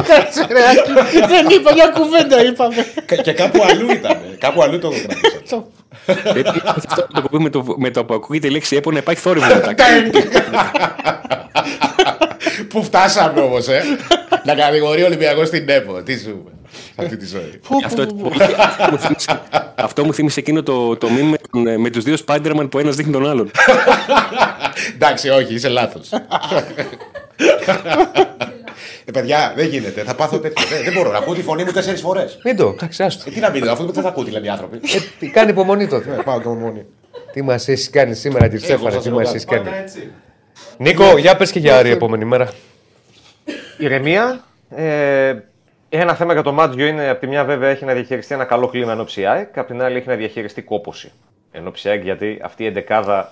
Κάτσε 0.07 0.47
ρε, 0.49 0.59
Άκη. 0.71 0.91
Δεν 1.27 1.45
είπα 1.49 1.73
μια 1.73 1.88
κουβέντα, 1.88 2.45
είπαμε. 2.45 2.75
Και- 3.07 3.15
Και 3.15 3.34
κάπου 3.34 3.63
αλλού 3.69 3.91
ήταν. 3.91 4.17
Κάπου 4.39 4.61
αλλού 4.63 4.79
το 4.79 4.89
κρατήσατε. 4.89 5.65
Γιατί 6.34 6.49
έχει 6.49 6.61
αυτό 6.65 7.07
το 7.13 7.21
κοπεί 7.21 7.39
με 7.43 7.49
το, 7.49 7.63
με 7.77 7.89
το 7.91 8.05
που 8.05 8.13
ακούγεται 8.13 8.47
η 8.47 8.49
λέξη 8.51 8.75
ΕΠΟ 8.75 8.91
να 8.91 8.97
υπάρχει 8.97 9.21
θόρυβο 9.21 9.45
μετά. 9.55 9.73
Πού 12.69 12.84
φτάσαμε 12.84 13.41
όμως, 13.41 13.67
ε; 13.67 13.81
Να 14.45 14.55
κατηγορεί 14.55 15.01
ο 15.01 15.05
Ολυμπιακός 15.05 15.47
στην 15.47 15.69
ΕΠΟ. 15.69 16.03
Τι 16.03 16.17
ζούμε 16.17 16.51
αυτή 16.95 17.17
τη 17.17 17.25
ζωή. 17.25 17.59
αυτό, 17.85 18.01
αυτό, 18.01 18.13
μου 18.91 18.97
θύμισε, 18.99 19.41
αυτό 19.75 20.05
μου 20.05 20.13
θύμισε 20.13 20.39
εκείνο 20.39 20.63
το, 20.63 20.95
το 20.97 21.07
meme 21.07 21.23
με, 21.29 21.38
τον- 21.63 21.81
με 21.81 21.89
τους 21.89 22.03
δύο 22.03 22.15
Spider-Man 22.27 22.67
που 22.71 22.79
ένας 22.79 22.95
δείχνει 22.95 23.11
τον 23.11 23.29
άλλον. 23.29 23.51
Εντάξει, 24.95 25.29
όχι, 25.29 25.53
είσαι 25.53 25.69
λάθος. 25.69 26.09
Ε, 29.05 29.11
παιδιά, 29.11 29.53
δεν 29.55 29.67
γίνεται. 29.67 30.01
Θα 30.03 30.15
πάθω 30.15 30.39
τέτοιο. 30.39 30.65
Δεν, 30.67 30.84
δεν 30.84 30.93
μπορώ 30.93 31.11
να 31.11 31.17
ακούω 31.17 31.34
τη 31.34 31.41
φωνή 31.41 31.63
μου 31.63 31.71
τέσσερις 31.71 32.01
φορές. 32.01 32.39
Μην 32.43 32.55
το, 32.55 32.67
εντάξει, 32.67 33.03
άστο. 33.03 33.23
Ε, 33.27 33.31
τι 33.34 33.39
να 33.39 33.49
μην 33.49 33.63
δω, 33.63 33.71
αφού 33.71 33.91
δεν 33.91 34.03
θα 34.03 34.09
ακούω 34.09 34.23
τι 34.23 34.31
λένε 34.31 34.45
οι 34.45 34.49
άνθρωποι. 34.49 34.75
Ε, 34.77 34.99
τι 35.19 35.27
κάνει 35.29 35.49
υπομονή 35.49 35.88
τότε. 35.88 36.21
Πάω 36.25 36.41
και 36.41 36.47
μόνοι. 36.47 36.85
Τι 37.34 37.41
μας 37.41 37.67
έχεις 37.67 37.89
κάνει 37.89 38.15
σήμερα, 38.15 38.47
τη 38.47 38.57
Στέφανε, 38.57 38.91
σας 38.91 39.03
τι 39.03 39.09
μας 39.09 39.17
ρωτάω. 39.17 39.34
έχεις 39.34 39.45
κάνει. 39.45 39.69
έτσι. 39.81 40.11
Νίκο, 40.77 41.17
για 41.17 41.35
πες 41.35 41.51
και 41.51 41.59
για 41.59 41.77
Άρη 41.77 41.89
επόμενη 41.89 42.25
μέρα. 42.25 42.49
Ηρεμία. 43.77 44.43
Ε, 44.69 45.35
Ένα 45.89 46.15
θέμα 46.15 46.34
για 46.34 46.41
το 46.41 46.51
Μάτζιο 46.51 46.85
είναι 46.88 47.09
από 47.09 47.19
τη 47.19 47.27
μια 47.27 47.43
βέβαια 47.43 47.69
έχει 47.69 47.85
να 47.85 47.93
διαχειριστεί 47.93 48.34
ένα 48.34 48.43
καλό 48.43 48.67
κλίμα 48.67 48.91
ενόψη 48.91 49.25
ΑΕΚ, 49.25 49.57
απ' 49.57 49.67
την 49.67 49.81
άλλη 49.81 49.97
έχει 49.97 50.07
να 50.07 50.15
διαχειριστεί 50.15 50.61
κόποση 50.61 51.11
ενόψη 51.57 51.89
ΑΕΚ, 51.89 52.03
γιατί 52.03 52.39
αυτή 52.41 52.63
η 52.63 52.65
εντεκάδα 52.65 53.31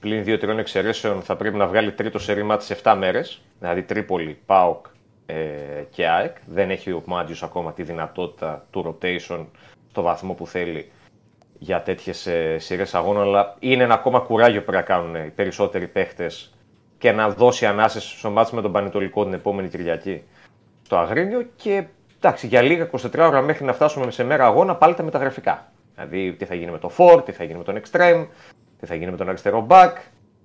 πλην 0.00 0.24
2-3 0.26 0.42
εξαιρέσεων 0.58 1.22
θα 1.22 1.36
πρέπει 1.36 1.56
να 1.56 1.66
βγάλει 1.66 1.92
τρίτο 1.92 2.18
σερή 2.18 2.42
μάτς 2.42 2.64
σε 2.64 2.76
7 2.82 2.94
μέρες. 2.98 3.40
Δηλαδή 3.58 3.82
Τρίπολη, 3.82 4.38
ΠΑΟΚ 4.46 4.86
ε, 5.26 5.34
και 5.90 6.06
ΑΕΚ. 6.08 6.36
Δεν 6.46 6.70
έχει 6.70 6.90
ο 6.90 7.02
Μάτζιο 7.06 7.36
ακόμα 7.46 7.72
τη 7.72 7.82
δυνατότητα 7.82 8.66
του 8.70 8.98
rotation 9.00 9.46
στο 9.90 10.02
βαθμό 10.02 10.32
που 10.32 10.46
θέλει 10.46 10.90
για 11.58 11.82
τέτοιες 11.82 12.28
σειρές 12.56 12.94
αγώνων, 12.94 13.22
αλλά 13.22 13.56
είναι 13.58 13.82
ένα 13.82 13.94
ακόμα 13.94 14.18
κουράγιο 14.18 14.60
που 14.60 14.66
πρέπει 14.66 14.88
να 14.88 14.94
κάνουν 14.94 15.14
οι 15.14 15.32
περισσότεροι 15.34 15.86
παίχτες 15.86 16.54
και 16.98 17.12
να 17.12 17.28
δώσει 17.28 17.66
ανάσες 17.66 18.14
στο 18.18 18.30
μάτς 18.30 18.50
με 18.50 18.62
τον 18.62 18.72
Πανετολικό 18.72 19.24
την 19.24 19.32
επόμενη 19.32 19.68
Κυριακή 19.68 20.22
στο 20.82 20.96
Αγρίνιο 20.96 21.46
και 21.56 21.84
εντάξει, 22.20 22.46
για 22.46 22.62
λίγα 22.62 22.90
24 22.90 23.18
ώρα 23.18 23.42
μέχρι 23.42 23.64
να 23.64 23.72
φτάσουμε 23.72 24.10
σε 24.10 24.24
μέρα 24.24 24.46
αγώνα 24.46 24.76
πάλι 24.76 24.94
τα 24.94 25.02
μεταγραφικά. 25.02 25.72
Δηλαδή 25.96 26.32
τι 26.32 26.44
θα 26.44 26.54
γίνει 26.54 26.70
με 26.70 26.78
το 26.78 26.90
Ford, 26.96 27.24
τι 27.24 27.32
θα 27.32 27.44
γίνει 27.44 27.58
με 27.58 27.64
τον 27.64 27.80
Extreme, 27.80 28.26
τι 28.80 28.86
θα 28.86 28.94
γίνει 28.94 29.10
με 29.10 29.16
τον 29.16 29.28
αριστερό 29.28 29.66
back, 29.70 29.92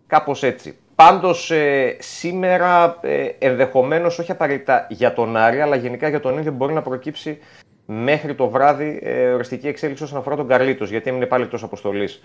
κάπως 0.07 0.43
έτσι. 0.43 0.77
Πάντως 0.95 1.51
ε, 1.51 1.95
σήμερα 1.99 2.97
ε, 3.01 3.29
ενδεχομένως 3.39 4.19
όχι 4.19 4.31
απαραίτητα 4.31 4.87
για 4.89 5.13
τον 5.13 5.37
Άρη, 5.37 5.61
αλλά 5.61 5.75
γενικά 5.75 6.09
για 6.09 6.19
τον 6.19 6.37
ίδιο 6.37 6.51
μπορεί 6.51 6.73
να 6.73 6.81
προκύψει 6.81 7.39
μέχρι 7.85 8.35
το 8.35 8.49
βράδυ 8.49 8.99
ε, 9.03 9.31
οριστική 9.33 9.67
εξέλιξη 9.67 10.03
όσον 10.03 10.17
αφορά 10.17 10.35
τον 10.35 10.47
Καρλίτος, 10.47 10.89
γιατί 10.89 11.09
έμεινε 11.09 11.25
πάλι 11.25 11.43
εκτός 11.43 11.63
αποστολής 11.63 12.23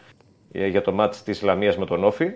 ε, 0.53 0.67
για 0.67 0.83
το 0.83 0.93
μάτς 0.93 1.23
της 1.23 1.37
Ισλαμίας 1.37 1.79
με 1.79 1.87
τον 1.87 2.05
Όφη. 2.05 2.31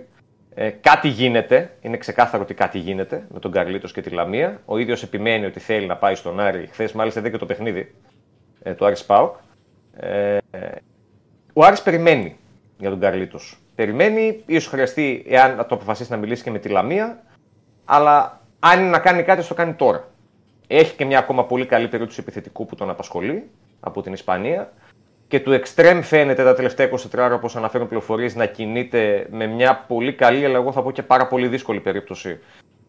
Ε, 0.54 0.70
κάτι 0.70 1.08
γίνεται, 1.08 1.76
είναι 1.80 1.96
ξεκάθαρο 1.96 2.42
ότι 2.42 2.54
κάτι 2.54 2.78
γίνεται 2.78 3.26
με 3.32 3.38
τον 3.38 3.50
Καρλίτος 3.50 3.92
και 3.92 4.00
τη 4.00 4.10
Λαμία. 4.10 4.60
Ο 4.64 4.78
ίδιος 4.78 5.02
επιμένει 5.02 5.44
ότι 5.46 5.60
θέλει 5.60 5.86
να 5.86 5.96
πάει 5.96 6.14
στον 6.14 6.40
Άρη. 6.40 6.68
Χθες, 6.72 6.92
μάλιστα, 6.92 7.20
δεν 7.20 7.30
και 7.30 7.38
το 7.38 7.46
παιχνίδι 7.46 7.94
ε, 8.62 8.74
του 8.74 8.86
Άρη 8.86 8.96
Πάουκ. 9.06 9.34
Ε, 9.96 10.38
ο 11.52 11.64
Άρης 11.64 11.82
περιμένει 11.82 12.36
για 12.78 12.90
τον 12.90 13.00
Καρλίτος. 13.00 13.58
Περιμένει, 13.74 14.42
ίσως 14.46 14.66
χρειαστεί, 14.66 15.24
εάν 15.28 15.56
το 15.56 15.74
αποφασίσει 15.74 16.10
να 16.10 16.16
μιλήσει 16.16 16.42
και 16.42 16.50
με 16.50 16.58
τη 16.58 16.68
Λαμία. 16.68 17.22
Αλλά 17.84 18.40
αν 18.58 18.80
είναι 18.80 18.88
να 18.88 18.98
κάνει 18.98 19.22
κάτι, 19.22 19.46
το 19.46 19.54
κάνει 19.54 19.74
τώρα. 19.74 20.08
Έχει 20.66 20.96
και 20.96 21.04
μια 21.04 21.18
ακόμα 21.18 21.44
πολύ 21.44 21.66
καλή 21.66 21.88
περίοδο 21.88 22.12
του 22.12 22.20
επιθετικού 22.20 22.66
που 22.66 22.74
τον 22.74 22.90
απασχολεί 22.90 23.50
από 23.80 24.02
την 24.02 24.12
Ισπανία 24.12 24.72
και 25.30 25.40
του 25.40 25.60
Extreme 25.60 26.00
φαίνεται 26.02 26.44
τα 26.44 26.54
τελευταία 26.54 26.90
24 26.90 26.96
ώρα, 27.14 27.34
όπως 27.34 27.56
αναφέρουν 27.56 27.86
πληροφορίες, 27.88 28.34
να 28.34 28.46
κινείται 28.46 29.26
με 29.30 29.46
μια 29.46 29.84
πολύ 29.88 30.14
καλή, 30.14 30.44
αλλά 30.44 30.56
εγώ 30.56 30.72
θα 30.72 30.82
πω 30.82 30.90
και 30.90 31.02
πάρα 31.02 31.26
πολύ 31.26 31.48
δύσκολη 31.48 31.80
περίπτωση. 31.80 32.38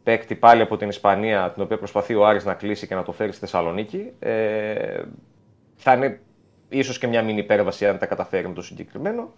Παίκτη 0.03 0.35
πάλι 0.35 0.61
από 0.61 0.77
την 0.77 0.89
Ισπανία, 0.89 1.51
την 1.51 1.63
οποία 1.63 1.77
προσπαθεί 1.77 2.15
ο 2.15 2.25
Άρης 2.25 2.45
να 2.45 2.53
κλείσει 2.53 2.87
και 2.87 2.95
να 2.95 3.03
το 3.03 3.11
φέρει 3.11 3.31
στη 3.31 3.39
Θεσσαλονίκη. 3.39 4.11
Ε, 4.19 5.01
θα 5.75 5.93
είναι 5.93 6.19
ίσως 6.71 6.97
και 6.97 7.07
μια 7.07 7.23
μήνυ 7.23 7.39
υπέρβαση 7.39 7.87
αν 7.87 7.97
τα 7.97 8.05
καταφέρει 8.05 8.47
με 8.47 8.53
το 8.53 8.61
συγκεκριμένο. 8.61 9.33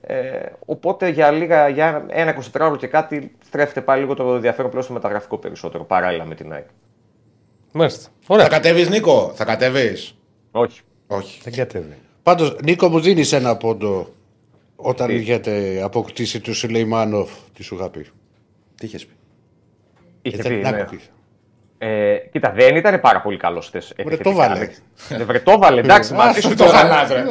Ε, 0.00 0.46
οπότε 0.66 1.08
για, 1.08 1.30
λίγα, 1.30 1.68
για 1.68 2.04
ένα 2.08 2.36
24 2.36 2.60
ώρα 2.60 2.76
και 2.76 2.86
κάτι 2.86 3.32
στρέφεται 3.44 3.80
πάλι 3.80 4.00
λίγο 4.00 4.14
το 4.14 4.34
ενδιαφέρον 4.34 4.70
πλέον 4.70 4.84
στο 4.84 4.92
μεταγραφικό 4.92 5.38
περισσότερο 5.38 5.84
παράλληλα 5.84 6.24
με 6.24 6.34
την 6.34 6.52
ΑΕΚ. 6.52 6.66
Μάλιστα. 7.72 8.08
Θα 8.20 8.34
Ωραία. 8.34 8.48
κατέβεις, 8.48 8.88
Νίκο, 8.88 9.32
θα 9.34 9.44
κατέβεις; 9.44 10.14
Όχι. 10.50 10.80
Όχι. 11.06 11.40
Δεν 11.42 11.52
κατέβει. 11.52 11.96
Πάντως, 12.22 12.56
Νίκο, 12.62 12.88
μου 12.88 13.00
δίνεις 13.00 13.32
ένα 13.32 13.56
πόντο 13.56 14.08
όταν 14.76 15.10
είχατε 15.10 15.80
αποκτήσει 15.82 16.40
του 16.40 16.54
Σουλεϊμάνοφ, 16.54 17.30
τι 17.52 17.62
σου 17.62 17.74
είχα 17.74 17.90
πει; 17.90 18.06
Τι 18.74 18.86
είχες 18.86 19.06
πει; 19.06 19.12
Είχε 20.22 20.36
Έτσι, 20.36 20.48
πει, 20.48 20.54
να 20.54 20.70
ναι. 20.70 20.86
Ακούεις. 21.80 22.12
Ε, 22.14 22.16
κοίτα, 22.32 22.52
δεν 22.56 22.76
ήταν 22.76 23.00
πάρα 23.00 23.20
πολύ 23.20 23.36
καλός 23.36 23.66
χθες. 23.66 23.92
Βρε, 24.04 24.16
το 24.16 24.32
βάλε. 24.32 24.68
Ε, 25.08 25.24
βρε, 25.24 25.38
το 25.38 25.58
βάλε, 25.58 25.80
εντάξει, 25.80 26.14
μα 26.14 26.24
Άστο 26.24 26.48
τι 26.48 26.54
Το 26.54 26.64
το 26.64 26.70
χαλάς, 26.70 27.10
ρε. 27.10 27.24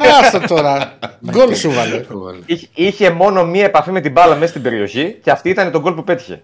Άστο 0.20 0.40
τώρα. 0.54 0.98
Γκολ 1.30 1.54
σου 1.54 1.70
βάλε. 1.70 2.04
Είχε, 2.46 2.68
είχε 2.74 3.10
μόνο 3.10 3.44
μία 3.44 3.64
επαφή 3.64 3.90
με 3.90 4.00
την 4.00 4.12
μπάλα 4.12 4.34
μέσα 4.34 4.50
στην 4.50 4.62
περιοχή 4.62 5.18
και 5.22 5.30
αυτή 5.30 5.48
ήταν 5.48 5.70
το 5.70 5.80
γκολ 5.80 5.92
που 5.92 6.04
πέτυχε. 6.04 6.42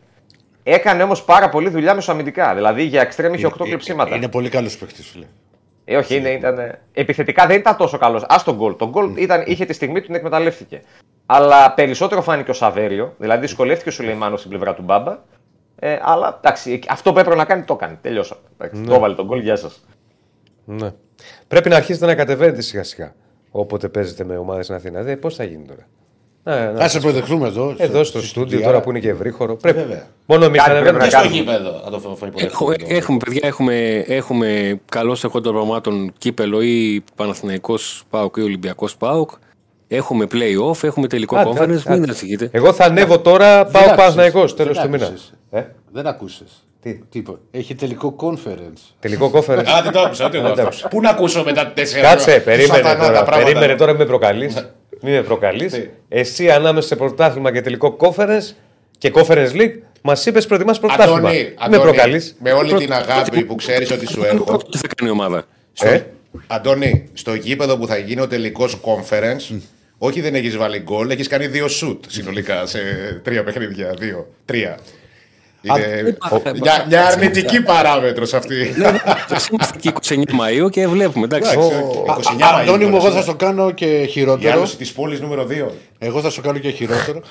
Έκανε 0.63 1.03
όμως 1.03 1.23
πάρα 1.23 1.49
πολλή 1.49 1.69
δουλειά 1.69 1.95
μεσοαμυντικά. 1.95 2.55
Δηλαδή 2.55 2.83
για 2.83 3.01
εξτρέμ 3.01 3.35
είχε 3.35 3.47
8 3.47 3.53
κλεψίματα. 3.63 4.17
Είναι 4.17 4.29
πολύ 4.29 4.49
καλός 4.49 4.77
παίχτη, 4.77 5.03
φίλε. 5.03 5.27
Ε, 5.85 5.97
όχι, 5.97 6.17
είναι, 6.17 6.29
ήταν, 6.29 6.79
επιθετικά 6.93 7.47
δεν 7.47 7.57
ήταν 7.57 7.77
τόσο 7.77 7.99
καλός. 7.99 8.23
Α 8.23 8.43
τον 8.45 8.57
γκολ. 8.57 8.77
Το 8.77 8.89
γκολ 8.89 9.17
ήταν, 9.17 9.43
είχε 9.47 9.65
τη 9.65 9.73
στιγμή 9.73 10.01
που 10.01 10.07
την 10.07 10.15
εκμεταλλεύτηκε. 10.15 10.83
Αλλά 11.27 11.73
περισσότερο 11.73 12.23
φάνηκε 12.23 12.51
ο 12.51 12.55
Σαβέριο, 12.55 13.15
δηλαδή 13.19 13.41
δυσκολεύτηκε 13.41 13.89
ο 13.89 13.93
Σουλεϊμάνος 13.93 14.39
στην 14.39 14.51
πλευρά 14.51 14.75
του 14.75 14.83
Μπάμπα. 14.83 15.19
Ε, 15.79 15.99
αλλά 16.03 16.37
εντάξει, 16.45 16.81
αυτό 16.89 17.13
που 17.13 17.19
έπρεπε 17.19 17.37
να 17.37 17.45
κάνει 17.45 17.63
το 17.63 17.75
έκανε. 17.75 17.99
Τελειώσαμε. 18.03 18.41
Εντάξει, 18.59 18.83
Το 18.83 18.95
έβαλε 18.95 19.15
τον 19.15 19.27
γκολ, 19.27 19.41
γεια 19.41 19.57
σας. 19.57 19.81
Ναι. 20.65 20.93
Πρέπει 21.49 21.69
να 21.69 21.77
αρχίσετε 21.77 22.07
να 22.07 22.15
κατεβαίνετε 22.15 22.61
σιγά 22.63 22.83
σιγά. 22.85 23.15
Όποτε 23.51 23.89
παίζετε 23.89 24.25
με 24.25 24.37
ομάδες 24.37 24.65
στην 24.65 24.77
Αθήνα. 24.77 25.03
Δε, 25.03 25.17
πώς 25.17 25.35
θα 25.35 25.45
γίνει 25.45 25.65
τώρα; 25.67 25.87
Να, 26.43 26.73
να- 26.73 26.85
Α 26.85 26.89
σε 26.89 26.99
υποδεχθούμε 26.99 27.47
εδώ. 27.47 27.75
εδώ 27.79 28.05
στο 28.05 28.23
στούντιο 28.23 28.61
τώρα 28.61 28.81
που 28.81 28.91
είναι 28.91 28.99
και 28.99 29.09
ευρύχωρο. 29.09 29.57
Πρέπει. 29.57 29.79
Βέβαια. 29.79 30.07
Μόνο 30.27 30.45
εμείς 30.45 30.59
Κάτι 30.59 30.71
ανεβαίνουμε. 30.71 30.99
πρέπει 30.99 31.11
Και 31.13 31.17
να 31.17 31.23
στο 31.23 31.35
κάνουμε. 31.37 31.59
γήπεδο. 31.59 31.81
Θα 31.85 31.91
το 31.91 31.99
φω- 31.99 32.13
Έχω- 32.37 32.73
υποδεχτούμε. 32.73 32.97
έχουμε, 32.99 33.19
παιδιά, 33.25 33.41
έχουμε, 33.49 34.05
έχουμε 34.07 34.81
καλώ 34.91 35.19
έχω 35.25 35.41
των 35.41 35.55
πραγμάτων 35.55 36.13
κύπελο 36.19 36.63
ή 36.63 37.05
Παναθηναϊκός 37.15 38.05
ΠΑΟΚ 38.11 38.37
ή 38.37 38.41
Ολυμπιακός 38.43 38.97
ΠΑΟΚ. 38.97 39.31
Έχουμε 39.89 40.27
play-off, 40.33 40.83
έχουμε 40.85 41.07
τελικό 41.07 41.37
Άντε, 41.37 41.51
conference. 41.51 41.61
άντε, 41.61 41.67
Μην 41.73 41.81
άντε. 41.93 42.03
ανησυχείτε. 42.03 42.49
Εγώ 42.53 42.73
θα 42.73 42.85
ανέβω 42.85 43.19
τώρα, 43.19 43.65
πάω 43.65 43.83
άκουσες. 43.83 43.97
Παναθηναϊκός 43.97 44.57
τέλος 44.57 44.75
Δεν 44.77 44.85
του 44.85 44.91
μήνα. 44.91 45.07
άκουσες. 45.07 45.33
Ε, 45.51 45.63
Δεν 45.93 46.07
ακούσε. 46.07 46.45
Τι; 46.83 46.95
Τίποτα. 47.11 47.39
Έχει 47.51 47.75
τελικό 47.75 48.17
conference. 48.21 48.81
τελικό 49.01 49.31
κόφερ. 49.31 49.59
Α, 49.59 49.83
δεν 49.83 49.93
το 49.93 50.01
άκουσα, 50.01 50.27
ούτε 50.27 50.37
εγώ 50.39 50.47
Δεν 50.47 50.57
το 50.57 50.67
αυτό. 50.69 50.89
Πού 50.89 51.01
να 51.01 51.11
ακούσω 51.11 51.43
μετά 51.45 51.73
τέσσερα 51.75 52.09
Κάτσε, 52.09 52.31
ώρα. 52.31 52.41
περίμενε 52.41 52.73
Σατανά 52.75 52.99
τα 53.01 53.07
τώρα. 53.07 53.23
πράγματα. 53.25 53.45
Περίμενε 53.53 53.75
τώρα, 53.79 53.91
μην 53.93 54.01
με 54.01 54.07
προκαλείς. 54.07 54.55
Μην 55.03 55.15
με 55.15 55.23
προκαλείς. 55.23 55.75
Εσύ 56.09 56.51
ανάμεσα 56.51 56.87
σε 56.87 56.97
πρωτάθλημα 56.97 57.53
και 57.53 57.61
τελικό 57.61 57.97
conference 58.01 58.55
και 58.99 59.13
conference 59.15 59.51
league, 59.53 59.73
μας 60.03 60.27
είπες 60.27 60.47
προετοιμά 60.47 60.73
πρωτάθλημα. 60.73 61.17
Αντώνη, 61.19 61.35
Μην 61.37 61.47
με 61.59 61.65
Αντώνη, 61.65 61.83
προκαλείς. 61.83 62.37
με 62.41 62.53
όλη 62.53 62.75
την 62.75 62.93
αγάπη 62.93 63.45
που 63.45 63.55
ξέρεις 63.55 63.91
ότι 63.91 64.07
σου 64.07 64.23
έχω. 64.25 64.57
Τι 64.57 64.79
θα 64.79 64.89
κάνει 64.97 65.11
η 65.11 65.13
ομάδα; 65.13 65.45
Ε, 65.81 66.01
Αντώνη, 66.47 67.09
στο 67.13 67.35
γήπεδο 67.35 67.77
που 67.77 67.87
θα 67.87 67.97
γίνει 67.97 68.21
ο 68.21 68.27
τελικός 68.27 68.81
conference, 68.85 69.57
όχι 69.99 70.21
δεν 70.21 70.35
έχεις 70.35 70.57
βάλει 70.57 70.79
γκολ, 70.79 71.11
έχεις 71.11 71.29
κάνει 71.29 71.47
δύο 71.47 71.69
σουτ 71.69 72.05
συνολικά 72.09 72.67
σε 72.67 72.79
τρία 73.25 73.45
παιχνίδια. 73.45 73.95
Δύο, 73.99 74.33
τρία. 74.45 74.79
Είναι 75.63 76.17
μια, 76.61 76.85
μια 76.89 77.07
αρνητική 77.07 77.63
παράμετρος 77.63 78.35
αυτή. 78.35 78.75
Ας 79.29 79.47
Είμαστε 79.49 79.75
εκεί 79.77 79.93
29 80.03 80.15
Μαΐου 80.15 80.71
και 80.71 80.87
βλέπουμε. 80.87 81.25
Εντάξει. 81.25 81.59
Εντάξει, 81.59 82.31
29 82.39 82.41
Μαΐου 82.41 82.61
Αντώνη 82.61 82.85
μου, 82.85 82.97
εγώ 82.97 83.05
τώρα, 83.05 83.15
θα 83.15 83.23
στο 83.23 83.35
κάνω 83.35 83.71
και 83.71 84.01
Η 84.01 84.07
χειρότερο. 84.07 84.53
άλωση 84.53 84.77
της 84.77 84.93
πόλης 84.93 85.21
νούμερο 85.21 85.47
2. 85.51 85.71
Εγώ 85.99 86.21
θα 86.21 86.31
σου 86.31 86.41
κάνω 86.41 86.59
και 86.59 86.71
χειρότερο. 86.71 87.23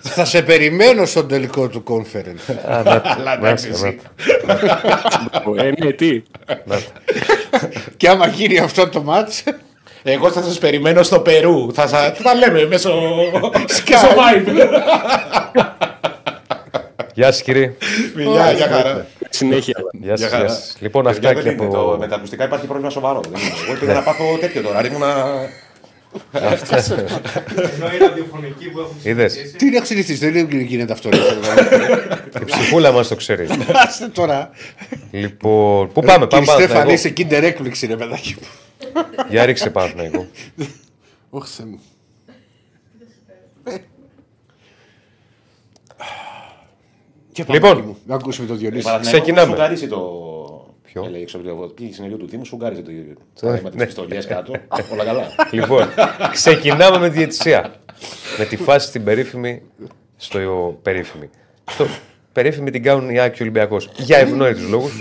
θα 0.00 0.24
σε 0.24 0.42
περιμένω 0.42 1.04
στον 1.06 1.28
τελικό 1.28 1.68
του 1.68 1.82
conference. 1.88 2.54
Αλλά 2.66 3.34
εντάξει, 3.34 3.40
μάλιστα, 3.40 3.68
εσύ. 3.68 3.98
Ε, 5.56 5.84
ναι, 5.84 5.92
τι. 5.92 6.22
και 7.96 8.08
άμα 8.08 8.26
γίνει 8.26 8.58
αυτό 8.58 8.88
το 8.88 9.04
match, 9.08 9.52
Εγώ 10.06 10.30
θα 10.30 10.42
σας 10.42 10.58
περιμένω 10.58 11.02
στο 11.02 11.20
Περού. 11.20 11.72
Θα, 11.74 11.86
σα... 11.86 11.98
θα 12.12 12.22
τα 12.22 12.34
λέμε 12.34 12.66
μέσω. 12.66 12.94
μέσω 13.88 14.06
Vibe. 14.16 14.68
Γεια 17.14 17.32
σας 17.32 17.42
κύριε. 17.42 17.72
Φιλιά, 18.14 18.52
για 18.52 18.68
χαρά. 18.68 19.06
Συνέχεια. 19.30 19.74
Γεια 19.92 20.14
Για 20.14 20.28
σας. 20.28 20.30
χαρά. 20.38 20.58
Λοιπόν, 20.78 21.02
Παιδιά, 21.04 21.30
αυτά 21.30 21.42
δεν 21.42 21.42
και 21.56 21.62
είναι 21.62 21.70
το- 21.72 21.80
από. 21.80 21.96
Με 22.00 22.06
τα 22.08 22.14
ακουστικά 22.16 22.44
υπάρχει 22.44 22.66
πρόβλημα 22.66 22.90
σοβαρό. 22.90 23.20
δεν 23.30 23.40
είναι. 23.40 23.52
Εγώ 23.68 23.78
πήγα 23.80 23.92
να 23.94 24.02
πάθω 24.02 24.24
τέτοιο 24.40 24.62
τώρα. 24.62 24.86
Ήμουνα. 24.86 25.24
Ενώ 26.32 27.86
η 27.94 27.98
ραδιοφωνική 27.98 28.70
που 28.72 28.78
έχουν 28.80 28.96
Είδες. 29.02 29.32
συνηθίσει. 29.32 29.56
τι 29.56 29.66
είναι 29.66 29.80
συνηθίσει, 29.84 30.30
δεν 30.30 30.48
γίνεται 30.50 30.92
αυτό. 30.92 31.08
Η 32.40 32.44
ψυχούλα 32.44 32.92
μας 32.92 33.08
το 33.08 33.14
ξέρει. 33.16 33.46
Άστε 33.72 34.06
τώρα. 34.08 34.50
Λοιπόν, 35.10 35.92
πού 35.92 36.02
πάμε, 36.02 36.26
Κύριε 36.26 36.44
πάμε. 36.44 36.62
Στέφανη, 36.62 36.80
πάμε. 36.80 36.92
είσαι 36.92 37.12
kinder 37.16 37.42
έκπληξη, 37.42 37.86
ρε 37.86 37.96
παιδάκι 37.96 38.36
μου. 38.40 38.46
Για 39.30 39.44
ρίξε 39.44 39.70
Παναθηναϊκό. 39.70 40.26
Όχι 41.30 41.48
σε 41.48 41.64
μου. 41.66 41.80
Και 47.32 47.44
πάμε, 47.44 47.58
Λοιπόν. 47.58 47.74
παιδί 47.76 47.86
μου, 47.86 47.96
να 48.06 48.14
ακούσουμε 48.14 48.46
τον 48.46 48.58
Διονύση. 48.58 48.88
Ξεκινάμε. 49.00 49.50
Σουγκαρίσει 49.50 49.88
το. 49.88 49.98
Ποιο; 50.82 51.04
Έλεγε 51.04 51.22
έξω 51.22 51.36
από 51.38 51.46
το 51.60 51.66
πήγε 51.66 51.92
συνεργείο 51.92 52.18
του 52.18 52.26
Δήμου, 52.26 52.44
σουγκάρισε 52.44 52.82
το 52.82 52.90
Ναι. 53.48 53.56
θέμα 53.56 53.70
της 53.70 53.84
πιστολία 53.84 54.22
κάτω. 54.22 54.52
Όλα 54.92 55.04
καλά. 55.04 55.26
Λοιπόν, 55.50 55.88
ξεκινάμε 56.32 56.98
με 56.98 57.08
τη 57.08 57.16
διαιτησία. 57.16 57.74
με 58.38 58.44
τη 58.44 58.56
φάση 58.56 58.86
στην 58.86 59.04
περίφημη. 59.04 59.62
Στο 60.16 60.78
περίφημη. 60.82 61.30
Στο 61.70 61.86
περίφημη 62.32 62.70
την 62.70 62.82
κάνουν 62.82 63.10
οι 63.10 63.18
Άκη 63.20 63.42
Ολυμπιακός. 63.42 63.90
Για 63.96 64.18
ευνόητους 64.18 64.68
λόγους. 64.68 64.92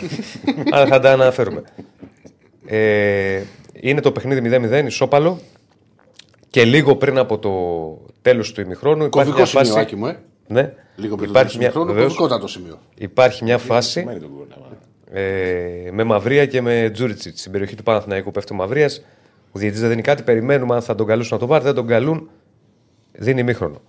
αλλά 0.72 0.86
θα 0.86 1.00
τα 1.00 1.12
αναφέρουμε. 1.12 1.62
Ε, 2.66 3.42
είναι 3.90 4.02
το 4.02 4.12
παιχνίδι 4.12 4.50
0-0, 4.72 4.86
ισόπαλο. 4.86 5.40
Και 6.50 6.66
λίγο 6.66 6.96
πριν 6.96 7.18
από 7.18 7.40
το 7.40 7.52
τέλος 8.22 8.52
του 8.52 8.62
ημιχρόνου 8.62 9.06
υπάρχει 9.06 9.32
Κωβικό 9.32 9.38
μια 9.38 9.46
σημείο, 9.46 9.66
φάση. 9.66 9.80
Άκη 9.80 9.96
μου, 9.96 10.08
ε. 10.08 10.20
Ναι, 10.48 10.74
Λίγο 10.96 11.16
πριν 11.16 11.30
υπάρχει, 11.30 11.54
το 11.54 11.58
μια, 11.58 11.72
χρόνο, 11.72 11.86
βεβαίως, 11.86 12.16
κωβικότατο 12.16 12.48
σημείο. 12.48 12.80
υπάρχει 12.96 13.44
μια 13.44 13.58
φάση. 13.58 13.90
Σημαίνει 14.00 14.20
τον 14.20 14.30
κόλ, 14.38 14.46
άμα. 14.56 15.20
Ε, 15.20 15.90
με 15.92 16.04
Μαυρία 16.04 16.46
και 16.46 16.62
με 16.62 16.90
Τζούριτσιτς. 16.94 17.40
Στην 17.40 17.52
περιοχή 17.52 17.76
του 17.76 17.84
Παναθηναϊκού 17.84 18.32
πέφτει 18.32 18.54
ο 18.54 18.56
Μαυρίας. 18.56 19.06
Ο 19.52 19.60
διαιτητής 19.60 19.80
δεν 19.82 19.90
δίνει 19.90 20.02
κάτι. 20.02 20.24
Περιμένουμε 20.24 20.76
αν 20.76 20.82
θα 20.82 20.96
τον 20.96 21.08
καλούσουν 21.08 21.34
να 21.34 21.40
το 21.40 21.48
πάρει. 21.48 21.64
Δεν 21.64 21.74
τον 21.74 21.88
καλούν. 21.88 22.30
Δίνει 23.12 23.40
ημίχρονο. 23.40 23.82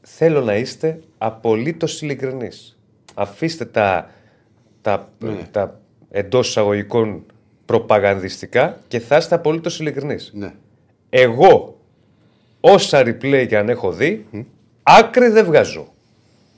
Θέλω 0.00 0.40
να 0.40 0.56
είστε 0.56 1.00
απολύτως 1.18 2.02
ειλικρινείς. 2.02 2.78
Αφήστε 3.14 3.64
τα, 3.64 4.10
τα, 4.82 5.08
τα 5.50 5.80
εντός 6.10 6.48
εισαγωγικών 6.48 7.24
προπαγανδιστικά 7.66 8.78
και 8.88 9.00
θα 9.00 9.16
είστε 9.16 9.34
απολύτως 9.34 9.80
ειλικρινείς. 9.80 10.30
Ναι. 10.34 10.52
Εγώ, 11.10 11.80
όσα 12.60 13.00
replay 13.00 13.46
και 13.48 13.56
αν 13.56 13.68
έχω 13.68 13.92
δει, 13.92 14.26
άκρη 14.82 15.28
δεν 15.28 15.44
βγάζω. 15.44 15.94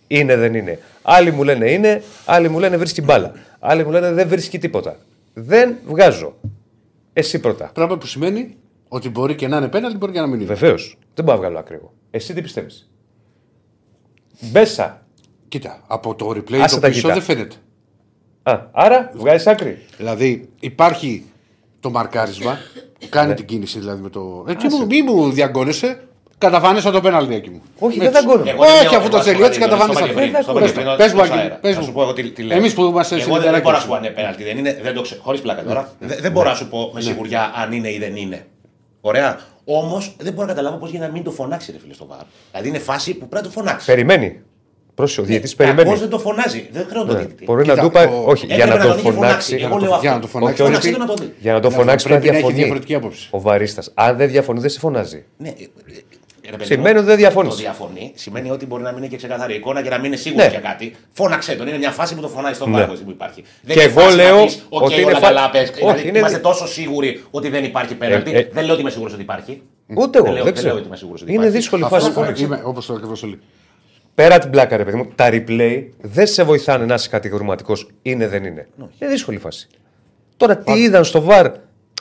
Είναι, 0.07 0.37
δεν 0.37 0.55
είναι. 0.55 0.79
Άλλοι 1.03 1.31
μου 1.33 1.43
λένε 1.45 1.71
είναι, 1.71 2.03
άλλοι 2.25 2.49
μου 2.49 2.59
λένε 2.59 2.77
βρίσκει 2.77 3.03
μπάλα. 3.03 3.33
Άλλοι 3.59 3.85
μου 3.85 3.91
λένε 3.91 4.13
δεν 4.13 4.29
βρίσκει 4.29 4.59
τίποτα. 4.59 4.97
Δεν 5.35 5.77
βγάζω. 5.87 6.37
Εσύ 7.13 7.39
πρώτα. 7.39 7.71
Πράγμα 7.75 7.99
που 7.99 8.07
σημαίνει 8.07 8.57
ότι 8.89 9.09
μπορεί 9.09 9.35
και 9.35 9.49
να 9.49 9.57
είναι 9.57 9.69
πέναλτι, 9.69 9.97
μπορεί 9.97 10.13
και 10.13 10.21
να 10.21 10.27
μην 10.27 10.41
είναι. 10.41 10.49
Βεβαίως. 10.49 10.99
Δεν 11.15 11.25
μπορώ 11.25 11.37
να 11.37 11.43
βγάλω 11.43 11.59
άκρη 11.59 11.75
εγώ. 11.75 11.93
Εσύ 12.11 12.35
τι 12.35 12.43
πιστεύεις; 12.43 12.91
Μπέσα. 14.41 15.03
Κοίτα, 15.49 15.83
από 15.87 16.15
το 16.15 16.29
replay 16.31 16.57
Άσε 16.57 16.75
το 16.75 16.81
τα 16.81 16.89
πίσω 16.89 17.01
κοιτά. 17.01 17.13
δεν 17.13 17.23
φαίνεται. 17.23 17.57
Α, 18.51 18.61
άρα 18.73 19.11
βγάζεις 19.15 19.47
άκρη. 19.47 19.79
Δηλαδή 19.97 20.49
υπάρχει 20.61 21.25
το 21.81 21.91
μαρκάρισμα, 21.91 22.59
κάνει 23.09 23.35
την 23.35 23.45
κίνηση 23.45 23.79
δηλαδή 23.79 24.03
με 24.03 24.09
το. 24.11 24.45
Ε, 24.49 24.55
τι 24.55 24.69
μου, 24.69 24.87
μη 24.87 25.03
μου 25.03 25.31
διαγκώνεσαι, 25.31 26.01
καταφάνισα 26.39 26.91
το 26.91 27.01
πέναλτι 27.01 27.35
εκεί 27.35 27.51
μου. 27.51 27.63
Όχι, 27.79 27.99
Έτσι. 27.99 28.11
δεν 28.11 28.13
δαγκώνω. 28.25 28.51
Εγώ 28.51 28.63
Όχι, 28.65 28.87
δεν 28.89 28.99
αφού 28.99 29.09
το 29.09 29.17
εγώ 29.17 29.25
θέλει, 29.25 29.37
στο 29.37 29.47
έτσι 29.47 29.59
Παναγιώτη, 29.59 29.59
καταφάνισα. 29.59 30.05
στο 30.05 30.15
Παναγιώτη, 30.15 30.43
στο 30.43 30.53
Πες- 30.53 30.73
Παναγιώτη, 30.73 31.03
πες 31.03 31.13
μου, 31.13 31.19
στο 31.19 31.23
Άγγελε, 31.33 31.41
αέρα. 31.43 31.55
πες 31.55 31.75
Θα 31.75 31.81
μου. 31.81 31.87
σου 31.87 31.93
πω 31.93 32.03
εγώ 32.03 32.13
τι- 32.13 32.31
τι 32.31 32.43
λέω. 32.43 32.57
Εμείς 32.59 32.75
που 32.75 32.83
είμαστε 32.85 33.15
Εγώ 33.15 33.25
συνεταιράκι. 33.25 33.53
δεν 33.55 33.63
μπορώ 33.63 33.75
να 33.77 33.81
σου 33.83 33.89
πω 33.89 33.95
αν 33.95 34.05
είναι 34.05 34.13
πέναλτι, 34.13 34.45
δεν 34.45 34.59
είναι. 34.59 34.79
Δεν 34.83 34.95
το 34.95 35.03
ξέρω. 35.03 35.21
Χωρίς 35.23 35.41
πλάκα 35.41 35.63
τώρα. 35.65 35.93
Δεν- 35.99 36.19
Δεν 36.21 36.33
μπορώ 36.33 36.49
να 36.49 36.55
σου 36.55 36.69
πω 36.69 36.91
με 36.95 37.01
σιγουριά 37.01 37.53
αν 37.57 37.73
είναι 37.73 37.93
ή 37.93 37.99
δεν 37.99 38.17
είναι. 38.17 38.47
Ωραία. 39.01 39.39
Όμως 39.65 40.15
δεν 40.19 40.33
μπορώ 40.33 40.47
να 40.47 40.53
καταλάβω 40.55 40.77
πώς 40.77 40.91
για 40.91 41.01
να 41.01 41.09
μην 41.09 41.23
το 41.25 41.31
φωνάξει 41.31 41.73
ρε 41.73 41.79
φίλε 41.79 41.95
στο 41.95 42.07
βάρο. 42.07 42.27
Δηλαδή 42.51 42.69
είναι 42.69 42.79
φάση 42.79 43.11
που 43.15 43.29
πρέπει 43.29 43.35
να 43.47 43.53
το 43.53 43.61
φωνάξει. 43.61 43.87
Περιμένει. 43.87 44.41
Πρόσεχε, 44.99 45.21
ο 45.21 45.25
διαιτητής 45.25 45.55
Πώ 45.57 45.65
περιμένει. 45.65 45.99
δεν 45.99 46.09
το 46.09 46.19
φωνάζει. 46.19 46.69
Δεν 46.73 46.87
χρειάζεται 46.89 47.13
το 47.13 47.19
Ναι. 47.19 47.19
διαιτητή. 47.25 47.45
Μπορεί 47.45 47.67
να 47.67 47.73
Κοίτα, 47.75 47.85
του 47.87 47.91
πάει. 47.93 48.07
ο- 48.07 48.23
Όχι, 48.27 48.47
για 48.47 48.55
Έπρεπε 48.55 48.75
να 48.77 48.83
το 48.85 48.89
τον 48.89 48.99
είχε 48.99 49.11
φωνάξει. 49.13 49.55
Εγώ 49.61 49.69
να 49.69 49.75
το- 49.75 49.81
λέω 49.85 49.91
αυτό. 49.95 50.03
για 50.07 50.13
να 50.15 50.21
το 50.21 50.27
φωνάξει, 50.27 50.63
Όχι, 50.63 50.71
όχι, 50.73 50.81
φωνάξτε 50.83 50.91
το 50.93 50.99
να 50.99 51.07
το 51.07 51.15
δει. 51.23 51.35
Για 51.41 51.53
να 51.53 51.61
το 51.61 51.69
Να- 51.69 51.75
φωνάξει 51.77 52.07
πρέπει 52.07 52.21
πρέπει 52.21 52.37
να 52.37 52.41
να 52.43 52.47
έχει 52.49 52.57
διαφωνεί. 52.57 52.81
διαφορετική 52.83 52.95
άποψη. 52.95 53.29
Ο 53.31 53.41
VARίστας. 53.41 53.91
Αν 53.95 54.17
δεν 54.17 54.29
διαφωνεί, 54.29 54.61
δεν 54.61 54.71
σε 54.71 54.79
φωνάζει. 54.79 55.25
Ναι, 55.37 55.49
ε, 55.49 55.53
ε, 56.47 56.51
ρε 56.51 56.57
παιδί 56.57 56.65
Σημαίνει 56.65 56.93
μου, 56.95 56.99
ότι 56.99 57.07
δεν 57.09 57.17
διαφωνείς. 57.17 57.51
Το 57.55 57.57
διαφωνεί 57.61 58.13
σημαίνει 58.15 58.51
ότι 58.51 58.67
μπορεί 58.67 58.83
να 58.83 58.89
μην 58.91 58.99
είναι 58.99 59.07
και 59.07 59.17
ξεκάθαρη 59.17 59.55
εικόνα 59.55 59.83
και 59.83 59.89
να 59.89 59.97
μην 59.97 60.05
είναι 60.05 60.17
σίγουρο 60.17 60.45
Ναι. 60.45 60.51
για 60.51 60.61
κάτι. 60.61 60.95
Φώναξέ 61.13 61.55
τον. 61.55 61.67
Είναι 61.69 61.79
μια 61.79 61.91
φάση 61.91 62.15
που 62.15 62.21
το 62.21 62.29
φωνάει 62.29 62.55
στον 62.55 62.71
Ναι. 62.71 62.77
πάγκο 62.79 62.93
που 63.05 63.11
υπάρχει. 63.11 63.43
Δεν 63.63 63.77
Και 63.77 63.83
είναι 63.83 63.91
εγώ 63.93 64.01
φάση 64.01 64.17
να 64.17 64.23
λέω 64.23 64.45
πεις, 64.45 64.67
«Οκ, 64.69 64.83
ότι 64.83 64.95
είναι 64.95 65.05
όλα 65.05 65.15
φα- 65.15 65.21
καλά, 65.27 65.51
πες». 65.51 65.69
Όχι, 65.69 65.79
Δηλαδή, 65.79 66.09
είναι- 66.09 66.19
Είμαστε 66.19 66.39
τόσο 66.39 66.67
σίγουροι 66.69 67.25
ότι 67.31 67.49
δεν 67.49 67.65
υπάρχει 67.65 67.95
πέναλτι. 67.95 68.31
Ε, 68.35 68.39
ε, 68.39 68.49
Δεν 68.53 68.63
λέω 68.65 68.73
ότι 68.73 68.81
είμαι 68.81 68.91
σίγουρος 68.91 69.13
ότι 69.13 69.23
υπάρχει. 69.23 69.63
Ούτε 69.97 70.19
εγώ. 70.19 70.27
λέω- 70.27 70.35
Δεν 70.35 70.45
δεν 70.45 70.53
λέω 70.53 70.53
ξέρω. 70.63 70.75
ότι 70.75 70.87
είμαι 70.87 70.97
σίγουρος 70.97 71.23
ότι 71.23 71.31
Είναι 71.31 71.41
υπάρχει. 71.41 71.59
δύσκολη 71.59 71.83
Αυτό 71.85 71.97
φάση. 71.97 72.11
φώναξε. 72.11 72.45
Είμαι 72.45 72.61
όπως 72.65 72.87
το 72.87 72.93
ακριβώς 72.95 73.23
όλοι. 73.23 73.39
Πέρα 74.19 74.39
την 74.39 74.51
πλάκα, 74.51 74.77
ρε 74.77 74.85
παιδί 74.85 74.97
μου, 74.97 75.07
τα 75.15 75.29
replay 75.33 75.85
δεν 76.01 76.27
σε 76.27 76.43
βοηθάνε 76.45 76.85
να 76.85 76.95
είσαι 76.95 77.09
κατηγορηματικός. 77.09 77.89
Είναι, 78.03 78.29
δεν 78.29 78.45
είναι. 78.45 78.69
Είναι 78.99 79.11
δύσκολη 79.11 79.39
φάση. 79.39 79.69
Τώρα 80.37 80.57
τι 80.57 80.73
είδαν 80.83 81.05
στο 81.05 81.21
βαρ, 81.23 81.47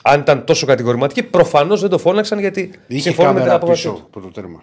αν 0.02 0.20
ήταν 0.20 0.44
τόσο 0.44 0.66
κατηγορηματικοί, 0.66 1.22
προφανώς 1.22 1.80
δεν 1.80 1.90
το 1.90 1.98
φώναξαν 1.98 2.38
γιατί 2.38 2.70
Είχε 2.86 3.00
συμφωνούν 3.00 3.32
με 3.32 3.38
την 3.40 3.48
κάμερα 3.48 3.54
απόφαση 3.64 3.82
πίσω 3.82 3.94
τους. 3.94 4.02
από 4.10 4.20
το 4.20 4.28
τέρμα. 4.40 4.62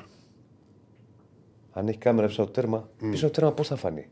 Αν 1.74 1.88
έχει 1.88 1.98
κάμερα 1.98 2.28
πίσω 2.28 2.42
από 2.42 2.52
το 2.52 2.62
τέρμα, 2.62 2.90
πίσω 3.12 3.26
από 3.26 3.34
το 3.36 3.40
τέρμα 3.40 3.56
πώς 3.56 3.68
θα 3.68 3.76
φανεί; 3.76 4.06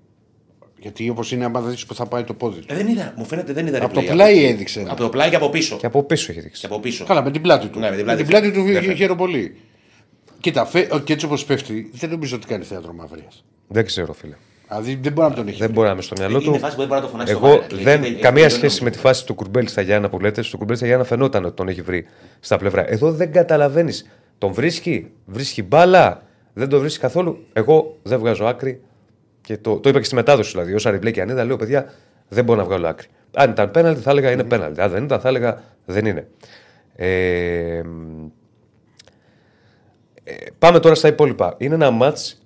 Γιατί 0.79 1.09
όπως 1.09 1.31
είναι, 1.31 1.45
άμα 1.45 1.61
δεις 1.61 1.85
που 1.85 1.95
θα 1.95 2.05
πάει 2.05 2.23
το 2.23 2.33
πόδι 2.33 2.59
του. 2.59 2.65
Ε, 2.69 2.75
Δεν 2.75 2.87
είδα, 2.87 3.13
μου 3.17 3.25
φαίνεται 3.25 3.53
δεν 3.53 3.67
είδα 3.67 3.83
Από 3.85 3.93
το 3.93 4.01
replay 4.01 4.07
πλάι 4.11 4.33
εκεί. 4.37 4.45
έδειξε. 4.45 4.85
Από 4.87 5.01
το 5.01 5.09
πλάι 5.09 5.29
και 5.29 5.35
από 5.35 5.49
πίσω. 5.49 5.77
Και 5.77 5.85
από 5.85 6.03
πίσω 6.03 6.31
έχει 6.31 6.41
δείξει. 6.41 6.59
Και 6.61 6.65
από 6.67 6.79
πίσω. 6.79 7.05
Καλά, 7.05 7.23
με 7.23 7.31
την 7.31 7.41
πλάτη 7.41 7.67
του. 7.67 7.79
Ναι, 7.79 7.89
με 7.89 7.95
την 7.95 8.05
με 8.05 8.13
πλάτη 8.15 8.21
την 8.23 8.27
πλάτη 8.31 8.51
του 8.51 8.63
Δεν 8.63 8.83
είχε 8.83 8.93
χαίρο 8.93 9.15
πολύ. 9.15 9.55
Κοίτα, 10.43 10.65
φε... 10.65 10.87
και 11.03 11.13
έτσι 11.13 11.25
όπω 11.25 11.35
πέφτει, 11.47 11.89
δεν 11.93 12.09
νομίζω 12.09 12.35
ότι 12.35 12.47
κάνει 12.47 12.63
θέατρο 12.63 12.93
μαυρία. 12.93 13.27
Δεν 13.67 13.85
ξέρω, 13.85 14.13
φίλε. 14.13 14.35
Δηλαδή 14.67 14.95
δεν 15.01 15.11
μπορεί 15.13 15.29
να 15.29 15.35
τον 15.35 15.47
έχει. 15.47 15.57
Δεν 15.57 15.71
μπορεί 15.71 15.87
να 15.87 15.93
είμαι 15.93 16.01
στο 16.01 16.15
μυαλό 16.17 16.39
Είναι 16.41 16.51
του. 16.51 16.59
φάση 16.59 16.73
που 16.75 16.79
δεν 16.79 16.87
μπορεί 16.87 16.99
να 17.01 17.05
το 17.05 17.11
φωνάξει 17.11 17.33
στο 17.33 17.45
Εγώ 17.45 17.55
βαρ. 17.57 17.65
Δηλαδή, 17.67 17.83
δεν. 17.83 18.01
δεν- 18.01 18.19
καμία 18.21 18.41
δεν 18.41 18.49
σχέση 18.51 18.63
νομίζω. 18.65 18.83
με 18.83 18.89
τη 18.89 18.97
φάση 18.97 19.25
του 19.25 19.33
Κουρμπέλ 19.33 19.67
στα 19.67 19.81
Γιάννα 19.81 20.09
που 20.09 20.19
λέτε. 20.19 20.41
Στο 20.41 20.57
Κουρμπέλ 20.57 20.75
στα 20.77 20.85
Γιάννα 20.85 21.03
φαινόταν 21.03 21.45
ότι 21.45 21.55
τον 21.55 21.67
έχει 21.67 21.81
βρει 21.81 22.05
στα 22.39 22.57
πλευρά. 22.57 22.89
Εδώ 22.89 23.11
δεν 23.11 23.31
καταλαβαίνεις. 23.31 24.09
Τον 24.37 24.53
βρίσκει, 24.53 25.11
βρίσκει 25.25 25.63
μπάλα, 25.63 26.23
δεν 26.53 26.69
τον 26.69 26.79
βρίσκει 26.79 26.99
καθόλου. 26.99 27.45
Εγώ 27.53 27.97
δεν 28.03 28.19
βγάζω 28.19 28.45
άκρη. 28.45 28.81
Και 29.41 29.57
το, 29.57 29.77
το 29.79 29.89
είπα 29.89 29.99
και 29.99 30.05
στη 30.05 30.15
μετάδοση 30.15 30.51
δηλαδή. 30.51 30.73
Όσα 30.73 30.91
ριπλέ 30.91 31.11
και 31.11 31.21
αν 31.21 31.29
είδα, 31.29 31.43
λέω 31.43 31.55
παιδιά, 31.55 31.93
δεν 32.29 32.43
μπορώ 32.43 32.59
να 32.59 32.65
βγάλω 32.65 32.87
άκρη. 32.87 33.07
Αν 33.33 33.49
ήταν 33.49 33.71
πέναλτι, 33.71 34.01
θα 34.01 34.11
έλεγα 34.11 34.31
είναι 34.31 34.43
πέναλτι. 34.43 34.81
Αν 34.81 34.91
δεν 34.91 35.03
ήταν, 35.03 35.19
θα 35.19 35.27
έλεγα 35.27 35.61
δεν 35.85 36.05
είναι. 36.05 36.27
Ε, 36.95 37.81
μ, 37.85 38.25
ε, 38.25 38.31
πάμε 40.59 40.79
τώρα 40.79 40.95
στα 40.95 41.07
υπόλοιπα. 41.07 41.55
Είναι 41.57 41.73
ένα 41.75 41.91
μάτς. 41.91 42.41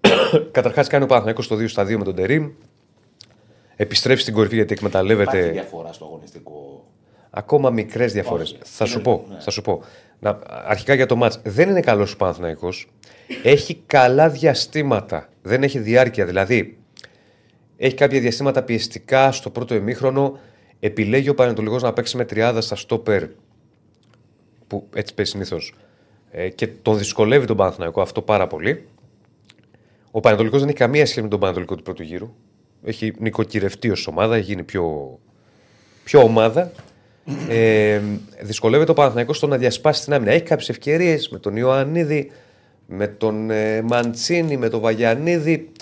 Καταρχάς 0.50 0.88
κάνει 0.88 1.04
ο 1.04 1.06
Παναθηναϊκός 1.06 1.48
το 1.48 1.54
2 1.56 1.68
στα 1.68 1.82
2 1.84 1.96
με 1.96 2.04
τον 2.04 2.14
Τερήμ. 2.14 2.50
Επιστρέφει 3.76 4.20
στην 4.20 4.34
κορυφή 4.34 4.54
γιατί 4.54 4.72
Υπάρχει 4.72 4.96
εκμεταλλεύεται 4.96 5.50
διαφορά 5.50 5.92
στο 5.92 6.04
αγωνιστικό. 6.04 6.84
ακόμα 7.30 7.70
μικρές 7.70 8.12
διαφορές. 8.12 8.52
Όχι. 8.52 8.60
Θα 8.64 8.84
σου 8.84 8.92
Είναι- 8.94 9.02
πω. 9.02 9.24
ναι. 9.30 9.36
Θα 9.40 9.50
σου 9.50 9.62
πω. 9.62 9.82
Να, 10.18 10.38
αρχικά 10.66 10.94
για 10.94 11.06
το 11.06 11.16
μάτς. 11.16 11.40
Δεν 11.44 11.68
είναι 11.68 11.80
καλός 11.80 12.12
ο 12.12 12.16
Παναθηναϊκός. 12.16 12.88
Έχει 13.42 13.82
καλά 13.86 14.28
διαστήματα. 14.28 15.28
Δεν 15.42 15.62
έχει 15.62 15.78
διάρκεια. 15.78 16.24
Δηλαδή, 16.26 16.78
έχει 17.76 17.94
κάποια 17.94 18.20
διαστήματα 18.20 18.62
πιεστικά 18.62 19.32
στο 19.32 19.50
πρώτο 19.50 19.74
ημίχρονο. 19.74 20.38
Επιλέγει 20.80 21.28
ο 21.28 21.34
Πανετολικός 21.34 21.82
να 21.82 21.92
παίξει 21.92 22.16
με 22.16 22.24
τριάδα 22.24 22.60
στα 22.60 22.76
στόπερ 22.76 23.24
που 24.66 24.88
έτσι 24.94 25.14
παίζει 25.14 25.30
συνήθως. 25.30 25.74
Ε, 26.30 26.48
και 26.48 26.66
τον 26.66 26.98
δυσκολεύει 26.98 27.46
τον 27.46 27.56
Παναθηναϊκό 27.56 28.00
αυτό 28.00 28.22
πάρα 28.22 28.46
πολύ. 28.46 28.86
Ο 30.10 30.20
Πανετολικός 30.20 30.60
δεν 30.60 30.68
έχει 30.68 30.78
καμία 30.78 31.06
σχέση 31.06 31.22
με 31.22 31.28
τον 31.28 31.40
Πανετολικό 31.40 31.76
του 31.76 31.82
πρώτου 31.82 32.02
γύρου. 32.02 32.34
Έχει 32.84 33.12
νοικοκυρευτεί 33.18 33.90
ως 33.90 34.06
ομάδα, 34.06 34.36
έχει 34.36 34.44
γίνει 34.44 34.62
πιο, 34.62 35.18
πιο 36.04 36.22
ομάδα. 36.22 36.72
Ε, 37.48 38.00
δυσκολεύεται 38.42 38.90
ο 38.90 38.94
Παναθηναϊκός 38.94 39.36
στο 39.36 39.46
να 39.46 39.56
διασπάσει 39.56 40.04
την 40.04 40.12
άμυνα. 40.12 40.30
Έχει 40.30 40.42
κάποιες 40.42 40.68
ευκαιρίες 40.68 41.28
με 41.28 41.38
τον 41.38 41.56
Ιωαννίδη, 41.56 42.30
με 42.86 43.06
τον 43.06 43.50
ε, 43.50 43.82
Μαντσίνη, 43.82 44.56
με 44.56 44.68
τον 44.68 44.80
Βαγιανίδη. 44.80 45.72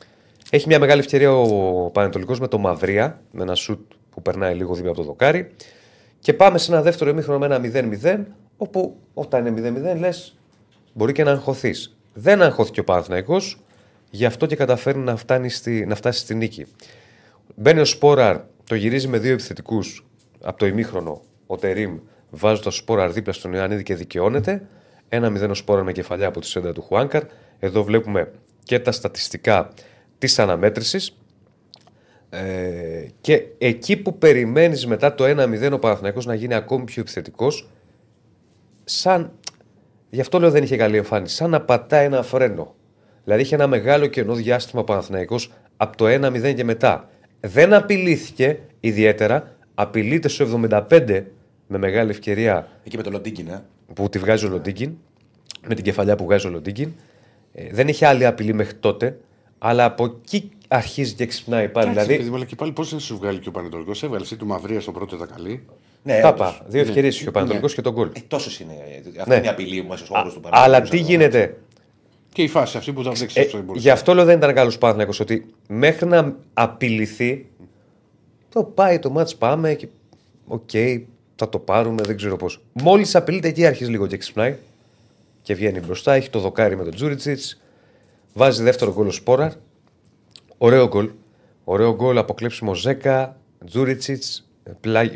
Έχει 0.50 0.66
μια 0.68 0.78
μεγάλη 0.78 1.00
ευκαιρία 1.00 1.32
ο 1.32 1.90
Πανετολικός 1.90 2.40
με 2.40 2.48
τον 2.48 2.60
Μαυρία, 2.60 3.20
με 3.30 3.42
ένα 3.42 3.54
σουτ 3.54 3.92
που 4.10 4.22
περνάει 4.22 4.54
λίγο 4.54 4.74
δίπλα 4.74 4.90
από 4.90 5.00
το 5.00 5.06
δοκάρι. 5.06 5.50
Και 6.18 6.32
πάμε 6.32 6.58
σε 6.58 6.72
ένα 6.72 6.82
δεύτερο 6.82 7.10
ημίχρονο 7.10 7.38
με 7.38 7.46
ένα 7.46 7.60
0-0, 8.02 8.18
όπου 8.56 8.96
όταν 9.14 9.46
είναι 9.46 9.94
0-0 9.94 9.98
λες, 9.98 10.36
μπορεί 10.92 11.12
και 11.12 11.24
να 11.24 11.30
αγχωθείς. 11.30 11.96
Δεν 12.12 12.42
αγχώθηκε 12.42 12.80
ο 12.80 12.84
Παναθηναϊκός, 12.84 13.60
γι' 14.10 14.24
αυτό 14.24 14.46
και 14.46 14.56
καταφέρνει 14.56 15.04
να, 15.04 15.16
φτάνει 15.16 15.48
στη, 15.48 15.86
να 15.86 15.94
φτάσει 15.94 16.20
στη 16.20 16.34
νίκη. 16.34 16.66
Μπαίνει 17.54 17.80
ο 17.80 17.84
Σπόραρ, 17.84 18.40
το 18.64 18.74
γυρίζει 18.74 19.08
με 19.08 19.18
δύο 19.18 19.32
επιθετικούς 19.32 20.06
από 20.42 20.58
το 20.58 20.66
ημίχρονο. 20.66 21.22
Ο 21.46 21.56
Τερήμ 21.56 21.98
βάζει 22.30 22.60
το 22.60 22.70
Σπόραρ 22.70 23.12
δίπλα 23.12 23.32
στον 23.32 23.52
Ιωαννίδη 23.52 23.82
και 23.82 23.94
δικαιώνεται. 23.94 24.66
Ένα 25.08 25.46
0 25.46 25.50
ο 25.50 25.54
Σπόραρ 25.54 25.84
με 25.84 25.92
κεφαλιά 25.92 26.26
από 26.26 26.40
τη 26.40 26.46
σέντα 26.46 26.72
του 26.72 26.82
Χουάνκαρ. 26.82 27.22
Εδώ 27.58 27.84
βλέπουμε 27.84 28.30
και 28.62 28.78
τα 28.78 28.92
στατιστικά 28.92 29.70
της 30.18 30.38
αναμέτρησης. 30.38 31.16
Ε, 32.30 33.06
και 33.20 33.46
εκεί 33.58 33.96
που 33.96 34.18
περιμένεις 34.18 34.86
μετά 34.86 35.14
το 35.14 35.24
1-0 35.24 35.72
ο 35.72 35.78
Παναθηναϊκός 35.78 36.26
να 36.26 36.34
γίνει 36.34 36.54
ακόμη 36.54 36.84
πιο 36.84 37.02
επιθετικός, 37.02 37.70
σαν. 38.84 39.32
Γι' 40.10 40.20
αυτό 40.20 40.38
λέω 40.38 40.50
δεν 40.50 40.62
είχε 40.62 40.76
καλή 40.76 40.96
εμφάνιση. 40.96 41.34
Σαν 41.34 41.50
να 41.50 41.60
πατάει 41.60 42.04
ένα 42.04 42.22
φρένο. 42.22 42.74
Δηλαδή 43.24 43.42
είχε 43.42 43.54
ένα 43.54 43.66
μεγάλο 43.66 44.06
κενό 44.06 44.34
διάστημα 44.34 44.80
ο 44.80 44.84
Παναθηναϊκός 44.84 45.52
από 45.76 45.96
το 45.96 46.06
1-0 46.06 46.54
και 46.54 46.64
μετά. 46.64 47.08
Δεν 47.40 47.74
απειλήθηκε 47.74 48.58
ιδιαίτερα. 48.80 49.52
Απειλείται 49.74 50.28
στο 50.28 50.60
75 50.68 51.24
με 51.66 51.78
μεγάλη 51.78 52.10
ευκαιρία 52.10 52.68
Εκεί 52.84 52.96
με 52.96 53.02
το 53.02 53.10
Λοντίκιν, 53.10 53.48
ε. 53.48 53.62
που 53.94 54.08
τη 54.08 54.18
βγάζει 54.18 54.46
ο 54.46 54.48
Λοντίγκιν, 54.48 54.96
με 55.66 55.74
την 55.74 55.84
κεφαλιά 55.84 56.16
που 56.16 56.24
βγάζει 56.24 56.46
ο 56.46 56.50
Λοντίγκιν. 56.50 56.92
Ε, 57.52 57.68
δεν 57.72 57.88
είχε 57.88 58.06
άλλη 58.06 58.26
απειλή 58.26 58.52
μέχρι 58.52 58.74
τότε, 58.74 59.18
αλλά 59.58 59.84
από 59.84 60.04
εκεί 60.04 60.50
αρχίζει 60.68 61.14
και 61.14 61.26
ξυπνάει 61.26 61.68
πάλι. 61.68 61.88
Δηλαδή, 61.88 62.06
Δηλαδή, 62.06 62.16
παιδί, 62.16 62.30
μου, 62.30 62.36
αλλά 62.36 62.44
και 62.44 62.54
πάλι 62.54 62.72
πώς 62.72 62.92
να 62.92 62.98
σου 62.98 63.16
βγάλει 63.16 63.38
και 63.38 63.48
ο 63.48 63.52
Παναιτωλικός. 63.52 64.02
Έβγαλε 64.02 64.22
εσύ 64.22 64.36
του 64.36 64.46
Μαυρία 64.46 64.80
στο 64.80 64.92
πρώτο 64.92 65.16
τα 65.16 65.26
καλή. 65.26 65.66
Ναι, 66.06 66.20
τα 66.20 66.28
όντως. 66.28 66.48
είπα. 66.56 66.64
Δύο 66.68 66.80
ευκαιρίες 66.80 67.20
είχε 67.20 67.28
ο 67.28 67.32
Πανατολικό 67.32 67.66
και 67.66 67.80
το 67.82 67.92
γκολ. 67.92 68.08
Ε, 68.16 68.20
τόσο 68.28 68.50
είναι. 68.62 68.72
Αυτή 69.18 69.28
Ναι. 69.30 69.36
είναι 69.36 69.44
η 69.46 69.48
απειλή 69.48 69.82
μου 69.82 69.88
μέσα 69.88 70.04
στους 70.04 70.16
Α, 70.16 70.20
όρους 70.20 70.32
του 70.34 70.40
Αλλά 70.44 70.50
Παναθηναϊκού 70.52 70.88
τι 70.90 70.96
σαν 70.96 71.06
γίνεται; 71.06 71.56
Και 72.32 72.42
η 72.42 72.48
φάση 72.48 72.76
αυτή 72.76 72.92
που 72.92 73.02
θα 73.02 73.10
δείξει 73.10 73.40
Ε, 73.40 73.48
στο 73.48 73.56
εμπόριο. 73.56 73.80
γι' 73.80 73.90
αυτό 73.90 74.14
λέω 74.14 74.24
δεν 74.24 74.36
ήταν 74.36 74.54
καλός 74.54 74.78
Παναθηναϊκό. 74.78 75.12
Ότι 75.20 75.54
μέχρι 75.68 76.06
να 76.08 76.36
απειληθεί, 76.54 77.46
το 78.48 78.62
πάει 78.64 78.98
το 78.98 79.10
ματς 79.10 79.36
πάμε 79.36 79.74
και 79.74 79.88
οκ, 80.46 80.70
θα 81.36 81.48
το 81.48 81.58
πάρουμε, 81.58 82.02
δεν 82.02 82.16
ξέρω 82.16 82.36
πώς. 82.36 82.60
Μόλις 82.72 83.14
απειλείται 83.14 83.48
εκεί 83.48 83.66
αρχίζει 83.66 83.90
λίγο 83.90 84.06
και 84.06 84.16
ξυπνάει 84.16 84.54
και 85.42 85.54
βγαίνει 85.54 85.80
μπροστά. 85.80 86.14
Έχει 86.14 86.30
το 86.30 86.38
δοκάρι 86.38 86.76
με 86.76 86.84
τον 86.84 86.94
Τζούριτσιτς. 86.94 87.60
Βάζει 88.34 88.62
δεύτερο 88.62 88.92
γκολ 88.92 89.06
ο 89.06 89.10
Σπόρα. 89.10 89.54
Ωραίο 90.58 90.88
γκολ. 90.88 91.10
Ωραίο 91.64 91.94
γκολ, 91.94 92.18
αποκλέψιμο 92.18 92.72
10. 93.02 93.28
Τζούριτσιτς, 93.66 94.48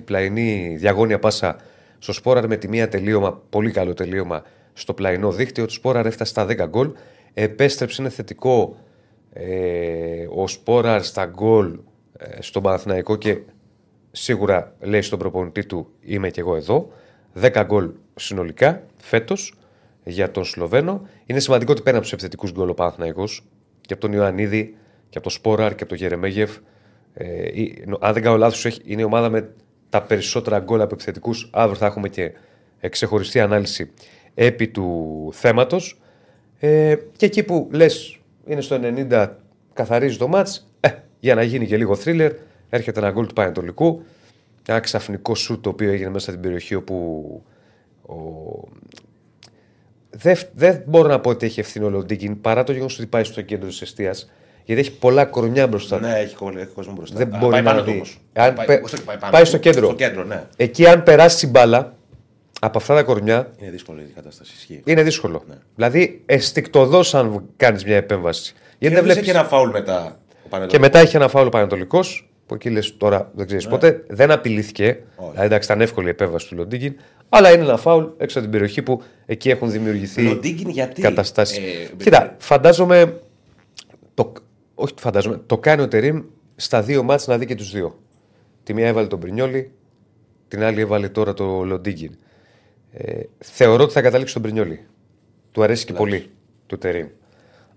πλαϊνή 0.04 0.76
διαγώνια 0.78 1.18
πάσα 1.18 1.56
στο 1.98 2.12
Σπόραρ 2.12 2.46
με 2.46 2.56
τη 2.56 2.68
μία 2.68 2.88
τελείωμα, 2.88 3.42
πολύ 3.50 3.70
καλό 3.70 3.94
τελείωμα 3.94 4.42
στο 4.72 4.94
πλαϊνό 4.94 5.32
δίκτυο. 5.32 5.64
Το 5.64 5.72
Σπόραρ 5.72 6.06
έφτασε 6.06 6.30
στα 6.30 6.46
10 6.46 6.68
γκολ. 6.68 6.92
Επέστρεψε, 7.34 8.02
είναι 8.02 8.10
θετικό 8.10 8.76
ε, 9.32 10.26
ο 10.34 10.48
Σπόραρ 10.48 11.02
στα 11.02 11.24
γκολ 11.24 11.78
ε, 12.18 12.42
στον 12.42 12.62
Παναθηναϊκό 12.62 13.16
και 13.16 13.38
σίγουρα 14.10 14.74
λέει 14.80 15.02
στον 15.02 15.18
προπονητή 15.18 15.66
του 15.66 15.88
είμαι 16.00 16.30
και 16.30 16.40
εγώ 16.40 16.56
εδώ. 16.56 16.90
10 17.40 17.62
γκολ 17.66 17.90
συνολικά 18.14 18.82
φέτος 18.96 19.54
για 20.04 20.30
τον 20.30 20.44
Σλοβαίνο. 20.44 21.08
Είναι 21.26 21.40
σημαντικό 21.40 21.72
ότι 21.72 21.82
πέρα 21.82 21.94
από 21.96 22.04
τους 22.04 22.12
επιθετικούς 22.12 22.52
γκολ 22.52 22.68
ο 22.68 22.74
Παναθηναϊκός 22.74 23.44
και 23.80 23.92
από 23.92 24.02
τον 24.02 24.12
Ιωαννίδη 24.12 24.76
και 25.08 25.18
από 25.18 25.22
τον 25.28 25.30
Σπόραρ 25.30 25.74
και 25.74 25.82
από 25.82 25.88
τον 25.88 25.98
Γερεμέγεφ. 25.98 26.56
Ε, 27.20 27.60
ή- 27.60 27.82
νο- 27.86 27.98
αν 28.00 28.12
δεν 28.12 28.22
κάνω 28.22 28.36
λάθος, 28.36 28.80
είναι 28.84 29.00
η 29.00 29.04
ομάδα 29.04 29.28
με 29.28 29.50
τα 29.88 30.02
περισσότερα 30.02 30.58
γκολ 30.58 30.80
από 30.80 30.94
επιθετικούς. 30.94 31.48
Αύριο 31.52 31.76
θα 31.76 31.86
έχουμε 31.86 32.08
και 32.08 32.32
ε, 32.80 32.88
ξεχωριστή 32.88 33.40
ανάλυση 33.40 33.90
επί 34.34 34.68
του 34.68 35.28
θέματος. 35.32 36.00
Ε, 36.58 36.96
και 37.16 37.26
εκεί 37.26 37.42
που 37.42 37.68
λες 37.72 38.18
είναι 38.46 38.60
στο 38.60 38.80
90, 39.10 39.28
καθαρίζει 39.72 40.16
το 40.16 40.28
μάτς, 40.28 40.70
ε, 40.80 40.88
για 41.20 41.34
να 41.34 41.42
γίνει 41.42 41.66
και 41.66 41.76
λίγο 41.76 41.94
θρίλερ, 41.94 42.32
έρχεται 42.68 43.00
ένα 43.00 43.10
γκολ 43.10 43.26
του 43.26 43.34
Πανετολικού. 43.34 44.02
Ένα 44.66 44.80
ξαφνικό 44.80 45.34
σουτ 45.34 45.62
το 45.62 45.68
οποίο 45.68 45.90
έγινε 45.90 46.10
μέσα 46.10 46.30
στην 46.30 46.42
περιοχή 46.42 46.74
όπου 46.74 46.94
ο... 48.02 48.14
δεν, 50.10 50.36
δεν 50.54 50.82
μπορώ 50.86 51.08
να 51.08 51.20
πω 51.20 51.30
ότι 51.30 51.46
έχει 51.46 51.60
ευθύνη 51.60 51.84
ο 51.84 51.90
Λοντίγκιν 51.90 52.40
παρά 52.40 52.64
το 52.64 52.72
γεγονός 52.72 52.98
ότι 52.98 53.06
πάει 53.06 53.24
στο 53.24 53.42
κέντρο 53.42 53.68
της 53.68 53.82
αιστεία. 53.82 54.14
Γιατί 54.68 54.80
έχει 54.82 54.92
πολλά 54.98 55.24
κορμιά 55.24 55.66
μπροστά 55.66 55.96
του. 55.96 56.02
Ναι, 56.02 56.18
έχει, 56.18 56.34
κο- 56.34 56.52
έχει 56.56 56.66
κόσμο 56.74 56.92
μπροστά. 56.92 57.16
Δεν 57.16 57.34
Α, 57.34 57.38
μπορεί 57.38 57.52
πάει 57.52 57.62
να 57.62 57.70
πάνω 57.70 57.82
δει. 57.82 57.90
του 57.90 57.94
όμως. 57.96 58.18
Αν 58.32 58.54
Πάει- 58.54 58.66
πε- 58.66 58.84
όχι, 58.84 59.02
πάνω 59.04 59.18
πάει 59.30 59.42
του. 59.42 59.48
στο 59.48 59.56
κέντρο. 59.58 59.86
Στο 59.86 59.94
κέντρο, 59.94 60.24
ναι. 60.24 60.42
Εκεί, 60.56 60.86
αν 60.86 61.02
περάσει 61.02 61.46
η 61.46 61.48
μπάλα 61.52 61.94
από 62.60 62.78
αυτά 62.78 62.94
τα 62.94 63.02
κορμιά, 63.02 63.50
Είναι 63.60 63.70
δύσκολη 63.70 64.00
η 64.00 64.12
κατάσταση. 64.14 64.52
Ισχύει. 64.56 64.82
είναι 64.84 65.02
δύσκολο. 65.02 65.42
Δηλαδή, 65.74 66.22
αισθηκτοδός 66.26 67.14
αν 67.14 67.42
κάνεις 67.56 67.84
μια 67.84 67.96
επέμβαση. 67.96 68.52
Γιατί 68.78 68.94
δεν 68.94 69.04
Κέρδισε 69.04 69.12
βλέπει. 69.12 69.24
και 69.26 69.30
ένα 69.38 69.44
φάουλ 69.48 69.70
μετά. 69.70 70.00
ο 70.04 70.10
Και 70.42 70.48
Πανετολικός. 70.48 70.80
μετά 70.88 71.02
είχε 71.02 71.16
ένα 71.16 71.28
φάουλο 71.28 71.48
Πανετολικός, 71.48 72.28
που 72.46 72.54
εκεί 72.54 72.70
λες 72.70 72.96
τώρα 72.96 73.30
δεν 73.34 73.46
ξέρεις 73.46 73.66
πότε. 73.68 74.04
Δεν 74.08 74.30
απειλήθηκε. 74.30 74.84
Ναι. 74.84 74.90
Όχι. 75.16 75.28
Δηλαδή, 75.30 75.46
εντάξει, 75.46 75.68
ήταν 75.70 75.80
εύκολη 75.82 76.06
η 76.06 76.10
επέμβαση 76.10 76.48
του 76.48 76.56
Λοντίγκιν. 76.56 76.94
Αλλά 77.28 77.52
είναι 77.52 77.62
ένα 77.62 77.76
φάουλ 77.76 78.04
έξω 78.18 78.38
από 78.38 78.48
την 78.48 78.50
περιοχή 78.58 78.82
που 78.82 79.02
εκεί 79.26 79.50
έχουν 79.50 79.70
δημιουργηθεί 79.70 80.22
Λοντίγκιν 80.22 80.68
γιατί, 80.68 81.00
καταστάσεις. 81.02 81.56
ε, 81.58 81.62
Κοίτα, 81.96 82.34
φαντάζομαι. 82.38 83.20
Το, 84.14 84.32
όχι, 84.80 84.94
φαντάζομαι. 84.98 85.40
Το 85.46 85.58
κάνει 85.58 85.82
ο 85.82 85.88
Τερήμ 85.88 86.22
στα 86.56 86.82
δύο 86.82 87.02
μάτς 87.02 87.26
να 87.26 87.38
δει 87.38 87.46
και 87.46 87.54
τους 87.54 87.70
δύο. 87.70 87.98
Τη 88.62 88.74
μία 88.74 88.86
έβαλε 88.86 89.06
τον 89.06 89.20
Πρινιόλη, 89.20 89.72
την 90.48 90.62
άλλη 90.62 90.80
έβαλε 90.80 91.08
τώρα 91.08 91.34
το 91.34 91.64
Λοντίγκιν. 91.64 92.16
Ε, 92.92 93.20
θεωρώ 93.38 93.82
ότι 93.82 93.92
θα 93.92 94.02
καταλήξει 94.02 94.32
τον 94.32 94.42
Πρινιόλη. 94.42 94.86
Του 95.52 95.62
αρέσει 95.62 95.84
και 95.86 95.92
πολύ 95.92 96.30
του 96.66 96.78
Τερήμ. 96.78 97.06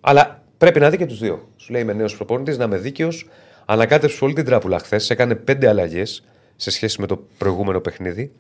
Αλλά 0.02 0.44
πρέπει 0.58 0.80
να 0.80 0.90
δει 0.90 0.98
και 0.98 1.06
τους 1.06 1.20
δύο. 1.20 1.50
Σου 1.56 1.72
λέει 1.72 1.82
είμαι 1.82 1.94
νέος 1.94 2.16
προπονητής, 2.16 2.58
να 2.58 2.64
είμαι 2.64 2.78
δίκαιος. 2.78 3.30
Ανακάτεψε 3.66 4.18
πολύ 4.20 4.34
την 4.34 4.46
τράπουλα 4.46 4.80
χθες. 4.80 5.10
Έκανε 5.10 5.36
πέντε 5.36 5.68
αλλαγές 5.68 6.24
σε 6.56 6.72
σχέση 6.72 7.02
με 7.02 7.08
το 7.08 7.28
προηγούμενο 7.38 7.80
παιχνίδι. 7.80 8.32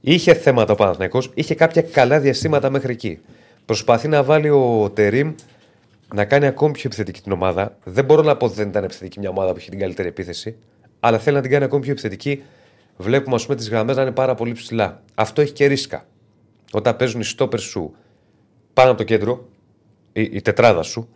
Είχε 0.00 0.34
θέματα 0.34 0.72
ο 0.72 0.76
Παναθηναϊκός, 0.76 1.30
είχε 1.34 1.54
κάποια 1.54 1.82
καλά 1.82 2.20
διαστήματα 2.20 2.70
μέχρι 2.70 2.92
εκεί. 2.92 3.20
Προσπαθεί 3.64 4.08
να 4.08 4.22
βάλει 4.22 4.48
ο 4.48 4.90
Τερήμ 4.94 5.34
να 6.14 6.24
κάνει 6.24 6.46
ακόμη 6.46 6.72
πιο 6.72 6.82
επιθετική 6.84 7.20
την 7.20 7.32
ομάδα. 7.32 7.76
Δεν 7.84 8.04
μπορώ 8.04 8.22
να 8.22 8.36
πω 8.36 8.46
ότι 8.46 8.54
δεν 8.54 8.68
ήταν 8.68 8.84
επιθετική 8.84 9.18
μια 9.18 9.30
ομάδα 9.30 9.52
που 9.52 9.58
είχε 9.58 9.70
την 9.70 9.78
καλύτερη 9.78 10.08
επίθεση, 10.08 10.56
αλλά 11.00 11.18
θέλει 11.18 11.36
να 11.36 11.42
την 11.42 11.50
κάνει 11.50 11.64
ακόμη 11.64 11.82
πιο 11.82 11.92
επιθετική. 11.92 12.42
Βλέπουμε, 12.96 13.34
ας 13.36 13.44
πούμε, 13.44 13.56
τις 13.56 13.68
γραμμές 13.68 13.96
να 13.96 14.02
είναι 14.02 14.12
πάρα 14.12 14.34
πολύ 14.34 14.52
ψηλά. 14.52 15.02
Αυτό 15.14 15.40
έχει 15.40 15.52
και 15.52 15.66
ρίσκα. 15.66 16.06
Όταν 16.72 16.96
παίζουν 16.96 17.20
οι 17.20 17.24
στόπερ 17.24 17.58
σου 17.58 17.94
πάνω 18.72 18.88
από 18.88 18.98
το 18.98 19.04
κέντρο, 19.04 19.48
η, 20.12 20.22
η 20.22 20.42
τετράδα 20.42 20.82
σου, 20.82 21.08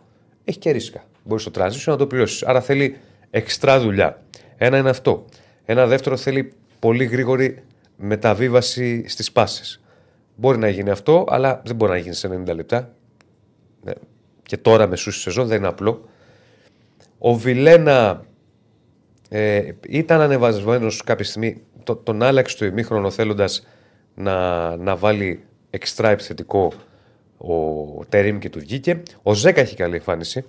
έχει 0.43 0.57
και 0.57 0.71
ρίσκα. 0.71 1.03
Μπορείς 1.23 1.43
στο 1.43 1.51
transition 1.55 1.83
να 1.85 1.95
το 1.95 2.07
πληρώσεις. 2.07 2.43
Άρα 2.43 2.61
θέλει 2.61 2.97
εξτρά 3.29 3.79
δουλειά. 3.79 4.21
Ένα 4.57 4.77
είναι 4.77 4.89
αυτό. 4.89 5.25
Ένα 5.65 5.87
δεύτερο 5.87 6.17
θέλει 6.17 6.53
πολύ 6.79 7.05
γρήγορη 7.05 7.63
μεταβίβαση 7.95 9.07
στις 9.07 9.31
πάσει. 9.31 9.79
Μπορεί 10.35 10.57
να 10.57 10.69
γίνει 10.69 10.89
αυτό, 10.89 11.25
αλλά 11.29 11.61
δεν 11.65 11.75
μπορεί 11.75 11.91
να 11.91 11.97
γίνει 11.97 12.15
σε 12.15 12.43
90 12.47 12.55
λεπτά. 12.55 12.93
Ε, 14.51 14.55
Και 14.55 14.57
τώρα 14.57 14.87
με 14.87 14.95
σούση 14.95 15.19
σεζόν 15.19 15.47
δεν 15.47 15.57
είναι 15.57 15.67
απλό. 15.67 16.09
Ο 17.17 17.33
Βιλένα 17.33 18.25
ε, 19.29 19.71
ήταν 19.87 20.21
ανεβασμένος 20.21 21.03
κάποια 21.03 21.25
στιγμή. 21.25 21.61
Το, 21.83 21.95
τον 21.95 22.23
άλλαξε 22.23 22.57
το 22.57 22.65
ημίχρονο 22.65 23.09
θέλοντας 23.09 23.67
να, 24.15 24.75
να 24.75 24.95
βάλει 24.95 25.43
εξτρά 25.69 26.09
επιθετικό 26.09 26.73
ο 27.37 28.05
Τερίμ 28.09 28.37
και 28.37 28.49
του 28.49 28.59
βγήκε. 28.59 29.03
Ο 29.23 29.33
Ζέκα 29.33 29.61
έχει 29.61 29.75
καλή 29.75 29.95
εμφάνιση. 29.95 30.45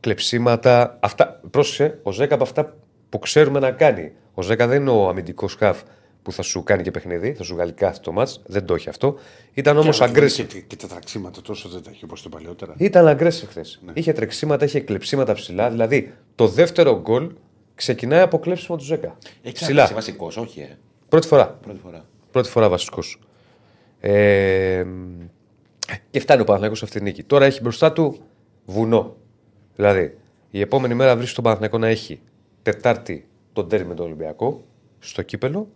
Κλεψίματα. 0.00 0.98
Αυτά, 1.00 1.40
πρόσεξε, 1.50 1.98
ο 2.02 2.12
Ζέκα 2.12 2.34
από 2.34 2.42
αυτά 2.42 2.76
που 3.08 3.18
ξέρουμε 3.18 3.58
να 3.58 3.70
κάνει. 3.70 4.12
Ο 4.34 4.42
Ζέκα 4.42 4.66
δεν 4.66 4.80
είναι 4.80 4.90
ο 4.90 5.08
αμυντικός 5.08 5.52
σκαφ 5.52 5.82
που 6.22 6.32
θα 6.32 6.42
σου 6.42 6.62
κάνει 6.62 6.82
και 6.82 6.90
παιχνίδι, 6.90 7.32
θα 7.32 7.42
σου 7.42 7.54
βγάλει 7.54 7.72
κάθε 7.72 8.00
το 8.02 8.12
μάτς. 8.12 8.42
Δεν 8.46 8.64
το 8.64 8.74
έχει 8.74 8.88
αυτό. 8.88 9.16
Ήταν 9.54 9.76
όμως 9.78 9.98
Και- 9.98 10.04
aggressive. 10.08 10.46
Και, 10.46 10.60
και 10.60 10.76
τα 10.76 10.86
τραξίματα 10.86 11.42
τόσο 11.42 11.68
δεν 11.68 11.82
τα 11.82 11.90
έχει 11.90 12.04
όπως 12.04 12.22
το 12.22 12.28
παλαιότερα. 12.28 12.74
Ήταν 12.76 13.16
aggressive 13.18 13.46
χθες. 13.48 13.80
Είχε 13.92 14.12
τρεξίματα, 14.12 14.64
είχε 14.64 14.80
κλεψίματα 14.80 15.32
ψηλά. 15.32 15.70
Δηλαδή 15.70 16.14
το 16.34 16.48
δεύτερο 16.48 17.00
γκολ 17.00 17.30
ξεκινάει 17.74 18.20
από 18.20 18.38
κλέψιμο 18.38 18.76
του 18.78 18.84
Ζέκα. 18.84 19.16
Έχει 19.42 19.54
ψηλά. 19.54 19.84
ξαναπέσει 19.84 19.94
βασικός, 19.94 20.36
όχι. 20.36 20.60
Ε. 20.60 20.78
Πρώτη 21.08 21.26
φορά. 21.26 21.58
Πρώτη 21.62 21.78
φορά. 21.78 22.04
Πρώτη 22.30 22.48
φορά 22.48 22.68
βασικός. 22.68 23.18
Ε, 24.00 24.84
και 26.10 26.20
φτάνει 26.20 26.40
ο 26.40 26.44
Παναθηναϊκός 26.44 26.78
σε 26.78 26.84
αυτή 26.84 26.96
την 26.96 27.06
νίκη. 27.06 27.22
Τώρα 27.22 27.44
έχει 27.44 27.60
μπροστά 27.60 27.92
του 27.92 28.16
βουνό. 28.64 29.16
Δηλαδή, 29.76 30.16
η 30.50 30.60
επόμενη 30.60 30.94
μέρα 30.94 31.16
βρίσκει 31.16 31.34
τον 31.34 31.44
Παναθηναϊκό 31.44 31.78
να 31.78 31.88
έχει 31.88 32.20
Τετάρτη 32.62 33.26
τον 33.52 33.68
τέρμι 33.68 33.86
με 33.88 33.94
τον 33.94 34.06
Ολυμπιακό 34.06 34.64
στο 34.98 35.22
κύπελο 35.22 35.68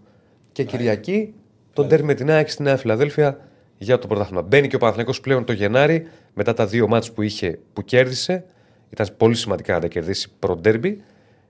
και 0.55 0.65
Κυριακή 0.65 1.35
τον 1.73 1.89
τέρμι 1.89 2.07
με 2.07 2.15
την 2.15 2.31
ΑΕΚ 2.31 2.51
στη 2.51 2.63
Νέα 2.63 2.77
Φιλαδέλφια 2.77 3.39
για 3.79 3.99
το 3.99 4.07
πρωτάθλημα. 4.07 4.43
Μπαίνει 4.43 4.69
και 4.69 4.77
ο 4.77 4.79
Παναθηναϊκός 4.79 5.21
πλέον 5.21 5.45
το 5.45 5.53
Γενάρη 5.53 6.07
μετά 6.35 6.55
τα 6.55 6.67
δύο 6.67 6.89
μάτς 6.89 7.13
που 7.13 7.23
είχε 7.23 7.59
που 7.73 7.83
κέρδισε. 7.83 8.45
Ήταν 8.91 9.07
πολύ 9.17 9.35
σημαντικά 9.35 9.75
να 9.75 9.81
τα 9.81 9.87
κερδίσει 9.87 10.29
προ 10.39 10.57
ντέρμπι. 10.57 11.03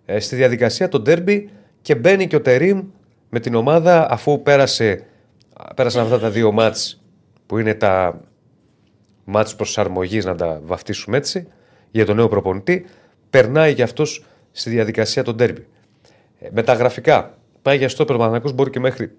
Ε, 0.04 0.20
στη 0.20 0.36
διαδικασία 0.36 0.88
το 0.88 1.00
ντέρμπι 1.00 1.50
και 1.82 1.94
μπαίνει 1.94 2.26
και 2.26 2.36
ο 2.36 2.40
Τερίμ 2.40 2.82
με 3.28 3.40
την 3.40 3.54
ομάδα 3.54 4.10
αφού 4.10 4.42
πέρασε, 4.42 5.04
πέρασαν 5.76 6.02
αυτά 6.02 6.18
τα 6.18 6.30
δύο 6.30 6.52
μάτς 6.52 7.02
που 7.46 7.58
είναι 7.58 7.74
τα 7.74 8.20
μάτς 9.24 9.56
προσαρμογής 9.56 10.24
να 10.24 10.34
τα 10.34 10.60
βαφτίσουμε 10.64 11.16
έτσι 11.16 11.46
για 11.90 12.06
τον 12.06 12.16
νέο 12.16 12.28
προπονητή 12.28 12.86
περνάει 13.30 13.74
και 13.74 13.82
αυτός 13.82 14.24
στη 14.52 14.70
διαδικασία 14.70 15.22
των 15.22 15.34
ντέρμπι. 15.34 15.66
Ε, 16.38 16.48
με 16.52 16.62
τα 16.62 16.72
γραφικά 16.72 17.38
πάει 17.64 17.76
για 17.76 17.88
στόπερ 17.88 18.14
ο 18.14 18.18
Παναθηναϊκός 18.18 18.52
μπορεί 18.52 18.70
και 18.70 18.80
μέχρι 18.80 19.12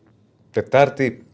Τετάρτη 0.51 1.25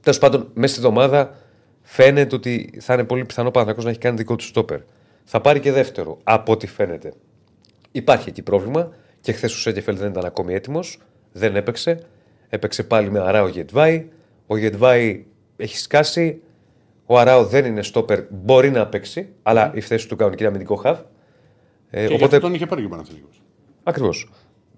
τέλος 0.00 0.18
πάντων 0.18 0.50
μέσα 0.54 0.74
στη 0.74 0.86
εβδομάδα 0.86 1.34
φαίνεται 1.82 2.34
ότι 2.34 2.78
θα 2.80 2.94
είναι 2.94 3.04
πολύ 3.04 3.24
πιθανό 3.24 3.48
ο 3.48 3.50
Παναθηναϊκός 3.50 3.84
να 3.84 3.90
έχει 3.90 3.98
κάνει 3.98 4.16
δικό 4.16 4.36
του 4.36 4.44
στόπερ. 4.44 4.80
Θα 5.24 5.40
πάρει 5.40 5.60
και 5.60 5.72
δεύτερο 5.72 6.18
από 6.22 6.52
ό,τι 6.52 6.66
φαίνεται. 6.66 7.12
Υπάρχει 7.92 8.28
εκεί 8.28 8.42
πρόβλημα 8.42 8.90
και 9.20 9.32
χθες 9.32 9.54
ο 9.54 9.58
Σέκεφελ 9.58 9.96
δεν 9.96 10.10
ήταν 10.10 10.24
ακόμη 10.24 10.54
έτοιμος. 10.54 10.98
Δεν 11.32 11.56
έπαιξε. 11.56 12.06
Έπαιξε 12.48 12.82
πάλι 12.82 13.10
με 13.10 13.20
Αράο 13.20 13.48
Γετβάη. 13.48 14.08
Ο 14.46 14.56
Γετβάη 14.56 15.24
έχει 15.56 15.76
σκάσει. 15.76 16.42
Ο 17.06 17.18
Αράο 17.18 17.44
δεν 17.44 17.64
είναι 17.64 17.82
στόπερ. 17.82 18.24
Μπορεί 18.30 18.70
να 18.70 18.86
παίξει, 18.86 19.28
αλλά 19.42 19.72
η 19.74 19.80
θέση 19.80 20.08
του 20.08 20.16
κανονική 20.16 20.42
είναι 20.42 20.50
αμυντικό 20.50 20.74
χαβ. 20.74 20.98
Ε, 21.90 21.98
Και 21.98 22.04
οπότε 22.04 22.24
οπότε... 22.24 22.38
τον 22.38 22.54
είχε 22.54 22.66
πάρει 22.66 22.80
και 22.80 22.86
ο 22.86 22.90
Παναθηναϊκός. 22.90 23.42
Ακριβώς. 23.82 24.28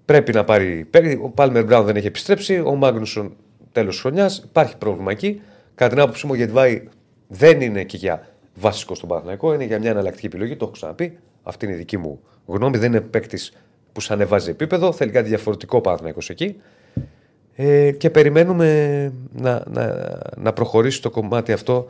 Πρέπει 0.09 0.33
να 0.33 0.43
πάρει. 0.43 0.85
παίκτη. 0.89 1.19
Ο 1.23 1.29
Πάλμερ 1.29 1.63
Μπράουν 1.63 1.85
δεν 1.85 1.95
έχει 1.95 2.07
επιστρέψει. 2.07 2.59
Ο 2.59 2.75
Μάγνουσον 2.75 3.35
τέλος 3.71 3.99
χρονιάς. 3.99 4.37
Υπάρχει 4.37 4.77
πρόβλημα 4.77 5.11
εκεί. 5.11 5.41
Κατά 5.75 5.89
την 5.89 5.99
άποψή 5.99 6.25
μου, 6.25 6.31
ο 6.33 6.35
Γετβάη 6.35 6.87
δεν 7.27 7.61
είναι 7.61 7.83
και 7.83 7.97
για 7.97 8.27
βασικό 8.55 8.95
στον 8.95 9.09
Παναθηναϊκό. 9.09 9.53
Είναι 9.53 9.63
για 9.63 9.79
μια 9.79 9.89
εναλλακτική 9.89 10.25
επιλογή. 10.25 10.55
Το 10.55 10.65
έχω 10.65 10.73
ξαναπεί. 10.73 11.17
Αυτή 11.43 11.65
είναι 11.65 11.73
η 11.73 11.77
δική 11.77 11.97
μου 11.97 12.19
γνώμη. 12.45 12.77
Δεν 12.77 12.91
είναι 12.91 13.01
παίκτης 13.01 13.53
που 13.91 14.01
σου 14.01 14.13
ανεβάζει 14.13 14.49
επίπεδο. 14.49 14.91
Θέλει 14.91 15.11
κάτι 15.11 15.27
διαφορετικό 15.27 15.77
ο 15.77 15.81
Παναθηναϊκός 15.81 16.29
εκεί. 16.29 16.61
Ε, 17.55 17.91
και 17.91 18.09
περιμένουμε 18.09 19.11
να, 19.31 19.63
να, 19.69 20.17
να 20.37 20.53
προχωρήσει 20.53 21.01
το 21.01 21.09
κομμάτι 21.09 21.51
αυτό 21.51 21.89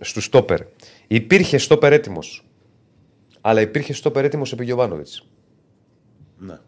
στους 0.00 0.24
στόπερ. 0.24 0.60
Υπήρχε 1.06 1.58
στόπερ 1.58 1.92
έτοιμος. 1.92 2.46
Αλλά 3.40 3.60
υπήρχε 3.60 3.92
στόπερ 3.92 4.24
έτοιμος 4.24 4.52
επί 4.52 4.64
Γιωβάνοβιτς. 4.64 5.26
Ναι. 6.38 6.58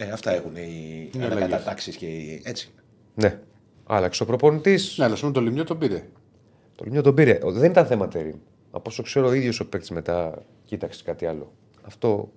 Ε, 0.00 0.10
αυτά 0.10 0.32
έχουν 0.34 0.56
οι 0.56 1.10
Είναι 1.14 1.24
ανακατατάξεις 1.24 1.96
και 1.96 2.06
οι. 2.06 2.42
Έτσι. 2.44 2.70
Ναι. 3.14 3.38
Άλλαξε 3.86 4.22
ο 4.22 4.26
προπονητής. 4.26 4.94
Ναι, 4.98 5.04
αλλά 5.04 5.16
σου 5.16 5.30
το 5.30 5.40
λιμιό 5.40 5.64
τον 5.64 5.78
πήρε. 5.78 6.04
Το 6.74 6.84
Λιμιό 6.84 7.02
τον 7.02 7.14
πήρε. 7.14 7.38
Ο- 7.42 7.52
Δεν 7.52 7.70
ήταν 7.70 7.86
θέμα 7.86 8.08
τερίμ. 8.08 8.36
Από 8.70 8.84
όσο 8.90 9.02
ξέρω, 9.02 9.26
ο 9.28 9.32
ίδιος 9.32 9.60
ο 9.60 9.68
παίκτης 9.68 9.90
μετά 9.90 10.42
κοίταξε 10.64 11.02
κάτι 11.04 11.26
άλλο. 11.26 11.52
Αυτό 11.82 12.28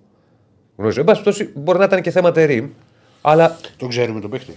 γνωρίζω. 0.76 1.00
Εν 1.00 1.06
πάση 1.06 1.22
περιπτώσει, 1.22 1.52
μπορεί 1.58 1.78
να 1.78 1.84
ήταν 1.84 2.02
και 2.02 2.10
θέμα 2.10 2.32
τερίμ. 2.32 2.70
Αλλά 3.22 3.58
Το 3.76 3.86
ξέρουμε 3.86 4.20
το 4.20 4.28
παίχτη. 4.28 4.52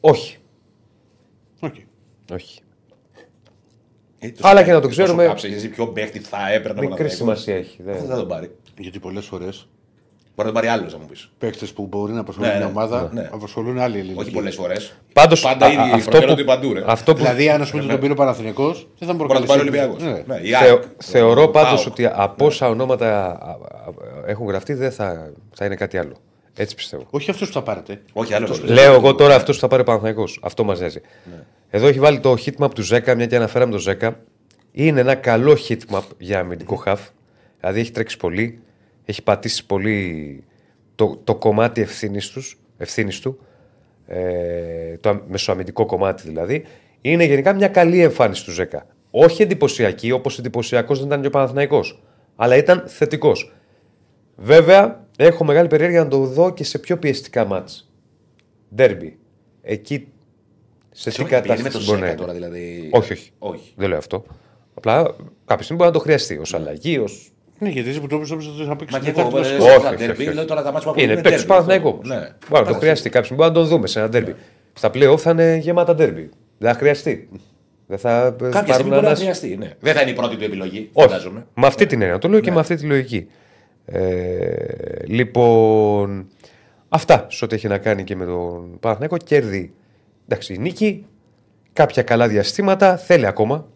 όχι. 0.00 0.38
Οκ. 1.60 1.74
όχι. 2.32 2.60
Ε, 4.18 4.32
Αλλά 4.40 4.58
σου 4.58 4.64
και 4.64 4.72
να 4.72 4.80
το 4.80 4.86
τόσο 4.88 5.02
ξέρουμε- 5.02 5.26
κάψε, 5.26 5.46
εσύ 5.48 5.68
ποιο 5.68 5.88
παίχτη 5.88 6.18
θα 6.18 6.36
έπαιρνε 6.52 6.80
από 6.80 6.88
Μικρή 6.88 6.88
Παναθηναϊκός. 6.88 7.16
σημασία 7.16 7.56
έχει. 7.56 7.82
Δεν 7.82 7.94
Δεν... 7.96 8.04
θα 8.06 8.16
τον 8.16 8.28
πάρει. 8.28 8.50
Γιατί 8.78 8.98
πολλές 8.98 9.26
φορές 9.26 9.68
Μπορεί 10.36 10.48
να 10.48 10.54
τον 10.54 10.54
πάρει 10.54 10.66
άλλος, 10.66 10.92
να 10.92 10.98
μου 10.98 11.06
πεις. 11.06 11.30
παίχτε 11.38 11.66
που 11.74 11.86
μπορεί 11.86 12.12
να 12.12 12.20
απασχολούν 12.20 12.48
Ναι, 12.50 12.56
μια 12.56 12.64
ναι, 12.66 12.70
ομάδα 12.70 13.10
ναι. 13.12 13.28
απασχολούν 13.32 13.78
άλλη 13.78 13.98
ελληνική. 13.98 14.20
Όχι 14.20 14.30
πολλές 14.30 14.54
φορές. 14.54 14.94
Πάντως, 15.12 15.40
Πάντα 15.40 15.66
α- 15.66 15.70
οι 15.72 15.76
αυτό 15.92 16.10
προχαιρώνται 16.10 16.40
που- 16.42 16.48
παντού. 16.48 16.72
ρε. 16.72 16.82
Αυτό 16.86 17.12
που 17.12 17.18
Δηλαδή, 17.18 17.48
αν 17.50 17.60
ας 17.62 17.70
πούμε 17.70 17.82
τον 17.82 18.00
πήρε 18.00 18.12
ο 18.12 18.14
Παναθηνικό, 18.14 18.72
δεν 18.72 19.08
θα 19.08 19.12
Μπορεί 19.12 19.16
να 19.16 19.16
προκαλέσει. 19.16 19.46
τον 19.46 19.56
πάρει 19.56 19.60
ο 19.60 19.62
Ολυμπιακός. 19.62 20.02
Ναι. 20.02 20.34
Ναι, 20.34 20.40
η 20.42 20.50
Θεω- 20.50 20.78
ΑΕΚ, 20.78 20.82
θεωρώ 20.98 21.42
ο 21.42 21.48
πάντως 21.48 21.70
ΠΑΟΚ. 21.82 21.86
ότι 21.86 22.06
από 22.12 22.46
όσα 22.46 22.68
ονόματα 22.68 23.24
α, 23.24 23.28
α, 23.50 23.56
έχουν 24.26 24.46
γραφτεί 24.46 24.74
δεν 24.74 24.92
θα, 24.92 25.30
θα 25.54 25.64
είναι 25.64 25.74
κάτι 25.74 25.98
άλλο. 25.98 26.14
Έτσι 26.56 26.74
πιστεύω. 26.74 27.06
Όχι 27.10 27.30
αυτό 27.30 27.46
που 27.46 27.52
θα 27.52 27.62
πάρετε. 27.62 28.00
Όχι, 28.12 28.34
άλλο. 28.34 28.56
Λέω 28.64 28.94
εγώ 28.94 29.14
τώρα 29.14 29.34
αυτό 29.34 29.52
που 29.52 29.58
θα 29.58 29.68
πάρει 29.68 29.82
ο 29.82 29.84
Παναθηναϊκός. 29.84 30.38
Αυτό 30.42 30.64
μας 30.64 30.78
νοιάζει. 30.78 31.00
Εδώ 31.70 31.86
έχει 31.86 31.98
βάλει 31.98 32.20
το 32.20 32.36
hitmap 32.46 32.70
του 32.74 32.82
Ζέκα, 32.82 33.14
μια 33.14 33.26
και 33.26 33.36
αναφέραμε 33.36 33.72
το 33.72 33.78
Ζέκα. 33.78 34.20
Είναι 34.72 35.00
ένα 35.00 35.14
καλό 35.14 35.56
hitmap 35.68 36.02
για 36.18 36.38
αμυντικό 36.38 36.82
half. 36.86 36.96
Δηλαδή 37.60 37.80
έχει 37.80 37.90
τρέξει 37.90 38.16
πολύ, 38.16 38.62
έχει 39.04 39.22
πατήσει 39.22 39.66
πολύ 39.66 40.44
το, 40.94 41.20
το 41.24 41.34
κομμάτι 41.34 41.80
ευθύνης 41.80 42.56
ευθύνης 42.76 43.20
του, 43.20 43.38
ε, 44.06 44.96
το 44.96 45.08
αμ- 45.08 45.22
μεσοαμυντικό 45.28 45.86
κομμάτι 45.86 46.22
δηλαδή. 46.26 46.64
Είναι 47.00 47.24
γενικά 47.24 47.52
μια 47.54 47.68
καλή 47.68 48.00
εμφάνιση 48.00 48.44
του 48.44 48.50
Ζέκα. 48.52 48.86
Όχι 49.10 49.42
εντυπωσιακή, 49.42 50.10
όπως 50.10 50.38
εντυπωσιακός 50.38 50.98
δεν 50.98 51.06
ήταν 51.06 51.20
και 51.20 51.26
ο 51.26 51.30
Παναθηναϊκός, 51.30 52.02
αλλά 52.36 52.56
ήταν 52.56 52.82
θετικός. 52.86 53.52
Βέβαια, 54.36 55.06
έχω 55.16 55.44
μεγάλη 55.44 55.68
περιέργεια 55.68 56.02
να 56.04 56.08
το 56.10 56.18
δω 56.18 56.52
και 56.52 56.64
σε 56.64 56.78
πιο 56.78 56.98
πιεστικά 56.98 57.44
μάτς. 57.44 57.90
Ντέρμπι. 58.74 59.18
Εκεί 59.62 60.08
σε 60.90 61.10
τι 61.10 61.22
με 61.22 61.28
το 61.28 61.34
κατάσταση 61.34 61.84
μπορεί 61.84 62.00
να 62.00 62.06
Σέκα 62.06 62.06
είναι. 62.06 62.14
τώρα, 62.20 62.32
δηλαδή. 62.32 62.88
Όχι, 62.92 63.12
όχι. 63.12 63.30
Όχι. 63.38 63.72
Δεν 63.76 63.88
λέω 63.88 63.98
αυτό. 63.98 64.24
Απλά 64.74 65.02
κάποια 65.44 65.64
στιγμή 65.64 65.82
μπορεί 65.82 65.92
να 65.92 65.98
το 65.98 65.98
χρειαστεί 65.98 66.38
ως 66.38 66.54
αλλαγή, 66.54 66.98
ως. 66.98 67.32
Ναι, 67.64 67.70
γιατί 67.70 67.88
εσύ 67.88 68.00
που 68.00 68.06
το 68.06 68.16
έπαιζε 68.16 68.34
ότι 68.34 68.64
θα 68.66 68.76
παίξεις 68.76 68.98
Μα 68.98 69.04
και 69.04 69.12
την 69.12 69.20
εγώ 69.20 69.30
Τετάρτη 69.30 69.54
ε, 69.54 69.58
βασικό. 69.58 69.64
Όχι, 69.64 69.80
στα 69.80 69.88
όχι, 69.88 69.96
derby, 70.04 70.10
όχι, 70.12 70.26
όχι. 70.28 70.34
λέω 70.34 70.44
τώρα 70.44 70.62
τα 70.62 70.72
μάτια 70.72 70.92
που 70.92 71.00
Είναι 71.00 71.12
αποκλείουν 71.12 71.22
παίκτη 71.32 71.42
derby, 71.44 71.48
Παναθηναϊκού. 71.48 71.88
αυτό. 71.88 72.00
όμως. 72.00 72.08
Ναι. 72.08 72.34
Μπορεί 72.48 72.64
να 72.64 72.72
το 72.72 72.78
χρειαστεί. 72.78 73.08
Κάποια 73.10 73.24
στιγμή 73.24 73.42
μπορεί 73.42 73.54
να 73.54 73.60
τον 73.60 73.68
δούμε 73.70 73.86
σε 73.86 73.98
ένα 73.98 74.08
ντέρμπι. 74.08 74.34
Στα 74.72 74.90
playoff 74.94 75.18
θα 75.18 75.30
είναι 75.30 75.56
γεμάτα 75.56 75.94
ντέρμπι. 75.94 76.30
Δεν 76.58 76.72
θα 76.72 76.78
χρειαστεί. 76.78 77.28
Δεν 77.86 77.98
θα 77.98 78.10
Κάποια 78.38 78.50
πάρουν 78.50 78.72
στιγμή 78.74 78.88
μπορεί 78.90 79.00
να 79.02 79.06
ανάση. 79.06 79.22
χρειαστεί. 79.22 79.56
Ναι. 79.56 79.70
Δεν 79.80 79.94
θα 79.94 80.00
είναι 80.00 80.10
η 80.10 80.14
πρώτη 80.14 80.36
του 80.36 80.44
επιλογή, 80.44 80.90
Όχι. 80.92 81.08
φαντάζομαι. 81.08 81.46
Με 81.54 81.66
αυτή 81.66 81.86
την 81.86 82.02
έννοια. 82.02 82.18
Το 82.18 82.28
λέω 82.28 82.40
και 82.40 82.50
με 82.50 82.60
αυτή 82.60 82.74
τη 82.74 82.84
λογική. 82.86 83.26
Ε, 83.86 84.54
λοιπόν, 85.06 86.26
αυτά 86.88 87.26
σε 87.30 87.44
ό,τι 87.44 87.54
έχει 87.54 87.68
να 87.68 87.78
κάνει 87.78 88.04
και 88.04 88.16
με 88.16 88.24
τον 88.24 88.76
Παναθηναϊκό. 88.80 89.16
Κέρδη. 89.16 89.74
Εντάξει, 90.28 90.54
η 90.54 90.58
νίκη. 90.58 91.06
Κάποια 91.72 92.02
καλά 92.02 92.28
διαστήματα. 92.28 92.96
Θέλει 92.96 93.26
ακόμα. 93.26 93.66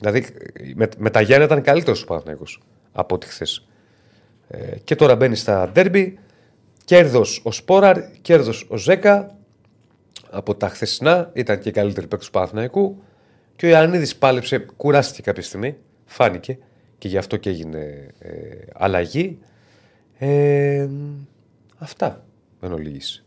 Δηλαδή, 0.00 0.24
με, 0.74 0.88
με 0.98 1.10
τα 1.10 1.20
Γιάννα 1.20 1.44
ήταν 1.44 1.62
καλύτερος 1.62 2.02
ο 2.02 2.06
Παναθηναϊκός 2.06 2.60
από 2.98 3.14
ό,τι 3.14 3.26
χθες. 3.26 3.66
Ε, 4.48 4.78
και 4.84 4.96
τώρα 4.96 5.16
μπαίνει 5.16 5.36
στα 5.36 5.70
ντέρμπι. 5.72 6.18
Κέρδος 6.84 7.40
ο 7.44 7.52
Σπόραρ, 7.52 8.10
κέρδος 8.22 8.66
ο 8.70 8.76
Ζέκα. 8.76 9.36
Από 10.30 10.54
τα 10.54 10.68
χθεσινά 10.68 11.30
ήταν 11.32 11.58
και 11.58 11.68
η 11.68 11.72
καλύτερη 11.72 12.06
παίκτη 12.06 12.24
του 12.24 12.30
Παναθηναϊκού. 12.30 13.02
Και 13.56 13.66
ο 13.66 13.68
Ιωαννίδης 13.68 14.16
πάλεψε, 14.16 14.58
κουράστηκε 14.58 15.22
κάποια 15.22 15.42
στιγμή. 15.42 15.76
Φάνηκε 16.04 16.58
και 16.98 17.08
γι' 17.08 17.16
αυτό 17.16 17.36
και 17.36 17.50
έγινε 17.50 18.06
ε, 18.18 18.32
αλλαγή. 18.74 19.38
Ε, 20.18 20.88
αυτά 21.78 22.24
εν 22.60 22.72
ολίγης. 22.72 23.24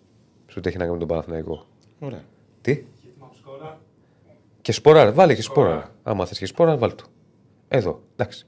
Σε 0.48 0.60
ό,τι 0.60 0.70
έχει 0.70 0.78
να 0.78 0.84
κάνει 0.84 0.94
με 0.94 1.00
τον 1.00 1.08
Παναθηναϊκό; 1.08 1.66
Ωραία. 2.00 2.24
Τι; 2.62 2.84
Και 4.62 4.72
σποράρ, 4.72 5.14
βάλε 5.14 5.36
και 5.36 5.42
σποράρ. 5.42 5.84
Άμα 6.04 6.26
θες 6.26 6.38
και 6.38 6.46
σποράρ, 6.46 6.78
βάλ 6.78 6.96
του. 6.96 7.06
Εδώ, 7.68 8.02
εντάξει. 8.16 8.46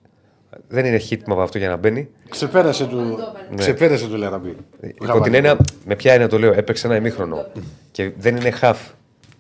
Δεν 0.68 0.86
είναι 0.86 0.98
χίτμα 0.98 1.44
αυτό 1.44 1.58
για 1.58 1.70
να 1.70 1.76
μπαίνει. 1.76 2.10
Ξεπέρασε 2.30 2.86
του. 2.86 3.18
Ξεπέρασε 3.56 4.08
του 4.08 4.16
Λεραμπή. 4.16 4.56
Υπό 4.82 5.22
την 5.22 5.34
έννοια, 5.34 5.58
με 5.86 5.96
ποια 5.96 6.14
έννοια 6.14 6.28
το 6.28 6.40
λέω, 6.40 6.54
έπαιξε 6.54 6.88
ένα 6.88 6.96
ημίχρονο. 6.96 7.46
και 7.92 8.12
δεν 8.18 8.36
είναι 8.36 8.54
half. 8.62 8.76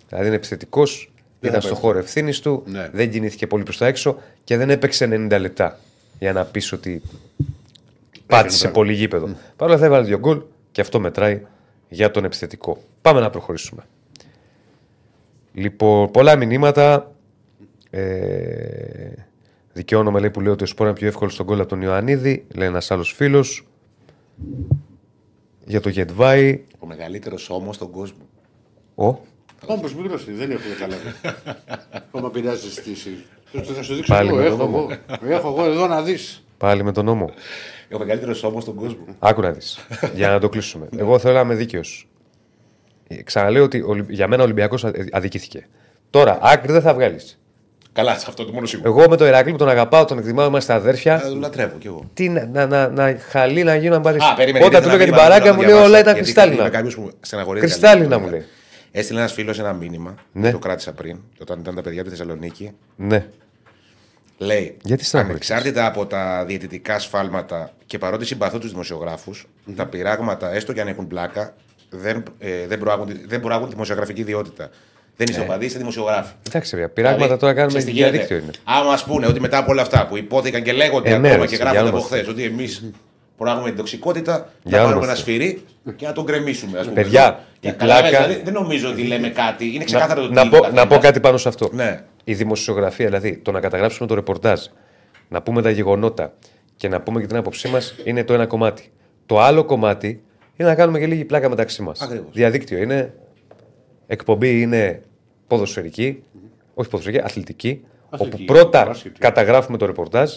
Δηλαδή 0.09 0.27
είναι 0.27 0.35
επιθετικός, 0.35 1.11
ήταν 1.41 1.61
στο 1.61 1.75
χώρο 1.75 1.97
ευθύνης 1.97 2.39
του, 2.39 2.63
Ναι. 2.65 2.89
δεν 2.93 3.11
κινήθηκε 3.11 3.47
πολύ 3.47 3.63
προς 3.63 3.77
τα 3.77 3.85
έξω 3.85 4.17
και 4.43 4.57
δεν 4.57 4.69
έπαιξε 4.69 5.05
90 5.11 5.37
λεπτά. 5.39 5.79
Για 6.19 6.33
να 6.33 6.45
πεις 6.45 6.71
ότι 6.71 7.01
πάτησε 8.27 8.67
πολύ 8.67 8.93
γήπεδο. 8.93 9.25
Παρ' 9.55 9.65
όλα 9.67 9.73
αυτά 9.73 9.85
έβαλε 9.85 10.05
δύο 10.05 10.17
γκολ 10.19 10.41
και 10.71 10.81
αυτό 10.81 10.99
μετράει 10.99 11.41
για 11.89 12.11
τον 12.11 12.23
επιθετικό. 12.25 12.83
Πάμε 13.01 13.19
να 13.19 13.29
προχωρήσουμε. 13.29 13.81
Λοιπόν, 15.53 16.11
πολλά 16.11 16.35
μηνύματα. 16.35 17.11
Ε, 17.89 18.01
δικαιώνομαι 19.73 20.19
λέει 20.19 20.29
που 20.31 20.41
λέει 20.41 20.51
ότι 20.53 20.63
ο 20.63 20.67
Σπόρα 20.67 20.89
είναι 20.89 20.97
πιο 20.99 21.07
εύκολος 21.07 21.33
στον 21.33 21.45
γκολ 21.45 21.59
από 21.59 21.69
τον 21.69 21.81
Ιωαννίδη. 21.81 22.45
Λέει 22.55 22.67
ένας 22.67 22.91
άλλος 22.91 23.11
φίλος. 23.13 23.67
Για 25.65 25.81
το 25.81 25.89
Γετβάη. 25.89 26.63
Ο 26.79 26.85
μεγαλύτερος 26.85 27.49
όμω 27.49 27.73
στον 27.73 27.91
κόσμο. 27.91 28.27
Ο. 28.95 29.05
Όμω 29.65 29.83
μικρός 30.01 30.25
δεν 30.25 30.51
έχω 30.51 30.61
καταλάβει. 30.73 31.37
Ακόμα 31.91 32.29
πειράζει 32.31 32.61
συζήτηση. 32.61 33.09
Θα 33.75 33.83
σου 33.83 33.93
δείξω 33.95 34.13
Πάλι 34.13 34.27
εγώ. 34.29 34.37
με 34.37 34.45
Έχω 34.45 34.57
τον 34.57 34.67
εγώ. 34.73 34.89
Έχω 35.33 35.47
εγώ 35.47 35.65
εδώ 35.71 35.87
να 35.87 36.01
δεις. 36.01 36.43
Πάλι 36.57 36.83
με 36.83 36.91
τον 36.91 37.05
νόμο. 37.05 37.29
Ο 37.93 37.97
μεγαλύτερος 37.97 38.43
όμω 38.43 38.59
στον 38.61 38.75
κόσμο. 38.75 39.05
Άκου 39.19 39.41
να 39.41 39.51
δεις. 39.51 39.79
για 40.15 40.29
να 40.29 40.39
το 40.39 40.49
κλείσουμε. 40.49 40.87
Εγώ 40.97 41.19
θέλω 41.19 41.33
να 41.33 41.39
είμαι 41.41 41.55
δίκαιος. 41.55 42.07
Ξαναλέω 43.23 43.63
ότι 43.63 43.79
ο- 43.81 44.05
για 44.09 44.27
μένα 44.27 44.41
ο 44.41 44.45
Ολυμπιακός 44.45 44.85
αδικήθηκε. 45.11 45.67
Τώρα, 46.09 46.39
άκρη 46.41 46.71
δεν 46.71 46.81
θα 46.81 46.93
βγάλεις. 46.93 47.39
Καλά, 47.93 48.17
σε 48.19 48.25
αυτό 48.27 48.45
το 48.45 48.51
μόνο 48.53 48.65
σίγουρο. 48.65 48.89
Εγώ 48.89 49.09
με 49.09 49.17
τον 49.17 49.27
Ηρακλή 49.27 49.51
που 49.51 49.57
τον 49.57 49.69
αγαπάω, 49.69 50.05
τον 50.05 50.17
εκτιμάω, 50.17 50.47
είμαστε 50.47 50.73
αδέρφια. 50.73 51.19
Θα 51.19 51.27
τον 51.27 51.39
λατρεύω 51.39 51.77
κι 51.77 51.87
εγώ. 51.87 52.09
Τι 52.13 52.29
να, 52.29 52.45
να, 52.45 52.65
να, 52.65 52.87
να 52.89 53.17
χαλεί 53.29 53.63
να 53.63 53.75
γίνω 53.75 53.95
να 53.95 54.01
πάρεις. 54.01 54.23
Α, 54.23 54.33
περίμενε. 54.33 54.65
Όταν 54.65 54.81
του 54.81 54.87
λέω 54.87 54.97
για 54.97 55.05
την 55.05 55.15
παράγκα 55.15 55.53
μου 55.53 55.61
λέει 55.61 55.73
όλα 55.73 55.99
ήταν 55.99 56.15
κρυστάλλινα. 56.15 56.71
Κρυστάλλινα 57.59 58.19
μου 58.19 58.29
λέει. 58.29 58.45
Έστειλε 58.91 59.19
ένας 59.19 59.33
φίλος 59.33 59.59
ένα 59.59 59.73
μήνυμα. 59.73 60.15
Ναι. 60.31 60.51
Το 60.51 60.59
κράτησα 60.59 60.91
πριν. 60.93 61.19
Όταν 61.41 61.59
ήταν 61.59 61.75
τα 61.75 61.81
παιδιά 61.81 62.03
του 62.03 62.09
Θεσσαλονίκη. 62.09 62.71
Ναι. 62.95 63.25
Λέει. 64.37 64.77
Γιατί 64.83 65.05
στεναχωρήθηκες; 65.05 65.51
Ανεξάρτητα 65.51 65.85
από 65.87 66.05
τα 66.05 66.43
διαιτητικά 66.47 66.99
σφάλματα 66.99 67.71
και 67.85 67.97
παρότι 67.97 68.25
συμπαθώ 68.25 68.57
τους 68.57 68.69
δημοσιογράφους, 68.71 69.47
τα 69.75 69.85
πειράγματα, 69.85 70.53
έστω 70.53 70.73
και 70.73 70.81
αν 70.81 70.87
έχουν 70.87 71.07
πλάκα, 71.07 71.53
δεν, 71.89 72.23
ε, 72.39 72.67
δεν, 72.67 72.79
προάγουν, 72.79 73.07
τη- 73.07 73.27
δεν 73.27 73.39
προάγουν 73.39 73.67
τη 73.67 73.73
δημοσιογραφική 73.73 74.21
ιδιότητα. 74.21 74.69
Δεν 75.15 75.27
είσαι 75.29 75.39
οπαδί, 75.41 75.65
είσαι 75.65 75.77
δημοσιογράφης. 75.77 76.31
Εντάξει, 76.47 76.71
παιδιά, 76.71 76.89
πειράγματα 76.89 77.23
Δηλαδή, 77.23 77.39
τώρα 77.41 77.53
κάνουμε 77.53 77.67
ξέρεις 77.77 77.85
τι 77.85 77.91
για 77.91 78.05
γίνεται. 78.07 78.21
δίκτυο 78.25 78.37
είναι. 78.43 78.51
Άμα 78.63 78.89
μα 78.89 78.99
πούνε 79.05 79.27
ότι 79.27 79.39
μετά 79.39 79.57
από 79.57 79.71
όλα 79.71 79.81
αυτά 79.81 80.07
που 80.07 80.17
υπόθηκαν 80.17 80.63
και 80.63 80.71
λέγονται 80.73 81.09
Ε, 81.09 81.17
ναι, 81.17 81.27
ακόμα 81.27 81.43
ρε, 81.43 81.49
και 81.49 81.55
για 81.55 81.63
γράφονται 81.65 81.81
όνομα 81.83 81.97
από 81.97 82.07
Θεού. 82.07 82.17
χθες 82.19 82.31
ότι 82.33 82.43
εμείς 82.43 82.91
προάγουμε 83.37 83.67
την 83.67 83.77
τοξικότητα, 83.77 84.49
Για 84.63 84.77
να 84.77 84.83
όνομα 84.83 84.87
πάρουμε 84.99 85.05
ένα 85.05 85.13
Θεού. 85.13 85.23
σφυρί 85.23 85.63
και 85.95 86.05
να 86.05 86.11
τον 86.11 86.25
κρεμίσουμε. 86.25 86.79
Ας 86.79 86.83
πούμε. 86.87 87.01
Παιδιά, 87.01 87.43
Και 87.59 87.67
η 87.67 87.71
καταλαβαίνεις, 87.71 88.09
πλάκα- 88.09 88.27
δηλαδή, 88.27 88.43
δεν 88.51 88.53
νομίζω 88.63 88.89
ότι 88.89 89.03
λέμε 89.03 89.29
κάτι. 89.29 89.65
Είναι 89.67 89.77
Να, 89.77 89.83
ξεκάθαρο 89.83 90.21
το 90.21 90.27
τι 90.27 90.33
να, 90.33 90.41
είναι 90.41 90.49
πω, 90.49 90.57
ο 90.57 90.59
να 90.61 90.67
πω 90.69 90.75
καθένας. 90.77 91.03
κάτι 91.03 91.19
πάνω 91.19 91.37
σε 91.37 91.47
αυτό. 91.47 91.69
Ναι. 91.73 92.01
Η 92.23 92.33
δημοσιογραφία, 92.33 93.05
δηλαδή 93.05 93.37
το 93.37 93.51
να 93.51 93.59
καταγράψουμε 93.59 94.07
το 94.07 94.15
ρεπορτάζ, 94.15 94.61
να 95.29 95.41
πούμε 95.41 95.61
τα 95.61 95.69
γεγονότα 95.69 96.33
και 96.75 96.87
να 96.87 97.01
πούμε 97.01 97.21
και 97.21 97.27
την 97.27 97.35
άποψή 97.37 97.67
μας 97.67 97.95
είναι 98.03 98.23
το 98.23 98.33
ένα 98.33 98.45
κομμάτι. 98.45 98.91
Το 99.25 99.39
άλλο 99.39 99.63
κομμάτι 99.63 100.21
είναι 100.55 100.69
να 100.69 100.75
κάνουμε 100.75 100.99
και 100.99 101.05
λίγη 101.05 101.25
πλάκα 101.25 101.49
μεταξύ 101.49 101.81
μας. 101.81 102.01
Ακριβώς. 102.01 102.27
Διαδίκτυο 102.33 102.77
είναι. 102.77 103.13
Εκπομπή 104.07 104.61
είναι 104.61 105.01
ποδοσφαιρική, 105.47 106.23
όχι 106.73 106.89
ποδοσφαιρική, 106.89 107.23
αθλητική. 107.23 107.85
Αθλητική, 108.09 108.43
όπου 108.43 108.53
πρώτα 108.53 108.85
μπάσκετ. 108.85 109.15
καταγράφουμε 109.19 109.77
το 109.77 109.85
ρεπορτάζ, 109.85 110.31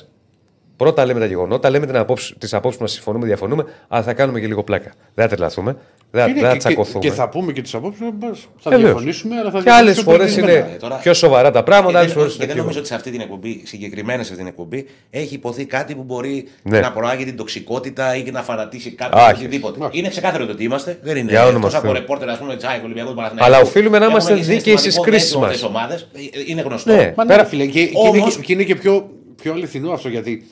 πρώτα 0.76 1.04
λέμε 1.04 1.20
τα 1.20 1.26
γεγονότα, 1.26 1.70
λέμε 1.70 2.04
τις 2.38 2.54
απόψεις 2.54 2.80
μας, 2.80 2.92
συμφωνούμε, 2.92 3.26
διαφωνούμε, 3.26 3.64
αλλά 3.88 4.02
θα 4.02 4.14
κάνουμε 4.14 4.40
και 4.40 4.46
λίγο 4.46 4.64
πλάκα. 4.64 4.92
Δεν 5.14 5.28
θα 5.28 5.36
τρελαθούμε, 5.36 5.76
δεν 6.10 6.22
θα- 6.24 6.28
Είναι 6.30 6.40
δεν 6.40 6.48
θα 6.48 6.52
και- 6.52 6.58
τσακωθούμε. 6.58 6.98
Και 6.98 7.10
θα 7.10 7.28
πούμε 7.28 7.52
και 7.52 7.62
τι 7.62 7.70
απόψεις 7.74 8.00
μα. 8.00 8.08
Θα 8.58 8.70
Βεβαίως. 8.70 8.82
διαφωνήσουμε, 8.82 9.36
αλλά 9.38 9.50
θα 9.50 9.62
Και 9.62 9.70
άλλες 9.70 9.94
διαφωνήσουμε 9.94 10.16
φορές 10.16 10.34
πολύ 10.34 10.42
είναι 10.52 10.60
μετά. 10.62 10.74
Ε, 10.74 10.76
τώρα- 10.76 10.96
πιο 10.96 11.14
σοβαρά 11.14 11.50
τα 11.50 11.62
πράγματα, 11.62 11.90
Και 11.92 11.98
άλλες 11.98 12.08
δεν, 12.12 12.16
φορές 12.18 12.30
και 12.32 12.36
είναι 12.36 12.46
δεν 12.46 12.54
πιο. 12.54 12.62
νομίζω 12.62 12.78
ότι 12.78 12.88
σε 12.88 12.94
αυτή 12.94 13.10
την 13.10 13.20
εκπομπή, 13.20 13.62
συγκεκριμένα 13.64 14.22
σε 14.22 14.28
αυτή 14.28 14.36
την 14.36 14.46
εκπομπή, 14.46 14.86
έχει 15.10 15.34
ειπωθεί 15.34 15.64
κάτι 15.64 15.94
που 15.94 16.02
μπορεί 16.02 16.48
Ναι. 16.62 16.80
να 16.80 16.92
προάγει 16.92 17.24
την 17.24 17.36
τοξικότητα 17.36 18.16
ή 18.16 18.22
και 18.22 18.30
να 18.30 18.42
φανατίσει 18.42 18.90
κάποιον 18.90 19.20
Α, 19.22 19.28
ή 19.28 19.32
όχι. 19.32 19.44
οτιδήποτε. 19.44 19.84
Όχι. 19.84 19.98
Είναι 19.98 20.08
ξεκάθαρο 20.08 20.46
το 20.46 20.54
τι 20.54 20.64
είμαστε. 20.64 20.98
Δεν 21.02 21.16
είναι 21.16 21.30
Για 21.30 21.42
όνομα 21.42 21.56
εκτός 21.58 21.74
από 21.74 21.84
Θεού. 21.84 21.92
ρεπόρτερ, 21.92 22.28
ας 22.28 22.38
πούμε, 22.38 22.56
Τζάικ, 22.56 22.84
Ολυμπιακός 22.84 23.14
Παναθηναϊκού. 23.14 23.52
Αλλά 23.54 23.62
οφείλουμε 23.64 23.98
να 23.98 24.04
Έχουμε 24.04 24.10
είμαστε 24.18 24.34
και 24.34 24.40
δίκαιοι 24.40 24.76
στις 24.76 24.80
συναισθηματικό 24.80 25.10
κρίσεις 25.10 25.34
μέτρο 25.34 25.46
μας. 25.48 25.56
τις 25.56 25.64
ομάδες. 25.64 26.08
Ε, 26.36 26.42
Είναι 26.46 26.60
γνωστό. 26.60 26.92
Ναι. 26.94 27.12
Μα 27.16 27.24
Πέρα- 27.24 27.42
ναι, 27.42 27.48
φίλε, 27.48 27.66
και, 27.66 27.86
και 27.86 27.92
Όμως- 27.94 28.16
είναι, 28.16 28.28
και, 28.30 28.40
και 28.40 28.52
είναι 28.52 28.62
και 28.64 28.74
πιο, 28.76 29.10
πιο 29.42 29.52
αληθινό 29.52 29.92
αυτό 29.92 30.08
γιατί. 30.08 30.46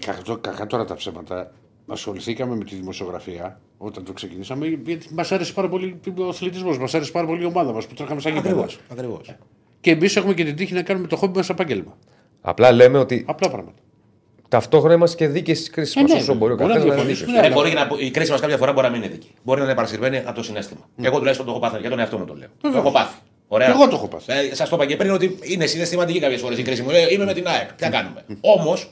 Κακά, 0.00 0.38
κακά 0.40 0.66
τώρα 0.66 0.84
τα 0.84 0.94
ψέματα. 0.94 1.50
Ασχοληθήκαμε 1.92 2.56
με 2.56 2.64
τη 2.64 2.74
δημοσιογραφία 2.74 3.60
όταν 3.78 4.04
το 4.04 4.12
ξεκινήσαμε 4.12 4.66
γιατί 4.66 5.06
μας 5.14 5.32
άρεσε 5.32 5.52
πάρα 5.52 5.68
πολύ 5.68 6.00
ο 6.18 6.28
αθλητισμός, 6.28 6.78
μας 6.78 6.94
άρεσε 6.94 7.10
πάρα 7.10 7.26
πολύ 7.26 7.42
η 7.42 7.44
ομάδα 7.46 7.72
μας 7.72 7.86
που 7.86 7.94
τρέχαμε 7.94 8.20
σαν 8.20 8.32
γήπεδα. 8.32 8.54
Ακριβώς. 8.54 8.78
Ακριβώς. 8.92 9.34
Και 9.80 9.90
εμείς 9.90 10.16
έχουμε 10.16 10.34
και 10.34 10.44
την 10.44 10.56
τύχη 10.56 10.74
να 10.74 10.82
κάνουμε 10.82 11.06
το 11.06 11.16
χόμπι 11.16 11.36
μας 11.36 11.48
επάγγελμα. 11.48 11.96
Απλά 12.40 12.72
λέμε 12.72 12.98
ότι 12.98 13.24
Απλά 13.28 13.48
πράγματα. 13.50 13.76
Ταυτόχρονα 14.48 14.94
είμαστε 14.94 15.16
και 15.16 15.28
δίκαιοι 15.32 15.54
στις 15.54 15.70
κρίσεις 15.70 15.96
Ε, 15.96 16.00
μας. 16.00 16.10
ναι, 16.12 16.18
όσο 16.18 16.34
μπορεί 16.34 16.52
ο 16.52 16.56
μπορεί 16.56 16.68
να 16.68 16.74
καθένας 16.74 16.96
να 16.96 17.02
είναι 17.02 17.12
διαφωνήσουμε. 17.12 17.26
δίκαιος. 17.50 17.64
Ναι, 17.64 17.72
Ε, 17.78 17.86
μπορεί 17.88 17.98
να, 18.00 18.06
η 18.06 18.10
κρίση 18.10 18.30
μας 18.30 18.40
κάποια 18.40 18.56
φορά 18.56 18.72
μπορεί 18.72 18.86
να 18.86 18.92
μην 18.92 19.02
είναι 19.02 19.12
δική. 19.12 19.30
Μπορεί 19.42 19.58
να 19.58 19.64
είναι 19.64 19.74
παρασυρμένη 19.74 20.16
από 20.18 20.32
το 20.32 20.42
συνέστημα. 20.42 20.80
Εγώ 21.02 21.16
τουλάχιστον 21.16 21.46
το 21.46 21.52
έχω 21.52 21.60
πάθει. 21.60 21.78
Για 21.80 21.90
τον 21.90 21.98
εαυτό 21.98 22.18
μου 22.18 22.24
το 22.24 22.34
λέω. 22.34 22.48
Το 22.60 22.68
έχω 22.78 22.90
πάθει. 22.90 23.16
Ωραία. 23.48 23.66
Και 23.66 23.72
εγώ 23.72 23.88
το 23.88 23.94
έχω 23.96 24.08
πάθει. 24.08 24.32
Ε, 24.32 24.54
Σας 24.54 24.68
το 24.68 24.76
είπα 24.76 24.86
και 24.86 24.96
πριν 24.96 25.10
ότι 25.10 25.38
είναι 25.42 25.66
συναισθηματική 25.66 26.20
κάποιες 26.20 26.40
φορές 26.40 26.58
η 26.58 26.62
κρίση 26.62 26.82
μου. 26.82 26.90
Ε, 26.90 27.12
είμαι 27.12 27.24
με 27.24 27.32
την 27.32 27.46
ΑΕΚ. 27.48 27.72
Τι 27.72 27.84
να 27.84 27.90
κάνουμε. 27.90 28.24
Όμως, 28.40 28.82
ε, 28.82 28.86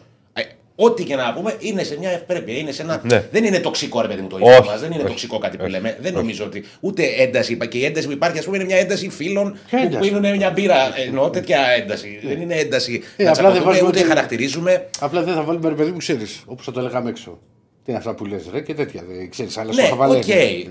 ό,τι 0.84 1.04
και 1.04 1.14
να 1.16 1.32
πούμε 1.32 1.54
είναι 1.58 1.82
σε 1.82 1.96
μια 1.98 2.10
ευπρέπεια. 2.10 2.56
Είναι 2.56 2.72
σε 2.72 2.82
ένα... 2.82 3.00
Ναι. 3.04 3.24
Δεν 3.32 3.44
είναι 3.44 3.58
τοξικό 3.58 4.00
ρε 4.00 4.08
παιδί 4.08 4.20
μου 4.20 4.28
το 4.28 4.36
Όχι, 4.36 4.44
ίδιο 4.48 4.64
μας. 4.64 4.80
Δεν 4.80 4.90
είναι 4.90 5.00
όχι, 5.02 5.08
τοξικό 5.10 5.38
κάτι 5.38 5.56
που 5.56 5.66
λέμε. 5.66 5.96
Δεν 6.00 6.12
νομίζω 6.12 6.44
ότι 6.44 6.64
ούτε 6.80 7.02
ένταση. 7.18 7.56
Και 7.68 7.78
η 7.78 7.84
ένταση 7.84 8.06
που 8.06 8.12
υπάρχει, 8.12 8.38
ας 8.38 8.44
πούμε, 8.44 8.56
είναι 8.56 8.66
μια 8.66 8.76
ένταση 8.76 9.08
φίλων 9.08 9.56
Ποια 9.68 9.78
που 9.78 9.84
ένταση; 9.86 10.10
πίνουν 10.10 10.36
μια 10.36 10.50
μπύρα. 10.50 10.76
Εννοώ 11.06 11.30
τέτοια 11.30 11.58
ένταση. 11.78 12.20
Δεν 12.24 12.40
είναι 12.40 12.54
ένταση. 12.54 13.02
Ε, 13.16 13.22
να 13.24 13.30
απλά 13.30 13.42
δεν 13.42 13.52
τσακωθούμε, 13.52 13.64
βάζουμε 13.72 13.88
ούτε 13.88 13.98
ότι- 13.98 14.08
χαρακτηρίζουμε. 14.08 14.88
Απλά 15.00 15.22
δεν 15.22 15.34
θα 15.34 15.42
βάλουμε 15.42 15.68
ρε 15.68 15.74
παιδί 15.74 15.90
μου, 15.90 15.96
ξέρεις, 15.96 16.42
όπως 16.46 16.64
θα 16.64 16.72
το 16.72 16.80
λέγαμε 16.80 17.08
έξω. 17.10 17.38
Τι 17.84 17.90
είναι 17.90 17.98
αυτά 17.98 18.14
που 18.14 18.24
λες, 18.26 18.42
ρε 18.52 18.60
και 18.60 18.74
τέτοια. 18.74 19.02
Δεν 19.08 19.30
ξέρεις, 19.30 19.56
αλλά 19.58 19.72
στο 19.72 19.82
Ναι, 19.82 19.88
χαβαλέ. 19.88 20.16
οκ. 20.16 20.24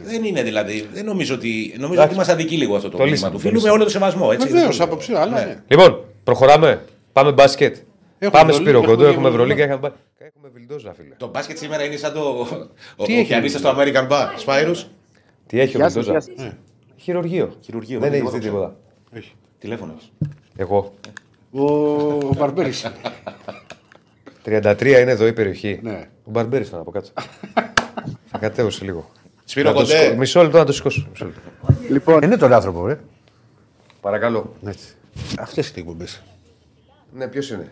Δεν 0.04 0.24
είναι 0.24 0.44
δηλαδή. 0.44 0.88
Δεν 0.94 1.06
νομίζω 1.06 1.34
ότι, 1.36 1.74
νομίζω 1.78 2.02
ότι 2.02 2.16
μας 2.16 2.28
αδικεί 2.30 2.56
λίγο 2.58 2.76
αυτό 2.76 2.90
το, 2.90 2.98
Το 2.98 3.04
μήνυμα 3.04 3.16
λύσαμε, 3.16 3.32
του 3.32 3.38
το 3.38 3.42
φίλου 3.42 3.54
με 3.54 3.58
λύσαμε. 3.60 3.74
όλο 3.76 3.84
το 3.84 3.90
σεβασμό. 3.90 4.30
Έτσι, 4.34 4.48
Βεβαίως, 4.48 4.64
δεν 4.64 4.72
το 4.72 4.84
λέω. 4.84 4.86
άποψη, 4.86 5.14
αλλά 5.14 5.40
Ναι. 5.40 5.46
ναι. 5.46 5.58
Λοιπόν, 5.68 6.06
προχωράμε. 6.24 6.82
Πάμε 7.14 7.32
μπάσκετ. 7.32 7.76
Έχουμε 8.20 8.40
Πάμε 8.40 8.52
Ευρωλίγα, 8.52 8.78
Σπύρο 8.80 8.80
Κοντό, 8.82 9.06
έχουμε 9.06 9.10
έχουμε 9.12 9.30
Ευρωλίγα. 9.30 9.64
Ευρωλίγα. 9.64 9.88
Έχουμε 9.88 10.02
έχουμε 10.18 10.50
Βιλντόζα, 10.54 10.94
φίλε. 10.94 11.16
Το 11.18 11.28
μπάσκετ 11.28 11.58
σήμερα 11.58 11.84
είναι 11.84 11.96
σαν 11.98 12.14
το. 12.14 12.20
Ο, 12.96 13.06
Τι 13.06 13.16
ο 13.16 13.20
έχει, 13.20 13.28
πιανίστας 13.28 13.62
στο 13.62 13.74
American 13.78 14.08
Bar. 14.08 14.28
Σπάιρους. 14.38 14.88
Τι 15.48 15.60
έχει 15.60 15.76
ο 15.76 15.80
Γεια 15.80 15.90
σας, 15.90 16.06
Βιλντόζα. 16.06 16.32
γεια 16.36 16.46
σας. 16.46 16.54
Χειρουργείο. 16.98 17.54
Χειρουργείο, 17.62 18.00
Δεν 18.00 18.14
εγώ 18.14 18.18
έχεις 18.22 18.32
δεν 18.32 18.42
δει 18.42 18.48
ξέρω. 18.48 18.76
τίποτα. 19.12 19.34
Τηλέφωνο. 19.60 19.94
έχεις. 19.98 20.12
Εγώ. 20.56 20.94
Ο, 21.52 21.64
ο 22.28 22.34
Μπαρμπέρη. 22.38 22.72
33 24.46 24.82
είναι 25.02 25.12
εδώ 25.12 25.28
η 25.28 25.34
περιοχή. 25.34 25.80
Ναι. 25.84 26.08
Ο 26.24 26.32
Μπαρμπέρης 26.32 26.68
ήταν 26.68 26.80
από 26.80 26.92
κάτω. 26.92 27.10
Θα 28.26 28.38
κατέβω 28.38 28.70
λίγο. 28.82 29.10
Σπύρο 29.46 29.70
Να 29.70 29.76
το 29.76 29.82
Κοντέ. 29.82 29.98
σηκώ- 30.04 30.18
Μισό 30.18 30.42
λεπτό 30.44 30.58
να 30.58 30.66
το 30.66 30.72
σηκώσω. 30.72 31.08
Μισό 31.12 31.26
λεπτό. 31.26 31.42
Λοιπόν, 31.90 32.22
Είναι 32.22 32.38
τον 32.38 32.54
άνθρωπο, 32.54 32.88
ρε. 32.88 33.00
Παρακαλώ. 34.02 34.54
Αυτές 35.40 35.68
είναι 35.70 35.78
οι 35.78 35.80
εκπομπές. 35.80 36.24
Ναι, 37.14 37.28
ποιος 37.28 37.50
είναι; 37.50 37.72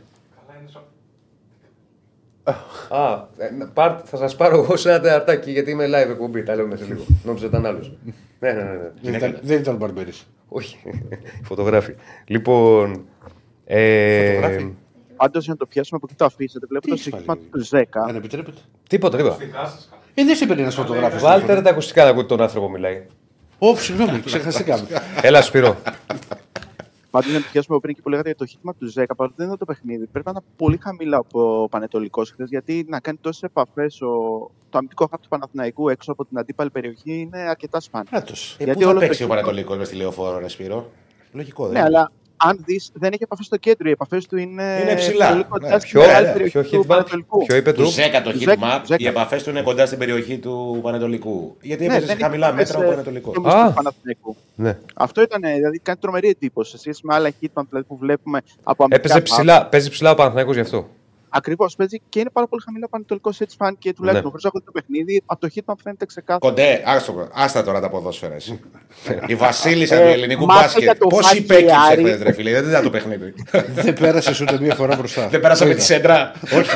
Α, 2.90 3.14
ε, 3.38 3.50
να 3.58 3.68
πάρ- 3.68 4.00
θα 4.06 4.18
σας 4.18 4.36
πάρω 4.36 4.58
εγώ 4.64 4.76
σε 4.78 4.90
ένα 4.90 5.00
τεταρτάκι 5.00 5.52
γιατί 5.52 5.72
είμαι 5.72 5.86
live 5.88 6.10
εκπομπή. 6.10 6.44
Τα 6.44 6.56
λέω 6.56 6.68
μέσα 6.68 6.84
λίγο. 6.86 7.02
Νόμιζα 7.24 7.46
ήταν 7.46 7.66
άλλος. 7.66 7.92
ναι, 8.40 8.52
ναι, 8.52 8.62
ναι. 9.02 9.18
ναι. 9.18 9.34
Δεν 9.42 9.60
ήταν 9.60 9.74
ο 9.74 9.78
Μπαρμπέρης. 9.78 10.28
Όχι. 10.50 10.78
Φωτογράφη. 11.48 11.96
Λοιπόν. 12.26 13.06
Ε, 13.66 14.34
Φωτογράφη. 14.36 14.74
πάντως 15.16 15.44
για 15.44 15.54
να 15.54 15.60
το 15.60 15.66
πιάσουμε 15.66 15.98
από 16.04 16.08
εκεί 16.10 16.18
το 16.20 16.26
αφήσατε, 16.26 16.66
βλέπω 16.70 16.84
Τι 16.84 16.88
το 16.90 16.94
έχεις 16.94 17.06
σύστημα 17.06 17.26
βάλει, 17.36 17.48
του 17.52 17.60
Ζέκα. 17.64 18.02
Αν 18.02 18.16
επιτρέπετε. 18.16 18.58
τίποτα, 18.90 19.18
τίποτα. 19.18 19.38
Ε, 20.14 20.24
δεν 20.24 20.36
σε 20.36 20.46
παίρνει 20.46 20.62
ένας 20.62 20.76
φωτογράφος. 20.76 21.22
Βάλτε 21.22 21.54
ρε 21.54 21.62
τα 21.62 21.70
ακουστικά 21.70 22.04
να 22.04 22.10
ακούτε 22.10 22.26
τον 22.28 22.42
άνθρωπο 22.42 22.70
μιλάει. 22.70 23.06
Ω, 23.60 23.76
συγγνώμη, 23.76 24.20
ξεχαστήκαμε. 24.26 24.88
Έλα, 25.22 25.42
Σπύρο. 25.42 25.78
Πάντως 27.18 27.30
για 27.32 27.40
να 27.40 27.46
το 27.46 27.52
πιάσουμε 27.52 27.76
από 27.76 27.84
πριν 27.84 27.96
και 27.96 28.02
που 28.02 28.10
λέγατε 28.10 28.28
για 28.28 28.38
το 28.38 28.46
χίτημα 28.46 28.74
του 28.76 28.86
Ζέκα, 28.88 29.16
παρότι 29.16 29.36
δεν 29.38 29.48
είναι 29.48 29.58
το 29.58 29.66
παιχνίδι, 29.66 30.06
πρέπει 30.06 30.26
να 30.26 30.32
είναι 30.32 30.46
πολύ 30.56 30.78
χαμηλά 30.82 31.24
ο 31.32 31.68
Πανετολικός 31.70 32.32
χθες, 32.32 32.50
γιατί 32.50 32.86
να 32.90 33.00
κάνει 33.00 33.18
τόσες 33.22 33.42
επαφές 33.44 33.98
το 34.70 34.78
αμυντικό 34.78 35.08
χάπ 35.12 35.22
του 35.22 35.28
Παναθηναϊκού 35.28 35.90
έξω 35.90 36.12
από 36.12 36.26
την 36.26 36.38
αντίπαλη 36.38 36.70
περιοχή 36.70 37.20
είναι 37.20 37.40
αρκετά 37.40 37.80
σπάνιο. 37.80 38.10
Άτος. 38.14 38.56
Ε, 38.60 38.64
Γιατί 38.64 38.80
πού 38.80 38.86
θα 38.86 38.90
όλο 38.92 39.00
το 39.00 39.06
παίξει 39.06 39.22
ο 39.24 39.26
χειμώνα- 39.26 39.42
Πανατολικό 39.46 39.76
μες 39.76 39.88
στη 39.88 39.96
λεωφόρο, 39.96 40.38
ρε 40.40 40.48
Σπύρο; 40.48 40.92
Λογικό, 41.32 41.64
δεν 41.64 41.74
Ναι, 41.74 41.80
είναι. 41.80 41.88
αλλά 41.88 42.12
αν 42.38 42.60
δεις, 42.66 42.90
δεν 42.94 43.14
έχει 43.14 43.24
επαφές 43.24 43.46
στο 43.46 43.58
κέντρο. 43.58 43.88
Οι 43.90 43.92
επαφές 43.92 44.26
του 44.28 44.38
είναι, 44.38 44.80
Είναι 44.82 44.96
ψηλά. 44.96 45.30
πολύ 45.30 45.44
κοντά 45.44 45.68
Ναι. 45.70 45.80
στην 45.80 45.90
Ποιο, 45.92 46.02
μεγάλη 46.02 46.26
ναι, 46.26 46.32
περιοχή 46.32 46.52
ποιο 46.60 46.64
του 46.64 46.84
hitmap, 46.84 46.88
Πανετολικού. 46.88 47.46
ποιο 47.46 47.56
είπε 47.56 47.72
Του 47.74 47.84
του. 47.84 47.90
Ζέκα 47.90 48.22
το 48.22 48.32
Του 48.32 48.38
heat 48.38 48.42
Ζέκα, 48.42 48.56
map, 48.62 48.80
του 48.80 48.86
Ζέκα. 48.88 49.04
οι 49.04 49.08
επαφές 49.08 49.44
του 49.44 49.50
είναι 49.50 49.62
κοντά 49.62 49.86
στην 49.86 49.98
περιοχή 49.98 50.38
του 50.38 50.80
Πανατολικού. 50.84 51.58
Γιατί 51.62 51.86
Ναι, 51.88 51.94
έπαιζε 51.94 52.06
δεν 52.08 52.18
σε 52.18 52.24
χαμηλά 52.24 52.48
έχει 52.48 52.56
μέτρα 52.56 52.78
ο 52.78 52.82
επαφές, 52.82 52.96
Πανατολικό. 52.96 53.32
στο 53.32 53.42
μισθό 53.42 53.58
Α. 53.60 53.68
του 53.68 53.74
Παναθηναϊκού. 53.74 54.36
Ναι. 54.56 54.78
Αυτό 54.94 55.22
ήταν, 55.22 55.42
δηλαδή, 55.42 55.80
κάνει 55.80 55.98
τρομερή 56.02 56.28
εντύπωση 56.30 56.72
σε 56.72 56.78
σχέση 56.78 57.02
με 57.04 57.14
άλλα 57.16 57.30
hitmap 57.30 57.64
δηλαδή, 57.70 57.86
που 57.88 57.98
βλέπουμε 57.98 58.42
από 58.64 58.84
αμυντικά 58.84 58.96
Έπαιζε 58.96 59.14
χάπ. 59.14 59.24
ψηλά, 59.24 59.66
παίζει 59.66 59.90
ψηλά 59.90 60.12
ο 60.12 60.16
Παναθηναϊκός 60.16 60.56
γι' 60.56 60.62
αυτό. 60.62 60.88
Ακριβώς 61.30 61.76
παίζει 61.76 62.02
και 62.10 62.20
είναι 62.20 62.30
πάρα 62.30 62.48
πολύ 62.48 62.62
χαμηλό 62.66 62.86
ο 62.86 62.90
Πανετολικό. 62.90 63.30
Έτσι 63.40 63.56
φάνηκε 63.60 63.94
τουλάχιστον 63.94 64.24
Ναι. 64.26 64.30
χωρίς 64.30 64.44
να 64.44 64.50
έχω 64.54 64.60
δει 64.60 64.66
το 64.66 64.72
παιχνίδι. 64.72 65.22
Από 65.26 65.40
το 65.40 65.48
hitmap 65.56 65.74
φαίνεται 65.84 66.06
ξεκάθαρα. 66.06 66.40
Κοντέ, 66.54 66.82
άστο, 66.86 67.28
άστα 67.34 67.64
τώρα 67.64 67.80
τα 67.80 67.90
ποδόσφαιρα. 67.90 68.34
εσύ. 68.36 68.60
Η 69.28 69.36
Βασίλισσα 69.36 69.96
Ε, 69.96 70.02
του 70.06 70.08
ελληνικού 70.20 70.46
μάθε 70.46 70.62
μπάσκετ. 70.64 70.84
για 70.84 70.98
το 70.98 71.08
Πόσοι 71.08 71.28
Χάκη 71.28 71.44
παίκει 71.46 71.72
Άρη. 71.92 72.02
έφερε, 72.04 72.24
ρε 72.24 72.32
φίλε, 72.32 72.52
δεν 72.62 72.70
ήταν 72.70 72.84
το 72.84 72.90
παιχνίδι. 72.90 73.34
Δεν 73.76 73.94
πέρασε 73.94 74.44
ούτε 74.44 74.60
μία 74.62 74.76
φορά 74.76 74.96
μπροστά. 74.96 75.28
Δεν 75.28 75.40
πέρασε 75.40 75.62
Το 75.64 75.68
με 75.68 75.74
τη 75.76 75.80
είδα. 75.80 75.86
σέντρα. 75.94 76.32
Όχι, 76.42 76.70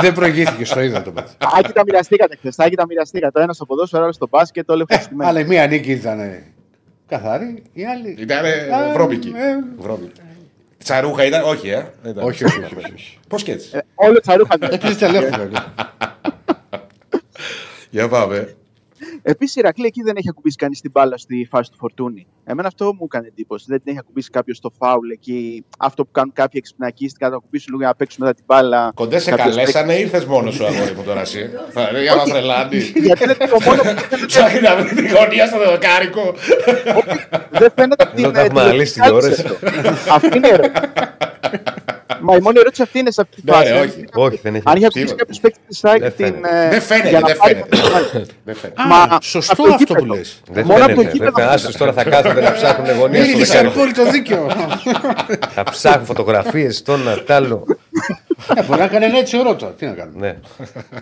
δεν 0.00 0.12
προηγήθηκε, 0.14 0.74
το 0.74 0.80
είδα 0.80 1.02
το 1.02 1.12
μάτι. 1.12 1.32
Άκη 1.58 1.72
τα 1.72 1.82
μοιραστήκατε 1.84 2.36
χθες. 2.36 2.58
Άκη 2.58 2.76
τα 2.76 2.86
μοιραστήκατε. 2.86 3.32
Το 3.32 3.40
ένα 3.40 3.52
στο 3.52 3.66
ποδόσφαιρο, 3.66 4.02
άλλο 4.02 4.12
στο 4.12 4.26
μπάσκετ, 4.30 4.70
όλοι 4.70 4.82
ευχαριστημένοι. 4.88 5.30
Αλλά 5.30 5.40
η 5.40 5.44
μία 5.44 5.66
νίκη 5.66 5.90
ήταν 5.92 6.18
καθαρή, 7.06 7.62
η 7.72 7.84
άλλη. 7.86 8.16
Ήταν 8.18 8.44
Α, 8.44 8.92
βρώμικη. 8.92 9.32
Ε, 10.94 11.00
Βρώμικη. 11.00 11.22
Τσαρούχα 11.22 11.24
ήταν, 11.24 11.42
όχι, 11.44 11.68
ε. 11.68 11.92
δεν 12.02 12.12
ήταν. 12.12 12.24
Όχι, 12.24 12.44
όχι, 12.44 12.58
όχι. 12.64 12.74
όχι. 12.94 13.18
Πώς 13.28 13.42
και 13.42 13.52
έτσι. 13.52 13.68
Ε, 13.72 13.78
Όλο 13.94 14.20
τσαρούχα. 14.20 14.56
Επειδή 14.60 14.94
τελέχουμε. 14.94 15.50
Για 17.90 18.08
πάμε. 18.08 18.56
Επίσης, 19.22 19.54
η 19.56 19.58
Ηρακλή 19.62 19.86
εκεί 19.86 20.02
δεν 20.02 20.16
έχει 20.16 20.28
ακουμπήσει 20.28 20.56
κανείς 20.56 20.80
την 20.80 20.90
μπάλα 20.90 21.16
στη 21.16 21.46
φάση 21.50 21.70
του 21.70 21.76
φορτούνη. 21.76 22.26
Εμένα 22.44 22.68
αυτό 22.68 22.84
μου 22.84 23.04
έκανε 23.04 23.26
εντύπωση. 23.26 23.64
Δεν 23.68 23.78
την 23.78 23.86
έχει 23.90 23.98
ακουμπήσει 23.98 24.30
κάποιος 24.30 24.56
στο 24.56 24.70
φάουλ 24.78 25.10
εκεί. 25.10 25.64
Αυτό 25.78 26.04
που 26.04 26.10
κάνουν 26.12 26.32
κάποιοι 26.32 26.52
εξυπνακίστηκαν, 26.62 27.30
να 27.30 27.36
ακουμπήσουν 27.36 27.66
λίγο 27.68 27.78
για 27.78 27.88
να 27.88 27.94
παίξουν 27.94 28.18
μετά 28.24 28.34
την 28.34 28.44
μπάλα. 28.46 28.92
Κοντές 28.94 29.22
σε 29.22 29.30
Κάποιος 29.30 29.54
καλέσανε 29.54 29.94
ή 29.94 30.00
ήρθες 30.00 30.24
μόνος 30.24 30.54
σου 30.54 30.66
αγόρι 30.66 30.92
μου 30.96 31.02
τώρα 31.02 31.20
εσύ; 31.20 31.50
Ε, 31.94 32.02
Για 32.02 32.14
να 32.14 32.22
τρελάνει. 32.24 32.70
παίξει. 32.70 32.92
Γιατί 33.00 33.22
είναι 33.24 33.34
το 33.34 33.58
μόνο 33.64 33.82
που 33.82 33.94
Ψάχνει 34.26 34.60
να 34.60 34.76
βρει 34.76 34.94
τη 34.94 35.08
γωνία 35.08 35.46
στο 35.46 35.58
δεκάρικο. 35.58 36.34
δεν 37.50 37.70
φαίνεται 37.76 38.04
από 38.04 38.14
την. 38.14 38.24
Εδώ 38.24 38.32
τα 38.32 38.40
έχουμε 38.40 38.60
ε, 38.60 38.64
αναλύσει 38.64 38.92
την 38.92 39.02
τηλεοπτική 39.02 39.34
τηλεόραση. 39.42 39.70
κάλυψη. 39.72 40.10
Αυτή 40.10 40.36
είναι 40.36 40.48
η 40.48 40.50
ερώτηση. 40.50 40.82
Μα 42.20 42.36
η 42.36 42.40
μόνη 42.40 42.58
ερώτηση 42.58 42.82
αυτή 42.82 42.98
είναι 42.98 43.10
σε 43.10 43.20
αυτή 43.20 43.34
τη 43.36 43.42
Ναι, 43.44 43.52
φάση. 43.52 43.68
ρε, 43.72 43.78
Αν 43.78 43.84
όχι. 43.88 44.04
Όχι, 44.14 44.40
δεν 44.42 44.54
έχει. 44.54 44.62
Αν 44.66 44.76
είχε 44.76 44.86
ακουμπήσει 44.86 45.14
Τίποτα. 45.14 45.24
κάποιο 45.24 45.38
παίκτης 45.42 45.62
της 45.68 45.84
ΑΕΚ 45.84 46.00
Δεν 46.00 46.12
την. 46.16 46.24
φαίνεται. 46.26 46.64
ε, 46.66 46.68
Δεν 46.68 46.80
φαίνεται, 46.80 47.08
για 47.08 47.20
να 47.20 47.26
δεν 47.26 47.36
πάρει 47.36 47.54
φαίνεται. 47.54 47.76
το 47.76 47.82
κεφάλι. 47.82 48.26
Δεν 48.44 48.54
φαίνεται. 48.54 48.82
Μα 48.88 48.96
Α, 48.96 49.18
σωστό 49.22 49.52
από 49.52 49.62
το 49.62 49.74
αυτό 49.74 49.84
που 49.94 50.00
γήπεδο. 50.00 50.14
λες. 50.14 50.40
Δεν 50.52 50.64
Μόνο 50.66 50.84
από 50.84 50.94
το 50.94 51.00
φαίνεται. 51.00 51.12
γήπεδο 51.12 51.30
Δεν 51.30 51.32
φαίνεται. 51.34 51.54
Άστος 51.54 51.76
τώρα 51.76 51.92
θα 51.92 52.04
κάθονται 52.04 52.40
να 52.40 52.52
ψάχνουν 52.52 52.90
γωνίες 52.98 53.26
στο 53.26 53.36
Είχε 53.38 53.44
δεκάρικο. 53.46 53.72
απόλυτο 53.72 54.10
δίκιο. 54.10 54.46
Θα 55.54 55.62
ψάχνουν 55.62 56.04
φωτογραφίες, 56.06 56.82
το 56.82 56.92
ένα, 56.92 57.22
τ' 57.22 57.30
άλλο. 57.30 57.64
Ε, 58.56 58.62
Μπορεί 58.62 58.80
να 58.80 58.86
κάνει 58.88 59.04
ένα 59.04 59.18
έτσι 59.18 59.36
ρώτα. 59.42 59.66
Τι 59.66 59.86
να 59.86 59.92
κάνουμε. 59.92 60.38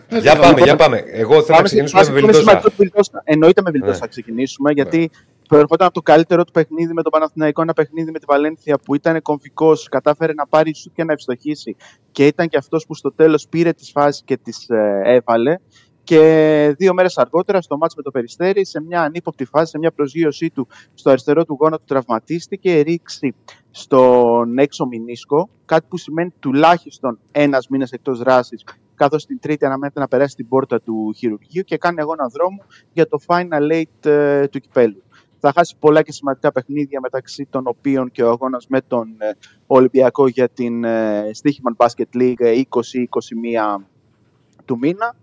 Ναι. 0.09 0.19
Για 0.19 0.37
πάμε, 0.37 0.61
για 0.61 0.77
πάμε. 0.77 0.97
Εγώ 1.07 1.33
θέλω 1.33 1.45
να 1.49 1.55
Πάμε 1.55 1.69
στην 1.69 1.85
ξεκινήσουμε 1.85 2.01
φάση 2.01 2.13
με 2.13 2.19
που 2.21 2.25
είναι 2.25 2.33
Βιλντόζα. 2.33 2.39
σημαντικό 2.41 2.69
του 2.69 2.75
Βιλντόζα. 2.79 3.21
Εννοείται 3.25 3.63
με 3.63 3.71
Βιλντόζα 3.71 3.93
Ναι. 3.93 3.99
θα 3.99 4.07
ξεκινήσουμε, 4.07 4.73
γιατί 4.73 5.11
προερχόταν 5.49 5.87
από 5.87 5.95
το 5.95 6.03
καλύτερο 6.03 6.45
του 6.45 6.53
παιχνίδι 6.53 6.93
με 6.93 7.03
τον 7.03 7.13
Παναθηναϊκό, 7.13 7.63
ένα 7.63 7.73
παιχνίδι 7.73 8.11
με 8.11 8.19
τη 8.19 8.25
Βαλένθια 8.29 8.79
που 8.85 8.95
ήταν 8.95 9.23
κομφικός, 9.23 9.89
κατάφερε 9.89 10.33
να 10.33 10.47
πάρει 10.47 10.75
σουτ 10.75 10.95
και 10.95 11.05
να 11.05 11.13
ευστοχήσει 11.13 11.77
και 12.11 12.27
ήταν 12.27 12.49
και 12.49 12.57
αυτός 12.57 12.87
που 12.87 12.95
στο 12.95 13.13
τέλος 13.13 13.47
πήρε 13.49 13.73
τις 13.73 13.91
φάσεις 13.91 14.23
και 14.25 14.37
τις 14.37 14.67
έβαλε. 15.05 15.57
Και 16.05 16.75
δύο 16.79 16.95
μέρες 16.95 17.19
αργότερα, 17.19 17.61
στο 17.61 17.77
μάτς 17.77 17.95
με 17.95 18.03
το 18.03 18.11
Περιστέρι, 18.11 18.67
σε 18.67 18.81
μια 18.83 19.03
ανύποπτη 19.03 19.45
φάση, 19.45 19.71
σε 19.71 19.79
μια 19.79 19.93
προσγείωσή 19.93 20.51
του 20.51 20.69
στο 20.95 21.11
αριστερό 21.11 21.45
του 21.45 21.57
γόνατο, 21.61 21.85
τραυματίστηκε, 21.87 22.81
ρίξει 22.81 23.35
στον 23.71 24.59
έξω 24.59 24.87
μηνίσκο, 24.87 25.49
κάτι 25.65 25.87
που 25.89 25.97
σημαίνει 25.97 26.31
τουλάχιστον 26.39 27.19
ένας 27.33 27.69
μήνα 27.69 27.87
εκτός 27.91 28.19
δράσης, 28.19 28.65
καθώς 28.95 29.25
την 29.25 29.39
Τρίτη 29.41 29.65
αναμένεται 29.65 30.01
να 30.01 30.09
περάσει 30.09 30.35
την 30.35 30.49
πόρτα 30.49 30.81
του 30.81 31.13
χειρουργείου 31.17 31.63
και 31.63 31.77
κάνει 31.77 32.01
αγώνα 32.01 32.27
δρόμου 32.33 32.63
για 32.93 33.07
το 33.09 33.19
Final 33.27 33.73
Eight 33.73 34.11
ε, 34.11 34.49
του 34.49 34.59
κυπέλου. 34.59 35.03
Θα 35.49 35.53
χάσει 35.57 35.77
πολλά 35.79 36.03
και 36.03 36.13
σημαντικά 36.13 36.53
παιχνίδια 36.53 37.01
μεταξύ 37.03 37.47
των 37.51 37.63
οποίων 37.67 38.11
και 38.11 38.23
ο 38.23 38.29
αγώνας 38.31 38.67
με 38.69 38.81
τον 38.81 39.09
ε, 39.19 39.31
Ολυμπιακό 39.67 40.29
για 40.29 40.49
την 40.49 40.85
ε, 40.85 41.31
Stichman 41.43 41.87
Basket 41.87 42.21
League 42.21 42.63
20-21 43.79 43.83
του 44.65 44.79
μήνα. 44.79 45.15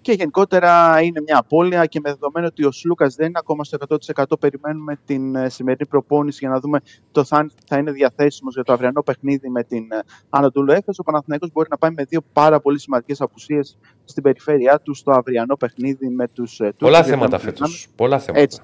Και 0.00 0.12
γενικότερα 0.12 1.00
είναι 1.02 1.20
μια 1.20 1.38
απώλεια 1.38 1.86
και 1.86 2.00
με 2.02 2.10
δεδομένο 2.10 2.46
ότι 2.46 2.64
ο 2.64 2.70
Σλούκας 2.72 3.14
δεν 3.14 3.26
είναι 3.28 3.38
ακόμα 3.38 3.64
στο 3.64 3.78
100% 4.24 4.24
περιμένουμε 4.40 4.98
την 5.04 5.34
ε, 5.34 5.48
σημερινή 5.48 5.86
προπόνηση 5.88 6.38
για 6.40 6.48
να 6.48 6.60
δούμε 6.60 6.80
το 7.12 7.24
θα, 7.24 7.50
θα 7.66 7.78
είναι 7.78 7.90
διαθέσιμος 7.92 8.54
για 8.54 8.62
το 8.64 8.72
αυριανό 8.72 9.02
παιχνίδι 9.02 9.48
με 9.48 9.64
την 9.64 9.92
ε, 9.92 9.98
Ανατολού 10.30 10.72
Έφεσο. 10.72 11.00
Ο 11.00 11.02
Παναθηναϊκός 11.02 11.52
μπορεί 11.52 11.68
να 11.70 11.78
πάει 11.78 11.90
με 11.90 12.04
δύο 12.04 12.20
πάρα 12.32 12.60
πολύ 12.60 12.78
σημαντικές 12.80 13.20
απουσίες 13.20 13.78
στην 14.04 14.22
περιφέρειά 14.22 14.80
του 14.80 14.94
στο 14.94 15.10
αυριανό 15.12 15.56
παιχνίδι 15.56 16.08
με 16.08 16.28
τους 16.28 16.52
ε, 16.60 16.62
Τούρκους. 16.62 16.78
Πολλά 16.78 16.96
Γιατί 17.00 17.10
θέματα 17.10 17.36
να 17.36 17.36
μην 17.44 17.44
φέτος. 17.52 17.68
ξεχνάμε- 17.70 17.96
Πολλά 17.96 18.18
θέματα. 18.18 18.42
Έτσι. 18.42 18.60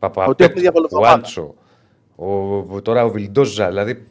Ότι 0.00 0.12
Παπαπέτρου, 0.14 0.44
έχουμε 0.44 0.60
διαβολοβδομάδα. 0.60 1.12
Γουάντσο, 1.12 1.54
ο, 2.16 2.56
ο- 2.74 2.82
τώρα 2.82 3.04
ο 3.04 3.10
Βιλντόζα. 3.10 3.68
Δηλαδή 3.68 4.06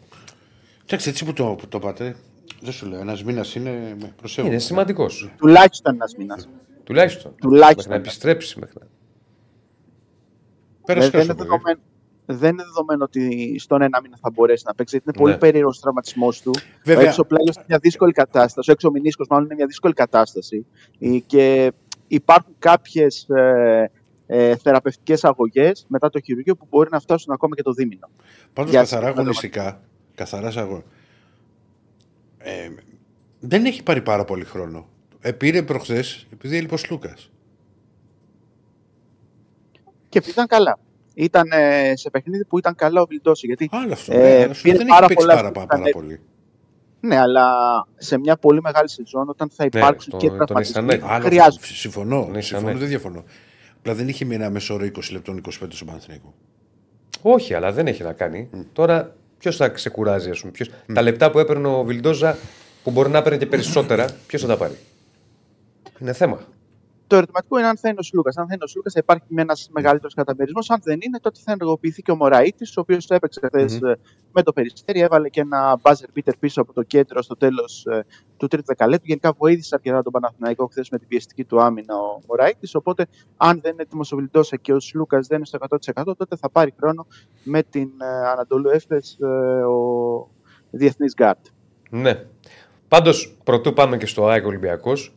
Εντάξει, 0.86 1.10
έτσι 1.10 1.26
που 1.26 1.34
το, 1.34 1.56
που 1.58 1.68
το 1.68 1.80
πάτε, 1.80 2.16
δεν 2.62 2.72
σου 2.72 2.86
λέω. 2.88 3.00
Ένας 3.00 3.24
μήνας 3.24 3.56
είναι 3.56 3.96
με 4.02 4.14
προσέχω. 4.18 4.48
είναι 4.48 4.58
σημαντικός. 4.58 5.30
Τουλάχιστον 5.38 5.94
ένας 5.94 6.16
μήνας. 6.18 6.50
Τουλάχιστον. 6.84 7.36
Τουλάχιστον. 7.42 7.76
Μέχρι 7.78 7.90
να 7.92 7.96
επιστρέψει. 7.96 8.60
Μέχρι 8.60 8.76
να... 8.80 8.88
Πέρασε 10.86 11.10
Δεν 11.10 11.22
είναι 11.22 11.34
τόσο 11.34 11.38
πολύ. 11.50 11.50
δεδομένο. 11.50 11.80
δεν 12.26 12.50
είναι 12.52 12.64
δεδομένο 12.64 13.04
ότι 13.04 13.56
στον 13.60 13.82
ένα 13.82 14.02
μήνα 14.02 14.18
θα 14.22 14.30
μπορέσει 14.34 14.64
να 14.68 14.74
παίξει, 14.76 14.96
γιατί 14.96 15.10
είναι 15.10 15.20
πολύ 15.24 15.34
Ναι. 15.34 15.40
περίεργος 15.40 15.78
ο 15.78 15.82
τραυματισμός 15.82 16.42
του. 16.42 16.52
Βέβαια. 16.84 17.04
Ο 17.04 17.08
έξω 17.08 17.24
πλάγιο 17.24 17.54
είναι 17.56 17.66
μια 17.68 17.78
δύσκολη 17.82 18.12
κατάσταση. 18.12 18.70
Ο 18.70 18.74
έξω 18.74 18.92
μηνίσκος, 18.92 19.28
μάλλον 19.30 19.46
είναι 19.46 19.56
μια 19.56 19.66
δύσκολη 19.66 19.94
κατάσταση. 19.94 20.66
Ε, 21.00 21.18
Και 21.26 21.72
υπάρχουν 22.08 22.56
κάποιες 22.60 23.30
ε, 23.30 23.92
ε, 24.28 24.56
θεραπευτικές 24.56 25.24
αγωγές 25.24 25.86
μετά 25.88 26.10
το 26.10 26.20
χειρουργείο 26.20 26.56
που 26.56 26.68
μπορεί 26.70 26.90
να 26.91 26.99
φτάσουν 26.99 27.34
ακόμα 27.34 27.56
και 27.56 27.62
το 27.64 27.72
δίμηνο. 27.72 28.10
Πάντως 28.54 28.72
Για 28.72 28.80
καθαρά 28.80 28.86
συγκεκριμένα 29.02 29.20
αγωνιστικά, 29.22 29.82
καθαρά 30.16 30.52
σε 30.52 30.60
αγω... 30.60 30.84
ε, 32.38 32.70
δεν 33.40 33.66
έχει 33.66 33.84
πάρει 33.84 34.02
πάρα 34.02 34.26
πολύ 34.26 34.44
χρόνο. 34.44 34.88
Ε, 35.22 35.32
πήρε 35.32 35.62
προχθές 35.64 36.28
επειδή 36.34 36.58
έλειπε 36.58 36.74
ο 36.74 36.78
Λούκας. 36.90 37.32
Και 40.10 40.22
ήταν 40.28 40.48
καλά. 40.48 40.80
Ήταν 41.14 41.48
ε, 41.52 41.94
σε 41.95 42.10
παιχνίδι 42.10 42.45
που 42.45 42.58
ήταν 42.58 42.76
καλά 42.76 43.02
ο 43.02 43.06
Βιλντόση. 43.06 43.45
Γιατί 43.45 43.70
Άλλο 43.72 43.94
αυτό. 43.94 44.14
Ε, 44.14 44.18
ναι, 44.18 44.44
αλλά 44.44 44.54
σου 44.54 44.62
πήρε 44.62 44.78
δεν 44.78 44.88
πάρα 44.88 45.06
έχει 45.06 45.14
παίξει 45.14 45.26
πολλά 45.26 45.36
πάρα, 45.41 45.52
πάρα, 45.52 45.80
ήταν- 45.80 45.91
πολύ. 45.91 46.20
ναι, 46.99 47.18
αλλά 47.18 47.48
σε 47.98 48.18
μια 48.20 48.38
πολύ 48.38 48.62
μεγάλη 48.62 48.90
σεζόν, 48.90 49.30
όταν 49.30 49.49
θα 49.49 49.64
Ναι, 49.74 49.80
υπάρξουν 49.80 50.12
τον- 50.12 50.20
και 50.20 50.28
τον 50.28 50.38
τραυματισμοί, 50.45 50.86
έχεις 50.88 51.02
ανάγκη. 51.04 51.14
Άλλο 51.16 51.26
χρειάζονται. 51.26 51.64
αυτό. 51.64 51.74
Συμφωνώ. 51.76 52.28
Ναι, 52.32 52.41
συμφωνώ 52.41 52.72
ναι. 52.74 52.80
δεν 52.80 52.88
διαφωνώ. 52.88 53.24
Απλά 53.88 54.00
δεν 54.00 54.08
είχε 54.08 54.26
μια 54.26 54.50
μέσο 54.50 54.74
όρο 54.74 54.86
20 54.86 55.12
λεπτών 55.12 55.42
25 55.46 55.52
στον 55.70 55.88
Παναθηναϊκό. 55.88 56.34
Όχι, 57.22 57.54
αλλά 57.54 57.72
δεν 57.72 57.88
έχει 57.88 58.04
να 58.04 58.14
κάνει. 58.14 58.50
Τώρα 58.74 59.16
ποιος 59.38 59.56
θα 59.56 59.70
ξεκουράζει, 59.70 60.30
ας 60.30 60.40
πούμε. 60.40 60.52
Ποιος... 60.52 60.70
Τα 60.94 61.02
λεπτά 61.02 61.32
που 61.32 61.40
έπαιρνε 61.40 61.68
ο 61.68 61.84
Βιλντόζα, 61.84 62.38
που 62.84 62.92
μπορεί 62.92 63.10
να 63.10 63.22
παίρνει 63.22 63.38
και 63.38 63.46
περισσότερα, 63.46 64.10
ποιος 64.28 64.42
θα 64.42 64.48
τα 64.48 64.58
πάρει; 64.58 64.78
Είναι 66.00 66.14
θέμα. 66.14 66.48
Το 67.08 67.16
ερωτηματικό 67.16 67.58
είναι 67.58 67.68
αν 67.68 67.78
θα 67.78 67.90
είναι 67.90 67.98
ο 68.00 68.04
Σλούκα. 68.04 68.32
Αν 68.36 68.48
θα 68.48 68.54
είναι 68.54 68.64
ο 68.64 68.68
Σλούκα, 68.68 68.90
θα 68.90 69.00
υπάρχει 69.00 69.26
ένας 69.36 69.70
μεγαλύτερος 69.72 70.14
καταμερισμός. 70.14 70.70
Αν 70.70 70.80
δεν 70.84 70.98
είναι, 71.02 71.20
τότε 71.20 71.40
θα 71.44 71.52
ενεργοποιηθεί 71.52 72.02
και 72.02 72.12
ο 72.12 72.16
Μωραήτης, 72.16 72.78
ο 72.78 72.82
οποίος 72.82 73.08
έπαιξε 73.08 73.40
χθες, 73.44 73.82
ε, 73.82 74.00
με 74.32 74.44
το 74.44 74.54
περιστέρι. 74.54 75.00
Έβαλε 75.00 75.30
και 75.30 75.42
ένα 75.42 75.80
μπάζερ 75.82 76.12
πίτερ 76.12 76.38
πίσω 76.38 76.62
από 76.62 76.74
το 76.74 76.84
κέντρο 76.84 77.22
στο 77.22 77.36
τέλος 77.36 77.86
του 78.38 78.48
τρίτου 78.48 78.66
δεκαλέπτου. 78.66 79.06
Γενικά 79.08 79.34
βοήθησε 79.38 79.76
αρκετά 79.76 80.04
τον 80.04 80.12
Παναθηναϊκό 80.12 80.68
χθες 80.68 80.90
με 80.90 80.98
την 80.98 81.08
πιεστική 81.08 81.44
του 81.44 81.62
άμυνα 81.62 81.96
ο 81.96 82.20
Μωραήτης. 82.28 82.76
Οπότε, 82.76 83.08
αν 83.38 83.60
δεν 83.62 83.72
είναι 83.72 83.82
έτοιμος 83.82 84.12
ο 84.12 84.16
Βιλντόσα 84.16 84.56
και 84.56 84.74
ο 84.74 84.80
Σλούκα 84.80 85.20
δεν 85.20 85.38
είναι 85.38 85.46
στο 85.46 85.58
100%, 86.04 86.16
τότε 86.18 86.36
θα 86.36 86.50
πάρει 86.50 86.74
χρόνο 86.80 87.08
με 87.44 87.64
την 87.64 87.90
ε, 88.02 88.28
Ανατολού 88.30 88.70
Έφε 88.70 89.02
ο 89.66 90.30
διεθνής 90.72 91.14
γκάρτ. 91.14 91.46
Ναι. 91.90 92.26
Πάντως, 92.88 93.38
πρωτού 93.44 93.74
πάμε 93.74 93.98
και 93.98 94.06
στο 94.06 94.28
ΑΕΚ 94.28 94.46
Ολυμπιακός, 94.46 95.16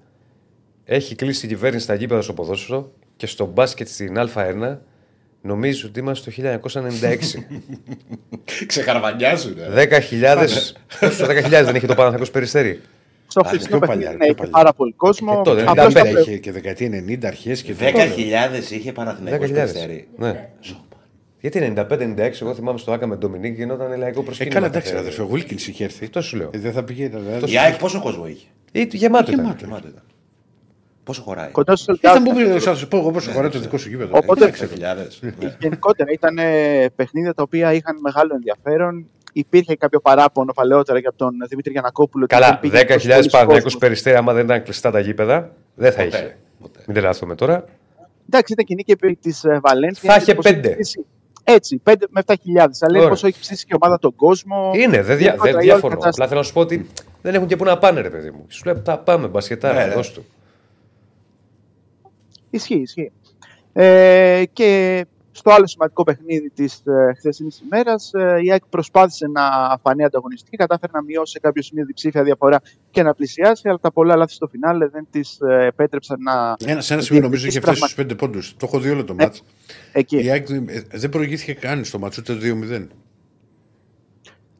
έχει 0.84 1.14
κλείσει 1.14 1.46
η 1.46 1.48
κυβέρνηση 1.48 1.84
στα 1.84 1.94
γήπεδα 1.94 2.22
στο 2.22 2.32
ποδόσφαιρο 2.32 2.92
και 3.16 3.26
στο 3.26 3.46
μπάσκετ 3.46 3.88
στην 3.88 4.14
Α1. 4.34 4.76
Νομίζω 5.42 5.88
ότι 5.88 6.00
είμαστε 6.00 6.30
το 6.30 6.60
1996. 6.62 7.18
Ξεχαρβανιάζουν. 8.66 9.56
ε. 9.58 9.86
10.000. 10.10 10.46
Πόσο, 11.00 11.26
10.000 11.26 11.48
δεν 11.64 11.74
είχε 11.74 11.86
το 11.86 11.94
Παναθηναϊκός 11.94 12.30
Περιστέρι. 12.30 12.80
Στο 13.26 13.40
Α, 13.40 13.48
χθεσινό 13.48 13.78
πιο 13.78 13.86
παλιά, 13.86 14.10
παιχνίδι 14.10 14.16
πιο 14.16 14.18
ναι, 14.18 14.24
είχε 14.24 14.34
παλιά. 14.34 14.52
πάρα 14.52 14.72
πολύ 14.72 14.92
κόσμο. 14.92 15.36
Ε, 15.38 15.42
τότε, 15.42 15.64
Απλώς 15.66 15.86
95 15.86 15.92
τα 15.94 16.02
Πέρα 16.02 16.10
πρέ- 16.12 16.26
είχε 16.26 16.36
και 16.38 16.52
δεκαετία 16.52 16.88
90 17.08 17.24
αρχές 17.24 17.62
και 17.62 17.74
10.000 17.78 18.70
είχε 18.70 18.92
Παναθηναϊκός 18.92 19.48
10.000. 19.48 19.52
Περιστέρι. 19.54 20.08
Ναι. 20.16 20.48
Γιατί 21.40 21.72
95-96, 21.76 22.40
εγώ 22.40 22.54
θυμάμαι 22.54 22.78
στο 22.78 22.92
Άκα 22.92 23.06
με 23.06 23.16
τον 23.16 23.30
Ντομινίκ 23.30 23.56
γινόταν 23.56 23.98
λαϊκό 23.98 24.20
Ε, 24.20 24.24
προσκύνημα. 24.24 24.54
καλά, 24.54 24.66
εντάξει, 24.66 24.88
κάθε- 24.88 25.00
αδερφέ, 25.02 25.22
ο 25.22 25.26
Βίλκιν 25.26 25.56
είχε 25.56 25.84
έρθει. 25.84 26.04
Αυτό 26.04 26.20
σου 26.22 26.36
λέω. 26.36 26.50
Ε, 26.52 26.58
δεν 26.58 26.72
θα 26.72 26.84
πηγαίνει. 26.84 27.14
Η 27.46 27.58
ΑΕΚ 27.58 27.78
πόσο 27.78 28.00
κόσμο 28.00 28.26
είχε; 28.26 28.46
Ή 28.72 28.88
γεμάτο 28.92 29.32
ήταν. 29.32 29.44
Γεμάτο. 29.44 29.64
Γεμάτο 29.64 29.88
ήταν. 29.88 30.02
Πόσο 31.10 31.22
χωράει; 31.22 31.50
Κοντά 31.50 31.76
στο 31.76 31.92
Ε, 31.92 31.96
θα 32.00 32.12
sold 32.14 32.16
out. 32.16 32.20
μου 32.20 32.34
πει, 32.34 32.58
θα 32.60 32.74
σου 32.74 32.88
πω 32.88 32.96
εγώ 32.98 33.10
πόσο 33.10 33.30
χωράει 33.30 33.50
το 33.50 33.58
δικό 33.58 33.76
σου 33.78 33.88
γήπεδο. 33.88 34.16
Οπότε- 34.18 34.40
Ε, 34.40 34.44
εντάξει, 34.44 34.66
10.000. 34.66 35.18
Ναι. 35.20 35.56
Γενικότερα 35.60 36.10
ήταν 36.12 36.38
ε, 36.38 36.86
παιχνίδια 36.96 37.34
τα 37.34 37.42
οποία 37.42 37.72
είχαν 37.72 37.96
μεγάλο 38.00 38.30
ενδιαφέρον. 38.34 39.06
Υπήρχε 39.32 39.76
κάποιο 39.76 40.00
παράπονο 40.00 40.52
παλαιότερα 40.52 40.98
για 40.98 41.12
τον 41.16 41.30
Δημήτρη 41.48 41.72
Γιανακόπουλο. 41.72 42.24
ότι 42.24 42.34
Καλά, 42.34 42.46
δεν 42.48 42.60
πήγε 42.60 42.76
10.000 42.82 42.86
τόσο 42.86 43.08
πολλοί 43.08 43.08
Παναθηναϊκός 43.30 43.62
κόσμος. 43.62 43.76
περιστέρι, 43.80 44.16
άμα 44.16 44.32
δεν 44.32 44.44
ήταν 44.44 44.62
κλειστά 44.62 44.90
τα 44.90 45.00
γήπεδα, 45.00 45.50
δεν 45.74 45.92
θα 45.92 46.02
Ποτέ, 46.04 46.16
είχε. 46.16 46.36
ποτέ. 46.60 46.78
Μην 46.86 46.96
τρελαθούμε 46.96 47.34
τώρα. 47.34 47.64
Εντάξει, 48.28 48.52
ήταν 48.52 48.64
κοινή 48.64 48.82
και 48.82 48.92
επί 48.92 49.16
της 49.22 49.42
Βαλένθιας. 49.60 50.14
Θα 50.14 50.20
είχε 50.20 50.34
πέντε. 50.34 50.76
Έτσι, 51.44 51.80
5 51.84 51.94
με 52.10 52.20
7.000. 52.26 52.34
Αλλά 52.80 52.88
είναι 52.88 52.98
Ωραία. 52.98 53.08
πόσο 53.08 53.26
έχει 53.26 53.40
ψήσει 53.40 53.64
και 53.64 53.70
η 53.72 53.78
ομάδα 53.80 53.98
τον 53.98 54.14
κόσμο. 54.16 54.70
Είναι, 54.74 55.02
δεν, 55.02 55.16
δια, 55.16 55.26
Γενικότερα, 55.26 55.42
δεν 55.42 55.52
η 55.52 55.54
όλη 55.54 55.64
διαφωνώ. 55.64 55.88
κατάσταση. 55.94 56.14
Απλά 56.14 56.26
θέλω 56.28 56.40
να 56.40 56.46
σου 56.46 56.52
πω 56.52 56.60
ότι 56.60 56.86
δεν 57.22 57.34
έχουν 57.34 57.46
και 57.46 57.56
πού 57.56 57.64
να 57.64 57.78
πάνε, 57.78 58.00
ρε 58.00 58.10
παιδί 58.10 58.30
μου. 58.30 58.44
Σου 58.48 58.62
λέω 58.64 58.80
τα 58.80 58.98
πάμε, 58.98 59.26
μπασκετάρα, 59.28 59.80
Ναι, 59.80 59.86
ναι. 59.86 59.94
δώσ' 59.94 60.12
του. 60.12 60.24
Ισχύει, 62.50 62.78
ισχύει. 62.80 63.12
Ε, 63.72 64.42
και 64.52 65.04
στο 65.32 65.50
άλλο 65.50 65.66
σημαντικό 65.66 66.04
παιχνίδι 66.04 66.50
της 66.50 66.82
ε, 66.86 67.12
χθεσινής 67.16 67.60
ημέρας, 67.60 68.10
ε, 68.14 68.38
η 68.42 68.50
ΑΕΚ 68.50 68.62
προσπάθησε 68.66 69.26
να 69.26 69.42
φανεί 69.82 70.04
ανταγωνιστική, 70.04 70.56
κατάφερε 70.56 70.92
να 70.94 71.02
μειώσει 71.02 71.32
σε 71.32 71.38
κάποιο 71.40 71.62
σημείο 71.62 71.84
διψήφια 71.84 72.22
διαφορά 72.22 72.60
και 72.90 73.02
να 73.02 73.14
πλησιάσει, 73.14 73.68
αλλά 73.68 73.78
τα 73.78 73.92
πολλά 73.92 74.16
λάθη 74.16 74.32
στο 74.32 74.46
φινάλε 74.48 74.88
δεν 74.88 75.06
τη 75.10 75.20
ε, 75.48 75.66
επέτρεψαν 75.66 76.18
να. 76.22 76.56
Ένα, 76.64 76.80
σε 76.80 76.92
ένα 76.94 77.02
σημείο 77.02 77.22
νομίζω 77.22 77.46
είχε 77.46 77.60
φτάσει 77.60 77.78
Πραγματικά. 77.78 78.14
στου 78.14 78.14
5 78.14 78.28
πόντους. 78.30 78.56
Το 78.56 78.66
έχω 78.66 78.78
δει 78.80 78.90
όλο 78.90 79.04
το 79.04 79.14
Ναι. 79.14 79.22
ματς. 79.24 79.42
Εκεί. 79.92 80.24
Η 80.24 80.30
ΑΕΚ 80.30 80.46
δεν- 80.46 80.68
ε, 80.68 80.82
δεν 80.92 81.10
προηγήθηκε 81.10 81.52
καν 81.52 81.84
στο 81.84 81.98
ματς, 81.98 82.18
ούτε 82.18 82.34
2-0. 82.34 82.86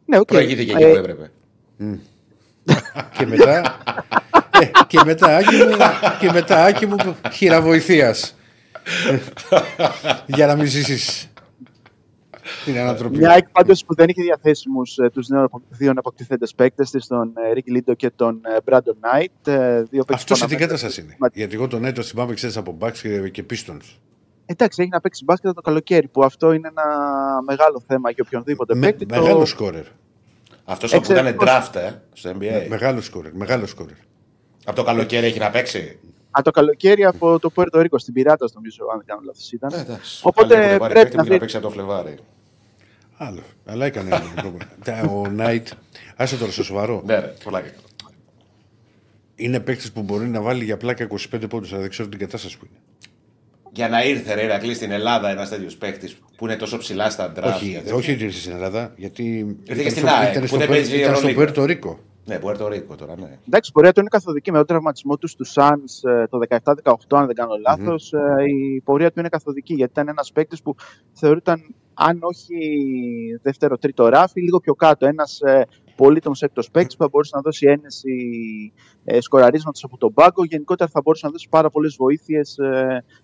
Ναι, 0.07 0.19
οκ. 0.19 0.27
Προηγήθηκε 0.27 0.73
Ε, 0.73 0.75
εκεί 0.77 0.91
που 0.93 0.97
έπρεπε. 0.99 1.31
και 3.19 3.27
μετά. 3.27 3.63
ε, 4.61 4.71
και 4.87 5.01
μετά, 5.05 5.37
Άκη 5.37 5.55
μου, 5.57 5.77
και 6.21 6.31
μετά, 6.33 6.65
Άκη 6.65 6.87
μου, 6.87 6.97
χείρα 7.33 7.71
βοηθείας. 7.71 8.35
Για 10.27 10.47
να 10.47 10.57
μην 10.57 10.67
ζήσεις 10.67 11.33
την 12.65 12.79
ανατροπή. 12.79 13.17
Μια 13.19 13.31
ΑΕΚ 13.31 13.49
πάντως 13.49 13.85
που 13.85 13.95
δεν 13.95 14.09
είχε 14.09 14.23
διαθέσιμους 14.23 14.95
τους 15.13 15.27
δύο 15.69 15.93
αποκτηθέντες 15.97 16.47
παίκτες 16.57 16.91
της, 16.91 17.07
τον 17.07 17.33
Ρίκι 17.55 17.69
Λέντο 17.69 17.95
και 17.95 18.11
τον 18.17 18.41
Μπράντον 18.65 18.97
Νάιτ. 19.01 19.31
Δύο 19.45 20.05
παίκτες 20.05 20.15
Αυτός 20.15 20.19
που 20.25 20.35
σε 20.35 20.35
τι 20.35 20.35
αναμένεται- 20.35 20.57
κατάσταση 20.67 21.01
είναι. 21.01 21.17
Μα- 21.19 21.29
Γιατί 21.33 21.55
εγώ 21.55 21.69
τον 21.69 21.85
έτο 21.85 22.03
θυμάμαι 22.03 22.35
ξέρεις 22.35 22.57
από 22.57 22.77
Bucks 22.81 22.93
και, 23.03 23.29
και 23.29 23.45
Pistons. 23.51 23.97
Εντάξει, 24.47 24.81
έχει 24.83 24.91
να 24.91 25.01
παίξει 25.01 25.25
μπάσκετ 25.25 25.55
το 25.55 25.61
καλοκαίρι, 25.61 26.09
που 26.09 26.25
αυτό 26.25 26.53
είναι 26.53 26.69
ένα 26.69 26.85
μεγάλο 27.47 27.83
θέμα 27.87 28.11
για 28.11 28.25
οποιονδήποτε 28.27 28.75
Με, 28.75 28.81
παίκτη. 28.87 29.07
Το- 29.07 29.21
μεγάλο 29.21 29.45
σκόρερ. 29.45 29.85
Αυτός 30.65 30.91
που 30.91 30.97
ήταν 30.97 31.17
Εξαιρετικός. 31.27 31.49
draft 31.51 31.75
ε, 31.81 31.91
στο 32.13 32.31
NBA. 32.31 32.67
Μεγάλο 32.69 33.01
σκόρερ. 33.01 33.33
Μεγάλο 33.35 33.67
σκόρερ. 33.67 33.95
Από 34.65 34.77
το 34.77 34.83
καλοκαίρι 34.85 35.27
έχει 35.27 35.39
να 35.39 35.51
παίξει; 35.51 35.99
Α, 36.31 36.41
το 36.43 36.51
καλοκαίρι 36.51 37.05
από 37.05 37.39
το 37.39 37.51
Πουέρτο 37.51 37.81
Ρίκο, 37.81 37.99
στην 37.99 38.13
Πειράτα, 38.15 38.49
νομίζω, 38.55 38.85
αν 38.93 38.97
δεν 38.97 39.07
κάνω 39.07 39.21
λάθος 39.25 39.53
ήταν. 39.53 39.71
Ε, 39.73 39.81
εντάξει. 39.81 40.21
Οπότε 40.25 40.55
Άλλοι 40.57 40.65
έχουν 40.65 40.79
πάρει 40.79 40.93
πρέπει 40.93 41.05
παίκτη 41.05 41.17
να 41.17 41.23
που 41.23 41.29
βρει- 41.29 41.41
παίξει 41.41 41.57
από 41.57 41.67
το 41.67 41.73
Φλεβάρι. 41.73 42.15
Άλλο. 43.17 43.43
Αλλά 43.65 43.87
έκανε 43.87 44.09
ένα 44.09 44.33
πρόβλημα. 44.35 44.65
Τα- 44.85 45.11
Ο 45.13 45.27
Νάιτ, 45.29 45.69
άσε 46.17 46.37
τώρα 46.37 46.53
στο 46.53 46.63
σοβαρό. 46.65 47.03
Ναι, 47.07 47.15
ρε, 47.19 47.33
πολλά 47.45 47.61
και. 47.61 47.69
Είναι 49.37 49.61
παίκτης 49.61 49.93
που 49.93 50.03
μπορεί 50.03 50.27
να 50.29 50.41
βάλει 50.41 50.65
για 50.65 50.77
πλάκα 50.77 51.07
25 51.33 51.49
πόντους, 51.49 51.71
αλλά 51.73 51.81
δεν 51.81 51.91
ξέρω 51.91 52.09
την 52.09 52.19
κατάσταση 52.19 52.59
που 52.59 52.65
είναι. 52.71 52.79
Για 53.73 53.89
να 53.89 54.05
ήρθε 54.05 54.35
ρε 54.35 54.43
Ηρακλής 54.45 54.77
στην 54.77 54.91
Ελλάδα 54.91 55.31
ένας 55.31 55.49
τέτοιος 55.49 55.77
παίκτης 55.77 56.17
που 56.37 56.45
είναι 56.45 56.57
τόσο 56.57 56.79
ψηλά 56.79 57.11
στα 57.11 57.33
draft. 57.37 57.43
όχι, 57.55 57.69
γιατί- 57.69 57.93
όχι 57.93 58.13
ότι 58.13 58.25
ήρθε 58.25 58.39
στην 58.39 58.53
Ελλάδα, 58.53 58.93
γιατί 58.97 59.57
και 59.65 59.73
ήταν 59.73 59.91
στην 59.91 60.07
στο, 60.07 60.15
ΑΕΚ, 60.17 60.31
ήταν 60.31 60.41
που 60.43 60.47
στο, 60.49 60.57
δεν 60.57 60.67
Πουέρ- 60.67 60.81
παίζει 60.83 60.97
ήταν 60.99 61.17
στο 61.17 61.27
Ευρωλίγκα. 61.27 61.41
Πουέρτο 61.41 61.65
Ρίκο. 61.65 61.99
Ναι, 62.31 62.39
Πουέρτο 62.39 62.69
Ρίκο 62.69 62.95
τώρα, 62.95 63.15
ναι. 63.17 63.39
Εντάξει, 63.47 63.71
η 63.71 63.73
πορεία 63.73 63.93
του 63.93 64.01
είναι 64.01 64.09
καθοδική 64.09 64.51
με 64.51 64.57
τον 64.57 64.67
τραυματισμό 64.67 65.17
τους 65.17 65.31
στου 65.31 65.47
Suns 65.47 66.11
ε, 66.11 66.27
το 66.27 66.39
17-18, 66.85 66.95
αν 67.09 67.27
δεν 67.27 67.35
κάνω 67.35 67.55
λάθος. 67.67 68.13
Ε, 68.13 68.45
Η 68.49 68.81
πορεία 68.81 69.13
του 69.13 69.21
είναι 69.21 69.29
καθοδική 69.29 69.75
γιατί 69.75 69.93
ήταν 69.93 70.09
ένας 70.09 70.33
παίκτης 70.33 70.63
που 70.63 70.75
θεωρούταν, 71.13 71.75
αν 71.95 72.19
όχι 72.23 72.59
δεύτερο-τρίτο 73.43 74.09
ράφι, 74.09 74.41
λίγο 74.41 74.61
πιο 74.61 74.75
κάτω. 74.75 75.07
Ένας 75.07 75.41
πολύτιμο 76.03 76.35
έκτος 76.41 76.71
παίκτης 76.71 76.97
που 76.97 77.03
θα 77.03 77.09
μπορούσε 77.09 77.31
να 77.35 77.41
δώσει 77.41 77.67
ένεση 77.67 78.13
ε, 79.05 79.21
σκοραρίσματος 79.21 79.85
από 79.85 79.97
τον 79.97 80.13
πάγκο. 80.13 80.45
Γενικότερα 80.45 80.91
θα 80.91 81.01
μπορούσε 81.05 81.27
να 81.27 81.33
δώσει 81.33 81.49
πάρα 81.49 81.71
πολλές 81.71 81.97
βοήθειες 81.99 82.57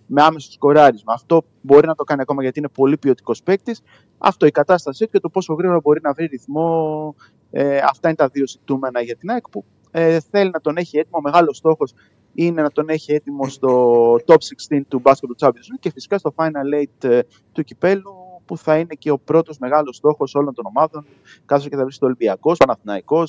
με 0.05 0.21
άμεσο 0.21 0.51
σκοράρισμα. 0.51 1.13
Αυτό 1.13 1.43
μπορεί 1.61 1.87
να 1.87 1.95
το 1.95 2.03
κάνει 2.03 2.21
ακόμα 2.21 2.41
γιατί 2.41 2.59
είναι 2.59 2.69
πολύ 2.69 2.97
ποιοτικός 2.97 3.43
παίκτης. 3.43 3.81
Αυτό 4.17 4.45
η 4.45 4.51
κατάστασή 4.51 5.05
του 5.05 5.11
και 5.11 5.19
το 5.19 5.29
πόσο 5.29 5.53
γρήγορα 5.53 5.79
μπορεί 5.79 5.99
να 6.03 6.13
βρει 6.13 6.25
ρυθμό. 6.25 7.15
Ε, 7.51 7.77
αυτά 7.77 8.07
είναι 8.07 8.17
τα 8.17 8.27
δύο 8.27 8.47
ζητούμενα 8.47 9.01
για 9.01 9.15
την 9.15 9.29
ΑΕΚ 9.29 9.49
που 9.49 9.65
ε, 9.91 10.19
θέλει 10.19 10.49
να 10.49 10.61
τον 10.61 10.77
έχει 10.77 10.97
έτοιμο. 10.97 11.17
Ο 11.17 11.21
μεγάλος 11.21 11.57
στόχος 11.57 11.93
είναι 12.33 12.61
να 12.61 12.71
τον 12.71 12.89
έχει 12.89 13.13
έτοιμο 13.13 13.47
στο 13.47 14.13
top 14.25 14.37
16 14.69 14.81
του 14.87 15.01
Basketball 15.03 15.45
Champions 15.47 15.49
League 15.49 15.79
και 15.79 15.91
φυσικά 15.91 16.17
στο 16.17 16.33
Final 16.35 17.03
8 17.03 17.09
ε, 17.09 17.19
του 17.51 17.63
κυπέλου 17.63 18.26
που 18.47 18.57
θα 18.57 18.77
είναι 18.77 18.95
και 18.95 19.11
ο 19.11 19.19
πρώτος 19.19 19.57
μεγάλος 19.57 19.95
στόχος 19.95 20.35
όλων 20.35 20.53
των 20.53 20.65
ομάδων, 20.65 21.05
καθώ 21.45 21.69
και 21.69 21.75
θα 21.75 21.83
βρει 21.85 21.95
το 21.97 22.05
Ολυμπιακός, 22.05 22.53
ο 22.59 22.65
Παναθυναϊκό, 22.65 23.23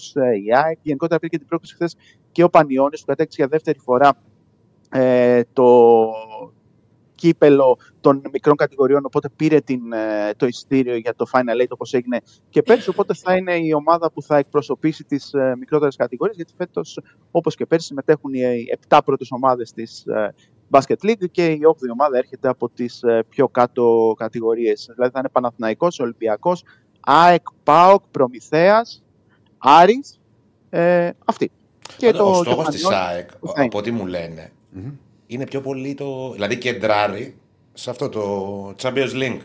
η 0.45 0.55
ΑΕΚ. 0.55 0.79
Γενικότερα 0.83 1.19
πήρε 1.21 1.31
και 1.31 1.39
την 1.39 1.47
πρόκληση 1.47 1.75
χθες 1.75 1.97
και 2.33 2.43
ο 2.43 2.49
Πανιόνη 2.49 2.99
που 2.99 3.05
κατέκτησε 3.07 3.37
για 3.41 3.49
δεύτερη 3.51 3.79
φορά 3.79 4.17
ε, 4.91 5.43
το 5.53 6.11
κύπελο 7.19 7.79
των 8.01 8.23
μικρών 8.33 8.57
κατηγοριών, 8.57 9.05
οπότε 9.05 9.29
πήρε 9.37 9.61
την, 9.61 9.93
ε, 9.93 10.35
το 10.37 10.47
ειστήριο 10.47 10.97
για 10.97 11.15
το 11.15 11.25
Final 11.33 11.63
8 11.63 11.67
όπως 11.69 11.95
έγινε 11.95 12.21
και 12.49 12.63
πέρσι, 12.63 12.89
οπότε 12.89 13.15
θα 13.15 13.37
είναι 13.37 13.57
η 13.57 13.73
ομάδα 13.73 14.13
που 14.13 14.23
θα 14.23 14.37
εκπροσωπήσει 14.37 15.05
τις 15.05 15.33
ε, 15.33 15.55
μικρότερες 15.59 15.97
κατηγορίες, 15.97 16.37
γιατί 16.37 16.53
φέτος 16.57 17.01
όπως 17.31 17.55
και 17.55 17.67
πέρσι 17.67 17.87
συμμετέχουν 17.87 18.35
οι 18.35 18.43
7 18.89 18.99
πρώτες 19.05 19.29
ομάδες 19.31 19.73
της 19.73 20.07
ε, 20.07 20.35
Basket 20.71 21.07
League 21.07 21.31
και 21.31 21.47
η 21.47 21.61
8η 21.65 21.91
ομάδα 21.93 22.19
έρχεται 22.19 22.49
από 22.49 22.69
τις 22.69 23.03
ε, 23.03 23.25
πιο 23.29 23.49
κάτω 23.49 24.15
κατηγορίες. 24.19 24.91
Δηλαδή 24.95 25.13
θα 25.13 25.19
είναι 25.19 25.29
Παναθηναϊκός, 25.33 25.99
Ολυμπιακός, 26.01 26.63
ΑΕΚ, 27.01 27.43
ΠΑΟΚ, 27.63 28.03
Προμηθέας, 28.11 29.03
Άρης, 29.59 30.21
ε, 30.71 31.11
αυτή. 31.25 31.51
Και 31.97 32.11
το- 32.11 32.25
ο 32.31 32.33
το 32.37 32.43
στόχος 32.51 32.69
της 32.69 32.83
Πανιόνιο 32.83 33.07
ΑΕΚ, 33.07 33.29
που 33.39 33.47
θα 33.47 33.53
είναι. 33.57 33.65
από 33.65 33.79
ό,τι 33.79 33.91
μου 33.91 34.07
λένε, 34.07 34.53
είναι 35.27 35.45
πιο 35.47 35.61
πολύ 35.61 35.95
το. 35.95 36.31
Δηλαδή 36.33 36.57
κεντράρει 36.59 37.37
σε 37.73 37.91
αυτό 37.91 38.09
το 38.09 38.75
Champions 38.83 39.13
League. 39.15 39.39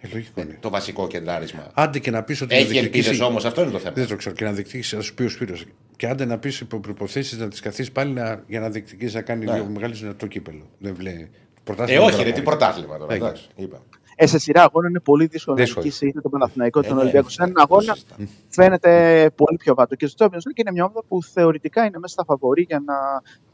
Ε, 0.00 0.08
λογικό 0.12 0.40
είναι. 0.40 0.58
Το 0.60 0.70
βασικό 0.70 1.06
κεντράρισμα. 1.06 1.70
Άντε 1.74 1.98
και 1.98 2.10
να 2.10 2.22
πεις 2.22 2.40
ότι. 2.42 2.54
Έχει 2.54 2.64
να 2.64 2.70
διεκδικήσει- 2.70 3.06
ελπίδε 3.08 3.24
όμως, 3.24 3.44
αυτό 3.44 3.62
είναι 3.62 3.70
το 3.70 3.78
θέμα. 3.78 3.94
Δεν 3.94 4.06
το 4.08 4.16
ξέρω. 4.16 4.34
Και 4.34 4.44
να 4.44 4.52
διεκδικήσει, 4.52 4.96
θα 4.96 5.02
σου 5.02 5.14
πει 5.14 5.22
ο 5.22 5.28
Σπύρος. 5.28 5.64
Και 5.96 6.06
άντε 6.08 6.24
να 6.24 6.38
πεις 6.38 6.60
υπό 6.60 6.78
προποθέσει 6.80 7.36
να 7.38 7.48
τις 7.48 7.60
καθίσεις 7.60 7.92
πάλι 7.92 8.12
να, 8.12 8.42
για 8.46 8.60
να 8.60 8.70
διεκδικήσει 8.70 9.14
να 9.14 9.22
κάνει 9.22 9.44
Ναι. 9.44 9.52
λίγο 9.52 9.66
μεγάλο 9.66 9.94
δυνατό 9.94 10.26
κύπελο. 10.26 10.66
Δεν 10.78 10.94
βλέπει. 10.94 11.20
Ε, 11.20 11.28
Πρωτάθλημα 11.64 12.02
όχι, 12.02 12.10
τώρα 12.12 12.24
ρε, 12.24 12.30
τι 12.32 12.42
πάλι. 12.42 12.56
πρωτάθλημα 12.56 12.98
τώρα. 12.98 13.12
Έγινε. 13.12 13.28
εντάξει, 13.28 13.48
είπα. 13.56 13.82
Ε, 14.16 14.26
σε 14.26 14.38
σειρά 14.38 14.62
αγώνων 14.62 14.90
είναι 14.90 15.00
πολύ 15.00 15.26
δύσκολο 15.26 15.56
να 15.56 15.62
Δύσκολο. 15.62 15.84
νικήσεις 15.84 16.08
είτε 16.08 16.20
τον 16.20 16.30
Παναθηναϊκό 16.30 16.78
είτε 16.78 16.88
τον 16.88 16.96
Ε, 16.96 17.00
ναι, 17.00 17.04
Ολυμπιακό. 17.08 17.28
Σε 17.28 17.42
έναν 17.42 17.54
το 17.54 17.60
αγώνα 17.62 17.94
συζητάμε. 17.94 18.28
φαίνεται 18.48 19.30
πολύ 19.34 19.56
πιο 19.56 19.74
βάτο. 19.74 19.94
Και 19.94 20.06
στο 20.06 20.24
Champions 20.26 20.34
League 20.36 20.56
είναι 20.56 20.70
μια 20.72 20.84
ομάδα 20.84 21.02
που 21.08 21.22
θεωρητικά 21.22 21.84
είναι 21.84 21.98
μέσα 21.98 22.12
στα 22.12 22.24
φαβορή 22.24 22.62
για 22.68 22.82
να 22.86 22.94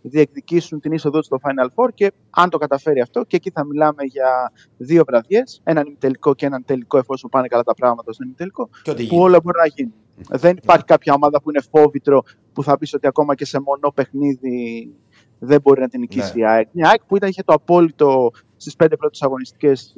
διεκδικήσουν 0.03 0.81
την 0.81 0.93
είσοδό 0.93 1.19
τους 1.19 1.27
στο 1.27 1.39
Final 1.43 1.67
Four 1.75 1.89
και 1.95 2.13
αν 2.31 2.51
το 2.51 2.59
καταφέρει 2.59 3.01
αυτό, 3.01 3.25
και 3.25 3.37
εκεί 3.37 3.51
θα 3.51 3.65
μιλάμε 3.65 4.03
για 4.05 4.53
δύο 4.77 5.05
βραδιές, 5.07 5.61
έναν 5.65 5.87
ημιτελικό 5.87 6.35
και 6.35 6.47
έναν 6.47 6.65
τελικό, 6.65 6.99
εφόσον 6.99 7.31
πάνε 7.31 7.47
καλά 7.49 7.63
τα 7.63 7.75
πράγματα 7.75 8.13
στον 8.13 8.27
ημιτελικό, 8.27 8.69
Και 8.83 8.91
ό,τι 8.91 9.07
που 9.07 9.15
γίνει. 9.15 9.25
όλα 9.25 9.41
μπορεί 9.43 9.59
να 9.59 9.67
γίνουν. 9.67 9.95
Δεν 10.29 10.57
υπάρχει 10.63 10.85
κάποια 10.85 11.15
ομάδα 11.15 11.43
που 11.43 11.51
είναι 11.51 11.61
φόβητρο 11.71 12.23
που 12.53 12.63
θα 12.63 12.79
πεις 12.79 12.95
ότι 12.95 13.07
ακόμα 13.07 13.35
και 13.35 13.45
σε 13.45 13.61
μονό 13.61 13.91
παιχνίδι 13.95 14.91
δεν 15.39 15.61
μπορεί 15.61 15.81
να 15.81 15.89
την 15.89 16.01
νικήσει 16.01 16.33
Ναι. 16.35 16.41
η 16.43 16.47
ΑΕΚ. 16.47 16.69
Μια 16.73 16.89
ΑΕΚ 16.89 17.05
που 17.05 17.17
ήταν, 17.17 17.29
είχε 17.29 17.43
το 17.43 17.53
απόλυτο 17.53 18.31
στις 18.57 18.77
πέντε 18.77 18.97
πρώτες 18.97 19.23
αγωνιστικές 19.23 19.93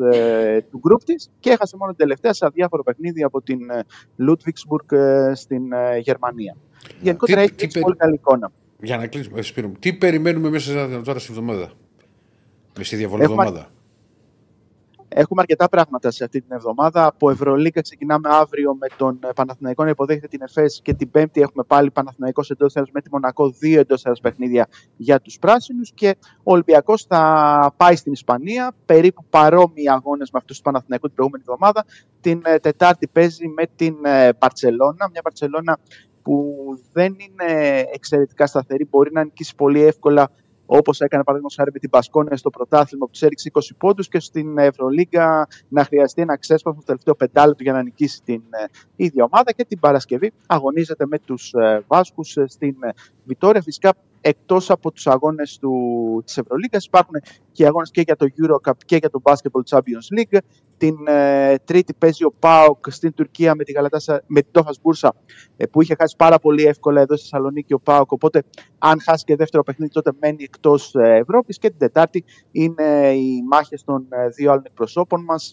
του 0.70 0.78
γκρουπ 0.78 1.04
της 1.04 1.30
και 1.40 1.50
έχασε 1.50 1.76
μόνο 1.76 1.90
την 1.90 2.00
τελευταία 2.00 2.32
σε 2.32 2.46
αδιάφορο 2.46 2.82
παιχνίδι 2.82 3.22
από 3.22 3.42
την 3.42 3.70
ε, 3.70 3.84
Ludwigsburg 4.28 4.96
ε, 4.96 5.32
στην 5.34 5.72
ε, 5.72 5.98
Γερμανία. 5.98 6.56
Γενικότερα 7.00 7.38
Τι- 7.40 7.44
έχει 7.46 7.54
τι 7.54 7.60
δείξει 7.60 7.72
περι- 7.72 7.84
πολύ 7.84 7.96
καλή 7.96 8.14
εικόνα. 8.14 8.52
Για 8.82 8.96
να 8.96 9.06
κλείσουμε, 9.06 9.38
ε, 9.38 9.42
Σπύρο 9.42 9.68
μου, 9.68 9.74
τι 9.78 9.92
περιμένουμε 9.94 10.50
μέσα 10.50 11.02
τώρα 11.04 11.18
στη 11.18 11.32
εβδομάδα; 11.32 11.70
Μες 12.76 12.86
στη 12.86 12.96
διαβολή 12.96 13.22
Έχουμε- 13.22 13.46
εβδομάδα. 13.46 13.70
Έχουμε 15.14 15.40
αρκετά 15.40 15.68
πράγματα 15.68 16.10
σε 16.10 16.24
αυτή 16.24 16.40
την 16.40 16.56
εβδομάδα. 16.56 17.06
Από 17.06 17.30
Ευρωλίγκα 17.30 17.80
ξεκινάμε 17.80 18.28
αύριο 18.32 18.74
με 18.74 18.86
τον 18.96 19.18
ε, 19.22 19.28
Παναθηναϊκό 19.34 19.84
να 19.84 19.90
υποδέχεται 19.90 20.26
την 20.26 20.42
ΕΦΕΣ 20.42 20.80
και 20.82 20.94
την 20.94 21.10
Πέμπτη 21.10 21.40
έχουμε 21.40 21.64
πάλι 21.64 21.90
Παναθηναϊκός 21.90 22.50
εντός 22.50 22.74
έδρας 22.74 22.90
με 22.92 23.00
τη 23.00 23.08
Μονακό, 23.12 23.50
δύο 23.50 23.80
εντός 23.80 24.02
έδρας 24.02 24.20
παιχνίδια 24.20 24.66
για 24.96 25.20
τους 25.20 25.38
πράσινους. 25.38 25.92
Και 25.94 26.16
ο 26.36 26.52
Ολυμπιακός 26.52 27.04
θα 27.04 27.74
πάει 27.76 27.96
στην 27.96 28.12
Ισπανία, 28.12 28.74
περίπου 28.86 29.24
παρόμοιοι 29.30 29.90
αγώνες 29.90 30.30
με 30.30 30.38
αυτούς 30.38 30.56
του 30.56 30.62
Παναθηναϊκού 30.62 31.06
την 31.06 31.14
προηγούμενη 31.14 31.44
εβδομάδα. 31.48 31.84
Την 32.20 32.42
ε, 32.44 32.58
Τετάρτη 32.58 33.08
παίζει 33.08 33.48
με 33.48 33.64
την 33.76 33.94
Παρσελώνα, 34.38 35.08
μια 35.12 35.22
Παρσελώνα 35.22 35.78
που 36.22 36.54
δεν 36.92 37.16
είναι 37.18 37.84
εξαιρετικά 37.92 38.46
σταθερή, 38.46 38.86
μπορεί 38.90 39.12
να 39.12 39.24
νικήσει 39.24 39.54
πολύ 39.54 39.82
εύκολα 39.82 40.30
όπως 40.76 41.00
έκανε 41.00 41.22
παραδείγματο 41.24 41.54
χάρη 41.58 41.70
με 41.72 41.78
την 41.78 41.90
Πασκόνια 41.90 42.36
στο 42.36 42.50
πρωτάθλημα 42.50 43.06
που 43.06 43.12
του 43.18 43.24
έριξε 43.24 43.50
20 43.52 43.60
πόντους 43.78 44.08
και 44.08 44.20
στην 44.20 44.58
Ευρωλίγκα 44.58 45.46
να 45.68 45.84
χρειαστεί 45.84 46.22
ένα 46.22 46.38
ξέσπασμα 46.38 46.80
στο 46.80 46.86
τελευταίο 46.86 47.14
πεντάλεπτο 47.14 47.62
για 47.62 47.72
να 47.72 47.82
νικήσει 47.82 48.22
την 48.22 48.42
ε, 48.50 48.64
ίδια 48.96 49.24
ομάδα. 49.24 49.52
Και 49.52 49.64
την 49.64 49.78
Παρασκευή 49.78 50.32
αγωνίζεται 50.46 51.06
με 51.06 51.18
τους 51.18 51.54
Βάσκους 51.86 52.36
στην 52.46 52.76
ε, 52.82 52.88
Βιτόρια. 53.24 53.62
Φυσικά 53.62 53.92
εκτός 54.22 54.70
από 54.70 54.92
τους 54.92 55.06
αγώνες 55.06 55.60
της 56.24 56.38
Ευρωλίγκας 56.38 56.84
υπάρχουν 56.84 57.14
και 57.52 57.66
αγώνες 57.66 57.90
και 57.90 58.00
για 58.00 58.16
το 58.16 58.26
Eurocup 58.26 58.72
και 58.84 58.96
για 58.96 59.10
το 59.10 59.20
Basketball 59.22 59.62
Champions 59.68 60.18
League. 60.18 60.38
Την 60.76 60.94
ε, 61.06 61.54
Τρίτη 61.64 61.94
παίζει 61.94 62.24
ο 62.24 62.32
ΠΑΟΚ 62.38 62.90
στην 62.90 63.14
Τουρκία 63.14 63.54
με, 63.54 63.64
τη 63.64 63.72
Γαλατάσα, 63.72 64.22
με 64.26 64.40
την 64.40 64.50
Τόφας 64.52 64.78
Μπούρσα 64.82 65.14
ε, 65.56 65.66
που 65.66 65.82
είχε 65.82 65.94
χάσει 65.98 66.14
πάρα 66.18 66.38
πολύ 66.38 66.62
εύκολα 66.62 67.00
εδώ 67.00 67.16
στη 67.16 67.28
Θεσσαλονίκη 67.28 67.72
ο 67.72 67.80
ΠΑΟΚ. 67.80 68.12
Οπότε, 68.12 68.42
αν 68.78 69.00
χάσει 69.00 69.24
και 69.24 69.36
δεύτερο 69.36 69.62
παιχνίδι, 69.62 69.92
τότε 69.92 70.10
μένει 70.20 70.42
εκτός 70.42 70.94
Ευρώπης. 70.94 71.58
Και 71.58 71.68
την 71.68 71.78
Τετάρτη 71.78 72.24
είναι 72.50 73.12
οι 73.12 73.42
μάχε 73.50 73.76
των 73.84 74.06
ε, 74.08 74.28
δύο 74.28 74.50
άλλων 74.50 74.64
εκπροσώπων 74.66 75.24
μας, 75.24 75.52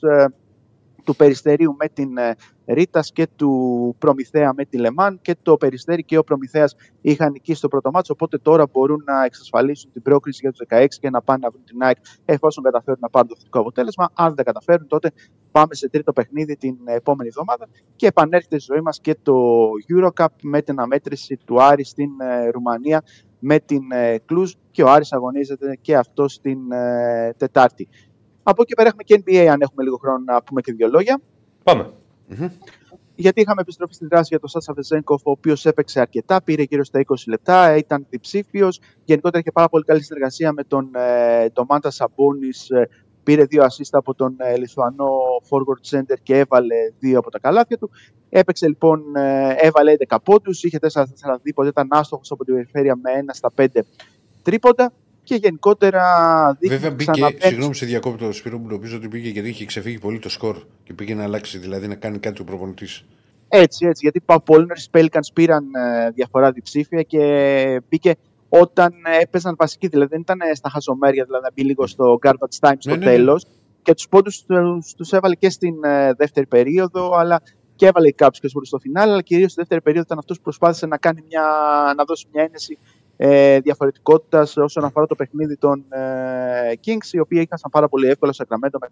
του 1.04 1.16
Περιστερίου 1.16 1.76
με 1.80 1.88
την 1.88 2.18
ε, 2.18 2.36
Ρίτας 2.66 3.12
και 3.12 3.28
του 3.36 3.96
Προμηθέα 3.98 4.54
με 4.54 4.66
τη 4.66 4.78
Λεμάν. 4.78 5.20
Και 5.22 5.36
το 5.42 5.58
Περιστέρι 5.58 6.04
και 6.04 6.18
ο 6.18 6.24
Προμηθέας 6.24 6.76
είχαν 7.02 7.32
νικήσει 7.32 7.62
το 7.62 7.68
πρώτο 7.68 7.92
μάτσο. 7.92 8.14
Οπότε 8.14 8.38
τώρα 8.38 8.68
μπορούν 8.72 9.04
να 9.06 9.24
εξασφαλίσουν 9.24 9.92
την 9.92 10.02
πρόκριση 10.02 10.40
για 10.42 10.52
τους 10.52 10.62
16 10.70 10.86
και 11.00 11.10
να 11.10 11.22
πάνε 11.22 11.40
να 11.44 11.50
βρουν 11.50 11.64
την 11.64 11.84
ΑΕΚ 11.84 11.98
εφόσον 12.26 12.64
καταφέρουν 12.64 13.00
να 13.02 13.10
πάρουν 13.10 13.28
το 13.28 13.36
θετικό 13.38 13.60
αποτέλεσμα. 13.60 14.10
Αν 14.14 14.36
δεν 14.36 14.46
καταφέρουν, 14.46 14.88
τότε 14.88 15.12
πάμε 15.52 15.74
σε 15.76 15.90
τρίτο 15.90 16.14
παιχνίδι 16.14 16.58
την 16.58 16.76
επόμενη 16.86 17.30
εβδομάδα 17.30 17.68
και 17.96 18.08
επανέρχεται 18.08 18.60
στη 18.60 18.72
ζωή 18.74 18.82
μας 18.82 19.00
και 19.00 19.18
το 19.24 19.34
Eurocup 19.94 20.28
με 20.42 20.62
την 20.62 20.80
αμέτρηση 20.80 21.40
του 21.46 21.62
Άρη 21.62 21.84
στην 21.84 22.10
ε, 22.20 22.50
Ρουμανία 22.50 23.04
με 23.40 23.60
την 23.60 23.92
ε, 23.92 24.18
Κλουζ 24.26 24.52
και 24.72 24.84
ο 24.84 24.90
Άρης 24.90 25.14
αγωνίζεται 25.14 25.78
και 25.82 25.96
αυτό 25.96 26.26
την 26.42 26.72
ε, 26.72 27.34
Τετάρτη. 27.38 27.88
Από 28.50 28.62
εκεί 28.62 28.74
πέρα 28.74 28.88
έχουμε 28.88 29.04
και 29.04 29.24
NBA 29.26 29.46
αν 29.46 29.62
έχουμε 29.62 29.84
λίγο 29.84 29.98
χρόνο 29.98 30.24
να 30.26 30.44
πούμε 30.44 30.62
και 30.62 30.74
δύο 30.74 30.88
λόγια. 30.88 31.22
Πάμε. 31.64 31.94
Γιατί 33.16 33.42
είχαμε 33.42 33.62
επιστροφή 33.62 33.94
στη 33.94 34.06
δράση 34.06 34.28
για 34.30 34.40
τον 34.40 34.50
Σάσα 34.50 34.74
Βεζέγκοφ, 34.74 35.22
ο 35.26 35.32
οποίος 35.32 35.66
έπαιξε 35.66 36.00
αρκετά, 36.00 36.44
πήρε 36.44 36.64
γύρω 36.64 36.84
στα 36.84 37.02
20 37.08 37.14
λεπτά, 37.28 37.76
ήταν 37.76 38.06
διψήφιος. 38.10 38.80
Γενικότερα 39.04 39.40
είχε 39.40 39.52
πάρα 39.52 39.70
πολύ 39.70 39.84
καλή 39.84 40.04
συνεργασία 40.04 40.54
με 40.54 40.64
τον 40.64 40.90
ε, 40.96 41.50
Ντομάντα 41.50 41.90
Σαμπόνι. 41.90 42.48
Ε, 42.70 42.84
πήρε 43.24 43.44
δύο 43.44 43.64
assist 43.64 43.90
από 43.92 44.16
τον 44.16 44.36
ε, 44.38 44.58
Λιθουανό 44.58 45.10
forward 45.50 45.98
center 45.98 46.16
και 46.24 46.38
έβαλε 46.38 46.76
δύο 47.00 47.20
από 47.20 47.32
τα 47.32 47.40
καλάθια 47.40 47.78
του. 47.78 47.90
Έπαιξε 48.30 48.68
λοιπόν, 48.68 49.16
ε, 49.16 49.54
έβαλε 49.58 49.94
11 50.08 50.18
πόντους, 50.24 50.64
είχε 50.64 50.78
4-4 50.82 51.04
δίποτα, 51.42 51.68
ήταν 51.68 51.88
άστοχος 51.92 52.32
από 52.32 52.46
την 52.46 52.54
περιφέρεια 52.54 52.96
με 52.96 53.12
1 53.26 53.30
στα 53.34 53.52
5 53.56 53.66
τρίποντα. 54.42 54.94
Και 55.30 55.36
γενικότερα 55.36 56.04
δείχνει 56.60 56.76
Βέβαια 56.78 56.92
μπήκε, 56.92 57.12
ξαναπέξει- 57.12 57.48
συγγνώμη 57.48 57.76
σε 57.76 57.86
διακόπτω 57.86 58.26
το 58.26 58.32
Σπύρο 58.32 58.58
μου, 58.58 58.68
νομίζω 58.68 58.98
ότι 58.98 59.08
μπήκε 59.08 59.30
γιατί 59.30 59.50
είχε 59.50 59.66
ξεφύγει 59.66 59.98
πολύ 60.00 60.20
το 60.20 60.30
σκορ 60.30 60.58
και 60.84 60.94
πήγε 60.94 61.14
να 61.14 61.24
αλλάξει, 61.24 61.58
δηλαδή 61.58 61.88
να 61.88 61.96
κάνει 61.96 62.18
κάτι 62.20 62.42
ο 62.42 62.44
προπονητής. 62.44 63.06
Έτσι, 63.48 63.86
έτσι. 63.86 64.00
Γιατί 64.04 64.22
πα- 64.22 64.42
πολλοί 64.42 64.66
νωρίς 64.66 64.86
οι 64.86 64.90
Pelicans 64.94 65.30
πήραν 65.34 65.66
ε, 65.76 66.10
διαφορά 66.10 66.52
διψήφια 66.52 67.02
και 67.02 67.82
μπήκε 67.90 68.16
όταν 68.50 68.94
ε, 69.06 69.22
έπαιζαν 69.22 69.56
βασικοί. 69.58 69.88
Δηλαδή 69.88 70.10
δεν 70.12 70.20
ήταν 70.22 70.40
ε, 70.42 70.56
στα 70.56 70.70
χαζομέρια, 70.70 71.24
δηλαδή 71.24 71.44
να 71.44 71.52
μπει 71.54 71.64
λίγο 71.64 71.88
στο 71.88 72.20
garbage 72.22 72.68
time 72.70 72.74
στο 72.78 72.90
Ναι, 72.90 72.96
ναι, 72.98 73.06
ναι. 73.06 73.12
τέλος. 73.12 73.46
Και 73.82 73.94
τους 73.94 74.08
πόντους 74.10 74.44
τους, 74.46 74.94
τους 74.94 75.12
έβαλε 75.12 75.36
και 75.36 75.50
στην 75.50 75.84
ε, 75.84 76.14
δεύτερη 76.14 76.46
περίοδο, 76.46 77.12
αλλά 77.16 77.42
και 77.76 77.86
έβαλε 77.86 78.12
κάποιους 78.12 78.40
και 78.40 78.66
στο 78.66 78.78
φινάλε, 78.80 79.12
αλλά 79.12 79.22
κυρίως 79.22 79.52
στη 79.52 79.60
δεύτερη 79.60 79.82
περίοδο 79.82 80.06
ήταν 80.06 80.18
αυτός 80.18 80.38
που 80.38 80.44
προσπάθησε 80.44 80.86
να, 80.86 80.98
κάνει 80.98 81.24
μια, 81.30 81.44
να 81.98 82.04
δώσει 82.04 82.26
μια 82.34 82.44
ένεση 82.44 82.78
ε, 83.22 83.60
διαφορετικότητας 83.60 84.58
όσον 84.58 84.84
αφορά 84.84 85.06
το 85.06 85.16
παιχνίδι 85.16 85.58
των 85.58 85.86
ε, 85.90 86.72
Kings, 86.86 87.12
οι 87.12 87.20
οποίοι 87.20 87.48
είχαν 87.52 87.72
πάρα 87.72 87.90
πολύ 87.90 88.08
εύκολα 88.08 88.32
στο 88.32 88.46
Sacramento 88.48 88.78
με 88.82 88.88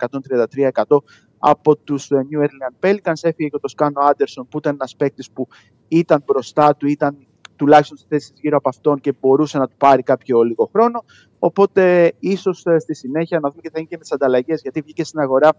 133% 0.85 0.97
από 1.37 1.75
τους 1.75 2.11
ε, 2.11 2.27
New 2.31 2.43
Orleans 2.43 2.85
Pelicans. 2.87 3.19
Έφυγε 3.21 3.49
και 3.49 3.57
το 3.61 3.67
Σκάνο 3.67 4.01
Άντερσον 4.01 4.47
που 4.47 4.57
ήταν 4.57 4.73
ένας 4.73 4.95
παίκτης 4.95 5.31
που 5.31 5.47
ήταν 5.87 6.23
μπροστά 6.25 6.75
του, 6.75 6.87
ήταν 6.87 7.27
τουλάχιστον 7.55 7.97
στη 7.97 8.07
θέση 8.09 8.31
γύρω 8.41 8.57
από 8.57 8.69
αυτόν 8.69 8.99
και 8.99 9.13
μπορούσε 9.19 9.57
να 9.57 9.67
του 9.67 9.75
πάρει 9.77 10.03
κάποιο 10.03 10.41
λίγο 10.41 10.69
χρόνο. 10.71 11.03
Οπότε 11.39 12.13
ίσως 12.19 12.65
ε, 12.65 12.79
στη 12.79 12.95
συνέχεια 12.95 13.39
να 13.39 13.49
δούμε 13.49 13.61
και 13.61 13.69
θα 13.69 13.79
είναι 13.79 13.87
και 13.87 13.95
με 13.95 14.01
τις 14.01 14.11
ανταλλαγές 14.11 14.61
γιατί 14.61 14.81
βγήκε 14.81 15.03
στην 15.03 15.19
αγορά 15.19 15.49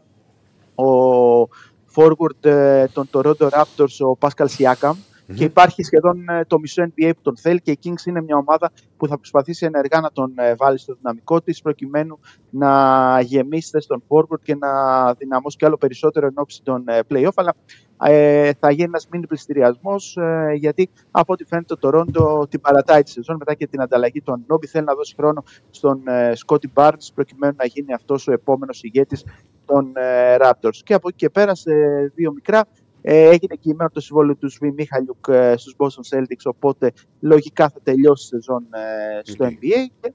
ο 0.75 1.49
forward 1.95 2.45
ε, 2.45 2.87
των 2.87 3.09
Toronto 3.13 3.49
Raptors, 3.49 4.13
ο 4.13 4.19
Pascal 4.21 4.47
Siakam, 4.59 4.95
και 5.35 5.45
υπάρχει 5.45 5.83
σχεδόν 5.83 6.29
ε, 6.29 6.45
το 6.45 6.59
μισό 6.59 6.83
NBA 6.83 7.11
που 7.15 7.23
τον 7.23 7.37
θέλει 7.37 7.61
και 7.61 7.71
η 7.71 7.79
Kings 7.85 8.07
είναι 8.07 8.23
μια 8.23 8.37
ομάδα 8.37 8.71
που 8.97 9.07
θα 9.07 9.17
προσπαθήσει 9.17 9.67
ενεργά 9.67 10.01
να 10.01 10.13
τον 10.13 10.33
ε, 10.37 10.55
βάλει 10.55 10.79
στο 10.79 10.95
δυναμικό 10.95 11.41
της 11.41 11.63
προκειμένου 11.63 12.19
να 12.51 13.21
γεμίσει 13.21 13.71
θέση 13.71 13.89
τον 13.89 14.03
forward 14.09 14.41
και 14.43 14.55
να 14.55 14.69
δυναμώσει 15.15 15.57
κι 15.57 15.65
άλλο 15.65 15.77
περισσότερο 15.77 16.27
εν 16.27 16.35
ώψη 16.37 16.63
των 16.63 16.85
ε, 16.89 17.01
play-off. 17.11 17.33
Αλλά 17.35 17.55
ε, 18.03 18.51
θα 18.59 18.71
γίνει 18.71 18.83
ένας 18.83 19.09
μήνυ 19.11 19.27
πληστηριασμός 19.27 20.17
ε, 20.17 20.53
γιατί 20.55 20.91
από 21.11 21.33
ό,τι 21.33 21.45
φαίνεται 21.45 21.77
το 21.77 21.89
Toronto 21.89 22.51
την 22.51 22.61
παρατάει 22.61 23.03
τη 23.03 23.11
σεζόν 23.11 23.37
μετά 23.39 23.55
και 23.55 23.67
την 23.67 23.81
ανταλλαγή 23.81 24.21
του 24.21 24.33
Ανόμπι 24.33 24.67
θέλει 24.67 24.85
να 24.85 24.95
δώσει 24.95 25.15
χρόνο 25.17 25.43
στον 25.71 26.03
ε, 26.09 26.33
Scotty 26.47 26.67
Barnes 26.75 27.09
προκειμένου 27.15 27.55
να 27.59 27.65
γίνει 27.65 27.93
αυτός 27.93 28.29
ο 28.29 28.33
επόμενος 28.33 28.83
ηγέτης 28.83 29.25
των 29.65 29.93
ε, 29.97 30.37
Raptors. 30.41 30.77
Και 30.85 30.95
από 30.95 31.09
εκεί 31.09 31.17
και 31.17 31.31
πέρα 31.31 31.55
σε 31.55 31.73
δύο 32.15 32.33
μικρά 32.33 32.59
ε, 32.59 32.63
έγινε 33.11 33.55
και 33.55 33.71
η 33.71 33.75
μέρα 33.75 33.91
το 33.91 34.01
συμβόλαιο 34.01 34.37
του 34.37 34.51
Σβι 34.51 34.73
Μιχαϊλιούκ 34.73 35.27
ε, 35.29 35.55
στους 35.57 35.75
Boston 35.79 36.17
Celtics, 36.17 36.45
οπότε 36.45 36.93
λογικά 37.21 37.69
θα 37.69 37.81
τελειώσει 37.83 38.25
η 38.25 38.29
σεζόν 38.29 38.67
ε, 38.71 39.21
στο 39.23 39.45
OK. 39.45 39.51
NBA. 39.51 39.91
Και 40.01 40.13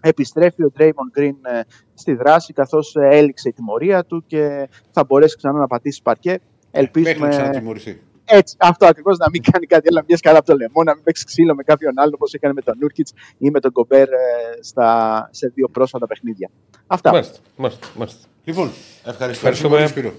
επιστρέφει 0.00 0.62
ο 0.62 0.72
Draymond 0.78 1.18
Green 1.18 1.34
ε, 1.42 1.60
στη 1.94 2.14
δράση 2.14 2.52
καθώς 2.52 2.96
ε, 2.96 3.08
έληξε 3.10 3.48
η 3.48 3.52
τιμωρία 3.52 4.04
του 4.04 4.24
και 4.26 4.68
θα 4.90 5.04
μπορέσει 5.04 5.36
ξανά 5.36 5.58
να 5.58 5.66
πατήσει 5.66 6.02
παρκέ. 6.02 6.30
Μέχρι 6.30 6.40
να 6.70 6.80
Ελπίζουμε, 6.80 7.28
ξανατιμωρηθεί. 7.28 8.00
Έτσι, 8.24 8.56
αυτό 8.58 8.86
ακριβώς 8.86 9.18
να 9.18 9.30
μην 9.30 9.42
κάνει 9.42 9.66
κάτι 9.66 9.88
άλλο, 9.88 9.98
να 9.98 10.04
μια 10.08 10.18
καλά 10.20 10.38
από 10.38 10.46
το 10.46 10.56
λαιμό, 10.56 10.82
να 10.82 10.94
μην 10.94 11.02
παίξει 11.02 11.24
ξύλο 11.24 11.54
με 11.54 11.62
κάποιον 11.62 11.92
άλλον 11.98 12.14
όπως 12.14 12.32
έκανε 12.32 12.54
με 12.54 12.60
τον 12.62 12.76
Νούρκιτς 12.80 13.08
ή 13.38 13.50
με 13.50 13.60
τον 13.60 13.72
Γκομπέρ 13.72 14.08
ε, 14.08 14.16
στα, 14.60 15.28
σε 15.32 15.52
δύο 15.54 15.68
πρόσφατα 15.68 16.06
παιχνίδια. 16.06 16.50
Αυτά. 16.86 17.10
Μάλιστα, 17.10 17.38
μάλιστα, 17.56 17.88
μάλιστα. 17.96 18.26
Λοιπόν, 18.44 18.70
Ευχαριστώ. 19.04 19.24
Ευχαριστούμε. 19.24 19.76
πολύ, 19.76 19.88
Σπύρο. 19.88 20.12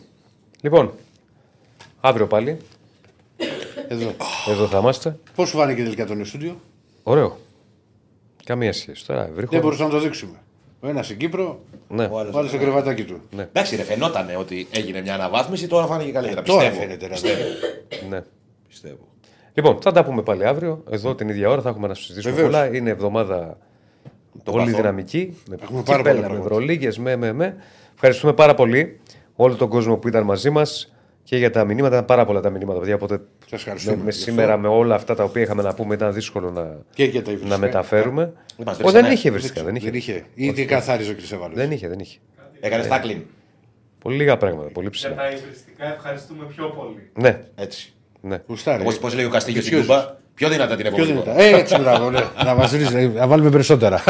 Λοιπόν, 0.61 0.91
αύριο 2.01 2.27
πάλι. 2.27 2.57
Εδώ. 3.87 4.11
Εδώ 4.49 4.67
θα 4.67 4.77
είμαστε. 4.77 5.17
Πώς 5.35 5.49
σου 5.49 5.57
φάνηκε 5.57 5.83
τελικά 5.83 6.05
το 6.05 6.13
νέο 6.13 6.25
στούντιο, 6.25 6.55
Ωραίο. 7.03 7.37
Καμία 8.43 8.73
σχέση. 8.73 9.05
Τώρα 9.05 9.29
βρίσκω. 9.33 9.51
Δεν 9.51 9.61
μπορούσαμε 9.61 9.89
να 9.89 9.95
το 9.95 10.01
δείξουμε. 10.03 10.37
Ο 10.79 10.87
ένας 10.87 11.05
στην 11.05 11.17
Κύπρο, 11.17 11.59
Ναι. 11.87 12.05
ο 12.11 12.19
άλλος 12.19 12.49
στο 12.49 12.57
κρεβατάκι 12.57 13.03
του. 13.03 13.21
Εντάξει, 13.37 13.75
ρε, 13.75 13.83
φαινότανε 13.83 14.35
ότι 14.37 14.67
έγινε 14.71 15.01
μια 15.01 15.13
αναβάθμιση, 15.13 15.67
τώρα 15.67 15.85
φάνηκε 15.85 16.11
καλύτερα. 16.11 16.41
Τώρα 16.41 16.59
πιστεύω. 16.59 16.81
φαίνεται, 16.81 17.05
ρε. 17.05 17.11
Πιστεύω. 17.11 17.43
ναι. 18.09 18.21
πιστεύω. 18.67 19.07
Λοιπόν, 19.53 19.77
θα 19.81 19.91
τα 19.91 20.03
πούμε 20.05 20.21
πάλι 20.21 20.45
αύριο. 20.45 20.83
Εδώ 20.89 21.15
την 21.15 21.29
ίδια 21.29 21.49
ώρα 21.49 21.61
θα 21.61 21.69
έχουμε 21.69 21.87
να 21.87 21.93
συζητήσουμε 21.93 22.33
Βεβαίως. 22.33 22.51
πολλά. 22.53 22.75
Είναι 22.75 22.89
εβδομάδα 22.89 23.57
πολύ 24.43 24.57
παθών. 24.63 24.75
δυναμική. 24.75 25.37
Με 25.49 25.57
Έχουμε 25.61 25.81
πάρα 25.81 25.97
πολλά 25.97 25.97
κύπελα, 26.13 26.13
με 26.21 26.27
πράγματα. 26.27 26.45
ευρωλίγες, 26.55 26.97
με, 26.97 27.15
με, 27.15 27.33
με. 27.33 27.55
Ευχαριστούμε 27.93 28.33
πάρα 28.33 28.53
πολύ 28.53 28.99
όλο 29.35 29.55
τον 29.55 29.69
κόσμο 29.69 29.97
που 29.97 30.07
ήταν 30.07 30.23
μαζί 30.23 30.49
μας 30.49 30.93
και 31.29 31.37
για 31.37 31.51
τα 31.51 31.63
μηνύματα. 31.65 31.93
Ήταν 31.95 32.05
πάρα 32.05 32.25
πολλά 32.25 32.39
τα 32.41 32.49
μηνύματα, 32.49 32.79
παιδιά. 32.79 32.95
Οπότε 32.95 33.19
Σας 33.49 33.59
ευχαριστούμε 33.59 33.95
με, 33.95 34.03
με 34.03 34.09
γι' 34.09 34.17
αυτό. 34.17 34.31
σήμερα 34.31 34.57
με 34.57 34.67
όλα 34.67 34.95
αυτά 34.95 35.15
τα 35.15 35.23
οποία 35.23 35.41
είχαμε 35.41 35.61
να 35.61 35.73
πούμε 35.73 35.93
ήταν 35.93 36.13
δύσκολο 36.13 36.51
να, 36.51 36.77
Και 36.93 37.03
για 37.03 37.21
τα 37.21 37.27
να 37.27 37.31
υβριστικά. 37.33 37.57
μεταφέρουμε. 37.57 38.33
Μας 38.65 38.73
Ο, 38.73 38.75
δεν 38.77 38.83
βρίσκανε. 38.91 39.13
είχε 39.13 39.31
βριστικά. 39.31 39.63
Δεν 39.63 39.75
είχε. 39.75 39.85
Δεν 39.85 39.93
είχε. 39.99 40.25
Ήδη 40.33 40.65
καθάριζε 40.65 41.11
ο 41.11 41.15
κ. 41.15 41.19
Σεβάλος. 41.19 41.55
Δεν 41.55 41.71
είχε, 41.71 41.87
δεν 41.87 41.99
είχε. 41.99 42.17
Έκανε 42.59 42.83
τάκλιν. 42.83 43.21
Πολύ 43.99 44.15
λίγα 44.15 44.37
πράγματα. 44.37 44.67
Πολύ 44.69 44.87
Για 44.87 44.89
ψηλά. 44.89 45.15
τα 45.15 45.29
υβριστικά 45.29 45.93
ευχαριστούμε 45.93 46.43
πιο 46.55 46.65
πολύ. 46.69 47.09
Ναι, 47.13 47.39
Έτσι. 47.55 47.93
ναι. 48.21 48.41
Γουστάρει. 48.47 48.81
Όπως 48.81 48.99
πώς 48.99 49.15
λέει 49.15 49.25
ο 49.25 49.29
Καστίγιος 49.29 49.63
στην 49.65 49.77
Βυθιώζεις. 49.77 50.03
Τούμπα, 50.05 50.15
πιο 50.33 50.49
δυνατά 50.49 50.75
την 50.75 50.85
Πιο 50.85 50.87
επόμενη 50.87 51.11
δυνατά. 51.11 51.31
φορά. 51.31 51.43
Ε, 51.43 51.53
έτσι 51.59 51.77
μπράβο, 51.79 52.09
ναι. 52.09 52.19
Να 52.45 52.55
μα 52.55 52.69
να 53.13 53.27
βάλουμε 53.27 53.49
περισσότερα. 53.49 54.03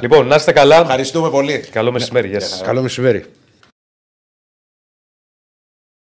λοιπόν, 0.00 0.26
να 0.26 0.34
είστε 0.34 0.52
καλά. 0.52 0.80
Ευχαριστούμε 0.80 1.30
πολύ. 1.30 1.58
Καλό 1.58 1.92
μεσημέρι. 1.92 2.28
Γεια 2.28 2.40
σας. 2.40 2.62
Καλό 2.62 2.82
μεσημέρι. 2.82 3.24